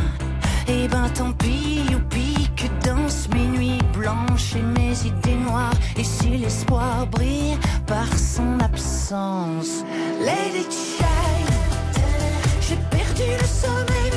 Et 0.67 0.87
ben 0.87 1.09
tant 1.09 1.31
pis, 1.33 1.81
youpi, 1.91 2.49
que 2.55 2.67
dansent 2.85 3.27
mes 3.33 3.45
nuits 3.45 3.79
blanches 3.93 4.55
et 4.55 4.61
mes 4.61 4.93
idées 5.05 5.35
noires. 5.35 5.73
Et 5.97 6.03
si 6.03 6.29
l'espoir 6.29 7.07
brille 7.07 7.57
par 7.87 8.07
son 8.17 8.59
absence, 8.59 9.83
Lady 10.19 10.65
Child, 10.69 11.53
j'ai 12.61 12.77
perdu 12.89 13.23
le 13.39 13.45
sommeil, 13.45 14.10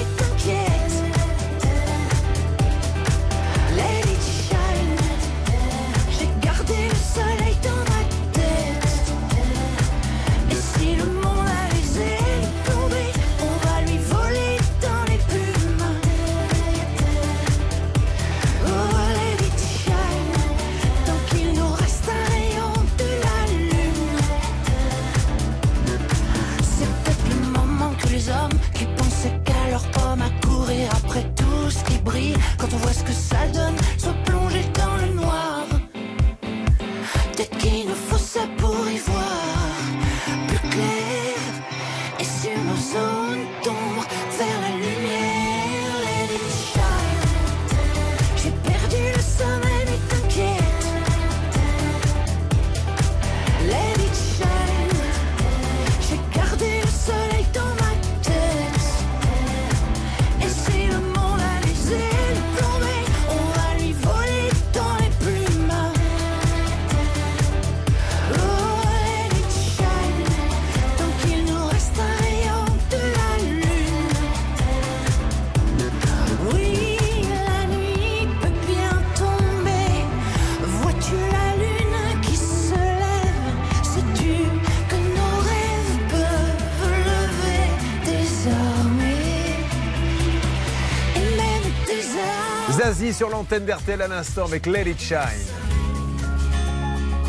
Sur 93.13 93.29
l'antenne 93.29 93.67
d'RTL 93.67 94.01
à 94.01 94.09
l'instant 94.09 94.47
avec 94.47 94.65
Let 94.67 94.91
It 94.91 94.99
Shine. 94.99 95.19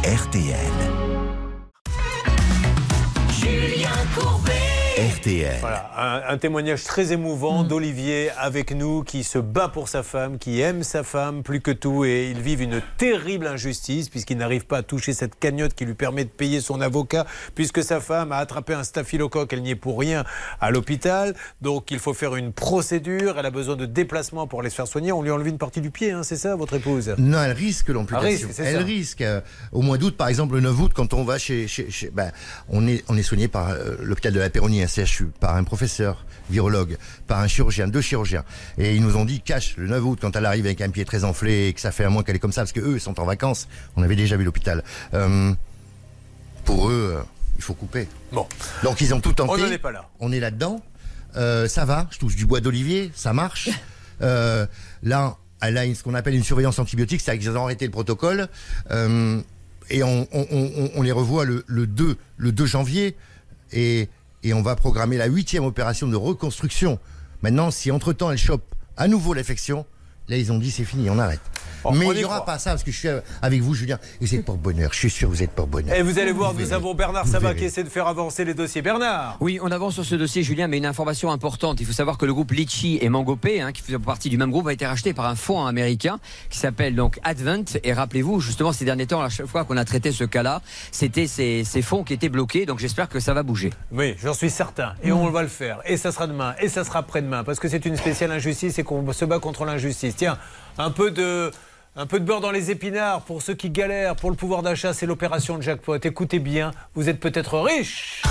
RTL. 0.04 1.05
RTL. 5.26 5.58
Voilà, 5.62 5.90
un, 5.98 6.34
un 6.34 6.38
témoignage 6.38 6.84
très 6.84 7.12
émouvant 7.12 7.64
Mm. 7.64 7.68
d'Olivier 7.68 8.30
avec 8.38 8.72
nous 8.72 9.04
qui 9.04 9.24
se 9.24 9.38
bat 9.40 9.68
pour 9.70 9.90
sa 9.90 10.04
femme, 10.04 10.38
qui 10.38 10.62
aime 10.62 10.84
sa 10.84 11.04
femme 11.04 11.42
plus 11.44 11.62
que 11.62 11.72
tout 11.72 12.06
et 12.06 12.30
ils 12.30 12.40
vivent 12.42 12.62
une 12.62 12.82
terrible 12.98 13.48
injustice 13.48 14.10
puisqu'il 14.10 14.38
n'arrive 14.38 14.66
pas 14.66 14.78
à 14.80 14.84
toucher 14.84 15.14
cette 15.14 15.38
cagnotte 15.40 15.74
qui 15.74 15.86
lui 15.86 15.94
permet 15.96 16.24
de 16.26 16.30
payer 16.30 16.62
son 16.62 16.80
avocat 16.82 17.26
puisque 17.56 17.84
sa 17.84 18.00
femme 18.00 18.32
a 18.32 18.38
attrapé 18.38 18.74
un 18.74 18.84
staphylocoque, 18.84 19.52
elle 19.54 19.62
n'y 19.64 19.72
est 19.72 19.76
pour 19.76 20.00
rien 20.00 20.24
à 20.62 20.70
l'hôpital. 20.72 21.34
Donc 21.62 21.92
il 21.92 22.00
faut 22.00 22.14
faire 22.14 22.36
une 22.36 22.52
procédure, 22.52 23.36
elle 23.40 23.46
a 23.46 23.52
besoin 23.52 23.76
de 23.76 23.86
déplacement 23.86 24.48
pour 24.48 24.60
aller 24.62 24.70
se 24.70 24.76
faire 24.76 24.88
soigner. 24.88 25.12
On 25.12 25.22
lui 25.22 25.30
a 25.32 25.34
enlevé 25.34 25.50
une 25.50 25.58
partie 25.58 25.82
du 25.82 25.90
pied, 25.92 26.12
hein, 26.12 26.24
c'est 26.24 26.38
ça 26.38 26.56
votre 26.56 26.76
épouse? 26.76 27.16
Non, 27.18 27.42
elle 27.42 27.52
risque 27.54 27.88
Ah, 27.90 27.94
l'amputation. 27.94 28.50
c'est 28.52 28.64
elle 28.64 28.80
ça. 28.80 28.84
risque. 28.86 29.22
euh, 29.22 29.42
au 29.72 29.82
mois 29.82 29.98
d'août, 29.98 30.16
par 30.18 30.28
exemple, 30.28 30.56
le 30.56 30.62
9 30.62 30.80
août, 30.82 30.92
quand 30.94 31.14
on 31.14 31.24
va 31.24 31.38
chez, 31.38 31.68
chez, 31.68 31.90
chez- 31.90 32.10
ben, 32.12 32.32
on 32.70 32.88
est, 32.88 33.04
on 33.08 33.18
est 33.18 33.24
soigné 33.24 33.48
par 33.48 33.70
euh, 33.70 33.96
l'hôpital 34.02 34.34
de 34.34 34.40
la 34.40 34.50
Péronie, 34.50 34.84
un 34.84 34.88
CHU, 34.88 35.14
par 35.24 35.55
un 35.55 35.63
professeur 35.63 36.26
virologue, 36.49 36.97
par 37.28 37.39
un 37.39 37.47
chirurgien, 37.47 37.88
deux 37.88 38.01
chirurgiens. 38.01 38.43
Et 38.78 38.95
ils 38.95 39.01
nous 39.01 39.16
ont 39.18 39.26
dit, 39.26 39.41
cache, 39.41 39.76
le 39.78 39.88
9 39.88 40.03
août, 40.05 40.20
quand 40.22 40.36
elle 40.36 40.45
arrive 40.45 40.66
avec 40.66 40.82
un 40.82 40.89
pied 40.89 41.05
très 41.05 41.24
enflé 41.24 41.68
et 41.68 41.74
que 41.74 41.82
ça 41.82 41.91
fait 41.91 42.03
un 42.05 42.09
mois 42.09 42.24
qu'elle 42.24 42.36
est 42.36 42.39
comme 42.39 42.51
ça, 42.51 42.61
parce 42.61 42.72
que 42.72 42.80
eux 42.82 42.99
sont 42.99 43.20
en 43.20 43.26
vacances, 43.26 43.68
on 43.95 44.03
avait 44.03 44.16
déjà 44.16 44.38
vu 44.38 44.43
l'hôpital. 44.43 44.84
Euh, 45.13 45.53
pour 46.66 46.89
eux, 46.89 47.16
euh, 47.18 47.24
il 47.57 47.63
faut 47.63 47.74
couper. 47.74 48.07
Bon. 48.32 48.47
Donc 48.84 49.01
ils 49.01 49.13
ont 49.13 49.20
tout 49.22 49.34
tenté. 49.34 49.53
On 49.53 49.57
n'en 49.57 49.72
est 49.72 49.78
pas 49.78 49.91
là. 49.91 50.09
On 50.20 50.32
est 50.32 50.39
là-dedans. 50.39 50.82
Euh, 51.38 51.68
ça 51.68 51.86
va, 51.86 52.07
je 52.11 52.18
touche 52.20 52.36
du 52.36 52.45
bois 52.45 52.61
d'olivier, 52.61 53.11
ça 53.16 53.34
marche. 53.34 53.70
Là, 54.22 55.38
elle 55.61 55.78
a 55.78 55.93
ce 55.95 56.03
qu'on 56.03 56.13
appelle 56.13 56.36
une 56.36 56.43
surveillance 56.43 56.80
antibiotique, 56.80 57.22
c'est-à-dire 57.22 57.49
qu'ils 57.49 57.57
ont 57.57 57.63
arrêté 57.63 57.86
le 57.86 57.91
protocole. 57.91 58.47
Et 59.89 60.01
on, 60.03 60.28
on- 60.32 60.47
on- 60.51 60.91
on 60.95 61.01
les 61.01 61.11
revoit 61.11 61.45
le, 61.45 61.63
le 61.68 61.86
2, 61.88 62.18
le 62.38 62.51
2 62.51 62.66
janvier. 62.66 63.16
Et, 63.72 64.09
et 64.46 64.54
on 64.54 64.62
va 64.62 64.76
programmer 64.76 65.18
la 65.18 65.26
huitième 65.26 65.66
opération 65.66 66.08
de 66.08 66.16
reconstruction. 66.16 67.00
Maintenant, 67.41 67.72
si 67.72 67.89
entre-temps 67.89 68.32
elle 68.32 68.38
chope 68.38 68.64
à 68.96 69.08
nouveau 69.08 69.34
l'infection, 69.34 69.88
là 70.28 70.38
ils 70.38 70.52
ont 70.52 70.60
dit 70.60 70.70
c'est 70.70 70.86
fini, 70.86 71.10
on 71.10 71.18
arrête. 71.18 71.41
Mais 71.94 72.06
on 72.06 72.12
il 72.12 72.16
y 72.16 72.20
n'y 72.20 72.26
aura 72.26 72.46
pas 72.46 72.60
ça, 72.60 72.72
parce 72.72 72.84
que 72.84 72.92
je 72.92 72.98
suis 72.98 73.10
avec 73.42 73.62
vous, 73.62 73.74
Julien, 73.74 74.00
et 74.22 74.26
vous 74.26 74.36
êtes 74.36 74.46
pour 74.46 74.58
bonheur. 74.58 74.92
Je 74.94 75.00
suis 75.00 75.10
sûr 75.10 75.30
que 75.30 75.34
vous 75.36 75.44
êtes 75.44 75.52
pour 75.52 75.68
bonheur. 75.68 75.96
Et 75.96 76.02
vous 76.02 76.20
allez 76.20 76.32
voir, 76.32 76.54
nous 76.54 76.60
verrez. 76.60 76.74
avons 76.74 76.94
Bernard 76.94 77.26
Vous 77.26 77.32
Sabat 77.32 77.54
qui 77.54 77.66
essaie 77.66 77.84
de 77.84 77.90
faire 77.90 78.08
avancer 78.08 78.46
les 78.46 78.54
dossiers. 78.54 78.82
Bernard 78.82 79.38
Oui, 79.40 79.60
on 79.62 79.72
avance 79.72 79.96
sur 79.96 80.06
ce 80.06 80.16
dossier, 80.16 80.44
Julien, 80.44 80.68
mais 80.68 80.78
une 80.78 80.86
information 80.86 81.32
importante. 81.32 81.80
Il 81.80 81.86
faut 81.86 81.94
savoir 81.94 82.18
que 82.18 82.26
le 82.26 82.34
groupe 82.34 82.52
Litchi 82.52 82.98
et 83.02 83.10
Mangopé, 83.10 83.62
hein, 83.62 83.72
qui 83.72 83.82
faisaient 83.82 84.00
partie 84.00 84.30
du 84.30 84.38
même 84.38 84.52
groupe, 84.52 84.68
a 84.68 84.74
été 84.74 84.86
racheté 84.86 85.14
par 85.14 85.26
un 85.26 85.36
fonds 85.36 85.66
américain 85.66 86.20
qui 86.50 86.58
s'appelle 86.60 86.96
donc 86.96 87.20
Advent. 87.24 87.66
Et 87.84 87.94
rappelez-vous, 87.94 88.40
justement, 88.40 88.72
ces 88.74 88.86
derniers 88.86 89.08
temps, 89.08 89.22
à 89.22 89.30
chaque 89.30 89.48
fois 89.48 89.64
qu'on 89.64 89.78
a 89.78 89.86
traité 89.86 90.12
ce 90.12 90.24
cas-là, 90.24 90.62
c'était 90.92 91.28
ces, 91.28 91.64
ces 91.64 91.82
fonds 91.82 92.04
qui 92.04 92.14
étaient 92.14 92.30
bloqués. 92.30 92.66
Donc 92.66 92.80
j'espère 92.80 93.10
que 93.10 93.20
ça 93.20 93.34
va 93.34 93.44
bouger. 93.44 93.72
Oui, 93.92 94.16
j'en 94.22 94.34
suis 94.34 94.50
certain. 94.50 94.94
Et 95.04 95.12
on 95.12 95.30
va 95.30 95.42
le 95.42 95.48
faire. 95.48 95.80
Et 95.86 95.98
ça 95.98 96.12
sera 96.12 96.28
demain. 96.28 96.56
Et 96.62 96.70
ça 96.70 96.84
sera 96.84 97.00
après-demain. 97.00 97.44
Parce 97.44 97.60
que 97.60 97.68
c'est 97.68 97.86
une 97.86 97.98
spéciale 97.98 98.32
injustice 98.32 98.80
et 98.80 98.84
qu'on 98.84 99.12
se 99.14 99.26
bat 99.26 99.40
contre 99.40 99.66
l'injustice. 99.66 100.16
Tiens, 100.16 100.38
un 100.78 100.92
peu 100.92 101.12
de. 101.12 101.52
Un 101.98 102.08
peu 102.08 102.20
de 102.20 102.26
beurre 102.26 102.41
dans 102.41 102.52
les 102.52 102.72
épinards 102.72 103.22
pour 103.22 103.41
ceux 103.41 103.54
qui 103.54 103.70
galèrent 103.70 104.18
pour 104.18 104.30
le 104.30 104.36
pouvoir 104.36 104.62
d'achat, 104.62 104.93
c'est 104.93 105.06
l'opération 105.06 105.56
de 105.56 105.62
jackpot. 105.62 105.96
Écoutez 105.96 106.39
bien, 106.39 106.72
vous 106.93 107.08
êtes 107.08 107.22
peut-être 107.22 107.58
riche. 107.58 108.22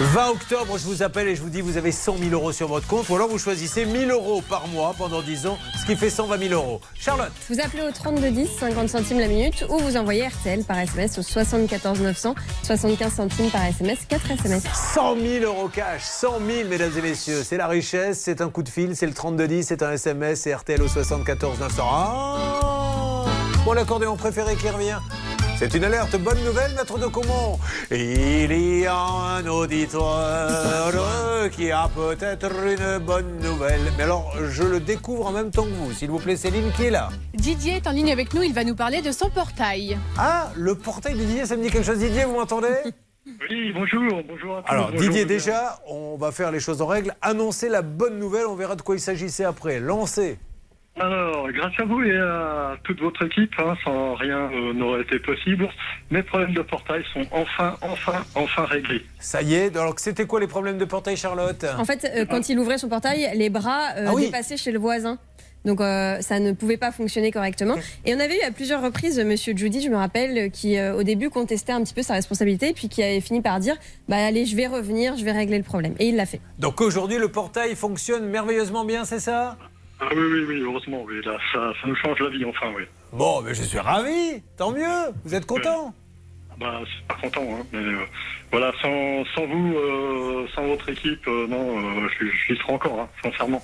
20 0.00 0.30
octobre, 0.30 0.78
je 0.78 0.84
vous 0.86 1.02
appelle 1.02 1.28
et 1.28 1.36
je 1.36 1.42
vous 1.42 1.50
dis 1.50 1.60
vous 1.60 1.76
avez 1.76 1.92
100 1.92 2.16
000 2.16 2.30
euros 2.30 2.52
sur 2.52 2.68
votre 2.68 2.86
compte 2.86 3.06
ou 3.10 3.16
alors 3.16 3.28
vous 3.28 3.38
choisissez 3.38 3.84
1000 3.84 4.10
euros 4.10 4.42
par 4.48 4.66
mois 4.68 4.94
pendant 4.96 5.20
10 5.20 5.46
ans, 5.46 5.58
ce 5.78 5.84
qui 5.84 5.94
fait 5.94 6.08
120 6.08 6.38
000 6.48 6.54
euros. 6.54 6.80
Charlotte 6.98 7.30
Vous 7.50 7.60
appelez 7.60 7.82
au 7.82 7.90
3210, 7.92 8.48
50 8.60 8.88
centimes 8.88 9.18
la 9.18 9.28
minute, 9.28 9.66
ou 9.68 9.76
vous 9.78 9.98
envoyez 9.98 10.26
RTL 10.26 10.64
par 10.64 10.78
SMS 10.78 11.18
au 11.18 11.22
74 11.22 12.00
900, 12.00 12.34
75 12.62 13.12
centimes 13.12 13.50
par 13.50 13.62
SMS, 13.66 13.98
4 14.08 14.30
SMS. 14.30 14.62
100 14.94 15.16
000 15.20 15.44
euros 15.44 15.68
cash, 15.68 16.02
100 16.02 16.38
000 16.46 16.68
mesdames 16.70 16.92
et 16.96 17.02
messieurs, 17.02 17.42
c'est 17.44 17.58
la 17.58 17.66
richesse, 17.66 18.20
c'est 18.20 18.40
un 18.40 18.48
coup 18.48 18.62
de 18.62 18.70
fil, 18.70 18.96
c'est 18.96 19.06
le 19.06 19.12
3210, 19.12 19.64
c'est 19.66 19.82
un 19.82 19.92
SMS, 19.92 20.40
c'est 20.40 20.54
RTL 20.54 20.80
au 20.80 20.88
74 20.88 21.60
900. 21.60 21.82
Ah 21.84 23.24
Mon 23.66 23.72
accordéon 23.72 24.16
préféré 24.16 24.56
qui 24.56 24.70
revient 24.70 24.98
c'est 25.60 25.74
une 25.74 25.84
alerte, 25.84 26.16
bonne 26.16 26.42
nouvelle, 26.42 26.72
maître 26.74 26.98
de 26.98 27.04
Comont. 27.04 27.58
Il 27.90 28.80
y 28.80 28.86
a 28.86 28.96
un 28.96 29.46
auditeur 29.46 30.90
qui 31.52 31.70
a 31.70 31.86
peut-être 31.94 32.50
une 32.66 33.04
bonne 33.04 33.36
nouvelle. 33.42 33.82
Mais 33.98 34.04
alors, 34.04 34.32
je 34.48 34.62
le 34.62 34.80
découvre 34.80 35.26
en 35.26 35.32
même 35.32 35.50
temps 35.50 35.64
que 35.64 35.68
vous. 35.68 35.92
S'il 35.92 36.08
vous 36.08 36.18
plaît, 36.18 36.36
Céline, 36.36 36.72
qui 36.74 36.84
est 36.84 36.90
là? 36.90 37.10
Didier 37.34 37.74
est 37.74 37.86
en 37.86 37.90
ligne 37.90 38.10
avec 38.10 38.32
nous, 38.32 38.42
il 38.42 38.54
va 38.54 38.64
nous 38.64 38.74
parler 38.74 39.02
de 39.02 39.12
son 39.12 39.28
portail. 39.28 39.98
Ah, 40.16 40.50
le 40.56 40.74
portail 40.74 41.12
de 41.12 41.18
Didier, 41.18 41.44
ça 41.44 41.58
me 41.58 41.62
dit 41.62 41.68
quelque 41.68 41.84
chose. 41.84 41.98
Didier, 41.98 42.24
vous 42.24 42.36
m'entendez? 42.36 42.68
Oui, 43.50 43.70
bonjour, 43.74 44.22
bonjour 44.26 44.56
à 44.56 44.62
tous. 44.62 44.72
Alors, 44.72 44.90
bonjour, 44.90 45.02
Didier, 45.02 45.24
bonjour. 45.24 45.28
déjà, 45.28 45.78
on 45.86 46.16
va 46.16 46.32
faire 46.32 46.50
les 46.50 46.58
choses 46.58 46.80
en 46.80 46.86
règle. 46.86 47.14
Annoncer 47.20 47.68
la 47.68 47.82
bonne 47.82 48.18
nouvelle, 48.18 48.46
on 48.46 48.54
verra 48.54 48.76
de 48.76 48.82
quoi 48.82 48.96
il 48.96 49.00
s'agissait 49.00 49.44
après. 49.44 49.78
Lancez. 49.78 50.38
Alors, 51.00 51.50
grâce 51.50 51.72
à 51.78 51.84
vous 51.84 52.02
et 52.02 52.14
à 52.14 52.76
toute 52.84 53.00
votre 53.00 53.24
équipe, 53.24 53.54
hein, 53.58 53.74
sans 53.82 54.14
rien 54.16 54.50
euh, 54.52 54.74
n'aurait 54.74 55.00
été 55.00 55.18
possible, 55.18 55.66
mes 56.10 56.22
problèmes 56.22 56.52
de 56.52 56.60
portail 56.60 57.02
sont 57.14 57.22
enfin, 57.30 57.74
enfin, 57.80 58.22
enfin 58.34 58.64
réglés. 58.66 59.02
Ça 59.18 59.40
y 59.40 59.54
est. 59.54 59.74
Alors, 59.78 59.94
c'était 59.96 60.26
quoi 60.26 60.40
les 60.40 60.46
problèmes 60.46 60.76
de 60.76 60.84
portail, 60.84 61.16
Charlotte? 61.16 61.64
En 61.78 61.86
fait, 61.86 62.10
euh, 62.14 62.26
quand 62.26 62.50
il 62.50 62.58
ouvrait 62.58 62.76
son 62.76 62.90
portail, 62.90 63.30
les 63.34 63.48
bras 63.48 63.92
euh, 63.96 64.06
Ah 64.08 64.14
oui. 64.14 64.26
dépassaient 64.26 64.58
chez 64.58 64.72
le 64.72 64.78
voisin. 64.78 65.18
Donc 65.64 65.80
euh, 65.80 66.20
ça 66.20 66.40
ne 66.40 66.52
pouvait 66.52 66.78
pas 66.78 66.90
fonctionner 66.90 67.30
correctement. 67.30 67.74
Et 68.06 68.14
on 68.14 68.20
avait 68.20 68.38
eu 68.38 68.42
à 68.42 68.50
plusieurs 68.50 68.82
reprises 68.82 69.20
Monsieur 69.20 69.54
Judy, 69.54 69.82
je 69.82 69.90
me 69.90 69.96
rappelle, 69.96 70.50
qui 70.50 70.78
euh, 70.78 70.94
au 70.94 71.02
début 71.02 71.28
contestait 71.28 71.72
un 71.72 71.82
petit 71.82 71.92
peu 71.92 72.02
sa 72.02 72.14
responsabilité, 72.14 72.72
puis 72.72 72.88
qui 72.88 73.02
avait 73.02 73.20
fini 73.20 73.42
par 73.42 73.60
dire 73.60 73.76
bah 74.08 74.16
allez, 74.16 74.46
je 74.46 74.56
vais 74.56 74.66
revenir, 74.66 75.16
je 75.18 75.24
vais 75.24 75.32
régler 75.32 75.58
le 75.58 75.64
problème. 75.64 75.94
Et 75.98 76.08
il 76.08 76.16
l'a 76.16 76.24
fait. 76.24 76.40
Donc, 76.58 76.80
aujourd'hui, 76.80 77.18
le 77.18 77.28
portail 77.28 77.74
fonctionne 77.76 78.26
merveilleusement 78.26 78.84
bien, 78.86 79.04
c'est 79.04 79.20
ça? 79.20 79.58
Ah 80.00 80.06
oui, 80.12 80.22
oui, 80.22 80.44
oui, 80.48 80.60
heureusement, 80.62 81.02
oui, 81.06 81.20
là, 81.24 81.36
ça, 81.52 81.72
ça 81.80 81.86
nous 81.86 81.94
change 81.96 82.18
la 82.20 82.30
vie, 82.30 82.44
enfin, 82.44 82.72
oui. 82.76 82.84
Bon, 83.12 83.42
mais 83.42 83.54
je 83.54 83.62
suis 83.62 83.78
ravi. 83.78 84.42
Tant 84.56 84.72
mieux. 84.72 85.12
Vous 85.24 85.34
êtes 85.34 85.46
content 85.46 85.92
Bah, 86.58 86.80
c'est 86.86 87.06
pas 87.06 87.20
content, 87.20 87.42
hein, 87.52 87.66
mais 87.72 87.78
euh, 87.80 88.04
voilà, 88.50 88.72
sans, 88.80 89.24
sans 89.34 89.46
vous, 89.46 89.74
euh, 89.76 90.46
sans 90.54 90.66
votre 90.66 90.88
équipe, 90.88 91.26
euh, 91.28 91.46
non, 91.48 91.78
euh, 91.78 92.08
je, 92.18 92.26
je 92.26 92.54
serai 92.60 92.72
encore, 92.72 93.00
hein, 93.00 93.08
sincèrement. 93.22 93.62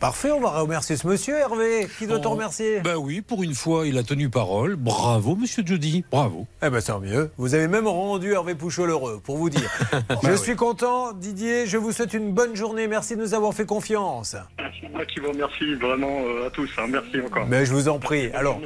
Parfait, 0.00 0.30
on 0.30 0.40
va 0.40 0.48
remercier 0.58 0.96
ce 0.96 1.06
monsieur, 1.06 1.36
Hervé. 1.36 1.86
Qui 1.98 2.06
doit 2.06 2.18
te 2.20 2.26
Oh, 2.26 2.30
remercier 2.30 2.80
Ben 2.80 2.96
oui, 2.96 3.20
pour 3.20 3.42
une 3.42 3.52
fois, 3.54 3.86
il 3.86 3.98
a 3.98 4.02
tenu 4.02 4.30
parole. 4.30 4.76
Bravo, 4.76 5.36
monsieur 5.36 5.62
Jody. 5.64 6.06
Bravo. 6.10 6.46
Eh 6.62 6.70
ben, 6.70 6.80
tant 6.80 7.00
mieux. 7.00 7.30
Vous 7.36 7.54
avez 7.54 7.68
même 7.68 7.86
rendu 7.86 8.32
Hervé 8.32 8.54
Pouchol 8.54 8.88
heureux, 8.88 9.20
pour 9.22 9.36
vous 9.36 9.50
dire. 9.50 9.70
je 10.22 10.32
suis 10.36 10.56
content, 10.56 11.12
Didier. 11.12 11.66
Je 11.66 11.76
vous 11.76 11.92
souhaite 11.92 12.14
une 12.14 12.32
bonne 12.32 12.56
journée. 12.56 12.88
Merci 12.88 13.14
de 13.14 13.20
nous 13.20 13.34
avoir 13.34 13.52
fait 13.52 13.66
confiance. 13.66 14.36
C'est 14.80 14.88
moi 14.88 15.04
qui 15.04 15.20
vous 15.20 15.32
remercie 15.32 15.74
vraiment 15.74 16.22
euh, 16.24 16.46
à 16.46 16.50
tous, 16.50 16.70
hein, 16.78 16.86
merci 16.88 17.20
encore. 17.20 17.46
Mais 17.46 17.66
je 17.66 17.74
vous 17.74 17.88
en 17.88 17.98
prie. 17.98 18.30
Alors. 18.32 18.58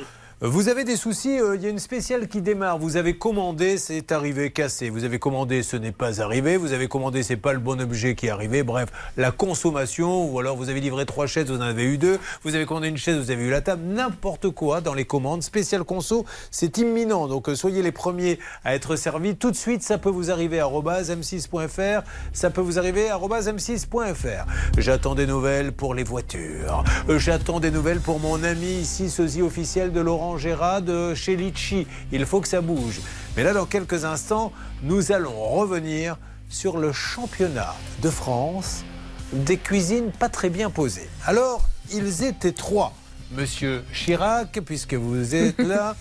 Vous 0.46 0.68
avez 0.68 0.84
des 0.84 0.96
soucis, 0.96 1.40
euh, 1.40 1.56
il 1.56 1.62
y 1.62 1.66
a 1.66 1.70
une 1.70 1.78
spéciale 1.78 2.28
qui 2.28 2.42
démarre. 2.42 2.78
Vous 2.78 2.98
avez 2.98 3.16
commandé, 3.16 3.78
c'est 3.78 4.12
arrivé 4.12 4.50
cassé. 4.50 4.90
Vous 4.90 5.04
avez 5.04 5.18
commandé, 5.18 5.62
ce 5.62 5.74
n'est 5.78 5.90
pas 5.90 6.20
arrivé. 6.20 6.58
Vous 6.58 6.74
avez 6.74 6.86
commandé, 6.86 7.22
c'est 7.22 7.38
pas 7.38 7.54
le 7.54 7.60
bon 7.60 7.80
objet 7.80 8.14
qui 8.14 8.26
est 8.26 8.30
arrivé. 8.30 8.62
Bref, 8.62 8.90
la 9.16 9.30
consommation, 9.30 10.30
ou 10.30 10.38
alors 10.38 10.54
vous 10.58 10.68
avez 10.68 10.82
livré 10.82 11.06
trois 11.06 11.26
chaises, 11.26 11.50
vous 11.50 11.56
en 11.56 11.62
avez 11.62 11.84
eu 11.84 11.96
deux. 11.96 12.18
Vous 12.42 12.54
avez 12.54 12.66
commandé 12.66 12.88
une 12.88 12.98
chaise, 12.98 13.16
vous 13.16 13.30
avez 13.30 13.42
eu 13.42 13.48
la 13.48 13.62
table. 13.62 13.84
N'importe 13.86 14.50
quoi 14.50 14.82
dans 14.82 14.92
les 14.92 15.06
commandes. 15.06 15.42
Spécial 15.42 15.82
conso, 15.82 16.26
c'est 16.50 16.76
imminent. 16.76 17.26
Donc 17.26 17.48
euh, 17.48 17.54
soyez 17.54 17.80
les 17.80 17.92
premiers 17.92 18.38
à 18.64 18.74
être 18.74 18.96
servis. 18.96 19.36
Tout 19.36 19.50
de 19.50 19.56
suite, 19.56 19.82
ça 19.82 19.96
peut 19.96 20.10
vous 20.10 20.30
arriver 20.30 20.60
à 20.60 20.66
m6.fr. 20.66 22.02
Ça 22.34 22.50
peut 22.50 22.60
vous 22.60 22.78
arriver 22.78 23.08
à 23.08 23.16
m6.fr. 23.16 24.44
J'attends 24.76 25.14
des 25.14 25.26
nouvelles 25.26 25.72
pour 25.72 25.94
les 25.94 26.04
voitures. 26.04 26.84
Euh, 27.08 27.18
J'attends 27.18 27.60
des 27.60 27.70
nouvelles 27.70 28.00
pour 28.00 28.20
mon 28.20 28.44
ami 28.44 28.66
ici, 28.66 29.08
sosie 29.08 29.40
officiel 29.40 29.90
de 29.90 30.00
Laurent 30.02 30.33
Gérard 30.38 30.82
de 30.82 31.14
chez 31.14 31.36
Litchi. 31.36 31.86
Il 32.12 32.26
faut 32.26 32.40
que 32.40 32.48
ça 32.48 32.60
bouge. 32.60 33.00
Mais 33.36 33.42
là, 33.42 33.52
dans 33.52 33.66
quelques 33.66 34.04
instants, 34.04 34.52
nous 34.82 35.12
allons 35.12 35.38
revenir 35.48 36.16
sur 36.48 36.78
le 36.78 36.92
championnat 36.92 37.74
de 38.02 38.10
France 38.10 38.84
des 39.32 39.56
cuisines 39.56 40.10
pas 40.12 40.28
très 40.28 40.50
bien 40.50 40.70
posées. 40.70 41.08
Alors, 41.26 41.68
ils 41.92 42.22
étaient 42.24 42.52
trois. 42.52 42.92
Monsieur 43.32 43.82
Chirac, 43.92 44.60
puisque 44.64 44.94
vous 44.94 45.34
êtes 45.34 45.58
là, 45.58 45.96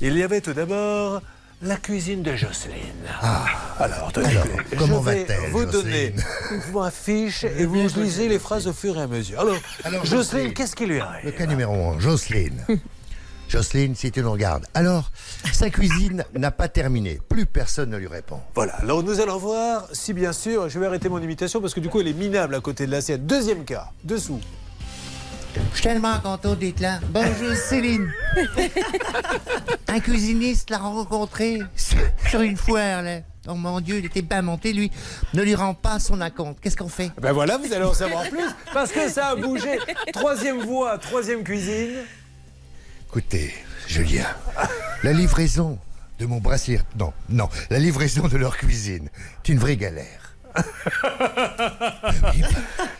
il 0.00 0.16
y 0.16 0.22
avait 0.22 0.40
tout 0.40 0.54
d'abord 0.54 1.20
la 1.62 1.76
cuisine 1.76 2.22
de 2.22 2.36
Jocelyne. 2.36 2.80
alors, 3.78 4.10
tenez, 4.12 4.28
alors, 4.28 4.44
je 4.72 4.76
comment 4.78 5.00
vais 5.00 5.24
va-t-elle, 5.24 5.50
vous 5.50 5.66
donner 5.66 6.14
ma 6.72 6.90
fiche 6.90 7.44
et 7.44 7.66
vous 7.66 7.86
lisez 7.96 8.28
les 8.28 8.38
phrases 8.38 8.66
au 8.66 8.72
fur 8.72 8.96
et 8.96 9.02
à 9.02 9.06
mesure. 9.06 9.40
Alors, 9.40 10.04
Jocelyne, 10.06 10.54
qu'est-ce 10.54 10.74
qui 10.74 10.86
lui 10.86 11.00
arrive 11.00 11.26
Le 11.26 11.32
cas 11.32 11.44
numéro 11.46 11.74
1, 11.90 12.00
Jocelyne. 12.00 12.64
Jocelyne, 13.50 13.96
si 13.96 14.12
tu 14.12 14.22
nous 14.22 14.30
regardes. 14.30 14.64
Alors, 14.74 15.10
sa 15.52 15.70
cuisine 15.70 16.24
n'a 16.38 16.52
pas 16.52 16.68
terminé. 16.68 17.18
Plus 17.28 17.46
personne 17.46 17.90
ne 17.90 17.96
lui 17.96 18.06
répond. 18.06 18.38
Voilà, 18.54 18.74
alors 18.76 19.02
nous 19.02 19.20
allons 19.20 19.38
voir 19.38 19.88
si 19.92 20.12
bien 20.12 20.32
sûr, 20.32 20.68
je 20.68 20.78
vais 20.78 20.86
arrêter 20.86 21.08
mon 21.08 21.20
imitation 21.20 21.60
parce 21.60 21.74
que 21.74 21.80
du 21.80 21.88
coup 21.88 22.00
elle 22.00 22.06
est 22.06 22.12
minable 22.12 22.54
à 22.54 22.60
côté 22.60 22.86
de 22.86 22.92
l'assiette. 22.92 23.26
Deuxième 23.26 23.64
cas, 23.64 23.90
dessous. 24.04 24.40
Je 25.56 25.60
suis 25.74 25.82
tellement 25.82 26.16
content 26.20 26.54
d'être 26.54 26.78
là. 26.78 27.00
Bonjour 27.10 27.52
Céline. 27.56 28.08
Un 29.88 29.98
cuisiniste 29.98 30.70
l'a 30.70 30.78
rencontré 30.78 31.58
sur 31.74 32.40
une 32.42 32.56
foire, 32.56 33.02
là. 33.02 33.18
Oh 33.48 33.54
mon 33.54 33.80
Dieu, 33.80 33.98
il 33.98 34.04
était 34.04 34.22
pas 34.22 34.42
monté, 34.42 34.72
lui. 34.72 34.92
Ne 35.34 35.42
lui 35.42 35.56
rend 35.56 35.74
pas 35.74 35.98
son 35.98 36.20
acompte. 36.20 36.60
Qu'est-ce 36.60 36.76
qu'on 36.76 36.88
fait? 36.88 37.10
Ben 37.20 37.32
voilà, 37.32 37.56
vous 37.56 37.72
allez 37.72 37.84
en 37.84 37.94
savoir 37.94 38.28
plus 38.28 38.44
parce 38.72 38.92
que 38.92 39.08
ça 39.08 39.28
a 39.28 39.34
bougé. 39.34 39.80
Troisième 40.12 40.60
voie, 40.60 40.98
troisième 40.98 41.42
cuisine. 41.42 42.04
Écoutez, 43.12 43.52
Julien, 43.88 44.24
la 45.02 45.12
livraison 45.12 45.80
de 46.20 46.26
mon 46.26 46.38
brassier... 46.38 46.80
Non, 46.96 47.12
non, 47.28 47.48
la 47.68 47.80
livraison 47.80 48.28
de 48.28 48.36
leur 48.36 48.56
cuisine, 48.56 49.08
c'est 49.42 49.52
une 49.52 49.58
vraie 49.58 49.76
galère. 49.76 50.36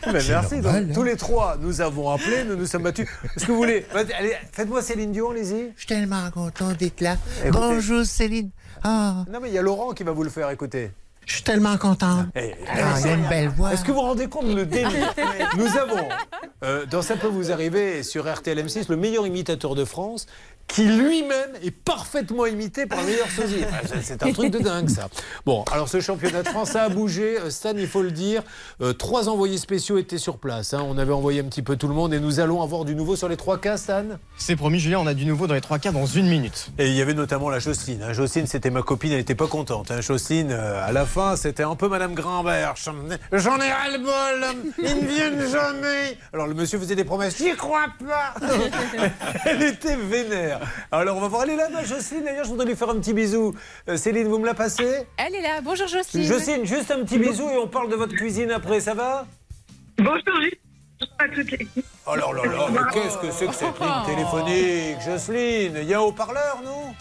Ben 0.03 0.23
merci. 0.27 0.59
donc, 0.59 0.75
hein. 0.75 0.87
tous 0.93 1.03
les 1.03 1.15
trois, 1.15 1.55
nous 1.61 1.79
avons 1.79 2.09
appelé, 2.09 2.43
nous 2.43 2.57
nous 2.57 2.65
sommes 2.65 2.83
battus. 2.83 3.07
Est-ce 3.37 3.45
que 3.45 3.51
vous 3.51 3.57
voulez 3.57 3.85
Allez, 3.93 4.35
faites-moi 4.51 4.81
Céline 4.81 5.13
Dion, 5.13 5.31
allez-y. 5.31 5.71
Je 5.75 5.79
suis 5.79 5.87
tellement 5.87 6.29
content 6.31 6.73
d'être 6.73 6.99
là. 6.99 7.15
Écoutez. 7.39 7.51
Bonjour 7.51 8.03
Céline. 8.05 8.49
Ah, 8.83 9.23
Non 9.31 9.39
mais 9.41 9.47
il 9.47 9.53
y 9.53 9.57
a 9.57 9.61
Laurent 9.61 9.91
qui 9.93 10.03
va 10.03 10.11
vous 10.11 10.23
le 10.23 10.29
faire, 10.29 10.49
écoutez. 10.49 10.91
Je 11.25 11.35
suis 11.35 11.43
tellement 11.43 11.77
content. 11.77 12.25
Eh, 12.35 12.53
Ah, 12.67 12.99
il 12.99 13.07
a 13.07 13.13
une 13.13 13.27
belle 13.27 13.49
voix. 13.49 13.73
Est-ce 13.73 13.83
que 13.83 13.91
vous 13.91 13.95
vous 13.99 14.01
rendez 14.01 14.27
compte 14.27 14.47
de 14.47 14.53
le 14.55 14.65
délit 14.65 14.95
Nous 15.57 15.77
avons, 15.77 16.09
euh, 16.63 16.85
dans 16.85 17.01
Ça 17.01 17.15
peut 17.15 17.27
vous 17.27 17.51
arriver, 17.51 18.03
sur 18.03 18.31
RTL 18.31 18.57
M6, 18.59 18.85
le 18.89 18.97
meilleur 18.97 19.25
imitateur 19.27 19.75
de 19.75 19.85
France, 19.85 20.25
qui 20.73 20.85
lui-même 20.85 21.51
est 21.63 21.71
parfaitement 21.71 22.45
imité 22.45 22.85
par 22.85 22.99
le 23.01 23.07
meilleur 23.07 23.29
sosie. 23.29 23.63
C'est- 24.03 24.23
un 24.23 24.31
truc 24.31 24.51
de 24.51 24.59
dingue, 24.59 24.89
ça. 24.89 25.09
Bon, 25.45 25.63
alors 25.71 25.89
ce 25.89 25.99
championnat 25.99 26.43
de 26.43 26.47
France, 26.47 26.71
ça 26.71 26.83
a 26.83 26.89
bougé. 26.89 27.37
Euh, 27.39 27.49
Stan, 27.49 27.73
il 27.75 27.87
faut 27.87 28.01
le 28.01 28.11
dire, 28.11 28.41
euh, 28.81 28.93
trois 28.93 29.27
envoyés 29.29 29.57
spéciaux 29.57 29.97
étaient 29.97 30.17
sur 30.17 30.37
place. 30.37 30.73
hein. 30.73 30.83
On 30.87 30.97
avait 30.97 31.11
envoyé 31.13 31.41
un 31.41 31.45
petit 31.45 31.61
peu 31.61 31.75
tout 31.75 31.87
le 31.87 31.93
monde 31.93 32.13
et 32.13 32.19
nous 32.19 32.39
allons 32.39 32.61
avoir 32.61 32.85
du 32.85 32.95
nouveau 32.95 33.15
sur 33.15 33.27
les 33.27 33.37
trois 33.37 33.57
cas, 33.59 33.77
Stan. 33.77 34.03
C'est 34.37 34.55
promis, 34.55 34.79
Julien, 34.79 34.99
on 34.99 35.07
a 35.07 35.13
du 35.13 35.25
nouveau 35.25 35.47
dans 35.47 35.53
les 35.55 35.61
trois 35.61 35.79
cas 35.79 35.91
dans 35.91 36.05
une 36.05 36.27
minute. 36.27 36.69
Et 36.77 36.87
il 36.87 36.93
y 36.95 37.01
avait 37.01 37.13
notamment 37.13 37.49
la 37.49 37.59
Jocelyne. 37.59 38.03
hein. 38.03 38.13
Jocelyne, 38.13 38.47
c'était 38.47 38.69
ma 38.69 38.81
copine, 38.81 39.11
elle 39.11 39.17
n'était 39.17 39.35
pas 39.35 39.47
contente. 39.47 39.91
hein. 39.91 40.01
Jocelyne, 40.01 40.51
euh, 40.51 40.85
à 40.87 40.91
la 40.91 41.05
fin, 41.05 41.35
c'était 41.35 41.63
un 41.63 41.75
peu 41.75 41.87
Madame 41.89 42.13
Grimbert. 42.13 42.75
J'en 43.33 43.59
ai 43.59 43.71
ras-le-bol, 43.71 44.45
ils 44.77 44.95
ne 44.95 45.07
viennent 45.07 45.49
jamais. 45.51 46.17
Alors 46.33 46.47
le 46.47 46.53
monsieur 46.53 46.79
faisait 46.79 46.95
des 46.95 47.03
promesses, 47.03 47.37
j'y 47.37 47.55
crois 47.55 47.87
pas. 48.07 48.33
elle 49.45 49.63
était 49.63 49.95
vénère. 49.97 50.59
Alors 50.91 51.17
on 51.17 51.21
va 51.21 51.27
voir, 51.27 51.43
elle 51.43 51.51
est 51.51 51.55
là, 51.55 51.69
ma 51.69 51.83
Jocelyne. 51.83 52.23
D'ailleurs, 52.23 52.45
je 52.45 52.49
voudrais 52.49 52.65
lui 52.65 52.75
faire 52.75 52.89
un 52.89 52.99
petit 52.99 53.13
bisou. 53.13 53.53
Euh, 53.87 53.97
Céline, 53.97 54.27
vous 54.27 54.39
me 54.39 54.45
la 54.45 54.53
passez? 54.53 55.07
Elle 55.17 55.35
est 55.35 55.41
là. 55.41 55.61
Bonjour 55.61 55.87
Jocelyne. 55.87 56.25
Jocelyne, 56.27 56.65
juste 56.65 56.91
un 56.91 57.03
petit 57.03 57.17
bisou 57.17 57.49
et 57.49 57.57
on 57.57 57.67
parle 57.67 57.89
de 57.89 57.95
votre 57.95 58.13
cuisine 58.13 58.51
après, 58.51 58.79
ça 58.79 58.93
va? 58.93 59.25
Bonjour, 59.97 60.21
bonjour 60.25 60.51
à 61.17 61.27
toute 61.29 61.51
l'équipe. 61.51 61.85
Oh 62.05 62.15
là 62.15 62.25
là 62.33 62.45
là, 62.45 62.67
mais 62.71 62.79
qu'est-ce 62.93 63.17
que 63.17 63.31
c'est 63.31 63.47
que 63.47 63.53
cette 63.53 63.79
ligne 63.79 64.05
téléphonique 64.05 65.01
Jocelyne, 65.03 65.77
il 65.81 65.87
y 65.87 65.93
a 65.93 65.97
un 65.97 66.01
haut-parleur, 66.01 66.61
non? 66.63 66.93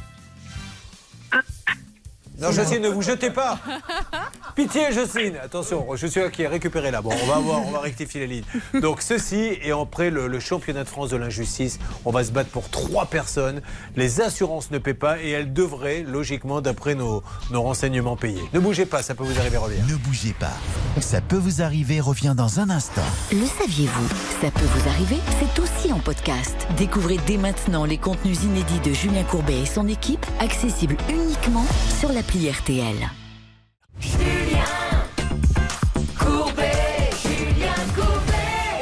Non, 2.40 2.52
Jocelyne, 2.52 2.82
ne 2.82 2.88
vous 2.88 3.02
jetez 3.02 3.30
pas. 3.30 3.58
Pitié, 4.56 4.92
Jocelyne. 4.92 5.36
Attention, 5.42 5.86
je 5.94 6.06
suis 6.06 6.20
là 6.20 6.30
qui 6.30 6.42
est 6.42 6.48
récupéré 6.48 6.90
là. 6.90 7.02
Bon, 7.02 7.10
on 7.22 7.26
va 7.26 7.38
voir, 7.38 7.60
on 7.66 7.70
va 7.70 7.80
rectifier 7.80 8.26
les 8.26 8.26
lignes. 8.26 8.80
Donc, 8.80 9.02
ceci, 9.02 9.58
et 9.62 9.72
après 9.72 10.10
le, 10.10 10.26
le 10.26 10.40
championnat 10.40 10.84
de 10.84 10.88
France 10.88 11.10
de 11.10 11.16
l'injustice, 11.16 11.78
on 12.04 12.10
va 12.10 12.24
se 12.24 12.32
battre 12.32 12.50
pour 12.50 12.68
trois 12.70 13.04
personnes. 13.06 13.60
Les 13.96 14.20
assurances 14.22 14.70
ne 14.70 14.78
paient 14.78 14.94
pas 14.94 15.20
et 15.22 15.30
elles 15.30 15.52
devraient, 15.52 16.02
logiquement, 16.02 16.60
d'après 16.62 16.94
nos, 16.94 17.22
nos 17.50 17.62
renseignements, 17.62 18.16
payer. 18.16 18.40
Ne 18.54 18.58
bougez 18.60 18.86
pas, 18.86 19.02
ça 19.02 19.14
peut 19.14 19.24
vous 19.24 19.38
arriver, 19.38 19.58
revient. 19.58 19.82
Ne 19.88 19.96
bougez 19.96 20.32
pas. 20.32 20.52
Ça 21.00 21.20
peut 21.20 21.36
vous 21.36 21.60
arriver, 21.62 22.00
revient 22.00 22.34
dans 22.36 22.58
un 22.58 22.70
instant. 22.70 23.02
Le 23.32 23.44
saviez-vous? 23.46 24.08
Ça 24.40 24.50
peut 24.50 24.66
vous 24.74 24.88
arriver, 24.88 25.16
c'est 25.38 25.60
aussi 25.62 25.92
en 25.92 25.98
podcast. 26.00 26.56
Découvrez 26.78 27.18
dès 27.26 27.36
maintenant 27.36 27.84
les 27.84 27.98
contenus 27.98 28.42
inédits 28.44 28.80
de 28.80 28.92
Julien 28.94 29.24
Courbet 29.24 29.60
et 29.60 29.66
son 29.66 29.86
équipe, 29.88 30.24
accessibles 30.40 30.96
uniquement 31.10 31.66
sur 32.00 32.10
l'appli 32.30 32.48
RTL. 32.48 34.39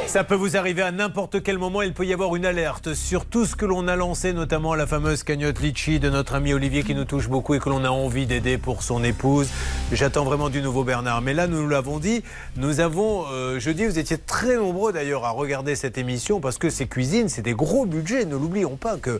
Ça 0.09 0.23
peut 0.23 0.33
vous 0.33 0.57
arriver 0.57 0.81
à 0.81 0.91
n'importe 0.91 1.43
quel 1.43 1.59
moment. 1.59 1.83
Il 1.83 1.93
peut 1.93 2.03
y 2.03 2.13
avoir 2.13 2.35
une 2.35 2.43
alerte 2.43 2.95
sur 2.95 3.27
tout 3.27 3.45
ce 3.45 3.55
que 3.55 3.67
l'on 3.67 3.87
a 3.87 3.95
lancé, 3.95 4.33
notamment 4.33 4.73
la 4.73 4.87
fameuse 4.87 5.21
cagnotte 5.21 5.59
Litchi 5.59 5.99
de 5.99 6.09
notre 6.09 6.33
ami 6.33 6.51
Olivier 6.51 6.81
qui 6.81 6.95
nous 6.95 7.05
touche 7.05 7.29
beaucoup 7.29 7.53
et 7.53 7.59
que 7.59 7.69
l'on 7.69 7.85
a 7.85 7.91
envie 7.91 8.25
d'aider 8.25 8.57
pour 8.57 8.81
son 8.81 9.03
épouse. 9.03 9.49
J'attends 9.91 10.23
vraiment 10.23 10.49
du 10.49 10.63
nouveau 10.63 10.83
Bernard. 10.83 11.21
Mais 11.21 11.35
là, 11.35 11.45
nous 11.45 11.69
l'avons 11.69 11.99
dit, 11.99 12.23
nous 12.57 12.79
avons, 12.79 13.25
euh, 13.31 13.59
jeudi, 13.59 13.85
vous 13.85 13.99
étiez 13.99 14.17
très 14.17 14.57
nombreux 14.57 14.91
d'ailleurs 14.91 15.25
à 15.25 15.29
regarder 15.29 15.75
cette 15.75 15.99
émission 15.99 16.39
parce 16.39 16.57
que 16.57 16.71
ces 16.71 16.87
cuisines, 16.87 17.29
c'est 17.29 17.43
des 17.43 17.53
gros 17.53 17.85
budgets. 17.85 18.25
Ne 18.25 18.35
l'oublions 18.35 18.77
pas 18.77 18.97
que 18.97 19.11
euh, 19.11 19.19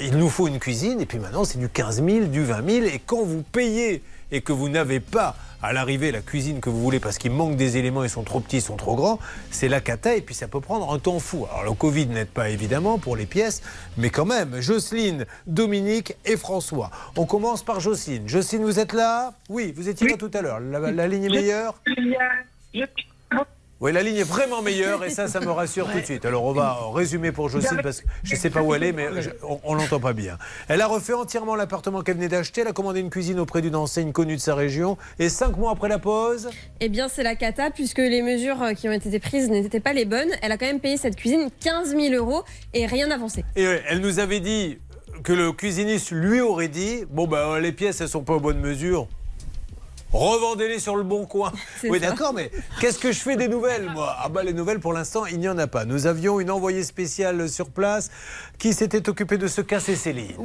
il 0.00 0.16
nous 0.16 0.28
faut 0.28 0.46
une 0.46 0.60
cuisine 0.60 1.00
et 1.00 1.06
puis 1.06 1.18
maintenant 1.18 1.42
c'est 1.42 1.58
du 1.58 1.68
15 1.68 2.04
000, 2.04 2.26
du 2.26 2.44
20 2.44 2.70
000 2.70 2.86
et 2.86 3.02
quand 3.04 3.24
vous 3.24 3.42
payez 3.42 4.00
et 4.30 4.42
que 4.42 4.52
vous 4.52 4.68
n'avez 4.68 5.00
pas 5.00 5.34
à 5.62 5.72
l'arrivée 5.72 6.12
la 6.12 6.20
cuisine 6.20 6.60
que 6.60 6.70
vous 6.70 6.80
voulez 6.80 7.00
parce 7.00 7.18
qu'il 7.18 7.32
manque 7.32 7.56
des 7.56 7.76
éléments, 7.76 8.04
ils 8.04 8.10
sont 8.10 8.22
trop 8.22 8.40
petits, 8.40 8.58
ils 8.58 8.62
sont 8.62 8.76
trop 8.76 8.94
grands, 8.94 9.18
c'est 9.50 9.68
la 9.68 9.80
cata 9.80 10.16
et 10.16 10.20
puis 10.20 10.34
ça 10.34 10.48
peut 10.48 10.60
prendre 10.60 10.92
un 10.92 10.98
temps 10.98 11.18
fou. 11.18 11.46
Alors 11.50 11.64
le 11.64 11.72
Covid 11.72 12.06
n'aide 12.06 12.28
pas 12.28 12.48
évidemment 12.50 12.98
pour 12.98 13.16
les 13.16 13.26
pièces, 13.26 13.62
mais 13.96 14.10
quand 14.10 14.26
même, 14.26 14.60
Jocelyne, 14.60 15.26
Dominique 15.46 16.14
et 16.24 16.36
François. 16.36 16.90
On 17.16 17.26
commence 17.26 17.62
par 17.62 17.80
Jocelyne. 17.80 18.28
Jocelyne, 18.28 18.64
vous 18.64 18.78
êtes 18.78 18.92
là? 18.92 19.34
Oui, 19.48 19.72
vous 19.76 19.88
étiez 19.88 20.08
là 20.08 20.16
tout 20.16 20.30
à 20.34 20.42
l'heure. 20.42 20.60
La, 20.60 20.78
la 20.90 21.08
ligne 21.08 21.24
est 21.24 21.28
meilleure? 21.28 21.74
Oui, 23.80 23.92
la 23.92 24.02
ligne 24.02 24.16
est 24.16 24.22
vraiment 24.28 24.60
meilleure 24.60 25.04
et 25.04 25.10
ça, 25.10 25.26
ça 25.26 25.40
me 25.40 25.50
rassure 25.50 25.90
tout 25.90 25.98
de 25.98 26.04
suite. 26.04 26.24
Alors, 26.26 26.44
on 26.44 26.52
va 26.52 26.78
résumer 26.92 27.32
pour 27.32 27.48
Jocelyne 27.48 27.80
parce 27.82 28.02
que 28.02 28.06
je 28.22 28.34
ne 28.34 28.38
sais 28.38 28.50
pas 28.50 28.62
où 28.62 28.74
elle 28.74 28.82
est, 28.82 28.92
mais 28.92 29.22
je- 29.22 29.30
on, 29.42 29.58
on 29.64 29.74
l'entend 29.74 29.98
pas 30.00 30.12
bien. 30.12 30.36
Elle 30.68 30.80
a 30.82 30.86
refait 30.86 31.14
entièrement 31.14 31.54
l'appartement 31.56 32.02
qu'elle 32.02 32.16
venait 32.16 32.28
d'acheter. 32.28 32.60
Elle 32.60 32.68
a 32.68 32.72
commandé 32.72 33.00
une 33.00 33.08
cuisine 33.10 33.38
auprès 33.40 33.62
d'une 33.62 33.76
enseigne 33.76 34.12
connue 34.12 34.36
de 34.36 34.40
sa 34.40 34.54
région. 34.54 34.98
Et 35.18 35.28
cinq 35.30 35.56
mois 35.56 35.72
après 35.72 35.88
la 35.88 35.98
pause, 35.98 36.50
Eh 36.80 36.88
bien, 36.90 37.08
c'est 37.08 37.22
la 37.22 37.36
cata, 37.36 37.70
puisque 37.70 37.98
les 37.98 38.22
mesures 38.22 38.62
euh, 38.62 38.72
qui 38.74 38.88
ont 38.88 38.92
été 38.92 39.18
prises 39.18 39.48
n'étaient 39.48 39.80
pas 39.80 39.92
les 39.94 40.04
bonnes. 40.04 40.30
Elle 40.42 40.52
a 40.52 40.58
quand 40.58 40.66
même 40.66 40.80
payé 40.80 40.96
cette 40.98 41.16
cuisine 41.16 41.48
15 41.60 41.96
000 41.96 42.14
euros 42.14 42.42
et 42.74 42.84
rien 42.86 43.10
avancé. 43.10 43.44
et 43.56 43.64
elle 43.88 44.00
nous 44.00 44.18
avait 44.18 44.40
dit 44.40 44.78
que 45.24 45.32
le 45.32 45.52
cuisiniste 45.52 46.10
lui 46.12 46.40
aurait 46.40 46.68
dit 46.68 47.04
Bon, 47.10 47.26
ben, 47.26 47.58
les 47.58 47.72
pièces, 47.72 48.00
elles 48.00 48.08
sont 48.08 48.22
pas 48.24 48.34
aux 48.34 48.40
bonnes 48.40 48.60
mesures. 48.60 49.08
Revendez-les 50.12 50.78
sur 50.78 50.96
le 50.96 51.02
bon 51.02 51.26
coin. 51.26 51.52
Oui, 51.84 51.98
d'accord, 51.98 52.32
mais 52.34 52.50
qu'est-ce 52.80 52.98
que 52.98 53.10
je 53.10 53.18
fais 53.18 53.36
des 53.36 53.48
nouvelles, 53.48 53.88
moi? 53.90 54.14
Ah, 54.22 54.28
bah, 54.28 54.42
les 54.42 54.52
nouvelles, 54.52 54.80
pour 54.80 54.92
l'instant, 54.92 55.24
il 55.26 55.38
n'y 55.38 55.48
en 55.48 55.56
a 55.58 55.66
pas. 55.66 55.84
Nous 55.84 56.06
avions 56.06 56.40
une 56.40 56.50
envoyée 56.50 56.84
spéciale 56.84 57.48
sur 57.48 57.70
place 57.70 58.10
qui 58.58 58.74
s'était 58.74 59.08
occupée 59.08 59.38
de 59.38 59.46
ce 59.46 59.60
cas, 59.62 59.80
c'est 59.80 59.96
Céline. 59.96 60.36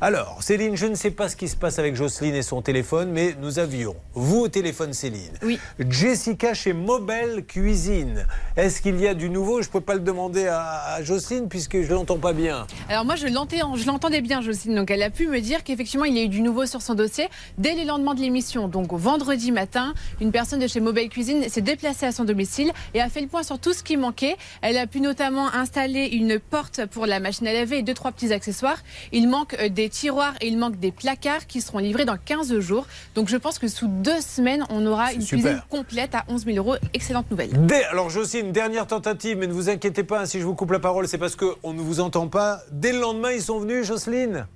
Alors, 0.00 0.42
Céline, 0.42 0.76
je 0.76 0.86
ne 0.86 0.94
sais 0.94 1.10
pas 1.10 1.28
ce 1.28 1.36
qui 1.36 1.48
se 1.48 1.56
passe 1.56 1.78
avec 1.78 1.96
Jocelyne 1.96 2.34
et 2.34 2.42
son 2.42 2.62
téléphone, 2.62 3.10
mais 3.10 3.34
nous 3.40 3.58
avions, 3.58 3.96
vous 4.14 4.42
au 4.42 4.48
téléphone, 4.48 4.92
Céline. 4.92 5.32
Oui. 5.42 5.58
Jessica 5.78 6.54
chez 6.54 6.72
Mobile 6.72 7.44
Cuisine. 7.46 8.26
Est-ce 8.56 8.80
qu'il 8.80 9.00
y 9.00 9.08
a 9.08 9.14
du 9.14 9.28
nouveau? 9.28 9.60
Je 9.62 9.68
ne 9.68 9.72
peux 9.72 9.80
pas 9.80 9.94
le 9.94 10.00
demander 10.00 10.46
à, 10.46 10.94
à 10.94 11.02
Jocelyne 11.02 11.48
puisque 11.48 11.80
je 11.82 11.88
ne 11.88 11.94
l'entends 11.94 12.18
pas 12.18 12.32
bien. 12.32 12.66
Alors 12.88 13.04
moi 13.04 13.16
je 13.16 13.26
l'entendais, 13.26 14.20
bien 14.20 14.40
Jocelyne, 14.40 14.76
donc 14.76 14.90
elle 14.90 15.02
a 15.02 15.10
pu 15.10 15.26
me 15.26 15.40
dire 15.40 15.64
qu'effectivement 15.64 16.04
il 16.04 16.16
y 16.16 16.20
a 16.20 16.22
eu 16.22 16.28
du 16.28 16.42
nouveau 16.42 16.66
sur 16.66 16.82
son 16.82 16.94
dossier 16.94 17.28
dès 17.58 17.74
le 17.74 17.84
lendemain 17.84 18.14
de 18.14 18.20
l'émission. 18.20 18.68
Donc 18.68 18.92
vendredi 19.10 19.52
matin, 19.52 19.94
une 20.20 20.32
personne 20.32 20.58
de 20.58 20.66
chez 20.66 20.80
Mobile 20.80 21.08
Cuisine 21.08 21.48
s'est 21.48 21.60
déplacée 21.60 22.06
à 22.06 22.10
son 22.12 22.24
domicile 22.24 22.72
et 22.92 23.00
a 23.00 23.08
fait 23.08 23.20
le 23.20 23.28
point 23.28 23.44
sur 23.44 23.60
tout 23.60 23.72
ce 23.72 23.84
qui 23.84 23.96
manquait. 23.96 24.34
Elle 24.62 24.76
a 24.76 24.88
pu 24.88 25.00
notamment 25.00 25.46
installer 25.54 26.06
une 26.06 26.40
porte 26.40 26.86
pour 26.86 27.06
la 27.06 27.20
machine 27.20 27.46
à 27.46 27.52
laver 27.52 27.78
et 27.78 27.82
deux 27.82 27.94
trois 27.94 28.10
petits 28.10 28.32
accessoires. 28.32 28.78
Il 29.12 29.28
manque 29.28 29.54
euh, 29.60 29.68
des 29.68 29.88
tiroirs 29.90 30.34
et 30.40 30.48
il 30.48 30.58
manque 30.58 30.80
des 30.80 30.90
placards 30.90 31.46
qui 31.46 31.60
seront 31.60 31.78
livrés 31.78 32.04
dans 32.04 32.16
15 32.16 32.58
jours. 32.58 32.88
Donc 33.14 33.28
je 33.28 33.36
pense 33.36 33.60
que 33.60 33.68
sous 33.68 33.86
deux 33.86 34.20
semaines 34.20 34.64
on 34.70 34.84
aura 34.84 35.12
une 35.12 35.20
super. 35.20 35.38
cuisine 35.44 35.62
complète 35.70 36.16
à 36.16 36.24
11 36.26 36.44
000 36.44 36.56
euros. 36.56 36.74
Excellente 36.92 37.30
nouvelle. 37.30 37.50
Dès- 37.66 37.84
alors 37.84 38.10
Jocelyne, 38.10 38.50
dernière 38.50 38.88
tentative, 38.88 39.36
mais 39.38 39.46
ne 39.46 39.52
vous 39.52 39.70
inquiétez 39.70 40.02
pas, 40.02 40.22
hein, 40.22 40.26
si 40.26 40.40
je 40.40 40.44
vous 40.44 40.56
coupe 40.56 40.72
la 40.72 40.80
parole, 40.80 41.06
c'est 41.06 41.18
parce 41.18 41.36
qu'on 41.36 41.72
ne 41.72 41.80
vous 41.80 42.00
entend 42.00 42.26
pas. 42.26 42.58
Dès 42.72 42.90
le 42.92 42.98
lendemain, 42.98 43.30
ils 43.30 43.40
sont 43.42 43.60
venus, 43.60 43.86
Jocelyne? 43.86 44.46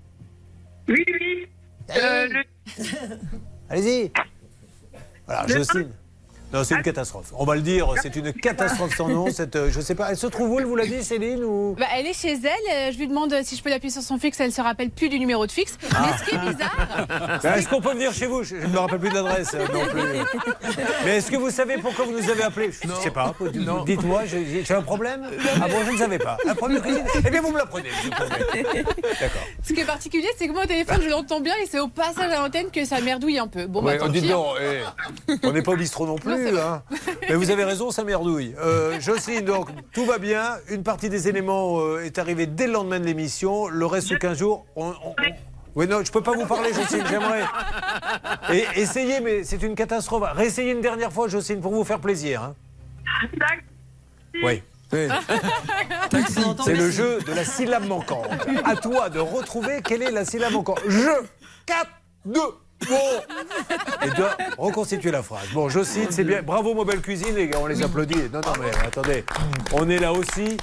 Oui, 0.89 1.05
oui. 1.07 1.47
Euh, 1.97 2.29
Allez-y. 3.69 4.11
Voilà, 5.31 5.47
Le- 5.47 5.55
Jocelyne. 5.59 5.93
Non, 6.53 6.65
c'est 6.65 6.75
une 6.75 6.83
catastrophe. 6.83 7.33
On 7.37 7.45
va 7.45 7.55
le 7.55 7.61
dire, 7.63 7.93
c'est 8.03 8.17
une 8.17 8.33
catastrophe 8.33 8.97
sans 8.97 9.09
nom. 9.09 9.31
Cette, 9.31 9.55
euh, 9.57 9.71
je 9.71 9.81
sais 9.81 9.95
pas, 9.95 10.09
elle 10.11 10.17
se 10.17 10.27
trouve 10.27 10.51
où, 10.51 10.59
elle 10.59 10.67
vous 10.67 10.75
l'a 10.77 10.87
dit, 10.87 11.03
Céline 11.05 11.45
ou... 11.45 11.77
Bah, 11.79 11.87
elle 11.97 12.07
est 12.07 12.13
chez 12.13 12.33
elle. 12.33 12.89
euh, 12.89 12.93
Je 12.93 12.99
lui 12.99 13.07
demande 13.07 13.35
si 13.45 13.57
je 13.57 13.63
peux 13.63 13.71
l'appuyer 13.71 13.93
sur 13.93 14.03
son 14.03 14.19
fixe. 14.19 14.41
Elle 14.41 14.53
se 14.53 14.61
rappelle 14.61 14.91
plus 14.91 15.09
du 15.09 15.19
numéro 15.21 15.47
de 15.47 15.53
fixe. 15.53 15.79
Ah. 15.95 16.07
Mais 16.11 16.19
ce 16.19 16.29
qui 16.29 16.35
est 16.35 16.39
bizarre, 16.51 17.07
Ben, 17.43 17.55
Est-ce 17.55 17.69
qu'on 17.69 17.81
peut 17.81 17.93
venir 17.93 18.13
chez 18.13 18.27
vous? 18.27 18.43
Je 18.43 18.57
ne 18.57 18.67
me 18.67 18.79
rappelle 18.79 18.99
plus 18.99 19.11
de 19.11 19.15
l'adresse 19.15 19.55
euh, 19.55 19.67
non 19.73 19.85
plus. 19.87 20.03
Mais 21.05 21.19
est-ce 21.19 21.31
que 21.31 21.37
vous 21.37 21.51
savez 21.51 21.77
pourquoi 21.79 22.05
vous 22.07 22.13
nous 22.13 22.31
avez 22.31 22.43
appelé 22.43 22.71
Je 22.83 22.89
ne 22.89 22.95
sais 22.95 23.11
pas. 23.11 23.33
Dites-moi, 23.87 24.23
j'ai 24.27 24.75
un 24.75 24.83
problème? 24.83 25.27
Ah 25.63 25.69
bon, 25.69 25.77
je 25.87 25.93
ne 25.93 25.99
savais 25.99 26.19
pas. 26.19 26.37
Un 26.49 26.55
problème 26.55 26.79
de 26.79 26.83
cuisine? 26.85 27.05
Eh 27.27 27.31
bien, 27.31 27.41
vous 27.43 27.53
me 27.53 27.59
l'apprenez. 27.59 27.91
D'accord. 29.21 29.43
ce 29.63 29.73
qui 29.73 29.81
est 29.81 29.85
particulier, 29.85 30.29
c'est 30.37 30.47
que 30.49 30.53
moi 30.53 30.65
au 30.65 30.67
téléphone, 30.67 31.01
je 31.03 31.09
l'entends 31.09 31.41
bien 31.41 31.55
et 31.63 31.67
c'est 31.67 31.81
au 31.81 31.89
passage 31.89 32.31
à 32.33 32.41
l'antenne 32.43 32.71
que 32.73 32.85
ça 32.85 33.01
merdouille 33.01 33.39
un 33.39 33.47
peu. 33.49 33.67
Bon, 33.67 33.83
bah, 33.83 33.91
Ouais, 33.93 33.99
tant 33.99 34.07
hein. 34.07 34.09
donc, 34.09 34.47
eh, 34.61 35.35
on 35.47 35.53
n'est 35.53 35.63
pas 35.63 35.73
au 35.73 35.77
bistrot 35.77 36.07
non 36.07 36.17
plus. 36.17 36.31
Non, 36.31 36.39
hein. 36.59 36.83
Mais 37.29 37.35
vous 37.35 37.51
avez 37.51 37.65
raison, 37.65 37.91
ça 37.91 38.05
merdouille. 38.05 38.55
Euh, 38.59 38.99
Jocelyne, 39.01 39.45
donc, 39.45 39.69
tout 39.93 40.05
va 40.07 40.19
bien. 40.19 40.57
Une 40.69 40.83
partie 40.83 41.09
des 41.09 41.29
éléments 41.29 41.81
euh, 41.81 42.05
est 42.05 42.19
arrivée 42.19 42.47
dès 42.47 42.67
le 42.67 42.73
lendemain 42.75 43.01
de 43.01 43.05
l'émission. 43.07 43.69
Le 43.69 43.87
reste, 43.87 44.09
sous 44.09 44.19
15 44.19 44.39
jours, 44.39 44.67
on. 44.77 44.87
on- 44.89 44.95
on- 45.11 45.15
Oui, 45.77 45.87
non, 45.87 46.03
je 46.05 46.11
peux 46.11 46.23
pas 46.23 46.33
vous 46.33 46.47
parler, 46.47 46.73
Jocelyne, 46.75 47.05
j'aimerais. 47.09 47.45
Et 48.53 48.65
essayez, 48.81 49.21
mais 49.21 49.45
c'est 49.45 49.63
une 49.63 49.75
catastrophe. 49.77 50.25
Réessayez 50.33 50.73
une 50.73 50.81
dernière 50.81 51.13
fois, 51.13 51.29
Jocelyne, 51.29 51.61
pour 51.61 51.73
vous 51.73 51.85
faire 51.85 52.01
plaisir. 52.01 52.43
hein. 52.43 52.55
Oui. 54.43 54.63
C'est 56.65 56.75
le 56.75 56.91
jeu 56.91 57.21
de 57.21 57.33
la 57.33 57.45
syllabe 57.45 57.87
manquante. 57.87 58.27
À 58.65 58.75
toi 58.75 59.09
de 59.09 59.21
retrouver 59.21 59.83
quelle 59.83 60.03
est 60.03 60.11
la 60.11 60.25
syllabe 60.25 60.53
manquante. 60.53 60.81
Je, 60.89 61.09
4, 61.67 61.87
2, 62.25 62.41
bon. 62.89 62.97
Et 64.03 64.09
de 64.11 64.25
reconstituer 64.59 65.11
la 65.11 65.23
phrase. 65.23 65.49
Bon, 65.53 65.69
Jocelyne, 65.69 66.09
c'est 66.11 66.25
bien. 66.25 66.43
Bravo, 66.43 66.75
Mobile 66.75 67.01
Cuisine, 67.01 67.35
les 67.35 67.49
gars, 67.49 67.59
on 67.61 67.67
les 67.67 67.83
applaudit. 67.83 68.29
Non, 68.33 68.41
non, 68.41 68.53
mais 68.61 68.71
attendez. 68.87 69.25
On 69.73 69.89
est 69.89 69.99
là 69.99 70.13
aussi 70.13 70.57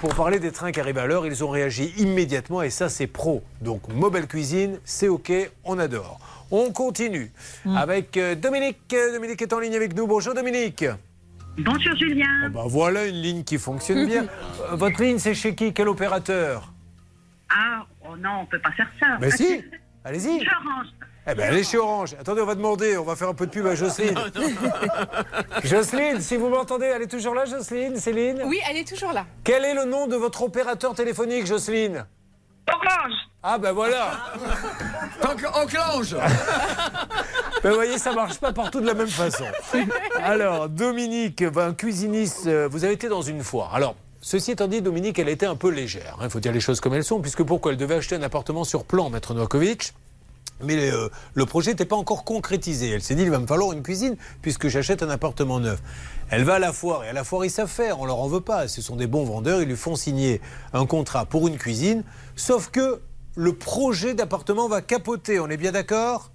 pour 0.00 0.14
parler 0.14 0.38
des 0.38 0.52
trains 0.52 0.72
qui 0.72 0.80
arrivent 0.80 0.98
à 0.98 1.06
l'heure. 1.06 1.26
Ils 1.26 1.44
ont 1.44 1.50
réagi 1.50 1.92
immédiatement 1.98 2.62
et 2.62 2.70
ça, 2.70 2.88
c'est 2.88 3.06
pro. 3.06 3.42
Donc, 3.60 3.88
Mobile 3.88 4.26
Cuisine, 4.26 4.78
c'est 4.84 5.08
OK, 5.08 5.32
on 5.64 5.78
adore. 5.78 6.18
On 6.50 6.70
continue 6.72 7.32
avec 7.76 8.16
euh, 8.16 8.34
Dominique. 8.34 8.78
Dominique 9.12 9.42
est 9.42 9.52
en 9.52 9.58
ligne 9.58 9.74
avec 9.74 9.94
nous. 9.96 10.06
Bonjour, 10.06 10.34
Dominique. 10.34 10.84
Bonjour 11.56 11.96
Julien. 11.96 12.26
Oh 12.46 12.50
bah 12.50 12.64
voilà 12.66 13.06
une 13.06 13.14
ligne 13.22 13.44
qui 13.44 13.58
fonctionne 13.58 14.06
bien. 14.06 14.26
Euh, 14.72 14.76
Votre 14.76 15.02
ligne, 15.02 15.18
c'est 15.18 15.34
chez 15.34 15.54
qui? 15.54 15.72
Quel 15.72 15.88
opérateur? 15.88 16.72
Ah, 17.50 17.84
oh 18.08 18.16
non, 18.16 18.40
on 18.42 18.46
peut 18.46 18.58
pas 18.60 18.72
faire 18.72 18.88
ça. 19.00 19.18
Mais 19.20 19.30
si, 19.30 19.62
allez-y. 20.04 20.28
Orange. 20.40 20.86
Eh 21.26 21.34
ben, 21.34 21.48
allez 21.48 21.64
chez 21.64 21.78
Orange. 21.78 22.14
Attendez, 22.20 22.42
on 22.42 22.46
va 22.46 22.54
demander, 22.54 22.98
on 22.98 23.04
va 23.04 23.16
faire 23.16 23.28
un 23.28 23.34
peu 23.34 23.46
de 23.46 23.50
pub 23.50 23.66
à 23.66 23.74
Jocelyne. 23.74 24.18
Jocelyne, 25.64 26.20
si 26.20 26.36
vous 26.36 26.48
m'entendez, 26.48 26.86
elle 26.86 27.02
est 27.02 27.06
toujours 27.10 27.34
là, 27.34 27.44
Jocelyne 27.46 27.96
Céline? 27.96 28.42
Oui, 28.44 28.60
elle 28.70 28.76
est 28.76 28.86
toujours 28.88 29.12
là. 29.12 29.24
Quel 29.42 29.64
est 29.64 29.74
le 29.74 29.84
nom 29.84 30.06
de 30.06 30.16
votre 30.16 30.42
opérateur 30.42 30.94
téléphonique, 30.94 31.46
Jocelyne? 31.46 32.04
Orange. 32.68 33.12
Ah 33.42 33.58
ben 33.58 33.72
voilà 33.72 34.12
Enclenche 35.22 36.14
Ben, 37.62 37.68
vous 37.70 37.74
voyez, 37.74 37.98
ça 37.98 38.12
marche 38.12 38.38
pas 38.38 38.52
partout 38.52 38.80
de 38.80 38.86
la 38.86 38.94
même 38.94 39.08
façon. 39.08 39.44
Alors, 40.22 40.68
Dominique, 40.70 41.44
ben, 41.44 41.74
cuisiniste, 41.74 42.46
euh, 42.46 42.68
vous 42.70 42.84
avez 42.84 42.94
été 42.94 43.08
dans 43.08 43.20
une 43.22 43.42
foire. 43.42 43.74
Alors, 43.74 43.96
ceci 44.22 44.52
étant 44.52 44.66
dit, 44.66 44.80
Dominique, 44.80 45.18
elle 45.18 45.28
était 45.28 45.44
un 45.46 45.56
peu 45.56 45.68
légère. 45.70 46.16
hein, 46.20 46.24
Il 46.24 46.30
faut 46.30 46.40
dire 46.40 46.52
les 46.52 46.60
choses 46.60 46.80
comme 46.80 46.94
elles 46.94 47.04
sont, 47.04 47.20
puisque 47.20 47.42
pourquoi? 47.42 47.72
Elle 47.72 47.78
devait 47.78 47.96
acheter 47.96 48.16
un 48.16 48.22
appartement 48.22 48.64
sur 48.64 48.84
plan, 48.84 49.10
Maître 49.10 49.34
Novakovic 49.34 49.92
mais 50.62 50.90
euh, 50.90 51.08
le 51.34 51.46
projet 51.46 51.72
n'était 51.72 51.84
pas 51.84 51.96
encore 51.96 52.24
concrétisé. 52.24 52.90
Elle 52.90 53.02
s'est 53.02 53.14
dit, 53.14 53.22
il 53.22 53.30
va 53.30 53.38
me 53.38 53.46
falloir 53.46 53.72
une 53.72 53.82
cuisine 53.82 54.16
puisque 54.42 54.68
j'achète 54.68 55.02
un 55.02 55.10
appartement 55.10 55.60
neuf. 55.60 55.80
Elle 56.30 56.44
va 56.44 56.54
à 56.54 56.58
la 56.58 56.72
foire 56.72 57.04
et 57.04 57.08
à 57.08 57.12
la 57.12 57.24
foire, 57.24 57.44
ils 57.44 57.50
savent 57.50 57.70
faire. 57.70 58.00
On 58.00 58.06
leur 58.06 58.18
en 58.18 58.28
veut 58.28 58.40
pas. 58.40 58.68
Ce 58.68 58.80
sont 58.82 58.96
des 58.96 59.06
bons 59.06 59.24
vendeurs. 59.24 59.62
Ils 59.62 59.68
lui 59.68 59.76
font 59.76 59.96
signer 59.96 60.40
un 60.72 60.86
contrat 60.86 61.26
pour 61.26 61.48
une 61.48 61.58
cuisine. 61.58 62.04
Sauf 62.36 62.70
que 62.70 63.00
le 63.36 63.52
projet 63.52 64.14
d'appartement 64.14 64.68
va 64.68 64.80
capoter. 64.80 65.40
On 65.40 65.48
est 65.48 65.56
bien 65.56 65.72
d'accord? 65.72 66.30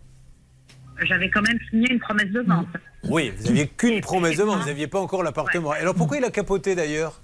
J'avais 1.01 1.29
quand 1.29 1.41
même 1.41 1.59
signé 1.69 1.91
une 1.91 1.99
promesse 1.99 2.29
de 2.31 2.41
vente. 2.41 2.67
Oui, 3.05 3.31
vous 3.37 3.45
n'aviez 3.45 3.67
qu'une 3.67 4.01
promesse 4.01 4.37
de 4.37 4.43
vente, 4.43 4.59
vous 4.59 4.67
n'aviez 4.67 4.87
pas 4.87 4.99
encore 4.99 5.23
l'appartement. 5.23 5.71
Alors 5.71 5.95
pourquoi 5.95 6.17
il 6.17 6.25
a 6.25 6.29
capoté 6.29 6.75
d'ailleurs? 6.75 7.21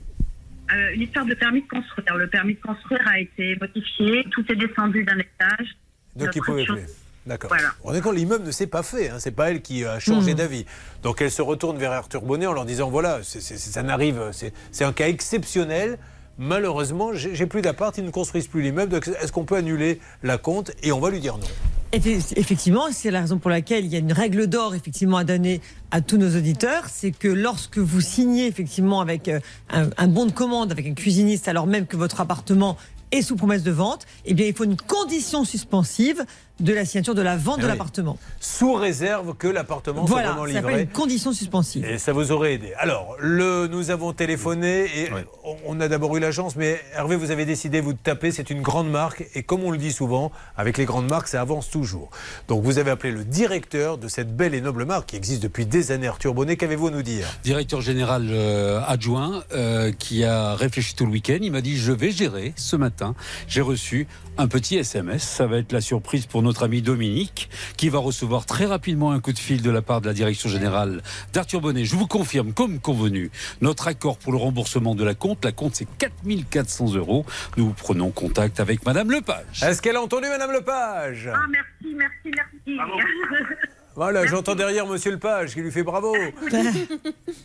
Euh, 0.72 0.94
une 0.94 1.02
histoire 1.02 1.26
de 1.26 1.34
permis 1.34 1.62
de 1.62 1.68
construire. 1.68 2.16
Le 2.16 2.28
permis 2.28 2.56
de 2.56 2.62
construire 2.62 3.06
a 3.08 3.20
été 3.20 3.58
modifié, 3.60 4.26
tout 4.32 4.50
est 4.50 4.56
descendu 4.56 5.04
d'un 5.04 5.18
étage. 5.20 5.76
Donc 6.16 6.30
il 6.36 6.42
pouvait 6.42 6.66
plus. 6.66 6.84
D'accord. 7.26 7.50
Voilà. 7.50 7.70
On 7.84 7.92
est 7.92 7.96
d'accord, 7.96 8.14
l'immeuble 8.14 8.46
ne 8.46 8.52
s'est 8.52 8.68
pas 8.68 8.84
fait, 8.84 9.10
hein, 9.10 9.16
c'est 9.18 9.32
pas 9.32 9.50
elle 9.50 9.62
qui 9.64 9.84
a 9.84 9.98
changé 10.00 10.34
Mm. 10.34 10.38
d'avis. 10.38 10.66
Donc 11.02 11.22
elle 11.24 11.32
se 11.32 11.42
retourne 11.42 11.78
vers 11.78 11.92
Arthur 11.92 12.22
Bonnet 12.22 12.46
en 12.46 12.54
leur 12.54 12.66
disant 12.66 12.90
voilà, 12.92 13.20
c'est- 13.24 13.42
c'est- 13.42 13.58
ça 13.58 13.82
n'arrive, 13.82 14.30
c'est 14.32 14.54
c'est 14.72 14.84
un 14.84 14.94
cas 14.94 15.08
exceptionnel. 15.08 15.98
Malheureusement, 16.38 17.14
j'ai 17.14 17.34
j'ai 17.34 17.46
plus 17.48 17.62
d'appart, 17.62 17.98
ils 17.98 18.04
ne 18.06 18.12
construisent 18.12 18.48
plus 18.48 18.62
l'immeuble. 18.62 18.92
donc 18.92 19.08
Est-ce 19.08 19.32
qu'on 19.32 19.46
peut 19.46 19.56
annuler 19.56 20.00
la 20.22 20.38
compte 20.38 20.72
Et 20.84 20.92
on 20.92 21.00
va 21.00 21.10
lui 21.10 21.20
dire 21.20 21.38
non. 21.38 21.48
Effe- 21.94 22.34
Effectivement, 22.36 22.88
c'est 22.92 23.10
la 23.10 23.22
raison 23.22 23.40
pour 23.40 23.50
laquelle 23.50 23.86
il 23.86 23.92
y 23.92 23.96
a 23.96 24.00
une 24.00 24.12
règle 24.12 24.48
d'or 24.48 24.76
effectivement 24.76 25.18
à 25.18 25.24
donner 25.24 25.62
à 25.92 26.02
tous 26.02 26.18
nos 26.18 26.36
auditeurs, 26.36 26.84
c'est 26.92 27.12
que 27.12 27.30
lorsque 27.30 27.78
vous 27.78 28.02
signez 28.02 28.48
effectivement 28.48 29.00
avec 29.00 29.30
euh, 29.30 29.40
un, 29.70 29.90
un 29.98 30.08
bon 30.08 30.26
de 30.26 30.32
commande 30.32 30.72
avec 30.74 30.86
un 30.88 30.94
cuisiniste, 30.94 31.48
alors 31.48 31.68
même 31.68 31.88
que 31.88 31.96
votre 31.96 32.20
appartement 32.20 32.78
est 33.16 33.22
sous 33.22 33.36
promesse 33.36 33.64
de 33.64 33.72
vente, 33.72 34.06
eh 34.26 34.34
bien 34.34 34.46
il 34.46 34.54
faut 34.54 34.64
une 34.64 34.78
condition 34.78 35.46
suspensive 35.46 36.26
de 36.60 36.74
la 36.74 36.86
signature 36.86 37.16
de 37.16 37.22
la 37.22 37.36
vente 37.36 37.56
Ah 37.58 37.62
de 37.62 37.66
oui. 37.66 37.72
l'appartement. 37.72 38.18
Sous 38.40 38.74
réserve 38.74 39.36
que 39.36 39.48
l'appartement 39.48 40.06
soit 40.08 40.16
Voilà, 40.16 40.32
vraiment 40.32 40.48
ça 40.48 40.54
s'appelle 40.54 40.70
livré. 40.70 40.84
une 40.84 40.90
condition 40.90 41.34
suspensive. 41.34 41.84
Et 41.86 41.98
ça 41.98 42.14
vous 42.14 42.32
aurait 42.32 42.54
aidé. 42.54 42.74
Alors, 42.78 43.16
le, 43.20 43.68
nous 43.68 43.92
avons 43.92 44.14
téléphoné 44.14 44.86
et 44.86 45.10
on- 45.44 45.58
on 45.66 45.80
a 45.82 45.88
d'abord 45.88 46.16
eu 46.16 46.20
l'agence, 46.20 46.56
mais 46.56 46.80
Hervé, 46.96 47.16
vous 47.18 47.32
avez 47.32 47.46
décidé, 47.46 47.82
vous 47.82 47.94
de 47.94 47.98
taper, 47.98 48.32
c'est 48.32 48.50
une 48.50 48.62
grande 48.62 48.90
marque. 48.90 49.26
Et 49.36 49.44
comme 49.44 49.64
on 49.64 49.72
le 49.72 49.78
dit 49.78 49.92
souvent, 49.92 50.32
avec 50.56 50.78
les 50.78 50.86
grandes 50.86 51.10
marques, 51.10 51.28
ça 51.28 51.42
avance 51.42 51.70
toujours. 51.70 52.10
Donc 52.48 52.64
vous 52.64 52.78
avez 52.78 52.92
appelé 52.92 53.12
le 53.12 53.26
directeur 53.26 53.98
de 53.98 54.08
cette 54.08 54.36
belle 54.36 54.54
et 54.54 54.62
noble 54.62 54.86
marque 54.86 55.08
qui 55.10 55.16
existe 55.18 55.44
depuis 55.44 55.66
des 55.66 55.92
années, 55.92 56.08
Arthur 56.08 56.34
Bonnet. 56.34 56.56
Qu'avez-vous 56.56 56.88
à 56.88 56.92
nous 56.92 57.04
dire? 57.04 57.28
Directeur 57.44 57.82
général 57.82 58.28
euh, 58.30 58.80
adjoint 58.88 59.44
euh, 59.54 59.92
qui 59.92 60.24
a 60.24 60.56
réfléchi 60.56 60.96
tout 60.96 61.06
le 61.06 61.12
week-end. 61.12 61.38
Il 61.42 61.52
m'a 61.52 61.62
dit 61.62 61.78
je 61.78 61.92
vais 61.92 62.12
gérer 62.12 62.54
ce 62.56 62.76
matin. 62.78 63.14
J'ai 63.48 63.62
reçu 63.62 64.08
un 64.38 64.48
petit 64.48 64.78
SMS. 64.78 65.24
Ça 65.24 65.48
va 65.48 65.58
être 65.58 65.72
la 65.74 65.82
surprise 65.82 66.26
pour 66.26 66.42
notre 66.46 66.64
ami 66.64 66.82
Dominique 66.82 67.50
qui 67.76 67.90
va 67.90 68.00
recevoir 68.00 68.46
très 68.46 68.66
rapidement 68.66 69.12
un 69.12 69.20
coup 69.20 69.34
de 69.34 69.40
fil 69.40 69.62
de 69.62 69.72
la 69.72 69.82
part 69.82 70.00
de 70.00 70.08
la 70.08 70.14
direction 70.14 70.48
générale 70.48 71.02
d'Arthur 71.34 71.60
Bonnet. 71.60 71.84
Je 71.84 71.96
vous 71.96 72.08
confirme, 72.08 72.54
comme 72.54 72.80
convenu, 72.80 73.32
notre 73.62 73.88
accord 73.88 74.18
pour 74.18 74.32
le 74.32 74.38
remboursement 74.38 74.96
de 74.96 75.04
la 75.04 75.16
compte. 75.16 75.44
La 75.44 75.52
compte 75.52 75.76
c'est 75.76 75.88
4400 75.98 76.96
euros. 76.96 77.26
Nous 77.58 77.72
prenons 77.72 78.12
contact 78.12 78.60
avec 78.60 78.86
Madame 78.86 79.12
Lepage. 79.12 79.64
Est-ce 79.64 79.82
qu'elle 79.82 79.98
a 79.98 80.02
entendu 80.02 80.28
Madame 80.30 80.52
Lepage? 80.52 81.30
Ah, 81.34 81.40
merci, 81.50 81.96
merci, 81.96 82.38
merci. 82.68 83.66
Voilà, 83.96 84.26
j'entends 84.26 84.56
derrière 84.56 84.86
Monsieur 84.86 85.12
Lepage 85.12 85.54
qui 85.54 85.62
lui 85.62 85.72
fait 85.72 85.84
bravo. 85.84 86.14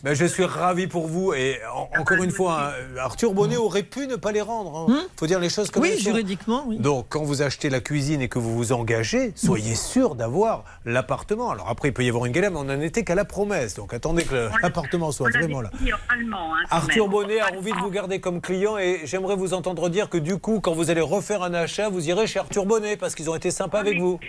Ben, 0.03 0.15
je 0.15 0.25
suis 0.25 0.43
ravi 0.43 0.87
pour 0.87 1.07
vous. 1.07 1.31
Et 1.33 1.59
en- 1.73 1.87
encore 2.01 2.23
une 2.23 2.31
fois, 2.31 2.69
hein, 2.69 2.97
Arthur 2.99 3.33
Bonnet 3.33 3.55
aurait 3.57 3.83
pu 3.83 4.07
ne 4.07 4.15
pas 4.15 4.31
les 4.31 4.41
rendre. 4.41 4.87
Il 4.89 4.95
faut 5.15 5.27
dire 5.27 5.39
les 5.39 5.49
choses 5.49 5.69
comme 5.69 5.83
Oui, 5.83 5.89
elles 5.93 5.99
sont. 5.99 6.05
juridiquement, 6.05 6.63
oui. 6.67 6.77
Donc, 6.79 7.05
quand 7.09 7.21
vous 7.23 7.43
achetez 7.43 7.69
la 7.69 7.81
cuisine 7.81 8.19
et 8.21 8.27
que 8.27 8.39
vous 8.39 8.55
vous 8.55 8.71
engagez, 8.71 9.31
soyez 9.35 9.75
sûr 9.75 10.15
d'avoir 10.15 10.63
l'appartement. 10.85 11.51
Alors 11.51 11.69
après, 11.69 11.89
il 11.89 11.93
peut 11.93 12.03
y 12.03 12.09
avoir 12.09 12.25
une 12.25 12.31
galère, 12.31 12.49
mais 12.51 12.57
on 12.57 12.63
n'en 12.63 12.81
était 12.81 13.03
qu'à 13.03 13.13
la 13.15 13.25
promesse. 13.25 13.75
Donc, 13.75 13.93
attendez 13.93 14.23
que 14.23 14.49
l'appartement 14.63 15.11
soit 15.11 15.29
vraiment 15.29 15.61
là. 15.61 15.69
hein, 15.73 16.65
Arthur 16.71 17.03
même. 17.03 17.11
Bonnet 17.11 17.39
a 17.41 17.53
envie 17.55 17.71
de 17.73 17.77
vous 17.79 17.91
garder 17.91 18.19
comme 18.19 18.41
client 18.41 18.77
et 18.79 19.01
j'aimerais 19.05 19.35
vous 19.35 19.53
entendre 19.53 19.87
dire 19.89 20.09
que 20.09 20.17
du 20.17 20.37
coup, 20.37 20.59
quand 20.61 20.73
vous 20.73 20.89
allez 20.89 21.01
refaire 21.01 21.43
un 21.43 21.53
achat, 21.53 21.89
vous 21.89 22.09
irez 22.09 22.25
chez 22.25 22.39
Arthur 22.39 22.65
Bonnet 22.65 22.97
parce 22.97 23.13
qu'ils 23.13 23.29
ont 23.29 23.35
été 23.35 23.51
sympas 23.51 23.79
avec 23.79 23.99
vous. 23.99 24.19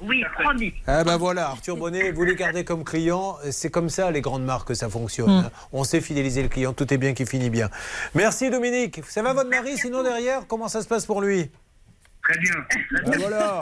Oui, 0.00 0.24
promis. 0.38 0.74
Ah 0.86 1.04
ben 1.04 1.16
voilà, 1.16 1.48
Arthur 1.48 1.76
Bonnet, 1.76 2.10
vous 2.12 2.24
les 2.24 2.34
gardez 2.34 2.64
comme 2.64 2.84
client. 2.84 3.36
C'est 3.50 3.70
comme 3.70 3.88
ça 3.88 4.10
les 4.10 4.20
grandes 4.20 4.44
marques 4.44 4.68
que 4.68 4.74
ça 4.74 4.88
fonctionne. 4.88 5.30
Mm. 5.30 5.44
hein. 5.46 5.50
On 5.72 5.84
sait 5.84 6.00
fidéliser 6.00 6.42
le 6.42 6.48
client, 6.48 6.72
tout 6.72 6.92
est 6.92 6.98
bien 6.98 7.14
qui 7.14 7.26
finit 7.26 7.50
bien. 7.50 7.70
Merci 8.14 8.50
Dominique. 8.50 9.00
Ça 9.06 9.22
va 9.22 9.32
votre 9.32 9.50
mari 9.50 9.76
sinon 9.76 10.02
derrière 10.02 10.46
Comment 10.46 10.68
ça 10.68 10.82
se 10.82 10.88
passe 10.88 11.06
pour 11.06 11.20
lui? 11.20 11.50
Très 12.22 12.38
bien. 12.38 12.54
Ah, 13.04 13.10
voilà. 13.18 13.60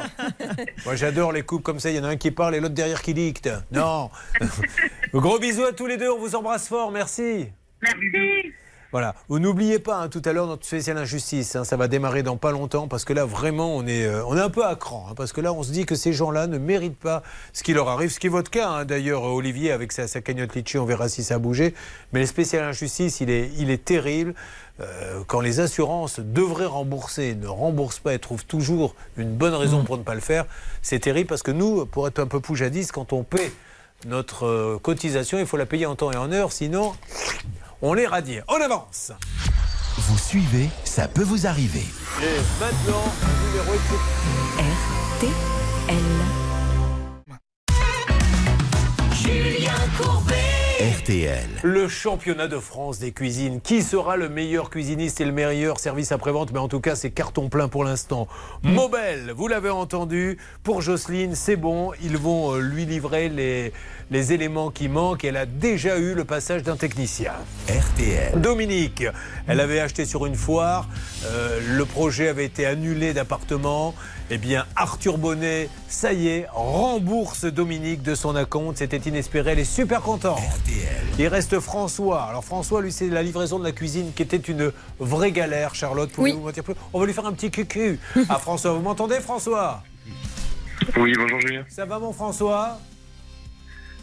Moi 0.84 0.96
j'adore 0.96 1.32
les 1.32 1.42
couples 1.42 1.62
comme 1.62 1.80
ça, 1.80 1.90
il 1.90 1.96
y 1.96 2.00
en 2.00 2.04
a 2.04 2.08
un 2.08 2.16
qui 2.16 2.30
parle 2.30 2.54
et 2.54 2.60
l'autre 2.60 2.74
derrière 2.74 3.02
qui 3.02 3.12
dicte. 3.12 3.50
Non. 3.70 4.10
Gros 5.14 5.38
bisous 5.38 5.64
à 5.64 5.72
tous 5.72 5.86
les 5.86 5.98
deux, 5.98 6.10
on 6.10 6.18
vous 6.18 6.34
embrasse 6.34 6.68
fort, 6.68 6.90
merci. 6.90 7.48
Merci. 7.82 8.52
Voilà. 8.94 9.16
Vous 9.28 9.40
n'oubliez 9.40 9.80
pas 9.80 9.96
hein, 9.96 10.08
tout 10.08 10.22
à 10.24 10.32
l'heure 10.32 10.46
notre 10.46 10.64
spécial 10.64 10.96
injustice. 10.96 11.56
hein, 11.56 11.64
ça 11.64 11.76
va 11.76 11.88
démarrer 11.88 12.22
dans 12.22 12.36
pas 12.36 12.52
longtemps 12.52 12.86
parce 12.86 13.04
que 13.04 13.12
là 13.12 13.24
vraiment 13.24 13.74
on 13.74 13.84
est, 13.88 14.06
euh, 14.06 14.24
on 14.26 14.36
est 14.36 14.40
un 14.40 14.50
peu 14.50 14.64
à 14.64 14.76
cran. 14.76 15.08
hein, 15.10 15.14
parce 15.16 15.32
que 15.32 15.40
là 15.40 15.52
on 15.52 15.64
se 15.64 15.72
dit 15.72 15.84
que 15.84 15.96
ces 15.96 16.12
gens-là 16.12 16.46
ne 16.46 16.58
méritent 16.58 17.00
pas 17.00 17.24
ce 17.52 17.64
qui 17.64 17.72
leur 17.72 17.88
arrive. 17.88 18.10
Ce 18.12 18.20
qui 18.20 18.28
est 18.28 18.30
votre 18.30 18.52
cas 18.52 18.84
d'ailleurs, 18.84 19.24
Olivier, 19.24 19.72
avec 19.72 19.90
sa, 19.90 20.06
sa 20.06 20.20
cagnotte 20.20 20.54
litchi, 20.54 20.78
on 20.78 20.84
verra 20.84 21.08
si 21.08 21.24
ça 21.24 21.34
a 21.34 21.38
bougé. 21.38 21.74
Mais 22.12 22.20
le 22.20 22.26
spécial 22.26 22.62
injustice, 22.62 23.20
il 23.20 23.30
est, 23.30 23.50
il 23.58 23.68
est 23.70 23.84
terrible. 23.84 24.32
Euh, 24.78 25.24
quand 25.26 25.40
les 25.40 25.58
assurances 25.58 26.20
devraient 26.20 26.64
rembourser, 26.64 27.34
ne 27.34 27.48
remboursent 27.48 27.98
pas 27.98 28.14
et 28.14 28.20
trouvent 28.20 28.46
toujours 28.46 28.94
une 29.16 29.34
bonne 29.34 29.54
raison 29.54 29.82
pour 29.82 29.98
ne 29.98 30.04
pas 30.04 30.14
le 30.14 30.20
faire, 30.20 30.46
c'est 30.82 31.00
terrible 31.00 31.28
parce 31.28 31.42
que 31.42 31.50
nous, 31.50 31.84
pour 31.84 32.06
être 32.06 32.20
un 32.20 32.28
peu 32.28 32.38
poujadiste, 32.38 32.92
quand 32.92 33.12
on 33.12 33.24
paie 33.24 33.50
notre 34.06 34.46
euh, 34.46 34.78
cotisation, 34.80 35.40
il 35.40 35.46
faut 35.46 35.56
la 35.56 35.66
payer 35.66 35.86
en 35.86 35.96
temps 35.96 36.12
et 36.12 36.16
en 36.16 36.30
heure, 36.30 36.52
sinon 36.52 36.92
on 37.82 37.94
les 37.94 38.06
radie. 38.06 38.40
On 38.48 38.60
avance 38.60 39.12
Vous 39.96 40.18
suivez, 40.18 40.68
ça 40.84 41.08
peut 41.08 41.22
vous 41.22 41.46
arriver. 41.46 41.84
Et 42.22 42.40
maintenant, 42.60 43.04
numéro 43.46 43.72
RTL. 44.58 45.34
Julien 49.12 49.72
Courbet. 49.98 50.43
RTL. 51.14 51.38
Le 51.62 51.86
championnat 51.86 52.48
de 52.48 52.58
France 52.58 52.98
des 52.98 53.12
cuisines. 53.12 53.60
Qui 53.60 53.82
sera 53.82 54.16
le 54.16 54.28
meilleur 54.28 54.68
cuisiniste 54.68 55.20
et 55.20 55.24
le 55.24 55.30
meilleur 55.30 55.78
service 55.78 56.10
après-vente? 56.10 56.50
Mais 56.52 56.58
en 56.58 56.66
tout 56.66 56.80
cas, 56.80 56.96
c'est 56.96 57.10
carton 57.10 57.48
plein 57.48 57.68
pour 57.68 57.84
l'instant. 57.84 58.26
Mobile, 58.64 59.32
vous 59.36 59.46
l'avez 59.46 59.70
entendu. 59.70 60.38
Pour 60.64 60.82
Jocelyne, 60.82 61.36
c'est 61.36 61.54
bon. 61.56 61.92
Ils 62.02 62.16
vont 62.16 62.54
euh, 62.54 62.58
lui 62.60 62.84
livrer 62.84 63.28
les, 63.28 63.72
les 64.10 64.32
éléments 64.32 64.70
qui 64.70 64.88
manquent. 64.88 65.24
Elle 65.24 65.36
a 65.36 65.46
déjà 65.46 65.98
eu 65.98 66.14
le 66.14 66.24
passage 66.24 66.64
d'un 66.64 66.76
technicien. 66.76 67.32
RTL. 67.68 68.40
Dominique, 68.40 69.04
elle 69.46 69.60
avait 69.60 69.80
acheté 69.80 70.06
sur 70.06 70.26
une 70.26 70.34
foire. 70.36 70.88
euh, 71.26 71.60
le 71.76 71.84
projet 71.84 72.28
avait 72.28 72.44
été 72.46 72.66
annulé 72.66 73.14
d'appartement. 73.14 73.94
Eh 74.30 74.38
bien, 74.38 74.64
Arthur 74.74 75.18
Bonnet, 75.18 75.68
ça 75.86 76.14
y 76.14 76.28
est, 76.28 76.46
rembourse 76.50 77.44
Dominique 77.44 78.02
de 78.02 78.14
son 78.14 78.34
acompte. 78.36 78.78
C'était 78.78 78.96
inespéré. 78.96 79.52
Elle 79.52 79.58
est 79.58 79.64
super 79.64 80.00
contente. 80.00 80.38
Il 81.18 81.26
reste 81.28 81.60
François. 81.60 82.22
Alors, 82.24 82.42
François, 82.44 82.80
lui, 82.80 82.90
c'est 82.90 83.08
la 83.08 83.22
livraison 83.22 83.58
de 83.58 83.64
la 83.64 83.72
cuisine 83.72 84.12
qui 84.16 84.22
était 84.22 84.38
une 84.38 84.72
vraie 84.98 85.30
galère. 85.30 85.74
Charlotte, 85.74 86.10
pouvez-vous 86.10 86.40
m'en 86.40 86.50
dire 86.50 86.64
plus? 86.64 86.74
On 86.94 87.00
va 87.00 87.06
lui 87.06 87.12
faire 87.12 87.26
un 87.26 87.32
petit 87.34 87.50
cucu 87.50 87.98
à 88.30 88.38
François. 88.38 88.72
Vous 88.72 88.80
m'entendez, 88.82 89.20
François? 89.20 89.82
Oui, 90.96 91.12
bonjour 91.16 91.40
Julien. 91.40 91.64
Ça 91.68 91.84
va, 91.84 91.98
mon 91.98 92.12
François? 92.12 92.78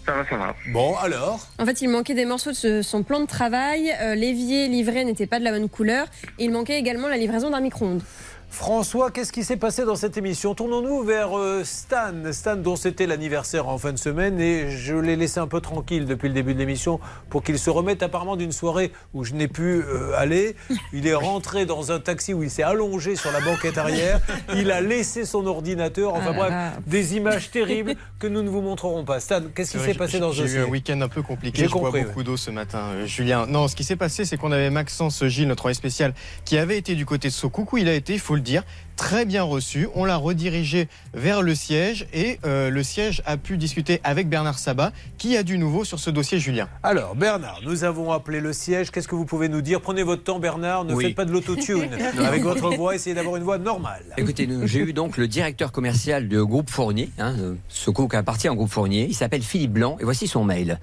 Ça 0.06 0.14
va, 0.14 0.27
ça 0.27 0.35
va. 0.38 0.56
Bon, 0.72 0.95
alors? 0.98 1.48
En 1.60 1.65
fait, 1.65 1.81
il 1.81 1.89
manquait 1.89 2.15
des 2.15 2.26
morceaux 2.26 2.49
de 2.52 2.56
ce- 2.56 2.81
son 2.81 3.03
plan 3.03 3.19
de 3.19 3.27
travail. 3.27 3.91
Euh, 4.02 4.15
L'évier 4.15 4.68
livré 4.68 5.03
n'était 5.06 5.27
pas 5.27 5.38
de 5.39 5.43
la 5.43 5.52
bonne 5.52 5.69
couleur. 5.69 6.07
Et 6.39 6.45
il 6.45 6.52
manquait 6.52 6.80
également 6.80 7.07
la 7.07 7.18
livraison 7.18 7.49
d'un 7.52 7.60
micro-ondes. 7.60 8.02
François, 8.51 9.11
qu'est-ce 9.11 9.31
qui 9.31 9.45
s'est 9.45 9.55
passé 9.55 9.85
dans 9.85 9.95
cette 9.95 10.17
émission? 10.17 10.53
Tournons-nous 10.53 11.03
vers 11.03 11.37
euh, 11.37 11.63
Stan, 11.63 12.11
Stan 12.33 12.57
dont 12.57 12.75
c'était 12.75 13.07
l'anniversaire 13.07 13.69
en 13.69 13.77
fin 13.77 13.93
de 13.93 13.97
semaine 13.97 14.41
et 14.41 14.69
je 14.69 14.93
l'ai 14.93 15.15
laissé 15.15 15.39
un 15.39 15.47
peu 15.47 15.61
tranquille 15.61 16.05
depuis 16.05 16.27
le 16.27 16.33
début 16.33 16.53
de 16.53 16.59
l'émission 16.59 16.99
pour 17.29 17.43
qu'il 17.43 17.57
se 17.57 17.69
remette 17.69 18.03
apparemment 18.03 18.35
d'une 18.35 18.51
soirée 18.51 18.91
où 19.13 19.23
je 19.23 19.33
n'ai 19.35 19.47
pu 19.47 19.81
euh, 19.81 20.11
aller. 20.17 20.57
Il 20.91 21.07
est 21.07 21.15
rentré 21.15 21.65
dans 21.65 21.93
un 21.93 22.01
taxi 22.01 22.33
où 22.33 22.43
il 22.43 22.51
s'est 22.51 22.61
allongé 22.61 23.15
sur 23.15 23.31
la 23.31 23.39
banquette 23.39 23.77
arrière. 23.77 24.19
Il 24.53 24.69
a 24.71 24.81
laissé 24.81 25.23
son 25.23 25.47
ordinateur. 25.47 26.13
Enfin 26.13 26.31
Ah 26.31 26.33
bref, 26.33 26.49
là. 26.49 26.73
des 26.85 27.15
images 27.15 27.51
terribles 27.51 27.95
que 28.19 28.27
nous 28.27 28.41
ne 28.43 28.49
vous 28.49 28.61
montrerons 28.61 29.05
pas. 29.05 29.21
Stan, 29.21 29.39
qu'est-ce 29.55 29.71
qui 29.77 29.79
s'est 29.79 29.93
passé 29.93 30.19
dans 30.19 30.33
ce 30.33 30.45
J'ai 30.45 30.57
eu 30.57 30.59
un 30.63 30.65
week-end 30.65 30.99
un 30.99 31.07
peu 31.07 31.21
compliqué. 31.21 31.59
J'ai 31.61 31.67
Je 31.69 31.71
bois 31.71 31.83
compris, 31.89 32.03
beaucoup 32.03 32.23
d'eau 32.23 32.35
ce 32.35 32.51
matin, 32.51 32.79
euh, 32.95 33.05
Julien. 33.05 33.45
Non, 33.47 33.69
ce 33.69 33.77
qui 33.77 33.85
s'est 33.85 33.95
passé, 33.95 34.25
c'est 34.25 34.35
qu'on 34.35 34.51
avait 34.51 34.69
Maxence 34.69 35.23
Gilles, 35.25 35.47
notre 35.47 35.63
envoyé 35.63 35.73
spécial, 35.75 36.13
qui 36.43 36.57
avait 36.57 36.77
été 36.77 36.95
du 36.95 37.05
côté 37.05 37.29
de 37.29 37.33
Sokoukou. 37.33 37.77
Il 37.77 37.87
a 37.87 37.93
été, 37.93 38.13
il 38.13 38.19
faut 38.19 38.35
le 38.35 38.40
dire, 38.41 38.63
très 38.95 39.26
bien 39.26 39.43
reçu. 39.43 39.88
On 39.95 40.05
l'a 40.05 40.18
redirigé 40.18 40.88
vers 41.13 41.41
le 41.41 41.55
siège 41.55 42.05
et 42.13 42.39
euh, 42.45 42.69
le 42.69 42.84
siège 42.84 43.22
a 43.26 43.38
pu 43.38 43.57
discuter 43.57 43.99
avec 44.03 44.30
Bernard 44.30 44.59
Sabat, 44.59 44.91
qui 45.18 45.38
a 45.38 45.43
du 45.43 45.57
nouveau 45.57 45.84
sur 45.85 45.99
ce 45.99 46.09
dossier, 46.09 46.39
Julien. 46.39 46.68
Alors, 46.84 47.15
Bernard, 47.15 47.59
nous 47.63 47.84
avons 47.84 48.11
appelé 48.11 48.39
le 48.39 48.53
siège. 48.53 48.91
Qu'est-ce 48.91 49.07
que 49.07 49.15
vous 49.15 49.26
pouvez 49.26 49.49
nous 49.49 49.61
dire? 49.61 49.81
Prenez 49.81 50.03
votre 50.03 50.23
temps, 50.23 50.39
Bernard. 50.39 50.85
Ne 50.85 50.93
Oui. 50.93 51.05
faites 51.05 51.15
pas 51.15 51.26
de 51.26 51.31
l'autotune. 51.31 51.89
Avec 52.19 52.43
votre 52.43 52.69
voix, 52.76 52.93
essayez 52.95 53.15
d'avoir 53.15 53.38
une 53.38 53.43
voix 53.43 53.57
normale. 53.57 54.03
Écoutez, 54.18 54.47
j'ai 54.65 54.80
eu 54.80 54.93
donc 54.93 55.18
le 55.18 55.27
directeur 55.27 55.72
commercial 55.72 56.27
du 56.27 56.43
groupe 56.43 56.69
Fournier, 56.69 57.09
hein, 57.18 57.35
euh, 57.39 57.55
ce 57.69 57.89
groupe 57.91 58.11
qui 58.11 58.18
appartient 58.18 58.49
au 58.49 58.55
groupe 58.55 58.69
Fournier. 58.72 59.07
Il 59.09 59.15
s'appelle 59.15 59.41
Philippe 59.43 59.73
Blanc 59.73 59.97
et 59.99 60.03
voici 60.03 60.27
son 60.27 60.43
mail. 60.43 60.80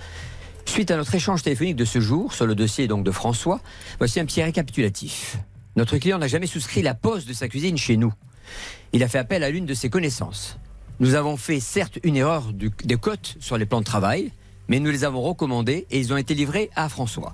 Suite 0.65 0.91
à 0.91 0.97
notre 0.99 1.15
échange 1.15 1.43
téléphonique 1.43 1.77
de 1.77 1.87
ce 1.87 1.99
jour 1.99 2.35
sur 2.35 2.45
le 2.47 2.55
dossier 2.55 2.89
donc 2.89 3.03
de 3.03 3.11
François, 3.11 3.61
voici 3.99 4.21
un 4.21 4.27
petit 4.27 4.43
récapitulatif. 4.43 5.39
Notre 5.79 5.97
client 5.99 6.19
n'a 6.19 6.27
jamais 6.27 6.49
souscrit 6.49 6.83
la 6.83 6.95
pose 6.95 7.25
de 7.25 7.33
sa 7.33 7.47
cuisine 7.47 7.79
chez 7.79 7.97
nous. 7.97 8.13
Il 8.93 9.05
a 9.05 9.09
fait 9.09 9.19
appel 9.19 9.45
à 9.45 9.51
l'une 9.51 9.65
de 9.65 9.75
ses 9.75 9.89
connaissances. 9.89 10.59
Nous 10.99 11.15
avons 11.15 11.37
fait 11.37 11.61
certes 11.61 12.01
une 12.03 12.17
erreur 12.17 12.53
des 12.53 12.97
cotes 12.97 13.37
sur 13.39 13.57
les 13.57 13.65
plans 13.65 13.79
de 13.79 13.85
travail, 13.85 14.33
mais 14.67 14.81
nous 14.81 14.91
les 14.91 15.05
avons 15.05 15.23
recommandés 15.23 15.87
et 15.93 16.01
ils 16.01 16.13
ont 16.13 16.17
été 16.17 16.35
livrés 16.35 16.69
à 16.75 16.89
François. 16.89 17.33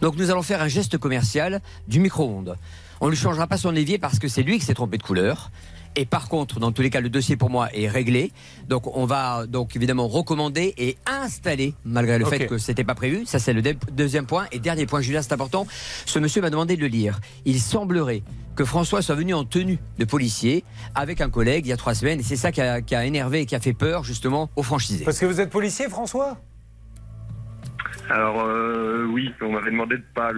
Donc 0.00 0.16
nous 0.16 0.32
allons 0.32 0.42
faire 0.42 0.62
un 0.62 0.66
geste 0.66 0.98
commercial 0.98 1.60
du 1.86 2.00
micro-ondes. 2.00 2.56
On 3.00 3.08
ne 3.08 3.14
changera 3.14 3.46
pas 3.46 3.56
son 3.56 3.76
évier 3.76 3.98
parce 3.98 4.18
que 4.18 4.26
c'est 4.26 4.42
lui 4.42 4.58
qui 4.58 4.64
s'est 4.64 4.74
trompé 4.74 4.98
de 4.98 5.04
couleur. 5.04 5.52
Et 5.96 6.04
par 6.04 6.28
contre, 6.28 6.60
dans 6.60 6.72
tous 6.72 6.82
les 6.82 6.90
cas, 6.90 7.00
le 7.00 7.08
dossier 7.08 7.36
pour 7.36 7.48
moi 7.48 7.68
est 7.74 7.88
réglé. 7.88 8.32
Donc 8.68 8.94
on 8.96 9.06
va 9.06 9.46
donc 9.46 9.74
évidemment 9.76 10.06
recommander 10.08 10.74
et 10.76 10.98
installer, 11.06 11.74
malgré 11.84 12.18
le 12.18 12.26
fait 12.26 12.46
que 12.46 12.58
c'était 12.58 12.84
pas 12.84 12.94
prévu. 12.94 13.24
Ça 13.24 13.38
c'est 13.38 13.54
le 13.54 13.62
deuxième 13.92 14.26
point. 14.26 14.46
Et 14.52 14.58
dernier 14.58 14.86
point, 14.86 15.00
Julien, 15.00 15.22
c'est 15.22 15.32
important. 15.32 15.66
Ce 16.04 16.18
monsieur 16.18 16.42
m'a 16.42 16.50
demandé 16.50 16.76
de 16.76 16.82
le 16.82 16.88
lire. 16.88 17.18
Il 17.46 17.60
semblerait 17.60 18.22
que 18.54 18.64
François 18.64 19.02
soit 19.02 19.14
venu 19.14 19.34
en 19.34 19.44
tenue 19.44 19.78
de 19.98 20.04
policier 20.04 20.64
avec 20.94 21.20
un 21.20 21.30
collègue 21.30 21.66
il 21.66 21.70
y 21.70 21.72
a 21.72 21.76
trois 21.76 21.94
semaines. 21.94 22.20
Et 22.20 22.22
c'est 22.22 22.36
ça 22.36 22.52
qui 22.52 22.60
a, 22.60 22.80
qui 22.82 22.94
a 22.94 23.04
énervé 23.04 23.40
et 23.40 23.46
qui 23.46 23.54
a 23.54 23.60
fait 23.60 23.74
peur 23.74 24.04
justement 24.04 24.50
aux 24.56 24.62
franchisés. 24.62 25.04
Parce 25.04 25.18
que 25.18 25.26
vous 25.26 25.40
êtes 25.40 25.50
policier, 25.50 25.88
François? 25.88 26.38
Alors 28.10 28.42
euh, 28.44 29.06
oui, 29.10 29.32
on 29.40 29.50
m'avait 29.52 29.70
demandé 29.70 29.96
de 29.96 30.04
pas 30.14 30.32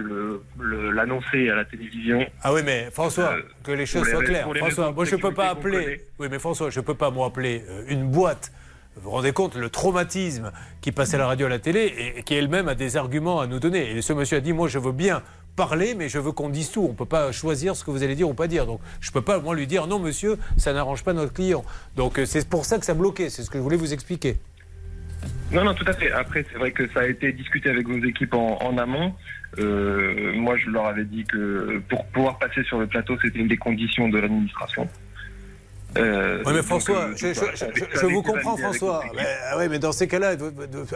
l'annoncer 0.59 1.49
à 1.49 1.55
la 1.55 1.65
télévision. 1.65 2.25
Ah 2.43 2.53
oui, 2.53 2.61
mais 2.65 2.89
François, 2.91 3.33
Euh, 3.33 3.41
que 3.63 3.71
les 3.71 3.85
choses 3.85 4.05
les 4.05 4.11
soient 4.11 4.23
claires. 4.23 4.47
François, 4.55 4.91
moi 4.91 5.05
je 5.05 5.15
peux 5.15 5.33
pas 5.33 5.49
appeler. 5.49 6.01
Oui, 6.19 6.27
mais 6.29 6.39
François, 6.39 6.69
je 6.69 6.79
peux 6.79 6.95
pas 6.95 7.11
moi 7.11 7.27
appeler 7.27 7.63
euh, 7.69 7.83
une 7.87 8.09
boîte. 8.09 8.51
Vous 8.95 9.03
vous 9.03 9.11
rendez 9.11 9.31
compte 9.31 9.55
le 9.55 9.69
traumatisme 9.69 10.51
qui 10.81 10.91
passe 10.91 11.13
à 11.13 11.17
la 11.17 11.27
radio 11.27 11.45
à 11.45 11.49
la 11.49 11.59
télé 11.59 11.81
et, 11.81 12.19
et 12.19 12.23
qui 12.23 12.33
elle-même 12.35 12.67
a 12.67 12.75
des 12.75 12.97
arguments 12.97 13.39
à 13.39 13.47
nous 13.47 13.59
donner. 13.59 13.91
Et 13.91 14.01
ce 14.01 14.13
monsieur 14.13 14.37
a 14.37 14.41
dit 14.41 14.51
moi 14.51 14.67
je 14.67 14.79
veux 14.79 14.91
bien 14.91 15.21
parler, 15.55 15.93
mais 15.93 16.09
je 16.09 16.19
veux 16.19 16.31
qu'on 16.31 16.49
dise 16.49 16.71
tout. 16.71 16.87
On 16.89 16.93
peut 16.93 17.05
pas 17.05 17.31
choisir 17.31 17.75
ce 17.75 17.83
que 17.83 17.91
vous 17.91 18.03
allez 18.03 18.15
dire 18.15 18.27
ou 18.29 18.33
pas 18.33 18.47
dire. 18.47 18.65
Donc 18.65 18.81
je 18.99 19.11
peux 19.11 19.21
pas 19.21 19.39
moi 19.39 19.55
lui 19.55 19.67
dire 19.67 19.87
non 19.87 19.99
monsieur, 19.99 20.37
ça 20.57 20.73
n'arrange 20.73 21.03
pas 21.03 21.13
notre 21.13 21.33
client. 21.33 21.63
Donc 21.95 22.19
c'est 22.25 22.47
pour 22.49 22.65
ça 22.65 22.77
que 22.79 22.85
ça 22.85 22.93
bloquait. 22.93 23.29
C'est 23.29 23.43
ce 23.43 23.49
que 23.49 23.57
je 23.57 23.63
voulais 23.63 23.77
vous 23.77 23.93
expliquer. 23.93 24.37
Non, 25.51 25.63
non, 25.63 25.73
tout 25.73 25.85
à 25.87 25.93
fait. 25.93 26.11
Après, 26.11 26.45
c'est 26.51 26.59
vrai 26.59 26.71
que 26.71 26.87
ça 26.89 27.01
a 27.01 27.05
été 27.07 27.31
discuté 27.31 27.69
avec 27.69 27.87
vos 27.87 27.97
équipes 28.05 28.35
en, 28.35 28.57
en 28.61 28.77
amont. 28.77 29.13
Euh, 29.57 30.33
moi, 30.35 30.55
je 30.57 30.69
leur 30.69 30.85
avais 30.85 31.05
dit 31.05 31.23
que 31.23 31.81
pour 31.89 32.05
pouvoir 32.07 32.37
passer 32.37 32.63
sur 32.63 32.79
le 32.79 32.85
plateau, 32.85 33.17
c'était 33.21 33.39
une 33.39 33.47
des 33.47 33.57
conditions 33.57 34.09
de 34.09 34.19
l'administration. 34.19 34.87
Euh, 35.97 36.43
Oui, 36.45 36.53
mais 36.53 36.61
François, 36.61 37.09
euh, 37.09 37.15
je, 37.15 38.05
vous 38.05 38.21
comprends, 38.21 38.57
François. 38.57 39.03
Mais, 39.15 39.25
oui, 39.57 39.67
mais 39.69 39.79
dans 39.79 39.91
ces 39.91 40.07
cas-là, 40.07 40.35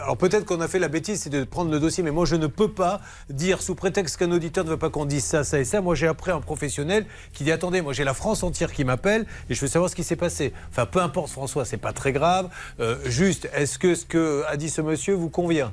alors 0.02 0.16
peut-être 0.16 0.44
qu'on 0.44 0.60
a 0.60 0.68
fait 0.68 0.78
la 0.78 0.88
bêtise, 0.88 1.22
c'est 1.22 1.30
de 1.30 1.44
prendre 1.44 1.70
le 1.70 1.80
dossier, 1.80 2.02
mais 2.02 2.10
moi 2.10 2.24
je 2.24 2.36
ne 2.36 2.46
peux 2.46 2.70
pas 2.70 3.00
dire 3.28 3.60
sous 3.60 3.74
prétexte 3.74 4.16
qu'un 4.16 4.30
auditeur 4.30 4.64
ne 4.64 4.70
veut 4.70 4.76
pas 4.76 4.90
qu'on 4.90 5.04
dise 5.04 5.24
ça, 5.24 5.44
ça 5.44 5.58
et 5.58 5.64
ça. 5.64 5.80
Moi 5.80 5.94
j'ai 5.94 6.06
appris 6.06 6.30
un 6.30 6.40
professionnel 6.40 7.06
qui 7.32 7.44
dit 7.44 7.52
attendez, 7.52 7.82
moi 7.82 7.92
j'ai 7.92 8.04
la 8.04 8.14
France 8.14 8.42
entière 8.42 8.72
qui 8.72 8.84
m'appelle 8.84 9.26
et 9.50 9.54
je 9.54 9.60
veux 9.60 9.66
savoir 9.66 9.90
ce 9.90 9.96
qui 9.96 10.04
s'est 10.04 10.16
passé. 10.16 10.52
Enfin, 10.70 10.86
peu 10.86 11.00
importe, 11.00 11.30
François, 11.30 11.64
c'est 11.64 11.76
pas 11.76 11.92
très 11.92 12.12
grave. 12.12 12.48
Euh, 12.80 12.96
juste, 13.04 13.48
est-ce 13.54 13.78
que 13.78 13.94
ce 13.94 14.06
que 14.06 14.44
a 14.48 14.56
dit 14.56 14.70
ce 14.70 14.80
monsieur 14.80 15.14
vous 15.14 15.30
convient? 15.30 15.72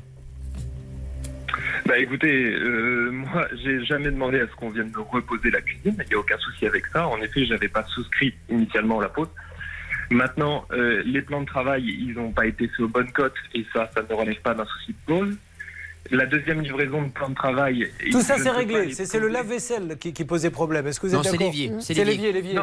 Bah 1.92 2.00
écoutez, 2.00 2.46
euh, 2.46 3.12
moi 3.12 3.50
j'ai 3.62 3.84
jamais 3.84 4.12
demandé 4.12 4.40
à 4.40 4.48
ce 4.48 4.56
qu'on 4.56 4.70
vienne 4.70 4.94
me 4.96 5.02
reposer 5.02 5.52
la 5.52 5.60
cuisine, 5.60 5.94
il 6.00 6.08
n'y 6.08 6.14
a 6.14 6.20
aucun 6.20 6.38
souci 6.38 6.66
avec 6.66 6.86
ça. 6.88 7.06
En 7.06 7.20
effet, 7.22 7.44
j'avais 7.46 7.68
pas 7.68 7.84
souscrit 7.84 8.34
initialement 8.50 9.02
la 9.02 9.10
pause. 9.10 9.28
Maintenant, 10.10 10.66
euh, 10.72 11.04
les 11.06 11.22
plans 11.22 11.42
de 11.42 11.46
travail, 11.48 11.84
ils 11.84 12.14
n'ont 12.14 12.32
pas 12.32 12.46
été 12.46 12.70
faits 12.70 12.80
aux 12.80 12.88
bonnes 12.88 13.12
cotes 13.12 13.36
et 13.54 13.66
ça, 13.74 13.92
ça 13.94 14.04
ne 14.10 14.14
relève 14.16 14.40
pas 14.40 14.54
d'un 14.54 14.64
souci 14.64 14.94
de 14.94 14.98
pause. 15.06 15.36
La 16.12 16.26
deuxième 16.26 16.62
livraison 16.62 17.02
de 17.02 17.10
plan 17.12 17.28
de 17.28 17.36
travail. 17.36 17.92
Tout 18.10 18.22
ça 18.22 18.38
c'est 18.38 18.50
réglé. 18.52 18.94
C'est 18.94 19.20
le 19.20 19.28
lave-vaisselle 19.28 19.98
qui, 20.00 20.14
qui 20.14 20.24
posait 20.24 20.50
problème. 20.50 20.88
Est-ce 20.88 21.02
que 21.02 21.08
vous 21.08 21.14
êtes 21.16 21.18
Non, 21.18 21.24
c'est 21.24 21.32
d'accord 21.32 21.48
l'évier, 21.48 21.74
c'est 21.80 21.94
C'est 21.94 22.06
l'évier. 22.06 22.32
l'évier, 22.32 22.56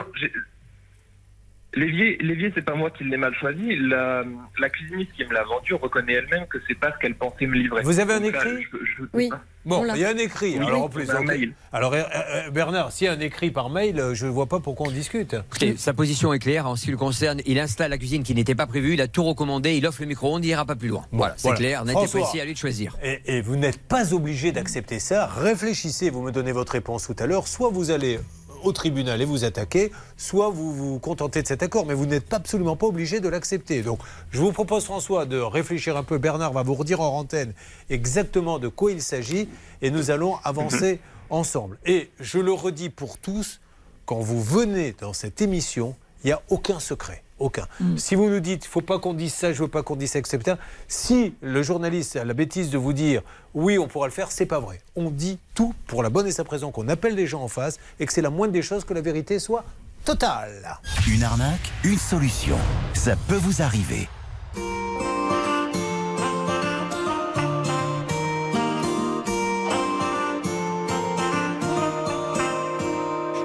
l'évier. 1.79 2.19
L'évier, 2.21 2.51
c'est 2.55 2.65
pas 2.65 2.75
moi 2.75 2.91
qui 2.91 3.05
l'ai 3.05 3.17
mal 3.17 3.35
choisi. 3.35 3.77
La, 3.77 4.25
la 4.59 4.69
cuisiniste 4.71 5.13
qui 5.17 5.25
me 5.25 5.33
l'a 5.33 5.45
vendu 5.45 5.75
reconnaît 5.75 6.15
elle-même 6.15 6.47
que 6.47 6.59
c'est 6.67 6.79
pas 6.79 6.93
ce 6.93 6.99
qu'elle 6.99 7.15
pensait 7.15 7.47
me 7.47 7.55
livrer. 7.55 7.83
Vous 7.83 8.01
avez 8.01 8.15
un 8.15 8.21
Donc 8.21 8.33
là, 8.33 8.41
écrit 8.47 8.63
je- 8.73 8.79
je- 9.03 9.03
Oui. 9.15 9.31
Bon, 9.65 9.85
il 9.95 10.01
y 10.01 10.05
a 10.05 10.09
un 10.09 10.17
écrit. 10.17 10.57
Oui, 10.59 10.67
alors 10.67 10.85
en 10.85 10.89
plus, 10.89 11.11
un 11.11 11.21
mail. 11.23 11.53
alors 11.75 11.93
euh, 11.93 12.03
euh, 12.15 12.51
Bernard, 12.51 12.91
s'il 12.91 13.05
y 13.07 13.09
a 13.09 13.13
un 13.13 13.21
écrit 13.21 13.51
par 13.51 13.69
mail, 13.69 14.01
euh, 14.01 14.15
je 14.15 14.25
ne 14.25 14.31
vois 14.31 14.47
pas 14.47 14.61
pourquoi 14.61 14.87
on 14.89 14.91
discute. 14.91 15.35
Écoutez, 15.35 15.77
sa 15.77 15.93
position 15.93 16.33
est 16.33 16.39
claire 16.39 16.67
en 16.67 16.75
ce 16.77 16.87
qui 16.87 16.91
le 16.91 16.97
concerne. 16.97 17.43
Il 17.45 17.59
installe 17.59 17.91
la 17.91 17.99
cuisine 17.99 18.23
qui 18.23 18.35
n'était 18.35 18.55
pas 18.55 18.67
prévue, 18.67 18.95
il 18.95 19.01
a 19.03 19.09
tout 19.09 19.25
recommandé, 19.25 19.77
il 19.77 19.87
offre 19.87 20.01
le 20.01 20.07
micro-ondes, 20.07 20.43
il 20.45 20.49
ira 20.49 20.65
pas 20.65 20.77
plus 20.77 20.89
loin. 20.89 21.05
Voilà, 21.13 21.35
c'est 21.37 21.49
Voilà. 21.49 21.59
clair, 21.59 21.83
et 21.87 21.91
François. 21.93 22.21
précis, 22.23 22.41
à 22.41 22.47
lui 22.47 22.55
de 22.55 22.59
choisir. 22.59 22.97
Et, 23.03 23.21
et 23.27 23.41
vous 23.43 23.57
n'êtes 23.57 23.81
pas 23.87 24.15
obligé 24.15 24.53
d'accepter 24.53 25.01
ça. 25.01 25.27
Réfléchissez, 25.27 26.09
vous 26.09 26.23
me 26.23 26.31
donnez 26.33 26.53
votre 26.53 26.73
réponse 26.73 27.07
tout 27.07 27.17
à 27.23 27.27
l'heure. 27.27 27.47
Soit 27.47 27.69
vous 27.69 27.91
allez 27.91 28.21
au 28.63 28.73
tribunal 28.73 29.21
et 29.21 29.25
vous 29.25 29.45
attaquez, 29.45 29.93
soit 30.17 30.51
vous 30.51 30.73
vous 30.73 30.99
contentez 30.99 31.43
de 31.43 31.47
cet 31.47 31.63
accord, 31.63 31.87
mais 31.87 31.95
vous 31.95 32.07
n'êtes 32.07 32.33
absolument 32.33 32.77
pas 32.77 32.87
obligé 32.87 33.21
de 33.21 33.29
l'accepter. 33.29 33.83
Donc, 33.83 34.01
je 34.31 34.41
vous 34.41 34.53
propose, 34.53 34.85
François, 34.85 35.27
de 35.27 35.39
réfléchir 35.39 35.97
un 35.97 36.03
peu. 36.03 36.19
Bernard 36.19 36.53
va 36.53 36.63
vous 36.63 36.75
redire 36.75 37.01
en 37.01 37.19
antenne 37.19 37.53
exactement 37.91 38.59
de 38.59 38.69
quoi 38.69 38.93
il 38.93 39.03
s'agit 39.03 39.49
et 39.83 39.91
nous 39.91 40.11
allons 40.11 40.37
avancer 40.45 41.01
ensemble. 41.31 41.79
Et 41.87 42.11
je 42.21 42.39
le 42.39 42.53
redis 42.53 42.91
pour 42.91 43.19
tous, 43.19 43.61
quand 44.07 44.21
vous 44.21 44.43
venez 44.43 44.95
dans 45.01 45.13
cette 45.13 45.43
émission, 45.43 45.95
il 46.25 46.29
n'y 46.29 46.33
a 46.33 46.43
aucun 46.49 46.81
secret. 46.81 47.23
Aucun. 47.39 47.67
Si 47.97 48.15
vous 48.15 48.29
nous 48.29 48.41
dites, 48.41 48.65
il 48.65 48.69
faut 48.69 48.81
pas 48.81 48.99
qu'on 48.99 49.15
dise 49.15 49.33
ça, 49.33 49.53
je 49.53 49.63
veux 49.63 49.69
pas 49.69 49.83
qu'on 49.83 49.97
dise 49.97 50.11
ça, 50.13 50.19
etc. 50.19 50.57
Si 50.89 51.35
le 51.41 51.63
journaliste 51.63 52.17
a 52.17 52.25
la 52.25 52.35
bêtise 52.35 52.71
de 52.71 52.79
vous 52.79 52.93
dire, 52.93 53.23
oui, 53.55 53.79
on 53.79 53.87
pourra 53.87 54.07
le 54.07 54.13
faire, 54.13 54.33
c'est 54.33 54.47
pas 54.47 54.61
vrai. 54.61 54.81
On 54.97 55.11
dit 55.11 55.39
tout 55.55 55.75
pour 55.87 56.03
la 56.03 56.11
bonne 56.11 56.27
et 56.27 56.33
simple 56.33 56.51
raison 56.51 56.71
qu'on 56.71 56.89
appelle 56.89 57.15
les 57.15 57.27
gens 57.27 57.43
en 57.43 57.49
face 57.49 57.79
et 58.01 58.07
que 58.07 58.13
c'est 58.13 58.23
la 58.23 58.31
moindre 58.31 58.53
des 58.53 58.63
choses 58.63 58.85
que 58.85 58.95
la 58.95 59.01
vérité 59.01 59.39
soit 59.39 59.65
totale. 60.05 60.79
Une 61.09 61.23
arnaque, 61.23 61.71
une 61.85 61.99
solution. 61.99 62.57
Ça 62.95 63.15
peut 63.29 63.37
vous 63.37 63.63
arriver. 63.63 64.09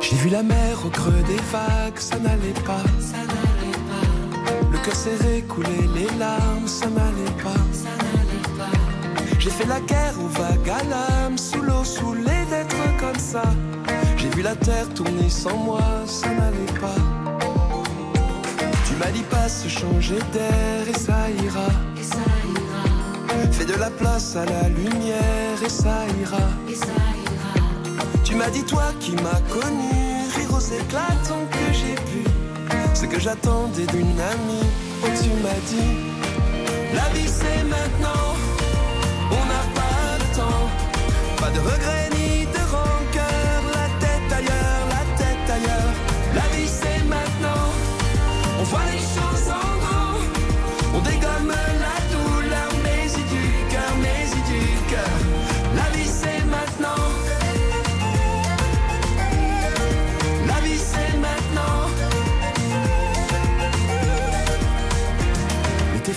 J'ai 0.01 0.15
vu 0.15 0.29
la 0.29 0.43
mer 0.43 0.77
au 0.85 0.89
creux 0.89 1.23
des 1.27 1.41
vagues, 1.51 1.97
ça 1.97 2.19
n'allait 2.19 2.53
pas. 2.65 2.83
Le 4.73 4.79
cœur 4.79 4.95
serré, 4.95 5.43
couler 5.47 5.87
les 5.93 6.09
larmes, 6.17 6.67
ça 6.67 6.87
n'allait 6.87 7.37
pas. 7.43 7.61
J'ai 9.37 9.51
fait 9.51 9.67
la 9.67 9.79
guerre 9.81 10.15
aux 10.19 10.27
vagues 10.27 10.69
à 10.69 10.83
l'âme, 10.89 11.37
sous 11.37 11.61
l'eau, 11.61 11.83
saoulé 11.83 12.37
d'être 12.49 12.83
comme 12.99 13.19
ça. 13.19 13.43
J'ai 14.17 14.29
vu 14.29 14.41
la 14.41 14.55
terre 14.55 14.89
tourner 14.95 15.29
sans 15.29 15.55
moi, 15.57 15.83
ça 16.07 16.29
n'allait 16.29 16.79
pas. 16.81 16.95
Tu 18.87 18.95
m'as 18.95 19.11
dit 19.11 19.27
pas 19.29 19.47
se 19.47 19.67
changer 19.67 20.19
d'air 20.33 20.87
et 20.89 20.97
ça 20.97 21.29
ira. 21.43 21.67
Fais 23.51 23.65
de 23.65 23.75
la 23.75 23.91
place 23.91 24.35
à 24.35 24.45
la 24.45 24.69
lumière 24.69 25.61
et 25.63 25.69
ça 25.69 26.05
ira. 26.19 26.47
Tu 28.23 28.35
m'as 28.35 28.49
dit 28.49 28.63
toi 28.63 28.85
qui 28.99 29.11
m'as 29.11 29.41
connu, 29.49 29.91
rire 30.35 30.53
aux 30.55 30.59
éclatants 30.59 31.45
que 31.51 31.73
j'ai 31.73 31.95
pu. 31.95 32.42
Ce 32.93 33.05
que 33.05 33.19
j'attendais 33.19 33.85
d'une 33.87 34.19
amie, 34.19 34.67
oh 35.03 35.07
tu 35.21 35.29
m'as 35.43 35.61
dit, 35.71 35.93
la 36.93 37.09
vie 37.13 37.27
c'est 37.27 37.63
maintenant, 37.63 38.25
on 39.29 39.43
n'a 39.51 39.63
pas 39.75 40.17
le 40.19 40.27
temps, 40.37 40.65
pas 41.41 41.49
de 41.49 41.59
regrets 41.59 42.09
ni 42.17 42.45
de 42.45 42.61
rancœur, 42.75 43.61
la 43.77 43.87
tête 43.99 44.31
ailleurs, 44.39 44.83
la 44.95 45.03
tête 45.17 45.49
ailleurs. 45.57 45.93
La 46.33 46.47
vie 46.55 46.67
c'est 46.67 47.03
maintenant, 47.03 47.65
on 48.59 48.63
voit 48.63 48.85
les 48.93 49.02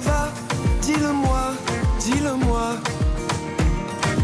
va 0.00 0.28
Dis-le-moi, 0.82 1.52
dis-le-moi. 2.00 2.76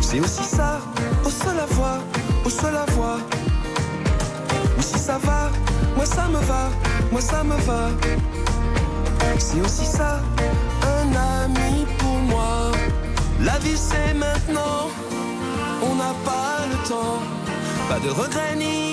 C'est 0.00 0.20
aussi 0.20 0.44
ça, 0.44 0.80
au 1.24 1.30
seul 1.30 1.56
la 1.56 1.66
voix, 1.66 1.98
au 2.44 2.50
seul 2.50 2.74
la 2.74 2.84
voix. 2.92 3.18
Ou 4.78 4.82
si 4.82 4.98
ça 4.98 5.18
va, 5.18 5.50
moi 5.96 6.04
ça 6.04 6.28
me 6.28 6.38
va, 6.40 6.68
moi 7.10 7.20
ça 7.20 7.42
me 7.44 7.56
va. 7.68 7.88
C'est 9.38 9.60
aussi 9.62 9.86
ça, 9.86 10.20
un 10.82 11.08
ami 11.44 11.86
pour 11.98 12.18
moi. 12.32 12.72
La 13.40 13.58
vie 13.58 13.76
c'est 13.76 14.12
maintenant, 14.14 14.90
on 15.82 15.94
n'a 15.94 16.12
pas 16.24 16.66
le 16.70 16.88
temps. 16.88 17.20
Pas 17.88 17.98
de 18.00 18.10
regrets 18.10 18.56
ni 18.56 18.89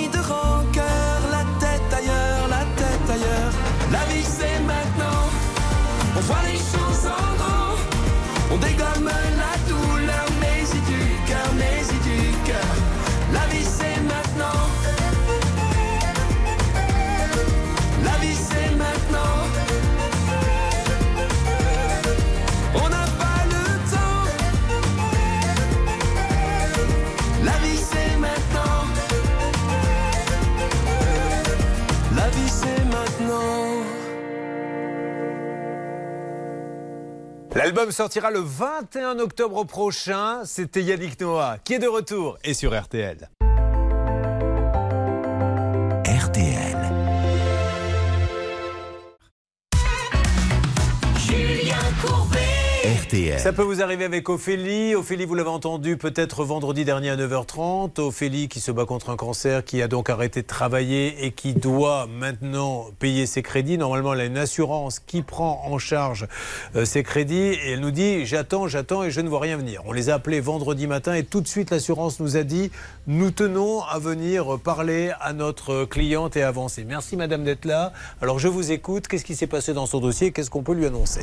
L'album 37.58 37.92
sortira 37.92 38.30
le 38.30 38.38
21 38.40 39.18
octobre 39.18 39.64
prochain. 39.64 40.46
C'était 40.46 40.84
Yannick 40.84 41.20
Noah 41.20 41.58
qui 41.64 41.74
est 41.74 41.80
de 41.80 41.88
retour 41.88 42.38
et 42.44 42.54
sur 42.54 42.80
RTL. 42.80 43.32
Ça 53.38 53.54
peut 53.54 53.62
vous 53.62 53.82
arriver 53.82 54.04
avec 54.04 54.28
Ophélie. 54.28 54.94
Ophélie, 54.94 55.24
vous 55.24 55.36
l'avez 55.36 55.50
entendu 55.50 55.96
peut-être 55.96 56.44
vendredi 56.44 56.84
dernier 56.84 57.10
à 57.12 57.16
9h30. 57.16 58.02
Ophélie 58.02 58.50
qui 58.50 58.60
se 58.60 58.70
bat 58.70 58.86
contre 58.86 59.12
un 59.12 59.16
cancer, 59.16 59.64
qui 59.64 59.82
a 59.82 59.88
donc 59.88 60.10
arrêté 60.10 60.42
de 60.42 60.48
travailler 60.48 61.26
et 61.26 61.32
qui 61.32 61.54
doit 61.54 62.08
maintenant 62.08 62.88
payer 63.00 63.26
ses 63.26 63.42
crédits. 63.42 63.78
Normalement, 63.78 64.14
elle 64.14 64.20
a 64.20 64.26
une 64.26 64.38
assurance 64.38 65.00
qui 65.00 65.22
prend 65.22 65.62
en 65.66 65.78
charge 65.78 66.28
euh, 66.76 66.84
ses 66.84 67.04
crédits 67.04 67.36
et 67.36 67.72
elle 67.72 67.80
nous 67.80 67.92
dit 67.92 68.26
j'attends, 68.26 68.68
j'attends 68.68 69.04
et 69.04 69.12
je 69.12 69.22
ne 69.22 69.30
vois 69.30 69.40
rien 69.40 69.56
venir. 69.56 69.84
On 69.86 69.94
les 69.94 70.10
a 70.10 70.16
appelés 70.16 70.42
vendredi 70.42 70.86
matin 70.86 71.14
et 71.14 71.24
tout 71.24 71.40
de 71.40 71.48
suite 71.48 71.72
l'assurance 71.72 72.20
nous 72.20 72.36
a 72.36 72.44
dit 72.44 72.72
nous 73.08 73.32
tenons 73.32 73.84
à 73.84 74.00
venir 74.00 74.60
parler 74.60 75.14
à 75.22 75.32
notre 75.32 75.86
cliente 75.86 76.36
et 76.36 76.44
avancer. 76.44 76.84
Merci 76.84 77.16
madame 77.16 77.46
d'être 77.46 77.64
là. 77.64 77.94
Alors 78.22 78.38
je 78.38 78.50
vous 78.50 78.74
écoute. 78.74 79.08
Qu'est-ce 79.08 79.24
qui 79.24 79.36
s'est 79.36 79.48
passé 79.48 79.74
dans 79.74 79.86
son 79.86 80.02
dossier? 80.02 80.34
Qu'est-ce 80.34 80.50
qu'on 80.50 80.64
peut 80.64 80.74
lui 80.74 80.86
annoncer? 80.86 81.22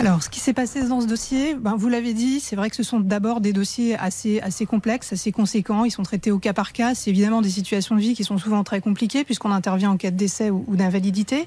Alors, 0.00 0.22
ce 0.22 0.28
qui 0.28 0.40
s'est 0.40 0.52
passé 0.52 0.86
dans 0.86 1.00
ce 1.00 1.06
dossier, 1.06 1.54
ben, 1.54 1.76
vous 1.76 1.88
l'avez 1.88 2.14
dit, 2.14 2.40
c'est 2.40 2.56
vrai 2.56 2.68
que 2.68 2.76
ce 2.76 2.82
sont 2.82 3.00
d'abord 3.00 3.40
des 3.40 3.52
dossiers 3.52 3.96
assez, 3.96 4.40
assez 4.40 4.66
complexes, 4.66 5.12
assez 5.12 5.32
conséquents. 5.32 5.84
Ils 5.84 5.90
sont 5.90 6.02
traités 6.02 6.30
au 6.30 6.38
cas 6.38 6.52
par 6.52 6.72
cas. 6.72 6.94
C'est 6.94 7.10
évidemment 7.10 7.42
des 7.42 7.50
situations 7.50 7.94
de 7.94 8.00
vie 8.00 8.14
qui 8.14 8.24
sont 8.24 8.38
souvent 8.38 8.64
très 8.64 8.80
compliquées 8.80 9.24
puisqu'on 9.24 9.52
intervient 9.52 9.90
en 9.90 9.96
cas 9.96 10.10
de 10.10 10.16
décès 10.16 10.50
ou, 10.50 10.64
d'invalidité. 10.70 11.46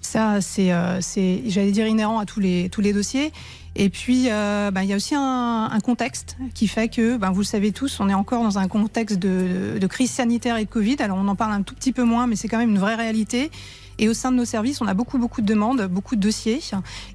Ça, 0.00 0.40
c'est, 0.40 0.72
euh, 0.72 1.00
j'allais 1.46 1.70
dire, 1.70 1.86
inhérent 1.86 2.18
à 2.18 2.26
tous 2.26 2.40
les, 2.40 2.68
tous 2.70 2.80
les 2.80 2.92
dossiers. 2.92 3.30
Et 3.76 3.88
puis, 3.88 4.26
euh, 4.30 4.70
ben, 4.70 4.82
il 4.82 4.88
y 4.88 4.92
a 4.92 4.96
aussi 4.96 5.14
un, 5.14 5.70
un 5.70 5.80
contexte 5.80 6.36
qui 6.54 6.66
fait 6.66 6.88
que, 6.88 7.16
ben, 7.16 7.30
vous 7.30 7.40
le 7.40 7.46
savez 7.46 7.72
tous, 7.72 8.00
on 8.00 8.08
est 8.08 8.14
encore 8.14 8.42
dans 8.42 8.58
un 8.58 8.68
contexte 8.68 9.18
de, 9.18 9.78
de 9.78 9.86
crise 9.86 10.10
sanitaire 10.10 10.56
et 10.56 10.64
de 10.64 10.70
Covid. 10.70 10.96
Alors, 10.98 11.18
on 11.18 11.28
en 11.28 11.36
parle 11.36 11.52
un 11.52 11.62
tout 11.62 11.74
petit 11.74 11.92
peu 11.92 12.02
moins, 12.02 12.26
mais 12.26 12.36
c'est 12.36 12.48
quand 12.48 12.58
même 12.58 12.70
une 12.70 12.80
vraie 12.80 12.96
réalité. 12.96 13.50
Et 13.98 14.08
au 14.08 14.14
sein 14.14 14.30
de 14.32 14.36
nos 14.36 14.44
services, 14.44 14.80
on 14.80 14.86
a 14.86 14.94
beaucoup, 14.94 15.18
beaucoup 15.18 15.42
de 15.42 15.46
demandes, 15.46 15.86
beaucoup 15.86 16.16
de 16.16 16.20
dossiers. 16.20 16.60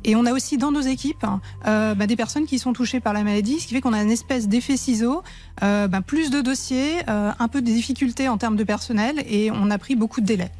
Et 0.04 0.16
on 0.16 0.26
a 0.26 0.32
aussi 0.32 0.58
dans 0.58 0.72
nos 0.72 0.82
équipes 0.82 1.26
euh, 1.66 1.96
bah, 1.96 2.08
des 2.08 2.16
personnes 2.16 2.46
qui 2.46 2.60
sont 2.60 2.74
touchées 2.74 3.00
par 3.00 3.14
la 3.14 3.24
maladie, 3.24 3.60
ce 3.60 3.68
qui 3.68 3.74
fait 3.74 3.82
qu'on 3.82 3.94
a 3.94 4.02
une 4.02 4.12
espèce 4.12 4.48
d'effet 4.48 4.78
ciseau, 4.78 5.24
euh, 5.64 5.88
bah, 5.88 6.02
plus 6.02 6.30
de 6.30 6.42
dossiers, 6.42 6.98
euh, 7.10 7.32
un 7.38 7.48
peu 7.48 7.62
de 7.62 7.66
difficultés 7.66 8.30
en 8.30 8.38
termes 8.38 8.56
de 8.56 8.64
personnel, 8.64 9.24
et 9.28 9.52
on 9.52 9.70
a 9.72 9.78
pris 9.78 9.96
beaucoup 9.96 10.22
de 10.22 10.26
délais. 10.26 10.52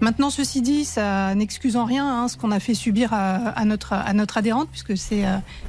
Maintenant, 0.00 0.30
ceci 0.30 0.62
dit, 0.62 0.86
ça 0.86 1.34
n'excuse 1.34 1.76
en 1.76 1.84
rien 1.84 2.08
hein, 2.08 2.28
ce 2.28 2.38
qu'on 2.38 2.52
a 2.52 2.58
fait 2.58 2.72
subir 2.72 3.12
à, 3.12 3.64
notre, 3.66 3.92
adhérente, 4.38 4.70
puisque 4.70 4.96
c'est 4.96 5.24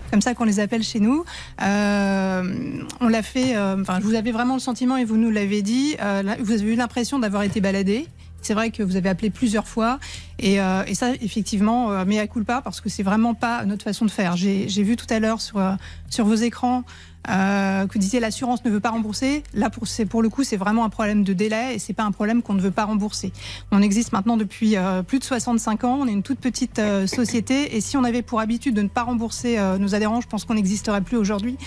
comme 0.10 0.22
ça 0.22 0.34
qu'on 0.34 0.46
les 0.46 0.62
appelle 0.62 0.84
chez 0.84 1.02
nous. 1.02 1.26
On 1.60 3.08
l'a 3.10 3.24
fait, 3.24 3.60
enfin, 3.60 4.00
vous 4.00 4.14
avez 4.14 4.32
vraiment 4.32 4.54
le 4.54 4.62
sentiment, 4.62 4.96
et 4.96 5.04
vous 5.04 5.18
nous 5.18 5.32
l'avez 5.32 5.62
dit, 5.62 5.98
vous 6.40 6.54
avez 6.54 6.72
eu 6.72 6.76
l'impression 6.76 7.20
d'avoir 7.20 7.44
été 7.44 7.60
baladé. 7.60 8.08
C'est 8.42 8.54
vrai 8.54 8.72
que 8.72 8.84
vous 8.84 8.96
avez 8.96 9.10
appelé 9.10 9.30
plusieurs 9.30 9.68
fois 9.68 10.00
et, 10.40 10.60
euh, 10.60 10.84
et 10.88 10.96
ça, 10.96 11.12
effectivement, 11.22 11.92
euh, 11.92 12.06
mea 12.06 12.28
culpa 12.28 12.62
parce 12.62 12.82
que 12.82 12.90
c'est 12.90 13.04
vraiment 13.04 13.34
pas 13.34 13.66
notre 13.66 13.84
façon 13.84 14.06
de 14.06 14.12
faire. 14.12 14.36
J'ai 14.36 14.84
vu 14.84 14.96
tout 14.96 15.06
à 15.10 15.20
l'heure 15.20 15.42
sur, 15.42 15.58
euh, 15.58 15.74
sur 16.10 16.26
vos 16.26 16.36
écrans 16.36 16.84
euh, 17.30 17.86
que 17.88 17.94
vous 17.94 18.00
disiez 18.00 18.20
l'assurance 18.20 18.66
ne 18.66 18.70
veut 18.72 18.80
pas 18.80 18.90
rembourser. 18.90 19.44
Là, 19.54 19.70
pour, 19.70 19.88
c'est- 19.88 20.06
pour 20.06 20.22
le 20.22 20.30
coup, 20.30 20.44
c'est 20.44 20.58
vraiment 20.58 20.84
un 20.86 20.90
problème 20.90 21.24
de 21.24 21.34
délai 21.34 21.76
et 21.76 21.80
c'est 21.80 21.94
pas 21.94 22.04
un 22.04 22.12
problème 22.12 22.42
qu'on 22.42 22.54
ne 22.54 22.62
veut 22.62 22.72
pas 22.72 22.86
rembourser. 22.86 23.32
On 23.72 23.82
existe 23.82 24.12
maintenant 24.12 24.38
depuis 24.38 24.76
euh, 24.78 25.04
plus 25.04 25.20
de 25.20 25.24
65 25.24 25.84
ans. 25.84 26.00
On 26.02 26.08
est 26.08 26.12
une 26.12 26.24
toute 26.24 26.40
petite 26.40 26.80
euh, 26.80 27.06
société 27.08 27.76
et 27.76 27.82
si 27.82 27.96
on 27.98 28.04
avait 28.04 28.22
pour 28.22 28.40
habitude 28.40 28.76
de 28.76 28.82
ne 28.82 28.88
pas 28.88 29.04
rembourser 29.04 29.58
nos 29.80 29.94
adhérents, 29.96 30.22
je 30.22 30.28
pense 30.28 30.46
qu'on 30.46 30.54
n'existerait 30.56 31.02
plus 31.02 31.18
aujourd'hui. 31.18 31.58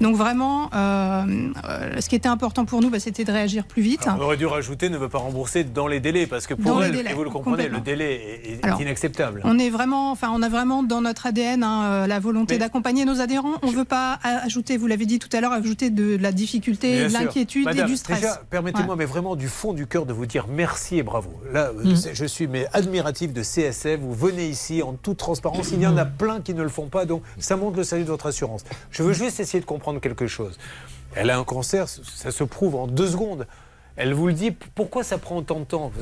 Donc 0.00 0.16
vraiment, 0.16 0.70
ce 0.72 2.08
qui 2.08 2.16
était 2.16 2.28
important 2.28 2.64
pour 2.64 2.80
nous, 2.80 2.90
bah, 2.90 3.00
c'était 3.00 3.24
de 3.24 3.32
réagir 3.32 3.64
plus 3.66 3.82
vite. 3.82 4.06
Alors, 4.06 4.18
on 4.20 4.22
aurait 4.24 4.36
dû 4.36 4.46
rajouter 4.46 4.88
ne 4.90 4.98
veut 4.98 5.08
pas 5.08 5.18
rembourser 5.18 5.64
dans 5.64 5.86
les 5.86 6.00
délais 6.00 6.26
parce 6.26 6.46
que 6.46 6.54
pour 6.54 6.82
elle, 6.82 6.92
délais, 6.92 7.10
et 7.10 7.14
vous 7.14 7.24
le 7.24 7.30
comprenez, 7.30 7.68
le 7.68 7.80
délai 7.80 8.40
est, 8.44 8.52
est 8.54 8.64
Alors, 8.64 8.80
inacceptable. 8.80 9.40
On 9.44 9.58
est 9.58 9.70
vraiment, 9.70 10.10
enfin, 10.10 10.30
on 10.32 10.42
a 10.42 10.48
vraiment 10.48 10.82
dans 10.82 11.00
notre 11.00 11.26
ADN 11.26 11.62
hein, 11.62 12.06
la 12.06 12.18
volonté 12.20 12.58
d'accompagner 12.58 13.04
nos 13.04 13.20
adhérents. 13.20 13.54
On 13.62 13.70
ne 13.70 13.76
veut 13.76 13.84
pas 13.84 14.18
ajouter, 14.22 14.76
vous 14.76 14.86
l'avez 14.86 15.03
dit 15.06 15.18
tout 15.18 15.28
à 15.36 15.40
l'heure, 15.40 15.52
ajouter 15.52 15.90
de 15.90 16.16
la 16.16 16.32
difficulté, 16.32 17.04
de 17.08 17.12
l'inquiétude 17.12 17.68
et 17.76 17.82
du 17.84 17.96
stress. 17.96 18.20
déjà, 18.20 18.42
permettez-moi, 18.50 18.94
Ouais. 18.94 18.98
mais 18.98 19.04
vraiment 19.04 19.36
du 19.36 19.48
fond 19.48 19.72
du 19.72 19.86
cœur, 19.86 20.06
de 20.06 20.12
vous 20.12 20.26
dire 20.26 20.46
merci 20.48 20.98
et 20.98 21.02
bravo. 21.02 21.30
Là, 21.52 21.70
Mm. 21.72 21.94
je 22.12 22.24
suis 22.24 22.46
mais 22.46 22.66
admiratif 22.72 23.32
de 23.32 23.42
CSF. 23.42 24.00
Vous 24.00 24.14
venez 24.14 24.46
ici 24.48 24.82
en 24.82 24.92
toute 24.94 25.16
transparence. 25.18 25.70
Il 25.72 25.80
y 25.80 25.86
en 25.86 25.96
a 25.96 26.04
plein 26.04 26.40
qui 26.40 26.54
ne 26.54 26.62
le 26.62 26.68
font 26.68 26.86
pas, 26.86 27.04
donc 27.06 27.22
ça 27.38 27.56
montre 27.56 27.76
le 27.76 27.84
salut 27.84 28.04
de 28.04 28.08
votre 28.10 28.26
assurance. 28.26 28.64
Je 28.90 29.02
veux 29.02 29.12
juste 29.12 29.40
essayer 29.40 29.60
de 29.60 29.66
comprendre 29.66 30.00
quelque 30.00 30.26
chose. 30.26 30.58
Elle 31.14 31.30
a 31.30 31.38
un 31.38 31.44
cancer, 31.44 31.88
ça 31.88 32.30
se 32.32 32.44
prouve 32.44 32.74
en 32.74 32.86
deux 32.86 33.08
secondes. 33.08 33.46
Elle 33.96 34.12
vous 34.14 34.26
le 34.26 34.32
dit. 34.32 34.50
Pourquoi 34.50 35.04
ça 35.04 35.18
prend 35.18 35.40
tant 35.42 35.60
de 35.60 35.64
temps? 35.64 35.92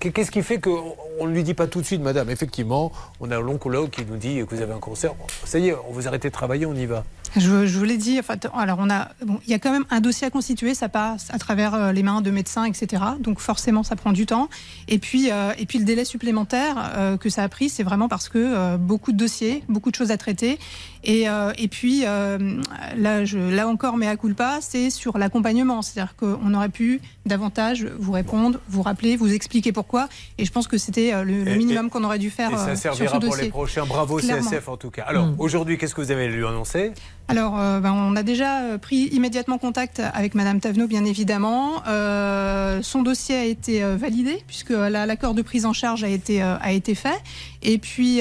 Qu'est-ce 0.00 0.32
qui 0.32 0.42
fait 0.42 0.60
qu'on 0.60 0.96
ne 1.26 1.30
lui 1.32 1.44
dit 1.44 1.54
pas 1.54 1.68
tout 1.68 1.80
de 1.80 1.86
suite, 1.86 2.02
madame 2.02 2.28
Effectivement, 2.28 2.90
on 3.20 3.30
a 3.30 3.38
l'oncologue 3.40 3.88
qui 3.90 4.04
nous 4.04 4.16
dit 4.16 4.44
que 4.46 4.54
vous 4.54 4.60
avez 4.60 4.72
un 4.72 4.78
cancer. 4.80 5.14
Bon, 5.14 5.24
ça 5.44 5.58
y 5.60 5.68
est, 5.68 5.74
on 5.88 5.92
vous 5.92 6.08
arrêtez 6.08 6.28
de 6.28 6.32
travailler, 6.34 6.66
on 6.66 6.74
y 6.74 6.86
va. 6.86 7.04
Je, 7.36 7.66
je 7.66 7.78
vous 7.78 7.84
l'ai 7.84 7.96
dit. 7.96 8.18
Enfin, 8.18 8.34
alors 8.54 8.78
on 8.80 8.90
a, 8.90 9.08
bon, 9.24 9.38
il 9.46 9.50
y 9.50 9.54
a 9.54 9.58
quand 9.58 9.72
même 9.72 9.84
un 9.90 10.00
dossier 10.00 10.26
à 10.26 10.30
constituer. 10.30 10.74
Ça 10.74 10.88
passe 10.88 11.28
à 11.32 11.38
travers 11.38 11.74
euh, 11.74 11.92
les 11.92 12.02
mains 12.02 12.20
de 12.20 12.30
médecins, 12.30 12.64
etc. 12.64 13.02
Donc 13.20 13.38
forcément, 13.40 13.82
ça 13.82 13.96
prend 13.96 14.12
du 14.12 14.26
temps. 14.26 14.48
Et 14.88 14.98
puis, 14.98 15.30
euh, 15.30 15.52
et 15.58 15.66
puis 15.66 15.78
le 15.78 15.84
délai 15.84 16.04
supplémentaire 16.04 16.92
euh, 16.96 17.16
que 17.16 17.30
ça 17.30 17.42
a 17.42 17.48
pris, 17.48 17.68
c'est 17.68 17.82
vraiment 17.82 18.08
parce 18.08 18.28
que 18.28 18.38
euh, 18.38 18.76
beaucoup 18.76 19.12
de 19.12 19.16
dossiers, 19.16 19.64
beaucoup 19.68 19.90
de 19.90 19.96
choses 19.96 20.10
à 20.10 20.16
traiter. 20.16 20.58
Et, 21.04 21.28
euh, 21.28 21.52
et 21.58 21.68
puis 21.68 22.02
euh, 22.06 22.60
là, 22.96 23.24
je, 23.24 23.38
là 23.38 23.66
encore, 23.66 23.96
mais 23.96 24.06
à 24.08 24.16
culpa, 24.16 24.58
c'est 24.60 24.90
sur 24.90 25.18
l'accompagnement. 25.18 25.82
C'est-à-dire 25.82 26.14
qu'on 26.16 26.54
aurait 26.54 26.68
pu 26.68 27.00
davantage 27.26 27.86
vous 27.98 28.12
répondre, 28.12 28.60
vous 28.68 28.82
rappeler, 28.82 29.16
vous 29.16 29.32
expliquer 29.32 29.72
pourquoi. 29.72 30.08
Et 30.38 30.44
je 30.44 30.52
pense 30.52 30.68
que 30.68 30.78
c'était 30.78 31.12
le, 31.24 31.44
minimum 31.56 31.88
qu'on 31.90 32.04
aurait 32.04 32.18
dû 32.18 32.30
faire 32.30 32.50
Et 32.50 32.56
ça 32.56 32.76
sur 32.76 32.92
ce 32.92 32.98
servira 32.98 33.18
pour 33.20 33.30
dossier. 33.30 33.44
les 33.44 33.50
prochains. 33.50 33.86
Bravo 33.86 34.18
Clairement. 34.18 34.48
CSF 34.48 34.68
en 34.68 34.76
tout 34.76 34.90
cas. 34.90 35.02
Alors 35.02 35.26
Mm. 35.26 35.36
aujourd'hui, 35.38 35.78
qu'est-ce 35.78 35.94
que 35.94 36.00
vous 36.00 36.10
avez 36.10 36.28
lui 36.28 36.44
annoncé? 36.46 36.92
Alors, 37.28 37.58
euh, 37.58 37.80
ben, 37.80 37.92
on 37.92 38.14
a 38.16 38.22
déjà 38.22 38.60
euh, 38.62 38.78
pris 38.78 39.04
immédiatement 39.12 39.56
contact 39.56 40.02
avec 40.12 40.34
Madame 40.34 40.60
Tavenot, 40.60 40.86
bien 40.86 41.04
évidemment. 41.04 41.82
Euh, 41.86 42.82
son 42.82 43.02
dossier 43.02 43.36
a 43.36 43.44
été 43.44 43.82
validé 43.96 44.42
puisque 44.46 44.70
la- 44.70 45.06
l'accord 45.06 45.32
de 45.34 45.40
prise 45.42 45.64
en 45.64 45.72
charge 45.72 46.04
a 46.04 46.08
été 46.08 46.42
a 46.42 46.72
été 46.72 46.94
fait, 46.94 47.20
et 47.62 47.78
puis 47.78 48.16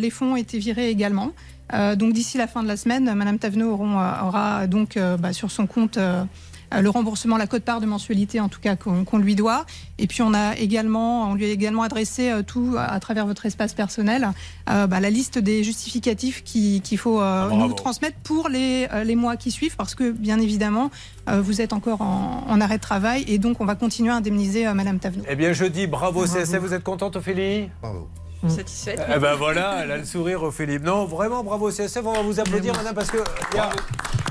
les 0.00 0.10
fonds 0.10 0.32
ont 0.32 0.36
été 0.36 0.58
virés 0.58 0.90
également. 0.90 1.30
Donc 1.96 2.12
d'ici 2.12 2.36
la 2.36 2.46
fin 2.46 2.62
de 2.62 2.68
la 2.68 2.76
semaine, 2.76 3.12
Madame 3.14 3.38
Tavenot 3.38 3.72
aura 3.72 4.66
donc 4.66 4.98
bah, 5.18 5.32
sur 5.32 5.50
son 5.50 5.66
compte. 5.66 5.98
Euh, 6.72 6.78
euh, 6.78 6.82
le 6.82 6.90
remboursement, 6.90 7.36
la 7.36 7.46
cote-part 7.46 7.80
de 7.80 7.86
mensualité 7.86 8.40
en 8.40 8.48
tout 8.48 8.60
cas 8.60 8.76
qu'on 8.76 9.18
lui 9.18 9.34
doit. 9.34 9.64
Et 9.98 10.06
puis 10.06 10.22
on 10.22 10.34
a 10.34 10.56
également, 10.56 11.30
on 11.30 11.34
lui 11.34 11.44
a 11.44 11.48
également 11.48 11.82
adressé 11.82 12.30
euh, 12.30 12.42
tout 12.42 12.74
à, 12.78 12.84
à 12.92 13.00
travers 13.00 13.26
votre 13.26 13.46
espace 13.46 13.74
personnel, 13.74 14.28
euh, 14.70 14.86
bah, 14.86 15.00
la 15.00 15.10
liste 15.10 15.38
des 15.38 15.62
justificatifs 15.64 16.42
qui- 16.44 16.80
qu'il 16.82 16.98
faut 16.98 17.20
euh, 17.20 17.46
bravo. 17.48 17.66
nous 17.68 17.72
transmettre 17.74 18.16
pour 18.22 18.48
les, 18.48 18.88
euh, 18.92 19.04
les 19.04 19.14
mois 19.16 19.36
qui 19.36 19.50
suivent, 19.50 19.76
parce 19.76 19.94
que 19.94 20.10
bien 20.10 20.38
évidemment 20.40 20.90
euh, 21.28 21.40
vous 21.40 21.60
êtes 21.60 21.72
encore 21.72 22.00
en, 22.02 22.44
en 22.48 22.60
arrêt 22.60 22.76
de 22.78 22.82
travail 22.82 23.24
et 23.28 23.38
donc 23.38 23.60
on 23.60 23.64
va 23.64 23.74
continuer 23.74 24.10
à 24.10 24.16
indemniser 24.16 24.66
euh, 24.66 24.74
Madame 24.74 24.98
Tavenot. 24.98 25.24
Eh 25.28 25.36
bien, 25.36 25.52
je 25.52 25.64
dis 25.64 25.86
bravo, 25.86 26.24
CSF. 26.26 26.58
Vous 26.60 26.74
êtes 26.74 26.82
contente, 26.84 27.16
Ophélie? 27.16 27.68
Bravo. 27.80 28.08
Satisfaite. 28.48 29.00
Eh 29.14 29.18
ben 29.18 29.34
voilà, 29.34 29.80
elle 29.82 29.90
a 29.90 29.96
le 29.96 30.04
sourire 30.04 30.42
au 30.42 30.50
Philippe. 30.50 30.82
Non, 30.82 31.04
vraiment, 31.04 31.44
bravo 31.44 31.70
CSF. 31.70 32.02
On 32.04 32.12
va 32.12 32.22
vous 32.22 32.40
applaudir, 32.40 32.74
madame, 32.74 32.94
parce 32.94 33.10
que 33.10 33.18
il 33.52 33.56
y 33.56 33.60
a 33.60 33.70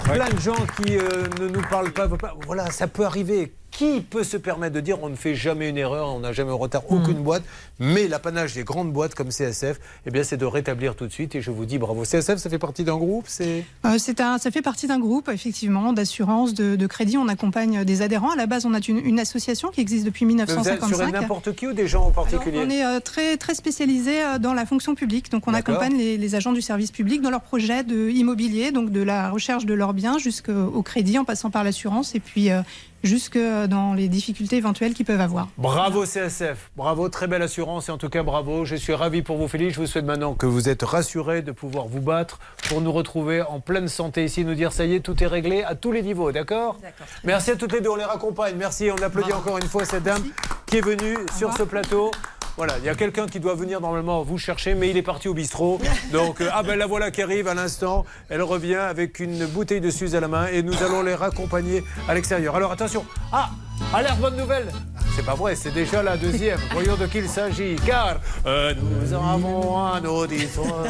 plein 0.04 0.30
de 0.30 0.40
gens 0.40 0.56
qui 0.78 0.98
euh, 0.98 1.28
ne 1.40 1.48
nous 1.48 1.62
parlent 1.70 1.92
pas. 1.92 2.08
Voilà, 2.46 2.70
ça 2.72 2.88
peut 2.88 3.06
arriver. 3.06 3.54
Qui 3.72 4.02
peut 4.02 4.24
se 4.24 4.38
permettre 4.38 4.76
de 4.76 4.82
dire 4.82 5.02
on 5.02 5.10
ne 5.10 5.16
fait 5.16 5.34
jamais 5.34 5.70
une 5.70 5.78
erreur, 5.78 6.14
on 6.14 6.20
n'a 6.20 6.34
jamais 6.34 6.50
de 6.50 6.56
retard, 6.56 6.84
aucune 6.90 7.24
boîte 7.24 7.44
Mais 7.80 8.08
l'apanage 8.08 8.54
des 8.54 8.64
grandes 8.64 8.92
boîtes 8.92 9.16
comme 9.16 9.30
CSF, 9.30 9.80
eh 10.06 10.12
bien, 10.12 10.24
c'est 10.24 10.38
de 10.38 10.46
rétablir 10.46 10.96
tout 10.96 11.08
de 11.08 11.12
suite. 11.12 11.36
Et 11.36 11.42
je 11.42 11.52
vous 11.52 11.66
dis 11.66 11.78
bravo. 11.78 12.04
CSF, 12.04 12.38
ça 12.38 12.50
fait 12.50 12.60
partie 12.60 12.84
d'un 12.84 12.98
groupe 12.98 13.26
C'est 13.28 13.64
Euh, 13.86 13.98
c'est 13.98 14.20
un, 14.20 14.38
ça 14.38 14.52
fait 14.52 14.62
partie 14.62 14.88
d'un 14.88 15.00
groupe, 15.00 15.30
effectivement, 15.30 15.94
d'assurance, 15.94 16.54
de, 16.54 16.76
de 16.76 16.88
crédit. 16.88 17.18
On 17.18 17.28
accompagne 17.28 17.84
des 17.84 18.02
adhérents. 18.02 18.32
À 18.32 18.36
la 18.36 18.46
base, 18.46 18.66
on 18.66 18.74
a 18.74 18.80
une, 18.88 19.00
une 19.00 19.20
association 19.20 19.70
qui 19.70 19.82
existe 19.82 20.06
depuis 20.06 20.26
Vous 20.26 20.32
êtes 20.40 20.50
sur 20.50 20.60
1955. 20.60 21.12
n'importe 21.12 21.56
qui 21.56 21.68
ou 21.68 21.74
des 21.74 21.88
gens 21.88 22.06
en 22.06 22.12
particulier 22.12 22.62
On 22.64 22.70
est 22.70 22.86
euh, 22.86 23.00
très, 23.00 23.38
très 23.38 23.56
spécialisé 23.56 24.22
euh, 24.22 24.38
dans 24.38 24.54
la 24.54 24.66
fonction 24.66 24.96
publique. 24.96 25.32
Donc, 25.32 25.48
on 25.48 25.54
accompagne 25.54 25.98
les, 25.98 26.18
les 26.18 26.36
agents 26.36 26.54
du 26.54 26.62
service 26.62 26.92
public 26.92 27.22
dans 27.22 27.30
leurs 27.30 27.42
projets 27.42 27.84
de 27.84 28.10
immobilier, 28.10 28.72
donc 28.72 28.92
de 28.92 29.02
la 29.02 29.30
recherche 29.30 29.66
de 29.66 29.74
leurs 29.74 29.94
biens 29.94 30.18
jusqu'au 30.18 30.82
crédit, 30.84 31.18
en 31.18 31.26
passant 31.26 31.50
par 31.50 31.64
l'assurance, 31.64 32.16
et 32.16 32.20
puis 32.20 32.52
euh, 32.52 32.62
jusque 33.04 33.38
dans 33.38 33.94
les 33.94 34.08
difficultés 34.08 34.58
éventuelles 34.58 34.94
qu'ils 34.94 35.06
peuvent 35.06 35.22
avoir. 35.22 35.48
Bravo 35.58 36.04
CSF, 36.04 36.72
bravo, 36.76 37.10
très 37.10 37.28
belle 37.28 37.42
assurance 37.42 37.90
et 37.90 37.92
en 37.92 37.98
tout 37.98 38.10
cas 38.10 38.24
bravo. 38.24 38.66
Je 38.66 38.76
suis 38.76 38.94
ravi 38.94 39.22
pour 39.22 39.38
vous 39.38 39.48
Félix. 39.48 39.76
Je 39.76 39.80
vous 39.80 39.88
souhaite 39.88 40.06
maintenant 40.06 40.34
que 40.34 40.46
vous 40.46 40.70
êtes 40.70 40.84
rassurés 40.84 41.42
de 41.42 41.52
pouvoir 41.52 41.88
vous 41.88 42.02
battre 42.02 42.40
pour 42.70 42.82
nous 42.82 42.92
retrouver 42.92 43.42
en 43.42 43.60
pleine 43.60 43.88
santé 43.88 44.26
ici, 44.26 44.46
nous 44.46 44.56
dire 44.56 44.74
ça 44.74 44.86
y 44.86 44.96
est, 44.96 45.00
tout 45.00 45.24
est 45.24 45.28
réglé 45.28 45.64
à 45.64 45.76
tous 45.76 45.92
les 45.92 46.02
niveaux, 46.02 46.32
d'accord 46.32 46.78
Merci 47.24 47.52
à 47.52 47.56
toutes 47.56 47.74
les 47.74 47.82
deux, 47.82 47.90
on 47.90 47.96
les 47.96 48.04
raccompagne. 48.04 48.56
Merci, 48.58 48.90
on 48.92 49.02
applaudit 49.02 49.34
encore 49.34 49.58
une 49.58 49.68
fois 49.68 49.86
cette 49.86 50.04
dame 50.04 50.24
qui 50.66 50.78
est 50.78 50.82
venue 50.82 51.18
sur 51.38 51.54
ce 51.54 51.64
plateau. 51.64 52.12
Voilà, 52.58 52.78
il 52.80 52.86
y 52.86 52.90
a 52.90 52.96
quelqu'un 52.96 53.28
qui 53.28 53.40
doit 53.40 53.56
venir 53.56 53.80
normalement 53.80 54.24
vous 54.24 54.38
chercher, 54.38 54.76
mais 54.76 54.90
il 54.90 54.98
est 54.98 55.02
parti 55.02 55.28
au 55.28 55.34
bistrot. 55.34 55.80
Donc, 56.12 56.42
euh, 56.42 56.50
ah 56.54 56.64
ben 56.64 56.78
la 56.78 56.86
voilà 56.86 57.10
qui 57.10 57.22
arrive 57.22 57.48
à 57.48 57.54
l'instant. 57.54 58.06
Elle 58.30 58.42
revient 58.42 58.76
avec 58.76 59.20
une 59.20 59.46
bouteille 59.46 59.82
de 59.82 59.90
Suze 59.90 60.16
à 60.16 60.20
la 60.20 60.28
main 60.28 60.48
et 60.48 60.62
nous 60.62 60.84
allons 60.84 61.02
les 61.02 61.16
raccompagner 61.16 61.84
à 62.08 62.14
l'extérieur. 62.14 62.56
Alors 62.56 62.72
attention, 62.72 63.06
ah, 63.32 63.50
alerte 63.94 64.20
bonne 64.20 64.38
nouvelle. 64.38 64.68
C'est 65.16 65.26
pas 65.26 65.36
vrai, 65.36 65.56
c'est 65.56 65.72
déjà 65.72 66.02
la 66.02 66.16
deuxième. 66.16 66.58
Voyons 66.72 66.96
de 66.96 67.06
qui 67.06 67.18
il 67.18 67.28
s'agit. 67.28 67.76
Car 67.86 68.22
euh, 68.46 68.74
nous 68.76 69.14
avons 69.14 69.78
un 69.78 70.04
auditeur 70.06 70.86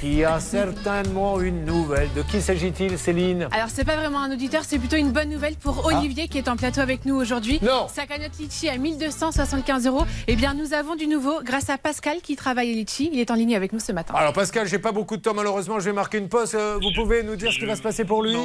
qui 0.00 0.22
a 0.22 0.38
certainement 0.38 1.40
une 1.40 1.64
nouvelle. 1.64 2.10
De 2.14 2.22
qui 2.22 2.42
s'agit-il, 2.42 2.98
Céline? 2.98 3.48
Alors 3.52 3.68
c'est 3.68 3.84
pas 3.84 3.96
vraiment 3.96 4.20
un 4.20 4.32
auditeur, 4.32 4.64
c'est 4.64 4.78
plutôt 4.78 4.96
une 4.96 5.12
bonne 5.12 5.30
nouvelle 5.30 5.56
pour 5.56 5.86
Olivier 5.86 6.28
qui 6.28 6.36
est 6.36 6.48
en 6.48 6.56
plateau 6.56 6.82
avec 6.82 7.06
nous 7.06 7.14
aujourd'hui. 7.14 7.58
Non. 7.62 7.88
Sa 7.88 8.06
cagnotte 8.06 8.38
Litchi 8.38 8.68
à 8.68 8.76
1275 8.76 9.86
euros. 9.86 10.04
Eh 10.26 10.36
bien 10.36 10.52
nous 10.52 10.74
avons 10.74 10.94
du 10.94 11.06
nouveau 11.06 11.40
grâce 11.42 11.70
à 11.70 11.78
Pascal 11.78 12.18
qui 12.22 12.36
travaille 12.36 12.70
à 12.70 12.74
Litchi. 12.74 13.08
Il 13.12 13.18
est 13.18 13.30
en 13.30 13.34
ligne 13.34 13.56
avec 13.56 13.72
nous 13.72 13.80
ce 13.80 13.92
matin. 13.92 14.12
Alors 14.14 14.34
Pascal, 14.34 14.68
j'ai 14.68 14.78
pas 14.78 14.92
beaucoup 14.92 15.16
de 15.16 15.22
temps 15.22 15.34
malheureusement, 15.34 15.80
je 15.80 15.86
vais 15.86 15.94
marquer 15.94 16.18
une 16.18 16.28
pause. 16.28 16.54
Euh, 16.54 16.78
vous 16.82 16.92
pouvez 16.94 17.22
nous 17.22 17.36
dire 17.36 17.50
ce 17.50 17.58
qui 17.58 17.64
va 17.64 17.76
se 17.76 17.82
passer 17.82 18.04
pour 18.04 18.22
lui? 18.22 18.36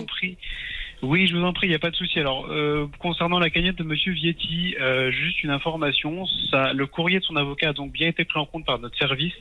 Oui, 1.02 1.28
je 1.28 1.36
vous 1.36 1.44
en 1.44 1.54
prie, 1.54 1.68
il 1.68 1.70
n'y 1.70 1.76
a 1.76 1.80
pas 1.80 1.92
de 1.92 1.96
souci. 1.96 2.20
Alors, 2.20 2.48
euh, 2.50 2.86
concernant 3.00 3.40
la 3.40 3.50
cagnotte 3.50 3.78
de 3.78 3.84
Monsieur 3.84 4.12
Vietti, 4.12 4.76
euh, 4.82 5.12
juste 5.12 5.44
une 5.44 5.50
information. 5.50 6.26
Ça, 6.52 6.74
le 6.74 6.88
courrier 6.88 7.20
de 7.20 7.24
son 7.24 7.38
avocat 7.38 7.70
a 7.70 7.74
donc 7.74 7.92
bien 7.94 8.10
été 8.10 8.26
pris 8.26 8.38
en 8.40 8.46
compte 8.46 8.66
par 8.66 8.80
notre 8.80 8.98
service. 8.98 9.32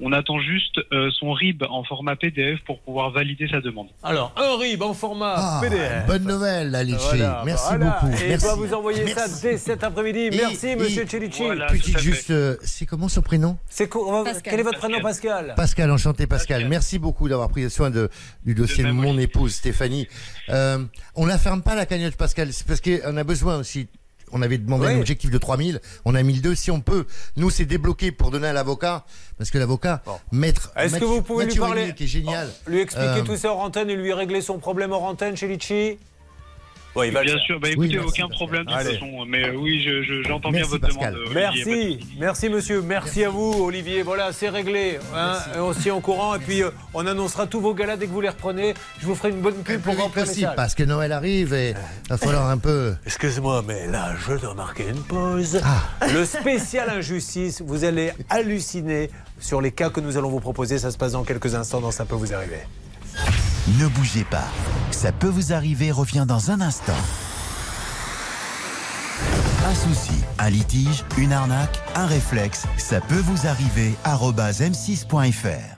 On 0.00 0.10
attend 0.12 0.40
juste 0.40 0.80
euh, 0.92 1.10
son 1.12 1.32
RIB 1.32 1.62
en 1.70 1.84
format 1.84 2.16
PDF 2.16 2.60
pour 2.66 2.80
pouvoir 2.80 3.10
valider 3.10 3.46
sa 3.48 3.60
demande. 3.60 3.86
Alors, 4.02 4.32
un 4.36 4.56
RIB 4.58 4.82
en 4.82 4.94
format 4.94 5.34
Ah, 5.36 5.60
PDF. 5.62 6.06
Bonne 6.08 6.24
nouvelle, 6.24 6.74
Alice. 6.74 6.96
Voilà, 6.96 7.42
Merci 7.46 7.66
voilà. 7.76 7.98
beaucoup. 8.00 8.12
Et 8.24 8.28
Merci. 8.28 8.44
doit 8.46 8.54
vous 8.56 8.74
envoyer 8.74 9.06
ça 9.08 9.26
dès 9.42 9.58
cet 9.58 9.84
après-midi. 9.84 10.30
Merci, 10.36 10.68
et- 10.68 10.76
monsieur 10.76 11.06
Celici. 11.06 11.42
Petite 11.68 11.98
juste, 11.98 12.30
euh, 12.30 12.56
c'est 12.62 12.84
comment 12.86 13.08
son 13.08 13.22
prénom? 13.22 13.58
C'est 13.68 13.88
quoi- 13.88 14.02
on 14.08 14.22
va- 14.24 14.32
Quel 14.40 14.58
est 14.58 14.62
votre 14.64 14.78
prénom, 14.78 15.00
Pascal? 15.00 15.54
Pascal, 15.56 15.90
enchanté 15.90 16.26
Pascal. 16.26 16.66
Merci 16.68 16.98
beaucoup 16.98 17.28
d'avoir 17.28 17.48
pris 17.48 17.70
soin 17.70 17.90
de, 17.90 18.08
du 18.44 18.54
dossier 18.54 18.82
de, 18.82 18.90
mon 18.90 19.16
épouse 19.18 19.54
Stéphanie. 19.54 20.08
Euh, 20.48 20.78
on 21.14 21.26
la 21.26 21.38
ferme 21.38 21.62
pas 21.62 21.74
la 21.74 21.86
cagnotte 21.86 22.16
Pascal, 22.16 22.52
c'est 22.52 22.66
parce 22.66 22.80
qu'on 22.80 23.16
a 23.16 23.24
besoin 23.24 23.58
aussi. 23.58 23.88
On 24.32 24.42
avait 24.42 24.58
demandé 24.58 24.88
un 24.88 24.98
objectif 24.98 25.30
de 25.30 25.38
3000, 25.38 25.80
on 26.04 26.14
a 26.16 26.22
1002 26.22 26.56
si 26.56 26.72
on 26.72 26.80
peut. 26.80 27.06
Nous, 27.36 27.48
c'est 27.48 27.64
débloqué 27.64 28.10
pour 28.10 28.32
donner 28.32 28.48
à 28.48 28.52
l'avocat, 28.52 29.04
parce 29.38 29.50
que 29.50 29.58
l'avocat, 29.58 30.02
maître. 30.32 30.72
Est-ce 30.76 30.96
que 30.98 31.04
vous 31.04 31.22
pouvez 31.22 31.46
lui 31.46 31.54
parler 31.54 31.94
qui 31.94 32.04
est 32.04 32.08
génial. 32.08 32.50
Lui 32.66 32.80
expliquer 32.80 33.20
Euh, 33.20 33.22
tout 33.22 33.36
ça 33.36 33.52
hors 33.52 33.60
antenne 33.60 33.88
et 33.88 33.94
lui 33.94 34.12
régler 34.12 34.40
son 34.42 34.58
problème 34.58 34.90
hors 34.90 35.04
antenne 35.04 35.36
chez 35.36 35.46
Litchi? 35.46 35.98
Il 37.04 37.12
va 37.12 37.20
le 37.20 37.26
bien 37.26 37.34
faire. 37.34 37.42
sûr, 37.44 37.60
bah 37.60 37.68
écoutez, 37.68 37.88
Oui, 37.88 38.04
merci, 38.04 38.22
aucun 38.22 38.28
problème 38.34 38.64
de 38.64 38.70
toute 38.72 38.80
façon. 38.80 39.24
Mais 39.26 39.48
euh, 39.48 39.54
oui, 39.56 39.82
je- 39.84 40.02
je- 40.02 40.22
j'entends 40.22 40.50
bien 40.50 40.64
votre 40.64 40.86
Pascal. 40.86 41.12
demande. 41.14 41.26
Olivier. 41.28 41.42
Merci, 41.64 41.98
merci 42.18 42.48
monsieur, 42.48 42.80
merci, 42.80 43.24
à 43.24 43.28
vous 43.30 43.52
Olivier. 43.64 44.02
Voilà, 44.02 44.32
c'est 44.32 44.48
réglé. 44.48 44.98
Hein, 45.14 45.34
on 45.58 45.72
se 45.72 45.80
tient 45.80 45.94
au 45.94 46.00
courant 46.00 46.34
et 46.34 46.38
puis 46.38 46.62
euh, 46.62 46.70
on 46.94 47.06
annoncera 47.06 47.46
tous 47.46 47.60
vos 47.60 47.74
galas 47.74 47.96
dès 47.96 48.06
que 48.06 48.12
vous 48.12 48.20
les 48.20 48.28
reprenez. 48.30 48.74
Je 49.00 49.06
vous 49.06 49.14
ferai 49.14 49.30
une 49.30 49.40
bonne 49.40 49.62
pub 49.62 49.80
pour 49.82 49.96
remplir 49.96 50.24
possible, 50.24 50.52
parce 50.56 50.74
que 50.74 50.84
Noël 50.84 51.12
arrive 51.12 51.52
et 51.52 51.74
va 52.08 52.16
falloir 52.16 52.48
un 52.48 52.58
peu. 52.58 52.94
Excuse-moi, 53.04 53.62
mais 53.66 53.86
là, 53.88 54.14
je 54.26 54.34
dois 54.34 54.54
marquer 54.54 54.88
une 54.88 55.02
pause. 55.02 55.60
Ah. 55.64 55.82
Le 56.12 56.24
spécial 56.24 56.88
injustice, 56.90 57.62
vous 57.64 57.84
allez 57.84 58.12
halluciner 58.30 59.10
sur 59.40 59.60
les 59.60 59.72
cas 59.72 59.90
que 59.90 60.00
nous 60.00 60.16
allons 60.16 60.30
vous 60.30 60.40
proposer. 60.40 60.78
Ça 60.78 60.90
se 60.90 60.96
passe 60.98 61.12
dans 61.12 61.24
quelques 61.24 61.54
instants, 61.54 61.80
dans 61.80 61.90
Ça 61.90 62.04
peut 62.04 62.14
vous 62.14 62.32
arriver. 62.34 62.60
Ne 63.78 63.86
bougez 63.88 64.24
pas. 64.24 64.48
Ça 64.90 65.12
peut 65.12 65.28
vous 65.28 65.52
arriver 65.52 65.90
revient 65.90 66.24
dans 66.26 66.50
un 66.50 66.60
instant. 66.60 66.92
Un 69.66 69.74
souci, 69.74 70.22
un 70.38 70.50
litige, 70.50 71.04
une 71.18 71.32
arnaque, 71.32 71.80
un 71.96 72.06
réflexe, 72.06 72.66
ça 72.78 73.00
peut 73.00 73.22
vous 73.24 73.46
arriver. 73.46 73.94
arobase 74.04 74.60
m6.fr. 74.60 75.76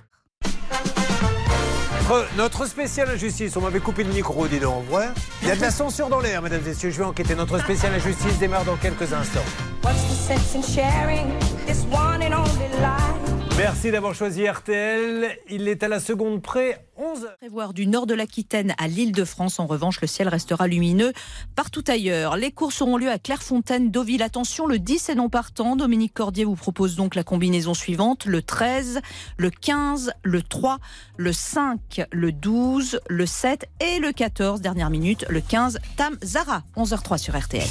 Notre, 2.36 2.66
spécial 2.66 3.08
injustice, 3.10 3.56
on 3.56 3.60
m'avait 3.60 3.80
coupé 3.80 4.02
le 4.02 4.12
micro, 4.12 4.48
dis 4.48 4.58
donc, 4.58 4.86
vrai 4.86 5.08
Il 5.42 5.48
y 5.48 5.50
a 5.50 5.56
de 5.56 5.60
la 5.60 5.70
censure 5.70 6.08
dans 6.08 6.20
l'air, 6.20 6.40
mesdames 6.40 6.62
et 6.64 6.68
messieurs. 6.68 6.90
Je 6.90 6.98
vais 6.98 7.04
enquêter. 7.04 7.34
Notre 7.34 7.58
spécial 7.58 7.92
injustice 7.94 8.38
démarre 8.38 8.64
dans 8.64 8.76
quelques 8.76 9.12
instants. 9.12 9.44
What's 9.84 10.02
the 10.04 10.14
sense 10.14 10.54
in 10.54 10.62
sharing 10.62 11.26
this 11.66 11.84
one 11.90 12.22
and 12.22 12.34
only 12.34 12.68
life? 12.80 13.47
Merci 13.58 13.90
d'avoir 13.90 14.14
choisi 14.14 14.48
RTL. 14.48 15.36
Il 15.50 15.66
est 15.66 15.82
à 15.82 15.88
la 15.88 15.98
seconde 15.98 16.40
près, 16.40 16.86
11 16.96 17.24
heures. 17.24 17.36
Prévoir 17.38 17.74
du 17.74 17.88
nord 17.88 18.06
de 18.06 18.14
l'Aquitaine 18.14 18.72
à 18.78 18.86
l'île 18.86 19.10
de 19.10 19.24
France. 19.24 19.58
En 19.58 19.66
revanche, 19.66 20.00
le 20.00 20.06
ciel 20.06 20.28
restera 20.28 20.68
lumineux 20.68 21.12
partout 21.56 21.82
ailleurs. 21.88 22.36
Les 22.36 22.52
courses 22.52 22.80
auront 22.82 22.96
lieu 22.96 23.10
à 23.10 23.18
Clairefontaine, 23.18 23.90
Deauville. 23.90 24.22
Attention, 24.22 24.68
le 24.68 24.78
10 24.78 25.08
est 25.08 25.16
non 25.16 25.28
partant. 25.28 25.74
Dominique 25.74 26.14
Cordier 26.14 26.44
vous 26.44 26.54
propose 26.54 26.94
donc 26.94 27.16
la 27.16 27.24
combinaison 27.24 27.74
suivante 27.74 28.26
le 28.26 28.42
13, 28.42 29.00
le 29.38 29.50
15, 29.50 30.12
le 30.22 30.40
3, 30.40 30.78
le 31.16 31.32
5, 31.32 32.02
le 32.12 32.30
12, 32.30 33.00
le 33.08 33.26
7 33.26 33.68
et 33.80 33.98
le 33.98 34.12
14. 34.12 34.60
Dernière 34.60 34.90
minute, 34.90 35.26
le 35.28 35.40
15, 35.40 35.80
Tam 35.96 36.16
Zara. 36.22 36.62
11h03 36.76 37.18
sur 37.18 37.36
RTL. 37.36 37.66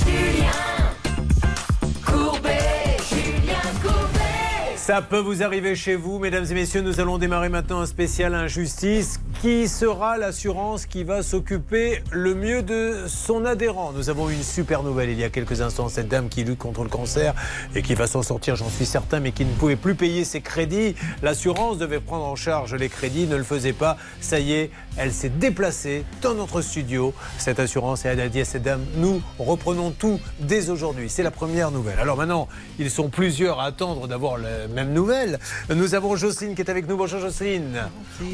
Ça 4.87 5.01
peut 5.01 5.19
vous 5.19 5.43
arriver 5.43 5.75
chez 5.75 5.97
vous, 5.97 6.17
mesdames 6.17 6.45
et 6.49 6.53
messieurs. 6.53 6.79
Nous 6.79 7.01
allons 7.01 7.17
démarrer 7.17 7.49
maintenant 7.49 7.81
un 7.81 7.85
spécial 7.85 8.33
injustice. 8.33 9.19
Qui 9.41 9.67
sera 9.67 10.17
l'assurance 10.17 10.87
qui 10.87 11.03
va 11.03 11.21
s'occuper 11.21 12.01
le 12.11 12.33
mieux 12.33 12.63
de 12.63 13.03
son 13.05 13.45
adhérent? 13.45 13.91
Nous 13.91 14.09
avons 14.09 14.31
eu 14.31 14.33
une 14.33 14.41
super 14.41 14.81
nouvelle 14.81 15.11
il 15.11 15.19
y 15.19 15.23
a 15.23 15.29
quelques 15.29 15.61
instants. 15.61 15.89
Cette 15.89 16.07
dame 16.07 16.27
qui 16.27 16.43
lutte 16.43 16.57
contre 16.57 16.81
le 16.81 16.89
cancer 16.89 17.35
et 17.75 17.83
qui 17.83 17.93
va 17.93 18.07
s'en 18.07 18.23
sortir, 18.23 18.55
j'en 18.55 18.69
suis 18.69 18.87
certain, 18.87 19.19
mais 19.19 19.31
qui 19.31 19.45
ne 19.45 19.53
pouvait 19.53 19.75
plus 19.75 19.93
payer 19.93 20.25
ses 20.25 20.41
crédits. 20.41 20.95
L'assurance 21.21 21.77
devait 21.77 21.99
prendre 21.99 22.25
en 22.25 22.35
charge 22.35 22.73
les 22.73 22.89
crédits, 22.89 23.27
ne 23.27 23.35
le 23.35 23.43
faisait 23.43 23.73
pas. 23.73 23.97
Ça 24.21 24.39
y 24.39 24.53
est, 24.53 24.71
elle 24.97 25.13
s'est 25.13 25.29
déplacée 25.29 26.03
dans 26.23 26.33
notre 26.33 26.61
studio. 26.61 27.13
Cette 27.37 27.59
assurance 27.59 28.05
et 28.05 28.07
elle 28.07 28.19
a 28.19 28.29
dit 28.29 28.41
à 28.41 28.45
cette 28.45 28.63
dame, 28.63 28.83
nous 28.95 29.21
reprenons 29.37 29.91
tout 29.91 30.19
dès 30.39 30.71
aujourd'hui. 30.71 31.11
C'est 31.11 31.23
la 31.23 31.31
première 31.31 31.69
nouvelle. 31.69 31.99
Alors 31.99 32.17
maintenant, 32.17 32.47
ils 32.79 32.89
sont 32.89 33.09
plusieurs 33.09 33.59
à 33.59 33.65
attendre 33.65 34.07
d'avoir 34.07 34.39
la 34.39 34.67
même 34.67 34.93
nouvelle. 34.93 35.37
Nous 35.69 35.93
avons 35.93 36.15
Jocelyne 36.15 36.55
qui 36.55 36.63
est 36.63 36.71
avec 36.71 36.87
nous. 36.87 36.97
Bonjour 36.97 37.19
Jocelyne. 37.19 37.83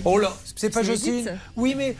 Oh 0.05 0.17
là, 0.17 0.31
c'est 0.55 0.69
pas 0.69 0.81
C'est 0.92 0.92
Jocelyne. 0.95 1.39
Oui, 1.55 1.75
mais. 1.77 1.95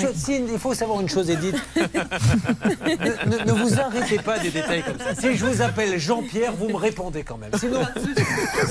Jocelyne, 0.00 0.48
il 0.52 0.58
faut 0.58 0.74
savoir 0.74 1.00
une 1.00 1.08
chose, 1.08 1.28
Edith. 1.30 1.56
ne, 1.76 3.36
ne- 3.36 3.44
ne 3.44 3.52
vous 3.52 3.78
arrêtez 3.80 4.18
pas 4.18 4.38
des 4.38 4.50
détails 4.50 4.82
comme 4.82 4.98
ça. 4.98 5.14
Si 5.14 5.36
je 5.36 5.44
vous 5.44 5.62
appelle 5.62 5.98
Jean-Pierre, 5.98 6.52
vous 6.54 6.68
me 6.68 6.76
répondez 6.76 7.22
quand 7.22 7.36
même. 7.38 7.50
Sinon, 7.58 7.82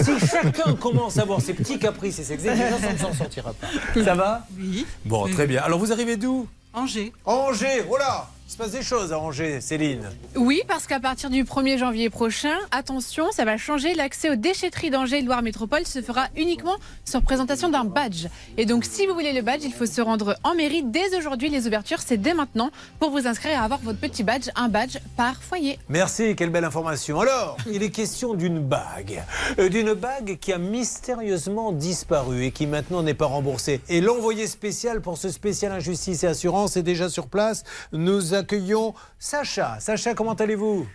si 0.04 0.26
chacun 0.26 0.74
commence 0.76 1.18
à 1.18 1.22
avoir 1.22 1.42
ses 1.42 1.54
petits 1.54 1.80
caprices 1.80 2.20
et 2.20 2.24
ses 2.24 2.34
exigences, 2.34 2.82
on 2.90 2.94
ne 2.94 2.98
s'en 2.98 3.14
sortira 3.14 3.54
pas. 3.54 3.68
Ça 4.04 4.16
va? 4.16 4.48
Oui. 4.58 4.86
Bon, 5.06 5.28
très 5.28 5.48
bien. 5.48 5.62
Alors 5.64 5.80
vous 5.80 5.92
arrivez 5.92 6.18
d'où? 6.18 6.48
Angers. 6.74 7.14
Angers, 7.26 7.84
voilà 7.88 8.30
il 8.48 8.52
se 8.52 8.58
passe 8.58 8.72
des 8.72 8.84
choses 8.84 9.12
à 9.12 9.18
Angers, 9.18 9.60
Céline. 9.60 10.08
Oui, 10.36 10.62
parce 10.68 10.86
qu'à 10.86 11.00
partir 11.00 11.32
du 11.32 11.44
1er 11.44 11.80
janvier 11.80 12.12
prochain, 12.12 12.56
attention, 12.70 13.32
ça 13.32 13.44
va 13.44 13.58
changer. 13.58 13.96
L'accès 13.96 14.30
aux 14.30 14.36
déchetteries 14.36 14.92
d'Angers 14.92 15.18
et 15.18 15.22
Loire 15.24 15.42
Métropole 15.42 15.88
se 15.88 16.00
fera 16.00 16.28
uniquement 16.38 16.76
sur 17.06 17.24
présentation 17.24 17.70
d'un 17.70 17.86
badge. 17.86 18.28
Et 18.58 18.68
donc, 18.68 18.86
si 18.86 19.08
vous 19.08 19.16
voulez 19.16 19.34
le 19.34 19.42
badge, 19.42 19.64
il 19.64 19.74
faut 19.74 19.88
se 19.88 20.00
rendre 20.00 20.36
en 20.44 20.54
mairie 20.54 20.84
dès 20.84 21.18
aujourd'hui. 21.18 21.50
Les 21.50 21.66
ouvertures, 21.66 22.02
c'est 22.06 22.18
dès 22.18 22.36
maintenant 22.36 22.70
pour 23.00 23.10
vous 23.10 23.26
inscrire 23.26 23.54
et 23.54 23.56
avoir 23.56 23.80
votre 23.80 24.00
petit 24.00 24.22
badge, 24.22 24.50
un 24.56 24.70
badge 24.70 24.98
par 25.18 25.42
foyer. 25.42 25.80
Merci, 25.90 26.36
quelle 26.36 26.52
belle 26.52 26.66
information. 26.66 27.20
Alors, 27.20 27.58
il 27.72 27.82
est 27.82 27.90
question 27.90 28.36
d'une 28.36 28.60
bague. 28.60 29.24
Euh, 29.58 29.70
d'une 29.70 29.94
bague 29.94 30.38
qui 30.40 30.54
a 30.54 30.60
mystérieusement 30.60 31.72
disparu 31.72 32.46
et 32.46 32.52
qui 32.52 32.68
maintenant 32.68 33.02
n'est 33.02 33.16
pas 33.16 33.26
remboursée. 33.26 33.82
Et 33.90 34.02
l'envoyé 34.02 34.46
spécial 34.46 35.02
pour 35.02 35.18
ce 35.18 35.30
spécial 35.30 35.72
injustice 35.72 36.24
et 36.24 36.28
assurance 36.28 36.78
est 36.78 36.84
déjà 36.84 37.10
sur 37.10 37.26
place. 37.26 37.64
Nous 37.92 38.35
accueillons 38.36 38.94
Sacha. 39.18 39.80
Sacha, 39.80 40.14
comment 40.14 40.34
allez-vous? 40.34 40.88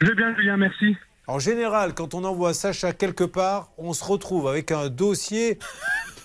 Je 0.00 0.06
vais 0.06 0.14
bien, 0.14 0.34
Julien, 0.36 0.56
merci. 0.56 0.96
En 1.26 1.38
général, 1.38 1.94
quand 1.94 2.14
on 2.14 2.24
envoie 2.24 2.54
Sacha 2.54 2.92
quelque 2.92 3.24
part, 3.24 3.70
on 3.78 3.92
se 3.92 4.04
retrouve 4.04 4.48
avec 4.48 4.72
un 4.72 4.88
dossier 4.88 5.58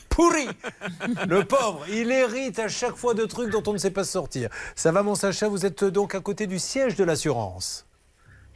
pourri. 0.09 0.47
Le 1.27 1.43
pauvre, 1.43 1.85
il 1.89 2.11
hérite 2.11 2.59
à 2.59 2.67
chaque 2.67 2.95
fois 2.95 3.13
de 3.13 3.25
trucs 3.25 3.51
dont 3.51 3.63
on 3.67 3.73
ne 3.73 3.77
sait 3.77 3.91
pas 3.91 4.03
se 4.03 4.13
sortir. 4.13 4.49
Ça 4.75 4.91
va, 4.91 5.03
mon 5.03 5.15
Sacha? 5.15 5.47
Vous 5.47 5.65
êtes 5.65 5.83
donc 5.83 6.15
à 6.15 6.21
côté 6.21 6.47
du 6.47 6.57
siège 6.57 6.95
de 6.95 7.03
l'assurance? 7.03 7.85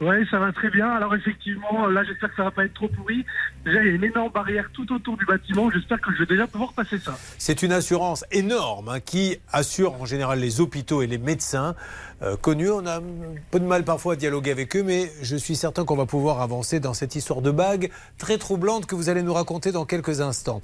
Oui, 0.00 0.26
ça 0.30 0.38
va 0.38 0.50
très 0.52 0.70
bien. 0.70 0.88
Alors 0.88 1.14
effectivement, 1.14 1.86
là, 1.86 2.02
j'espère 2.04 2.30
que 2.30 2.36
ça 2.36 2.44
va 2.44 2.50
pas 2.50 2.64
être 2.64 2.72
trop 2.72 2.88
pourri. 2.88 3.24
Déjà, 3.66 3.82
il 3.82 3.86
y 3.86 3.90
a 3.90 3.92
une 3.92 4.04
énorme 4.04 4.32
barrière 4.32 4.70
tout 4.72 4.90
autour 4.92 5.18
du 5.18 5.26
bâtiment. 5.26 5.70
J'espère 5.70 6.00
que 6.00 6.10
je 6.14 6.20
vais 6.20 6.26
déjà 6.26 6.46
pouvoir 6.46 6.72
passer 6.72 6.98
ça. 6.98 7.18
C'est 7.36 7.62
une 7.62 7.72
assurance 7.72 8.24
énorme 8.30 8.88
hein, 8.88 9.00
qui 9.00 9.36
assure 9.52 10.00
en 10.00 10.06
général 10.06 10.40
les 10.40 10.62
hôpitaux 10.62 11.02
et 11.02 11.06
les 11.06 11.18
médecins 11.18 11.74
connus. 12.40 12.70
On 12.70 12.86
a 12.86 12.98
un 12.98 13.02
peu 13.50 13.60
de 13.60 13.64
mal 13.64 13.84
parfois 13.84 14.14
à 14.14 14.16
dialoguer 14.16 14.50
avec 14.50 14.76
eux, 14.76 14.82
mais 14.82 15.10
je 15.22 15.36
suis 15.36 15.56
certain 15.56 15.84
qu'on 15.84 15.96
va 15.96 16.06
pouvoir 16.06 16.40
avancer 16.40 16.80
dans 16.80 16.94
cette 16.94 17.14
histoire 17.14 17.40
de 17.40 17.50
bague 17.50 17.90
très 18.18 18.38
troublante 18.38 18.86
que 18.86 18.94
vous 18.94 19.08
allez 19.08 19.22
nous 19.22 19.34
raconter 19.34 19.72
dans 19.72 19.84
quelques 19.84 20.20
instants. 20.20 20.60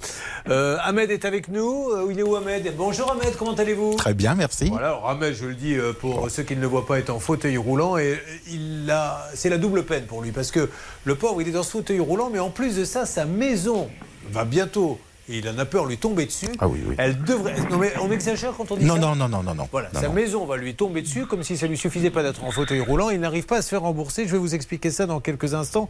Euh, 0.49 0.77
Ahmed 0.83 1.11
est 1.11 1.25
avec 1.25 1.47
nous. 1.47 1.89
Euh, 1.89 2.07
il 2.11 2.19
est 2.19 2.23
où 2.23 2.35
Ahmed? 2.35 2.73
Bonjour 2.77 3.11
Ahmed, 3.11 3.35
comment 3.37 3.53
allez-vous? 3.53 3.95
Très 3.95 4.13
bien, 4.13 4.35
merci. 4.35 4.69
Voilà, 4.69 4.87
alors 4.87 5.09
Ahmed, 5.09 5.33
je 5.33 5.45
le 5.45 5.55
dis 5.55 5.75
euh, 5.75 5.93
pour 5.93 6.29
ceux 6.29 6.43
qui 6.43 6.55
ne 6.55 6.61
le 6.61 6.67
voient 6.67 6.85
pas, 6.85 6.99
est 6.99 7.09
en 7.09 7.19
fauteuil 7.19 7.57
roulant 7.57 7.97
et 7.97 8.19
il 8.47 8.89
a, 8.91 9.27
c'est 9.33 9.49
la 9.49 9.57
double 9.57 9.83
peine 9.83 10.05
pour 10.05 10.21
lui 10.21 10.31
parce 10.31 10.51
que 10.51 10.69
le 11.05 11.15
pauvre, 11.15 11.41
il 11.41 11.47
est 11.47 11.51
dans 11.51 11.63
ce 11.63 11.71
fauteuil 11.71 11.99
roulant, 11.99 12.29
mais 12.31 12.39
en 12.39 12.49
plus 12.49 12.75
de 12.75 12.85
ça, 12.85 13.05
sa 13.05 13.25
maison 13.25 13.89
va 14.31 14.45
bientôt. 14.45 14.99
Et 15.29 15.39
il 15.39 15.49
en 15.49 15.57
a 15.57 15.65
peur 15.65 15.85
lui 15.85 15.97
tomber 15.97 16.25
dessus. 16.25 16.47
Ah 16.59 16.67
oui, 16.67 16.81
oui. 16.87 16.95
Elle 16.97 17.21
devrait. 17.21 17.55
Non 17.69 17.77
mais 17.77 17.91
on 18.01 18.09
exagère 18.11 18.53
quand 18.55 18.71
on 18.71 18.77
dit 18.77 18.85
Non, 18.85 18.95
ça. 18.95 19.01
non, 19.01 19.15
non, 19.15 19.27
non, 19.27 19.43
non, 19.43 19.55
non. 19.55 19.67
Voilà, 19.71 19.89
Non, 19.93 19.99
sa 19.99 20.07
non. 20.07 20.13
maison 20.13 20.45
va 20.45 20.55
lui 20.57 20.73
tomber 20.75 21.01
dessus 21.01 21.25
comme 21.25 21.43
si 21.43 21.57
ça 21.57 21.67
lui 21.67 21.77
suffisait 21.77 22.11
pas 22.11 22.23
d'être 22.23 22.43
en 22.45 22.51
fauteuil 22.51 22.79
roulant. 22.79 23.09
Il 23.09 23.19
n'arrive 23.19 23.45
pas 23.45 23.57
à 23.57 23.61
se 23.61 23.69
faire 23.69 23.81
rembourser. 23.81 24.25
Je 24.25 24.31
vais 24.31 24.37
vous 24.37 24.55
expliquer 24.55 24.89
ça 24.89 25.05
dans 25.05 25.19
quelques 25.19 25.53
instants. 25.53 25.89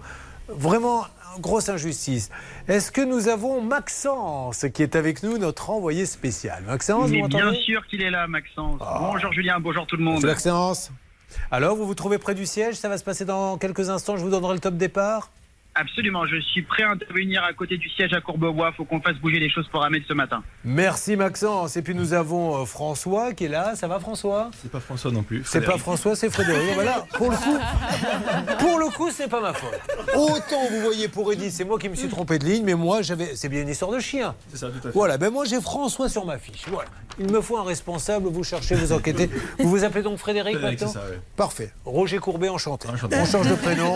Vraiment, 0.49 1.05
grosse 1.39 1.69
injustice. 1.69 2.29
Est-ce 2.67 2.91
que 2.91 3.01
nous 3.01 3.27
avons 3.27 3.61
Maxence 3.61 4.65
qui 4.73 4.81
est 4.81 4.95
avec 4.95 5.21
nous, 5.21 5.37
notre 5.37 5.69
envoyé 5.69 6.05
spécial? 6.05 6.63
Maxence, 6.65 7.07
vous 7.09 7.13
Mais 7.13 7.21
m'entendez? 7.21 7.43
bien 7.51 7.53
sûr 7.61 7.85
qu'il 7.87 8.01
est 8.01 8.09
là, 8.09 8.27
Maxence. 8.27 8.79
Bonjour 8.79 9.31
Julien, 9.33 9.59
bonjour 9.59 9.85
tout 9.85 9.97
le 9.97 10.03
monde. 10.03 10.23
Maxence. 10.23 10.89
Alors, 11.51 11.75
vous 11.75 11.85
vous 11.85 11.93
trouvez 11.95 12.17
près 12.17 12.33
du 12.33 12.45
siège? 12.45 12.75
Ça 12.75 12.89
va 12.89 12.97
se 12.97 13.03
passer 13.03 13.25
dans 13.25 13.57
quelques 13.57 13.89
instants. 13.89 14.15
Je 14.17 14.23
vous 14.23 14.29
donnerai 14.31 14.53
le 14.55 14.59
top 14.61 14.75
départ. 14.77 15.29
Absolument, 15.79 16.25
je 16.25 16.41
suis 16.41 16.63
prêt 16.63 16.81
à 16.81 16.89
intervenir 16.89 17.43
à 17.43 17.53
côté 17.53 17.77
du 17.77 17.87
siège 17.89 18.11
à 18.13 18.19
Courbevoie. 18.19 18.71
Faut 18.71 18.83
qu'on 18.83 18.99
fasse 18.99 19.17
bouger 19.17 19.37
les 19.37 19.49
choses 19.49 19.67
pour 19.67 19.83
Ahmed 19.83 20.01
ce 20.07 20.13
matin. 20.13 20.41
Merci 20.65 21.15
Maxence. 21.15 21.77
Et 21.77 21.83
puis 21.83 21.93
nous 21.93 22.13
avons 22.13 22.63
euh, 22.63 22.65
François 22.65 23.33
qui 23.33 23.45
est 23.45 23.49
là. 23.49 23.75
Ça 23.75 23.87
va 23.87 23.99
François? 23.99 24.49
C'est 24.59 24.71
pas 24.71 24.79
François 24.79 25.11
non 25.11 25.21
plus. 25.21 25.43
C'est 25.45 25.61
pas 25.61 25.77
François, 25.77 26.15
c'est 26.15 26.31
Frédéric. 26.31 26.57
Voilà, 26.77 27.05
pour 27.13 27.31
le 27.31 27.37
coup, 27.37 27.57
pour 28.59 28.79
le 28.79 28.89
coup, 28.89 29.09
c'est 29.11 29.27
pas 29.27 29.41
ma 29.41 29.53
faute. 29.53 29.79
Autant 30.15 30.67
vous 30.71 30.81
voyez 30.81 31.07
pour 31.07 31.31
Edith, 31.31 31.51
c'est 31.51 31.65
moi 31.65 31.79
qui 31.79 31.89
me 31.89 31.95
suis 31.95 32.07
trompé 32.07 32.39
de 32.39 32.45
ligne, 32.45 32.63
mais 32.63 32.75
moi 32.75 33.01
j'avais, 33.01 33.35
c'est 33.35 33.49
bien 33.49 33.61
une 33.61 33.69
histoire 33.69 33.91
de 33.91 33.99
chien. 33.99 34.35
C'est 34.49 34.57
ça, 34.57 34.69
tout 34.69 34.79
à 34.79 34.81
fait. 34.81 34.93
Voilà, 34.93 35.17
ben 35.17 35.31
moi 35.31 35.45
j'ai 35.45 35.61
François 35.61 36.09
sur 36.09 36.25
ma 36.25 36.37
fiche. 36.37 36.65
Voilà. 36.67 36.89
Il 37.19 37.31
me 37.31 37.41
faut 37.41 37.57
un 37.57 37.63
responsable, 37.63 38.27
vous 38.27 38.43
cherchez, 38.43 38.75
vous 38.75 38.91
enquêtez. 38.93 39.29
Vous 39.59 39.69
vous 39.69 39.83
appelez 39.83 40.03
donc 40.03 40.17
Frédéric, 40.17 40.57
Frédéric, 40.57 40.81
maintenant 40.81 40.93
c'est 40.93 40.99
ça, 40.99 41.05
oui. 41.11 41.17
Parfait. 41.35 41.71
Roger 41.85 42.19
Courbet, 42.19 42.49
enchanté. 42.49 42.87
On 43.11 43.25
change 43.25 43.49
de 43.49 43.55
prénom. 43.55 43.95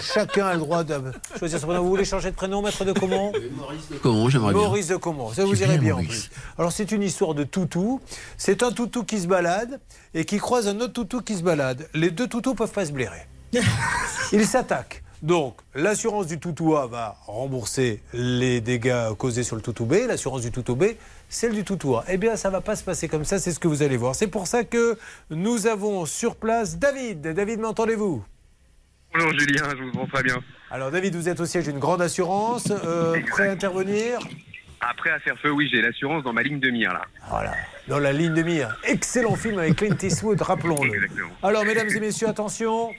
Chacun 0.00 0.46
a 0.46 0.54
le 0.54 0.60
droit 0.60 0.84
de 0.84 0.94
choisir 1.38 1.58
son 1.60 1.66
prénom. 1.66 1.82
Vous 1.82 1.88
voulez 1.90 2.04
changer 2.04 2.30
de 2.30 2.36
prénom, 2.36 2.62
maître 2.62 2.84
de 2.84 2.92
comment 2.92 3.32
Comment 4.02 4.28
j'aimerais 4.28 4.52
bien. 4.52 4.62
Maurice 4.62 4.86
de 4.88 4.96
Comont, 4.96 5.32
ça 5.32 5.44
vous 5.44 5.60
irait 5.60 5.78
bien, 5.78 5.94
en 5.94 6.02
Maurice. 6.02 6.28
plus. 6.28 6.30
Alors 6.58 6.72
c'est 6.72 6.92
une 6.92 7.02
histoire 7.02 7.34
de 7.34 7.44
toutou. 7.44 8.00
C'est 8.36 8.62
un 8.62 8.72
toutou 8.72 9.04
qui 9.04 9.20
se 9.20 9.26
balade 9.26 9.80
et 10.14 10.24
qui 10.24 10.38
croise 10.38 10.68
un 10.68 10.80
autre 10.80 10.92
toutou 10.92 11.20
qui 11.20 11.36
se 11.36 11.42
balade. 11.42 11.88
Les 11.94 12.10
deux 12.10 12.26
toutous 12.28 12.54
peuvent 12.54 12.72
pas 12.72 12.86
se 12.86 12.92
blairer. 12.92 13.26
Ils 14.32 14.46
s'attaquent. 14.46 15.02
Donc 15.22 15.56
l'assurance 15.76 16.26
du 16.26 16.40
toutou 16.40 16.76
A 16.76 16.88
va 16.88 17.16
rembourser 17.26 18.02
les 18.12 18.60
dégâts 18.60 19.12
causés 19.16 19.44
sur 19.44 19.54
le 19.54 19.62
toutou 19.62 19.84
B. 19.84 19.94
L'assurance 20.08 20.40
du 20.40 20.50
toutou 20.50 20.74
B, 20.74 20.84
celle 21.28 21.52
du 21.52 21.62
toutou 21.62 21.94
A. 21.96 22.04
Eh 22.08 22.16
bien 22.16 22.34
ça 22.36 22.50
va 22.50 22.60
pas 22.60 22.74
se 22.74 22.82
passer 22.82 23.06
comme 23.06 23.24
ça, 23.24 23.38
c'est 23.38 23.52
ce 23.52 23.60
que 23.60 23.68
vous 23.68 23.82
allez 23.84 23.96
voir. 23.96 24.16
C'est 24.16 24.26
pour 24.26 24.48
ça 24.48 24.64
que 24.64 24.98
nous 25.30 25.68
avons 25.68 26.06
sur 26.06 26.34
place 26.34 26.76
David. 26.76 27.20
David, 27.20 27.60
m'entendez-vous? 27.60 28.24
Bonjour 29.14 29.32
Julien, 29.38 29.64
je 29.76 29.82
vous 29.82 29.90
entends 29.90 30.06
très 30.06 30.22
bien. 30.22 30.36
Alors 30.70 30.90
David, 30.90 31.14
vous 31.14 31.28
êtes 31.28 31.38
au 31.40 31.44
siège 31.44 31.64
d'une 31.64 31.78
grande 31.78 32.00
assurance, 32.00 32.70
euh, 32.70 33.20
prêt 33.30 33.48
à 33.48 33.52
intervenir? 33.52 34.18
Après 34.80 35.10
à 35.10 35.20
faire 35.20 35.38
feu, 35.38 35.50
oui, 35.50 35.68
j'ai 35.70 35.82
l'assurance 35.82 36.24
dans 36.24 36.32
ma 36.32 36.42
ligne 36.42 36.58
de 36.58 36.70
mire 36.70 36.92
là. 36.92 37.02
Voilà, 37.28 37.52
dans 37.88 37.98
la 37.98 38.12
ligne 38.12 38.32
de 38.32 38.42
mire. 38.42 38.76
Excellent 38.84 39.36
film 39.36 39.58
avec 39.58 39.76
Clint 39.76 39.96
Eastwood, 40.02 40.40
rappelons-le. 40.40 41.08
Alors, 41.42 41.64
mesdames 41.64 41.88
et 41.94 42.00
messieurs, 42.00 42.28
attention. 42.28 42.90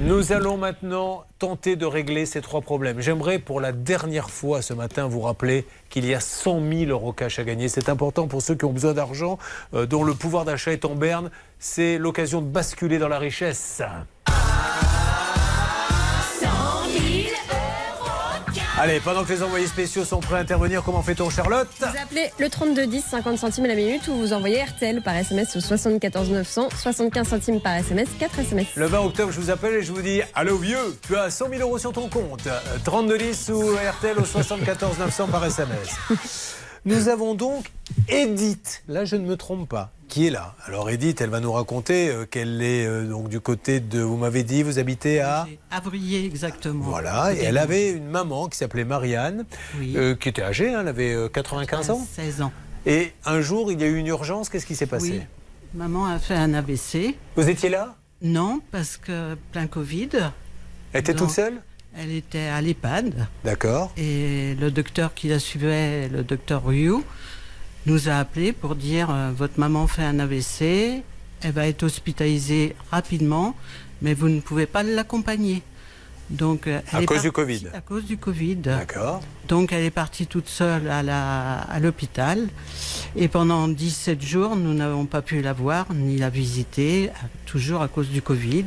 Nous 0.00 0.32
allons 0.32 0.56
maintenant 0.56 1.24
tenter 1.38 1.76
de 1.76 1.86
régler 1.86 2.26
ces 2.26 2.40
trois 2.40 2.62
problèmes. 2.62 3.00
J'aimerais 3.00 3.38
pour 3.38 3.60
la 3.60 3.70
dernière 3.70 4.30
fois 4.30 4.62
ce 4.62 4.74
matin 4.74 5.06
vous 5.06 5.20
rappeler 5.20 5.66
qu'il 5.90 6.06
y 6.06 6.14
a 6.14 6.20
100 6.20 6.60
000 6.68 6.90
euros 6.90 7.12
cash 7.12 7.38
à 7.38 7.44
gagner. 7.44 7.68
C'est 7.68 7.88
important 7.88 8.26
pour 8.26 8.42
ceux 8.42 8.54
qui 8.56 8.64
ont 8.64 8.72
besoin 8.72 8.94
d'argent, 8.94 9.38
euh, 9.74 9.86
dont 9.86 10.02
le 10.02 10.14
pouvoir 10.14 10.44
d'achat 10.44 10.72
est 10.72 10.84
en 10.84 10.96
berne. 10.96 11.30
C'est 11.58 11.98
l'occasion 11.98 12.40
de 12.40 12.46
basculer 12.46 12.98
dans 12.98 13.08
la 13.08 13.18
richesse. 13.18 13.82
Allez, 18.82 18.98
pendant 18.98 19.24
que 19.24 19.28
les 19.30 19.42
envoyés 19.42 19.66
spéciaux 19.66 20.06
sont 20.06 20.20
prêts 20.20 20.36
à 20.36 20.38
intervenir, 20.38 20.82
comment 20.82 21.02
fait-on, 21.02 21.28
Charlotte 21.28 21.68
Vous 21.78 21.84
appelez 22.02 22.32
le 22.38 22.48
3210, 22.48 23.04
50 23.10 23.36
centimes 23.36 23.66
la 23.66 23.74
minute, 23.74 24.08
ou 24.08 24.14
vous 24.14 24.32
envoyez 24.32 24.62
RTL 24.62 25.02
par 25.02 25.14
SMS 25.16 25.54
au 25.54 25.60
74 25.60 26.30
900, 26.30 26.68
75 26.74 27.28
centimes 27.28 27.60
par 27.60 27.74
SMS, 27.74 28.08
4 28.18 28.38
SMS. 28.38 28.68
Le 28.76 28.86
20 28.86 29.00
octobre, 29.00 29.32
je 29.32 29.38
vous 29.38 29.50
appelle 29.50 29.74
et 29.74 29.82
je 29.82 29.92
vous 29.92 30.00
dis 30.00 30.22
Allô 30.34 30.56
vieux, 30.56 30.98
tu 31.06 31.14
as 31.14 31.28
100 31.28 31.50
000 31.50 31.60
euros 31.60 31.76
sur 31.76 31.92
ton 31.92 32.08
compte. 32.08 32.46
Euh, 32.46 32.58
3210 32.82 33.50
ou 33.50 33.74
RTL 33.74 34.18
au 34.18 34.24
74 34.24 34.98
900 34.98 35.26
par 35.26 35.44
SMS. 35.44 35.98
Nous 36.86 37.08
avons 37.08 37.34
donc 37.34 37.70
Edith, 38.08 38.82
là 38.88 39.04
je 39.04 39.16
ne 39.16 39.26
me 39.26 39.36
trompe 39.36 39.68
pas, 39.68 39.90
qui 40.08 40.26
est 40.26 40.30
là. 40.30 40.54
Alors 40.66 40.88
Edith, 40.90 41.20
elle 41.20 41.28
va 41.30 41.40
nous 41.40 41.52
raconter 41.52 42.08
euh, 42.08 42.24
qu'elle 42.24 42.62
est 42.62 42.86
euh, 42.86 43.06
donc 43.06 43.28
du 43.28 43.38
côté 43.40 43.80
de, 43.80 44.00
vous 44.00 44.16
m'avez 44.16 44.44
dit, 44.44 44.62
vous 44.62 44.78
habitez 44.78 45.20
à... 45.20 45.46
Avrier, 45.70 46.24
exactement. 46.24 46.84
Voilà, 46.84 47.34
et 47.34 47.40
elle 47.42 47.58
avait 47.58 47.90
une 47.90 48.06
maman 48.08 48.48
qui 48.48 48.56
s'appelait 48.56 48.84
Marianne, 48.84 49.44
Oui. 49.78 49.92
euh, 49.96 50.14
qui 50.14 50.30
était 50.30 50.42
âgée, 50.42 50.72
hein, 50.72 50.78
elle 50.80 50.88
avait 50.88 51.12
euh, 51.12 51.28
95 51.28 51.90
ans. 51.90 52.06
16 52.14 52.42
ans. 52.42 52.52
Et 52.86 53.12
un 53.26 53.42
jour, 53.42 53.70
il 53.70 53.78
y 53.80 53.84
a 53.84 53.86
eu 53.86 53.96
une 53.96 54.06
urgence, 54.06 54.48
qu'est-ce 54.48 54.64
qui 54.66 54.74
s'est 54.74 54.86
passé? 54.86 55.10
Oui. 55.10 55.20
Maman 55.74 56.06
a 56.06 56.18
fait 56.18 56.34
un 56.34 56.54
AVC. 56.54 57.14
Vous 57.36 57.48
étiez 57.48 57.68
là? 57.68 57.94
Non, 58.22 58.60
parce 58.72 58.96
que 58.96 59.34
plein 59.52 59.66
Covid. 59.66 60.08
Elle 60.94 61.00
était 61.00 61.14
toute 61.14 61.30
seule? 61.30 61.60
Elle 61.98 62.12
était 62.12 62.46
à 62.46 62.60
l'EHPAD. 62.60 63.26
D'accord. 63.44 63.92
Et 63.96 64.54
le 64.60 64.70
docteur 64.70 65.12
qui 65.14 65.28
la 65.28 65.38
suivait, 65.38 66.08
le 66.08 66.22
docteur 66.22 66.64
Ryu, 66.64 66.94
nous 67.86 68.08
a 68.08 68.14
appelé 68.14 68.52
pour 68.52 68.76
dire 68.76 69.08
euh, 69.10 69.30
votre 69.36 69.58
maman 69.58 69.86
fait 69.86 70.04
un 70.04 70.18
AVC, 70.20 71.02
elle 71.42 71.52
va 71.52 71.66
être 71.66 71.82
hospitalisée 71.82 72.76
rapidement, 72.90 73.56
mais 74.02 74.14
vous 74.14 74.28
ne 74.28 74.40
pouvez 74.40 74.66
pas 74.66 74.82
l'accompagner. 74.82 75.62
Donc, 76.28 76.68
euh, 76.68 76.80
elle 76.92 76.98
À 76.98 77.02
est 77.02 77.06
cause 77.06 77.22
du 77.22 77.32
Covid. 77.32 77.66
À 77.74 77.80
cause 77.80 78.04
du 78.04 78.16
Covid. 78.16 78.54
D'accord. 78.56 79.20
Donc 79.48 79.72
elle 79.72 79.82
est 79.84 79.90
partie 79.90 80.28
toute 80.28 80.48
seule 80.48 80.88
à 80.88 81.80
l'hôpital. 81.80 82.46
Et 83.16 83.26
pendant 83.26 83.66
17 83.66 84.22
jours, 84.22 84.54
nous 84.54 84.72
n'avons 84.74 85.06
pas 85.06 85.22
pu 85.22 85.42
la 85.42 85.52
voir 85.52 85.86
ni 85.92 86.18
la 86.18 86.30
visiter, 86.30 87.08
à- 87.10 87.14
toujours 87.46 87.82
à 87.82 87.88
cause 87.88 88.08
du 88.10 88.22
Covid. 88.22 88.66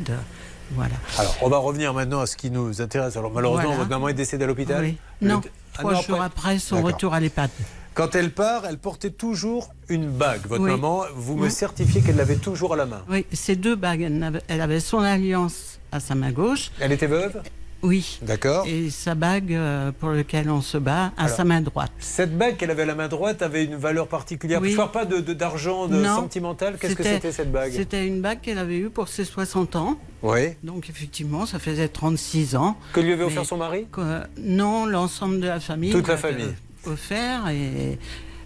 Voilà. 0.71 0.95
Alors, 1.17 1.35
on 1.41 1.49
va 1.49 1.57
revenir 1.57 1.93
maintenant 1.93 2.19
à 2.21 2.25
ce 2.25 2.35
qui 2.35 2.49
nous 2.49 2.81
intéresse. 2.81 3.15
Alors, 3.17 3.31
malheureusement, 3.31 3.63
Voilà. 3.69 3.77
votre 3.77 3.89
maman 3.89 4.07
est 4.09 4.13
décédée 4.13 4.43
à 4.45 4.47
l'hôpital 4.47 4.81
Oui. 4.83 4.97
Le- 5.21 5.27
Non, 5.29 5.41
Ah 5.75 5.79
trois 5.79 5.93
non, 5.93 6.01
jours 6.01 6.21
après 6.21 6.59
son 6.59 6.81
retour 6.81 7.13
à 7.13 7.19
l'EHPAD. 7.19 7.49
Quand 7.93 8.15
elle 8.15 8.31
part, 8.31 8.65
elle 8.67 8.79
portait 8.79 9.11
toujours 9.11 9.69
une 9.87 10.07
bague. 10.09 10.41
Votre 10.47 10.63
Oui. 10.63 10.71
maman, 10.71 11.03
vous 11.15 11.35
me 11.35 11.43
Oui. 11.43 11.51
certifiez 11.51 12.01
qu'elle 12.01 12.15
l'avait 12.15 12.37
toujours 12.37 12.73
à 12.73 12.75
la 12.75 12.85
main. 12.87 13.03
Oui, 13.09 13.25
ces 13.33 13.55
deux 13.55 13.75
bagues, 13.75 14.01
elle 14.01 14.23
avait, 14.23 14.41
elle 14.47 14.61
avait 14.61 14.79
son 14.79 14.99
alliance 14.99 15.79
à 15.91 15.99
sa 15.99 16.15
main 16.15 16.31
gauche. 16.31 16.71
Elle 16.79 16.91
était 16.91 17.05
veuve? 17.07 17.41
Oui. 17.83 18.17
D'accord. 18.21 18.65
Et 18.65 18.89
sa 18.89 19.13
bague 19.13 19.53
euh, 19.53 19.91
pour 19.99 20.09
laquelle 20.11 20.49
on 20.49 20.61
se 20.61 20.77
bat 20.77 21.11
à 21.17 21.25
Alors, 21.25 21.35
sa 21.35 21.43
main 21.43 21.61
droite. 21.61 21.91
Cette 21.99 22.37
bague 22.37 22.55
qu'elle 22.57 22.71
avait 22.71 22.83
à 22.83 22.85
la 22.85 22.95
main 22.95 23.09
droite 23.09 23.41
avait 23.41 23.65
une 23.65 23.75
valeur 23.75 24.07
particulière. 24.07 24.61
Oui. 24.61 24.71
Je 24.71 24.77
parle 24.77 24.91
pas 24.91 25.05
de- 25.05 25.19
de- 25.19 25.33
d'argent, 25.33 25.87
de, 25.87 25.97
Non. 25.97 26.15
sentimental. 26.15 26.77
Qu'est-ce 26.79 26.95
que 26.95 27.03
c'était 27.03 27.31
cette 27.33 27.51
bague? 27.51 27.73
C'était 27.73 28.07
une 28.07 28.21
bague 28.21 28.39
qu'elle 28.41 28.57
avait 28.57 28.77
eue 28.77 28.89
pour 28.89 29.09
ses 29.09 29.25
60 29.25 29.75
ans. 29.75 29.97
Oui. 30.21 30.51
Donc 30.63 30.89
effectivement, 30.89 31.45
ça 31.45 31.59
faisait 31.59 31.89
36 31.89 32.55
ans. 32.55 32.77
Que 32.93 33.01
lui 33.01 33.11
avait 33.13 33.25
offert 33.25 33.45
son 33.45 33.57
mari? 33.57 33.85
que- 33.91 34.21
Non, 34.39 34.85
l'ensemble 34.85 35.39
de 35.41 35.47
la 35.47 35.59
famille. 35.59 35.91
Toute 35.91 36.07
la 36.07 36.17
famille. 36.17 36.53
Offert 36.85 37.49
et 37.49 37.99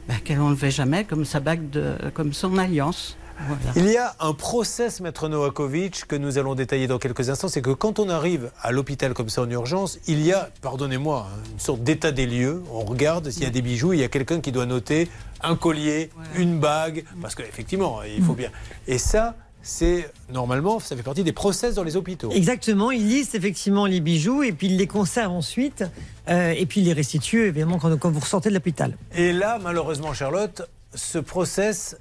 bah, 0.08 0.16
qu'elle 0.24 0.38
n'enlevait 0.38 0.72
jamais 0.72 1.04
comme 1.04 1.26
sa 1.26 1.40
bague, 1.40 1.70
de, 1.70 1.94
comme 2.14 2.34
son 2.34 2.58
alliance. 2.58 3.18
Voilà. 3.48 3.72
Il 3.76 3.92
y 3.92 3.98
a 3.98 4.16
un 4.20 4.34
process, 4.34 5.00
maître 5.00 5.28
Novakovic, 5.30 6.06
que 6.08 6.16
nous 6.16 6.38
allons 6.38 6.56
détailler 6.56 6.88
dans 6.88 7.00
quelques 7.00 7.30
instants. 7.30 7.48
C'est 7.48 7.62
que 7.62 7.72
quand 7.72 8.00
on 8.00 8.10
arrive 8.10 8.52
à 8.62 8.72
l'hôpital 8.72 9.14
comme 9.14 9.30
ça 9.30 9.42
en 9.42 9.50
urgence, 9.50 10.00
il 10.08 10.22
y 10.22 10.34
a, 10.34 10.50
pardonnez-moi, 10.62 11.28
hein, 11.30 11.40
une 11.52 11.60
sorte 11.60 11.84
d'état 11.84 12.12
des 12.12 12.26
lieux. 12.26 12.64
On 12.72 12.82
regarde 12.82 13.30
s'il 13.30 13.44
y 13.44 13.48
a 13.48 13.52
des 13.52 13.62
bijoux. 13.62 13.94
Il 13.94 14.00
y 14.00 14.04
a 14.04 14.10
quelqu'un 14.10 14.42
qui 14.42 14.52
doit 14.52 14.66
noter 14.66 15.10
un 15.42 15.56
collier, 15.56 16.10
une 16.36 16.60
bague, 16.60 17.04
parce 17.22 17.36
qu'effectivement, 17.36 18.02
il 18.04 18.24
faut 18.24 18.34
bien. 18.34 18.50
Et 18.88 18.98
ça, 18.98 19.36
c'est 19.62 20.10
normalement, 20.32 20.80
ça 20.80 20.96
fait 20.96 21.04
partie 21.04 21.24
des 21.24 21.34
process 21.34 21.76
dans 21.76 21.84
les 21.84 21.98
hôpitaux. 21.98 22.32
Exactement, 22.32 22.90
ils 22.90 23.06
lisent 23.06 23.36
effectivement 23.36 23.86
les 23.86 24.00
bijoux 24.00 24.42
et 24.44 24.54
puis 24.54 24.68
ils 24.68 24.78
les 24.78 24.88
conservent 24.88 25.34
ensuite 25.34 25.84
euh, 26.30 26.52
et 26.52 26.66
puis 26.66 26.82
ils 26.82 26.86
les 26.86 26.94
restituent 26.94 27.48
évidemment 27.48 27.78
quand, 27.78 27.96
quand 27.98 28.10
vous 28.10 28.22
ressortez 28.22 28.50
de 28.50 28.54
l'hôpital. 28.54 28.98
Et 29.16 29.34
là, 29.34 29.60
malheureusement, 29.62 30.14
Charlotte, 30.14 30.62
ce 30.94 31.18
process, 31.18 31.98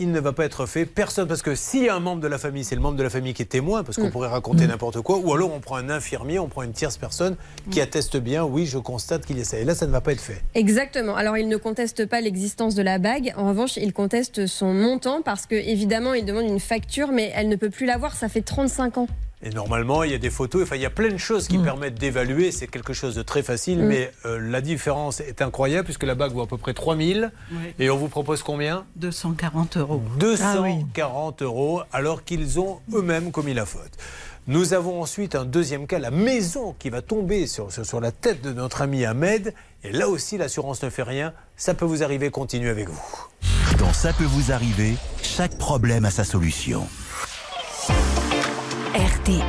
il 0.00 0.12
ne 0.12 0.20
va 0.20 0.32
pas 0.32 0.44
être 0.44 0.66
fait. 0.66 0.86
Personne, 0.86 1.26
parce 1.28 1.42
que 1.42 1.54
s'il 1.54 1.84
y 1.84 1.88
a 1.88 1.94
un 1.94 2.00
membre 2.00 2.20
de 2.22 2.28
la 2.28 2.38
famille, 2.38 2.64
c'est 2.64 2.74
le 2.74 2.80
membre 2.80 2.96
de 2.96 3.02
la 3.02 3.10
famille 3.10 3.34
qui 3.34 3.42
est 3.42 3.46
témoin, 3.46 3.82
parce 3.84 3.96
qu'on 3.96 4.08
Mm. 4.08 4.10
pourrait 4.12 4.28
raconter 4.28 4.64
Mm. 4.64 4.68
n'importe 4.68 5.00
quoi, 5.02 5.18
ou 5.18 5.32
alors 5.34 5.52
on 5.52 5.60
prend 5.60 5.76
un 5.76 5.90
infirmier, 5.90 6.38
on 6.38 6.48
prend 6.48 6.62
une 6.62 6.72
tierce 6.72 6.96
personne 6.96 7.36
qui 7.70 7.80
atteste 7.80 8.16
bien, 8.16 8.44
oui, 8.44 8.66
je 8.66 8.78
constate 8.78 9.26
qu'il 9.26 9.38
y 9.38 9.40
a 9.40 9.44
ça. 9.44 9.58
Et 9.58 9.64
là, 9.64 9.74
ça 9.74 9.86
ne 9.86 9.92
va 9.92 10.00
pas 10.00 10.12
être 10.12 10.20
fait. 10.20 10.42
Exactement. 10.54 11.16
Alors, 11.16 11.36
il 11.36 11.48
ne 11.48 11.56
conteste 11.56 12.06
pas 12.06 12.20
l'existence 12.20 12.74
de 12.74 12.82
la 12.82 12.98
bague. 12.98 13.32
En 13.36 13.48
revanche, 13.48 13.76
il 13.76 13.92
conteste 13.92 14.46
son 14.46 14.72
montant 14.72 15.22
parce 15.22 15.46
que, 15.46 15.54
évidemment, 15.54 16.14
il 16.14 16.24
demande 16.24 16.44
une 16.46 16.60
facture, 16.60 17.08
mais 17.12 17.32
elle 17.34 17.48
ne 17.48 17.56
peut 17.56 17.70
plus 17.70 17.86
l'avoir. 17.86 18.14
Ça 18.16 18.28
fait 18.28 18.42
35 18.42 18.98
ans. 18.98 19.08
Et 19.42 19.50
normalement, 19.50 20.02
il 20.02 20.10
y 20.10 20.14
a 20.14 20.18
des 20.18 20.30
photos, 20.30 20.64
enfin, 20.64 20.74
il 20.74 20.82
y 20.82 20.86
a 20.86 20.90
plein 20.90 21.10
de 21.10 21.16
choses 21.16 21.46
qui 21.46 21.58
permettent 21.58 21.94
d'évaluer. 21.94 22.50
C'est 22.50 22.66
quelque 22.66 22.92
chose 22.92 23.14
de 23.14 23.22
très 23.22 23.42
facile, 23.44 23.78
Mm. 23.78 23.86
mais 23.86 24.10
euh, 24.26 24.40
la 24.40 24.60
différence 24.60 25.20
est 25.20 25.42
incroyable, 25.42 25.84
puisque 25.84 26.02
la 26.02 26.16
bague 26.16 26.32
vaut 26.32 26.42
à 26.42 26.46
peu 26.48 26.56
près 26.58 26.74
3000. 26.74 27.30
Oui. 27.52 27.58
Et 27.78 27.88
on 27.88 27.96
vous 27.96 28.08
propose 28.08 28.42
combien? 28.42 28.84
240 28.96 29.76
euros. 29.76 30.02
240 30.18 31.42
euros, 31.42 31.82
alors 31.92 32.24
qu'ils 32.24 32.58
ont 32.58 32.80
eux-mêmes 32.92 33.30
commis 33.30 33.54
la 33.54 33.64
faute. 33.64 33.92
Nous 34.48 34.72
avons 34.72 35.02
ensuite 35.02 35.34
un 35.34 35.44
deuxième 35.44 35.86
cas, 35.86 35.98
la 35.98 36.10
maison 36.10 36.74
qui 36.78 36.90
va 36.90 37.02
tomber 37.02 37.46
sur, 37.46 37.70
sur, 37.70 37.84
sur 37.86 38.00
la 38.00 38.10
tête 38.12 38.42
de 38.42 38.52
notre 38.52 38.82
ami 38.82 39.04
Ahmed. 39.04 39.54
Et 39.84 39.92
là 39.92 40.08
aussi, 40.08 40.36
l'assurance 40.38 40.82
ne 40.82 40.90
fait 40.90 41.02
rien. 41.02 41.32
Ça 41.56 41.74
peut 41.74 41.84
vous 41.84 42.02
arriver, 42.02 42.30
continuez 42.30 42.70
avec 42.70 42.88
vous. 42.88 43.28
Dans 43.78 43.92
Ça 43.92 44.12
peut 44.12 44.24
vous 44.24 44.50
arriver, 44.50 44.96
chaque 45.22 45.58
problème 45.58 46.04
a 46.06 46.10
sa 46.10 46.24
solution. 46.24 46.88
RTL. 48.94 49.44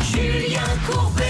Julien 0.00 0.60
Courbet. 0.86 1.24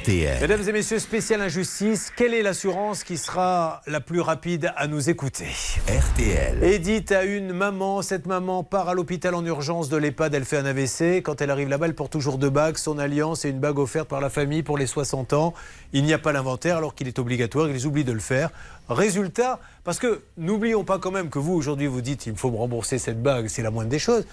RTL. 0.00 0.40
Mesdames 0.40 0.68
et 0.68 0.72
messieurs, 0.72 0.98
spécial 0.98 1.40
injustice, 1.40 2.10
quelle 2.16 2.34
est 2.34 2.42
l'assurance 2.42 3.04
qui 3.04 3.16
sera 3.16 3.80
la 3.86 4.00
plus 4.00 4.20
rapide 4.20 4.72
à 4.76 4.88
nous 4.88 5.08
écouter 5.08 5.46
RTL. 5.88 6.64
Edith 6.64 7.12
a 7.12 7.22
une 7.22 7.52
maman, 7.52 8.02
cette 8.02 8.26
maman 8.26 8.64
part 8.64 8.88
à 8.88 8.94
l'hôpital 8.94 9.36
en 9.36 9.44
urgence 9.44 9.88
de 9.88 9.96
l'EHPAD, 9.96 10.34
elle 10.34 10.44
fait 10.44 10.56
un 10.56 10.66
AVC. 10.66 11.22
Quand 11.22 11.40
elle 11.40 11.50
arrive 11.50 11.68
là-bas, 11.68 11.86
elle 11.86 11.94
porte 11.94 12.10
toujours 12.10 12.38
deux 12.38 12.50
bagues, 12.50 12.76
son 12.76 12.98
alliance 12.98 13.44
et 13.44 13.50
une 13.50 13.60
bague 13.60 13.78
offerte 13.78 14.08
par 14.08 14.20
la 14.20 14.30
famille 14.30 14.64
pour 14.64 14.78
les 14.78 14.86
60 14.86 15.32
ans. 15.32 15.54
Il 15.92 16.02
n'y 16.02 16.12
a 16.12 16.18
pas 16.18 16.32
l'inventaire 16.32 16.76
alors 16.76 16.96
qu'il 16.96 17.06
est 17.06 17.20
obligatoire, 17.20 17.68
ils 17.68 17.86
oublient 17.86 18.04
de 18.04 18.12
le 18.12 18.18
faire. 18.18 18.50
Résultat, 18.88 19.60
parce 19.84 19.98
que 19.98 20.22
n'oublions 20.36 20.84
pas 20.84 20.98
quand 20.98 21.10
même 21.10 21.28
que 21.28 21.38
vous 21.38 21.52
aujourd'hui 21.52 21.86
vous 21.86 22.00
dites 22.00 22.26
il 22.26 22.36
faut 22.36 22.50
me 22.50 22.56
rembourser 22.56 22.98
cette 22.98 23.22
bague, 23.22 23.48
c'est 23.48 23.62
la 23.62 23.70
moindre 23.70 23.90
des 23.90 23.98
choses. 23.98 24.24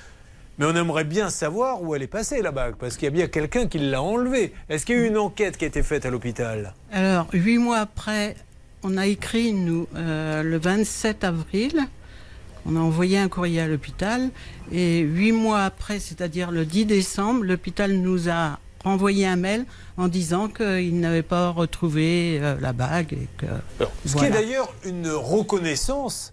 Mais 0.57 0.65
on 0.65 0.75
aimerait 0.75 1.03
bien 1.03 1.29
savoir 1.29 1.81
où 1.83 1.95
elle 1.95 2.03
est 2.03 2.07
passée 2.07 2.41
la 2.41 2.51
bague, 2.51 2.75
parce 2.75 2.95
qu'il 2.95 3.03
y 3.05 3.07
a 3.07 3.11
bien 3.11 3.27
quelqu'un 3.27 3.67
qui 3.67 3.77
l'a 3.79 4.01
enlevée. 4.01 4.53
Est-ce 4.69 4.85
qu'il 4.85 4.95
y 4.95 4.99
a 4.99 5.01
eu 5.01 5.07
une 5.07 5.17
enquête 5.17 5.57
qui 5.57 5.65
a 5.65 5.67
été 5.67 5.83
faite 5.83 6.05
à 6.05 6.09
l'hôpital? 6.09 6.73
Alors, 6.93 7.27
huit 7.33 7.57
mois 7.57 7.79
après, 7.79 8.35
on 8.83 8.95
a 8.95 9.05
écrit, 9.05 9.51
nous, 9.51 9.87
euh, 9.95 10.43
le 10.43 10.57
27 10.57 11.25
avril, 11.25 11.77
on 12.65 12.77
a 12.77 12.79
envoyé 12.79 13.17
un 13.17 13.27
courrier 13.27 13.59
à 13.59 13.67
l'hôpital, 13.67 14.29
et 14.71 14.99
huit 14.99 15.33
mois 15.33 15.63
après, 15.63 15.99
c'est-à-dire 15.99 16.51
le 16.51 16.63
10 16.63 16.85
décembre, 16.85 17.43
l'hôpital 17.43 17.91
nous 17.91 18.29
a 18.29 18.59
renvoyé 18.85 19.25
un 19.27 19.35
mail 19.35 19.65
en 19.97 20.07
disant 20.07 20.47
qu'il 20.47 20.99
n'avait 20.99 21.23
pas 21.23 21.49
retrouvé 21.49 22.39
euh, 22.41 22.55
la 22.61 22.71
bague 22.71 23.13
et 23.13 23.27
que... 23.37 23.45
Ce 24.05 24.11
voilà. 24.13 24.29
qui 24.29 24.33
est 24.37 24.41
d'ailleurs 24.41 24.73
une 24.85 25.09
reconnaissance 25.09 26.31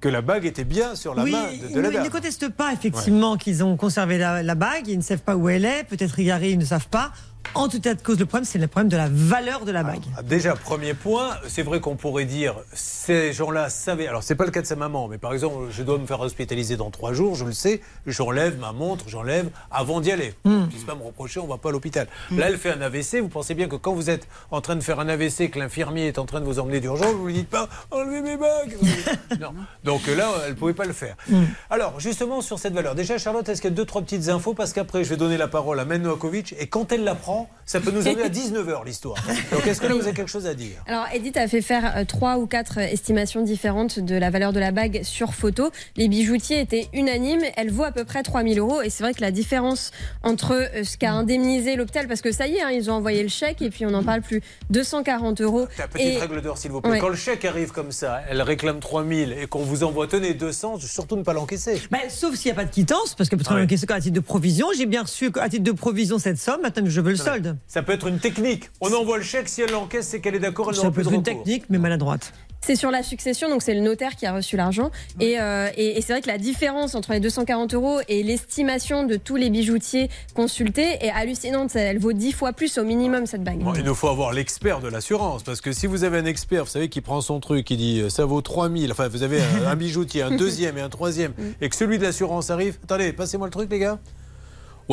que 0.00 0.08
la 0.08 0.20
bague 0.20 0.44
était 0.44 0.64
bien 0.64 0.96
sur 0.96 1.14
la 1.14 1.22
oui, 1.22 1.30
main 1.30 1.44
de, 1.44 1.68
ils 1.68 1.74
de 1.74 1.80
la 1.80 1.88
ne- 1.90 1.94
ils 1.94 2.02
ne 2.02 2.08
contestent 2.08 2.48
pas 2.48 2.72
effectivement 2.72 3.36
qu'ils 3.36 3.62
ont 3.62 3.76
conservé 3.76 4.18
la, 4.18 4.42
la 4.42 4.54
bague, 4.56 4.88
ils 4.88 4.96
ne 4.98 5.02
savent 5.02 5.22
pas 5.22 5.36
où 5.36 5.48
elle 5.48 5.64
est, 5.64 5.84
peut-être 5.84 6.18
égarés, 6.18 6.50
ils 6.50 6.58
ne 6.58 6.64
savent 6.64 6.88
pas. 6.88 7.12
En 7.54 7.68
tout 7.68 7.80
cas 7.80 7.94
de 7.94 8.00
cause, 8.00 8.18
le 8.18 8.24
problème, 8.24 8.46
c'est 8.46 8.58
le 8.58 8.66
problème 8.66 8.88
de 8.88 8.96
la 8.96 9.08
valeur 9.10 9.64
de 9.66 9.72
la 9.72 9.82
bague. 9.82 10.04
Déjà, 10.24 10.54
premier 10.54 10.94
point, 10.94 11.36
c'est 11.48 11.62
vrai 11.62 11.80
qu'on 11.80 11.96
pourrait 11.96 12.24
dire, 12.24 12.54
ces 12.72 13.34
gens-là 13.34 13.68
savaient, 13.68 14.06
alors 14.06 14.22
c'est 14.22 14.34
pas 14.34 14.46
le 14.46 14.50
cas 14.50 14.62
de 14.62 14.66
sa 14.66 14.76
maman, 14.76 15.06
mais 15.06 15.18
par 15.18 15.34
exemple, 15.34 15.66
je 15.70 15.82
dois 15.82 15.98
me 15.98 16.06
faire 16.06 16.20
hospitaliser 16.20 16.76
dans 16.76 16.90
trois 16.90 17.12
jours, 17.12 17.34
je 17.34 17.44
le 17.44 17.52
sais, 17.52 17.82
j'enlève 18.06 18.58
ma 18.58 18.72
montre, 18.72 19.04
j'enlève 19.08 19.50
avant 19.70 20.00
d'y 20.00 20.10
aller. 20.10 20.34
Hmm. 20.44 20.52
On 20.52 20.60
ne 20.62 20.66
puisse 20.66 20.84
pas 20.84 20.94
me 20.94 21.02
reprocher, 21.02 21.40
on 21.40 21.46
va 21.46 21.58
pas 21.58 21.68
à 21.68 21.72
l'hôpital. 21.72 22.06
Là, 22.30 22.46
elle 22.48 22.56
fait 22.56 22.72
un 22.72 22.80
AVC, 22.80 23.20
vous 23.20 23.28
pensez 23.28 23.54
bien 23.54 23.68
que 23.68 23.76
quand 23.76 23.92
vous 23.92 24.08
êtes 24.08 24.26
en 24.50 24.62
train 24.62 24.76
de 24.76 24.82
faire 24.82 24.98
un 24.98 25.08
AVC, 25.08 25.50
que 25.50 25.58
l'infirmier 25.58 26.06
est 26.06 26.18
en 26.18 26.24
train 26.24 26.40
de 26.40 26.46
vous 26.46 26.58
emmener 26.58 26.80
d'urgence, 26.80 27.12
vous 27.14 27.26
lui 27.26 27.34
dites 27.34 27.50
pas, 27.50 27.68
enlevez 27.90 28.22
mes 28.22 28.36
bagues 28.38 28.76
Non. 29.40 29.52
Donc 29.84 30.06
là, 30.06 30.30
elle 30.46 30.54
pouvait 30.54 30.72
pas 30.72 30.86
le 30.86 30.94
faire. 30.94 31.16
Hmm. 31.28 31.44
Alors, 31.68 32.00
justement, 32.00 32.40
sur 32.40 32.58
cette 32.58 32.72
valeur, 32.72 32.94
déjà, 32.94 33.18
Charlotte, 33.18 33.46
est-ce 33.48 33.60
qu'il 33.60 33.70
y 33.70 33.72
a 33.72 33.76
deux, 33.76 33.84
trois 33.84 34.00
petites 34.00 34.30
infos? 34.30 34.54
Parce 34.54 34.72
qu'après, 34.72 35.04
je 35.04 35.10
vais 35.10 35.16
donner 35.18 35.36
la 35.36 35.48
parole 35.48 35.78
à 35.80 35.84
Men 35.84 36.02
Novakovic, 36.02 36.54
et 36.58 36.66
quand 36.66 36.92
elle 36.92 37.04
la 37.04 37.14
prend, 37.14 37.31
ça 37.66 37.80
peut 37.80 37.90
nous 37.90 38.06
amener 38.08 38.22
à 38.24 38.28
19h 38.30 38.84
l'histoire. 38.84 39.16
Donc, 39.52 39.66
est-ce 39.66 39.80
que 39.80 39.86
là, 39.86 39.94
vous 39.94 40.02
avez 40.02 40.12
quelque 40.14 40.30
chose 40.30 40.46
à 40.46 40.54
dire? 40.54 40.82
Alors, 40.86 41.06
Edith 41.14 41.36
a 41.36 41.46
fait 41.48 41.62
faire 41.62 41.96
euh, 41.96 42.04
trois 42.04 42.38
ou 42.38 42.46
quatre 42.46 42.78
estimations 42.78 43.42
différentes 43.42 43.98
de 43.98 44.14
la 44.16 44.30
valeur 44.30 44.52
de 44.52 44.60
la 44.60 44.72
bague 44.72 45.00
sur 45.04 45.32
photo. 45.34 45.70
Les 45.96 46.08
bijoutiers 46.08 46.60
étaient 46.60 46.88
unanimes. 46.92 47.42
Elle 47.56 47.70
vaut 47.70 47.84
à 47.84 47.92
peu 47.92 48.04
près 48.04 48.22
3000 48.22 48.58
euros. 48.58 48.82
Et 48.82 48.90
c'est 48.90 49.02
vrai 49.04 49.14
que 49.14 49.20
la 49.20 49.30
différence 49.30 49.90
entre 50.22 50.52
euh, 50.54 50.84
ce 50.84 50.96
qu'a 50.96 51.12
indemnisé 51.12 51.76
l'hôpital, 51.76 52.08
parce 52.08 52.20
que 52.20 52.32
ça 52.32 52.46
y 52.46 52.56
est, 52.56 52.62
hein, 52.62 52.70
ils 52.70 52.90
ont 52.90 52.94
envoyé 52.94 53.22
le 53.22 53.28
chèque 53.28 53.62
et 53.62 53.70
puis 53.70 53.86
on 53.86 53.90
n'en 53.90 54.02
parle 54.04 54.22
plus, 54.22 54.42
240 54.70 55.40
euros. 55.40 55.66
Ta 55.76 55.88
petite 55.88 56.06
Et- 56.08 56.18
règle 56.18 56.42
d'or, 56.42 56.58
s'il 56.58 56.70
vous 56.70 56.80
plaît. 56.80 56.92
Ouais. 56.92 56.98
Quand 56.98 57.08
le 57.08 57.16
chèque 57.16 57.44
arrive 57.44 57.70
comme 57.72 57.92
ça, 57.92 58.20
elle 58.28 58.42
réclame 58.42 58.80
3000 58.80 59.32
et 59.40 59.46
qu'on 59.46 59.60
vous 59.62 59.84
envoie, 59.84 60.06
tenez, 60.06 60.34
200, 60.34 60.78
surtout 60.80 61.16
ne 61.16 61.22
pas 61.22 61.32
l'encaisser. 61.32 61.80
Bah, 61.90 61.98
sauf 62.08 62.34
s'il 62.34 62.50
n'y 62.50 62.52
a 62.58 62.60
pas 62.60 62.64
de 62.66 62.70
quittance, 62.72 63.14
parce 63.14 63.28
que 63.30 63.36
peut-être 63.36 63.52
Ah 63.52 63.56
oui. 63.56 63.62
encaisser 63.64 63.86
à 63.90 64.00
titre 64.00 64.14
de 64.14 64.20
provision. 64.20 64.66
J'ai 64.76 64.86
bien 64.86 65.02
reçu 65.02 65.30
à 65.40 65.48
titre 65.48 65.64
de 65.64 65.72
provision 65.72 66.18
cette 66.18 66.38
somme, 66.38 66.62
maintenant 66.62 66.82
je 66.86 67.00
veux 67.00 67.10
le 67.10 67.16
solde. 67.24 67.56
Ça 67.66 67.82
peut 67.82 67.92
être 67.92 68.06
une 68.06 68.18
technique. 68.18 68.70
On 68.80 68.92
envoie 68.92 69.16
le 69.18 69.22
chèque, 69.24 69.48
si 69.48 69.62
elle 69.62 69.70
l'encaisse, 69.70 70.06
c'est 70.08 70.20
qu'elle 70.20 70.34
est 70.34 70.38
d'accord, 70.40 70.66
elle 70.70 70.74
Ça 70.76 70.82
n'aura 70.82 70.90
peut 70.94 71.02
plus 71.02 71.04
de 71.04 71.08
être 71.08 71.14
une 71.14 71.20
recours. 71.26 71.44
technique, 71.44 71.64
mais 71.70 71.78
maladroite. 71.78 72.32
C'est 72.64 72.76
sur 72.76 72.92
la 72.92 73.02
succession, 73.02 73.48
donc 73.48 73.60
c'est 73.60 73.74
le 73.74 73.80
notaire 73.80 74.14
qui 74.14 74.24
a 74.24 74.32
reçu 74.32 74.56
l'argent. 74.56 74.92
Et, 75.18 75.40
euh, 75.40 75.68
et- 75.76 75.98
et 75.98 76.00
c'est 76.00 76.12
vrai 76.12 76.22
que 76.22 76.28
la 76.28 76.38
différence 76.38 76.94
entre 76.94 77.10
les 77.12 77.18
240 77.18 77.74
euros 77.74 77.98
et 78.06 78.22
l'estimation 78.22 79.02
de 79.04 79.16
tous 79.16 79.34
les 79.34 79.50
bijoutiers 79.50 80.08
consultés 80.36 81.04
est 81.04 81.10
hallucinante. 81.10 81.74
Elle 81.74 81.98
vaut 81.98 82.12
10 82.12 82.30
fois 82.32 82.52
plus 82.52 82.78
au 82.78 82.84
minimum, 82.84 83.26
cette 83.26 83.42
bague. 83.42 83.58
Bon, 83.58 83.74
il 83.74 83.82
nous 83.82 83.96
faut 83.96 84.06
avoir 84.08 84.32
l'expert 84.32 84.78
de 84.80 84.86
l'assurance, 84.88 85.42
parce 85.42 85.60
que 85.60 85.72
si 85.72 85.88
vous 85.88 86.04
avez 86.04 86.18
un 86.18 86.24
expert, 86.24 86.64
vous 86.64 86.70
savez, 86.70 86.88
qui 86.88 87.00
prend 87.00 87.20
son 87.20 87.40
truc, 87.40 87.64
qui 87.66 87.76
dit 87.76 88.00
euh, 88.00 88.08
ça 88.08 88.24
vaut 88.26 88.40
3000, 88.40 88.92
enfin 88.92 89.08
vous 89.08 89.24
avez 89.24 89.40
un, 89.42 89.66
un 89.66 89.74
bijoutier, 89.76 90.22
un 90.22 90.30
deuxième 90.36 90.78
et 90.78 90.82
un 90.82 90.88
troisième, 90.88 91.32
et 91.60 91.68
que 91.68 91.74
celui 91.74 91.98
de 91.98 92.04
l'assurance 92.04 92.50
arrive, 92.50 92.78
attendez, 92.84 93.12
passez-moi 93.12 93.48
le 93.48 93.52
truc 93.52 93.70
les 93.72 93.80
gars 93.80 93.98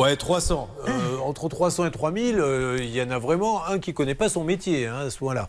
Ouais, 0.00 0.16
300. 0.16 0.68
Euh, 0.88 0.90
entre 1.24 1.48
300 1.48 1.86
et 1.86 1.90
3000, 1.90 2.36
euh, 2.38 2.78
il 2.80 2.88
y 2.90 3.02
en 3.02 3.10
a 3.10 3.18
vraiment 3.18 3.66
un 3.66 3.78
qui 3.78 3.92
connaît 3.92 4.14
pas 4.14 4.28
son 4.28 4.44
métier 4.44 4.86
hein, 4.86 4.96
à 5.06 5.10
ce 5.10 5.18
point-là. 5.18 5.48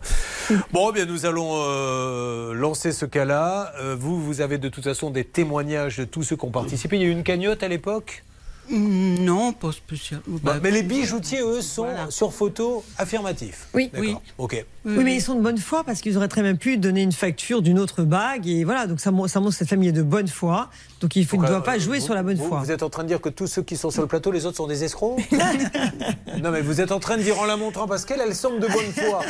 Bon, 0.72 0.90
eh 0.90 0.92
bien, 0.92 1.06
nous 1.06 1.24
allons 1.26 1.52
euh, 1.54 2.52
lancer 2.52 2.92
ce 2.92 3.06
cas-là. 3.06 3.72
Euh, 3.80 3.96
vous, 3.98 4.22
vous 4.22 4.40
avez 4.40 4.58
de 4.58 4.68
toute 4.68 4.84
façon 4.84 5.10
des 5.10 5.24
témoignages 5.24 5.96
de 5.98 6.04
tous 6.04 6.22
ceux 6.22 6.36
qui 6.36 6.44
ont 6.44 6.50
participé. 6.50 6.96
Il 6.96 7.02
y 7.02 7.04
a 7.06 7.08
eu 7.08 7.12
une 7.12 7.22
cagnotte 7.22 7.62
à 7.62 7.68
l'époque? 7.68 8.24
Mm, 8.70 9.24
Non, 9.24 9.52
pas 9.52 9.72
spécialement. 9.72 10.22
Bah, 10.42 10.56
mais 10.62 10.70
les 10.70 10.82
bijoutiers, 10.82 11.40
eux, 11.42 11.62
sont 11.62 11.88
sur 12.10 12.32
photo 12.32 12.84
affirmatifs. 12.98 13.68
Oui. 13.74 13.90
Oui. 13.98 14.16
Ok. 14.38 14.64
Oui, 14.84 15.02
mais 15.04 15.14
ils 15.16 15.20
sont 15.20 15.34
de 15.34 15.40
bonne 15.40 15.58
foi 15.58 15.82
parce 15.84 16.00
qu'ils 16.00 16.16
auraient 16.16 16.28
très 16.28 16.42
bien 16.42 16.54
pu 16.56 16.76
donner 16.76 17.02
une 17.02 17.12
facture 17.12 17.62
d'une 17.62 17.78
autre 17.78 18.02
bague. 18.02 18.46
Et 18.46 18.64
voilà, 18.64 18.86
donc 18.86 19.00
ça, 19.00 19.10
mon- 19.10 19.26
ça 19.28 19.40
montre 19.40 19.52
que 19.52 19.58
cette 19.58 19.68
famille 19.68 19.88
est 19.88 19.92
de 19.92 20.02
bonne 20.02 20.28
foi. 20.28 20.68
Donc 21.02 21.16
il 21.16 21.26
ne 21.30 21.46
doit 21.46 21.62
pas 21.64 21.76
euh, 21.76 21.78
jouer 21.80 21.98
vous- 21.98 22.04
sur 22.04 22.14
la 22.14 22.22
bonne 22.22 22.36
vous- 22.36 22.46
foi. 22.48 22.60
Vous 22.64 22.70
êtes 22.70 22.82
en 22.82 22.88
train 22.90 23.02
de 23.02 23.08
dire 23.08 23.20
que 23.20 23.28
tous 23.28 23.46
ceux 23.46 23.62
qui 23.62 23.76
sont 23.76 23.90
sur 23.90 24.02
le 24.02 24.08
plateau, 24.08 24.30
les 24.30 24.46
autres 24.46 24.56
sont 24.56 24.66
des 24.66 24.84
escrocs 24.84 25.20
Non, 26.42 26.50
mais 26.50 26.60
vous 26.60 26.80
êtes 26.80 26.92
en 26.92 26.98
train 27.00 27.16
de 27.16 27.22
dire 27.22 27.38
en 27.40 27.44
la 27.44 27.56
montrant 27.56 27.86
parce 27.86 28.04
qu'elle, 28.04 28.20
elle 28.20 28.34
semble 28.34 28.60
de 28.60 28.66
bonne 28.68 28.92
foi. 28.92 29.20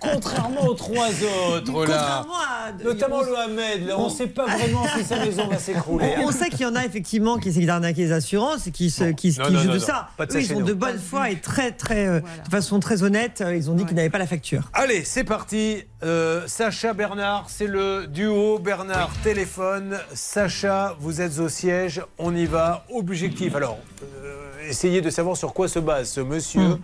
Contrairement 0.00 0.66
aux 0.66 0.74
trois 0.74 1.08
autres, 1.08 1.86
là. 1.86 2.24
Contrairement 2.24 2.34
à- 2.34 2.82
Notamment 2.84 3.22
le 3.22 3.36
Ahmed, 3.36 3.86
là, 3.86 3.98
on 3.98 4.06
ne 4.06 4.10
sait 4.10 4.26
pas 4.26 4.46
vraiment 4.46 4.84
si 4.96 5.04
sa 5.04 5.16
maison 5.24 5.48
va 5.48 5.58
s'écrouler. 5.58 6.14
On, 6.18 6.28
on 6.28 6.30
sait 6.32 6.48
qu'il 6.50 6.60
y 6.62 6.66
en 6.66 6.74
a 6.76 6.84
effectivement 6.84 7.38
qui 7.38 7.48
essaient 7.48 7.64
d'arnaquer 7.66 8.02
les 8.02 8.12
assurances. 8.12 8.62
c'est 8.64 8.70
qu'ils 8.70 8.90
se- 8.90 9.04
Non, 9.04 9.50
non, 9.50 9.58
jouent 9.60 9.68
non, 9.68 9.74
de 9.74 9.78
ça. 9.78 10.08
Pas 10.16 10.26
de 10.26 10.34
Eux, 10.34 10.40
ils 10.40 10.46
sont 10.46 10.60
de 10.60 10.72
bonne 10.72 10.98
foi 10.98 11.30
et 11.30 11.36
très, 11.40 11.72
très, 11.72 12.06
euh, 12.06 12.20
de 12.20 12.50
façon 12.50 12.80
très 12.80 13.02
honnête. 13.02 13.40
euh, 13.40 13.54
Ils 13.56 13.70
ont 13.70 13.74
dit 13.74 13.84
qu'ils 13.84 13.96
n'avaient 13.96 14.10
pas 14.10 14.18
la 14.18 14.26
facture. 14.26 14.62
Allez, 14.72 15.04
c'est 15.04 15.24
parti. 15.24 15.84
Euh, 16.02 16.42
Sacha 16.46 16.92
Bernard, 16.92 17.46
c'est 17.48 17.66
le 17.66 18.06
duo. 18.06 18.58
Bernard, 18.58 19.10
téléphone. 19.22 19.98
Sacha, 20.14 20.96
vous 21.04 21.20
êtes 21.20 21.38
au 21.38 21.48
siège. 21.50 22.00
On 22.18 22.34
y 22.34 22.46
va. 22.46 22.86
Objectif. 22.90 23.54
Alors, 23.54 23.78
euh, 24.02 24.68
essayez 24.68 25.02
de 25.02 25.10
savoir 25.10 25.36
sur 25.36 25.52
quoi 25.52 25.68
se 25.68 25.78
base 25.78 26.08
ce 26.10 26.20
monsieur 26.20 26.62
Hmm. 26.76 26.78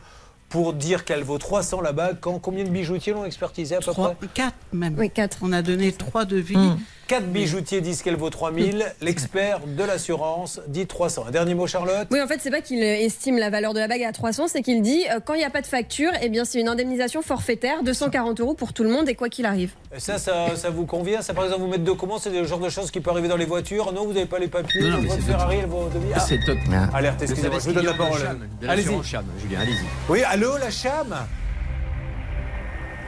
pour 0.51 0.75
dire 0.75 1.05
qu'elle 1.07 1.23
vaut 1.25 1.39
300 1.39 1.81
la 1.81 1.93
bague. 1.93 2.19
Quand, 2.21 2.39
combien 2.39 2.65
de 2.65 2.69
bijoutiers 2.69 3.15
l'ont 3.15 3.25
expertisé 3.25 3.77
à 3.77 3.79
peu 3.79 3.93
Trois, 3.93 4.13
près? 4.15 4.27
quatre 4.35 4.57
même. 4.75 4.95
Oui, 4.99 5.09
quatre. 5.11 5.39
On 5.43 5.53
a 5.53 5.63
donné 5.63 5.91
trois 5.93 6.27
devis. 6.27 6.57
Hmm. 6.57 6.77
4 7.11 7.27
bijoutiers 7.27 7.81
disent 7.81 8.03
qu'elle 8.03 8.15
vaut 8.15 8.31
3000. 8.31 8.87
L'expert 9.01 9.59
de 9.67 9.83
l'assurance 9.83 10.61
dit 10.69 10.87
300. 10.87 11.25
Un 11.27 11.31
dernier 11.33 11.55
mot, 11.55 11.67
Charlotte? 11.67 12.07
Oui, 12.13 12.23
en 12.23 12.29
fait, 12.29 12.39
c'est 12.41 12.53
pas 12.53 12.61
qu'il 12.61 12.85
estime 12.85 13.37
la 13.37 13.51
valeur 13.51 13.75
de 13.75 13.81
la 13.81 13.89
bague 13.89 14.05
à 14.05 14.13
300, 14.13 14.47
c'est 14.47 14.63
qu'il 14.63 14.81
dit 14.81 15.03
euh, 15.11 15.19
quand 15.19 15.35
il 15.35 15.39
n'y 15.39 15.45
a 15.45 15.51
pas 15.51 15.61
de 15.61 15.67
facture, 15.67 16.13
eh 16.23 16.29
bien, 16.29 16.45
c'est 16.45 16.61
une 16.61 16.69
indemnisation 16.69 17.21
forfaitaire, 17.21 17.83
240 17.83 18.39
euros 18.39 18.55
pour 18.55 18.73
tout 18.73 18.85
le 18.85 18.91
monde 18.91 19.09
et 19.09 19.17
quoi 19.17 19.29
qu'il 19.29 19.45
arrive. 19.45 19.73
Et 19.93 19.99
ça, 19.99 20.19
ça, 20.19 20.55
ça 20.55 20.71
vous 20.71 20.87
convient? 20.87 21.21
Ça, 21.21 21.35
par 21.35 21.43
exemple, 21.43 21.63
vous 21.63 21.67
mettre 21.67 21.83
de 21.83 21.91
comment 21.91 22.19
C'est 22.19 22.31
le 22.31 22.45
genre 22.45 22.61
de 22.61 22.69
choses 22.69 22.93
qui 22.93 23.01
peut 23.01 23.11
arriver 23.11 23.27
dans 23.27 23.37
les 23.37 23.45
voitures 23.45 23.93
Non, 23.93 24.05
vous 24.07 24.13
n'avez 24.13 24.27
pas 24.27 24.39
les 24.39 24.47
papiers 24.47 24.83
Non, 24.83 24.91
non, 24.91 24.99
mais 25.03 25.09
Votre 25.09 25.23
Ferrari, 25.25 25.57
elle 25.57 25.69
vaut 25.69 25.89
2000 25.89 26.13
Ah. 26.15 26.21
C'est 26.21 26.39
top. 26.47 26.59
Alerte, 26.95 27.17
Vous 27.19 27.25
excusez-moi, 27.25 27.59
je 27.59 27.65
vous 27.65 27.73
donne 27.73 27.87
la 27.87 27.95
parole. 27.95 28.21
Allez-y. 28.69 28.85
l'assurance 28.85 29.07
Cham, 29.07 29.25
Julien, 29.43 29.59
allez-y. 29.63 29.85
Oui, 30.09 30.23
allô, 30.23 30.57
la 30.59 30.71
Cham? 30.71 31.27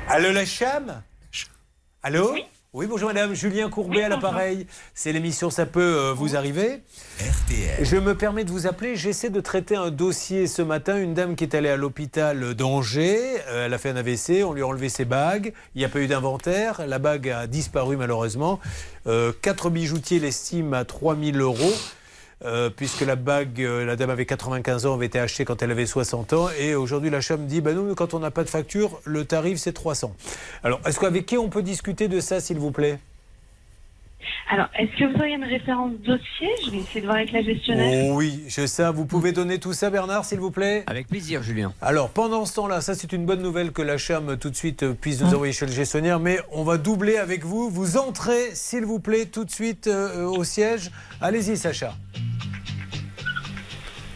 Allô, 0.08 0.32
la 0.32 0.44
Cham? 0.44 1.02
Allô? 2.02 2.32
Oui. 2.32 2.42
Bonjour 2.74 3.08
madame, 3.08 3.34
Julien 3.34 3.68
Courbet 3.68 4.02
à 4.02 4.08
l'appareil. 4.08 4.66
C'est 4.94 5.12
l'émission 5.12 5.50
Ça 5.50 5.66
peut 5.66 5.80
euh, 5.80 6.12
vous 6.14 6.36
arriver. 6.36 6.80
RTL. 7.20 7.84
Je 7.84 7.96
me 7.96 8.14
permets 8.16 8.44
de 8.44 8.50
vous 8.50 8.66
appeler. 8.66 8.96
J'essaie 8.96 9.28
de 9.28 9.40
traiter 9.42 9.76
un 9.76 9.90
dossier 9.90 10.46
ce 10.46 10.62
matin. 10.62 10.96
Une 10.96 11.12
dame 11.12 11.36
qui 11.36 11.44
est 11.44 11.54
allée 11.54 11.68
à 11.68 11.76
l'hôpital 11.76 12.54
d'Angers. 12.54 13.42
Euh, 13.48 13.66
elle 13.66 13.74
a 13.74 13.78
fait 13.78 13.90
un 13.90 13.96
AVC. 13.96 14.42
On 14.42 14.54
lui 14.54 14.62
a 14.62 14.66
enlevé 14.66 14.88
ses 14.88 15.04
bagues. 15.04 15.52
Il 15.74 15.80
n'y 15.80 15.84
a 15.84 15.90
pas 15.90 16.00
eu 16.00 16.06
d'inventaire. 16.06 16.86
La 16.86 16.98
bague 16.98 17.28
a 17.28 17.46
disparu 17.46 17.98
malheureusement. 17.98 18.58
Euh, 19.06 19.32
quatre 19.42 19.68
bijoutiers 19.68 20.18
l'estiment 20.18 20.78
à 20.78 20.86
3000 20.86 21.38
euros. 21.42 21.74
Euh, 22.44 22.70
puisque 22.70 23.02
la 23.02 23.14
bague, 23.14 23.60
euh, 23.62 23.84
la 23.84 23.94
dame 23.94 24.10
avait 24.10 24.26
95 24.26 24.86
ans, 24.86 24.94
avait 24.94 25.06
été 25.06 25.18
achetée 25.18 25.44
quand 25.44 25.62
elle 25.62 25.70
avait 25.70 25.86
60 25.86 26.32
ans, 26.32 26.48
et 26.58 26.74
aujourd'hui 26.74 27.08
la 27.08 27.20
Cham 27.20 27.46
dit, 27.46 27.60
bah 27.60 27.72
nous, 27.72 27.94
quand 27.94 28.14
on 28.14 28.18
n'a 28.18 28.32
pas 28.32 28.42
de 28.42 28.48
facture, 28.48 29.00
le 29.04 29.24
tarif 29.24 29.58
c'est 29.58 29.72
300. 29.72 30.14
Alors, 30.64 30.80
est-ce 30.84 30.98
qu'avec 30.98 31.26
qui 31.26 31.38
on 31.38 31.48
peut 31.48 31.62
discuter 31.62 32.08
de 32.08 32.18
ça, 32.20 32.40
s'il 32.40 32.58
vous 32.58 32.72
plaît? 32.72 32.98
Alors, 34.50 34.68
est-ce 34.78 34.90
que 34.98 35.04
vous 35.10 35.18
auriez 35.18 35.34
une 35.34 35.44
référence 35.44 35.92
dossier? 36.04 36.48
Je 36.64 36.70
vais 36.70 36.78
essayer 36.78 37.00
de 37.00 37.06
voir 37.06 37.16
avec 37.16 37.32
la 37.32 37.42
gestionnaire. 37.42 38.06
Oh 38.10 38.16
oui, 38.16 38.44
je 38.48 38.66
sais. 38.66 38.90
Vous 38.92 39.06
pouvez 39.06 39.32
donner 39.32 39.58
tout 39.58 39.72
ça, 39.72 39.88
Bernard, 39.88 40.24
s'il 40.24 40.40
vous 40.40 40.50
plaît? 40.50 40.84
Avec 40.86 41.08
plaisir, 41.08 41.42
Julien. 41.42 41.72
Alors, 41.80 42.10
pendant 42.10 42.44
ce 42.44 42.56
temps-là, 42.56 42.80
ça 42.80 42.94
c'est 42.94 43.12
une 43.12 43.24
bonne 43.24 43.40
nouvelle 43.40 43.72
que 43.72 43.82
la 43.82 43.98
Cham 43.98 44.36
tout 44.36 44.50
de 44.50 44.56
suite 44.56 44.82
euh, 44.82 44.94
puisse 44.94 45.22
nous 45.22 45.34
envoyer 45.34 45.52
chez 45.52 45.66
le 45.66 45.72
gestionnaire, 45.72 46.20
mais 46.20 46.38
on 46.50 46.64
va 46.64 46.76
doubler 46.76 47.16
avec 47.16 47.44
vous. 47.44 47.70
Vous 47.70 47.96
entrez, 47.96 48.54
s'il 48.54 48.84
vous 48.84 49.00
plaît, 49.00 49.26
tout 49.26 49.44
de 49.44 49.50
suite 49.50 49.86
euh, 49.86 50.26
au 50.26 50.44
siège. 50.44 50.90
Allez-y, 51.20 51.56
Sacha. 51.56 51.94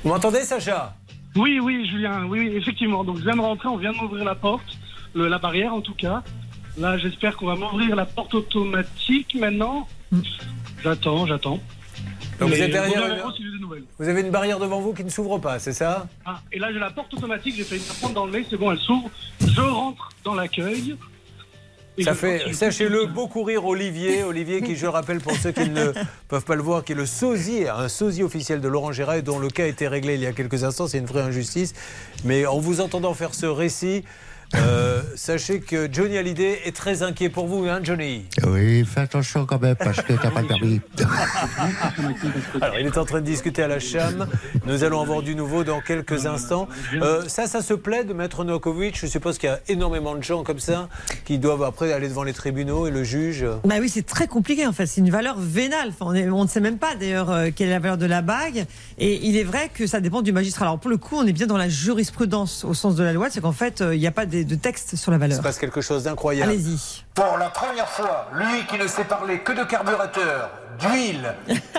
Vous 0.07 0.13
m'entendez, 0.13 0.43
Sacha? 0.43 0.95
Oui, 1.35 1.59
oui, 1.59 1.85
Julien, 1.91 2.27
oui, 2.29 2.39
oui, 2.39 2.53
effectivement. 2.55 3.03
Donc, 3.03 3.17
je 3.19 3.23
viens 3.25 3.35
de 3.35 3.41
rentrer, 3.41 3.67
on 3.67 3.77
vient 3.77 3.91
de 3.91 3.97
m'ouvrir 3.97 4.23
la 4.25 4.37
porte, 4.37 4.79
le- 5.15 5.27
la 5.27 5.39
barrière 5.41 5.75
en 5.75 5.81
tout 5.81 5.95
cas. 5.95 6.23
Là, 6.79 6.97
j'espère 6.97 7.37
qu'on 7.37 7.47
va 7.47 7.57
m'ouvrir 7.57 7.97
la 7.97 8.07
porte 8.07 8.33
automatique 8.35 9.35
maintenant. 9.35 9.89
J'attends, 10.85 11.27
j'attends. 11.27 11.59
Donc, 12.39 12.51
vous 12.51 12.55
êtes 12.55 12.71
derrière 12.71 13.05
une- 13.05 13.21
avez 14.09 14.21
une 14.21 14.31
barrière 14.31 14.61
devant 14.61 14.81
vous 14.81 14.93
qui 14.95 15.03
ne 15.03 15.09
s'ouvre 15.11 15.39
pas, 15.39 15.59
c'est 15.59 15.73
ça? 15.73 16.07
Ah, 16.25 16.41
et 16.53 16.61
là, 16.61 16.73
j'ai 16.73 16.79
la 16.79 16.91
porte 16.91 17.13
automatique, 17.13 17.57
j'ai 17.57 17.65
fait 17.65 17.77
une 17.79 17.91
apprendre 17.91 18.15
d'enlever, 18.15 18.47
c'est 18.49 18.57
bon, 18.57 18.71
elle 18.71 18.79
s'ouvre. 18.79 19.11
Je 19.41 19.61
rentre 19.61 20.11
dans 20.23 20.35
l'accueil. 20.37 20.95
Ça 22.03 22.15
fait, 22.15 22.53
sachez-le, 22.53 23.07
beaucoup 23.07 23.43
rire 23.43 23.65
Olivier. 23.65 24.23
Olivier, 24.23 24.61
qui, 24.61 24.77
je 24.77 24.87
rappelle 24.87 25.21
pour 25.21 25.37
ceux 25.37 25.53
qui 25.53 25.71
ne 25.71 25.93
peuvent 26.29 26.45
pas 26.45 26.55
le 26.55 26.63
voir, 26.63 26.85
qui 26.85 26.93
est 26.93 26.97
le 26.97 27.07
sosie, 27.07 27.65
un 27.69 27.89
sosie 27.89 28.23
officiel 28.23 28.61
de 28.61 28.69
Laurent 28.69 28.93
Gérard, 28.93 29.17
et 29.17 29.23
dont 29.23 29.39
le 29.39 29.49
cas 29.49 29.65
a 29.65 29.67
été 29.67 29.89
réglé 29.89 30.15
il 30.15 30.21
y 30.21 30.27
a 30.27 30.33
quelques 30.33 30.65
instants. 30.65 30.87
C'est 30.87 30.99
une 30.99 31.07
vraie 31.07 31.23
injustice. 31.23 31.75
Mais 32.25 32.45
en 32.47 32.59
vous 32.59 32.81
entendant 32.81 33.15
faire 33.15 33.35
ce 33.35 33.47
récit, 33.47 34.05
euh, 34.55 35.03
sachez 35.17 35.61
que 35.61 35.89
Johnny 35.93 36.17
Hallyday 36.17 36.61
est 36.65 36.75
très 36.75 37.03
inquiet 37.03 37.29
pour 37.29 37.47
vous, 37.47 37.67
hein, 37.69 37.81
Johnny? 37.83 38.25
Oui, 38.47 38.85
fais 38.85 39.01
attention 39.01 39.45
quand 39.45 39.61
même 39.61 39.75
parce 39.77 40.01
que 40.03 40.13
t'as 40.13 40.31
pas 40.31 40.43
de 40.43 40.47
permis. 40.47 40.81
Alors, 42.61 42.79
il 42.79 42.87
est 42.87 42.99
en 42.99 43.05
train 43.05 43.21
de 43.21 43.27
discuter 43.27 43.63
à 43.63 43.69
la 43.69 43.79
Cham. 43.81 44.27
Nous 44.67 44.85
allons 44.85 45.01
avoir 45.01 45.23
du 45.23 45.35
nouveau 45.35 45.65
dans 45.65 45.81
quelques 45.81 46.27
instants. 46.27 46.69
Euh, 46.95 47.23
ça, 47.29 47.47
ça 47.47 47.61
se 47.63 47.75
plaît 47.75 48.05
de 48.05 48.13
Maître 48.13 48.45
Novakovic? 48.45 48.99
Je 48.99 49.07
suppose 49.07 49.39
qu'il 49.39 49.49
y 49.49 49.53
a 49.53 49.61
énormément 49.69 50.15
de 50.15 50.23
gens 50.23 50.43
comme 50.45 50.61
ça 50.61 50.89
qui 51.25 51.39
doivent 51.39 51.63
après 51.63 51.93
aller 51.93 52.09
devant 52.09 52.23
les 52.23 52.33
tribunaux 52.33 52.87
et 52.87 52.91
le 52.91 53.05
juge. 53.05 53.45
Bah 53.65 53.77
oui, 53.81 53.89
c'est 53.89 54.07
très 54.07 54.27
compliqué 54.29 54.67
en 54.67 54.73
fait. 54.73 54.87
C'est 54.87 55.01
une 55.01 55.11
valeur 55.11 55.37
vénale. 55.39 55.89
Enfin, 55.89 56.07
on, 56.09 56.15
est- 56.15 56.29
on 56.31 56.45
ne 56.45 56.49
sait 56.49 56.61
même 56.61 56.79
pas 56.79 56.95
d'ailleurs 56.95 57.31
euh, 57.31 57.49
quelle 57.55 57.69
est 57.69 57.73
la 57.73 57.79
valeur 57.81 57.99
de 57.99 58.07
la 58.07 58.23
bague. 58.23 58.67
Et 58.99 59.27
il 59.27 59.37
est 59.37 59.45
vrai 59.45 59.71
que 59.73 59.87
ça 59.87 60.01
dépend 60.01 60.23
du 60.23 60.33
magistrat. 60.33 60.67
Alors 60.67 60.79
pour 60.79 60.91
le 60.91 60.97
coup, 60.97 61.17
on 61.17 61.27
est 61.27 61.33
bien 61.33 61.47
dans 61.47 61.57
la 61.57 61.69
jurisprudence 61.69 62.65
au 62.65 62.75
sens 62.75 62.95
de 62.97 63.03
la 63.05 63.13
loi. 63.13 63.29
C'est 63.31 63.41
qu'en 63.41 63.53
fait, 63.53 63.81
euh, 63.81 63.95
il 63.95 64.01
n'y 64.01 64.07
a 64.07 64.13
pas 64.13 64.27
de, 64.27 64.36
de 64.45 64.55
texte 64.55 64.97
sur 64.97 65.11
la 65.11 65.17
Il 65.17 65.21
valeur. 65.21 65.37
se 65.39 65.43
passe 65.43 65.59
quelque 65.59 65.81
chose 65.81 66.05
d'incroyable. 66.05 66.51
Allez-y. 66.53 67.05
Pour 67.15 67.37
la 67.39 67.49
première 67.51 67.89
fois, 67.89 68.29
lui 68.35 68.65
qui 68.69 68.79
ne 68.79 68.87
sait 68.87 69.05
parler 69.05 69.41
que 69.41 69.53
de 69.53 69.65
carburateur, 69.65 70.51
d'huile 70.79 71.35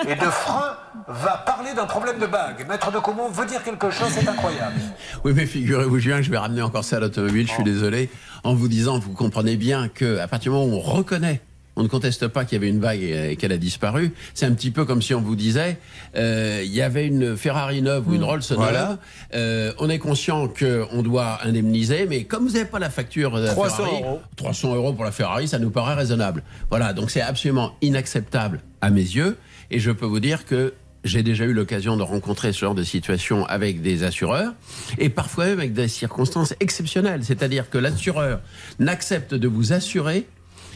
et 0.07 0.15
de 0.15 0.25
frein, 0.25 0.75
va 1.07 1.37
parler 1.45 1.73
d'un 1.75 1.85
problème 1.85 2.17
de 2.19 2.25
bague. 2.25 2.65
Maître 2.67 2.91
de 2.91 2.99
Comont 2.99 3.29
veut 3.29 3.45
dire 3.45 3.63
quelque 3.63 3.89
chose, 3.91 4.09
c'est 4.11 4.27
incroyable. 4.27 4.75
Oui, 5.23 5.33
mais 5.35 5.45
figurez-vous, 5.45 5.99
Julien, 5.99 6.17
que 6.17 6.23
je 6.23 6.31
vais 6.31 6.37
ramener 6.37 6.61
encore 6.61 6.83
ça 6.83 6.97
à 6.97 6.99
l'automobile, 6.99 7.47
je 7.47 7.53
suis 7.53 7.63
désolé, 7.63 8.09
en 8.43 8.55
vous 8.55 8.67
disant, 8.67 8.97
vous 8.99 9.13
comprenez 9.13 9.55
bien 9.55 9.87
qu'à 9.87 10.27
partir 10.27 10.51
du 10.51 10.57
moment 10.57 10.73
où 10.73 10.77
on 10.77 10.81
reconnaît, 10.81 11.41
on 11.77 11.83
ne 11.83 11.87
conteste 11.87 12.27
pas 12.27 12.43
qu'il 12.43 12.55
y 12.55 12.59
avait 12.59 12.69
une 12.69 12.79
vague 12.81 13.01
et, 13.01 13.31
et 13.31 13.35
qu'elle 13.37 13.51
a 13.53 13.57
disparu, 13.57 14.11
c'est 14.33 14.45
un 14.45 14.51
petit 14.51 14.71
peu 14.71 14.83
comme 14.83 15.01
si 15.01 15.13
on 15.13 15.21
vous 15.21 15.35
disait, 15.35 15.77
euh, 16.15 16.61
il 16.65 16.73
y 16.73 16.81
avait 16.81 17.07
une 17.07 17.37
Ferrari 17.37 17.81
neuve 17.81 18.07
ou 18.09 18.15
une 18.15 18.23
Rolls 18.23 18.41
Voilà. 18.51 18.97
euh, 19.35 19.71
on 19.79 19.89
est 19.89 19.99
conscient 19.99 20.47
qu'on 20.49 21.01
doit 21.03 21.39
indemniser, 21.45 22.05
mais 22.09 22.23
comme 22.25 22.45
vous 22.47 22.53
n'avez 22.53 22.65
pas 22.65 22.79
la 22.79 22.89
facture 22.89 23.37
de 23.39 23.45
la 23.45 23.51
300 23.51 23.75
Ferrari, 23.75 24.03
euros. 24.03 24.21
300 24.35 24.75
euros 24.75 24.93
pour 24.93 25.05
la 25.05 25.11
Ferrari, 25.11 25.47
ça 25.47 25.59
nous 25.59 25.69
paraît 25.69 25.93
raisonnable. 25.95 26.43
Voilà, 26.69 26.93
donc 26.93 27.11
c'est 27.11 27.21
absolument 27.21 27.73
inacceptable 27.81 28.61
à 28.81 28.89
mes 28.89 29.01
yeux, 29.01 29.37
et 29.71 29.79
je 29.79 29.91
peux 29.91 30.05
vous 30.05 30.19
dire 30.19 30.45
que 30.45 30.73
j'ai 31.03 31.23
déjà 31.23 31.45
eu 31.45 31.53
l'occasion 31.53 31.95
de 31.95 32.03
rencontrer 32.03 32.51
ce 32.51 32.59
genre 32.61 32.75
de 32.75 32.83
situation 32.83 33.45
avec 33.45 33.81
des 33.81 34.03
assureurs 34.03 34.53
et 34.97 35.07
parfois 35.09 35.45
même 35.45 35.59
avec 35.59 35.71
des 35.73 35.87
circonstances 35.87 36.53
exceptionnelles. 36.59 37.21
C'est-à-dire 37.23 37.69
que 37.69 37.77
l'assureur 37.77 38.41
n'accepte 38.79 39.33
de 39.33 39.47
vous 39.47 39.71
assurer 39.71 40.27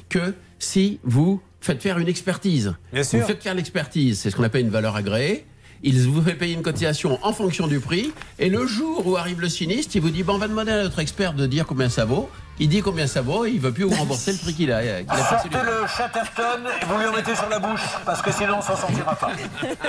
que 0.10 0.34
si 0.64 1.00
vous 1.04 1.42
faites 1.60 1.82
faire 1.82 1.98
une 1.98 2.08
expertise. 2.08 2.76
Bien 2.94 3.04
sûr. 3.04 3.20
Vous 3.20 3.26
faites 3.26 3.44
faire 3.44 3.54
l'expertise, 3.54 4.20
c'est 4.20 4.30
ce 4.30 4.36
qu'on 4.36 4.44
appelle 4.44 4.62
une 4.62 4.72
valeur 4.72 4.96
agréée. 4.96 5.46
Il 5.84 6.00
vous 6.08 6.22
fait 6.22 6.36
payer 6.36 6.54
une 6.54 6.62
cotisation 6.62 7.18
en 7.24 7.34
fonction 7.34 7.66
du 7.66 7.80
prix. 7.80 8.14
Et 8.38 8.50
le 8.50 8.68
jour 8.68 9.08
où 9.08 9.18
arrive 9.18 9.42
le 9.42 9.50
sinistre, 9.50 9.96
il 9.96 10.02
vous 10.02 10.12
dit 10.12 10.22
bon, 10.22 10.36
on 10.36 10.38
va 10.38 10.48
demander 10.48 10.72
à 10.72 10.84
notre 10.84 11.00
expert 11.00 11.34
de 11.34 11.48
dire 11.48 11.66
combien 11.66 11.90
ça 11.90 12.06
vaut. 12.06 12.30
Il 12.60 12.70
dit 12.70 12.82
combien 12.82 13.08
ça 13.08 13.24
vaut 13.24 13.46
et 13.46 13.50
il 13.50 13.56
ne 13.56 13.62
veut 13.62 13.72
plus 13.72 13.86
vous 13.86 13.96
rembourser 13.96 14.34
le 14.34 14.38
prix 14.38 14.54
qu'il 14.54 14.72
a, 14.72 14.84
qu'il 14.84 15.10
a 15.10 15.16
passé. 15.16 15.50
Sortez 15.52 15.66
le 15.66 15.88
Chatterton 15.88 16.70
et 16.80 16.86
vous 16.86 17.00
lui 17.00 17.08
en 17.08 17.16
mettez 17.16 17.36
sur 17.36 17.50
la 17.50 17.58
bouche, 17.58 17.82
parce 18.06 18.22
que 18.22 18.32
sinon 18.32 18.58
on 18.60 18.62
s'en 18.62 18.76
sortira 18.76 19.16
pas. 19.16 19.32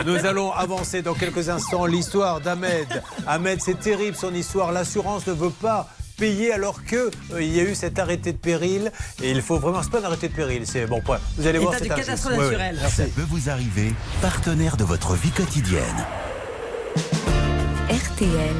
Nous 0.06 0.24
allons 0.24 0.52
avancer 0.52 1.02
dans 1.02 1.12
quelques 1.12 1.50
instants 1.50 1.84
l'histoire 1.84 2.40
d'Ahmed. 2.40 3.02
Ahmed, 3.26 3.60
c'est 3.60 3.78
terrible 3.78 4.16
son 4.16 4.32
histoire. 4.32 4.72
L'assurance 4.72 5.26
ne 5.26 5.34
veut 5.34 5.50
pas 5.50 5.90
payer 6.22 6.52
alors 6.52 6.84
que 6.84 7.10
euh, 7.32 7.42
il 7.42 7.52
y 7.52 7.58
a 7.58 7.64
eu 7.64 7.74
cet 7.74 7.98
arrêté 7.98 8.32
de 8.32 8.38
péril. 8.38 8.92
Et 9.20 9.32
il 9.32 9.42
faut 9.42 9.58
vraiment 9.58 9.82
c'est 9.82 9.90
pas 9.90 9.98
un 9.98 10.04
arrêté 10.04 10.28
de 10.28 10.34
péril 10.34 10.62
c'est 10.66 10.86
bon 10.86 11.00
point. 11.00 11.18
Vous 11.36 11.48
allez 11.48 11.58
voir 11.58 11.74
c'est 11.76 11.88
Ouais, 11.90 12.38
ouais, 12.38 12.72
merci. 12.80 12.96
Ça 12.96 13.04
peut 13.16 13.26
vous 13.28 13.50
arriver, 13.50 13.92
partenaire 14.20 14.76
de 14.76 14.84
votre 14.84 15.14
vie 15.14 15.32
quotidienne. 15.32 15.82
RTL. 17.90 18.54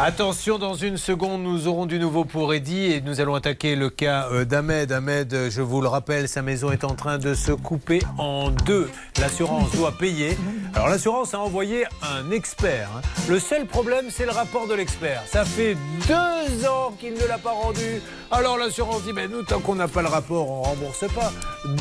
Attention, 0.00 0.58
dans 0.58 0.74
une 0.74 0.96
seconde, 0.96 1.42
nous 1.42 1.66
aurons 1.66 1.84
du 1.84 1.98
nouveau 1.98 2.24
pour 2.24 2.54
Eddy 2.54 2.92
et 2.92 3.00
nous 3.00 3.20
allons 3.20 3.34
attaquer 3.34 3.74
le 3.74 3.90
cas 3.90 4.28
euh, 4.30 4.44
d'Ahmed. 4.44 4.92
Ahmed, 4.92 5.34
euh, 5.34 5.50
je 5.50 5.60
vous 5.60 5.80
le 5.80 5.88
rappelle, 5.88 6.28
sa 6.28 6.40
maison 6.40 6.70
est 6.70 6.84
en 6.84 6.94
train 6.94 7.18
de 7.18 7.34
se 7.34 7.50
couper 7.50 8.00
en 8.16 8.50
deux. 8.50 8.88
L'assurance 9.20 9.72
doit 9.72 9.90
payer. 9.90 10.38
Alors 10.74 10.88
l'assurance 10.88 11.34
a 11.34 11.40
envoyé 11.40 11.84
un 12.00 12.30
expert. 12.30 12.88
hein. 12.96 13.00
Le 13.28 13.40
seul 13.40 13.66
problème, 13.66 14.06
c'est 14.08 14.24
le 14.24 14.30
rapport 14.30 14.68
de 14.68 14.74
l'expert. 14.74 15.24
Ça 15.26 15.44
fait 15.44 15.76
deux 16.06 16.64
ans 16.68 16.92
qu'il 17.00 17.14
ne 17.14 17.26
l'a 17.26 17.38
pas 17.38 17.50
rendu. 17.50 18.00
Alors 18.30 18.56
l'assurance 18.56 19.02
dit, 19.02 19.12
mais 19.12 19.26
nous, 19.26 19.42
tant 19.42 19.58
qu'on 19.58 19.74
n'a 19.74 19.88
pas 19.88 20.02
le 20.02 20.08
rapport, 20.08 20.48
on 20.48 20.62
rembourse 20.62 21.06
pas. 21.12 21.32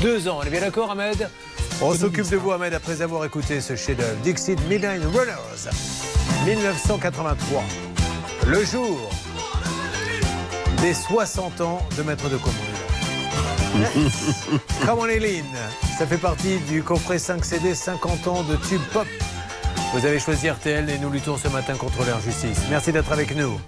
Deux 0.01 0.27
ans. 0.27 0.39
On 0.41 0.43
est 0.43 0.49
bien 0.49 0.61
d'accord, 0.61 0.89
Ahmed? 0.89 1.29
On 1.83 1.93
s'occupe 1.93 2.27
de 2.31 2.37
vous, 2.37 2.51
Ahmed, 2.51 2.73
après 2.73 3.03
avoir 3.03 3.23
écouté 3.25 3.61
ce 3.61 3.75
chef-d'œuvre. 3.75 4.17
Dixit 4.23 4.59
Midnight 4.67 5.03
Runners, 5.03 5.69
1983. 6.47 7.63
Le 8.47 8.63
jour 8.63 8.97
des 10.81 10.93
60 10.93 11.59
ans 11.59 11.85
de 11.97 12.03
Maître 12.03 12.29
de 12.29 12.37
Comont. 12.37 12.55
Come 14.85 14.99
on 14.99 15.07
Eileen, 15.07 15.43
ça 15.97 16.07
fait 16.07 16.17
partie 16.17 16.59
du 16.59 16.81
coffret 16.81 17.19
5 17.19 17.43
CD 17.43 17.75
50 17.75 18.27
ans 18.27 18.43
de 18.43 18.55
tube 18.55 18.81
pop. 18.93 19.05
Vous 19.93 20.05
avez 20.05 20.19
choisi 20.19 20.49
RTL 20.49 20.89
et 20.89 20.97
nous 20.97 21.09
luttons 21.09 21.35
ce 21.35 21.49
matin 21.49 21.75
contre 21.75 22.05
l'injustice. 22.05 22.61
Merci 22.69 22.93
d'être 22.93 23.11
avec 23.11 23.35
nous. 23.35 23.59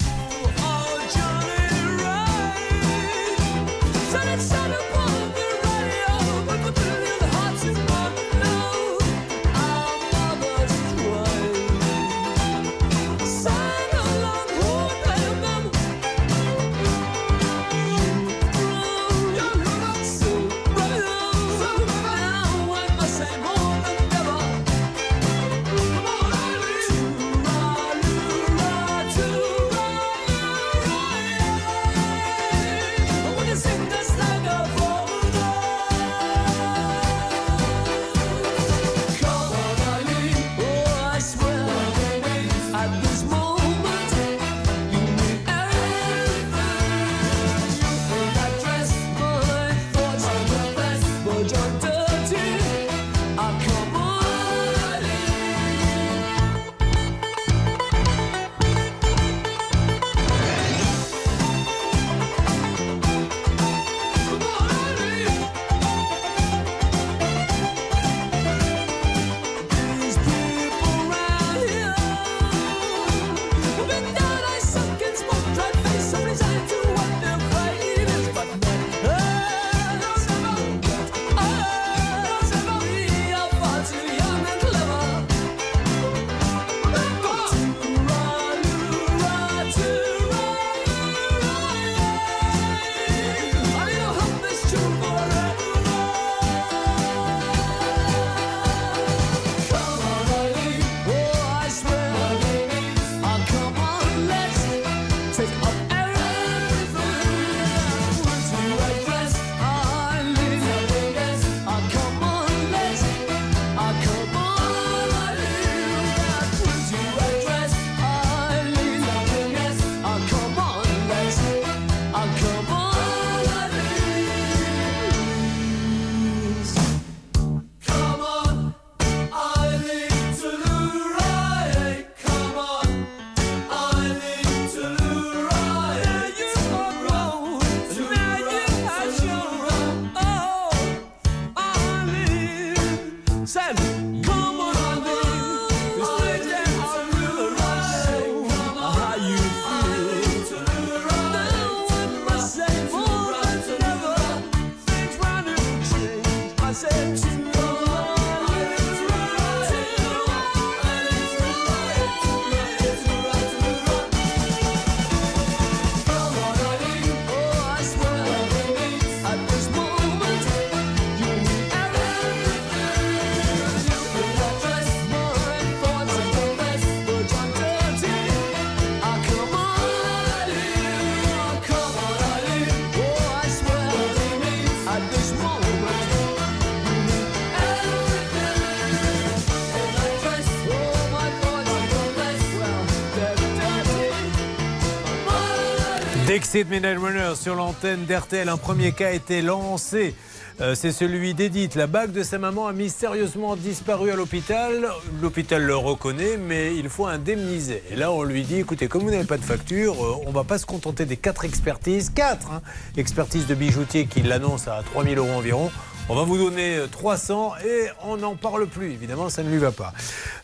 Dexit 196.51 196.71
Midnight 196.71 196.97
Runner 196.97 197.35
sur 197.35 197.53
l'antenne 197.53 198.05
d'RTL. 198.05 198.49
Un 198.49 198.57
premier 198.57 198.91
cas 198.91 199.09
a 199.09 199.11
été 199.11 199.43
lancé. 199.43 200.15
Euh, 200.61 200.73
c'est 200.73 200.91
celui 200.91 201.35
d'Edith. 201.35 201.75
La 201.75 201.85
bague 201.85 202.11
de 202.11 202.23
sa 202.23 202.39
maman 202.39 202.65
a 202.65 202.73
mystérieusement 202.73 203.55
disparu 203.55 204.09
à 204.09 204.15
l'hôpital. 204.15 204.89
L'hôpital 205.21 205.61
le 205.61 205.75
reconnaît, 205.75 206.37
mais 206.37 206.75
il 206.75 206.89
faut 206.89 207.05
indemniser. 207.05 207.83
Et 207.91 207.95
là, 207.95 208.11
on 208.11 208.23
lui 208.23 208.41
dit 208.41 208.55
écoutez, 208.55 208.87
comme 208.87 209.03
vous 209.03 209.11
n'avez 209.11 209.27
pas 209.27 209.37
de 209.37 209.45
facture, 209.45 210.03
euh, 210.03 210.23
on 210.25 210.31
va 210.31 210.43
pas 210.43 210.57
se 210.57 210.65
contenter 210.65 211.05
des 211.05 211.17
quatre 211.17 211.45
expertises. 211.45 212.09
Quatre 212.09 212.51
hein, 212.51 212.63
expertises 212.97 213.45
de 213.45 213.53
bijoutier 213.53 214.07
qui 214.07 214.23
l'annoncent 214.23 214.71
à 214.71 214.81
3000 214.81 215.19
euros 215.19 215.29
environ. 215.29 215.69
On 216.11 216.15
va 216.15 216.23
vous 216.23 216.39
donner 216.39 216.79
300 216.91 217.53
et 217.63 217.89
on 218.03 218.17
n'en 218.17 218.35
parle 218.35 218.65
plus. 218.65 218.91
Évidemment, 218.91 219.29
ça 219.29 219.43
ne 219.43 219.51
lui 219.51 219.59
va 219.59 219.71
pas. 219.71 219.93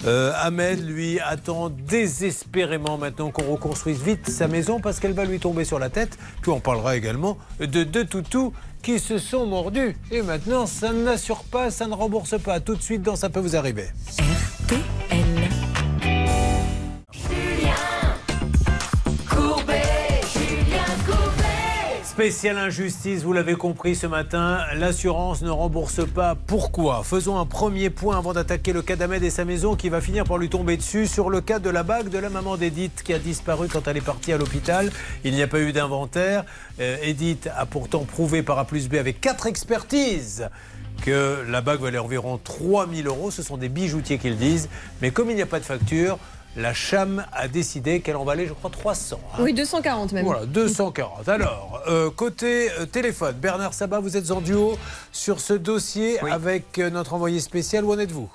Euh, 0.05 0.31
Ahmed, 0.35 0.87
lui, 0.87 1.19
attend 1.19 1.69
désespérément 1.69 2.97
maintenant 2.97 3.31
qu'on 3.31 3.51
reconstruise 3.51 4.03
vite 4.03 4.29
sa 4.29 4.47
maison 4.47 4.79
parce 4.79 4.99
qu'elle 4.99 5.13
va 5.13 5.25
lui 5.25 5.39
tomber 5.39 5.65
sur 5.65 5.79
la 5.79 5.89
tête. 5.89 6.17
Puis 6.41 6.51
on 6.51 6.59
parlera 6.59 6.95
également 6.95 7.37
de 7.59 7.83
deux 7.83 8.05
toutous 8.05 8.53
qui 8.83 8.99
se 8.99 9.17
sont 9.17 9.47
mordus. 9.47 9.97
Et 10.11 10.21
maintenant, 10.21 10.67
ça 10.67 10.93
n'assure 10.93 11.43
pas, 11.43 11.71
ça 11.71 11.87
ne 11.87 11.93
rembourse 11.93 12.39
pas. 12.39 12.59
Tout 12.59 12.75
de 12.75 12.81
suite 12.81 13.01
dans 13.01 13.15
Ça 13.15 13.29
peut 13.29 13.39
vous 13.39 13.55
arriver. 13.55 13.87
Spéciale 22.15 22.57
injustice, 22.57 23.23
vous 23.23 23.33
l'avez 23.33 23.55
compris 23.55 23.93
ce 23.93 24.07
matin, 24.07 24.59
l'assurance 24.73 25.41
ne 25.41 25.49
rembourse 25.49 26.07
pas. 26.07 26.33
Pourquoi? 26.33 27.03
Faisons 27.03 27.37
un 27.37 27.45
premier 27.45 27.89
point 27.89 28.17
avant 28.17 28.31
d'attaquer 28.31 28.71
le 28.71 28.81
cas 28.81 28.95
d'Ahmed 28.95 29.21
et 29.21 29.29
sa 29.29 29.43
maison 29.43 29.75
qui 29.75 29.89
va 29.89 29.99
finir 29.99 30.23
par 30.23 30.37
lui 30.37 30.47
tomber 30.47 30.77
dessus 30.77 31.07
sur 31.07 31.29
le 31.29 31.41
cas 31.41 31.59
de 31.59 31.69
la 31.69 31.83
bague 31.83 32.07
de 32.07 32.17
la 32.17 32.29
maman 32.29 32.55
d'Edith 32.55 33.03
qui 33.03 33.13
a 33.13 33.19
disparu 33.19 33.67
quand 33.67 33.89
elle 33.89 33.97
est 33.97 34.01
partie 34.01 34.31
à 34.31 34.37
l'hôpital. 34.37 34.93
Il 35.25 35.33
n'y 35.33 35.43
a 35.43 35.47
pas 35.47 35.59
eu 35.59 35.73
d'inventaire. 35.73 36.45
Euh, 36.79 36.95
Edith 37.01 37.49
a 37.53 37.65
pourtant 37.65 38.05
prouvé 38.05 38.43
par 38.43 38.59
A 38.59 38.65
plus 38.65 38.87
B 38.87 38.93
avec 38.95 39.19
quatre 39.19 39.45
expertises 39.45 40.47
que 41.01 41.43
la 41.49 41.59
bague 41.59 41.81
valait 41.81 41.97
environ 41.97 42.39
3000 42.41 43.07
euros. 43.07 43.29
Ce 43.29 43.43
sont 43.43 43.57
des 43.57 43.67
bijoutiers 43.67 44.19
qui 44.19 44.29
le 44.29 44.35
disent. 44.35 44.69
Mais 45.01 45.11
comme 45.11 45.29
il 45.29 45.35
n'y 45.35 45.41
a 45.41 45.47
pas 45.47 45.59
de 45.59 45.65
facture, 45.65 46.17
la 46.57 46.73
CHAM 46.73 47.25
a 47.33 47.47
décidé 47.47 47.99
qu'elle 48.01 48.15
en 48.15 48.23
valait, 48.23 48.47
je 48.47 48.53
crois, 48.53 48.69
300. 48.69 49.19
hein. 49.33 49.37
Oui, 49.39 49.53
240 49.53 50.13
même. 50.13 50.25
Voilà, 50.25 50.45
240. 50.45 51.27
Alors, 51.27 51.81
euh, 51.87 52.09
côté 52.09 52.69
euh, 52.79 52.85
téléphone, 52.85 53.35
Bernard 53.35 53.73
Sabat, 53.73 53.99
vous 53.99 54.15
êtes 54.17 54.31
en 54.31 54.41
duo 54.41 54.77
sur 55.11 55.39
ce 55.39 55.53
dossier 55.53 56.19
avec 56.31 56.79
euh, 56.79 56.89
notre 56.89 57.13
envoyé 57.13 57.39
spécial. 57.39 57.83
Où 57.85 57.91
en 57.93 57.99
êtes-vous? 57.99 58.29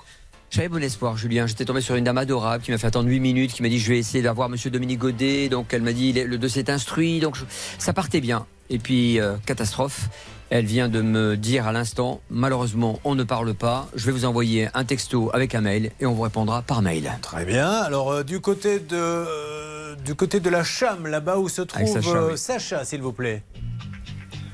J'avais 0.51 0.67
bon 0.67 0.83
espoir, 0.83 1.15
Julien. 1.17 1.47
J'étais 1.47 1.63
tombé 1.65 1.79
sur 1.81 1.95
une 1.95 2.03
dame 2.03 2.17
adorable 2.17 2.63
qui 2.63 2.71
m'a 2.71 2.77
fait 2.77 2.87
attendre 2.87 3.07
8 3.09 3.19
minutes, 3.21 3.53
qui 3.53 3.61
m'a 3.63 3.69
dit 3.69 3.79
je 3.79 3.87
vais 3.89 3.97
essayer 3.99 4.21
d'avoir 4.21 4.49
monsieur 4.49 4.69
Dominique 4.69 4.99
Godet. 4.99 5.47
Donc 5.49 5.67
elle 5.73 5.81
m'a 5.81 5.93
dit 5.93 6.11
le 6.13 6.37
dossier 6.37 6.59
est 6.59 6.69
instruit. 6.69 7.21
Donc 7.21 7.35
je- 7.37 7.45
ça 7.79 7.93
partait 7.93 8.19
bien. 8.21 8.45
Et 8.69 8.77
puis, 8.77 9.19
euh, 9.19 9.35
catastrophe. 9.45 10.09
Elle 10.53 10.65
vient 10.65 10.89
de 10.89 11.01
me 11.01 11.37
dire 11.37 11.65
à 11.65 11.71
l'instant, 11.71 12.19
malheureusement, 12.29 12.99
on 13.05 13.15
ne 13.15 13.23
parle 13.23 13.53
pas. 13.53 13.87
Je 13.95 14.05
vais 14.05 14.11
vous 14.11 14.25
envoyer 14.25 14.67
un 14.73 14.83
texto 14.83 15.31
avec 15.33 15.55
un 15.55 15.61
mail 15.61 15.93
et 16.01 16.05
on 16.05 16.11
vous 16.11 16.23
répondra 16.23 16.61
par 16.61 16.81
mail. 16.81 17.09
Très 17.21 17.45
bien. 17.45 17.69
Alors, 17.69 18.11
euh, 18.11 18.23
du, 18.23 18.41
côté 18.41 18.81
de, 18.81 18.97
euh, 18.97 19.95
du 20.03 20.13
côté 20.13 20.41
de 20.41 20.49
la 20.49 20.65
Cham, 20.65 21.07
là-bas 21.07 21.37
où 21.37 21.47
se 21.47 21.61
trouve 21.61 21.87
Sacha, 21.87 22.17
euh, 22.17 22.31
oui. 22.31 22.37
Sacha, 22.37 22.83
s'il 22.83 23.01
vous 23.01 23.13
plaît. 23.13 23.43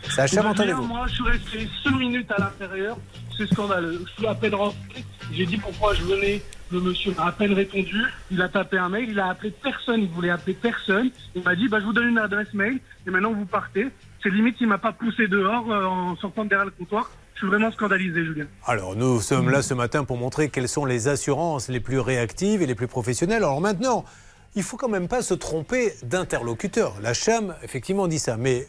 Sacha, 0.07 0.43
m'entendez-vous? 0.43 0.83
Moi, 0.83 1.07
je 1.07 1.15
suis 1.15 1.23
resté 1.23 1.69
5 1.83 1.97
minutes 1.97 2.31
à 2.31 2.41
l'intérieur. 2.41 2.95
C'est 3.35 3.47
scandaleux. 3.47 4.05
Je 4.05 4.11
suis 4.11 4.27
à 4.27 4.35
peine 4.35 4.53
rentré. 4.53 4.77
J'ai 5.33 5.47
dit 5.47 5.57
pourquoi 5.57 5.95
je 5.95 6.03
venais. 6.03 6.43
Le 6.71 6.79
monsieur 6.79 7.11
m'a 7.17 7.25
à 7.25 7.31
peine 7.31 7.53
répondu. 7.53 8.03
Il 8.29 8.39
a 8.43 8.49
tapé 8.49 8.77
un 8.77 8.89
mail. 8.89 9.09
Il 9.09 9.19
a 9.19 9.29
appelé 9.29 9.49
personne. 9.49 10.01
Il 10.03 10.09
voulait 10.09 10.29
appeler 10.29 10.53
personne. 10.53 11.09
Il 11.33 11.41
m'a 11.41 11.55
dit 11.55 11.67
bah, 11.67 11.79
je 11.79 11.85
vous 11.85 11.93
donne 11.93 12.09
une 12.09 12.19
adresse 12.19 12.53
mail. 12.53 12.79
Et 13.07 13.09
maintenant, 13.09 13.33
vous 13.33 13.47
partez. 13.47 13.87
C'est 14.23 14.29
limite, 14.29 14.55
il 14.59 14.67
m'a 14.67 14.77
pas 14.77 14.91
poussé 14.91 15.27
dehors 15.27 15.71
euh, 15.71 15.85
en 15.85 16.15
sortant 16.17 16.43
de 16.43 16.49
derrière 16.49 16.65
le 16.65 16.71
comptoir. 16.71 17.11
Je 17.35 17.39
suis 17.39 17.47
vraiment 17.47 17.71
scandalisé, 17.71 18.25
Julien. 18.25 18.47
Alors, 18.65 18.95
nous 18.95 19.21
sommes 19.21 19.51
là 19.51 19.61
ce 19.61 19.75
matin 19.75 20.03
pour 20.03 20.17
montrer 20.17 20.49
quelles 20.49 20.67
sont 20.67 20.85
les 20.85 21.07
assurances 21.07 21.69
les 21.69 21.79
plus 21.79 21.99
réactives 21.99 22.63
et 22.63 22.65
les 22.65 22.73
plus 22.73 22.87
professionnelles. 22.87 23.43
Alors 23.43 23.61
maintenant, 23.61 24.05
il 24.55 24.63
faut 24.63 24.75
quand 24.75 24.89
même 24.89 25.07
pas 25.07 25.21
se 25.21 25.35
tromper 25.35 25.93
d'interlocuteur. 26.01 26.95
La 26.99 27.13
CHAM, 27.13 27.55
effectivement, 27.61 28.07
dit 28.07 28.17
ça. 28.17 28.37
Mais 28.37 28.67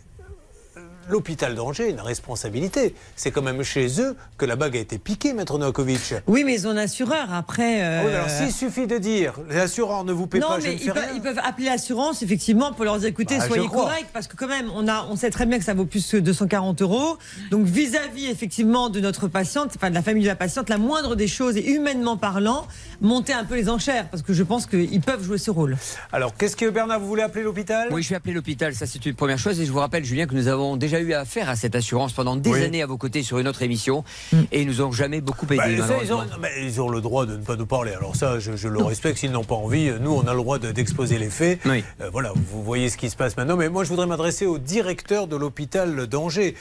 l'hôpital 1.08 1.54
d'Angers 1.54 1.84
a 1.84 1.88
une 1.88 2.00
responsabilité. 2.00 2.94
C'est 3.16 3.30
quand 3.30 3.42
même 3.42 3.62
chez 3.62 4.00
eux 4.00 4.16
que 4.36 4.44
la 4.46 4.56
bague 4.56 4.76
a 4.76 4.80
été 4.80 4.98
piquée, 4.98 5.32
Maître 5.32 5.58
Novakovic. 5.58 6.14
Oui, 6.26 6.44
mais 6.44 6.54
ils 6.54 6.66
ont 6.66 6.70
un 6.70 6.76
assureur. 6.76 7.32
Après. 7.32 7.82
euh, 7.82 8.02
Oui, 8.06 8.12
alors 8.14 8.28
s'il 8.30 8.52
suffit 8.52 8.86
de 8.86 8.98
dire, 8.98 9.34
l'assureur 9.48 10.04
ne 10.04 10.12
vous 10.12 10.26
paie 10.26 10.38
non, 10.38 10.48
pas, 10.48 10.60
je 10.60 10.66
mais 10.66 10.72
ne 10.74 10.78
fais 10.78 10.84
ils 10.84 10.92
peuvent, 10.92 11.02
rien. 11.04 11.12
ils 11.16 11.22
peuvent 11.22 11.40
appeler 11.44 11.66
l'assurance, 11.66 12.22
effectivement, 12.22 12.72
pour 12.72 12.84
leur 12.84 12.98
dire 12.98 13.08
écoutez, 13.08 13.38
Bah, 13.38 13.44
je 13.48 13.54
soyez 13.54 13.68
corrects, 13.68 14.08
parce 14.12 14.26
que 14.28 14.36
quand 14.36 14.48
même, 14.48 14.70
on, 14.74 14.86
a, 14.88 15.06
on 15.10 15.16
sait 15.16 15.30
très 15.30 15.46
bien 15.46 15.58
que 15.58 15.64
ça 15.64 15.74
vaut 15.74 15.84
plus 15.86 16.06
que 16.10 16.16
240 16.18 16.82
euros. 16.82 17.16
Donc, 17.50 17.66
vis-à-vis, 17.66 18.26
effectivement, 18.26 18.88
de 18.90 19.00
notre 19.00 19.28
patiente, 19.28 19.72
enfin, 19.76 19.90
de 19.90 19.94
la 19.94 20.02
famille 20.02 20.22
de 20.24 20.28
la 20.28 20.36
patiente, 20.36 20.68
la 20.68 20.78
moindre 20.78 21.14
des 21.16 21.28
choses, 21.28 21.56
et 21.56 21.66
humainement 21.70 22.16
parlant, 22.16 22.66
monter 23.00 23.32
un 23.32 23.44
peu 23.44 23.54
les 23.54 23.68
enchères, 23.68 24.08
parce 24.08 24.22
que 24.22 24.32
je 24.32 24.42
pense 24.42 24.66
qu'ils 24.66 25.00
peuvent 25.00 25.22
jouer 25.24 25.38
ce 25.38 25.50
rôle. 25.50 25.76
Alors, 26.12 26.34
qu'est-ce 26.36 26.56
que 26.56 26.68
Bernard, 26.68 27.00
vous 27.00 27.06
voulez 27.08 27.22
appeler 27.22 27.44
l'hôpital? 27.44 27.88
Oui, 27.90 28.02
je 28.02 28.10
vais 28.10 28.16
appeler 28.16 28.34
l'hôpital, 28.34 28.74
ça 28.74 28.86
c'est 28.86 29.04
une 29.06 29.14
première 29.14 29.38
chose. 29.38 29.60
Et 29.60 29.66
je 29.66 29.72
vous 29.72 29.78
rappelle, 29.78 30.04
Julien, 30.04 30.26
que 30.26 30.34
nous 30.34 30.48
avons 30.48 30.76
déjà 30.76 30.97
eu 31.00 31.12
affaire 31.14 31.48
à 31.48 31.56
cette 31.56 31.74
assurance 31.74 32.12
pendant 32.12 32.36
des 32.36 32.50
Oui. 32.50 32.62
années 32.64 32.82
à 32.82 32.86
vos 32.86 32.96
côtés 32.96 33.22
sur 33.22 33.38
une 33.38 33.48
autre 33.48 33.62
émission. 33.62 34.04
Et 34.52 34.62
ils 34.62 34.66
nous 34.66 34.80
ont 34.82 34.92
jamais 34.92 35.20
beaucoup 35.20 35.46
aidé, 35.46 35.76
Bah, 35.78 35.86
ça, 35.88 35.94
ils, 36.02 36.12
ont, 36.12 36.18
non, 36.18 36.26
mais 36.40 36.50
ils 36.62 36.80
ont 36.80 36.88
le 36.88 37.00
droit 37.00 37.26
de 37.26 37.36
ne 37.36 37.42
pas 37.44 37.56
nous 37.56 37.66
parler. 37.66 37.92
Alors 37.92 38.16
ça, 38.16 38.38
je, 38.38 38.56
je 38.56 38.68
le 38.68 38.82
respecte. 38.82 39.18
S'ils 39.18 39.32
n'ont 39.32 39.44
pas 39.44 39.54
envie, 39.54 39.90
nous, 40.00 40.12
on 40.12 40.26
a 40.26 40.32
le 40.32 40.38
droit 40.38 40.58
de- 40.58 40.72
d'exposer 40.72 41.18
les 41.18 41.30
faits. 41.30 41.60
Euh, 41.66 41.80
voilà, 42.12 42.32
vous 42.34 42.62
voyez 42.62 42.88
ce 42.90 42.96
qui 42.96 43.10
se 43.10 43.16
passe 43.16 43.36
maintenant. 43.36 43.56
Mais 43.56 43.68
moi, 43.68 43.84
je 43.84 43.88
voudrais 43.90 44.06
m'adresser 44.06 44.46
au 44.46 44.58
directeur 44.58 45.26
de 45.26 45.36
l'hôpital 45.36 46.06
d'Angers. 46.06 46.54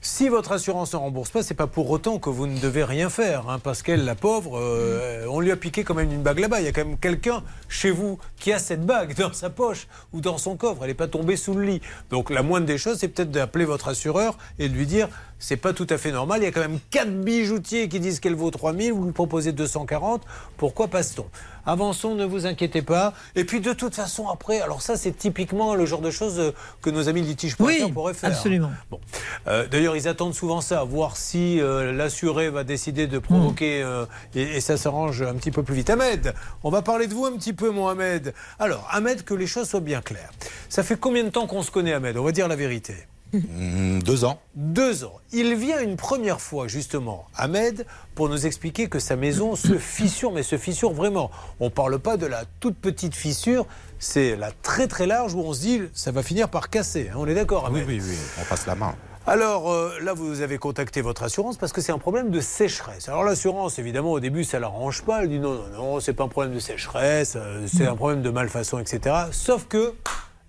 Si 0.00 0.28
votre 0.28 0.52
assurance 0.52 0.92
ne 0.92 0.98
rembourse 0.98 1.30
pas, 1.30 1.42
c'est 1.42 1.54
pas 1.54 1.66
pour 1.66 1.90
autant 1.90 2.20
que 2.20 2.30
vous 2.30 2.46
ne 2.46 2.56
devez 2.60 2.84
rien 2.84 3.10
faire, 3.10 3.48
hein, 3.48 3.58
parce 3.58 3.82
qu'elle, 3.82 4.04
la 4.04 4.14
pauvre, 4.14 4.56
euh, 4.56 5.26
on 5.28 5.40
lui 5.40 5.50
a 5.50 5.56
piqué 5.56 5.82
quand 5.82 5.94
même 5.94 6.12
une 6.12 6.22
bague 6.22 6.38
là-bas. 6.38 6.60
Il 6.60 6.66
y 6.66 6.68
a 6.68 6.72
quand 6.72 6.84
même 6.84 6.98
quelqu'un 6.98 7.42
chez 7.68 7.90
vous 7.90 8.16
qui 8.38 8.52
a 8.52 8.60
cette 8.60 8.86
bague 8.86 9.16
dans 9.16 9.32
sa 9.32 9.50
poche 9.50 9.88
ou 10.12 10.20
dans 10.20 10.38
son 10.38 10.56
coffre. 10.56 10.82
Elle 10.82 10.90
n'est 10.90 10.94
pas 10.94 11.08
tombée 11.08 11.36
sous 11.36 11.52
le 11.52 11.64
lit. 11.64 11.80
Donc 12.10 12.30
la 12.30 12.44
moindre 12.44 12.64
des 12.64 12.78
choses, 12.78 12.98
c'est 12.98 13.08
peut-être 13.08 13.32
d'appeler 13.32 13.64
votre 13.64 13.88
assureur 13.88 14.38
et 14.60 14.68
de 14.68 14.74
lui 14.74 14.86
dire 14.86 15.08
c'est 15.40 15.56
pas 15.56 15.72
tout 15.72 15.86
à 15.90 15.98
fait 15.98 16.12
normal. 16.12 16.42
Il 16.42 16.44
y 16.44 16.48
a 16.48 16.52
quand 16.52 16.60
même 16.60 16.78
quatre 16.90 17.10
bijoutiers 17.10 17.88
qui 17.88 17.98
disent 17.98 18.20
qu'elle 18.20 18.36
vaut 18.36 18.52
3000, 18.52 18.92
vous 18.92 19.04
lui 19.04 19.12
proposez 19.12 19.50
240. 19.50 20.22
Pourquoi 20.56 20.86
passe-t-on? 20.86 21.26
Avançons, 21.68 22.14
ne 22.14 22.24
vous 22.24 22.46
inquiétez 22.46 22.82
pas. 22.82 23.12
Et 23.36 23.44
puis 23.44 23.60
de 23.60 23.72
toute 23.74 23.94
façon, 23.94 24.26
après, 24.28 24.60
alors 24.60 24.80
ça, 24.82 24.96
c'est 24.96 25.12
typiquement 25.12 25.74
le 25.74 25.84
genre 25.86 26.00
de 26.00 26.10
choses 26.10 26.38
euh, 26.40 26.52
que 26.82 26.88
nos 26.90 27.08
amis 27.08 27.20
litige.fr 27.22 27.60
Oui, 27.62 27.92
pourraient 27.92 28.14
faire. 28.14 28.30
absolument. 28.30 28.70
Bon. 28.90 28.98
Euh, 29.46 29.66
D'ailleurs, 29.68 29.94
ils 29.94 30.08
attendent 30.08 30.34
souvent 30.34 30.60
ça, 30.62 30.82
voir 30.84 31.16
si 31.18 31.60
euh, 31.60 31.92
l'assuré 31.92 32.48
va 32.48 32.64
décider 32.64 33.06
de 33.06 33.18
provoquer 33.18 33.82
euh, 33.82 34.06
et, 34.34 34.42
et 34.56 34.60
ça 34.60 34.76
s'arrange 34.78 35.20
un 35.22 35.34
petit 35.34 35.50
peu 35.50 35.62
plus 35.62 35.74
vite. 35.74 35.90
Ahmed, 35.90 36.32
on 36.64 36.70
va 36.70 36.80
parler 36.82 37.06
de 37.06 37.12
vous 37.14 37.26
un 37.26 37.36
petit 37.36 37.52
peu, 37.52 37.70
Mohamed. 37.70 38.32
Alors, 38.58 38.88
Ahmed, 38.90 39.22
que 39.24 39.34
les 39.34 39.46
choses 39.46 39.68
soient 39.68 39.80
bien 39.80 40.00
claires. 40.00 40.30
Ça 40.70 40.82
fait 40.82 40.96
combien 40.96 41.22
de 41.22 41.28
temps 41.30 41.46
qu'on 41.46 41.62
se 41.62 41.70
connaît, 41.70 41.92
Ahmed? 41.92 42.16
On 42.16 42.24
va 42.24 42.32
dire 42.32 42.48
la 42.48 42.56
vérité. 42.56 42.94
Deux 43.32 44.24
ans. 44.24 44.40
Deux 44.54 45.04
ans. 45.04 45.12
Il 45.32 45.54
vient 45.54 45.80
une 45.80 45.96
première 45.96 46.40
fois, 46.40 46.66
justement, 46.68 47.26
Ahmed, 47.36 47.86
pour 48.14 48.28
nous 48.28 48.46
expliquer 48.46 48.88
que 48.88 48.98
sa 48.98 49.16
maison 49.16 49.54
se 49.56 49.76
fissure, 49.78 50.32
mais 50.32 50.42
se 50.42 50.56
fissure 50.58 50.92
vraiment. 50.92 51.30
On 51.60 51.66
ne 51.66 51.70
parle 51.70 51.98
pas 51.98 52.16
de 52.16 52.26
la 52.26 52.44
toute 52.60 52.76
petite 52.76 53.14
fissure, 53.14 53.66
c'est 53.98 54.36
la 54.36 54.50
très 54.62 54.86
très 54.86 55.06
large 55.06 55.34
où 55.34 55.40
on 55.40 55.52
se 55.52 55.60
dit 55.60 55.82
ça 55.92 56.10
va 56.10 56.22
finir 56.22 56.48
par 56.48 56.70
casser. 56.70 57.10
hein. 57.12 57.16
On 57.18 57.26
est 57.26 57.34
d'accord, 57.34 57.66
Ahmed 57.66 57.84
Oui, 57.86 57.98
oui, 58.00 58.06
oui, 58.10 58.16
on 58.40 58.44
passe 58.44 58.66
la 58.66 58.74
main. 58.74 58.94
alors 59.26 59.70
euh, 59.70 59.98
là, 60.00 60.14
vous 60.14 60.40
avez 60.40 60.56
contacté 60.58 61.00
votre 61.02 61.22
assurance 61.22 61.56
parce 61.58 61.72
que 61.72 61.80
c'est 61.80 61.92
un 61.92 61.98
problème 61.98 62.30
de 62.30 62.40
sécheresse. 62.40 63.08
Alors 63.08 63.24
l'assurance, 63.24 63.78
évidemment, 63.78 64.12
au 64.12 64.20
début, 64.20 64.44
ça 64.44 64.58
l'arrange 64.58 65.02
pas. 65.02 65.22
Elle 65.22 65.28
dit 65.28 65.38
non, 65.38 65.54
non, 65.54 65.68
non, 65.76 66.00
c'est 66.00 66.14
pas 66.14 66.24
un 66.24 66.28
problème 66.28 66.54
de 66.54 66.60
sécheresse, 66.60 67.34
euh, 67.36 67.66
c'est 67.72 67.86
un 67.86 67.96
problème 67.96 68.22
de 68.22 68.30
malfaçon, 68.30 68.78
etc. 68.78 69.14
Sauf 69.32 69.66
que 69.68 69.92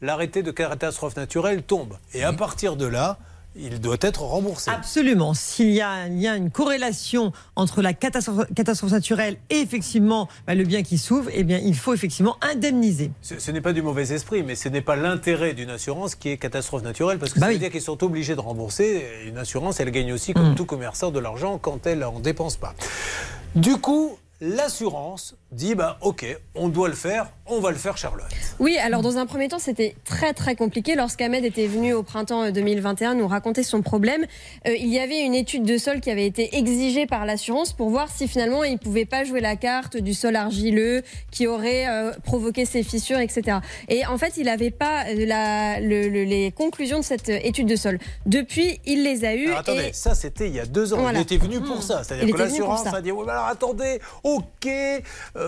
l'arrêté 0.02 0.44
de 0.44 0.52
catastrophe 0.52 1.16
naturelle 1.18 1.64
tombe. 1.64 1.98
Et 2.14 2.24
à 2.24 2.34
partir 2.34 2.76
de 2.76 2.86
là, 2.86 3.18
il 3.56 3.82
doit 3.82 3.98
être 4.02 4.22
remboursé. 4.22 4.70
Absolument. 4.70 5.34
S'il 5.34 5.72
y 5.72 5.82
a, 5.82 6.08
il 6.08 6.20
y 6.20 6.28
a 6.28 6.36
une 6.36 6.52
corrélation 6.52 7.34
entre 7.56 7.82
la 7.82 7.94
catastrophe, 7.94 8.46
catastrophe 8.56 8.92
naturelle 8.92 9.38
et 9.50 9.58
effectivement 9.60 10.30
bah, 10.46 10.54
le 10.56 10.64
bien 10.64 10.84
qui 10.84 10.98
s'ouvre, 11.00 11.30
eh 11.34 11.44
bien, 11.44 11.58
il 11.58 11.76
faut 11.76 11.94
effectivement 11.94 12.38
indemniser. 12.42 13.12
Ce, 13.22 13.40
ce 13.40 13.52
n'est 13.52 13.60
pas 13.60 13.74
du 13.74 13.82
mauvais 13.82 14.14
esprit, 14.14 14.44
mais 14.44 14.54
ce 14.56 14.70
n'est 14.70 14.82
pas 14.82 14.96
l'intérêt 14.96 15.54
d'une 15.56 15.72
assurance 15.72 16.14
qui 16.16 16.30
est 16.30 16.38
catastrophe 16.38 16.84
naturelle, 16.84 17.18
parce 17.18 17.34
que 17.34 17.40
Bah 17.40 17.48
ça 17.48 17.50
oui. 17.50 17.56
veut 17.56 17.60
dire 17.60 17.72
qu'ils 17.72 17.82
sont 17.82 18.02
obligés 18.04 18.36
de 18.36 18.40
rembourser. 18.42 19.04
Une 19.26 19.38
assurance, 19.40 19.80
elle 19.80 19.90
gagne 19.92 20.14
aussi, 20.14 20.34
comme 20.34 20.54
tout 20.56 20.66
commerçant, 20.66 21.10
de 21.12 21.20
l'argent 21.20 21.58
quand 21.58 21.88
elle 21.88 22.04
en 22.04 22.20
dépense 22.20 22.56
pas. 22.56 22.76
Du 23.56 23.78
coup, 23.78 24.18
l'assurance 24.42 25.36
dit 25.52 25.74
bah 25.76 25.98
ok, 26.02 26.26
on 26.56 26.70
doit 26.70 26.90
le 26.90 26.96
faire, 26.96 27.32
on 27.48 27.60
va 27.60 27.72
le 27.72 27.78
faire, 27.78 27.98
Charlotte. 27.98 28.28
Oui, 28.60 28.78
alors 28.78 29.02
dans 29.02 29.18
un 29.18 29.26
premier 29.26 29.48
temps, 29.48 29.58
c'était 29.58 29.96
très 30.06 30.34
très 30.34 30.56
compliqué. 30.56 30.94
Lorsqu'Ahmed 30.96 31.44
était 31.44 31.66
venu 31.66 31.94
au 31.94 32.04
printemps 32.04 32.44
euh, 32.44 32.52
2021 32.52 33.16
nous 33.16 33.28
raconter 33.28 33.64
son 33.64 33.82
problème, 33.82 34.26
euh, 34.68 34.76
il 34.76 34.88
y 34.90 35.00
avait 35.00 35.22
une 35.22 35.34
étude 35.34 35.64
de 35.64 35.78
sol 35.80 36.02
qui 36.02 36.12
avait 36.12 36.28
été 36.28 36.56
exigée 36.58 37.08
par 37.08 37.26
l'assurance 37.26 37.74
pour 37.74 37.90
voir 37.90 38.10
si 38.16 38.28
finalement 38.28 38.64
il 38.64 38.78
pouvait 38.78 39.06
pas 39.06 39.24
jouer 39.24 39.40
la 39.40 39.56
carte 39.56 39.98
du 39.98 40.14
sol 40.14 40.36
argileux 40.36 41.02
qui 41.32 41.48
aurait 41.48 41.88
euh, 41.88 42.12
provoqué 42.24 42.66
ces 42.66 42.84
fissures, 42.84 43.20
etc. 43.20 43.58
Et 43.88 44.06
en 44.06 44.20
fait, 44.20 44.34
il 44.38 44.46
n'avait 44.46 44.70
pas 44.72 45.06
euh, 45.08 45.26
la- 45.26 45.80
le- 45.80 46.10
le- 46.10 46.26
les 46.26 46.52
conclusions 46.52 47.00
de 47.00 47.04
cette 47.04 47.30
euh, 47.30 47.40
étude 47.42 47.68
de 47.68 47.76
sol. 47.76 47.98
Depuis, 48.28 48.80
il 48.86 49.04
les 49.04 49.26
a 49.26 49.34
eues. 49.34 49.48
Alors, 49.48 49.60
attendez, 49.62 49.86
et- 49.88 49.94
ça 49.94 50.14
c'était 50.14 50.48
il 50.48 50.54
y 50.56 50.60
a 50.60 50.66
deux 50.68 50.94
ans. 50.94 50.98
Voilà. 51.00 51.18
Il 51.20 51.24
était 51.24 51.38
venu 51.38 51.60
pour 51.60 51.78
Mmh. 51.78 51.82
ça. 51.82 52.04
C'est-à-dire 52.04 52.32
que 52.36 52.40
l'assurance 52.40 52.86
a 52.86 53.02
dit 53.02 53.12
oui, 53.12 53.26
alors 53.28 53.46
attendez, 53.46 54.00
ok, 54.24 54.68
euh, 54.68 55.39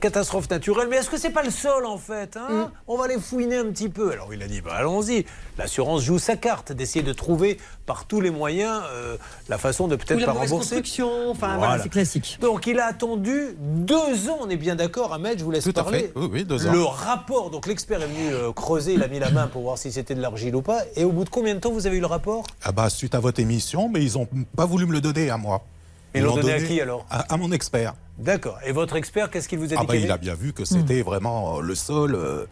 catastrophe 0.00 0.48
naturelle, 0.50 0.88
mais 0.90 0.96
est-ce 0.96 1.10
que 1.10 1.18
c'est 1.18 1.30
pas 1.30 1.42
le 1.42 1.50
sol 1.50 1.86
en 1.86 1.98
fait 1.98 2.36
hein 2.36 2.46
Mm. 2.46 2.70
On 2.88 2.96
va 2.96 3.08
les 3.08 3.18
fouiner 3.18 3.56
un 3.56 3.66
petit 3.66 3.88
peu. 3.88 4.12
Alors 4.12 4.32
il 4.32 4.42
a 4.42 4.46
dit 4.46 4.60
bah, 4.60 4.74
allons-y. 4.76 5.24
L'assurance 5.58 6.02
joue 6.02 6.18
sa 6.18 6.36
carte 6.36 6.72
d'essayer 6.72 7.02
de 7.04 7.12
trouver 7.12 7.58
par 7.86 8.04
tous 8.06 8.20
les 8.20 8.30
moyens 8.30 8.82
euh, 8.92 9.16
la 9.48 9.58
façon 9.58 9.88
de 9.88 9.96
peut-être 9.96 10.20
la 10.20 10.26
pas 10.26 10.32
rembourser. 10.32 10.76
construction, 10.76 11.30
enfin 11.30 11.48
voilà, 11.56 11.66
Voilà. 11.66 11.82
c'est 11.82 11.88
classique. 11.88 12.38
Donc 12.40 12.66
il 12.66 12.78
a 12.78 12.86
attendu 12.86 13.56
deux 13.58 14.28
ans, 14.28 14.38
on 14.40 14.48
est 14.50 14.56
bien 14.56 14.76
d'accord, 14.76 15.12
Ahmed, 15.12 15.38
je 15.38 15.44
vous 15.44 15.50
laisse 15.50 15.64
Tout 15.64 15.70
à 15.70 15.82
parler. 15.82 15.98
fait. 16.00 16.12
Oui, 16.16 16.28
oui, 16.32 16.44
deux 16.44 16.66
ans. 16.66 16.72
Le 16.72 16.82
rapport, 16.82 17.50
donc 17.50 17.66
l'expert 17.66 18.02
est 18.02 18.06
venu 18.06 18.32
euh, 18.32 18.52
creuser, 18.52 18.94
il 18.94 19.02
a 19.02 19.08
mis 19.08 19.18
la 19.18 19.30
main 19.30 19.46
pour 19.46 19.62
voir 19.62 19.78
si 19.78 19.90
c'était 19.92 20.14
de 20.14 20.20
l'argile 20.20 20.54
ou 20.56 20.62
pas. 20.62 20.80
Et 20.94 21.04
au 21.04 21.10
bout 21.12 21.24
de 21.24 21.30
combien 21.30 21.54
de 21.54 21.60
temps 21.60 21.70
vous 21.72 21.86
avez 21.86 21.96
eu 21.96 22.00
le 22.00 22.06
rapport? 22.06 22.44
Ah 22.64 22.72
bah, 22.72 22.90
suite 22.90 23.14
à 23.14 23.20
votre 23.20 23.40
émission, 23.40 23.88
mais 23.88 24.02
ils 24.04 24.14
n'ont 24.18 24.28
pas 24.56 24.66
voulu 24.66 24.86
me 24.86 24.92
le 24.92 25.00
donner 25.00 25.30
à 25.30 25.36
moi. 25.36 25.62
Ils 26.14 26.22
l'ont 26.22 26.36
donné 26.36 26.52
à 26.54 26.60
qui, 26.62 26.80
alors? 26.80 27.04
À, 27.10 27.32
à 27.34 27.36
mon 27.36 27.52
expert. 27.52 27.94
D'accord. 28.18 28.58
Et 28.64 28.72
votre 28.72 28.96
expert, 28.96 29.30
qu'est-ce 29.30 29.48
qu'il 29.48 29.58
vous 29.58 29.66
a 29.66 29.68
dit 29.68 29.74
Ah 29.78 29.84
bah, 29.84 29.96
il 29.96 30.10
a 30.10 30.16
bien 30.18 30.34
vu 30.34 30.52
que 30.52 30.64
c'était 30.64 31.02
vraiment 31.02 31.58
euh, 31.58 31.60
le 31.60 31.74
sol. 31.74 32.14
euh, 32.14 32.46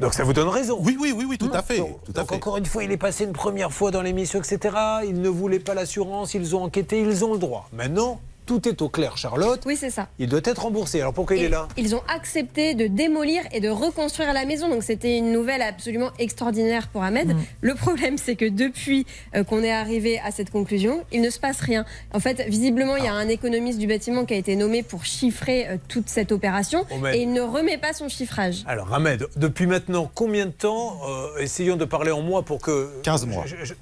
Donc 0.00 0.14
ça 0.14 0.24
vous 0.24 0.32
donne 0.32 0.48
raison. 0.48 0.78
Oui, 0.80 0.96
oui, 1.00 1.12
oui, 1.16 1.24
oui, 1.28 1.38
tout 1.38 1.50
à 1.52 1.62
fait. 1.62 1.78
Donc, 1.78 2.02
tout 2.04 2.12
à 2.12 2.20
donc 2.20 2.28
fait. 2.30 2.34
encore 2.36 2.56
une 2.56 2.66
fois, 2.66 2.82
il 2.84 2.90
est 2.90 2.96
passé 2.96 3.24
une 3.24 3.32
première 3.32 3.72
fois 3.72 3.90
dans 3.92 4.02
l'émission, 4.02 4.40
etc. 4.40 4.76
Ils 5.06 5.20
ne 5.20 5.28
voulaient 5.28 5.60
pas 5.60 5.74
l'assurance, 5.74 6.34
ils 6.34 6.56
ont 6.56 6.62
enquêté, 6.64 7.00
ils 7.00 7.24
ont 7.24 7.32
le 7.34 7.38
droit. 7.38 7.68
Maintenant, 7.72 8.20
tout 8.46 8.68
est 8.68 8.82
au 8.82 8.88
clair, 8.88 9.16
Charlotte. 9.16 9.62
Oui, 9.66 9.76
c'est 9.76 9.90
ça. 9.90 10.08
Il 10.18 10.28
doit 10.28 10.40
être 10.44 10.62
remboursé. 10.62 11.00
Alors 11.00 11.12
pourquoi 11.14 11.36
il 11.36 11.44
est 11.44 11.48
là 11.48 11.68
Ils 11.76 11.94
ont 11.94 12.02
accepté 12.08 12.74
de 12.74 12.86
démolir 12.86 13.42
et 13.52 13.60
de 13.60 13.68
reconstruire 13.68 14.32
la 14.32 14.44
maison. 14.44 14.68
Donc 14.68 14.82
c'était 14.82 15.16
une 15.18 15.32
nouvelle 15.32 15.62
absolument 15.62 16.10
extraordinaire 16.18 16.88
pour 16.88 17.02
Ahmed. 17.02 17.28
Mm. 17.34 17.40
Le 17.60 17.74
problème, 17.74 18.18
c'est 18.18 18.36
que 18.36 18.48
depuis 18.48 19.06
euh, 19.34 19.44
qu'on 19.44 19.62
est 19.62 19.72
arrivé 19.72 20.18
à 20.24 20.30
cette 20.30 20.50
conclusion, 20.50 21.04
il 21.12 21.20
ne 21.22 21.30
se 21.30 21.38
passe 21.38 21.60
rien. 21.60 21.84
En 22.12 22.20
fait, 22.20 22.42
visiblement, 22.48 22.96
il 22.96 23.04
y 23.04 23.08
a 23.08 23.14
un 23.14 23.28
économiste 23.28 23.78
du 23.78 23.86
bâtiment 23.86 24.24
qui 24.24 24.34
a 24.34 24.36
été 24.36 24.56
nommé 24.56 24.82
pour 24.82 25.04
chiffrer 25.04 25.66
euh, 25.68 25.76
toute 25.88 26.08
cette 26.08 26.32
opération 26.32 26.84
Ahmed. 26.90 27.14
et 27.14 27.18
il 27.22 27.32
ne 27.32 27.40
remet 27.40 27.78
pas 27.78 27.92
son 27.92 28.08
chiffrage. 28.08 28.62
Alors, 28.66 28.92
Ahmed, 28.94 29.26
depuis 29.36 29.66
maintenant 29.66 30.10
combien 30.14 30.46
de 30.46 30.50
temps 30.50 30.98
euh, 31.08 31.38
Essayons 31.38 31.76
de 31.76 31.84
parler 31.84 32.10
en 32.10 32.22
mois 32.22 32.42
pour 32.42 32.60
que. 32.60 32.90
15 33.02 33.26
mois. 33.26 33.44
Je- 33.46 33.64
je- 33.64 33.74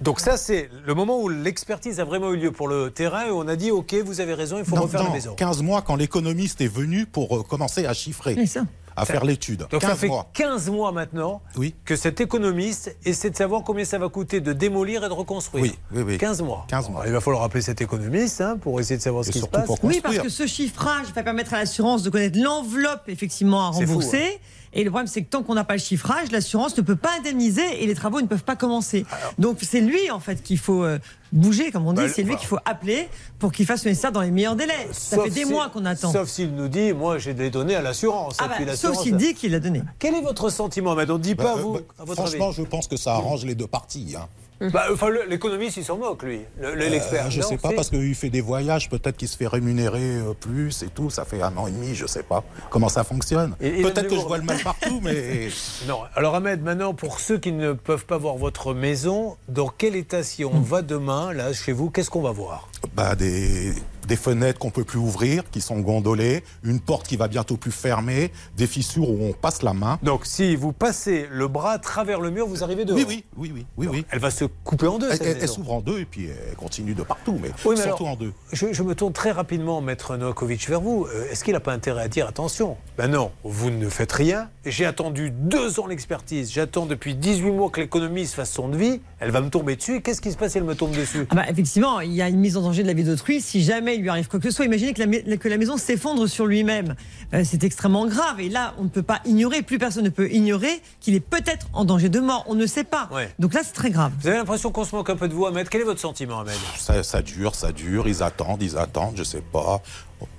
Donc, 0.00 0.20
ça, 0.20 0.36
c'est 0.36 0.68
le 0.86 0.94
moment 0.94 1.20
où 1.20 1.28
l'expertise 1.28 2.00
a 2.00 2.04
vraiment 2.04 2.32
eu 2.32 2.36
lieu 2.36 2.52
pour 2.52 2.68
le 2.68 2.90
terrain 2.90 3.26
et 3.26 3.30
on 3.30 3.46
a 3.48 3.56
dit 3.56 3.70
OK, 3.70 3.94
vous 4.04 4.20
avez 4.20 4.34
raison, 4.34 4.58
il 4.58 4.64
faut 4.64 4.76
Non, 4.76 4.82
refaire 4.82 5.02
non, 5.02 5.08
la 5.08 5.14
maison. 5.14 5.34
15 5.36 5.62
mois 5.62 5.82
quand 5.82 5.96
l'économiste 5.96 6.60
est 6.60 6.68
venu 6.72 7.06
pour 7.06 7.36
euh, 7.36 7.42
commencer 7.42 7.84
à 7.86 7.92
chiffrer. 7.92 8.46
Ça. 8.46 8.62
à 8.96 9.04
faire 9.06 9.24
l'étude. 9.24 9.66
Donc 9.70 9.80
15 9.82 9.90
ça 9.90 9.96
fait 9.96 10.08
mois. 10.08 10.28
15 10.34 10.70
mois 10.70 10.90
maintenant 10.92 11.40
Oui. 11.56 11.74
que 11.84 11.96
cet 11.96 12.20
économiste 12.20 12.96
essaie 13.04 13.30
de 13.30 13.36
savoir 13.36 13.62
combien 13.62 13.84
ça 13.84 13.98
va 13.98 14.08
coûter 14.08 14.40
de 14.40 14.52
démolir 14.52 15.04
et 15.04 15.08
de 15.08 15.12
reconstruire. 15.14 15.62
Oui, 15.64 15.78
oui, 15.92 16.02
oui. 16.06 16.18
15 16.18 16.42
mois. 16.42 16.64
15 16.68 16.88
mois. 16.90 17.00
Alors, 17.00 17.06
il 17.10 17.12
va 17.12 17.20
falloir 17.20 17.42
appeler 17.44 17.62
cet 17.62 17.80
économiste 17.80 18.40
hein, 18.40 18.56
pour 18.60 18.80
essayer 18.80 18.96
de 18.96 19.02
savoir 19.02 19.24
ce 19.24 19.30
qui 19.30 19.38
se 19.40 19.46
passe. 19.46 19.68
Oui, 19.82 20.00
parce 20.02 20.18
que 20.18 20.28
ce 20.28 20.46
chiffrage 20.46 21.06
va 21.14 21.22
permettre 21.22 21.54
à 21.54 21.58
l'assurance 21.58 22.02
de 22.02 22.10
connaître 22.10 22.38
l'enveloppe 22.38 23.02
effectivement 23.08 23.68
à 23.68 23.72
fou, 23.72 23.80
rembourser. 23.80 24.18
hein. 24.34 24.38
Et 24.72 24.84
le 24.84 24.90
problème, 24.90 25.08
c'est 25.08 25.22
que 25.22 25.28
tant 25.28 25.42
qu'on 25.42 25.54
n'a 25.54 25.64
pas 25.64 25.74
le 25.74 25.80
chiffrage, 25.80 26.30
l'assurance 26.30 26.76
ne 26.76 26.82
peut 26.82 26.94
pas 26.96 27.10
indemniser 27.18 27.82
et 27.82 27.86
les 27.86 27.94
travaux 27.94 28.20
ne 28.20 28.26
peuvent 28.28 28.44
pas 28.44 28.54
commencer. 28.56 29.04
Donc 29.38 29.58
c'est 29.62 29.80
lui 29.80 30.10
en 30.12 30.20
fait 30.20 30.42
qu'il 30.44 30.58
faut 30.58 30.84
euh, 30.84 30.98
bouger, 31.32 31.72
comme 31.72 31.86
on 31.88 31.92
dit. 31.92 32.02
Bah, 32.02 32.08
c'est 32.08 32.22
lui 32.22 32.32
bah. 32.34 32.38
qu'il 32.38 32.46
faut 32.46 32.58
appeler 32.64 33.08
pour 33.40 33.50
qu'il 33.50 33.66
fasse 33.66 33.84
le 33.84 33.90
nécessaire 33.90 34.12
dans 34.12 34.20
les 34.20 34.30
meilleurs 34.30 34.54
délais. 34.54 34.88
Ça 34.92 35.16
Sauf 35.16 35.24
fait 35.24 35.30
des 35.30 35.44
si- 35.44 35.50
mois 35.50 35.70
qu'on 35.70 35.84
attend. 35.86 36.12
Sauf 36.12 36.28
s'il 36.28 36.54
nous 36.54 36.68
dit, 36.68 36.92
moi 36.92 37.18
j'ai 37.18 37.34
les 37.34 37.50
données 37.50 37.74
à 37.74 37.82
l'assurance. 37.82 38.36
Ah 38.38 38.46
bah, 38.48 38.76
sauf 38.76 38.96
s'il 39.02 39.16
dit 39.16 39.34
qu'il 39.34 39.50
l'a 39.52 39.58
donné. 39.60 39.82
Quel 39.98 40.14
est 40.14 40.22
votre 40.22 40.50
sentiment, 40.50 40.92
Ahmed? 40.92 41.10
On 41.10 41.18
ne 41.18 41.22
dit 41.22 41.34
pas, 41.34 41.56
Bah, 41.56 41.60
vous, 41.60 41.72
bah, 41.74 41.80
à 41.98 42.04
votre 42.04 42.22
franchement, 42.22 42.48
avis 42.48 42.56
je 42.58 42.62
pense 42.62 42.86
que 42.86 42.96
ça 42.96 43.14
arrange 43.14 43.44
les 43.44 43.56
deux 43.56 43.66
parties. 43.66 44.14
hein. 44.16 44.28
Bah, 44.60 44.84
enfin, 44.92 45.06
l'économiste, 45.28 45.78
il 45.78 45.84
s'en 45.84 45.96
moque, 45.96 46.22
lui, 46.22 46.40
le- 46.60 46.74
l'expert. 46.74 47.26
Euh, 47.26 47.30
je 47.30 47.40
Non, 47.40 47.48
sais 47.48 47.56
pas 47.56 47.70
parce 47.72 47.88
qu'il 47.90 48.14
fait 48.14 48.28
des 48.30 48.40
voyages, 48.42 48.88
peut-être 48.90 49.16
qu'il 49.16 49.28
se 49.28 49.36
fait 49.36 49.46
rémunérer 49.46 50.16
euh, 50.16 50.34
plus 50.38 50.82
et 50.82 50.88
tout. 50.88 51.08
Ça 51.10 51.24
fait 51.24 51.40
un 51.40 51.56
an 51.56 51.66
et 51.66 51.70
demi, 51.70 51.94
je 51.94 52.06
sais 52.06 52.22
pas 52.22 52.44
comment 52.68 52.88
ça 52.90 53.02
fonctionne? 53.04 53.54
Peut-être 53.58 54.08
que 54.08 54.16
je 54.16 54.20
vois 54.26 54.36
le 54.38 54.44
mal 54.44 54.58
partout, 54.62 55.00
mais 55.02 55.48
Non. 55.88 56.00
Alors 56.14 56.34
Ahmed, 56.34 56.62
maintenant, 56.62 56.92
pour 56.94 57.20
ceux 57.20 57.38
qui 57.38 57.52
ne 57.52 57.72
peuvent 57.72 58.04
pas 58.04 58.18
voir 58.18 58.36
votre 58.36 58.74
maison, 58.74 59.36
dans 59.48 59.68
quel 59.68 59.96
état 59.96 60.22
si 60.22 60.44
on 60.44 60.60
va 60.60 60.82
demain, 60.82 61.32
là, 61.32 61.52
chez 61.52 61.72
vous, 61.72 61.88
qu'est-ce 61.90 62.10
qu'on 62.10 62.22
va 62.22 62.32
voir? 62.32 62.68
Bah, 62.94 63.14
des, 63.14 63.72
des 64.10 64.16
fenêtres 64.16 64.58
qu'on 64.58 64.70
peut 64.70 64.82
plus 64.82 64.98
ouvrir, 64.98 65.44
qui 65.52 65.60
sont 65.60 65.78
gondolées, 65.78 66.42
une 66.64 66.80
porte 66.80 67.06
qui 67.06 67.16
va 67.16 67.28
bientôt 67.28 67.56
plus 67.56 67.70
fermer, 67.70 68.32
des 68.56 68.66
fissures 68.66 69.08
où 69.08 69.18
on 69.22 69.32
passe 69.32 69.62
la 69.62 69.72
main. 69.72 70.00
Donc, 70.02 70.26
si 70.26 70.56
vous 70.56 70.72
passez 70.72 71.28
le 71.30 71.46
bras 71.46 71.74
à 71.74 71.78
travers 71.78 72.20
le 72.20 72.32
mur, 72.32 72.48
vous 72.48 72.64
arrivez 72.64 72.84
dehors 72.84 72.98
Oui, 72.98 73.04
oui, 73.08 73.24
oui, 73.36 73.52
oui, 73.54 73.66
oui, 73.76 73.86
oui. 73.88 74.06
Elle 74.10 74.18
va 74.18 74.32
se 74.32 74.46
couper 74.64 74.88
en 74.88 74.98
deux, 74.98 75.08
Elle, 75.12 75.48
s'ouvre 75.48 75.74
en 75.74 75.80
deux 75.80 76.00
et 76.00 76.04
puis 76.06 76.26
elle 76.26 76.56
continue 76.56 76.94
de 76.94 77.04
partout, 77.04 77.38
mais, 77.40 77.50
Oui, 77.64 77.76
mais 77.76 77.82
surtout 77.84 78.02
alors, 78.02 78.14
en 78.14 78.16
deux. 78.16 78.32
Je, 78.52 78.72
je 78.72 78.82
me 78.82 78.96
tourne 78.96 79.12
très 79.12 79.30
rapidement, 79.30 79.80
Maître 79.80 80.16
Novakovic, 80.16 80.68
vers 80.68 80.80
vous. 80.80 81.06
Euh, 81.06 81.30
Est-ce 81.30 81.44
qu'il 81.44 81.52
n'a 81.52 81.60
pas 81.60 81.72
intérêt 81.72 82.02
à 82.02 82.08
dire 82.08 82.26
attention 82.26 82.76
Ben 82.98 83.06
non, 83.06 83.30
vous 83.44 83.70
ne 83.70 83.88
faites 83.88 84.10
rien. 84.10 84.48
J'ai 84.66 84.86
attendu 84.86 85.30
deux 85.30 85.78
ans 85.78 85.86
l'expertise. 85.86 86.50
J'attends 86.50 86.86
depuis 86.86 87.14
18 87.14 87.52
mois 87.52 87.70
que 87.70 87.80
l'économiste 87.80 88.34
fasse 88.34 88.50
son 88.50 88.68
devis. 88.68 89.00
Elle 89.20 89.30
va 89.30 89.40
me 89.40 89.50
tomber 89.50 89.76
dessus. 89.76 90.00
Qu'est-ce 90.00 90.20
qui 90.20 90.32
se 90.32 90.36
passe 90.36 90.52
si 90.52 90.58
elle 90.58 90.64
me 90.64 90.74
tombe 90.74 90.96
dessus? 90.96 91.28
Ah 91.30 91.36
bah, 91.36 91.44
effectivement, 91.48 92.00
il 92.00 92.12
y 92.12 92.22
a 92.22 92.28
une 92.28 92.40
mise 92.40 92.56
en 92.56 92.62
danger 92.62 92.82
de 92.82 92.88
la 92.88 92.94
vie 92.94 93.04
d'autrui. 93.04 93.40
Si 93.40 93.62
jamais 93.62 93.99
il 94.00 94.02
lui 94.04 94.10
arrive 94.10 94.28
quoi 94.28 94.40
que 94.40 94.48
ce 94.50 94.56
soit, 94.56 94.64
imaginez 94.64 94.92
que 94.94 94.98
la, 95.00 95.06
mai- 95.06 95.38
que 95.38 95.48
la 95.48 95.56
maison 95.58 95.76
s'effondre 95.76 96.26
sur 96.28 96.46
lui-même. 96.46 96.94
Euh, 97.34 97.42
c'est 97.44 97.62
extrêmement 97.64 98.06
grave. 98.06 98.40
Et 98.40 98.48
là, 98.48 98.74
on 98.78 98.84
ne 98.84 98.88
peut 98.88 99.02
pas 99.02 99.20
ignorer, 99.24 99.62
plus 99.62 99.78
personne 99.78 100.04
ne 100.04 100.08
peut 100.10 100.30
ignorer 100.32 100.80
qu'il 101.00 101.14
est 101.14 101.20
peut-être 101.20 101.66
en 101.72 101.84
danger 101.84 102.08
de 102.08 102.18
mort. 102.20 102.44
On 102.48 102.54
ne 102.54 102.66
sait 102.66 102.84
pas. 102.84 103.08
Ouais. 103.12 103.30
Donc 103.38 103.54
là, 103.54 103.60
c'est 103.62 103.72
très 103.74 103.90
grave. 103.90 104.12
Vous 104.20 104.28
avez 104.28 104.38
l'impression 104.38 104.72
qu'on 104.72 104.84
se 104.84 104.94
moque 104.96 105.10
un 105.10 105.16
peu 105.16 105.28
de 105.28 105.34
vous, 105.34 105.46
Ahmed? 105.46 105.68
Quel 105.68 105.82
est 105.82 105.84
votre 105.84 106.00
sentiment, 106.00 106.40
Ahmed? 106.40 106.54
Ça, 106.78 107.02
ça 107.02 107.22
dure, 107.22 107.54
ça 107.54 107.72
dure, 107.72 108.08
ils 108.08 108.22
attendent, 108.22 108.62
ils 108.62 108.76
attendent, 108.78 109.14
je 109.16 109.22
sais 109.24 109.42
pas. 109.42 109.82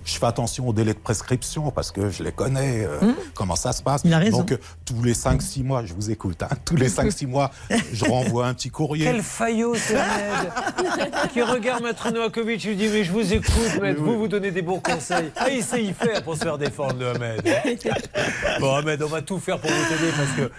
Je 0.04 0.18
fais 0.18 0.26
attention 0.26 0.68
aux 0.68 0.74
délais 0.74 0.94
de 0.94 1.00
prescription 1.00 1.72
parce 1.72 1.92
que 1.92 2.10
je 2.10 2.24
les 2.24 2.32
connais, 2.32 2.86
euh, 2.86 3.00
comment 3.34 3.56
ça 3.56 3.72
se 3.72 3.84
passe. 3.84 4.04
Mmh. 4.04 4.08
Il 4.08 4.14
a 4.14 4.18
raison. 4.18 4.38
Donc, 4.40 4.52
euh, 4.52 4.58
tous 4.86 5.02
les 5.04 5.14
5-6 5.14 5.64
mois, 5.64 5.86
je 5.86 5.94
vous 5.94 6.10
écoute, 6.10 6.42
hein, 6.44 6.50
tous 6.66 6.76
les 6.76 6.90
5-6 6.90 7.28
mois, 7.28 7.52
je 7.94 8.06
renvoie 8.06 8.48
un 8.48 8.54
petit 8.54 8.70
courrier. 8.70 9.06
Quel 9.06 9.22
faillot, 9.22 9.76
c'est 9.76 9.96
Ahmed 9.96 10.52
Qui 11.34 11.42
regarde 11.42 11.84
Maître 11.84 12.12
Novakovic, 12.12 12.64
lui 12.64 12.76
dit 12.76 12.88
Mais 12.88 13.04
je 13.04 13.12
vous 13.12 13.34
écoute, 13.34 13.80
Maître, 13.82 14.02
vous 14.02 14.18
vous 14.18 14.28
donnez 14.28 14.52
des 14.52 14.62
bons 14.62 14.80
conseils. 14.80 15.32
Ah, 15.44 15.50
il 15.50 15.64
sait 15.64 15.84
y 15.84 15.94
faire 15.94 16.22
pour 16.24 16.36
se 16.36 16.42
faire 16.42 16.58
défendre, 16.58 16.98
le 17.00 17.10
Ahmed. 17.10 17.42
Bon, 18.60 18.76
Ahmed, 18.76 19.02
on 19.02 19.08
va 19.08 19.22
tout 19.22 19.40
faire 19.40 19.60
pour 19.60 19.72
vous 19.72 19.94
aider 19.94 20.12
parce 20.16 20.32
que. 20.32 20.52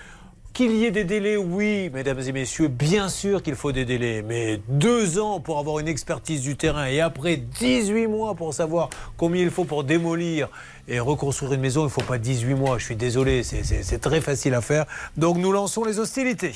Qu'il 0.52 0.72
y 0.72 0.84
ait 0.84 0.90
des 0.90 1.04
délais, 1.04 1.38
oui, 1.38 1.88
mesdames 1.94 2.20
et 2.20 2.30
messieurs, 2.32 2.68
bien 2.68 3.08
sûr 3.08 3.42
qu'il 3.42 3.54
faut 3.54 3.72
des 3.72 3.86
délais, 3.86 4.20
mais 4.20 4.60
deux 4.68 5.18
ans 5.18 5.40
pour 5.40 5.58
avoir 5.58 5.78
une 5.78 5.88
expertise 5.88 6.42
du 6.42 6.56
terrain 6.56 6.84
et 6.86 7.00
après 7.00 7.38
18 7.38 8.06
mois 8.06 8.34
pour 8.34 8.52
savoir 8.52 8.90
combien 9.16 9.42
il 9.42 9.50
faut 9.50 9.64
pour 9.64 9.82
démolir 9.82 10.50
et 10.88 11.00
reconstruire 11.00 11.54
une 11.54 11.62
maison, 11.62 11.80
il 11.82 11.84
ne 11.84 11.88
faut 11.90 12.02
pas 12.02 12.18
18 12.18 12.52
mois, 12.54 12.76
je 12.76 12.84
suis 12.84 12.96
désolé, 12.96 13.42
c'est- 13.42 13.98
très 13.98 14.20
facile 14.20 14.52
à 14.52 14.60
faire. 14.60 14.84
Donc 15.16 15.38
nous 15.38 15.52
lançons 15.52 15.84
les 15.84 15.98
hostilités. 15.98 16.52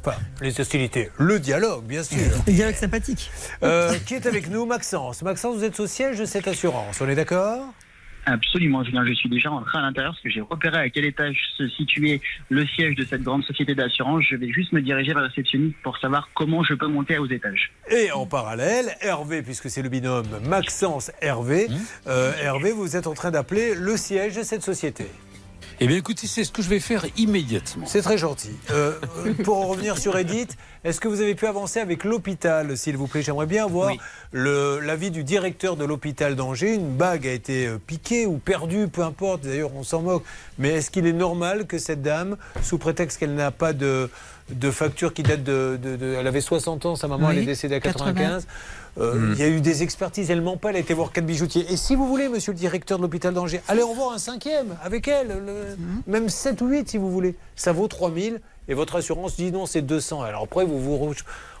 Enfin, 0.00 0.16
les 0.40 0.58
hostilités, 0.58 1.10
le 1.18 1.38
dialogue, 1.38 1.84
bien 1.84 2.04
sûr. 2.04 2.16
Le 2.46 2.52
dialogue 2.54 2.76
sympathique. 2.76 3.30
Euh, 3.62 3.92
qui 4.06 4.14
est 4.14 4.24
avec 4.26 4.48
nous? 4.48 4.64
Maxence. 4.64 5.20
Maxence, 5.22 5.56
vous 5.58 5.64
êtes 5.64 5.78
au 5.78 5.86
siège 5.86 6.18
de 6.20 6.24
cette 6.24 6.48
assurance, 6.48 7.00
on 7.02 7.08
est 7.08 7.14
d'accord? 7.16 7.66
Absolument, 8.26 8.82
Julien. 8.82 9.04
Je 9.06 9.12
suis 9.14 9.28
déjà 9.28 9.52
entré 9.52 9.78
à 9.78 9.82
l'intérieur 9.82 10.12
parce 10.12 10.22
que 10.22 10.28
j'ai 10.28 10.40
repéré 10.40 10.76
à 10.78 10.90
quel 10.90 11.04
étage 11.04 11.38
se 11.56 11.68
situait 11.68 12.20
le 12.48 12.66
siège 12.66 12.96
de 12.96 13.04
cette 13.04 13.22
grande 13.22 13.44
société 13.44 13.76
d'assurance. 13.76 14.24
Je 14.28 14.34
vais 14.34 14.50
juste 14.50 14.72
me 14.72 14.82
diriger 14.82 15.12
vers 15.12 15.22
le 15.22 15.28
réceptionniste 15.28 15.76
pour 15.84 15.96
savoir 15.98 16.28
comment 16.34 16.64
je 16.64 16.74
peux 16.74 16.88
monter 16.88 17.18
aux 17.18 17.28
étages. 17.28 17.70
Et 17.88 18.10
en 18.10 18.26
parallèle, 18.26 18.90
Hervé, 19.00 19.42
puisque 19.42 19.70
c'est 19.70 19.82
le 19.82 19.88
binôme 19.88 20.26
Maxence-Hervé, 20.48 21.68
euh, 22.08 22.32
Hervé, 22.42 22.72
vous 22.72 22.96
êtes 22.96 23.06
en 23.06 23.14
train 23.14 23.30
d'appeler 23.30 23.76
le 23.76 23.96
siège 23.96 24.34
de 24.34 24.42
cette 24.42 24.62
société. 24.62 25.06
Eh 25.78 25.86
bien, 25.86 25.98
écoutez, 25.98 26.26
c'est 26.26 26.44
ce 26.44 26.50
que 26.50 26.62
je 26.62 26.70
vais 26.70 26.80
faire 26.80 27.04
immédiatement. 27.18 27.84
C'est 27.86 28.00
très 28.00 28.16
gentil. 28.16 28.52
Euh, 28.70 28.98
euh, 29.26 29.34
pour 29.44 29.58
en 29.58 29.66
revenir 29.66 29.98
sur 29.98 30.16
Edith, 30.16 30.56
est-ce 30.84 31.00
que 31.00 31.08
vous 31.08 31.20
avez 31.20 31.34
pu 31.34 31.46
avancer 31.46 31.80
avec 31.80 32.04
l'hôpital, 32.04 32.78
s'il 32.78 32.96
vous 32.96 33.06
plaît? 33.06 33.20
J'aimerais 33.20 33.46
bien 33.46 33.64
avoir 33.64 33.92
l'avis 34.32 35.10
du 35.10 35.22
directeur 35.22 35.76
de 35.76 35.84
l'hôpital 35.84 36.34
d'Angers. 36.34 36.74
Une 36.74 36.96
bague 36.96 37.26
a 37.26 37.32
été 37.32 37.66
euh, 37.66 37.78
piquée 37.78 38.24
ou 38.24 38.38
perdue, 38.38 38.88
peu 38.88 39.02
importe, 39.02 39.42
d'ailleurs 39.42 39.74
on 39.74 39.82
s'en 39.82 40.00
moque. 40.00 40.24
Mais 40.58 40.70
est-ce 40.70 40.90
qu'il 40.90 41.06
est 41.06 41.12
normal 41.12 41.66
que 41.66 41.76
cette 41.76 42.00
dame, 42.00 42.38
sous 42.62 42.78
prétexte 42.78 43.18
qu'elle 43.18 43.34
n'a 43.34 43.50
pas 43.50 43.74
de, 43.74 44.08
de 44.50 44.70
facture 44.70 45.12
qui 45.12 45.22
date 45.22 45.42
de, 45.42 45.78
de- 45.82 45.96
de- 45.96 46.14
Elle 46.18 46.26
avait 46.26 46.40
60 46.40 46.86
ans, 46.86 46.96
sa 46.96 47.08
maman 47.08 47.30
elle 47.30 47.38
est 47.38 47.46
décédée 47.46 47.74
à 47.76 47.80
95. 47.80 48.44
80. 48.44 48.52
Euh, 48.98 49.14
Mm. 49.14 49.32
Il 49.34 49.38
y 49.40 49.42
a 49.42 49.48
eu 49.48 49.60
des 49.60 49.82
expertises, 49.82 50.30
elle 50.30 50.40
ment 50.40 50.56
pas, 50.56 50.70
elle 50.70 50.76
a 50.76 50.78
été 50.78 50.94
voir 50.94 51.12
quatre 51.12 51.26
bijoutiers. 51.26 51.66
Et 51.70 51.76
si 51.76 51.94
vous 51.94 52.06
voulez, 52.08 52.28
monsieur 52.30 52.52
le 52.52 52.58
directeur 52.58 52.96
de 52.96 53.02
l'hôpital 53.02 53.34
d'Angers, 53.34 53.60
allez 53.68 53.82
en 53.82 53.92
voir 53.92 54.12
un 54.12 54.18
cinquième 54.18 54.68
avec 54.82 55.06
elle, 55.08 55.28
le- 55.44 55.76
même 56.06 56.30
7 56.30 56.62
ou 56.62 56.68
8 56.68 56.88
si 56.88 56.96
vous 56.96 57.10
voulez. 57.10 57.34
Ça 57.56 57.72
vaut 57.72 57.88
3000 57.88 58.40
et 58.68 58.74
votre 58.74 58.96
assurance 58.96 59.36
dit 59.36 59.52
non, 59.52 59.66
c'est 59.66 59.82
200. 59.82 60.22
Alors 60.22 60.44
après, 60.44 60.64
vous 60.64 60.80
vous, 60.80 61.12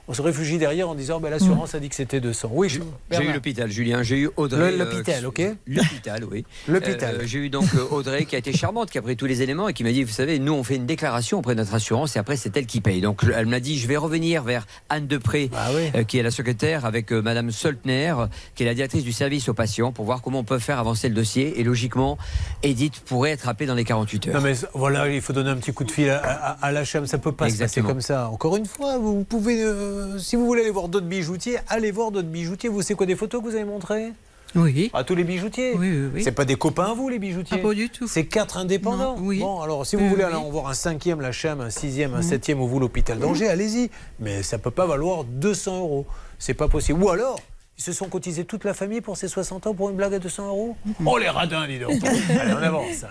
on 0.08 0.14
se 0.14 0.22
réfugie 0.22 0.58
derrière 0.58 0.88
en 0.88 0.94
disant 0.94 1.20
ben, 1.20 1.30
l'assurance 1.30 1.74
a 1.74 1.80
dit 1.80 1.88
que 1.88 1.94
c'était 1.94 2.20
200. 2.20 2.48
Oui, 2.52 2.68
je- 2.68 2.80
J'ai 3.10 3.24
eu 3.24 3.32
l'hôpital, 3.32 3.70
Julien. 3.70 4.02
J'ai 4.02 4.18
eu 4.18 4.30
Audrey. 4.36 4.72
Le- 4.72 4.78
l'hôpital, 4.78 5.24
euh, 5.24 5.28
ok 5.28 5.42
L'hôpital, 5.66 6.24
oui. 6.30 6.44
L'hôpital. 6.68 7.16
Euh, 7.16 7.26
J'ai 7.26 7.38
eu 7.38 7.50
donc 7.50 7.64
euh, 7.74 7.84
Audrey 7.90 8.24
qui 8.24 8.36
a 8.36 8.38
été 8.38 8.52
charmante, 8.52 8.90
qui 8.90 8.98
a 8.98 9.02
pris 9.02 9.16
tous 9.16 9.26
les 9.26 9.42
éléments 9.42 9.68
et 9.68 9.72
qui 9.72 9.82
m'a 9.84 9.90
dit, 9.92 10.04
vous 10.04 10.12
savez, 10.12 10.38
nous 10.38 10.52
on 10.52 10.62
fait 10.62 10.76
une 10.76 10.86
déclaration 10.86 11.38
auprès 11.38 11.54
de 11.54 11.60
notre 11.60 11.74
assurance 11.74 12.16
et 12.16 12.18
après 12.18 12.36
c'est 12.36 12.56
elle 12.56 12.66
qui 12.66 12.80
paye. 12.80 13.00
Donc 13.00 13.22
elle 13.34 13.46
m'a 13.46 13.60
dit, 13.60 13.78
je 13.78 13.86
vais 13.88 13.96
revenir 13.96 14.42
vers 14.44 14.66
Anne 14.88 15.06
Depré, 15.06 15.48
Bah 15.50 15.66
euh, 15.70 16.04
qui 16.04 16.18
est 16.18 16.22
la 16.22 16.30
secrétaire, 16.30 16.84
avec 16.84 17.12
euh, 17.12 17.20
Madame 17.22 17.50
Soltner, 17.50 18.14
qui 18.54 18.62
est 18.62 18.66
la 18.66 18.74
directrice 18.74 19.02
du 19.04 19.12
service 19.12 19.48
aux 19.48 19.54
patients, 19.54 19.92
pour 19.92 20.04
voir 20.04 20.22
comment 20.22 20.40
on 20.40 20.44
peut 20.44 20.58
faire 20.58 20.78
avancer 20.78 21.08
le 21.08 21.14
dossier. 21.14 21.58
Et 21.60 21.64
logiquement, 21.64 22.16
Edith 22.62 23.00
pourrait 23.00 23.30
être 23.32 23.48
appelée 23.48 23.66
dans 23.66 23.74
les 23.74 23.84
48 23.84 24.28
heures. 24.28 24.34
Non 24.34 24.40
mais 24.40 24.54
voilà, 24.74 25.08
il 25.08 25.20
faut 25.20 25.32
donner 25.32 25.50
un 25.50 25.56
petit 25.56 25.72
coup 25.72 25.84
de 25.84 25.90
fil 25.90 26.08
à, 26.10 26.18
à, 26.18 26.50
à 26.66 26.72
la 26.72 26.84
chame, 26.84 27.06
ça 27.06 27.18
peut 27.18 27.32
pas 27.32 27.46
Exactement. 27.46 27.88
se 27.88 27.92
passer 27.92 27.92
comme 27.94 28.00
ça. 28.00 28.28
Encore 28.30 28.56
une 28.56 28.66
fois, 28.66 28.98
vous 28.98 29.24
pouvez, 29.24 29.62
euh, 29.96 30.18
si 30.18 30.36
vous 30.36 30.46
voulez 30.46 30.62
aller 30.62 30.70
voir 30.70 30.88
d'autres 30.88 31.06
bijoutiers, 31.06 31.58
allez 31.68 31.90
voir 31.90 32.10
d'autres 32.10 32.28
bijoutiers. 32.28 32.68
Vous 32.68 32.82
savez 32.82 32.94
quoi 32.94 33.06
des 33.06 33.16
photos 33.16 33.40
que 33.42 33.46
vous 33.48 33.54
avez 33.54 33.64
montrées? 33.64 34.12
Oui. 34.54 34.90
À 34.94 35.04
tous 35.04 35.14
les 35.14 35.24
bijoutiers? 35.24 35.74
Oui, 35.76 35.90
oui, 35.90 36.10
oui. 36.14 36.24
C'est 36.24 36.32
pas 36.32 36.44
des 36.46 36.56
copains 36.56 36.86
à 36.86 36.94
vous, 36.94 37.08
les 37.10 37.18
bijoutiers? 37.18 37.58
Ah, 37.60 37.62
pas 37.66 37.74
du 37.74 37.90
tout. 37.90 38.06
C'est 38.08 38.24
quatre 38.26 38.56
indépendants 38.56 39.16
Non, 39.16 39.22
oui. 39.22 39.40
Bon, 39.40 39.60
alors 39.60 39.84
si 39.84 39.96
vous 39.96 40.02
Oui, 40.04 40.08
voulez 40.08 40.22
oui. 40.24 40.28
aller 40.28 40.36
en 40.38 40.48
voir 40.50 40.68
un 40.68 40.74
cinquième, 40.74 41.20
la 41.20 41.32
Cham, 41.32 41.60
un 41.60 41.68
sixième, 41.68 42.14
un 42.14 42.18
Mhm. 42.18 42.22
septième 42.22 42.60
ou 42.62 42.66
vous, 42.68 42.78
l'hôpital 42.78 43.18
d'Angers, 43.18 43.48
allez-y. 43.48 43.90
Mais 44.20 44.42
ça 44.42 44.56
peut 44.58 44.70
pas 44.70 44.86
valoir 44.86 45.24
200 45.24 45.78
euros. 45.80 46.06
C'est 46.38 46.54
pas 46.54 46.68
possible. 46.68 47.02
Ou 47.02 47.10
alors, 47.10 47.38
ils 47.76 47.82
se 47.82 47.92
sont 47.92 48.08
cotisés 48.08 48.44
toute 48.46 48.64
la 48.64 48.72
famille 48.72 49.02
pour 49.02 49.18
ces 49.18 49.28
60 49.28 49.66
ans 49.66 49.74
pour 49.74 49.90
une 49.90 49.96
blague 49.96 50.14
à 50.14 50.18
200 50.18 50.46
euros? 50.46 50.76
Oh, 51.04 51.18
les 51.18 51.28
radins, 51.28 51.66
dis 51.66 51.78
donc 51.78 51.92
Allez, 52.40 52.52
on 52.54 52.56
avance. 52.62 53.04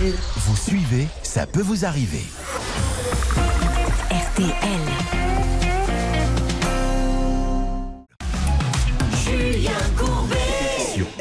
Vous 0.00 0.56
suivez, 0.56 1.08
ça 1.24 1.46
peut 1.46 1.62
vous 1.62 1.84
arriver. 1.86 2.22
RTL. 4.10 5.17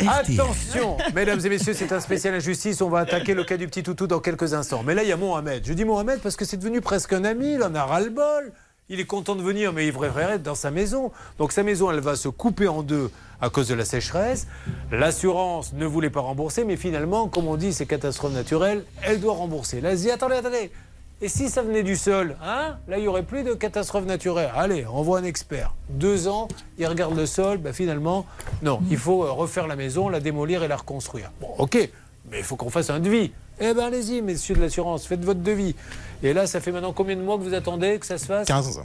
Attention, 0.07 0.97
mesdames 1.13 1.39
et 1.43 1.49
messieurs, 1.49 1.73
c'est 1.73 1.91
un 1.91 1.99
spécial 1.99 2.33
injustice. 2.33 2.81
On 2.81 2.89
va 2.89 2.99
attaquer 2.99 3.33
le 3.33 3.43
cas 3.43 3.57
du 3.57 3.67
petit 3.67 3.83
toutou 3.83 4.07
dans 4.07 4.19
quelques 4.19 4.53
instants. 4.53 4.83
Mais 4.85 4.95
là, 4.95 5.03
il 5.03 5.09
y 5.09 5.11
a 5.11 5.17
Mohamed. 5.17 5.65
Je 5.65 5.73
dis 5.73 5.85
Mohamed 5.85 6.19
parce 6.19 6.35
que 6.35 6.45
c'est 6.45 6.57
devenu 6.57 6.81
presque 6.81 7.13
un 7.13 7.23
ami. 7.23 7.53
Il 7.53 7.63
en 7.63 7.73
a 7.75 7.83
ras-le-bol. 7.83 8.51
Il 8.89 9.01
est 9.01 9.05
content 9.05 9.35
de 9.35 9.41
venir, 9.41 9.73
mais 9.73 9.85
il 9.85 9.93
préfère 9.93 10.31
être 10.31 10.43
dans 10.43 10.55
sa 10.55 10.71
maison. 10.71 11.11
Donc 11.39 11.51
sa 11.51 11.63
maison, 11.63 11.91
elle 11.91 11.99
va 11.99 12.15
se 12.15 12.29
couper 12.29 12.69
en 12.69 12.83
deux 12.83 13.11
à 13.41 13.49
cause 13.49 13.67
de 13.67 13.73
la 13.75 13.83
sécheresse. 13.83 14.47
L'assurance 14.91 15.73
ne 15.73 15.85
voulait 15.85 16.09
pas 16.09 16.21
rembourser, 16.21 16.63
mais 16.63 16.77
finalement, 16.77 17.27
comme 17.27 17.47
on 17.47 17.57
dit, 17.57 17.73
c'est 17.73 17.85
catastrophe 17.85 18.33
naturelle, 18.33 18.85
elle 19.03 19.19
doit 19.19 19.33
rembourser. 19.33 19.81
Là, 19.81 19.93
dit, 19.93 20.09
attendez, 20.09 20.35
attendez. 20.35 20.71
Et 21.19 21.29
si 21.29 21.49
ça 21.49 21.63
venait 21.63 21.81
du 21.81 21.95
sol, 21.95 22.35
hein 22.43 22.77
Là, 22.87 22.97
il 22.97 23.01
n'y 23.01 23.07
aurait 23.07 23.23
plus 23.23 23.43
de 23.43 23.53
catastrophe 23.53 24.05
naturelle. 24.05 24.51
Allez, 24.55 24.85
on 24.91 25.01
voit 25.01 25.17
un 25.19 25.23
expert. 25.23 25.73
Deux 25.89 26.27
ans, 26.27 26.47
il 26.77 26.85
regarde 26.85 27.15
le 27.17 27.25
sol, 27.25 27.57
ben 27.57 27.73
finalement, 27.73 28.25
non, 28.61 28.79
il 28.91 28.97
faut 28.97 29.23
euh, 29.23 29.31
refaire 29.31 29.65
la 29.65 29.75
maison, 29.75 30.09
la 30.09 30.19
démolir 30.19 30.61
et 30.61 30.67
la 30.67 30.75
reconstruire. 30.77 31.31
Bon, 31.41 31.47
ok, 31.57 31.89
mais 32.29 32.37
il 32.37 32.43
faut 32.43 32.55
qu'on 32.55 32.69
fasse 32.69 32.91
un 32.91 32.99
devis. 32.99 33.31
Eh 33.59 33.73
ben 33.73 33.85
allez-y, 33.85 34.21
messieurs 34.21 34.53
de 34.55 34.61
l'assurance, 34.61 35.07
faites 35.07 35.25
votre 35.25 35.39
devis. 35.39 35.75
Et 36.21 36.33
là, 36.33 36.45
ça 36.45 36.61
fait 36.61 36.71
maintenant 36.71 36.93
combien 36.93 37.15
de 37.15 37.21
mois 37.21 37.37
que 37.39 37.43
vous 37.43 37.55
attendez 37.55 37.97
que 37.97 38.05
ça 38.05 38.19
se 38.19 38.25
fasse? 38.25 38.47
15. 38.47 38.75
15 38.75 38.83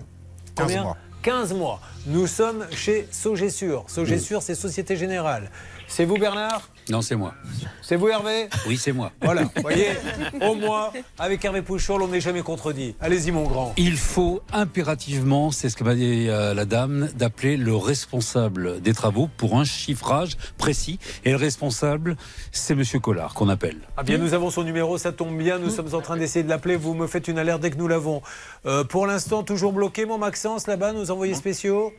Combien? 0.56 0.82
mois. 0.84 0.96
15 1.22 1.52
mois. 1.52 1.80
Nous 2.06 2.26
sommes 2.26 2.66
chez 2.72 3.06
Sogessur. 3.12 3.84
Sogessur, 3.88 4.42
c'est 4.42 4.54
Société 4.54 4.96
Générale. 4.96 5.50
C'est 5.92 6.06
vous, 6.06 6.16
Bernard 6.16 6.62
Non, 6.88 7.02
c'est 7.02 7.16
moi. 7.16 7.34
C'est 7.82 7.96
vous, 7.96 8.08
Hervé 8.08 8.48
Oui, 8.66 8.78
c'est 8.78 8.92
moi. 8.92 9.12
Voilà, 9.20 9.42
vous 9.54 9.60
voyez, 9.60 9.88
au 10.40 10.54
moins, 10.54 10.90
avec 11.18 11.44
Hervé 11.44 11.60
Pouchol, 11.60 12.00
on 12.00 12.08
n'est 12.08 12.22
jamais 12.22 12.40
contredit. 12.40 12.94
Allez-y, 12.98 13.30
mon 13.30 13.42
grand. 13.42 13.74
Il 13.76 13.98
faut 13.98 14.40
impérativement, 14.54 15.50
c'est 15.50 15.68
ce 15.68 15.76
que 15.76 15.84
m'a 15.84 15.94
dit 15.94 16.28
euh, 16.30 16.54
la 16.54 16.64
dame, 16.64 17.10
d'appeler 17.14 17.58
le 17.58 17.76
responsable 17.76 18.80
des 18.80 18.94
travaux 18.94 19.28
pour 19.36 19.58
un 19.58 19.64
chiffrage 19.64 20.38
précis. 20.56 20.98
Et 21.26 21.30
le 21.32 21.36
responsable, 21.36 22.16
c'est 22.52 22.74
Monsieur 22.74 22.98
Collard 22.98 23.34
qu'on 23.34 23.50
appelle. 23.50 23.76
Ah 23.98 24.02
bien, 24.02 24.16
nous 24.16 24.32
avons 24.32 24.48
son 24.48 24.64
numéro, 24.64 24.96
ça 24.96 25.12
tombe 25.12 25.36
bien. 25.36 25.58
Nous 25.58 25.68
sommes 25.68 25.94
en 25.94 26.00
train 26.00 26.16
d'essayer 26.16 26.42
de 26.42 26.48
l'appeler. 26.48 26.76
Vous 26.76 26.94
me 26.94 27.06
faites 27.06 27.28
une 27.28 27.38
alerte 27.38 27.60
dès 27.60 27.70
que 27.70 27.76
nous 27.76 27.88
l'avons. 27.88 28.22
Euh, 28.64 28.82
pour 28.82 29.06
l'instant, 29.06 29.42
toujours 29.42 29.74
bloqué, 29.74 30.06
mon 30.06 30.16
Maxence, 30.16 30.66
là-bas, 30.66 30.94
nos 30.94 31.10
envoyés 31.10 31.34
spéciaux? 31.34 31.92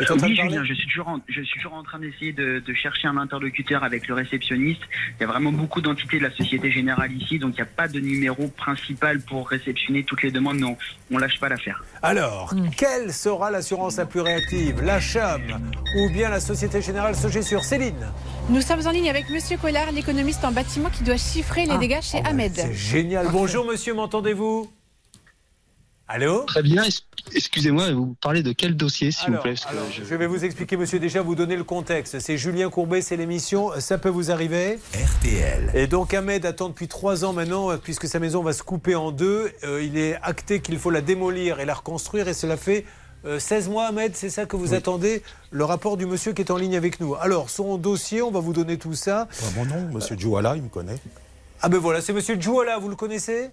Oui, 0.00 0.34
Julien, 0.34 0.64
je 0.64 0.74
suis 0.74 0.86
toujours 0.86 1.08
en, 1.08 1.20
je 1.28 1.42
suis 1.42 1.60
toujours 1.60 1.74
en 1.74 1.82
train 1.82 1.98
d'essayer 1.98 2.32
de, 2.32 2.62
de 2.64 2.74
chercher 2.74 3.08
un 3.08 3.16
interlocuteur 3.16 3.84
avec 3.84 4.08
le 4.08 4.14
réceptionniste. 4.14 4.82
Il 5.18 5.22
y 5.22 5.24
a 5.24 5.26
vraiment 5.26 5.52
beaucoup 5.52 5.80
d'entités 5.80 6.18
de 6.18 6.24
la 6.24 6.30
Société 6.30 6.70
Générale 6.70 7.12
ici, 7.12 7.38
donc 7.38 7.52
il 7.54 7.56
n'y 7.56 7.62
a 7.62 7.66
pas 7.66 7.88
de 7.88 8.00
numéro 8.00 8.48
principal 8.48 9.20
pour 9.20 9.48
réceptionner 9.48 10.04
toutes 10.04 10.22
les 10.22 10.30
demandes, 10.30 10.58
mais 10.58 10.76
on, 11.10 11.18
lâche 11.18 11.38
pas 11.40 11.48
l'affaire. 11.48 11.82
Alors, 12.02 12.54
quelle 12.76 13.12
sera 13.12 13.50
l'assurance 13.50 13.96
la 13.96 14.06
plus 14.06 14.20
réactive? 14.20 14.82
La 14.82 15.00
CHAM 15.00 15.42
ou 15.96 16.10
bien 16.10 16.30
la 16.30 16.40
Société 16.40 16.80
Générale 16.80 17.14
Sogessur 17.14 17.64
Céline? 17.64 18.06
Nous 18.48 18.60
sommes 18.60 18.86
en 18.86 18.90
ligne 18.90 19.10
avec 19.10 19.28
Monsieur 19.30 19.56
Collard, 19.56 19.92
l'économiste 19.92 20.44
en 20.44 20.52
bâtiment 20.52 20.90
qui 20.90 21.02
doit 21.02 21.16
chiffrer 21.16 21.66
les 21.66 21.78
dégâts 21.78 22.02
chez 22.02 22.18
Ahmed. 22.24 22.52
C'est 22.54 22.74
génial. 22.74 23.28
Bonjour, 23.30 23.64
monsieur, 23.66 23.94
m'entendez-vous? 23.94 24.70
Allô 26.08 26.42
Très 26.44 26.62
bien. 26.62 26.84
Excusez-moi, 27.34 27.90
vous 27.92 28.14
parlez 28.20 28.44
de 28.44 28.52
quel 28.52 28.76
dossier, 28.76 29.10
s'il 29.10 29.32
vous 29.34 29.40
plaît 29.40 29.54
parce 29.54 29.64
que 29.64 29.70
alors, 29.70 29.90
je- 29.90 30.04
je 30.04 30.14
vais 30.14 30.28
vous 30.28 30.44
expliquer, 30.44 30.76
monsieur, 30.76 31.00
déjà 31.00 31.20
vous 31.22 31.34
donner 31.34 31.56
le 31.56 31.64
contexte. 31.64 32.20
C'est 32.20 32.38
Julien 32.38 32.70
Courbet, 32.70 33.02
c'est 33.02 33.16
l'émission 33.16 33.70
Ça 33.80 33.98
peut 33.98 34.08
vous 34.08 34.30
arriver 34.30 34.78
RTL. 34.94 35.72
Et 35.74 35.88
donc 35.88 36.14
Ahmed 36.14 36.46
attend 36.46 36.68
depuis 36.68 36.86
trois 36.86 37.24
ans 37.24 37.32
maintenant, 37.32 37.72
euh, 37.72 37.76
puisque 37.76 38.06
sa 38.06 38.20
maison 38.20 38.42
va 38.44 38.52
se 38.52 38.62
couper 38.62 38.94
en 38.94 39.10
deux. 39.10 39.50
Euh, 39.64 39.82
il 39.82 39.98
est 39.98 40.14
acté 40.22 40.60
qu'il 40.60 40.78
faut 40.78 40.90
la 40.90 41.00
démolir 41.00 41.58
et 41.58 41.64
la 41.64 41.74
reconstruire, 41.74 42.28
et 42.28 42.34
cela 42.34 42.56
fait 42.56 42.84
euh, 43.24 43.40
16 43.40 43.68
mois, 43.68 43.86
Ahmed, 43.88 44.14
c'est 44.14 44.30
ça 44.30 44.46
que 44.46 44.54
vous 44.54 44.72
attendez 44.74 45.22
Le 45.50 45.64
rapport 45.64 45.96
du 45.96 46.06
monsieur 46.06 46.32
qui 46.32 46.42
est 46.42 46.50
en 46.52 46.56
ligne 46.56 46.76
avec 46.76 47.00
nous. 47.00 47.16
Alors, 47.16 47.50
son 47.50 47.76
dossier, 47.78 48.22
on 48.22 48.30
va 48.30 48.38
vous 48.38 48.52
donner 48.52 48.78
tout 48.78 48.94
ça. 48.94 49.26
Ah, 49.42 49.44
Mon 49.56 49.64
nom, 49.64 49.88
monsieur 49.92 50.14
Djouala, 50.16 50.54
il 50.54 50.62
me 50.62 50.68
connaît. 50.68 50.98
Ah 51.62 51.68
ben 51.68 51.78
voilà, 51.78 52.00
c'est 52.00 52.12
monsieur 52.12 52.40
Djouala, 52.40 52.78
vous 52.78 52.88
le 52.90 52.94
connaissez? 52.96 53.50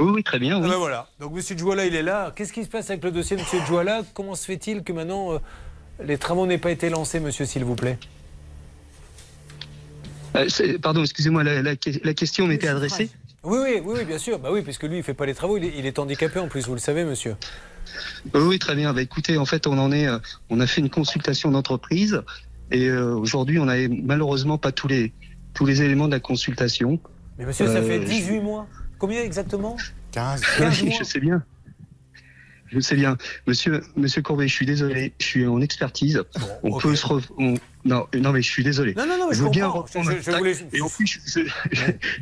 Oui, 0.00 0.10
oui, 0.16 0.22
très 0.24 0.38
bien. 0.38 0.56
Ah 0.56 0.60
Oui. 0.62 0.68
ben 0.70 0.76
voilà. 0.76 1.08
Donc 1.20 1.32
monsieur 1.34 1.56
Djouala, 1.56 1.86
il 1.86 1.94
est 1.94 2.02
là. 2.02 2.32
Qu'est-ce 2.34 2.52
qui 2.52 2.64
se 2.64 2.68
passe 2.68 2.90
avec 2.90 3.04
le 3.04 3.10
dossier 3.12 3.36
de 3.36 3.42
monsieur 3.42 3.60
Djouala? 3.66 4.02
Comment 4.14 4.34
se 4.34 4.44
fait-il 4.44 4.82
que 4.82 4.92
maintenant 4.92 5.32
euh, 5.34 5.38
les 6.02 6.18
travaux 6.18 6.46
n'aient 6.46 6.58
pas 6.58 6.70
été 6.72 6.90
lancés, 6.90 7.20
monsieur, 7.20 7.44
s'il 7.44 7.64
vous 7.64 7.76
plaît? 7.76 7.98
Euh, 10.36 10.48
pardon, 10.82 11.02
excusez-moi, 11.02 11.44
la, 11.44 11.62
la 11.62 11.76
que- 11.76 11.90
la 12.02 12.14
question 12.14 12.46
m'était 12.48 12.66
adressée. 12.66 13.08
oui, 13.44 13.58
oui, 13.62 13.80
oui, 13.84 13.94
oui, 13.98 14.04
bien 14.04 14.18
sûr. 14.18 14.38
Bah 14.40 14.48
oui, 14.52 14.62
puisque 14.62 14.82
lui, 14.82 14.96
il 14.98 15.02
fait 15.04 15.14
pas 15.14 15.26
les 15.26 15.34
travaux. 15.34 15.56
Il 15.58 15.64
est, 15.64 15.72
il 15.78 15.86
est 15.86 15.98
handicapé 15.98 16.40
en 16.40 16.48
plus, 16.48 16.66
vous 16.66 16.74
le 16.74 16.80
savez, 16.80 17.04
monsieur. 17.04 17.36
Oui, 18.34 18.58
très 18.58 18.74
bien. 18.74 18.92
Bah, 18.92 19.02
écoutez, 19.02 19.38
en 19.38 19.44
fait, 19.44 19.66
on 19.68 19.78
en 19.78 19.92
est, 19.92 20.08
euh, 20.08 20.18
on 20.50 20.58
a 20.58 20.66
fait 20.66 20.80
une 20.80 20.90
consultation 20.90 21.52
d'entreprise 21.52 22.20
et 22.72 22.88
euh, 22.88 23.14
aujourd'hui, 23.14 23.60
on 23.60 23.66
n'avait 23.66 23.88
malheureusement 23.88 24.58
pas 24.58 24.72
tous 24.72 24.88
les 24.88 25.12
tous 25.52 25.66
les 25.66 25.82
éléments 25.82 26.06
de 26.08 26.12
la 26.12 26.18
consultation. 26.20 26.98
Mais 27.38 27.44
monsieur, 27.46 27.68
ça 27.68 27.80
fait 27.80 28.00
je- 28.02 28.06
18 28.08 28.40
mois. 28.40 28.66
Combien 28.98 29.22
exactement? 29.22 29.76
15. 30.12 30.40
15 30.58 30.82
Oui, 30.82 30.88
mois. 30.88 30.98
je 30.98 31.04
sais 31.04 31.20
bien. 31.20 31.44
Je 32.66 32.80
sais 32.80 32.96
bien. 32.96 33.16
Monsieur, 33.46 33.82
monsieur 33.96 34.22
Courbet, 34.22 34.48
je 34.48 34.54
suis 34.54 34.66
désolé. 34.66 35.12
Je 35.20 35.26
suis 35.26 35.46
en 35.46 35.60
expertise. 35.60 36.22
on 36.62 36.78
peut 36.78 36.96
se. 36.96 37.06
on- 37.38 37.54
Non, 37.84 38.06
non, 38.14 38.32
mais 38.32 38.40
je 38.42 38.48
suis 38.50 38.64
désolé. 38.64 38.94
Non, 38.94 39.06
non, 39.06 39.18
non, 39.18 39.28
mais 39.28 39.36
je 39.36 39.42
veux 39.42 39.50
bien 39.50 39.68
reprendre 39.68 40.10
Je- 40.10 40.20
je 40.22 40.30
voulais- 40.36 40.56
Et 40.72 40.80
en 40.80 40.88
plus, 40.88 41.20
je, 41.26 41.40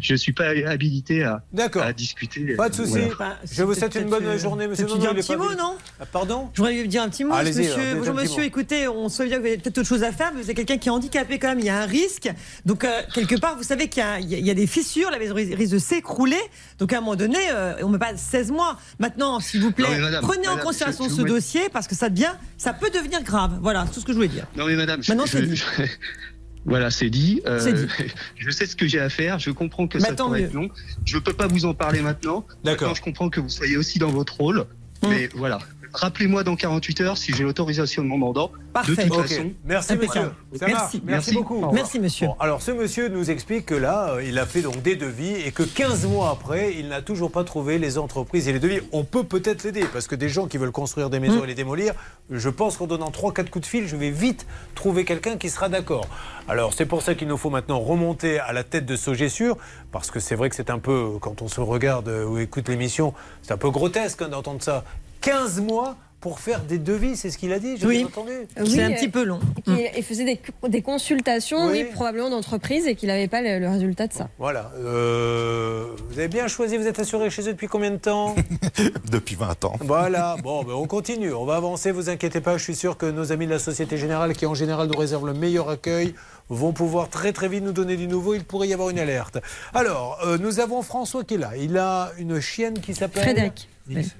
je, 0.01 0.15
suis 0.15 0.33
pas 0.33 0.47
habilité 0.67 1.23
à, 1.25 1.43
à 1.81 1.93
discuter. 1.93 2.55
Pas 2.57 2.69
de 2.69 2.75
souci. 2.75 2.99
Voilà. 3.17 3.39
Je 3.51 3.63
vous 3.63 3.75
souhaite 3.75 3.95
une 3.95 4.09
bonne 4.09 4.27
euh, 4.27 4.39
journée, 4.39 4.67
monsieur. 4.67 4.87
dire 4.87 4.97
non, 4.97 5.11
un 5.11 5.15
petit 5.15 5.37
mot, 5.37 5.55
non 5.55 5.77
Ah, 6.01 6.07
Pardon 6.07 6.51
Je 6.53 6.59
voudrais 6.59 6.75
lui 6.81 6.89
dire 6.89 7.03
un 7.03 7.09
petit 7.09 7.25
mot. 7.25 7.35
Monsieur, 7.35 7.63
dites 7.63 7.75
bonjour 7.99 8.15
monsieur, 8.15 8.37
mot. 8.43 8.47
écoutez, 8.47 8.89
on 8.89 9.09
se 9.09 9.17
souvient 9.19 9.37
que 9.37 9.41
vous 9.43 9.47
avez 9.49 9.59
peut-être 9.59 9.79
autre 9.79 9.89
chose 9.89 10.03
à 10.03 10.13
faire, 10.13 10.33
mais 10.35 10.43
vous 10.43 10.51
êtes 10.51 10.57
quelqu'un 10.57 10.79
qui 10.79 10.89
est 10.89 10.93
handicapé 10.93 11.39
quand 11.39 11.49
même, 11.49 11.61
il 11.61 11.67
y 11.67 11.71
a 11.71 11.79
un 11.81 11.87
risque. 11.87 12.29
Donc, 12.67 12.85
euh, 12.85 13.01
quelque 13.15 13.37
part, 13.39 13.57
vous 13.57 13.63
savez 13.63 13.89
qu'il 13.89 14.03
y 14.03 14.05
a, 14.05 14.19
y 14.19 14.55
des 14.55 14.67
fissures, 14.67 15.11
la 15.11 15.19
maison 15.19 15.35
risque 15.35 15.73
de 15.73 15.79
s'écrouler. 15.79 16.41
Donc, 16.79 16.93
à 16.93 16.99
un 16.99 17.01
moment 17.01 17.17
donné, 17.17 17.39
euh, 17.53 17.75
on 17.83 17.87
ne 17.89 17.93
met 17.93 17.99
pas 17.99 18.17
16 18.17 18.51
mois. 18.51 18.79
Maintenant, 18.99 19.39
s'il 19.41 19.61
vous 19.63 19.71
plaît, 19.73 19.85
Non, 19.87 19.91
mais 19.93 20.01
madame, 20.01 20.23
prenez 20.25 20.49
en 20.49 20.57
considération 20.59 21.05
je- 21.05 21.11
je 21.11 21.15
ce 21.17 21.23
dossier 21.23 21.69
parce 21.73 21.87
que 21.87 21.95
ça 21.95 22.09
devient, 22.09 22.33
ça 22.59 22.73
peut 22.73 22.91
devenir 22.91 23.23
grave. 23.23 23.59
Voilà, 23.63 23.85
c'est 23.87 23.95
tout 23.95 24.01
ce 24.01 24.05
que 24.07 24.13
je 24.13 24.17
voulais 24.17 24.29
dire. 24.29 24.47
Non 24.57 24.67
mais 24.67 24.75
madame, 24.75 25.03
je- 25.03 25.11
Maintenant, 25.13 25.27
c'est 25.27 25.41
je- 25.41 25.45
je- 25.51 25.52
voilà, 26.65 26.91
c'est 26.91 27.11
dit. 27.11 27.43
Euh, 27.47 27.73
dit. 27.73 27.87
Je 28.37 28.51
sais 28.51 28.67
ce 28.67 28.77
que 28.77 28.87
j'ai 28.87 29.01
à 29.01 29.09
faire. 29.09 29.39
Je 29.39 29.51
comprends 29.51 29.87
que 29.87 29.99
Bah, 29.99 30.07
ça 30.09 30.15
pourrait 30.15 30.43
être 30.43 30.55
long. 30.55 30.71
Je 31.05 31.19
peux 31.19 31.33
pas 31.33 31.47
vous 31.47 31.65
en 31.65 31.75
parler 31.75 32.01
maintenant. 32.01 32.47
D'accord. 32.65 32.95
Je 32.95 33.03
comprends 33.03 33.29
que 33.29 33.41
vous 33.41 33.49
soyez 33.49 33.77
aussi 33.77 33.99
dans 33.99 34.11
votre 34.11 34.37
rôle. 34.37 34.67
Hum. 35.03 35.11
Mais 35.11 35.29
voilà. 35.35 35.59
Rappelez-moi 35.95 36.43
dans 36.45 36.57
48 36.57 37.01
heures 37.03 37.19
si 37.19 37.33
j'ai 37.35 37.45
l'autorisation 37.45 38.03
de 38.03 38.09
mon 38.09 38.19
mandant. 38.19 38.51
Parfait. 38.73 38.93
De 39.05 39.11
toute 39.11 39.27
façon. 39.27 39.51
Merci, 39.65 39.97
monsieur. 39.97 40.23
Ça 40.55 40.67
Merci. 40.67 40.73
marche. 40.73 40.93
Merci, 40.93 41.01
Merci. 41.05 41.35
beaucoup. 41.35 41.71
Merci, 41.73 42.01
monsieur. 42.01 42.27
Bon, 42.29 42.37
alors, 42.41 42.63
ce 42.63 42.71
monsieur 42.71 43.09
nous 43.09 43.31
explique 43.31 43.67
que 43.67 43.75
là, 43.75 44.15
euh, 44.15 44.25
il 44.25 44.39
a 44.39 44.47
fait 44.47 44.63
donc 44.63 44.81
des 44.83 44.97
devis 44.97 45.35
et 45.35 45.53
que 45.53 45.63
15 45.63 46.07
mois 46.07 46.31
après, 46.31 46.75
il 46.79 46.89
n'a 46.89 47.03
toujours 47.03 47.31
pas 47.31 47.45
trouvé 47.45 47.79
les 47.79 47.99
entreprises 47.99 48.49
et 48.49 48.53
les 48.53 48.59
devis. 48.59 48.81
On 48.93 49.05
peut 49.05 49.25
peut-être 49.25 49.65
l'aider 49.65 49.85
parce 49.93 50.07
que 50.07 50.15
des 50.15 50.29
gens 50.31 50.47
qui 50.47 50.57
veulent 50.57 50.73
construire 50.73 51.11
des 51.11 51.21
maisons 51.21 51.41
Mm. 51.41 51.45
et 51.45 51.47
les 51.49 51.55
démolir, 51.55 51.95
je 52.31 52.49
pense 52.49 52.77
qu'en 52.79 52.87
donnant 52.87 53.11
3-4 53.11 53.51
coups 53.51 53.65
de 53.65 53.69
fil, 53.71 53.87
je 53.87 53.97
vais 53.97 54.11
vite 54.11 54.47
trouver 54.75 55.05
quelqu'un 55.05 55.37
qui 55.37 55.51
sera 55.51 55.69
d'accord. 55.69 56.07
Alors, 56.49 56.73
c'est 56.73 56.87
pour 56.87 57.03
ça 57.03 57.15
qu'il 57.15 57.29
nous 57.29 57.37
faut 57.37 57.51
maintenant 57.51 57.81
remonter 57.81 58.39
à 58.41 58.53
la 58.53 58.65
tête 58.65 58.87
de 58.87 58.97
Sogessur 58.97 59.57
parce 59.93 60.11
que 60.11 60.21
c'est 60.21 60.35
vrai 60.35 60.49
que 60.49 60.57
c'est 60.57 60.71
un 60.71 60.79
peu, 60.79 61.19
quand 61.21 61.43
on 61.43 61.49
se 61.49 61.61
regarde 61.61 62.09
euh, 62.09 62.25
ou 62.25 62.39
écoute 62.39 62.69
l'émission, 62.69 63.13
c'est 63.43 63.53
un 63.53 63.59
peu 63.59 63.71
grotesque 63.71 64.23
hein, 64.23 64.29
d'entendre 64.29 64.63
ça. 64.63 64.85
15 65.23 65.61
mois 65.61 65.97
pour 66.21 66.39
faire 66.39 66.61
des 66.61 66.79
devis, 66.79 67.17
c'est 67.17 67.31
ce 67.33 67.39
qu'il 67.39 67.53
a 67.53 67.59
dit, 67.59 67.77
j'ai 67.79 67.87
Oui. 67.87 68.05
entendu. 68.05 68.31
C'est 68.65 68.81
un 68.85 68.93
petit 68.93 69.09
peu 69.09 69.25
long. 69.25 69.41
qu'il- 69.65 69.91
Il 69.97 70.05
faisait 70.05 70.25
des, 70.25 70.41
des 70.69 70.81
consultations, 70.81 71.67
Oui. 71.67 71.83
oui, 71.83 71.85
probablement 71.93 72.31
d'entreprise, 72.31 72.87
et 72.87 72.95
qu'il 72.95 73.09
n'avait 73.09 73.27
pas 73.27 73.41
le, 73.43 73.59
le 73.59 73.69
résultat 73.69 74.07
de 74.07 74.13
ça. 74.13 74.29
Voilà. 74.39 74.71
Euh, 74.79 75.87
vous 76.09 76.19
avez 76.21 76.29
bien 76.29 76.47
choisi, 76.47 76.77
vous 76.77 76.87
êtes 76.87 77.01
assuré 77.01 77.29
chez 77.29 77.43
eux 77.49 77.53
depuis 77.53 77.67
combien 77.67 77.91
de 77.91 77.97
temps? 77.97 78.37
Depuis 79.11 79.35
20 79.35 79.65
ans. 79.65 79.75
Voilà, 79.81 80.37
bon, 80.45 80.63
ben 80.63 80.75
on 80.75 80.87
continue, 80.87 81.33
on 81.35 81.45
va 81.45 81.57
avancer, 81.57 81.91
vous 81.91 82.09
inquiétez 82.09 82.41
pas, 82.41 82.57
je 82.57 82.63
suis 82.63 82.77
sûr 82.77 82.97
que 82.97 83.07
nos 83.07 83.33
amis 83.33 83.47
de 83.47 83.51
la 83.53 83.59
Société 83.59 83.97
Générale, 83.99 84.33
qui 84.35 84.47
en 84.47 84.55
général 84.55 84.87
nous 84.89 84.99
réservent 84.99 85.27
le 85.27 85.35
meilleur 85.35 85.69
accueil, 85.71 86.15
vont 86.55 86.73
pouvoir 86.73 87.09
très 87.09 87.33
très 87.33 87.49
vite 87.49 87.65
nous 87.65 87.73
donner 87.73 87.97
du 87.97 88.07
nouveau, 88.07 88.35
il 88.35 88.45
pourrait 88.45 88.69
y 88.69 88.73
avoir 88.75 88.91
une 88.91 88.99
alerte. 88.99 89.39
Alors, 89.75 90.19
euh, 90.25 90.39
nous 90.39 90.61
avons 90.61 90.83
François 90.83 91.25
qui 91.25 91.35
est 91.35 91.39
là, 91.39 91.51
il 91.59 91.77
a 91.79 92.13
une 92.19 92.41
chienne 92.41 92.81
qui 92.81 92.95
s'appelle... 92.95 93.23
Frédéric. 93.23 93.69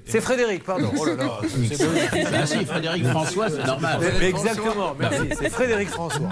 C'est 0.05 0.19
Frédéric, 0.19 0.65
pardon. 0.65 0.91
Oh 0.99 1.05
là 1.05 1.15
là, 1.15 1.39
c'est 1.65 2.65
Frédéric 2.65 3.05
François, 3.07 3.49
c'est 3.49 3.65
normal. 3.65 3.97
Mais- 4.01 4.11
mais 4.19 4.29
exactement, 4.29 4.93
merci. 4.99 5.29
C'est 5.39 5.49
Frédéric 5.49 5.87
François. 5.89 6.29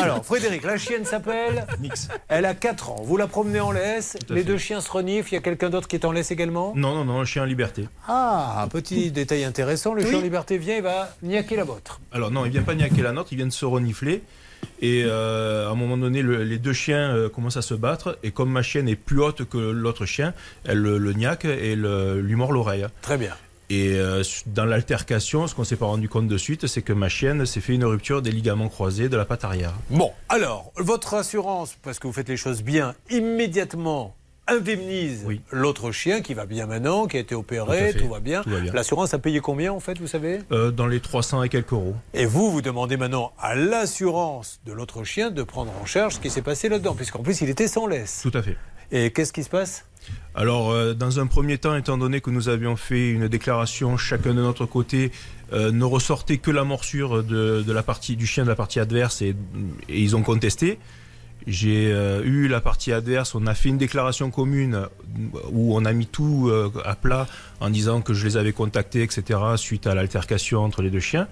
Alors, 0.00 0.24
Frédéric, 0.26 0.64
la 0.64 0.76
chienne 0.76 1.04
s'appelle 1.04 1.64
Mix. 1.80 2.08
Elle 2.28 2.44
a 2.44 2.54
4 2.54 2.90
ans. 2.90 3.02
Vous 3.04 3.16
la 3.16 3.28
promenez 3.28 3.60
en 3.60 3.70
laisse. 3.70 4.16
Les 4.30 4.42
deux 4.42 4.58
chiens 4.58 4.80
se 4.80 4.90
reniflent. 4.90 5.30
Il 5.32 5.34
y 5.36 5.38
a 5.38 5.42
quelqu'un 5.42 5.70
d'autre 5.70 5.86
qui 5.86 5.94
est 5.94 6.04
en 6.04 6.10
laisse 6.10 6.32
également? 6.32 6.72
Non, 6.74 6.92
non, 6.94 7.04
non, 7.04 7.20
un 7.20 7.24
chien 7.24 7.42
en 7.42 7.46
liberté. 7.46 7.88
Ah, 8.08 8.66
petit 8.70 9.12
détail 9.12 9.44
intéressant. 9.44 9.94
Le 9.94 10.04
chien 10.04 10.18
en 10.18 10.22
liberté 10.22 10.58
vient, 10.58 10.76
il 10.76 10.82
va 10.82 11.14
niaquer 11.22 11.54
la 11.54 11.64
vôtre. 11.64 12.00
Alors 12.10 12.32
non, 12.32 12.44
il 12.46 12.50
vient 12.50 12.62
pas 12.62 12.74
niaquer 12.74 13.02
la 13.02 13.12
nôtre, 13.12 13.28
il 13.32 13.36
vient 13.36 13.46
de 13.46 13.52
se 13.52 13.64
renifler. 13.64 14.24
Et 14.80 15.04
euh, 15.04 15.68
à 15.68 15.70
un 15.70 15.74
moment 15.74 15.96
donné, 15.96 16.22
le- 16.22 16.42
les 16.42 16.58
deux 16.58 16.72
chiens 16.72 17.14
euh, 17.14 17.28
commencent 17.28 17.56
à 17.56 17.62
se 17.62 17.74
battre. 17.74 18.18
Et 18.22 18.30
comme 18.32 18.50
ma 18.50 18.62
chienne 18.62 18.88
est 18.88 18.96
plus 18.96 19.20
haute 19.20 19.48
que 19.48 19.58
l'autre 19.58 20.06
chien, 20.06 20.34
elle 20.64 20.78
le, 20.78 20.98
le 20.98 21.12
niaque 21.12 21.44
et 21.44 21.76
le- 21.76 22.20
lui 22.20 22.34
mord 22.34 22.52
l'oreille. 22.52 22.86
Très 23.00 23.16
bien. 23.16 23.34
Et 23.70 23.94
euh, 23.94 24.22
dans 24.46 24.66
l'altercation, 24.66 25.46
ce 25.46 25.54
qu'on 25.54 25.64
s'est 25.64 25.76
pas 25.76 25.86
rendu 25.86 26.08
compte 26.08 26.28
de 26.28 26.36
suite, 26.36 26.66
c'est 26.66 26.82
que 26.82 26.92
ma 26.92 27.08
chienne 27.08 27.46
s'est 27.46 27.60
fait 27.60 27.74
une 27.74 27.84
rupture 27.86 28.20
des 28.20 28.30
ligaments 28.32 28.68
croisés 28.68 29.08
de 29.08 29.16
la 29.16 29.24
patte 29.24 29.44
arrière. 29.44 29.72
Bon, 29.88 30.10
alors, 30.28 30.72
votre 30.76 31.14
assurance, 31.14 31.76
parce 31.82 31.98
que 31.98 32.06
vous 32.06 32.12
faites 32.12 32.28
les 32.28 32.36
choses 32.36 32.62
bien, 32.62 32.94
immédiatement 33.08 34.14
indemnise 34.56 35.26
l'autre 35.50 35.92
chien 35.92 36.20
qui 36.20 36.34
va 36.34 36.46
bien 36.46 36.66
maintenant, 36.66 37.06
qui 37.06 37.16
a 37.16 37.20
été 37.20 37.34
opéré, 37.34 37.94
tout 37.94 38.08
va 38.08 38.20
bien. 38.20 38.42
Tout 38.42 38.50
va 38.50 38.60
bien. 38.60 38.72
L'assurance 38.72 39.14
a 39.14 39.18
payé 39.18 39.40
combien 39.40 39.72
en 39.72 39.80
fait, 39.80 39.98
vous 39.98 40.06
savez? 40.06 40.38
Euh, 40.52 40.70
dans 40.70 40.86
les 40.86 41.00
300 41.00 41.42
et 41.42 41.48
quelques 41.48 41.72
euros. 41.72 41.94
Et 42.14 42.26
vous, 42.26 42.50
vous 42.50 42.62
demandez 42.62 42.96
maintenant 42.96 43.32
à 43.38 43.54
l'assurance 43.54 44.60
de 44.66 44.72
l'autre 44.72 45.04
chien 45.04 45.30
de 45.30 45.42
prendre 45.42 45.72
en 45.80 45.86
charge 45.86 46.14
ce 46.14 46.20
qui 46.20 46.30
s'est 46.30 46.42
passé 46.42 46.68
là-dedans, 46.68 46.94
puisqu'en 46.94 47.22
plus 47.22 47.40
il 47.40 47.50
était 47.50 47.68
sans 47.68 47.86
laisse. 47.86 48.20
Tout 48.22 48.36
à 48.36 48.42
fait. 48.42 48.56
Et 48.90 49.10
qu'est-ce 49.10 49.32
qui 49.32 49.42
se 49.42 49.48
passe? 49.48 49.86
Alors, 50.34 50.70
euh, 50.70 50.92
dans 50.94 51.20
un 51.20 51.26
premier 51.26 51.58
temps, 51.58 51.74
étant 51.76 51.96
donné 51.96 52.20
que 52.20 52.30
nous 52.30 52.48
avions 52.48 52.76
fait 52.76 53.10
une 53.10 53.28
déclaration 53.28 53.96
chacun 53.96 54.34
de 54.34 54.42
notre 54.42 54.66
côté, 54.66 55.12
euh, 55.52 55.70
ne 55.70 55.84
ressortait 55.84 56.38
que 56.38 56.50
la 56.50 56.64
morsure 56.64 57.22
de, 57.22 57.62
de 57.62 57.72
la 57.72 57.82
partie 57.82 58.16
du 58.16 58.26
chien 58.26 58.44
de 58.44 58.48
la 58.48 58.54
partie 58.54 58.80
adverse 58.80 59.22
et, 59.22 59.34
et 59.88 60.00
ils 60.00 60.16
ont 60.16 60.22
contesté. 60.22 60.78
J'ai 61.46 61.92
euh, 61.92 62.22
eu 62.24 62.46
la 62.48 62.60
partie 62.60 62.92
adverse, 62.92 63.34
on 63.34 63.46
a 63.46 63.54
fait 63.54 63.68
une 63.68 63.78
déclaration 63.78 64.30
commune 64.30 64.74
euh, 64.74 64.86
où 65.50 65.76
on 65.76 65.84
a 65.84 65.92
mis 65.92 66.06
tout 66.06 66.48
euh, 66.48 66.70
à 66.84 66.94
plat 66.94 67.26
en 67.60 67.68
disant 67.70 68.00
que 68.00 68.14
je 68.14 68.24
les 68.26 68.36
avais 68.36 68.52
contactés, 68.52 69.02
etc., 69.02 69.40
suite 69.56 69.86
à 69.86 69.94
l'altercation 69.94 70.60
entre 70.62 70.82
les 70.82 70.90
deux 70.90 71.00
chiens. 71.00 71.26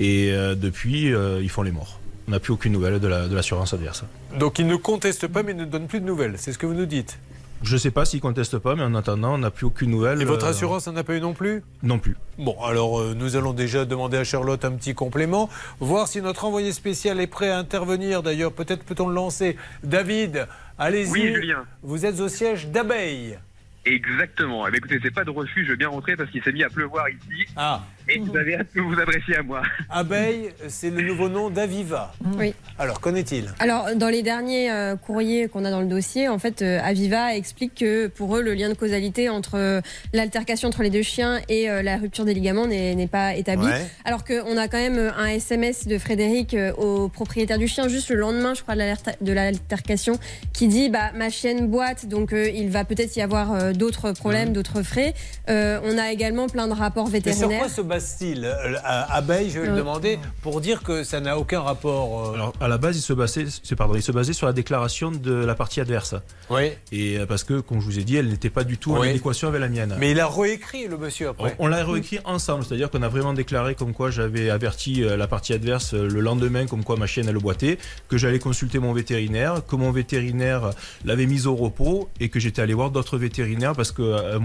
Et 0.00 0.32
depuis, 0.56 1.12
ils 1.40 1.48
font 1.48 1.62
les 1.62 1.70
morts. 1.70 2.00
On 2.26 2.32
n'a 2.32 2.40
plus 2.40 2.52
aucune 2.52 2.72
nouvelle 2.72 2.98
de 2.98 3.06
la- 3.06 3.28
de 3.28 3.34
l'assurance 3.36 3.74
adverse. 3.74 4.02
Donc 4.38 4.58
il 4.58 4.66
ne 4.66 4.74
conteste 4.76 5.28
pas, 5.28 5.42
mais 5.44 5.54
ne 5.54 5.64
donne 5.66 5.86
plus 5.86 6.00
de 6.00 6.04
nouvelles. 6.06 6.34
C'est 6.36 6.52
ce 6.52 6.58
que 6.58 6.66
vous 6.66 6.74
nous 6.74 6.86
dites. 6.86 7.16
Je 7.64 7.72
ne 7.72 7.78
sais 7.78 7.90
pas 7.90 8.04
s'ils 8.04 8.20
contestent 8.20 8.58
pas, 8.58 8.74
mais 8.74 8.82
en 8.82 8.94
attendant, 8.94 9.34
on 9.34 9.38
n'a 9.38 9.50
plus 9.50 9.64
aucune 9.64 9.90
nouvelle. 9.90 10.20
Et 10.20 10.26
votre 10.26 10.44
euh, 10.44 10.50
assurance 10.50 10.86
n'en 10.86 10.96
a 10.96 11.02
pas 11.02 11.16
eu 11.16 11.20
non 11.20 11.32
plus? 11.32 11.62
Non 11.82 11.98
plus. 11.98 12.14
Bon, 12.38 12.56
alors 12.62 13.00
euh, 13.00 13.14
nous 13.16 13.36
allons 13.36 13.54
déjà 13.54 13.86
demander 13.86 14.18
à 14.18 14.24
Charlotte 14.24 14.62
un 14.66 14.72
petit 14.72 14.94
complément, 14.94 15.48
voir 15.80 16.06
si 16.06 16.20
notre 16.20 16.44
envoyé 16.44 16.72
spécial 16.72 17.20
est 17.20 17.26
prêt 17.26 17.48
à 17.48 17.56
intervenir. 17.56 18.22
D'ailleurs, 18.22 18.52
peut-être 18.52 18.84
peut-on 18.84 19.08
le 19.08 19.14
lancer. 19.14 19.56
David, 19.82 20.46
allez-y. 20.78 21.10
Oui, 21.10 21.34
Julien. 21.34 21.64
Vous 21.82 22.04
êtes 22.04 22.20
au 22.20 22.28
siège 22.28 22.68
d'Abeille. 22.68 23.38
Exactement. 23.86 24.66
Eh 24.66 24.70
bien, 24.70 24.78
écoutez, 24.78 24.98
c'est 25.02 25.10
pas 25.10 25.24
de 25.24 25.30
refus, 25.30 25.64
je 25.64 25.70
veux 25.70 25.76
bien 25.76 25.88
rentrer 25.88 26.16
parce 26.16 26.30
qu'il 26.30 26.42
s'est 26.42 26.52
mis 26.52 26.64
à 26.64 26.70
pleuvoir 26.70 27.08
ici. 27.08 27.46
Ah. 27.56 27.82
Et 28.08 28.18
vous 28.18 28.36
avez 28.36 28.56
hâte 28.56 28.66
de 28.76 28.80
vous 28.82 28.92
adresser 29.00 29.34
à 29.38 29.42
moi. 29.42 29.62
Abeille, 29.88 30.50
c'est 30.68 30.90
le 30.90 31.00
nouveau 31.02 31.28
nom 31.28 31.48
d'Aviva. 31.48 32.12
Oui. 32.38 32.54
Alors, 32.78 33.00
qu'en 33.00 33.14
est-il 33.14 33.46
Alors, 33.60 33.88
dans 33.96 34.08
les 34.08 34.22
derniers 34.22 34.70
euh, 34.70 34.94
courriers 34.96 35.48
qu'on 35.48 35.64
a 35.64 35.70
dans 35.70 35.80
le 35.80 35.86
dossier, 35.86 36.28
en 36.28 36.38
fait, 36.38 36.60
euh, 36.60 36.80
Aviva 36.84 37.34
explique 37.34 37.76
que 37.76 38.08
pour 38.08 38.36
eux, 38.36 38.42
le 38.42 38.52
lien 38.54 38.68
de 38.68 38.74
causalité 38.74 39.28
entre 39.30 39.54
euh, 39.58 39.80
l'altercation 40.12 40.68
entre 40.68 40.82
les 40.82 40.90
deux 40.90 41.02
chiens 41.02 41.40
et 41.48 41.70
euh, 41.70 41.82
la 41.82 41.96
rupture 41.96 42.24
des 42.26 42.34
ligaments 42.34 42.66
n'est 42.66 43.06
pas 43.06 43.34
établi. 43.36 43.66
Ouais. 43.66 43.86
Alors 44.04 44.24
qu'on 44.24 44.56
a 44.58 44.68
quand 44.68 44.78
même 44.78 45.12
un 45.16 45.26
SMS 45.26 45.86
de 45.86 45.96
Frédéric 45.98 46.52
euh, 46.54 46.72
au 46.74 47.08
propriétaire 47.08 47.58
du 47.58 47.68
chien, 47.68 47.88
juste 47.88 48.10
le 48.10 48.16
lendemain, 48.16 48.52
je 48.54 48.62
crois, 48.62 48.74
de 48.74 48.80
l'alter- 48.80 49.16
de 49.20 49.32
l'altercation, 49.32 50.18
qui 50.52 50.68
dit 50.68 50.90
bah, 50.90 51.10
Ma 51.14 51.30
chienne 51.30 51.68
boite, 51.68 52.06
donc 52.06 52.32
euh, 52.32 52.48
il 52.50 52.68
va 52.70 52.84
peut-être 52.84 53.16
y 53.16 53.22
avoir 53.22 53.54
euh, 53.54 53.72
d'autres 53.72 54.12
problèmes, 54.12 54.52
d'autres 54.52 54.82
frais. 54.82 55.14
Euh, 55.48 55.80
on 55.84 55.96
a 55.96 56.12
également 56.12 56.48
plein 56.48 56.68
de 56.68 56.72
rapports 56.74 57.08
Mais 57.10 57.20
sur 57.20 57.32
vétérinaires. 57.32 57.60
quoi 57.60 57.68
base-t-il 57.98 58.44
euh, 58.44 58.74
à 58.82 59.14
Abeille, 59.16 59.50
je 59.50 59.60
vais 59.60 59.66
le 59.66 59.72
Euh, 59.74 59.76
demander, 59.76 60.18
pour 60.42 60.60
dire 60.60 60.82
que 60.82 61.04
ça 61.04 61.20
n'a 61.20 61.38
aucun 61.38 61.60
rapport. 61.60 62.30
euh, 62.30 62.34
Alors, 62.34 62.52
à 62.60 62.66
la 62.66 62.76
base, 62.78 62.96
il 62.96 63.00
se 63.02 63.12
basait, 63.12 63.46
c'est- 63.62 63.76
pardon, 63.76 63.94
il 63.94 64.02
se 64.02 64.10
basait 64.10 64.32
sur 64.32 64.46
la 64.48 64.52
déclaration 64.52 65.12
de 65.12 65.32
la 65.32 65.54
partie 65.54 65.80
adverse. 65.80 66.16
Oui. 66.50 66.72
Et 66.90 67.18
euh, 67.18 67.26
parce 67.26 67.44
que, 67.44 67.60
comme 67.60 67.80
je 67.80 67.84
vous 67.86 67.98
ai 68.00 68.04
dit, 68.04 68.16
elle 68.16 68.28
n'était 68.28 68.50
pas 68.50 68.64
du 68.64 68.78
tout 68.78 68.92
en 68.94 69.00
Oui. 69.00 69.10
adéquation 69.10 69.46
avec 69.48 69.60
la 69.60 69.68
mienne. 69.68 69.94
Mais 70.00 70.10
il 70.10 70.18
a 70.18 70.26
réécrit 70.28 70.88
le 70.88 70.96
monsieur 70.98 71.28
après. 71.28 71.54
On, 71.60 71.64
on 71.66 71.68
l'a 71.68 71.84
réécrit 71.84 72.18
ensemble, 72.24 72.64
c'est-à-dire 72.64 72.90
qu'on 72.90 73.02
a 73.02 73.08
vraiment 73.08 73.32
déclaré 73.32 73.76
comme 73.76 73.92
quoi 73.94 74.10
j'avais 74.10 74.50
averti 74.50 75.04
euh, 75.04 75.16
la 75.16 75.28
partie 75.28 75.52
adverse 75.52 75.94
euh, 75.94 76.08
le 76.08 76.20
lendemain, 76.20 76.66
comme 76.66 76.82
quoi 76.82 76.96
ma 76.96 77.06
chienne 77.06 77.28
elle 77.28 77.38
boitait, 77.38 77.78
que 78.08 78.16
j'allais 78.18 78.40
consulter 78.40 78.80
mon 78.80 78.92
vétérinaire, 78.92 79.62
que 79.66 79.76
mon 79.76 79.92
vétérinaire 79.92 80.70
l'avait 81.04 81.26
mise 81.26 81.46
au 81.46 81.54
repos 81.54 82.08
et 82.18 82.28
que 82.28 82.40
j'étais 82.40 82.60
allé 82.62 82.74
voir 82.74 82.90
d'autres 82.90 83.18
vétérinaires 83.18 83.74
parce 83.74 83.92
que 83.92 84.02
euh, 84.02 84.38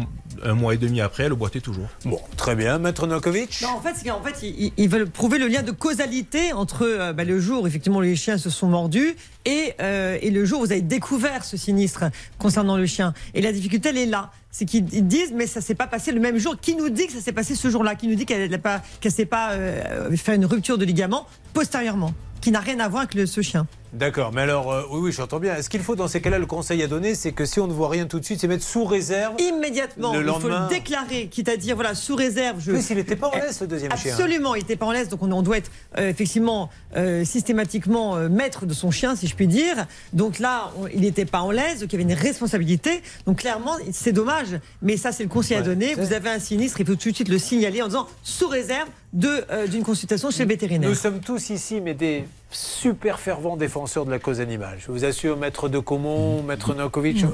un, 0.44 0.50
un 0.52 0.54
mois 0.54 0.76
et 0.76 0.78
demi 0.78 1.02
après, 1.02 1.24
elle 1.24 1.34
boitait 1.34 1.62
toujours. 1.62 1.88
Bon, 2.06 2.20
très 2.38 2.56
bien, 2.56 2.78
Maître 2.78 3.08
Nokovic. 3.08 3.39
Non, 3.61 3.70
en 3.70 3.82
fait, 3.82 3.95
fait, 4.24 4.44
ils, 4.78 4.90
veulent 4.90 5.10
prouver 5.10 5.38
le 5.40 5.48
lien 5.48 5.61
de 5.61 5.72
causalité 5.72 6.53
entre 6.53 6.84
euh, 6.84 7.14
bah, 7.14 7.24
le 7.24 7.40
jour 7.40 7.64
où 7.64 7.68
effectivement 7.68 7.99
les 7.99 8.16
chiens 8.16 8.38
se 8.38 8.49
sont 8.49 8.68
mordus 8.68 9.16
et, 9.45 9.74
euh, 9.82 10.18
et 10.22 10.32
le 10.32 10.45
jour 10.45 10.61
où 10.61 10.66
vous 10.66 10.72
avez 10.72 10.82
découvert 10.82 11.44
ce 11.44 11.57
sinistre 11.57 12.06
concernant 12.38 12.78
le 12.78 12.86
chien. 12.86 13.14
Et 13.34 13.41
la 13.41 13.52
difficulté, 13.52 13.90
elle 13.90 13.98
est 13.98 14.06
là. 14.06 14.32
C'est 14.52 14.66
qu'ils 14.66 14.91
ils 14.94 15.06
disent, 15.06 15.32
mais 15.34 15.48
ça 15.48 15.61
s'est 15.61 15.76
pas 15.76 15.88
passé 15.88 16.11
le 16.11 16.20
même 16.20 16.38
jour. 16.38 16.56
Qui 16.60 16.76
nous 16.76 16.90
dit 16.90 17.07
que 17.07 17.14
ça 17.14 17.22
s'est 17.22 17.32
passé 17.32 17.56
ce 17.56 17.70
jour-là? 17.70 17.95
Qui 17.95 18.07
nous 18.07 18.16
dit 18.16 18.26
qu'elle 18.26 18.49
n'a 18.49 18.57
pas, 18.57 18.82
s'est 19.10 19.26
pas 19.26 19.52
euh, 19.52 20.16
fait 20.16 20.36
une 20.36 20.45
rupture 20.45 20.78
de 20.78 20.86
ligament 20.86 21.28
postérieurement 21.53 22.14
Qui 22.41 22.52
n'a 22.52 22.60
rien 22.60 22.80
à 22.80 22.88
voir 22.88 23.03
avec 23.03 23.14
le- 23.16 23.26
ce 23.26 23.41
chien? 23.41 23.68
D'accord, 23.91 24.32
mais 24.34 24.41
alors, 24.41 24.72
euh, 24.72 24.84
oui, 24.91 24.99
oui, 25.02 25.11
j'entends 25.11 25.40
bien. 25.40 25.56
Est-ce 25.56 25.70
qu'il 25.70 25.82
faut, 25.82 25.95
dans 25.95 26.07
ces 26.07 26.22
cas-là, 26.22 26.38
le 26.38 26.45
conseil 26.45 26.84
à 26.84 26.88
donner, 26.88 27.16
c'est 27.16 27.32
que 27.32 27.45
si 27.45 27.60
on 27.60 27.66
ne 27.66 27.74
voit 27.74 27.90
rien 27.90 28.06
tout 28.06 28.20
de 28.20 28.26
suite, 28.26 28.40
c'est 28.40 28.48
mettre 28.48 28.64
sous 28.64 28.86
réserve 28.86 29.34
Immédiatement, 29.40 30.14
le 30.14 30.22
il 30.22 30.41
faut 30.41 30.48
le 30.48 30.70
déclarer, 30.70 31.28
quitte 31.28 31.49
à 31.49 31.57
dire, 31.57 31.76
voilà, 31.76 31.95
sous 31.95 32.16
réserve. 32.16 32.57
Je... 32.60 32.72
Oui, 32.72 32.84
s'il 32.84 32.98
n'était 32.98 33.16
pas 33.16 33.30
en 33.30 33.36
laisse, 33.36 33.61
le 33.61 33.68
deuxième 33.68 33.95
chien. 33.98 34.14
Absolument, 34.14 34.53
il 34.53 34.60
n'était 34.60 34.76
pas 34.76 34.86
en 34.86 34.91
laisse, 34.91 35.10
donc 35.10 35.24
on, 35.24 35.41
doit 35.41 35.57
être 35.57 35.72
euh, 35.98 36.10
effectivement 36.10 36.70
euh, 36.95 37.26
systématiquement 37.26 38.16
euh, 38.16 38.30
maître 38.30 38.68
de 38.68 38.74
son 38.74 38.91
chien, 38.91 39.16
si 39.16 39.26
je 39.26 39.36
puis 39.36 39.48
dire. 39.48 39.88
Donc 40.14 40.38
là, 40.38 40.72
on- 40.78 40.88
il 40.88 41.02
n'était 41.02 41.26
pas 41.26 41.41
en 41.41 41.52
laisse, 41.52 41.80
donc 41.80 41.91
il 41.91 41.99
y 41.99 42.03
avait 42.03 42.14
une 42.14 42.20
responsabilité. 42.20 43.02
Donc 43.26 43.40
clairement, 43.40 43.76
c'est 43.91 44.11
dommage, 44.11 44.60
mais 44.84 44.98
ça, 44.98 45.11
c'est 45.11 45.24
le 45.24 45.30
conseil 45.30 45.57
à 45.57 45.61
donner. 45.61 45.95
Vous 45.95 46.14
avez 46.14 46.30
un 46.30 46.40
sinistre, 46.40 46.80
il 46.80 46.86
faut 46.86 46.95
tout 46.95 47.10
de 47.10 47.16
suite 47.16 47.30
le 47.30 47.40
signaler 47.40 47.82
en 47.82 47.88
disant 47.88 48.07
sous 48.24 48.48
réserve 48.48 48.88
d'une 49.14 49.84
consultation 49.84 50.30
chez 50.30 50.44
le 50.44 50.49
vétérinaire. 50.49 50.90
Nous 50.90 50.95
sommes 50.95 51.22
tous 51.22 51.49
ici, 51.49 51.82
mais 51.82 51.95
des 51.95 52.26
super 52.52 53.20
fervents 53.20 53.58
défenseurs 53.58 54.06
de 54.06 54.12
la 54.12 54.20
cause 54.20 54.42
animale. 54.42 54.78
Je 54.80 54.92
vous 54.92 55.06
assure, 55.06 55.38
maître 55.38 55.70
de 55.70 55.80
Comont, 55.80 56.42
maître 56.44 56.74
Nokovic. 56.74 57.24
euh, 57.24 57.28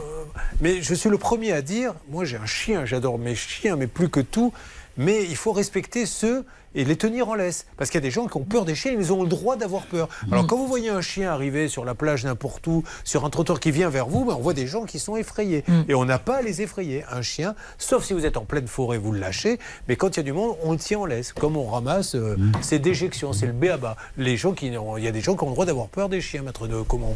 mais 0.62 0.82
je 0.82 0.94
suis 0.94 1.10
le 1.10 1.18
premier 1.18 1.52
à 1.52 1.62
dire, 1.62 1.94
moi 2.10 2.26
j'ai 2.26 2.38
un 2.38 2.46
chien, 2.46 2.86
j'adore 2.86 3.18
mes 3.18 3.36
chiens, 3.36 3.76
mais 3.76 3.88
plus 3.88 4.10
que 4.10 4.20
tout. 4.20 4.54
Mais 4.98 5.24
il 5.24 5.36
faut 5.36 5.52
respecter 5.52 6.06
ceux 6.06 6.46
et 6.76 6.86
les 6.86 6.96
tenir 6.96 7.30
en 7.30 7.36
laisse. 7.36 7.66
Parce 7.78 7.90
qu'il 7.90 7.98
y 8.00 8.04
a 8.04 8.08
des 8.08 8.12
gens 8.12 8.28
qui 8.28 8.38
ont 8.38 8.44
peur 8.44 8.66
des 8.66 8.76
chiens, 8.76 8.92
ils 8.92 9.12
ont 9.12 9.24
le 9.24 9.30
droit 9.30 9.56
d'avoir 9.56 9.84
peur. 9.84 10.10
Alors 10.32 10.46
quand 10.46 10.58
vous 10.58 10.68
voyez 10.68 10.90
un 10.90 11.02
chien 11.02 11.32
arriver 11.32 11.68
sur 11.68 11.86
la 11.86 11.96
plage 11.96 12.26
n'importe 12.26 12.68
où, 12.68 12.84
sur 13.04 13.26
un 13.26 13.30
trottoir 13.30 13.60
qui 13.60 13.72
vient 13.72 13.90
vers 13.90 14.08
vous, 14.08 14.26
ben, 14.26 14.36
on 14.38 14.42
voit 14.42 14.54
des 14.54 14.68
gens 14.68 14.84
qui 14.84 15.00
sont 15.00 15.16
effrayés. 15.16 15.64
Et 15.88 15.96
on 15.96 16.06
n'a 16.06 16.20
pas 16.20 16.38
à 16.38 16.42
les 16.42 16.62
effrayer. 16.62 17.04
Un 17.12 17.22
chien, 17.22 17.56
sauf 17.78 18.04
si 18.04 18.14
vous 18.14 18.26
êtes 18.26 18.38
en 18.38 18.46
pleine 18.46 18.68
forêt, 18.68 18.98
vous 18.98 19.12
le 19.12 19.20
lâchez. 19.20 19.60
Mais 19.88 19.96
quand 19.96 20.16
il 20.16 20.18
y 20.18 20.20
a 20.20 20.24
du 20.24 20.34
monde, 20.34 20.56
on 20.64 20.74
le 20.74 20.78
tient 20.78 21.00
en 21.00 21.06
laisse. 21.06 21.34
Comme 21.34 21.58
on 21.58 21.66
ramasse 21.66 22.16
euh, 22.16 22.36
ses 22.62 22.80
déjections, 22.80 23.34
c'est 23.34 23.46
le 23.48 23.54
béaba. 23.54 23.96
Les 24.18 24.38
gens 24.38 24.54
qui, 24.54 24.68
il 24.68 25.04
y 25.04 25.08
a 25.08 25.12
des 25.12 25.22
gens 25.22 25.36
qui 25.36 25.44
ont 25.44 25.48
le 25.48 25.54
droit 25.54 25.66
d'avoir 25.66 25.88
peur 25.88 26.10
des 26.10 26.22
chiens, 26.22 26.42
maître 26.44 26.68
de 26.68 26.82
comment 26.82 27.16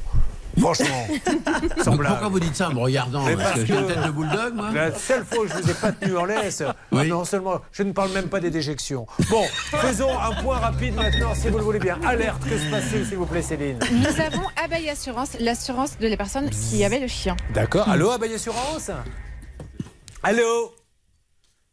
Franchement, 0.57 1.07
pourquoi 1.83 2.27
vous 2.29 2.39
dites 2.39 2.55
ça 2.55 2.69
en 2.69 2.73
me 2.73 2.79
regardant 2.79 3.23
Mais 3.23 3.35
Parce 3.35 3.53
que 3.53 3.65
j'ai 3.65 3.75
une 3.75 3.87
tête 3.87 4.03
de 4.03 4.11
bulldog, 4.11 4.55
moi 4.55 4.71
La 4.73 4.93
seule 4.93 5.23
fois 5.23 5.43
où 5.43 5.47
je 5.47 5.53
vous 5.53 5.69
ai 5.69 5.73
pas 5.73 5.91
tenu 5.91 6.17
en 6.17 6.25
laisse, 6.25 6.63
Oui. 6.91 7.07
non 7.07 7.23
seulement, 7.23 7.61
je 7.71 7.83
ne 7.83 7.91
parle 7.91 8.11
même 8.11 8.27
pas 8.27 8.39
des 8.39 8.49
déjections. 8.49 9.05
Bon, 9.29 9.43
faisons 9.77 10.17
un 10.17 10.41
point 10.41 10.57
rapide 10.57 10.95
maintenant, 10.95 11.33
si 11.35 11.49
vous 11.49 11.57
le 11.57 11.63
voulez 11.63 11.79
bien. 11.79 11.99
Alerte, 12.05 12.43
que 12.43 12.57
se 12.57 12.69
passe-t-il, 12.69 13.05
s'il 13.05 13.17
vous 13.17 13.25
plaît, 13.25 13.41
Céline 13.41 13.79
Nous 13.91 14.21
avons 14.21 14.43
Abeille 14.63 14.89
Assurance, 14.89 15.37
l'assurance 15.39 15.97
de 15.97 16.07
la 16.07 16.17
personne 16.17 16.49
qui 16.49 16.83
avait 16.83 16.99
le 16.99 17.07
chien. 17.07 17.35
D'accord. 17.53 17.87
Allô, 17.89 18.09
Abeille 18.11 18.33
Assurance 18.35 18.91
Allô 20.21 20.73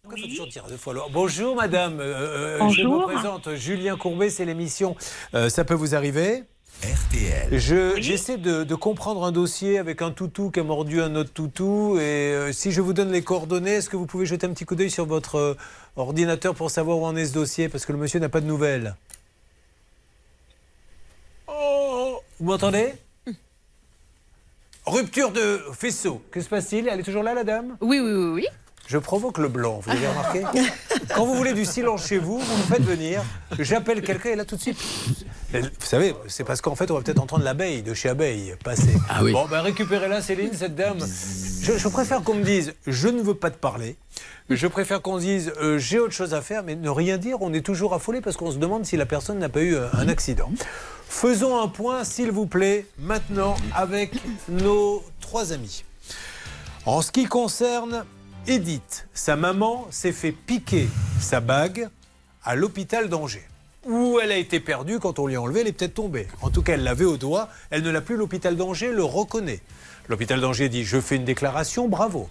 Pourquoi 0.03 0.20
faut 0.20 0.28
toujours 0.28 0.47
dire 0.47 0.65
deux 0.69 0.77
fois 0.77 0.94
Bonjour, 1.12 1.57
madame. 1.57 1.98
Euh, 2.01 2.05
euh, 2.05 2.59
Bonjour. 2.59 3.03
Je 3.09 3.12
me 3.12 3.15
présente. 3.15 3.55
Julien 3.57 3.97
Courbet, 3.97 4.31
c'est 4.31 4.44
l'émission. 4.44 4.97
Euh, 5.35 5.48
ça 5.48 5.65
peut 5.65 5.74
vous 5.74 5.94
arriver 5.94 6.44
RTL. 6.82 7.59
Je- 7.59 8.01
J'essaie 8.01 8.36
de, 8.36 8.62
de 8.65 8.74
comprendre 8.74 9.24
un 9.24 9.32
dossier 9.32 9.78
avec 9.78 10.03
un 10.03 10.11
toutou 10.11 10.51
qui 10.51 10.61
a 10.61 10.62
mordu 10.62 11.01
un 11.01 11.15
autre 11.16 11.32
toutou. 11.32 11.97
Et 11.98 12.03
euh, 12.03 12.53
si 12.53 12.70
je 12.70 12.81
vous 12.81 12.93
donne 12.93 13.11
les 13.11 13.23
coordonnées, 13.23 13.73
est-ce 13.77 13.89
que 13.89 13.97
vous 13.97 14.07
pouvez 14.07 14.27
jeter 14.27 14.47
un 14.47 14.51
petit 14.53 14.65
coup 14.66 14.74
d'œil 14.74 14.90
sur 14.90 15.07
votre 15.07 15.36
euh, 15.36 15.55
ordinateur 15.97 16.55
pour 16.55 16.70
savoir 16.70 16.98
où 16.98 17.07
en 17.07 17.16
est 17.16 17.27
ce 17.27 17.32
dossier? 17.32 17.69
Parce 17.69 17.86
que 17.86 17.93
le 17.93 17.98
monsieur 17.98 18.20
n'a 18.20 18.28
pas 18.28 18.40
de 18.40 18.47
nouvelles. 18.47 18.94
Oh 21.48 22.20
Vous 22.39 22.47
m'entendez? 22.47 22.93
Rupture 24.85 25.32
de 25.32 25.61
faisceau. 25.73 26.23
Que 26.31 26.40
se 26.40 26.48
passe-t-il? 26.48 26.86
Elle 26.89 27.01
est 27.01 27.05
toujours 27.05 27.24
là, 27.24 27.35
la 27.35 27.43
dame? 27.43 27.77
Oui, 27.81 27.98
oui, 27.98 28.12
oui, 28.12 28.31
oui. 28.35 28.47
Je 28.86 28.98
provoque 28.98 29.38
le 29.38 29.48
blanc, 29.48 29.80
vous 29.82 29.90
avez 29.90 30.06
remarqué 30.06 30.42
Quand 31.14 31.26
vous 31.26 31.34
voulez 31.34 31.54
du 31.54 31.64
silence 31.64 32.06
chez 32.06 32.18
vous, 32.18 32.38
vous 32.38 32.56
me 32.56 32.62
faites 32.62 32.82
venir, 32.82 33.22
j'appelle 33.58 34.00
quelqu'un 34.00 34.30
et 34.30 34.36
là 34.36 34.44
tout 34.44 34.56
de 34.56 34.60
suite. 34.60 34.78
Vous 35.52 35.60
savez, 35.80 36.14
c'est 36.28 36.44
parce 36.44 36.60
qu'en 36.60 36.74
fait, 36.76 36.90
on 36.90 36.94
va 36.94 37.00
peut-être 37.00 37.20
entendre 37.20 37.42
l'abeille 37.44 37.82
de 37.82 37.94
chez 37.94 38.08
Abeille 38.08 38.54
passer. 38.62 38.96
Ah 39.08 39.24
oui. 39.24 39.32
Bon, 39.32 39.46
ben 39.50 39.60
récupérez-la, 39.60 40.22
Céline, 40.22 40.52
cette 40.52 40.74
dame. 40.74 40.98
Je, 41.62 41.76
je 41.76 41.88
préfère 41.88 42.22
qu'on 42.22 42.34
me 42.34 42.44
dise 42.44 42.74
je 42.86 43.08
ne 43.08 43.22
veux 43.22 43.34
pas 43.34 43.50
te 43.50 43.56
parler. 43.56 43.96
Je 44.48 44.66
préfère 44.68 45.02
qu'on 45.02 45.18
se 45.18 45.24
dise 45.24 45.52
euh, 45.60 45.78
j'ai 45.78 45.98
autre 45.98 46.12
chose 46.12 46.32
à 46.32 46.40
faire, 46.40 46.62
mais 46.62 46.76
ne 46.76 46.88
rien 46.90 47.18
dire, 47.18 47.38
on 47.40 47.52
est 47.52 47.64
toujours 47.64 47.94
affolé 47.94 48.20
parce 48.20 48.36
qu'on 48.36 48.52
se 48.52 48.58
demande 48.58 48.84
si 48.86 48.96
la 48.96 49.06
personne 49.06 49.38
n'a 49.40 49.48
pas 49.48 49.62
eu 49.62 49.74
euh, 49.74 49.88
un 49.94 50.08
accident. 50.08 50.50
Faisons 51.08 51.60
un 51.60 51.68
point, 51.68 52.04
s'il 52.04 52.30
vous 52.30 52.46
plaît, 52.46 52.86
maintenant 52.98 53.56
avec 53.74 54.12
nos 54.48 55.02
trois 55.20 55.52
amis. 55.52 55.84
En 56.84 57.02
ce 57.02 57.10
qui 57.10 57.24
concerne 57.24 58.04
Edith, 58.47 59.09
sa 59.12 59.35
maman 59.36 59.86
s'est 59.90 60.12
fait 60.12 60.32
piquer 60.32 60.89
sa 61.20 61.40
bague 61.40 61.89
à 62.44 62.55
l'hôpital 62.55 63.09
d'Angers. 63.09 63.47
Où 63.85 64.18
elle 64.23 64.32
a 64.32 64.36
été 64.36 64.60
perdue 64.60 64.98
quand 64.98 65.18
on 65.18 65.27
lui 65.27 65.36
a 65.36 65.43
enlevé, 65.43 65.60
elle 65.60 65.68
est 65.68 65.73
peut-être 65.73 65.94
tombée. 65.94 66.27
En 66.43 66.51
tout 66.51 66.62
cas, 66.62 66.74
elle 66.74 66.82
l'avait 66.85 67.05
au 67.05 67.16
doigt, 67.16 67.48
elle 67.70 67.82
ne 67.82 67.90
l'a 67.90 68.01
plus, 68.01 68.16
l'hôpital 68.16 68.56
d'Angers 68.56 68.93
le 68.93 69.05
reconnaît. 69.05 69.60
L'hôpital 70.09 70.40
d'Angers 70.40 70.68
dit 70.68 70.85
Je 70.85 71.01
fais 71.01 71.16
une 71.16 71.24
déclaration, 71.24 71.89
bravo. 71.89 72.28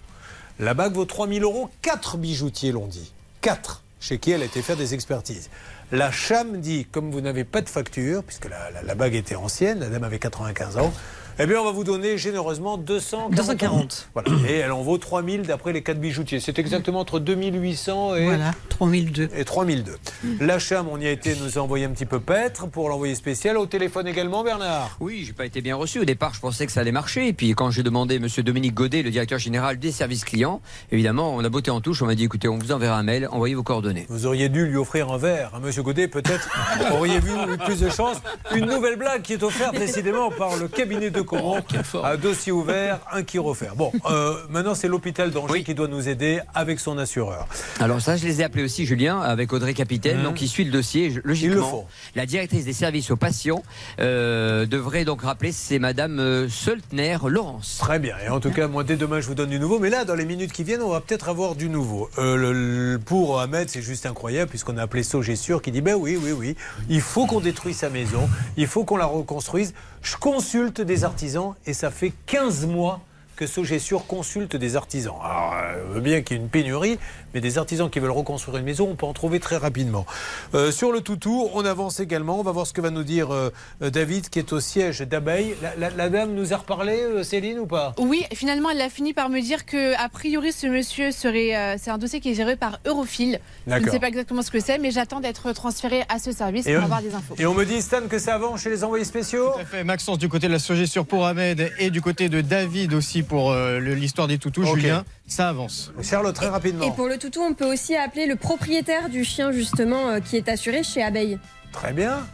La 0.58 0.72
bague 0.74 0.94
vaut 0.94 1.04
3000 1.04 1.42
euros, 1.42 1.70
quatre 1.82 2.16
bijoutiers 2.16 2.72
l'ont 2.72 2.86
dit. 2.86 3.12
Quatre, 3.42 3.82
chez 4.00 4.18
qui 4.18 4.30
elle 4.30 4.42
a 4.42 4.46
été 4.46 4.62
faire 4.62 4.76
des 4.76 4.94
expertises. 4.94 5.50
La 5.92 6.10
CHAM 6.10 6.60
dit 6.60 6.86
Comme 6.90 7.10
vous 7.10 7.20
n'avez 7.20 7.44
pas 7.44 7.60
de 7.60 7.68
facture, 7.68 8.22
puisque 8.22 8.48
la, 8.48 8.70
la- 8.70 8.82
la 8.82 8.94
bague 8.94 9.14
était 9.14 9.36
ancienne, 9.36 9.80
la 9.80 9.88
dame 9.88 10.04
avait 10.04 10.18
95 10.18 10.78
ans, 10.78 10.92
Eh 11.38 11.44
bien, 11.44 11.60
on 11.60 11.64
va 11.64 11.70
vous 11.70 11.84
donner 11.84 12.16
généreusement 12.16 12.78
240. 12.78 13.34
240. 13.34 14.08
Voilà. 14.14 14.30
Et 14.48 14.54
elle 14.54 14.72
en 14.72 14.80
vaut 14.80 14.96
3000 14.96 15.42
d'après 15.42 15.74
les 15.74 15.82
quatre 15.82 16.00
bijoutiers. 16.00 16.40
C'est 16.40 16.58
exactement 16.58 17.00
entre 17.00 17.20
2800 17.20 18.14
et. 18.16 18.24
Voilà, 18.24 18.52
3002. 18.70 19.28
Et 19.36 19.44
3002. 19.44 19.96
La 20.40 20.58
Cham, 20.58 20.88
on 20.90 20.98
y 20.98 21.06
a 21.06 21.10
été, 21.10 21.36
nous 21.36 21.58
a 21.58 21.60
envoyé 21.60 21.84
un 21.84 21.90
petit 21.90 22.06
peu 22.06 22.20
paître 22.20 22.66
pour 22.68 22.88
l'envoyer 22.88 23.14
spécial. 23.14 23.58
Au 23.58 23.66
téléphone 23.66 24.06
également, 24.06 24.44
Bernard. 24.44 24.96
Oui, 24.98 25.24
j'ai 25.26 25.34
pas 25.34 25.44
été 25.44 25.60
bien 25.60 25.76
reçu. 25.76 26.00
Au 26.00 26.06
départ, 26.06 26.32
je 26.32 26.40
pensais 26.40 26.64
que 26.64 26.72
ça 26.72 26.80
allait 26.80 26.90
marcher. 26.90 27.28
Et 27.28 27.34
puis, 27.34 27.50
quand 27.50 27.70
j'ai 27.70 27.82
demandé 27.82 28.18
Monsieur 28.18 28.42
Dominique 28.42 28.72
Godet, 28.72 29.02
le 29.02 29.10
directeur 29.10 29.38
général 29.38 29.78
des 29.78 29.92
services 29.92 30.24
clients, 30.24 30.62
évidemment, 30.90 31.34
on 31.34 31.44
a 31.44 31.50
botté 31.50 31.70
en 31.70 31.82
touche. 31.82 32.00
On 32.00 32.06
m'a 32.06 32.14
dit, 32.14 32.24
écoutez, 32.24 32.48
on 32.48 32.56
vous 32.56 32.72
enverra 32.72 32.96
un 32.96 33.02
mail, 33.02 33.28
envoyez 33.30 33.54
vos 33.54 33.62
coordonnées. 33.62 34.06
Vous 34.08 34.24
auriez 34.24 34.48
dû 34.48 34.64
lui 34.64 34.78
offrir 34.78 35.10
un 35.12 35.18
verre. 35.18 35.50
à 35.54 35.60
Monsieur 35.60 35.82
Godet, 35.82 36.08
peut-être 36.08 36.48
auriez-vous 36.94 37.52
eu 37.52 37.58
plus 37.58 37.80
de 37.80 37.90
chance. 37.90 38.16
Une 38.54 38.64
nouvelle 38.64 38.96
blague 38.96 39.20
qui 39.20 39.34
est 39.34 39.42
offerte 39.42 39.74
décidément 39.78 40.30
par 40.30 40.56
le 40.56 40.66
cabinet 40.68 41.10
de 41.10 41.25
Coran. 41.26 41.58
Un 42.02 42.16
dossier 42.16 42.52
ouvert, 42.52 43.00
un 43.12 43.22
qui 43.22 43.38
offert. 43.38 43.76
Bon, 43.76 43.92
euh, 44.10 44.36
maintenant 44.48 44.74
c'est 44.74 44.88
l'hôpital 44.88 45.30
d'Angers 45.30 45.62
qui 45.64 45.74
doit 45.74 45.88
nous 45.88 46.08
aider 46.08 46.40
avec 46.54 46.80
son 46.80 46.96
assureur. 46.96 47.46
Alors 47.80 48.00
ça, 48.00 48.16
je 48.16 48.24
les 48.24 48.40
ai 48.40 48.44
appelés 48.44 48.64
aussi, 48.64 48.86
Julien, 48.86 49.20
avec 49.20 49.52
Audrey 49.52 49.74
Capitaine, 49.74 50.18
Mhm. 50.18 50.24
donc 50.24 50.34
qui 50.36 50.48
suit 50.48 50.64
le 50.64 50.70
dossier. 50.70 51.06
Il 51.06 51.14
le 51.16 51.22
Logiquement, 51.24 51.68
faut. 51.68 51.84
la 52.14 52.24
directrice 52.24 52.64
des 52.64 52.72
services 52.72 53.10
aux 53.10 53.16
patients 53.16 53.62
euh, 54.00 54.66
devrait 54.66 55.04
donc 55.04 55.22
rappeler, 55.22 55.52
c'est 55.52 55.78
Madame 55.78 56.18
euh, 56.20 56.48
Soltner 56.48 57.18
Laurence. 57.26 57.78
Très 57.80 57.98
bien. 57.98 58.14
Et 58.24 58.28
en 58.28 58.40
tout 58.40 58.50
cas, 58.50 58.68
moi, 58.68 58.84
dès 58.84 58.96
demain, 58.96 59.20
je 59.20 59.26
vous 59.26 59.34
donne 59.34 59.50
du 59.50 59.58
nouveau. 59.58 59.78
Mais 59.78 59.90
là, 59.90 60.04
dans 60.04 60.14
les 60.14 60.24
minutes 60.24 60.52
qui 60.52 60.64
viennent, 60.64 60.82
on 60.82 60.90
va 60.90 61.00
peut-être 61.00 61.28
avoir 61.28 61.54
du 61.54 61.68
nouveau. 61.68 62.08
Euh, 62.18 62.36
le- 62.36 62.52
le- 62.92 62.98
pour 62.98 63.40
Ahmed, 63.40 63.68
c'est 63.68 63.82
juste 63.82 64.06
incroyable, 64.06 64.48
puisqu'on 64.48 64.76
a 64.78 64.82
appelé 64.82 65.02
Sogessur 65.02 65.60
qui 65.62 65.70
dit 65.72 65.80
Ben 65.80 65.94
oui, 65.94 66.16
oui, 66.22 66.32
oui, 66.32 66.56
il 66.88 67.00
faut 67.00 67.26
qu'on 67.26 67.40
détruise 67.40 67.76
sa 67.76 67.90
maison, 67.90 68.28
il 68.56 68.66
faut 68.66 68.84
qu'on 68.84 68.96
la 68.96 69.06
reconstruise. 69.06 69.74
Je 70.06 70.16
consulte 70.16 70.80
des 70.80 71.02
artisans 71.02 71.54
et 71.66 71.72
ça 71.72 71.90
fait 71.90 72.12
15 72.26 72.66
mois 72.66 73.00
que 73.36 73.46
Sogessur 73.46 74.06
consulte 74.06 74.56
des 74.56 74.76
artisans. 74.76 75.14
Alors, 75.22 75.54
euh, 75.94 76.00
bien 76.00 76.22
qu'il 76.22 76.36
y 76.36 76.40
ait 76.40 76.42
une 76.42 76.48
pénurie, 76.48 76.98
mais 77.34 77.40
des 77.40 77.58
artisans 77.58 77.90
qui 77.90 77.98
veulent 78.00 78.10
reconstruire 78.10 78.56
une 78.58 78.64
maison, 78.64 78.88
on 78.90 78.94
peut 78.96 79.06
en 79.06 79.12
trouver 79.12 79.40
très 79.40 79.56
rapidement. 79.56 80.06
Euh, 80.54 80.72
sur 80.72 80.90
le 80.90 81.00
toutou, 81.02 81.48
on 81.54 81.64
avance 81.64 82.00
également. 82.00 82.40
On 82.40 82.42
va 82.42 82.52
voir 82.52 82.66
ce 82.66 82.72
que 82.72 82.80
va 82.80 82.90
nous 82.90 83.02
dire 83.04 83.30
euh, 83.32 83.50
euh, 83.82 83.90
David, 83.90 84.28
qui 84.30 84.38
est 84.38 84.52
au 84.52 84.60
siège 84.60 85.00
d'abeille. 85.00 85.54
La, 85.62 85.76
la- 85.76 85.90
la 85.90 86.08
dame 86.08 86.32
nous 86.34 86.52
a 86.52 86.56
reparlé, 86.56 86.98
euh, 87.00 87.22
Céline, 87.22 87.58
ou 87.58 87.66
pas? 87.66 87.94
Oui, 87.98 88.24
finalement, 88.34 88.70
elle 88.70 88.80
a 88.80 88.88
fini 88.88 89.12
par 89.12 89.28
me 89.28 89.40
dire 89.40 89.66
que, 89.66 89.94
a 90.02 90.08
priori, 90.08 90.52
ce 90.52 90.66
monsieur 90.66 91.10
serait. 91.10 91.54
euh, 91.54 91.76
c'est 91.78 91.90
un 91.90 91.98
dossier 91.98 92.20
qui 92.20 92.30
est 92.30 92.34
géré 92.34 92.56
par 92.56 92.78
Eurofil. 92.86 93.38
Je 93.66 93.74
ne 93.74 93.90
sais 93.90 94.00
pas 94.00 94.08
exactement 94.08 94.42
ce 94.42 94.50
que 94.50 94.60
c'est, 94.60 94.78
mais 94.78 94.90
j'attends 94.90 95.20
d'être 95.20 95.52
transféré 95.52 96.02
à 96.08 96.18
ce 96.18 96.32
service 96.32 96.64
pour 96.64 96.74
on- 96.74 96.84
avoir 96.84 97.02
des 97.02 97.14
infos. 97.14 97.34
et 97.38 97.44
on 97.46 97.54
me 97.54 97.64
dit, 97.64 97.82
Stan, 97.82 97.98
que 98.08 98.18
ça 98.18 98.34
avance 98.34 98.62
chez 98.62 98.70
les 98.70 98.82
envoyés 98.82 99.04
spéciaux? 99.04 99.50
Tout 99.54 99.60
à 99.60 99.64
fait. 99.64 99.84
Maxence 99.84 100.18
du 100.18 100.28
côté 100.28 100.46
de 100.46 100.52
la 100.52 100.58
Sogessure 100.58 101.04
pour 101.04 101.26
Ahmed 101.26 101.70
et 101.78 101.90
du 101.90 102.00
côté 102.00 102.28
de 102.30 102.40
David 102.40 102.94
aussi 102.94 103.22
pour 103.28 103.52
euh, 103.52 103.78
l'histoire 103.80 104.28
des 104.28 104.38
toutous. 104.38 104.64
Julien, 104.64 105.04
ça 105.26 105.48
avance. 105.48 105.92
Charlotte, 106.02 106.34
très 106.34 106.48
rapidement. 106.48 106.86
Et 106.86 106.90
pour 106.92 107.08
le 107.08 107.18
toutou, 107.18 107.40
on 107.40 107.54
peut 107.54 107.70
aussi 107.70 107.96
appeler 107.96 108.26
le 108.26 108.36
propriétaire 108.36 109.08
du 109.08 109.24
chien, 109.24 109.52
justement, 109.52 110.08
euh, 110.08 110.20
qui 110.20 110.36
est 110.36 110.48
assuré 110.48 110.82
chez 110.82 111.02
Abeille. 111.02 111.38
Très 111.72 111.92
bien. 111.92 112.26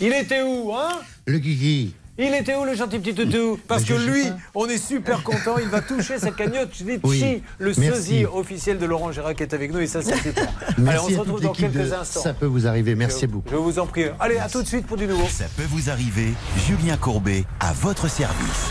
Il 0.00 0.12
était 0.12 0.42
où, 0.42 0.72
hein 0.74 1.00
Le 1.26 1.38
Guigui. 1.38 1.94
Il 2.22 2.34
était 2.34 2.54
où 2.54 2.64
le 2.64 2.74
gentil 2.74 2.98
petit 2.98 3.14
toutou 3.14 3.58
Parce 3.66 3.82
que 3.84 3.94
lui, 3.94 4.24
on 4.54 4.66
est 4.68 4.76
super 4.76 5.22
content, 5.22 5.56
il 5.58 5.68
va 5.68 5.80
toucher 5.80 6.18
sa 6.18 6.30
cagnotte 6.30 6.78
Litchi, 6.80 7.00
Oui, 7.02 7.42
le 7.58 7.72
merci. 7.78 7.88
sosie 7.88 8.24
officiel 8.26 8.78
de 8.78 8.84
Laurent 8.84 9.10
Gérard 9.10 9.34
qui 9.34 9.42
est 9.42 9.54
avec 9.54 9.72
nous 9.72 9.78
et 9.80 9.86
ça 9.86 10.02
c'est 10.02 10.16
super. 10.16 10.46
Allez, 10.68 10.74
Merci 10.76 11.04
on 11.06 11.08
se 11.08 11.14
à 11.14 11.18
retrouve 11.20 11.40
dans 11.40 11.52
quelques 11.52 11.72
de 11.72 11.92
instants. 11.94 12.20
Ça 12.20 12.34
peut 12.34 12.44
vous 12.44 12.66
arriver. 12.66 12.94
Merci 12.94 13.22
je, 13.22 13.26
beaucoup. 13.26 13.48
Je 13.50 13.56
vous 13.56 13.78
en 13.78 13.86
prie. 13.86 14.04
Allez, 14.18 14.36
à 14.36 14.50
tout 14.50 14.60
de 14.62 14.68
suite 14.68 14.86
pour 14.86 14.98
du 14.98 15.06
nouveau. 15.06 15.26
Ça 15.30 15.46
peut 15.56 15.64
vous 15.70 15.88
arriver. 15.88 16.28
Julien 16.66 16.98
Courbet 16.98 17.44
à 17.58 17.72
votre 17.72 18.10
service. 18.10 18.68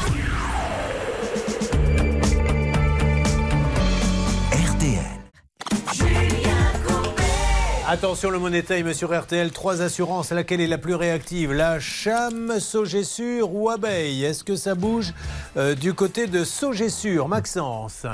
Attention, 7.91 8.29
le 8.29 8.61
Time 8.61 8.93
sur 8.93 9.19
RTL. 9.19 9.51
Trois 9.51 9.81
assurances. 9.81 10.31
Laquelle 10.31 10.61
est 10.61 10.67
la 10.67 10.77
plus 10.77 10.93
réactive? 10.93 11.51
La 11.53 11.79
Cham, 11.79 12.59
Sogessure 12.59 13.51
ou 13.51 13.71
Abeille? 13.71 14.25
Est-ce 14.25 14.43
que 14.43 14.55
ça 14.55 14.75
bouge 14.75 15.11
euh, 15.57 15.73
du 15.73 15.95
côté 15.95 16.27
de 16.27 16.43
Sogessure? 16.43 17.27
Maxence 17.27 18.05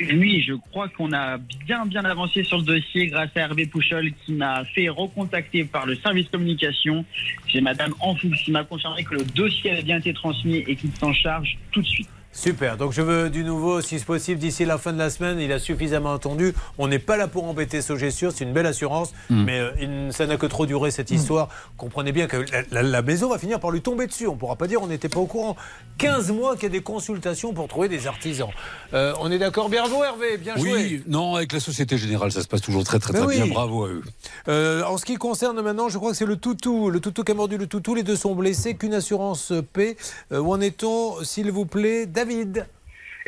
Oui, 0.00 0.42
je 0.48 0.54
crois 0.54 0.88
qu'on 0.88 1.12
a 1.12 1.36
bien 1.66 1.84
bien 1.84 2.06
avancé 2.06 2.42
sur 2.42 2.56
le 2.56 2.62
dossier 2.62 3.08
grâce 3.08 3.28
à 3.36 3.40
Hervé 3.40 3.66
Pouchol 3.66 4.12
qui 4.24 4.32
m'a 4.32 4.64
fait 4.64 4.88
recontacter 4.88 5.64
par 5.64 5.84
le 5.84 5.94
service 5.96 6.30
communication. 6.30 7.04
J'ai 7.48 7.60
Madame 7.60 7.92
Anfoux 8.00 8.30
qui 8.30 8.50
m'a 8.50 8.64
confirmé 8.64 9.04
que 9.04 9.16
le 9.16 9.24
dossier 9.24 9.72
avait 9.72 9.82
bien 9.82 9.98
été 9.98 10.14
transmis 10.14 10.64
et 10.66 10.74
qu'il 10.74 10.96
s'en 10.96 11.12
charge 11.12 11.58
tout 11.70 11.82
de 11.82 11.86
suite. 11.86 12.08
Super, 12.36 12.76
donc 12.76 12.92
je 12.92 13.00
veux 13.00 13.30
du 13.30 13.44
nouveau, 13.44 13.80
si 13.80 13.98
c'est 13.98 14.04
possible, 14.04 14.38
d'ici 14.38 14.66
la 14.66 14.76
fin 14.76 14.92
de 14.92 14.98
la 14.98 15.08
semaine. 15.08 15.40
Il 15.40 15.50
a 15.52 15.58
suffisamment 15.58 16.12
entendu. 16.12 16.52
On 16.76 16.86
n'est 16.86 16.98
pas 16.98 17.16
là 17.16 17.28
pour 17.28 17.44
embêter 17.44 17.80
Sogessure, 17.80 18.30
c'est 18.30 18.44
une 18.44 18.52
belle 18.52 18.66
assurance, 18.66 19.12
Mm. 19.30 19.44
mais 19.44 19.58
euh, 19.58 20.10
ça 20.12 20.26
n'a 20.26 20.36
que 20.36 20.44
trop 20.44 20.66
duré 20.66 20.90
cette 20.90 21.10
histoire. 21.10 21.48
Comprenez 21.78 22.12
bien 22.12 22.26
que 22.26 22.36
la, 22.36 22.62
la- 22.70 22.82
la 22.82 23.02
maison 23.02 23.30
va 23.30 23.38
finir 23.38 23.58
par 23.58 23.70
lui 23.70 23.80
tomber 23.80 24.06
dessus. 24.06 24.26
On 24.26 24.34
ne 24.34 24.38
pourra 24.38 24.56
pas 24.56 24.66
dire 24.66 24.82
on 24.82 24.86
n'était 24.86 25.08
pas 25.08 25.18
au 25.20 25.24
courant. 25.26 25.56
15 25.96 26.30
mois 26.32 26.54
qu'il 26.56 26.64
y 26.64 26.66
a 26.66 26.68
des 26.68 26.82
consultations 26.82 27.54
pour 27.54 27.68
trouver 27.68 27.88
des 27.88 28.06
artisans. 28.06 28.50
Euh, 28.92 29.14
on 29.20 29.32
est 29.32 29.38
d'accord 29.38 29.70
Bravo 29.70 30.04
Hervé, 30.04 30.36
bien 30.36 30.56
joué. 30.58 30.72
Oui, 30.74 31.02
non, 31.08 31.36
avec 31.36 31.54
la 31.54 31.60
Société 31.60 31.96
Générale, 31.96 32.32
ça 32.32 32.42
se 32.42 32.48
passe 32.48 32.60
toujours 32.60 32.84
très 32.84 32.98
très 32.98 33.14
très 33.14 33.24
oui. 33.24 33.36
bien. 33.36 33.46
Bravo 33.46 33.84
à 33.86 33.88
eux. 33.88 34.02
Euh, 34.48 34.82
en 34.84 34.98
ce 34.98 35.06
qui 35.06 35.14
concerne 35.14 35.58
maintenant, 35.62 35.88
je 35.88 35.96
crois 35.96 36.10
que 36.10 36.16
c'est 36.18 36.26
le 36.26 36.36
toutou. 36.36 36.90
Le 36.90 37.00
toutou 37.00 37.24
qui 37.24 37.32
a 37.32 37.34
mordu 37.34 37.56
le 37.56 37.66
toutou. 37.66 37.94
Les 37.94 38.02
deux 38.02 38.14
sont 38.16 38.34
blessés. 38.34 38.74
Qu'une 38.74 38.92
assurance 38.92 39.54
paie. 39.72 39.96
Où 40.30 40.52
en 40.52 40.60
est-on, 40.60 41.24
s'il 41.24 41.50
vous 41.50 41.64
plaît, 41.64 42.04
David 42.04 42.25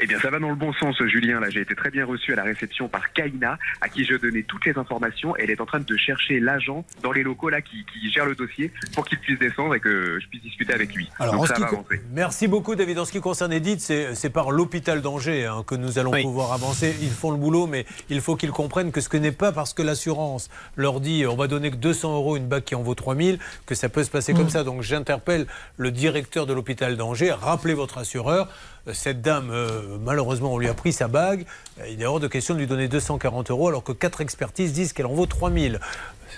Eh 0.00 0.06
bien, 0.06 0.20
ça 0.20 0.30
va 0.30 0.38
dans 0.38 0.48
le 0.48 0.54
bon 0.54 0.72
sens, 0.74 0.96
Julien. 1.06 1.40
Là, 1.40 1.50
j'ai 1.50 1.60
été 1.60 1.74
très 1.74 1.90
bien 1.90 2.06
reçu 2.06 2.32
à 2.32 2.36
la 2.36 2.44
réception 2.44 2.88
par 2.88 3.12
Kaina, 3.12 3.58
à 3.80 3.88
qui 3.88 4.04
je 4.04 4.14
donnais 4.14 4.44
toutes 4.44 4.64
les 4.64 4.78
informations. 4.78 5.34
Elle 5.36 5.50
est 5.50 5.60
en 5.60 5.66
train 5.66 5.80
de 5.80 5.96
chercher 5.96 6.38
l'agent 6.38 6.84
dans 7.02 7.10
les 7.10 7.24
locaux 7.24 7.48
là 7.48 7.60
qui, 7.60 7.84
qui 7.84 8.08
gère 8.10 8.24
le 8.24 8.36
dossier 8.36 8.70
pour 8.94 9.04
qu'il 9.04 9.18
puisse 9.18 9.40
descendre 9.40 9.74
et 9.74 9.80
que 9.80 10.20
je 10.20 10.28
puisse 10.28 10.42
discuter 10.42 10.72
avec 10.72 10.94
lui. 10.94 11.10
Alors, 11.18 11.34
Donc 11.34 11.48
ça 11.48 11.58
va 11.58 11.66
avancer. 11.66 12.00
Merci 12.12 12.46
beaucoup, 12.46 12.76
David. 12.76 13.00
En 13.00 13.04
ce 13.04 13.10
qui 13.10 13.20
concerne 13.20 13.52
Edith, 13.52 13.80
c'est 13.80 14.30
par 14.30 14.52
l'hôpital 14.52 15.02
d'Angers 15.02 15.46
hein, 15.46 15.64
que 15.66 15.74
nous 15.74 15.98
allons 15.98 16.12
pouvoir 16.12 16.52
avancer. 16.52 16.94
Ils 17.02 17.10
font 17.10 17.32
le 17.32 17.36
boulot, 17.36 17.66
mais 17.66 17.84
il 18.08 18.20
faut 18.20 18.36
qu'ils 18.36 18.52
comprennent 18.52 18.92
que 18.92 19.00
ce 19.00 19.08
que 19.08 19.16
n'est 19.16 19.32
pas 19.32 19.50
parce 19.50 19.74
que 19.74 19.82
l'assurance 19.82 20.48
leur 20.76 21.00
dit 21.00 21.26
on 21.26 21.34
va 21.34 21.48
donner 21.48 21.72
que 21.72 21.76
200 21.76 22.14
euros 22.14 22.36
une 22.36 22.46
bague 22.46 22.62
qui 22.62 22.76
en 22.76 22.82
vaut 22.82 22.94
3000, 22.94 23.40
que 23.66 23.74
ça 23.74 23.88
peut 23.88 24.04
se 24.04 24.10
passer 24.10 24.32
comme 24.32 24.48
ça. 24.48 24.62
Donc 24.62 24.82
j'interpelle 24.82 25.46
le 25.76 25.90
directeur 25.90 26.46
de 26.46 26.52
l'hôpital 26.52 26.96
d'Angers. 26.96 27.32
Rappelez 27.32 27.74
votre 27.74 27.98
assureur. 27.98 28.48
Euh, 28.89 28.93
Cette 28.94 29.20
dame, 29.20 29.51
euh, 29.51 29.98
malheureusement, 30.01 30.55
on 30.55 30.59
lui 30.59 30.69
a 30.69 30.74
pris 30.74 30.93
sa 30.93 31.09
bague. 31.09 31.44
Euh, 31.81 31.89
Il 31.89 32.02
est 32.02 32.06
hors 32.06 32.20
de 32.20 32.28
question 32.28 32.55
de 32.55 32.60
lui 32.60 32.66
donner 32.66 32.89
240 32.89 33.51
euros 33.51 33.69
alors 33.69 33.85
que 33.85 33.93
quatre 33.93 34.20
expertises 34.20 34.73
disent 34.73 34.93
qu'elle 34.93 35.06
en 35.06 35.15
vaut 35.15 35.27
3000. 35.27 35.81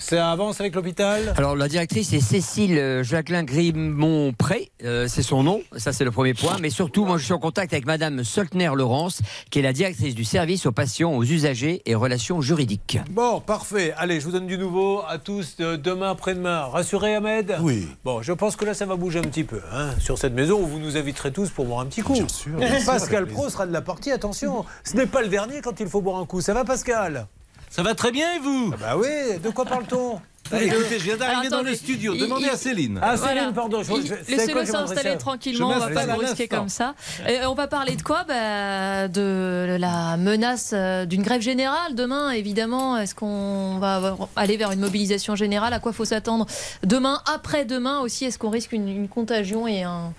Ça 0.00 0.30
avance 0.32 0.60
avec 0.60 0.74
l'hôpital 0.74 1.34
Alors 1.36 1.54
la 1.54 1.68
directrice 1.68 2.12
est 2.14 2.20
Cécile 2.20 2.78
euh, 2.78 3.04
Jacqueline 3.04 3.44
Grimont-Pré, 3.44 4.70
euh, 4.82 5.06
c'est 5.08 5.22
son 5.22 5.42
nom, 5.42 5.60
ça 5.76 5.92
c'est 5.92 6.04
le 6.04 6.10
premier 6.10 6.32
point, 6.32 6.56
mais 6.60 6.70
surtout 6.70 7.04
moi 7.04 7.18
je 7.18 7.24
suis 7.24 7.34
en 7.34 7.38
contact 7.38 7.72
avec 7.74 7.84
Madame 7.84 8.24
Soltner-Laurence, 8.24 9.20
qui 9.50 9.58
est 9.58 9.62
la 9.62 9.74
directrice 9.74 10.14
du 10.14 10.24
service 10.24 10.64
aux 10.64 10.72
patients, 10.72 11.12
aux 11.12 11.22
usagers 11.22 11.82
et 11.84 11.94
relations 11.94 12.40
juridiques. 12.40 12.98
Bon, 13.10 13.40
parfait. 13.40 13.92
Allez, 13.98 14.20
je 14.20 14.24
vous 14.24 14.32
donne 14.32 14.46
du 14.46 14.56
nouveau 14.56 15.02
à 15.06 15.18
tous 15.18 15.56
de- 15.58 15.76
demain, 15.76 16.10
après-demain. 16.12 16.62
Rassuré, 16.64 17.14
Ahmed 17.14 17.56
Oui. 17.60 17.86
Bon, 18.02 18.22
je 18.22 18.32
pense 18.32 18.56
que 18.56 18.64
là, 18.64 18.72
ça 18.72 18.86
va 18.86 18.96
bouger 18.96 19.18
un 19.18 19.22
petit 19.22 19.44
peu 19.44 19.60
hein, 19.72 19.90
sur 20.00 20.16
cette 20.16 20.32
maison 20.32 20.60
où 20.62 20.66
vous 20.66 20.78
nous 20.78 20.96
inviterez 20.96 21.30
tous 21.30 21.50
pour 21.50 21.66
boire 21.66 21.80
un 21.80 21.86
petit 21.86 22.00
coup. 22.00 22.14
Bien 22.14 22.26
sûr. 22.28 22.58
Pascal 22.86 23.26
Pro 23.26 23.50
sera 23.50 23.66
de 23.66 23.72
la 23.72 23.82
partie. 23.82 24.10
Attention, 24.10 24.64
ce 24.82 24.96
n'est 24.96 25.06
pas 25.06 25.20
le 25.20 25.28
dernier 25.28 25.60
quand 25.60 25.78
il 25.78 25.88
faut 25.88 26.00
boire 26.00 26.18
un 26.18 26.24
coup. 26.26 26.40
Ça 26.40 26.54
va, 26.54 26.64
Pascal? 26.64 27.26
Ça 27.70 27.84
va 27.84 27.94
très 27.94 28.10
bien 28.10 28.34
et 28.34 28.38
vous 28.40 28.74
Bah 28.80 28.96
oui, 28.96 29.38
de 29.42 29.48
quoi 29.50 29.64
parle-t-on? 29.64 30.20
Ah, 30.52 30.62
Écoutez, 30.62 30.98
je 30.98 31.04
viens 31.04 31.16
d'arriver 31.16 31.48
dans 31.48 31.62
le 31.62 31.74
studio. 31.74 32.14
Demandez 32.14 32.44
il- 32.44 32.50
à 32.50 32.56
Céline. 32.56 32.98
Ah, 33.02 33.14
Voilà. 33.16 33.40
Céline, 33.40 33.54
pardon. 33.54 33.78
je- 33.82 33.84
je- 33.84 33.90
quoi 34.08 34.16
Laissez-le 34.28 34.64
s'installer 34.64 35.16
tranquillement, 35.18 35.70
Je 35.70 35.76
on 35.76 35.78
va 35.80 35.88
pas 35.90 36.06
le 36.06 36.12
brusquer 36.14 36.48
comme 36.48 36.68
ça. 36.68 36.94
Et 37.28 37.38
on 37.46 37.54
va 37.54 37.66
parler 37.68 37.96
de 37.96 38.02
quoi? 38.02 38.24
Bah, 38.26 39.08
De 39.08 39.76
la 39.78 40.16
menace 40.16 40.70
euh, 40.74 41.04
d'une 41.06 41.22
grève 41.22 41.40
générale 41.40 41.94
demain, 41.94 42.30
évidemment. 42.30 42.96
Est-ce 42.98 43.14
qu'on 43.14 43.78
va 43.78 44.16
aller 44.36 44.56
vers 44.56 44.72
une 44.72 44.80
mobilisation 44.80 45.34
générale? 45.36 45.72
À 45.72 45.78
quoi 45.80 45.92
faut 45.92 46.04
s'attendre 46.04 46.46
demain 46.82 47.20
Après-demain 47.32 48.00
aussi, 48.00 48.24
est-ce 48.24 48.38
qu'on 48.38 48.50
risque 48.50 48.72
une, 48.72 48.88
une 48.88 49.08
contagion 49.08 49.66
et 49.68 49.82
un, 49.84 50.12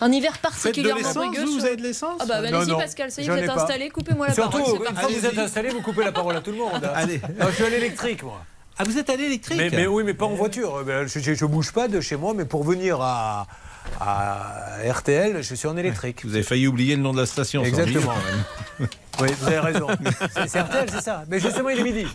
un 0.00 0.12
hiver 0.12 0.38
particulièrement 0.38 1.08
rugueux 1.12 1.44
vous, 1.44 1.52
vous 1.58 1.64
avez 1.64 1.76
de 1.76 1.82
l'essence 1.82 2.16
Ah 2.20 2.26
bah, 2.26 2.40
bah, 2.42 2.50
Non, 2.50 2.58
allez-y, 2.58 2.70
non, 2.72 2.78
Pascal, 2.78 3.10
ça 3.10 3.22
y 3.22 3.26
est, 3.26 3.30
vous 3.30 3.36
êtes 3.36 3.48
installé, 3.50 3.88
coupez-moi 3.90 4.28
la 4.28 4.34
Surtout, 4.34 4.58
parole. 4.58 4.66
c'est 4.66 4.76
une 4.76 4.82
parti. 4.84 5.00
fois 5.00 5.08
que 5.08 5.14
vous 5.20 5.26
êtes 5.26 5.38
installé, 5.38 5.68
vous 5.70 5.80
coupez 5.82 6.04
la 6.04 6.12
parole 6.12 6.36
à 6.36 6.40
tout 6.40 6.50
le 6.50 6.56
monde. 6.58 6.70
hein. 6.84 6.90
Allez. 6.94 7.20
Je 7.40 7.54
suis 7.54 7.64
à 7.64 7.70
l'électrique, 7.70 8.22
moi. 8.22 8.44
Ah, 8.78 8.84
vous 8.84 8.96
êtes 8.98 9.10
à 9.10 9.16
l'électrique 9.16 9.58
Mais, 9.58 9.70
mais 9.70 9.86
oui, 9.86 10.04
mais 10.04 10.14
pas 10.14 10.26
en 10.26 10.34
voiture. 10.34 10.84
Ben, 10.84 11.06
Je, 11.06 11.18
je, 11.18 11.34
je 11.34 11.44
bouge 11.44 11.72
pas 11.72 11.88
de 11.88 12.00
chez 12.00 12.16
moi, 12.16 12.32
mais 12.34 12.44
pour 12.44 12.62
venir 12.64 13.00
à, 13.00 13.46
à 14.00 14.78
RTL, 14.88 15.42
je 15.42 15.54
suis 15.54 15.66
en 15.68 15.76
électrique. 15.76 16.24
Vous 16.24 16.34
avez 16.34 16.44
failli 16.44 16.66
oublier 16.68 16.94
le 16.96 17.02
nom 17.02 17.12
de 17.12 17.18
la 17.20 17.26
station. 17.26 17.64
Exactement. 17.64 18.14
Oui, 19.20 19.30
vous 19.40 19.48
avez 19.48 19.58
raison. 19.58 19.88
C'est 20.32 20.48
c'est 20.48 20.60
RTL, 20.60 20.86
c'est 20.92 21.00
ça. 21.00 21.24
Mais 21.28 21.40
justement, 21.40 21.70
il 21.70 21.80
est 21.80 21.82
midi. 21.82 22.06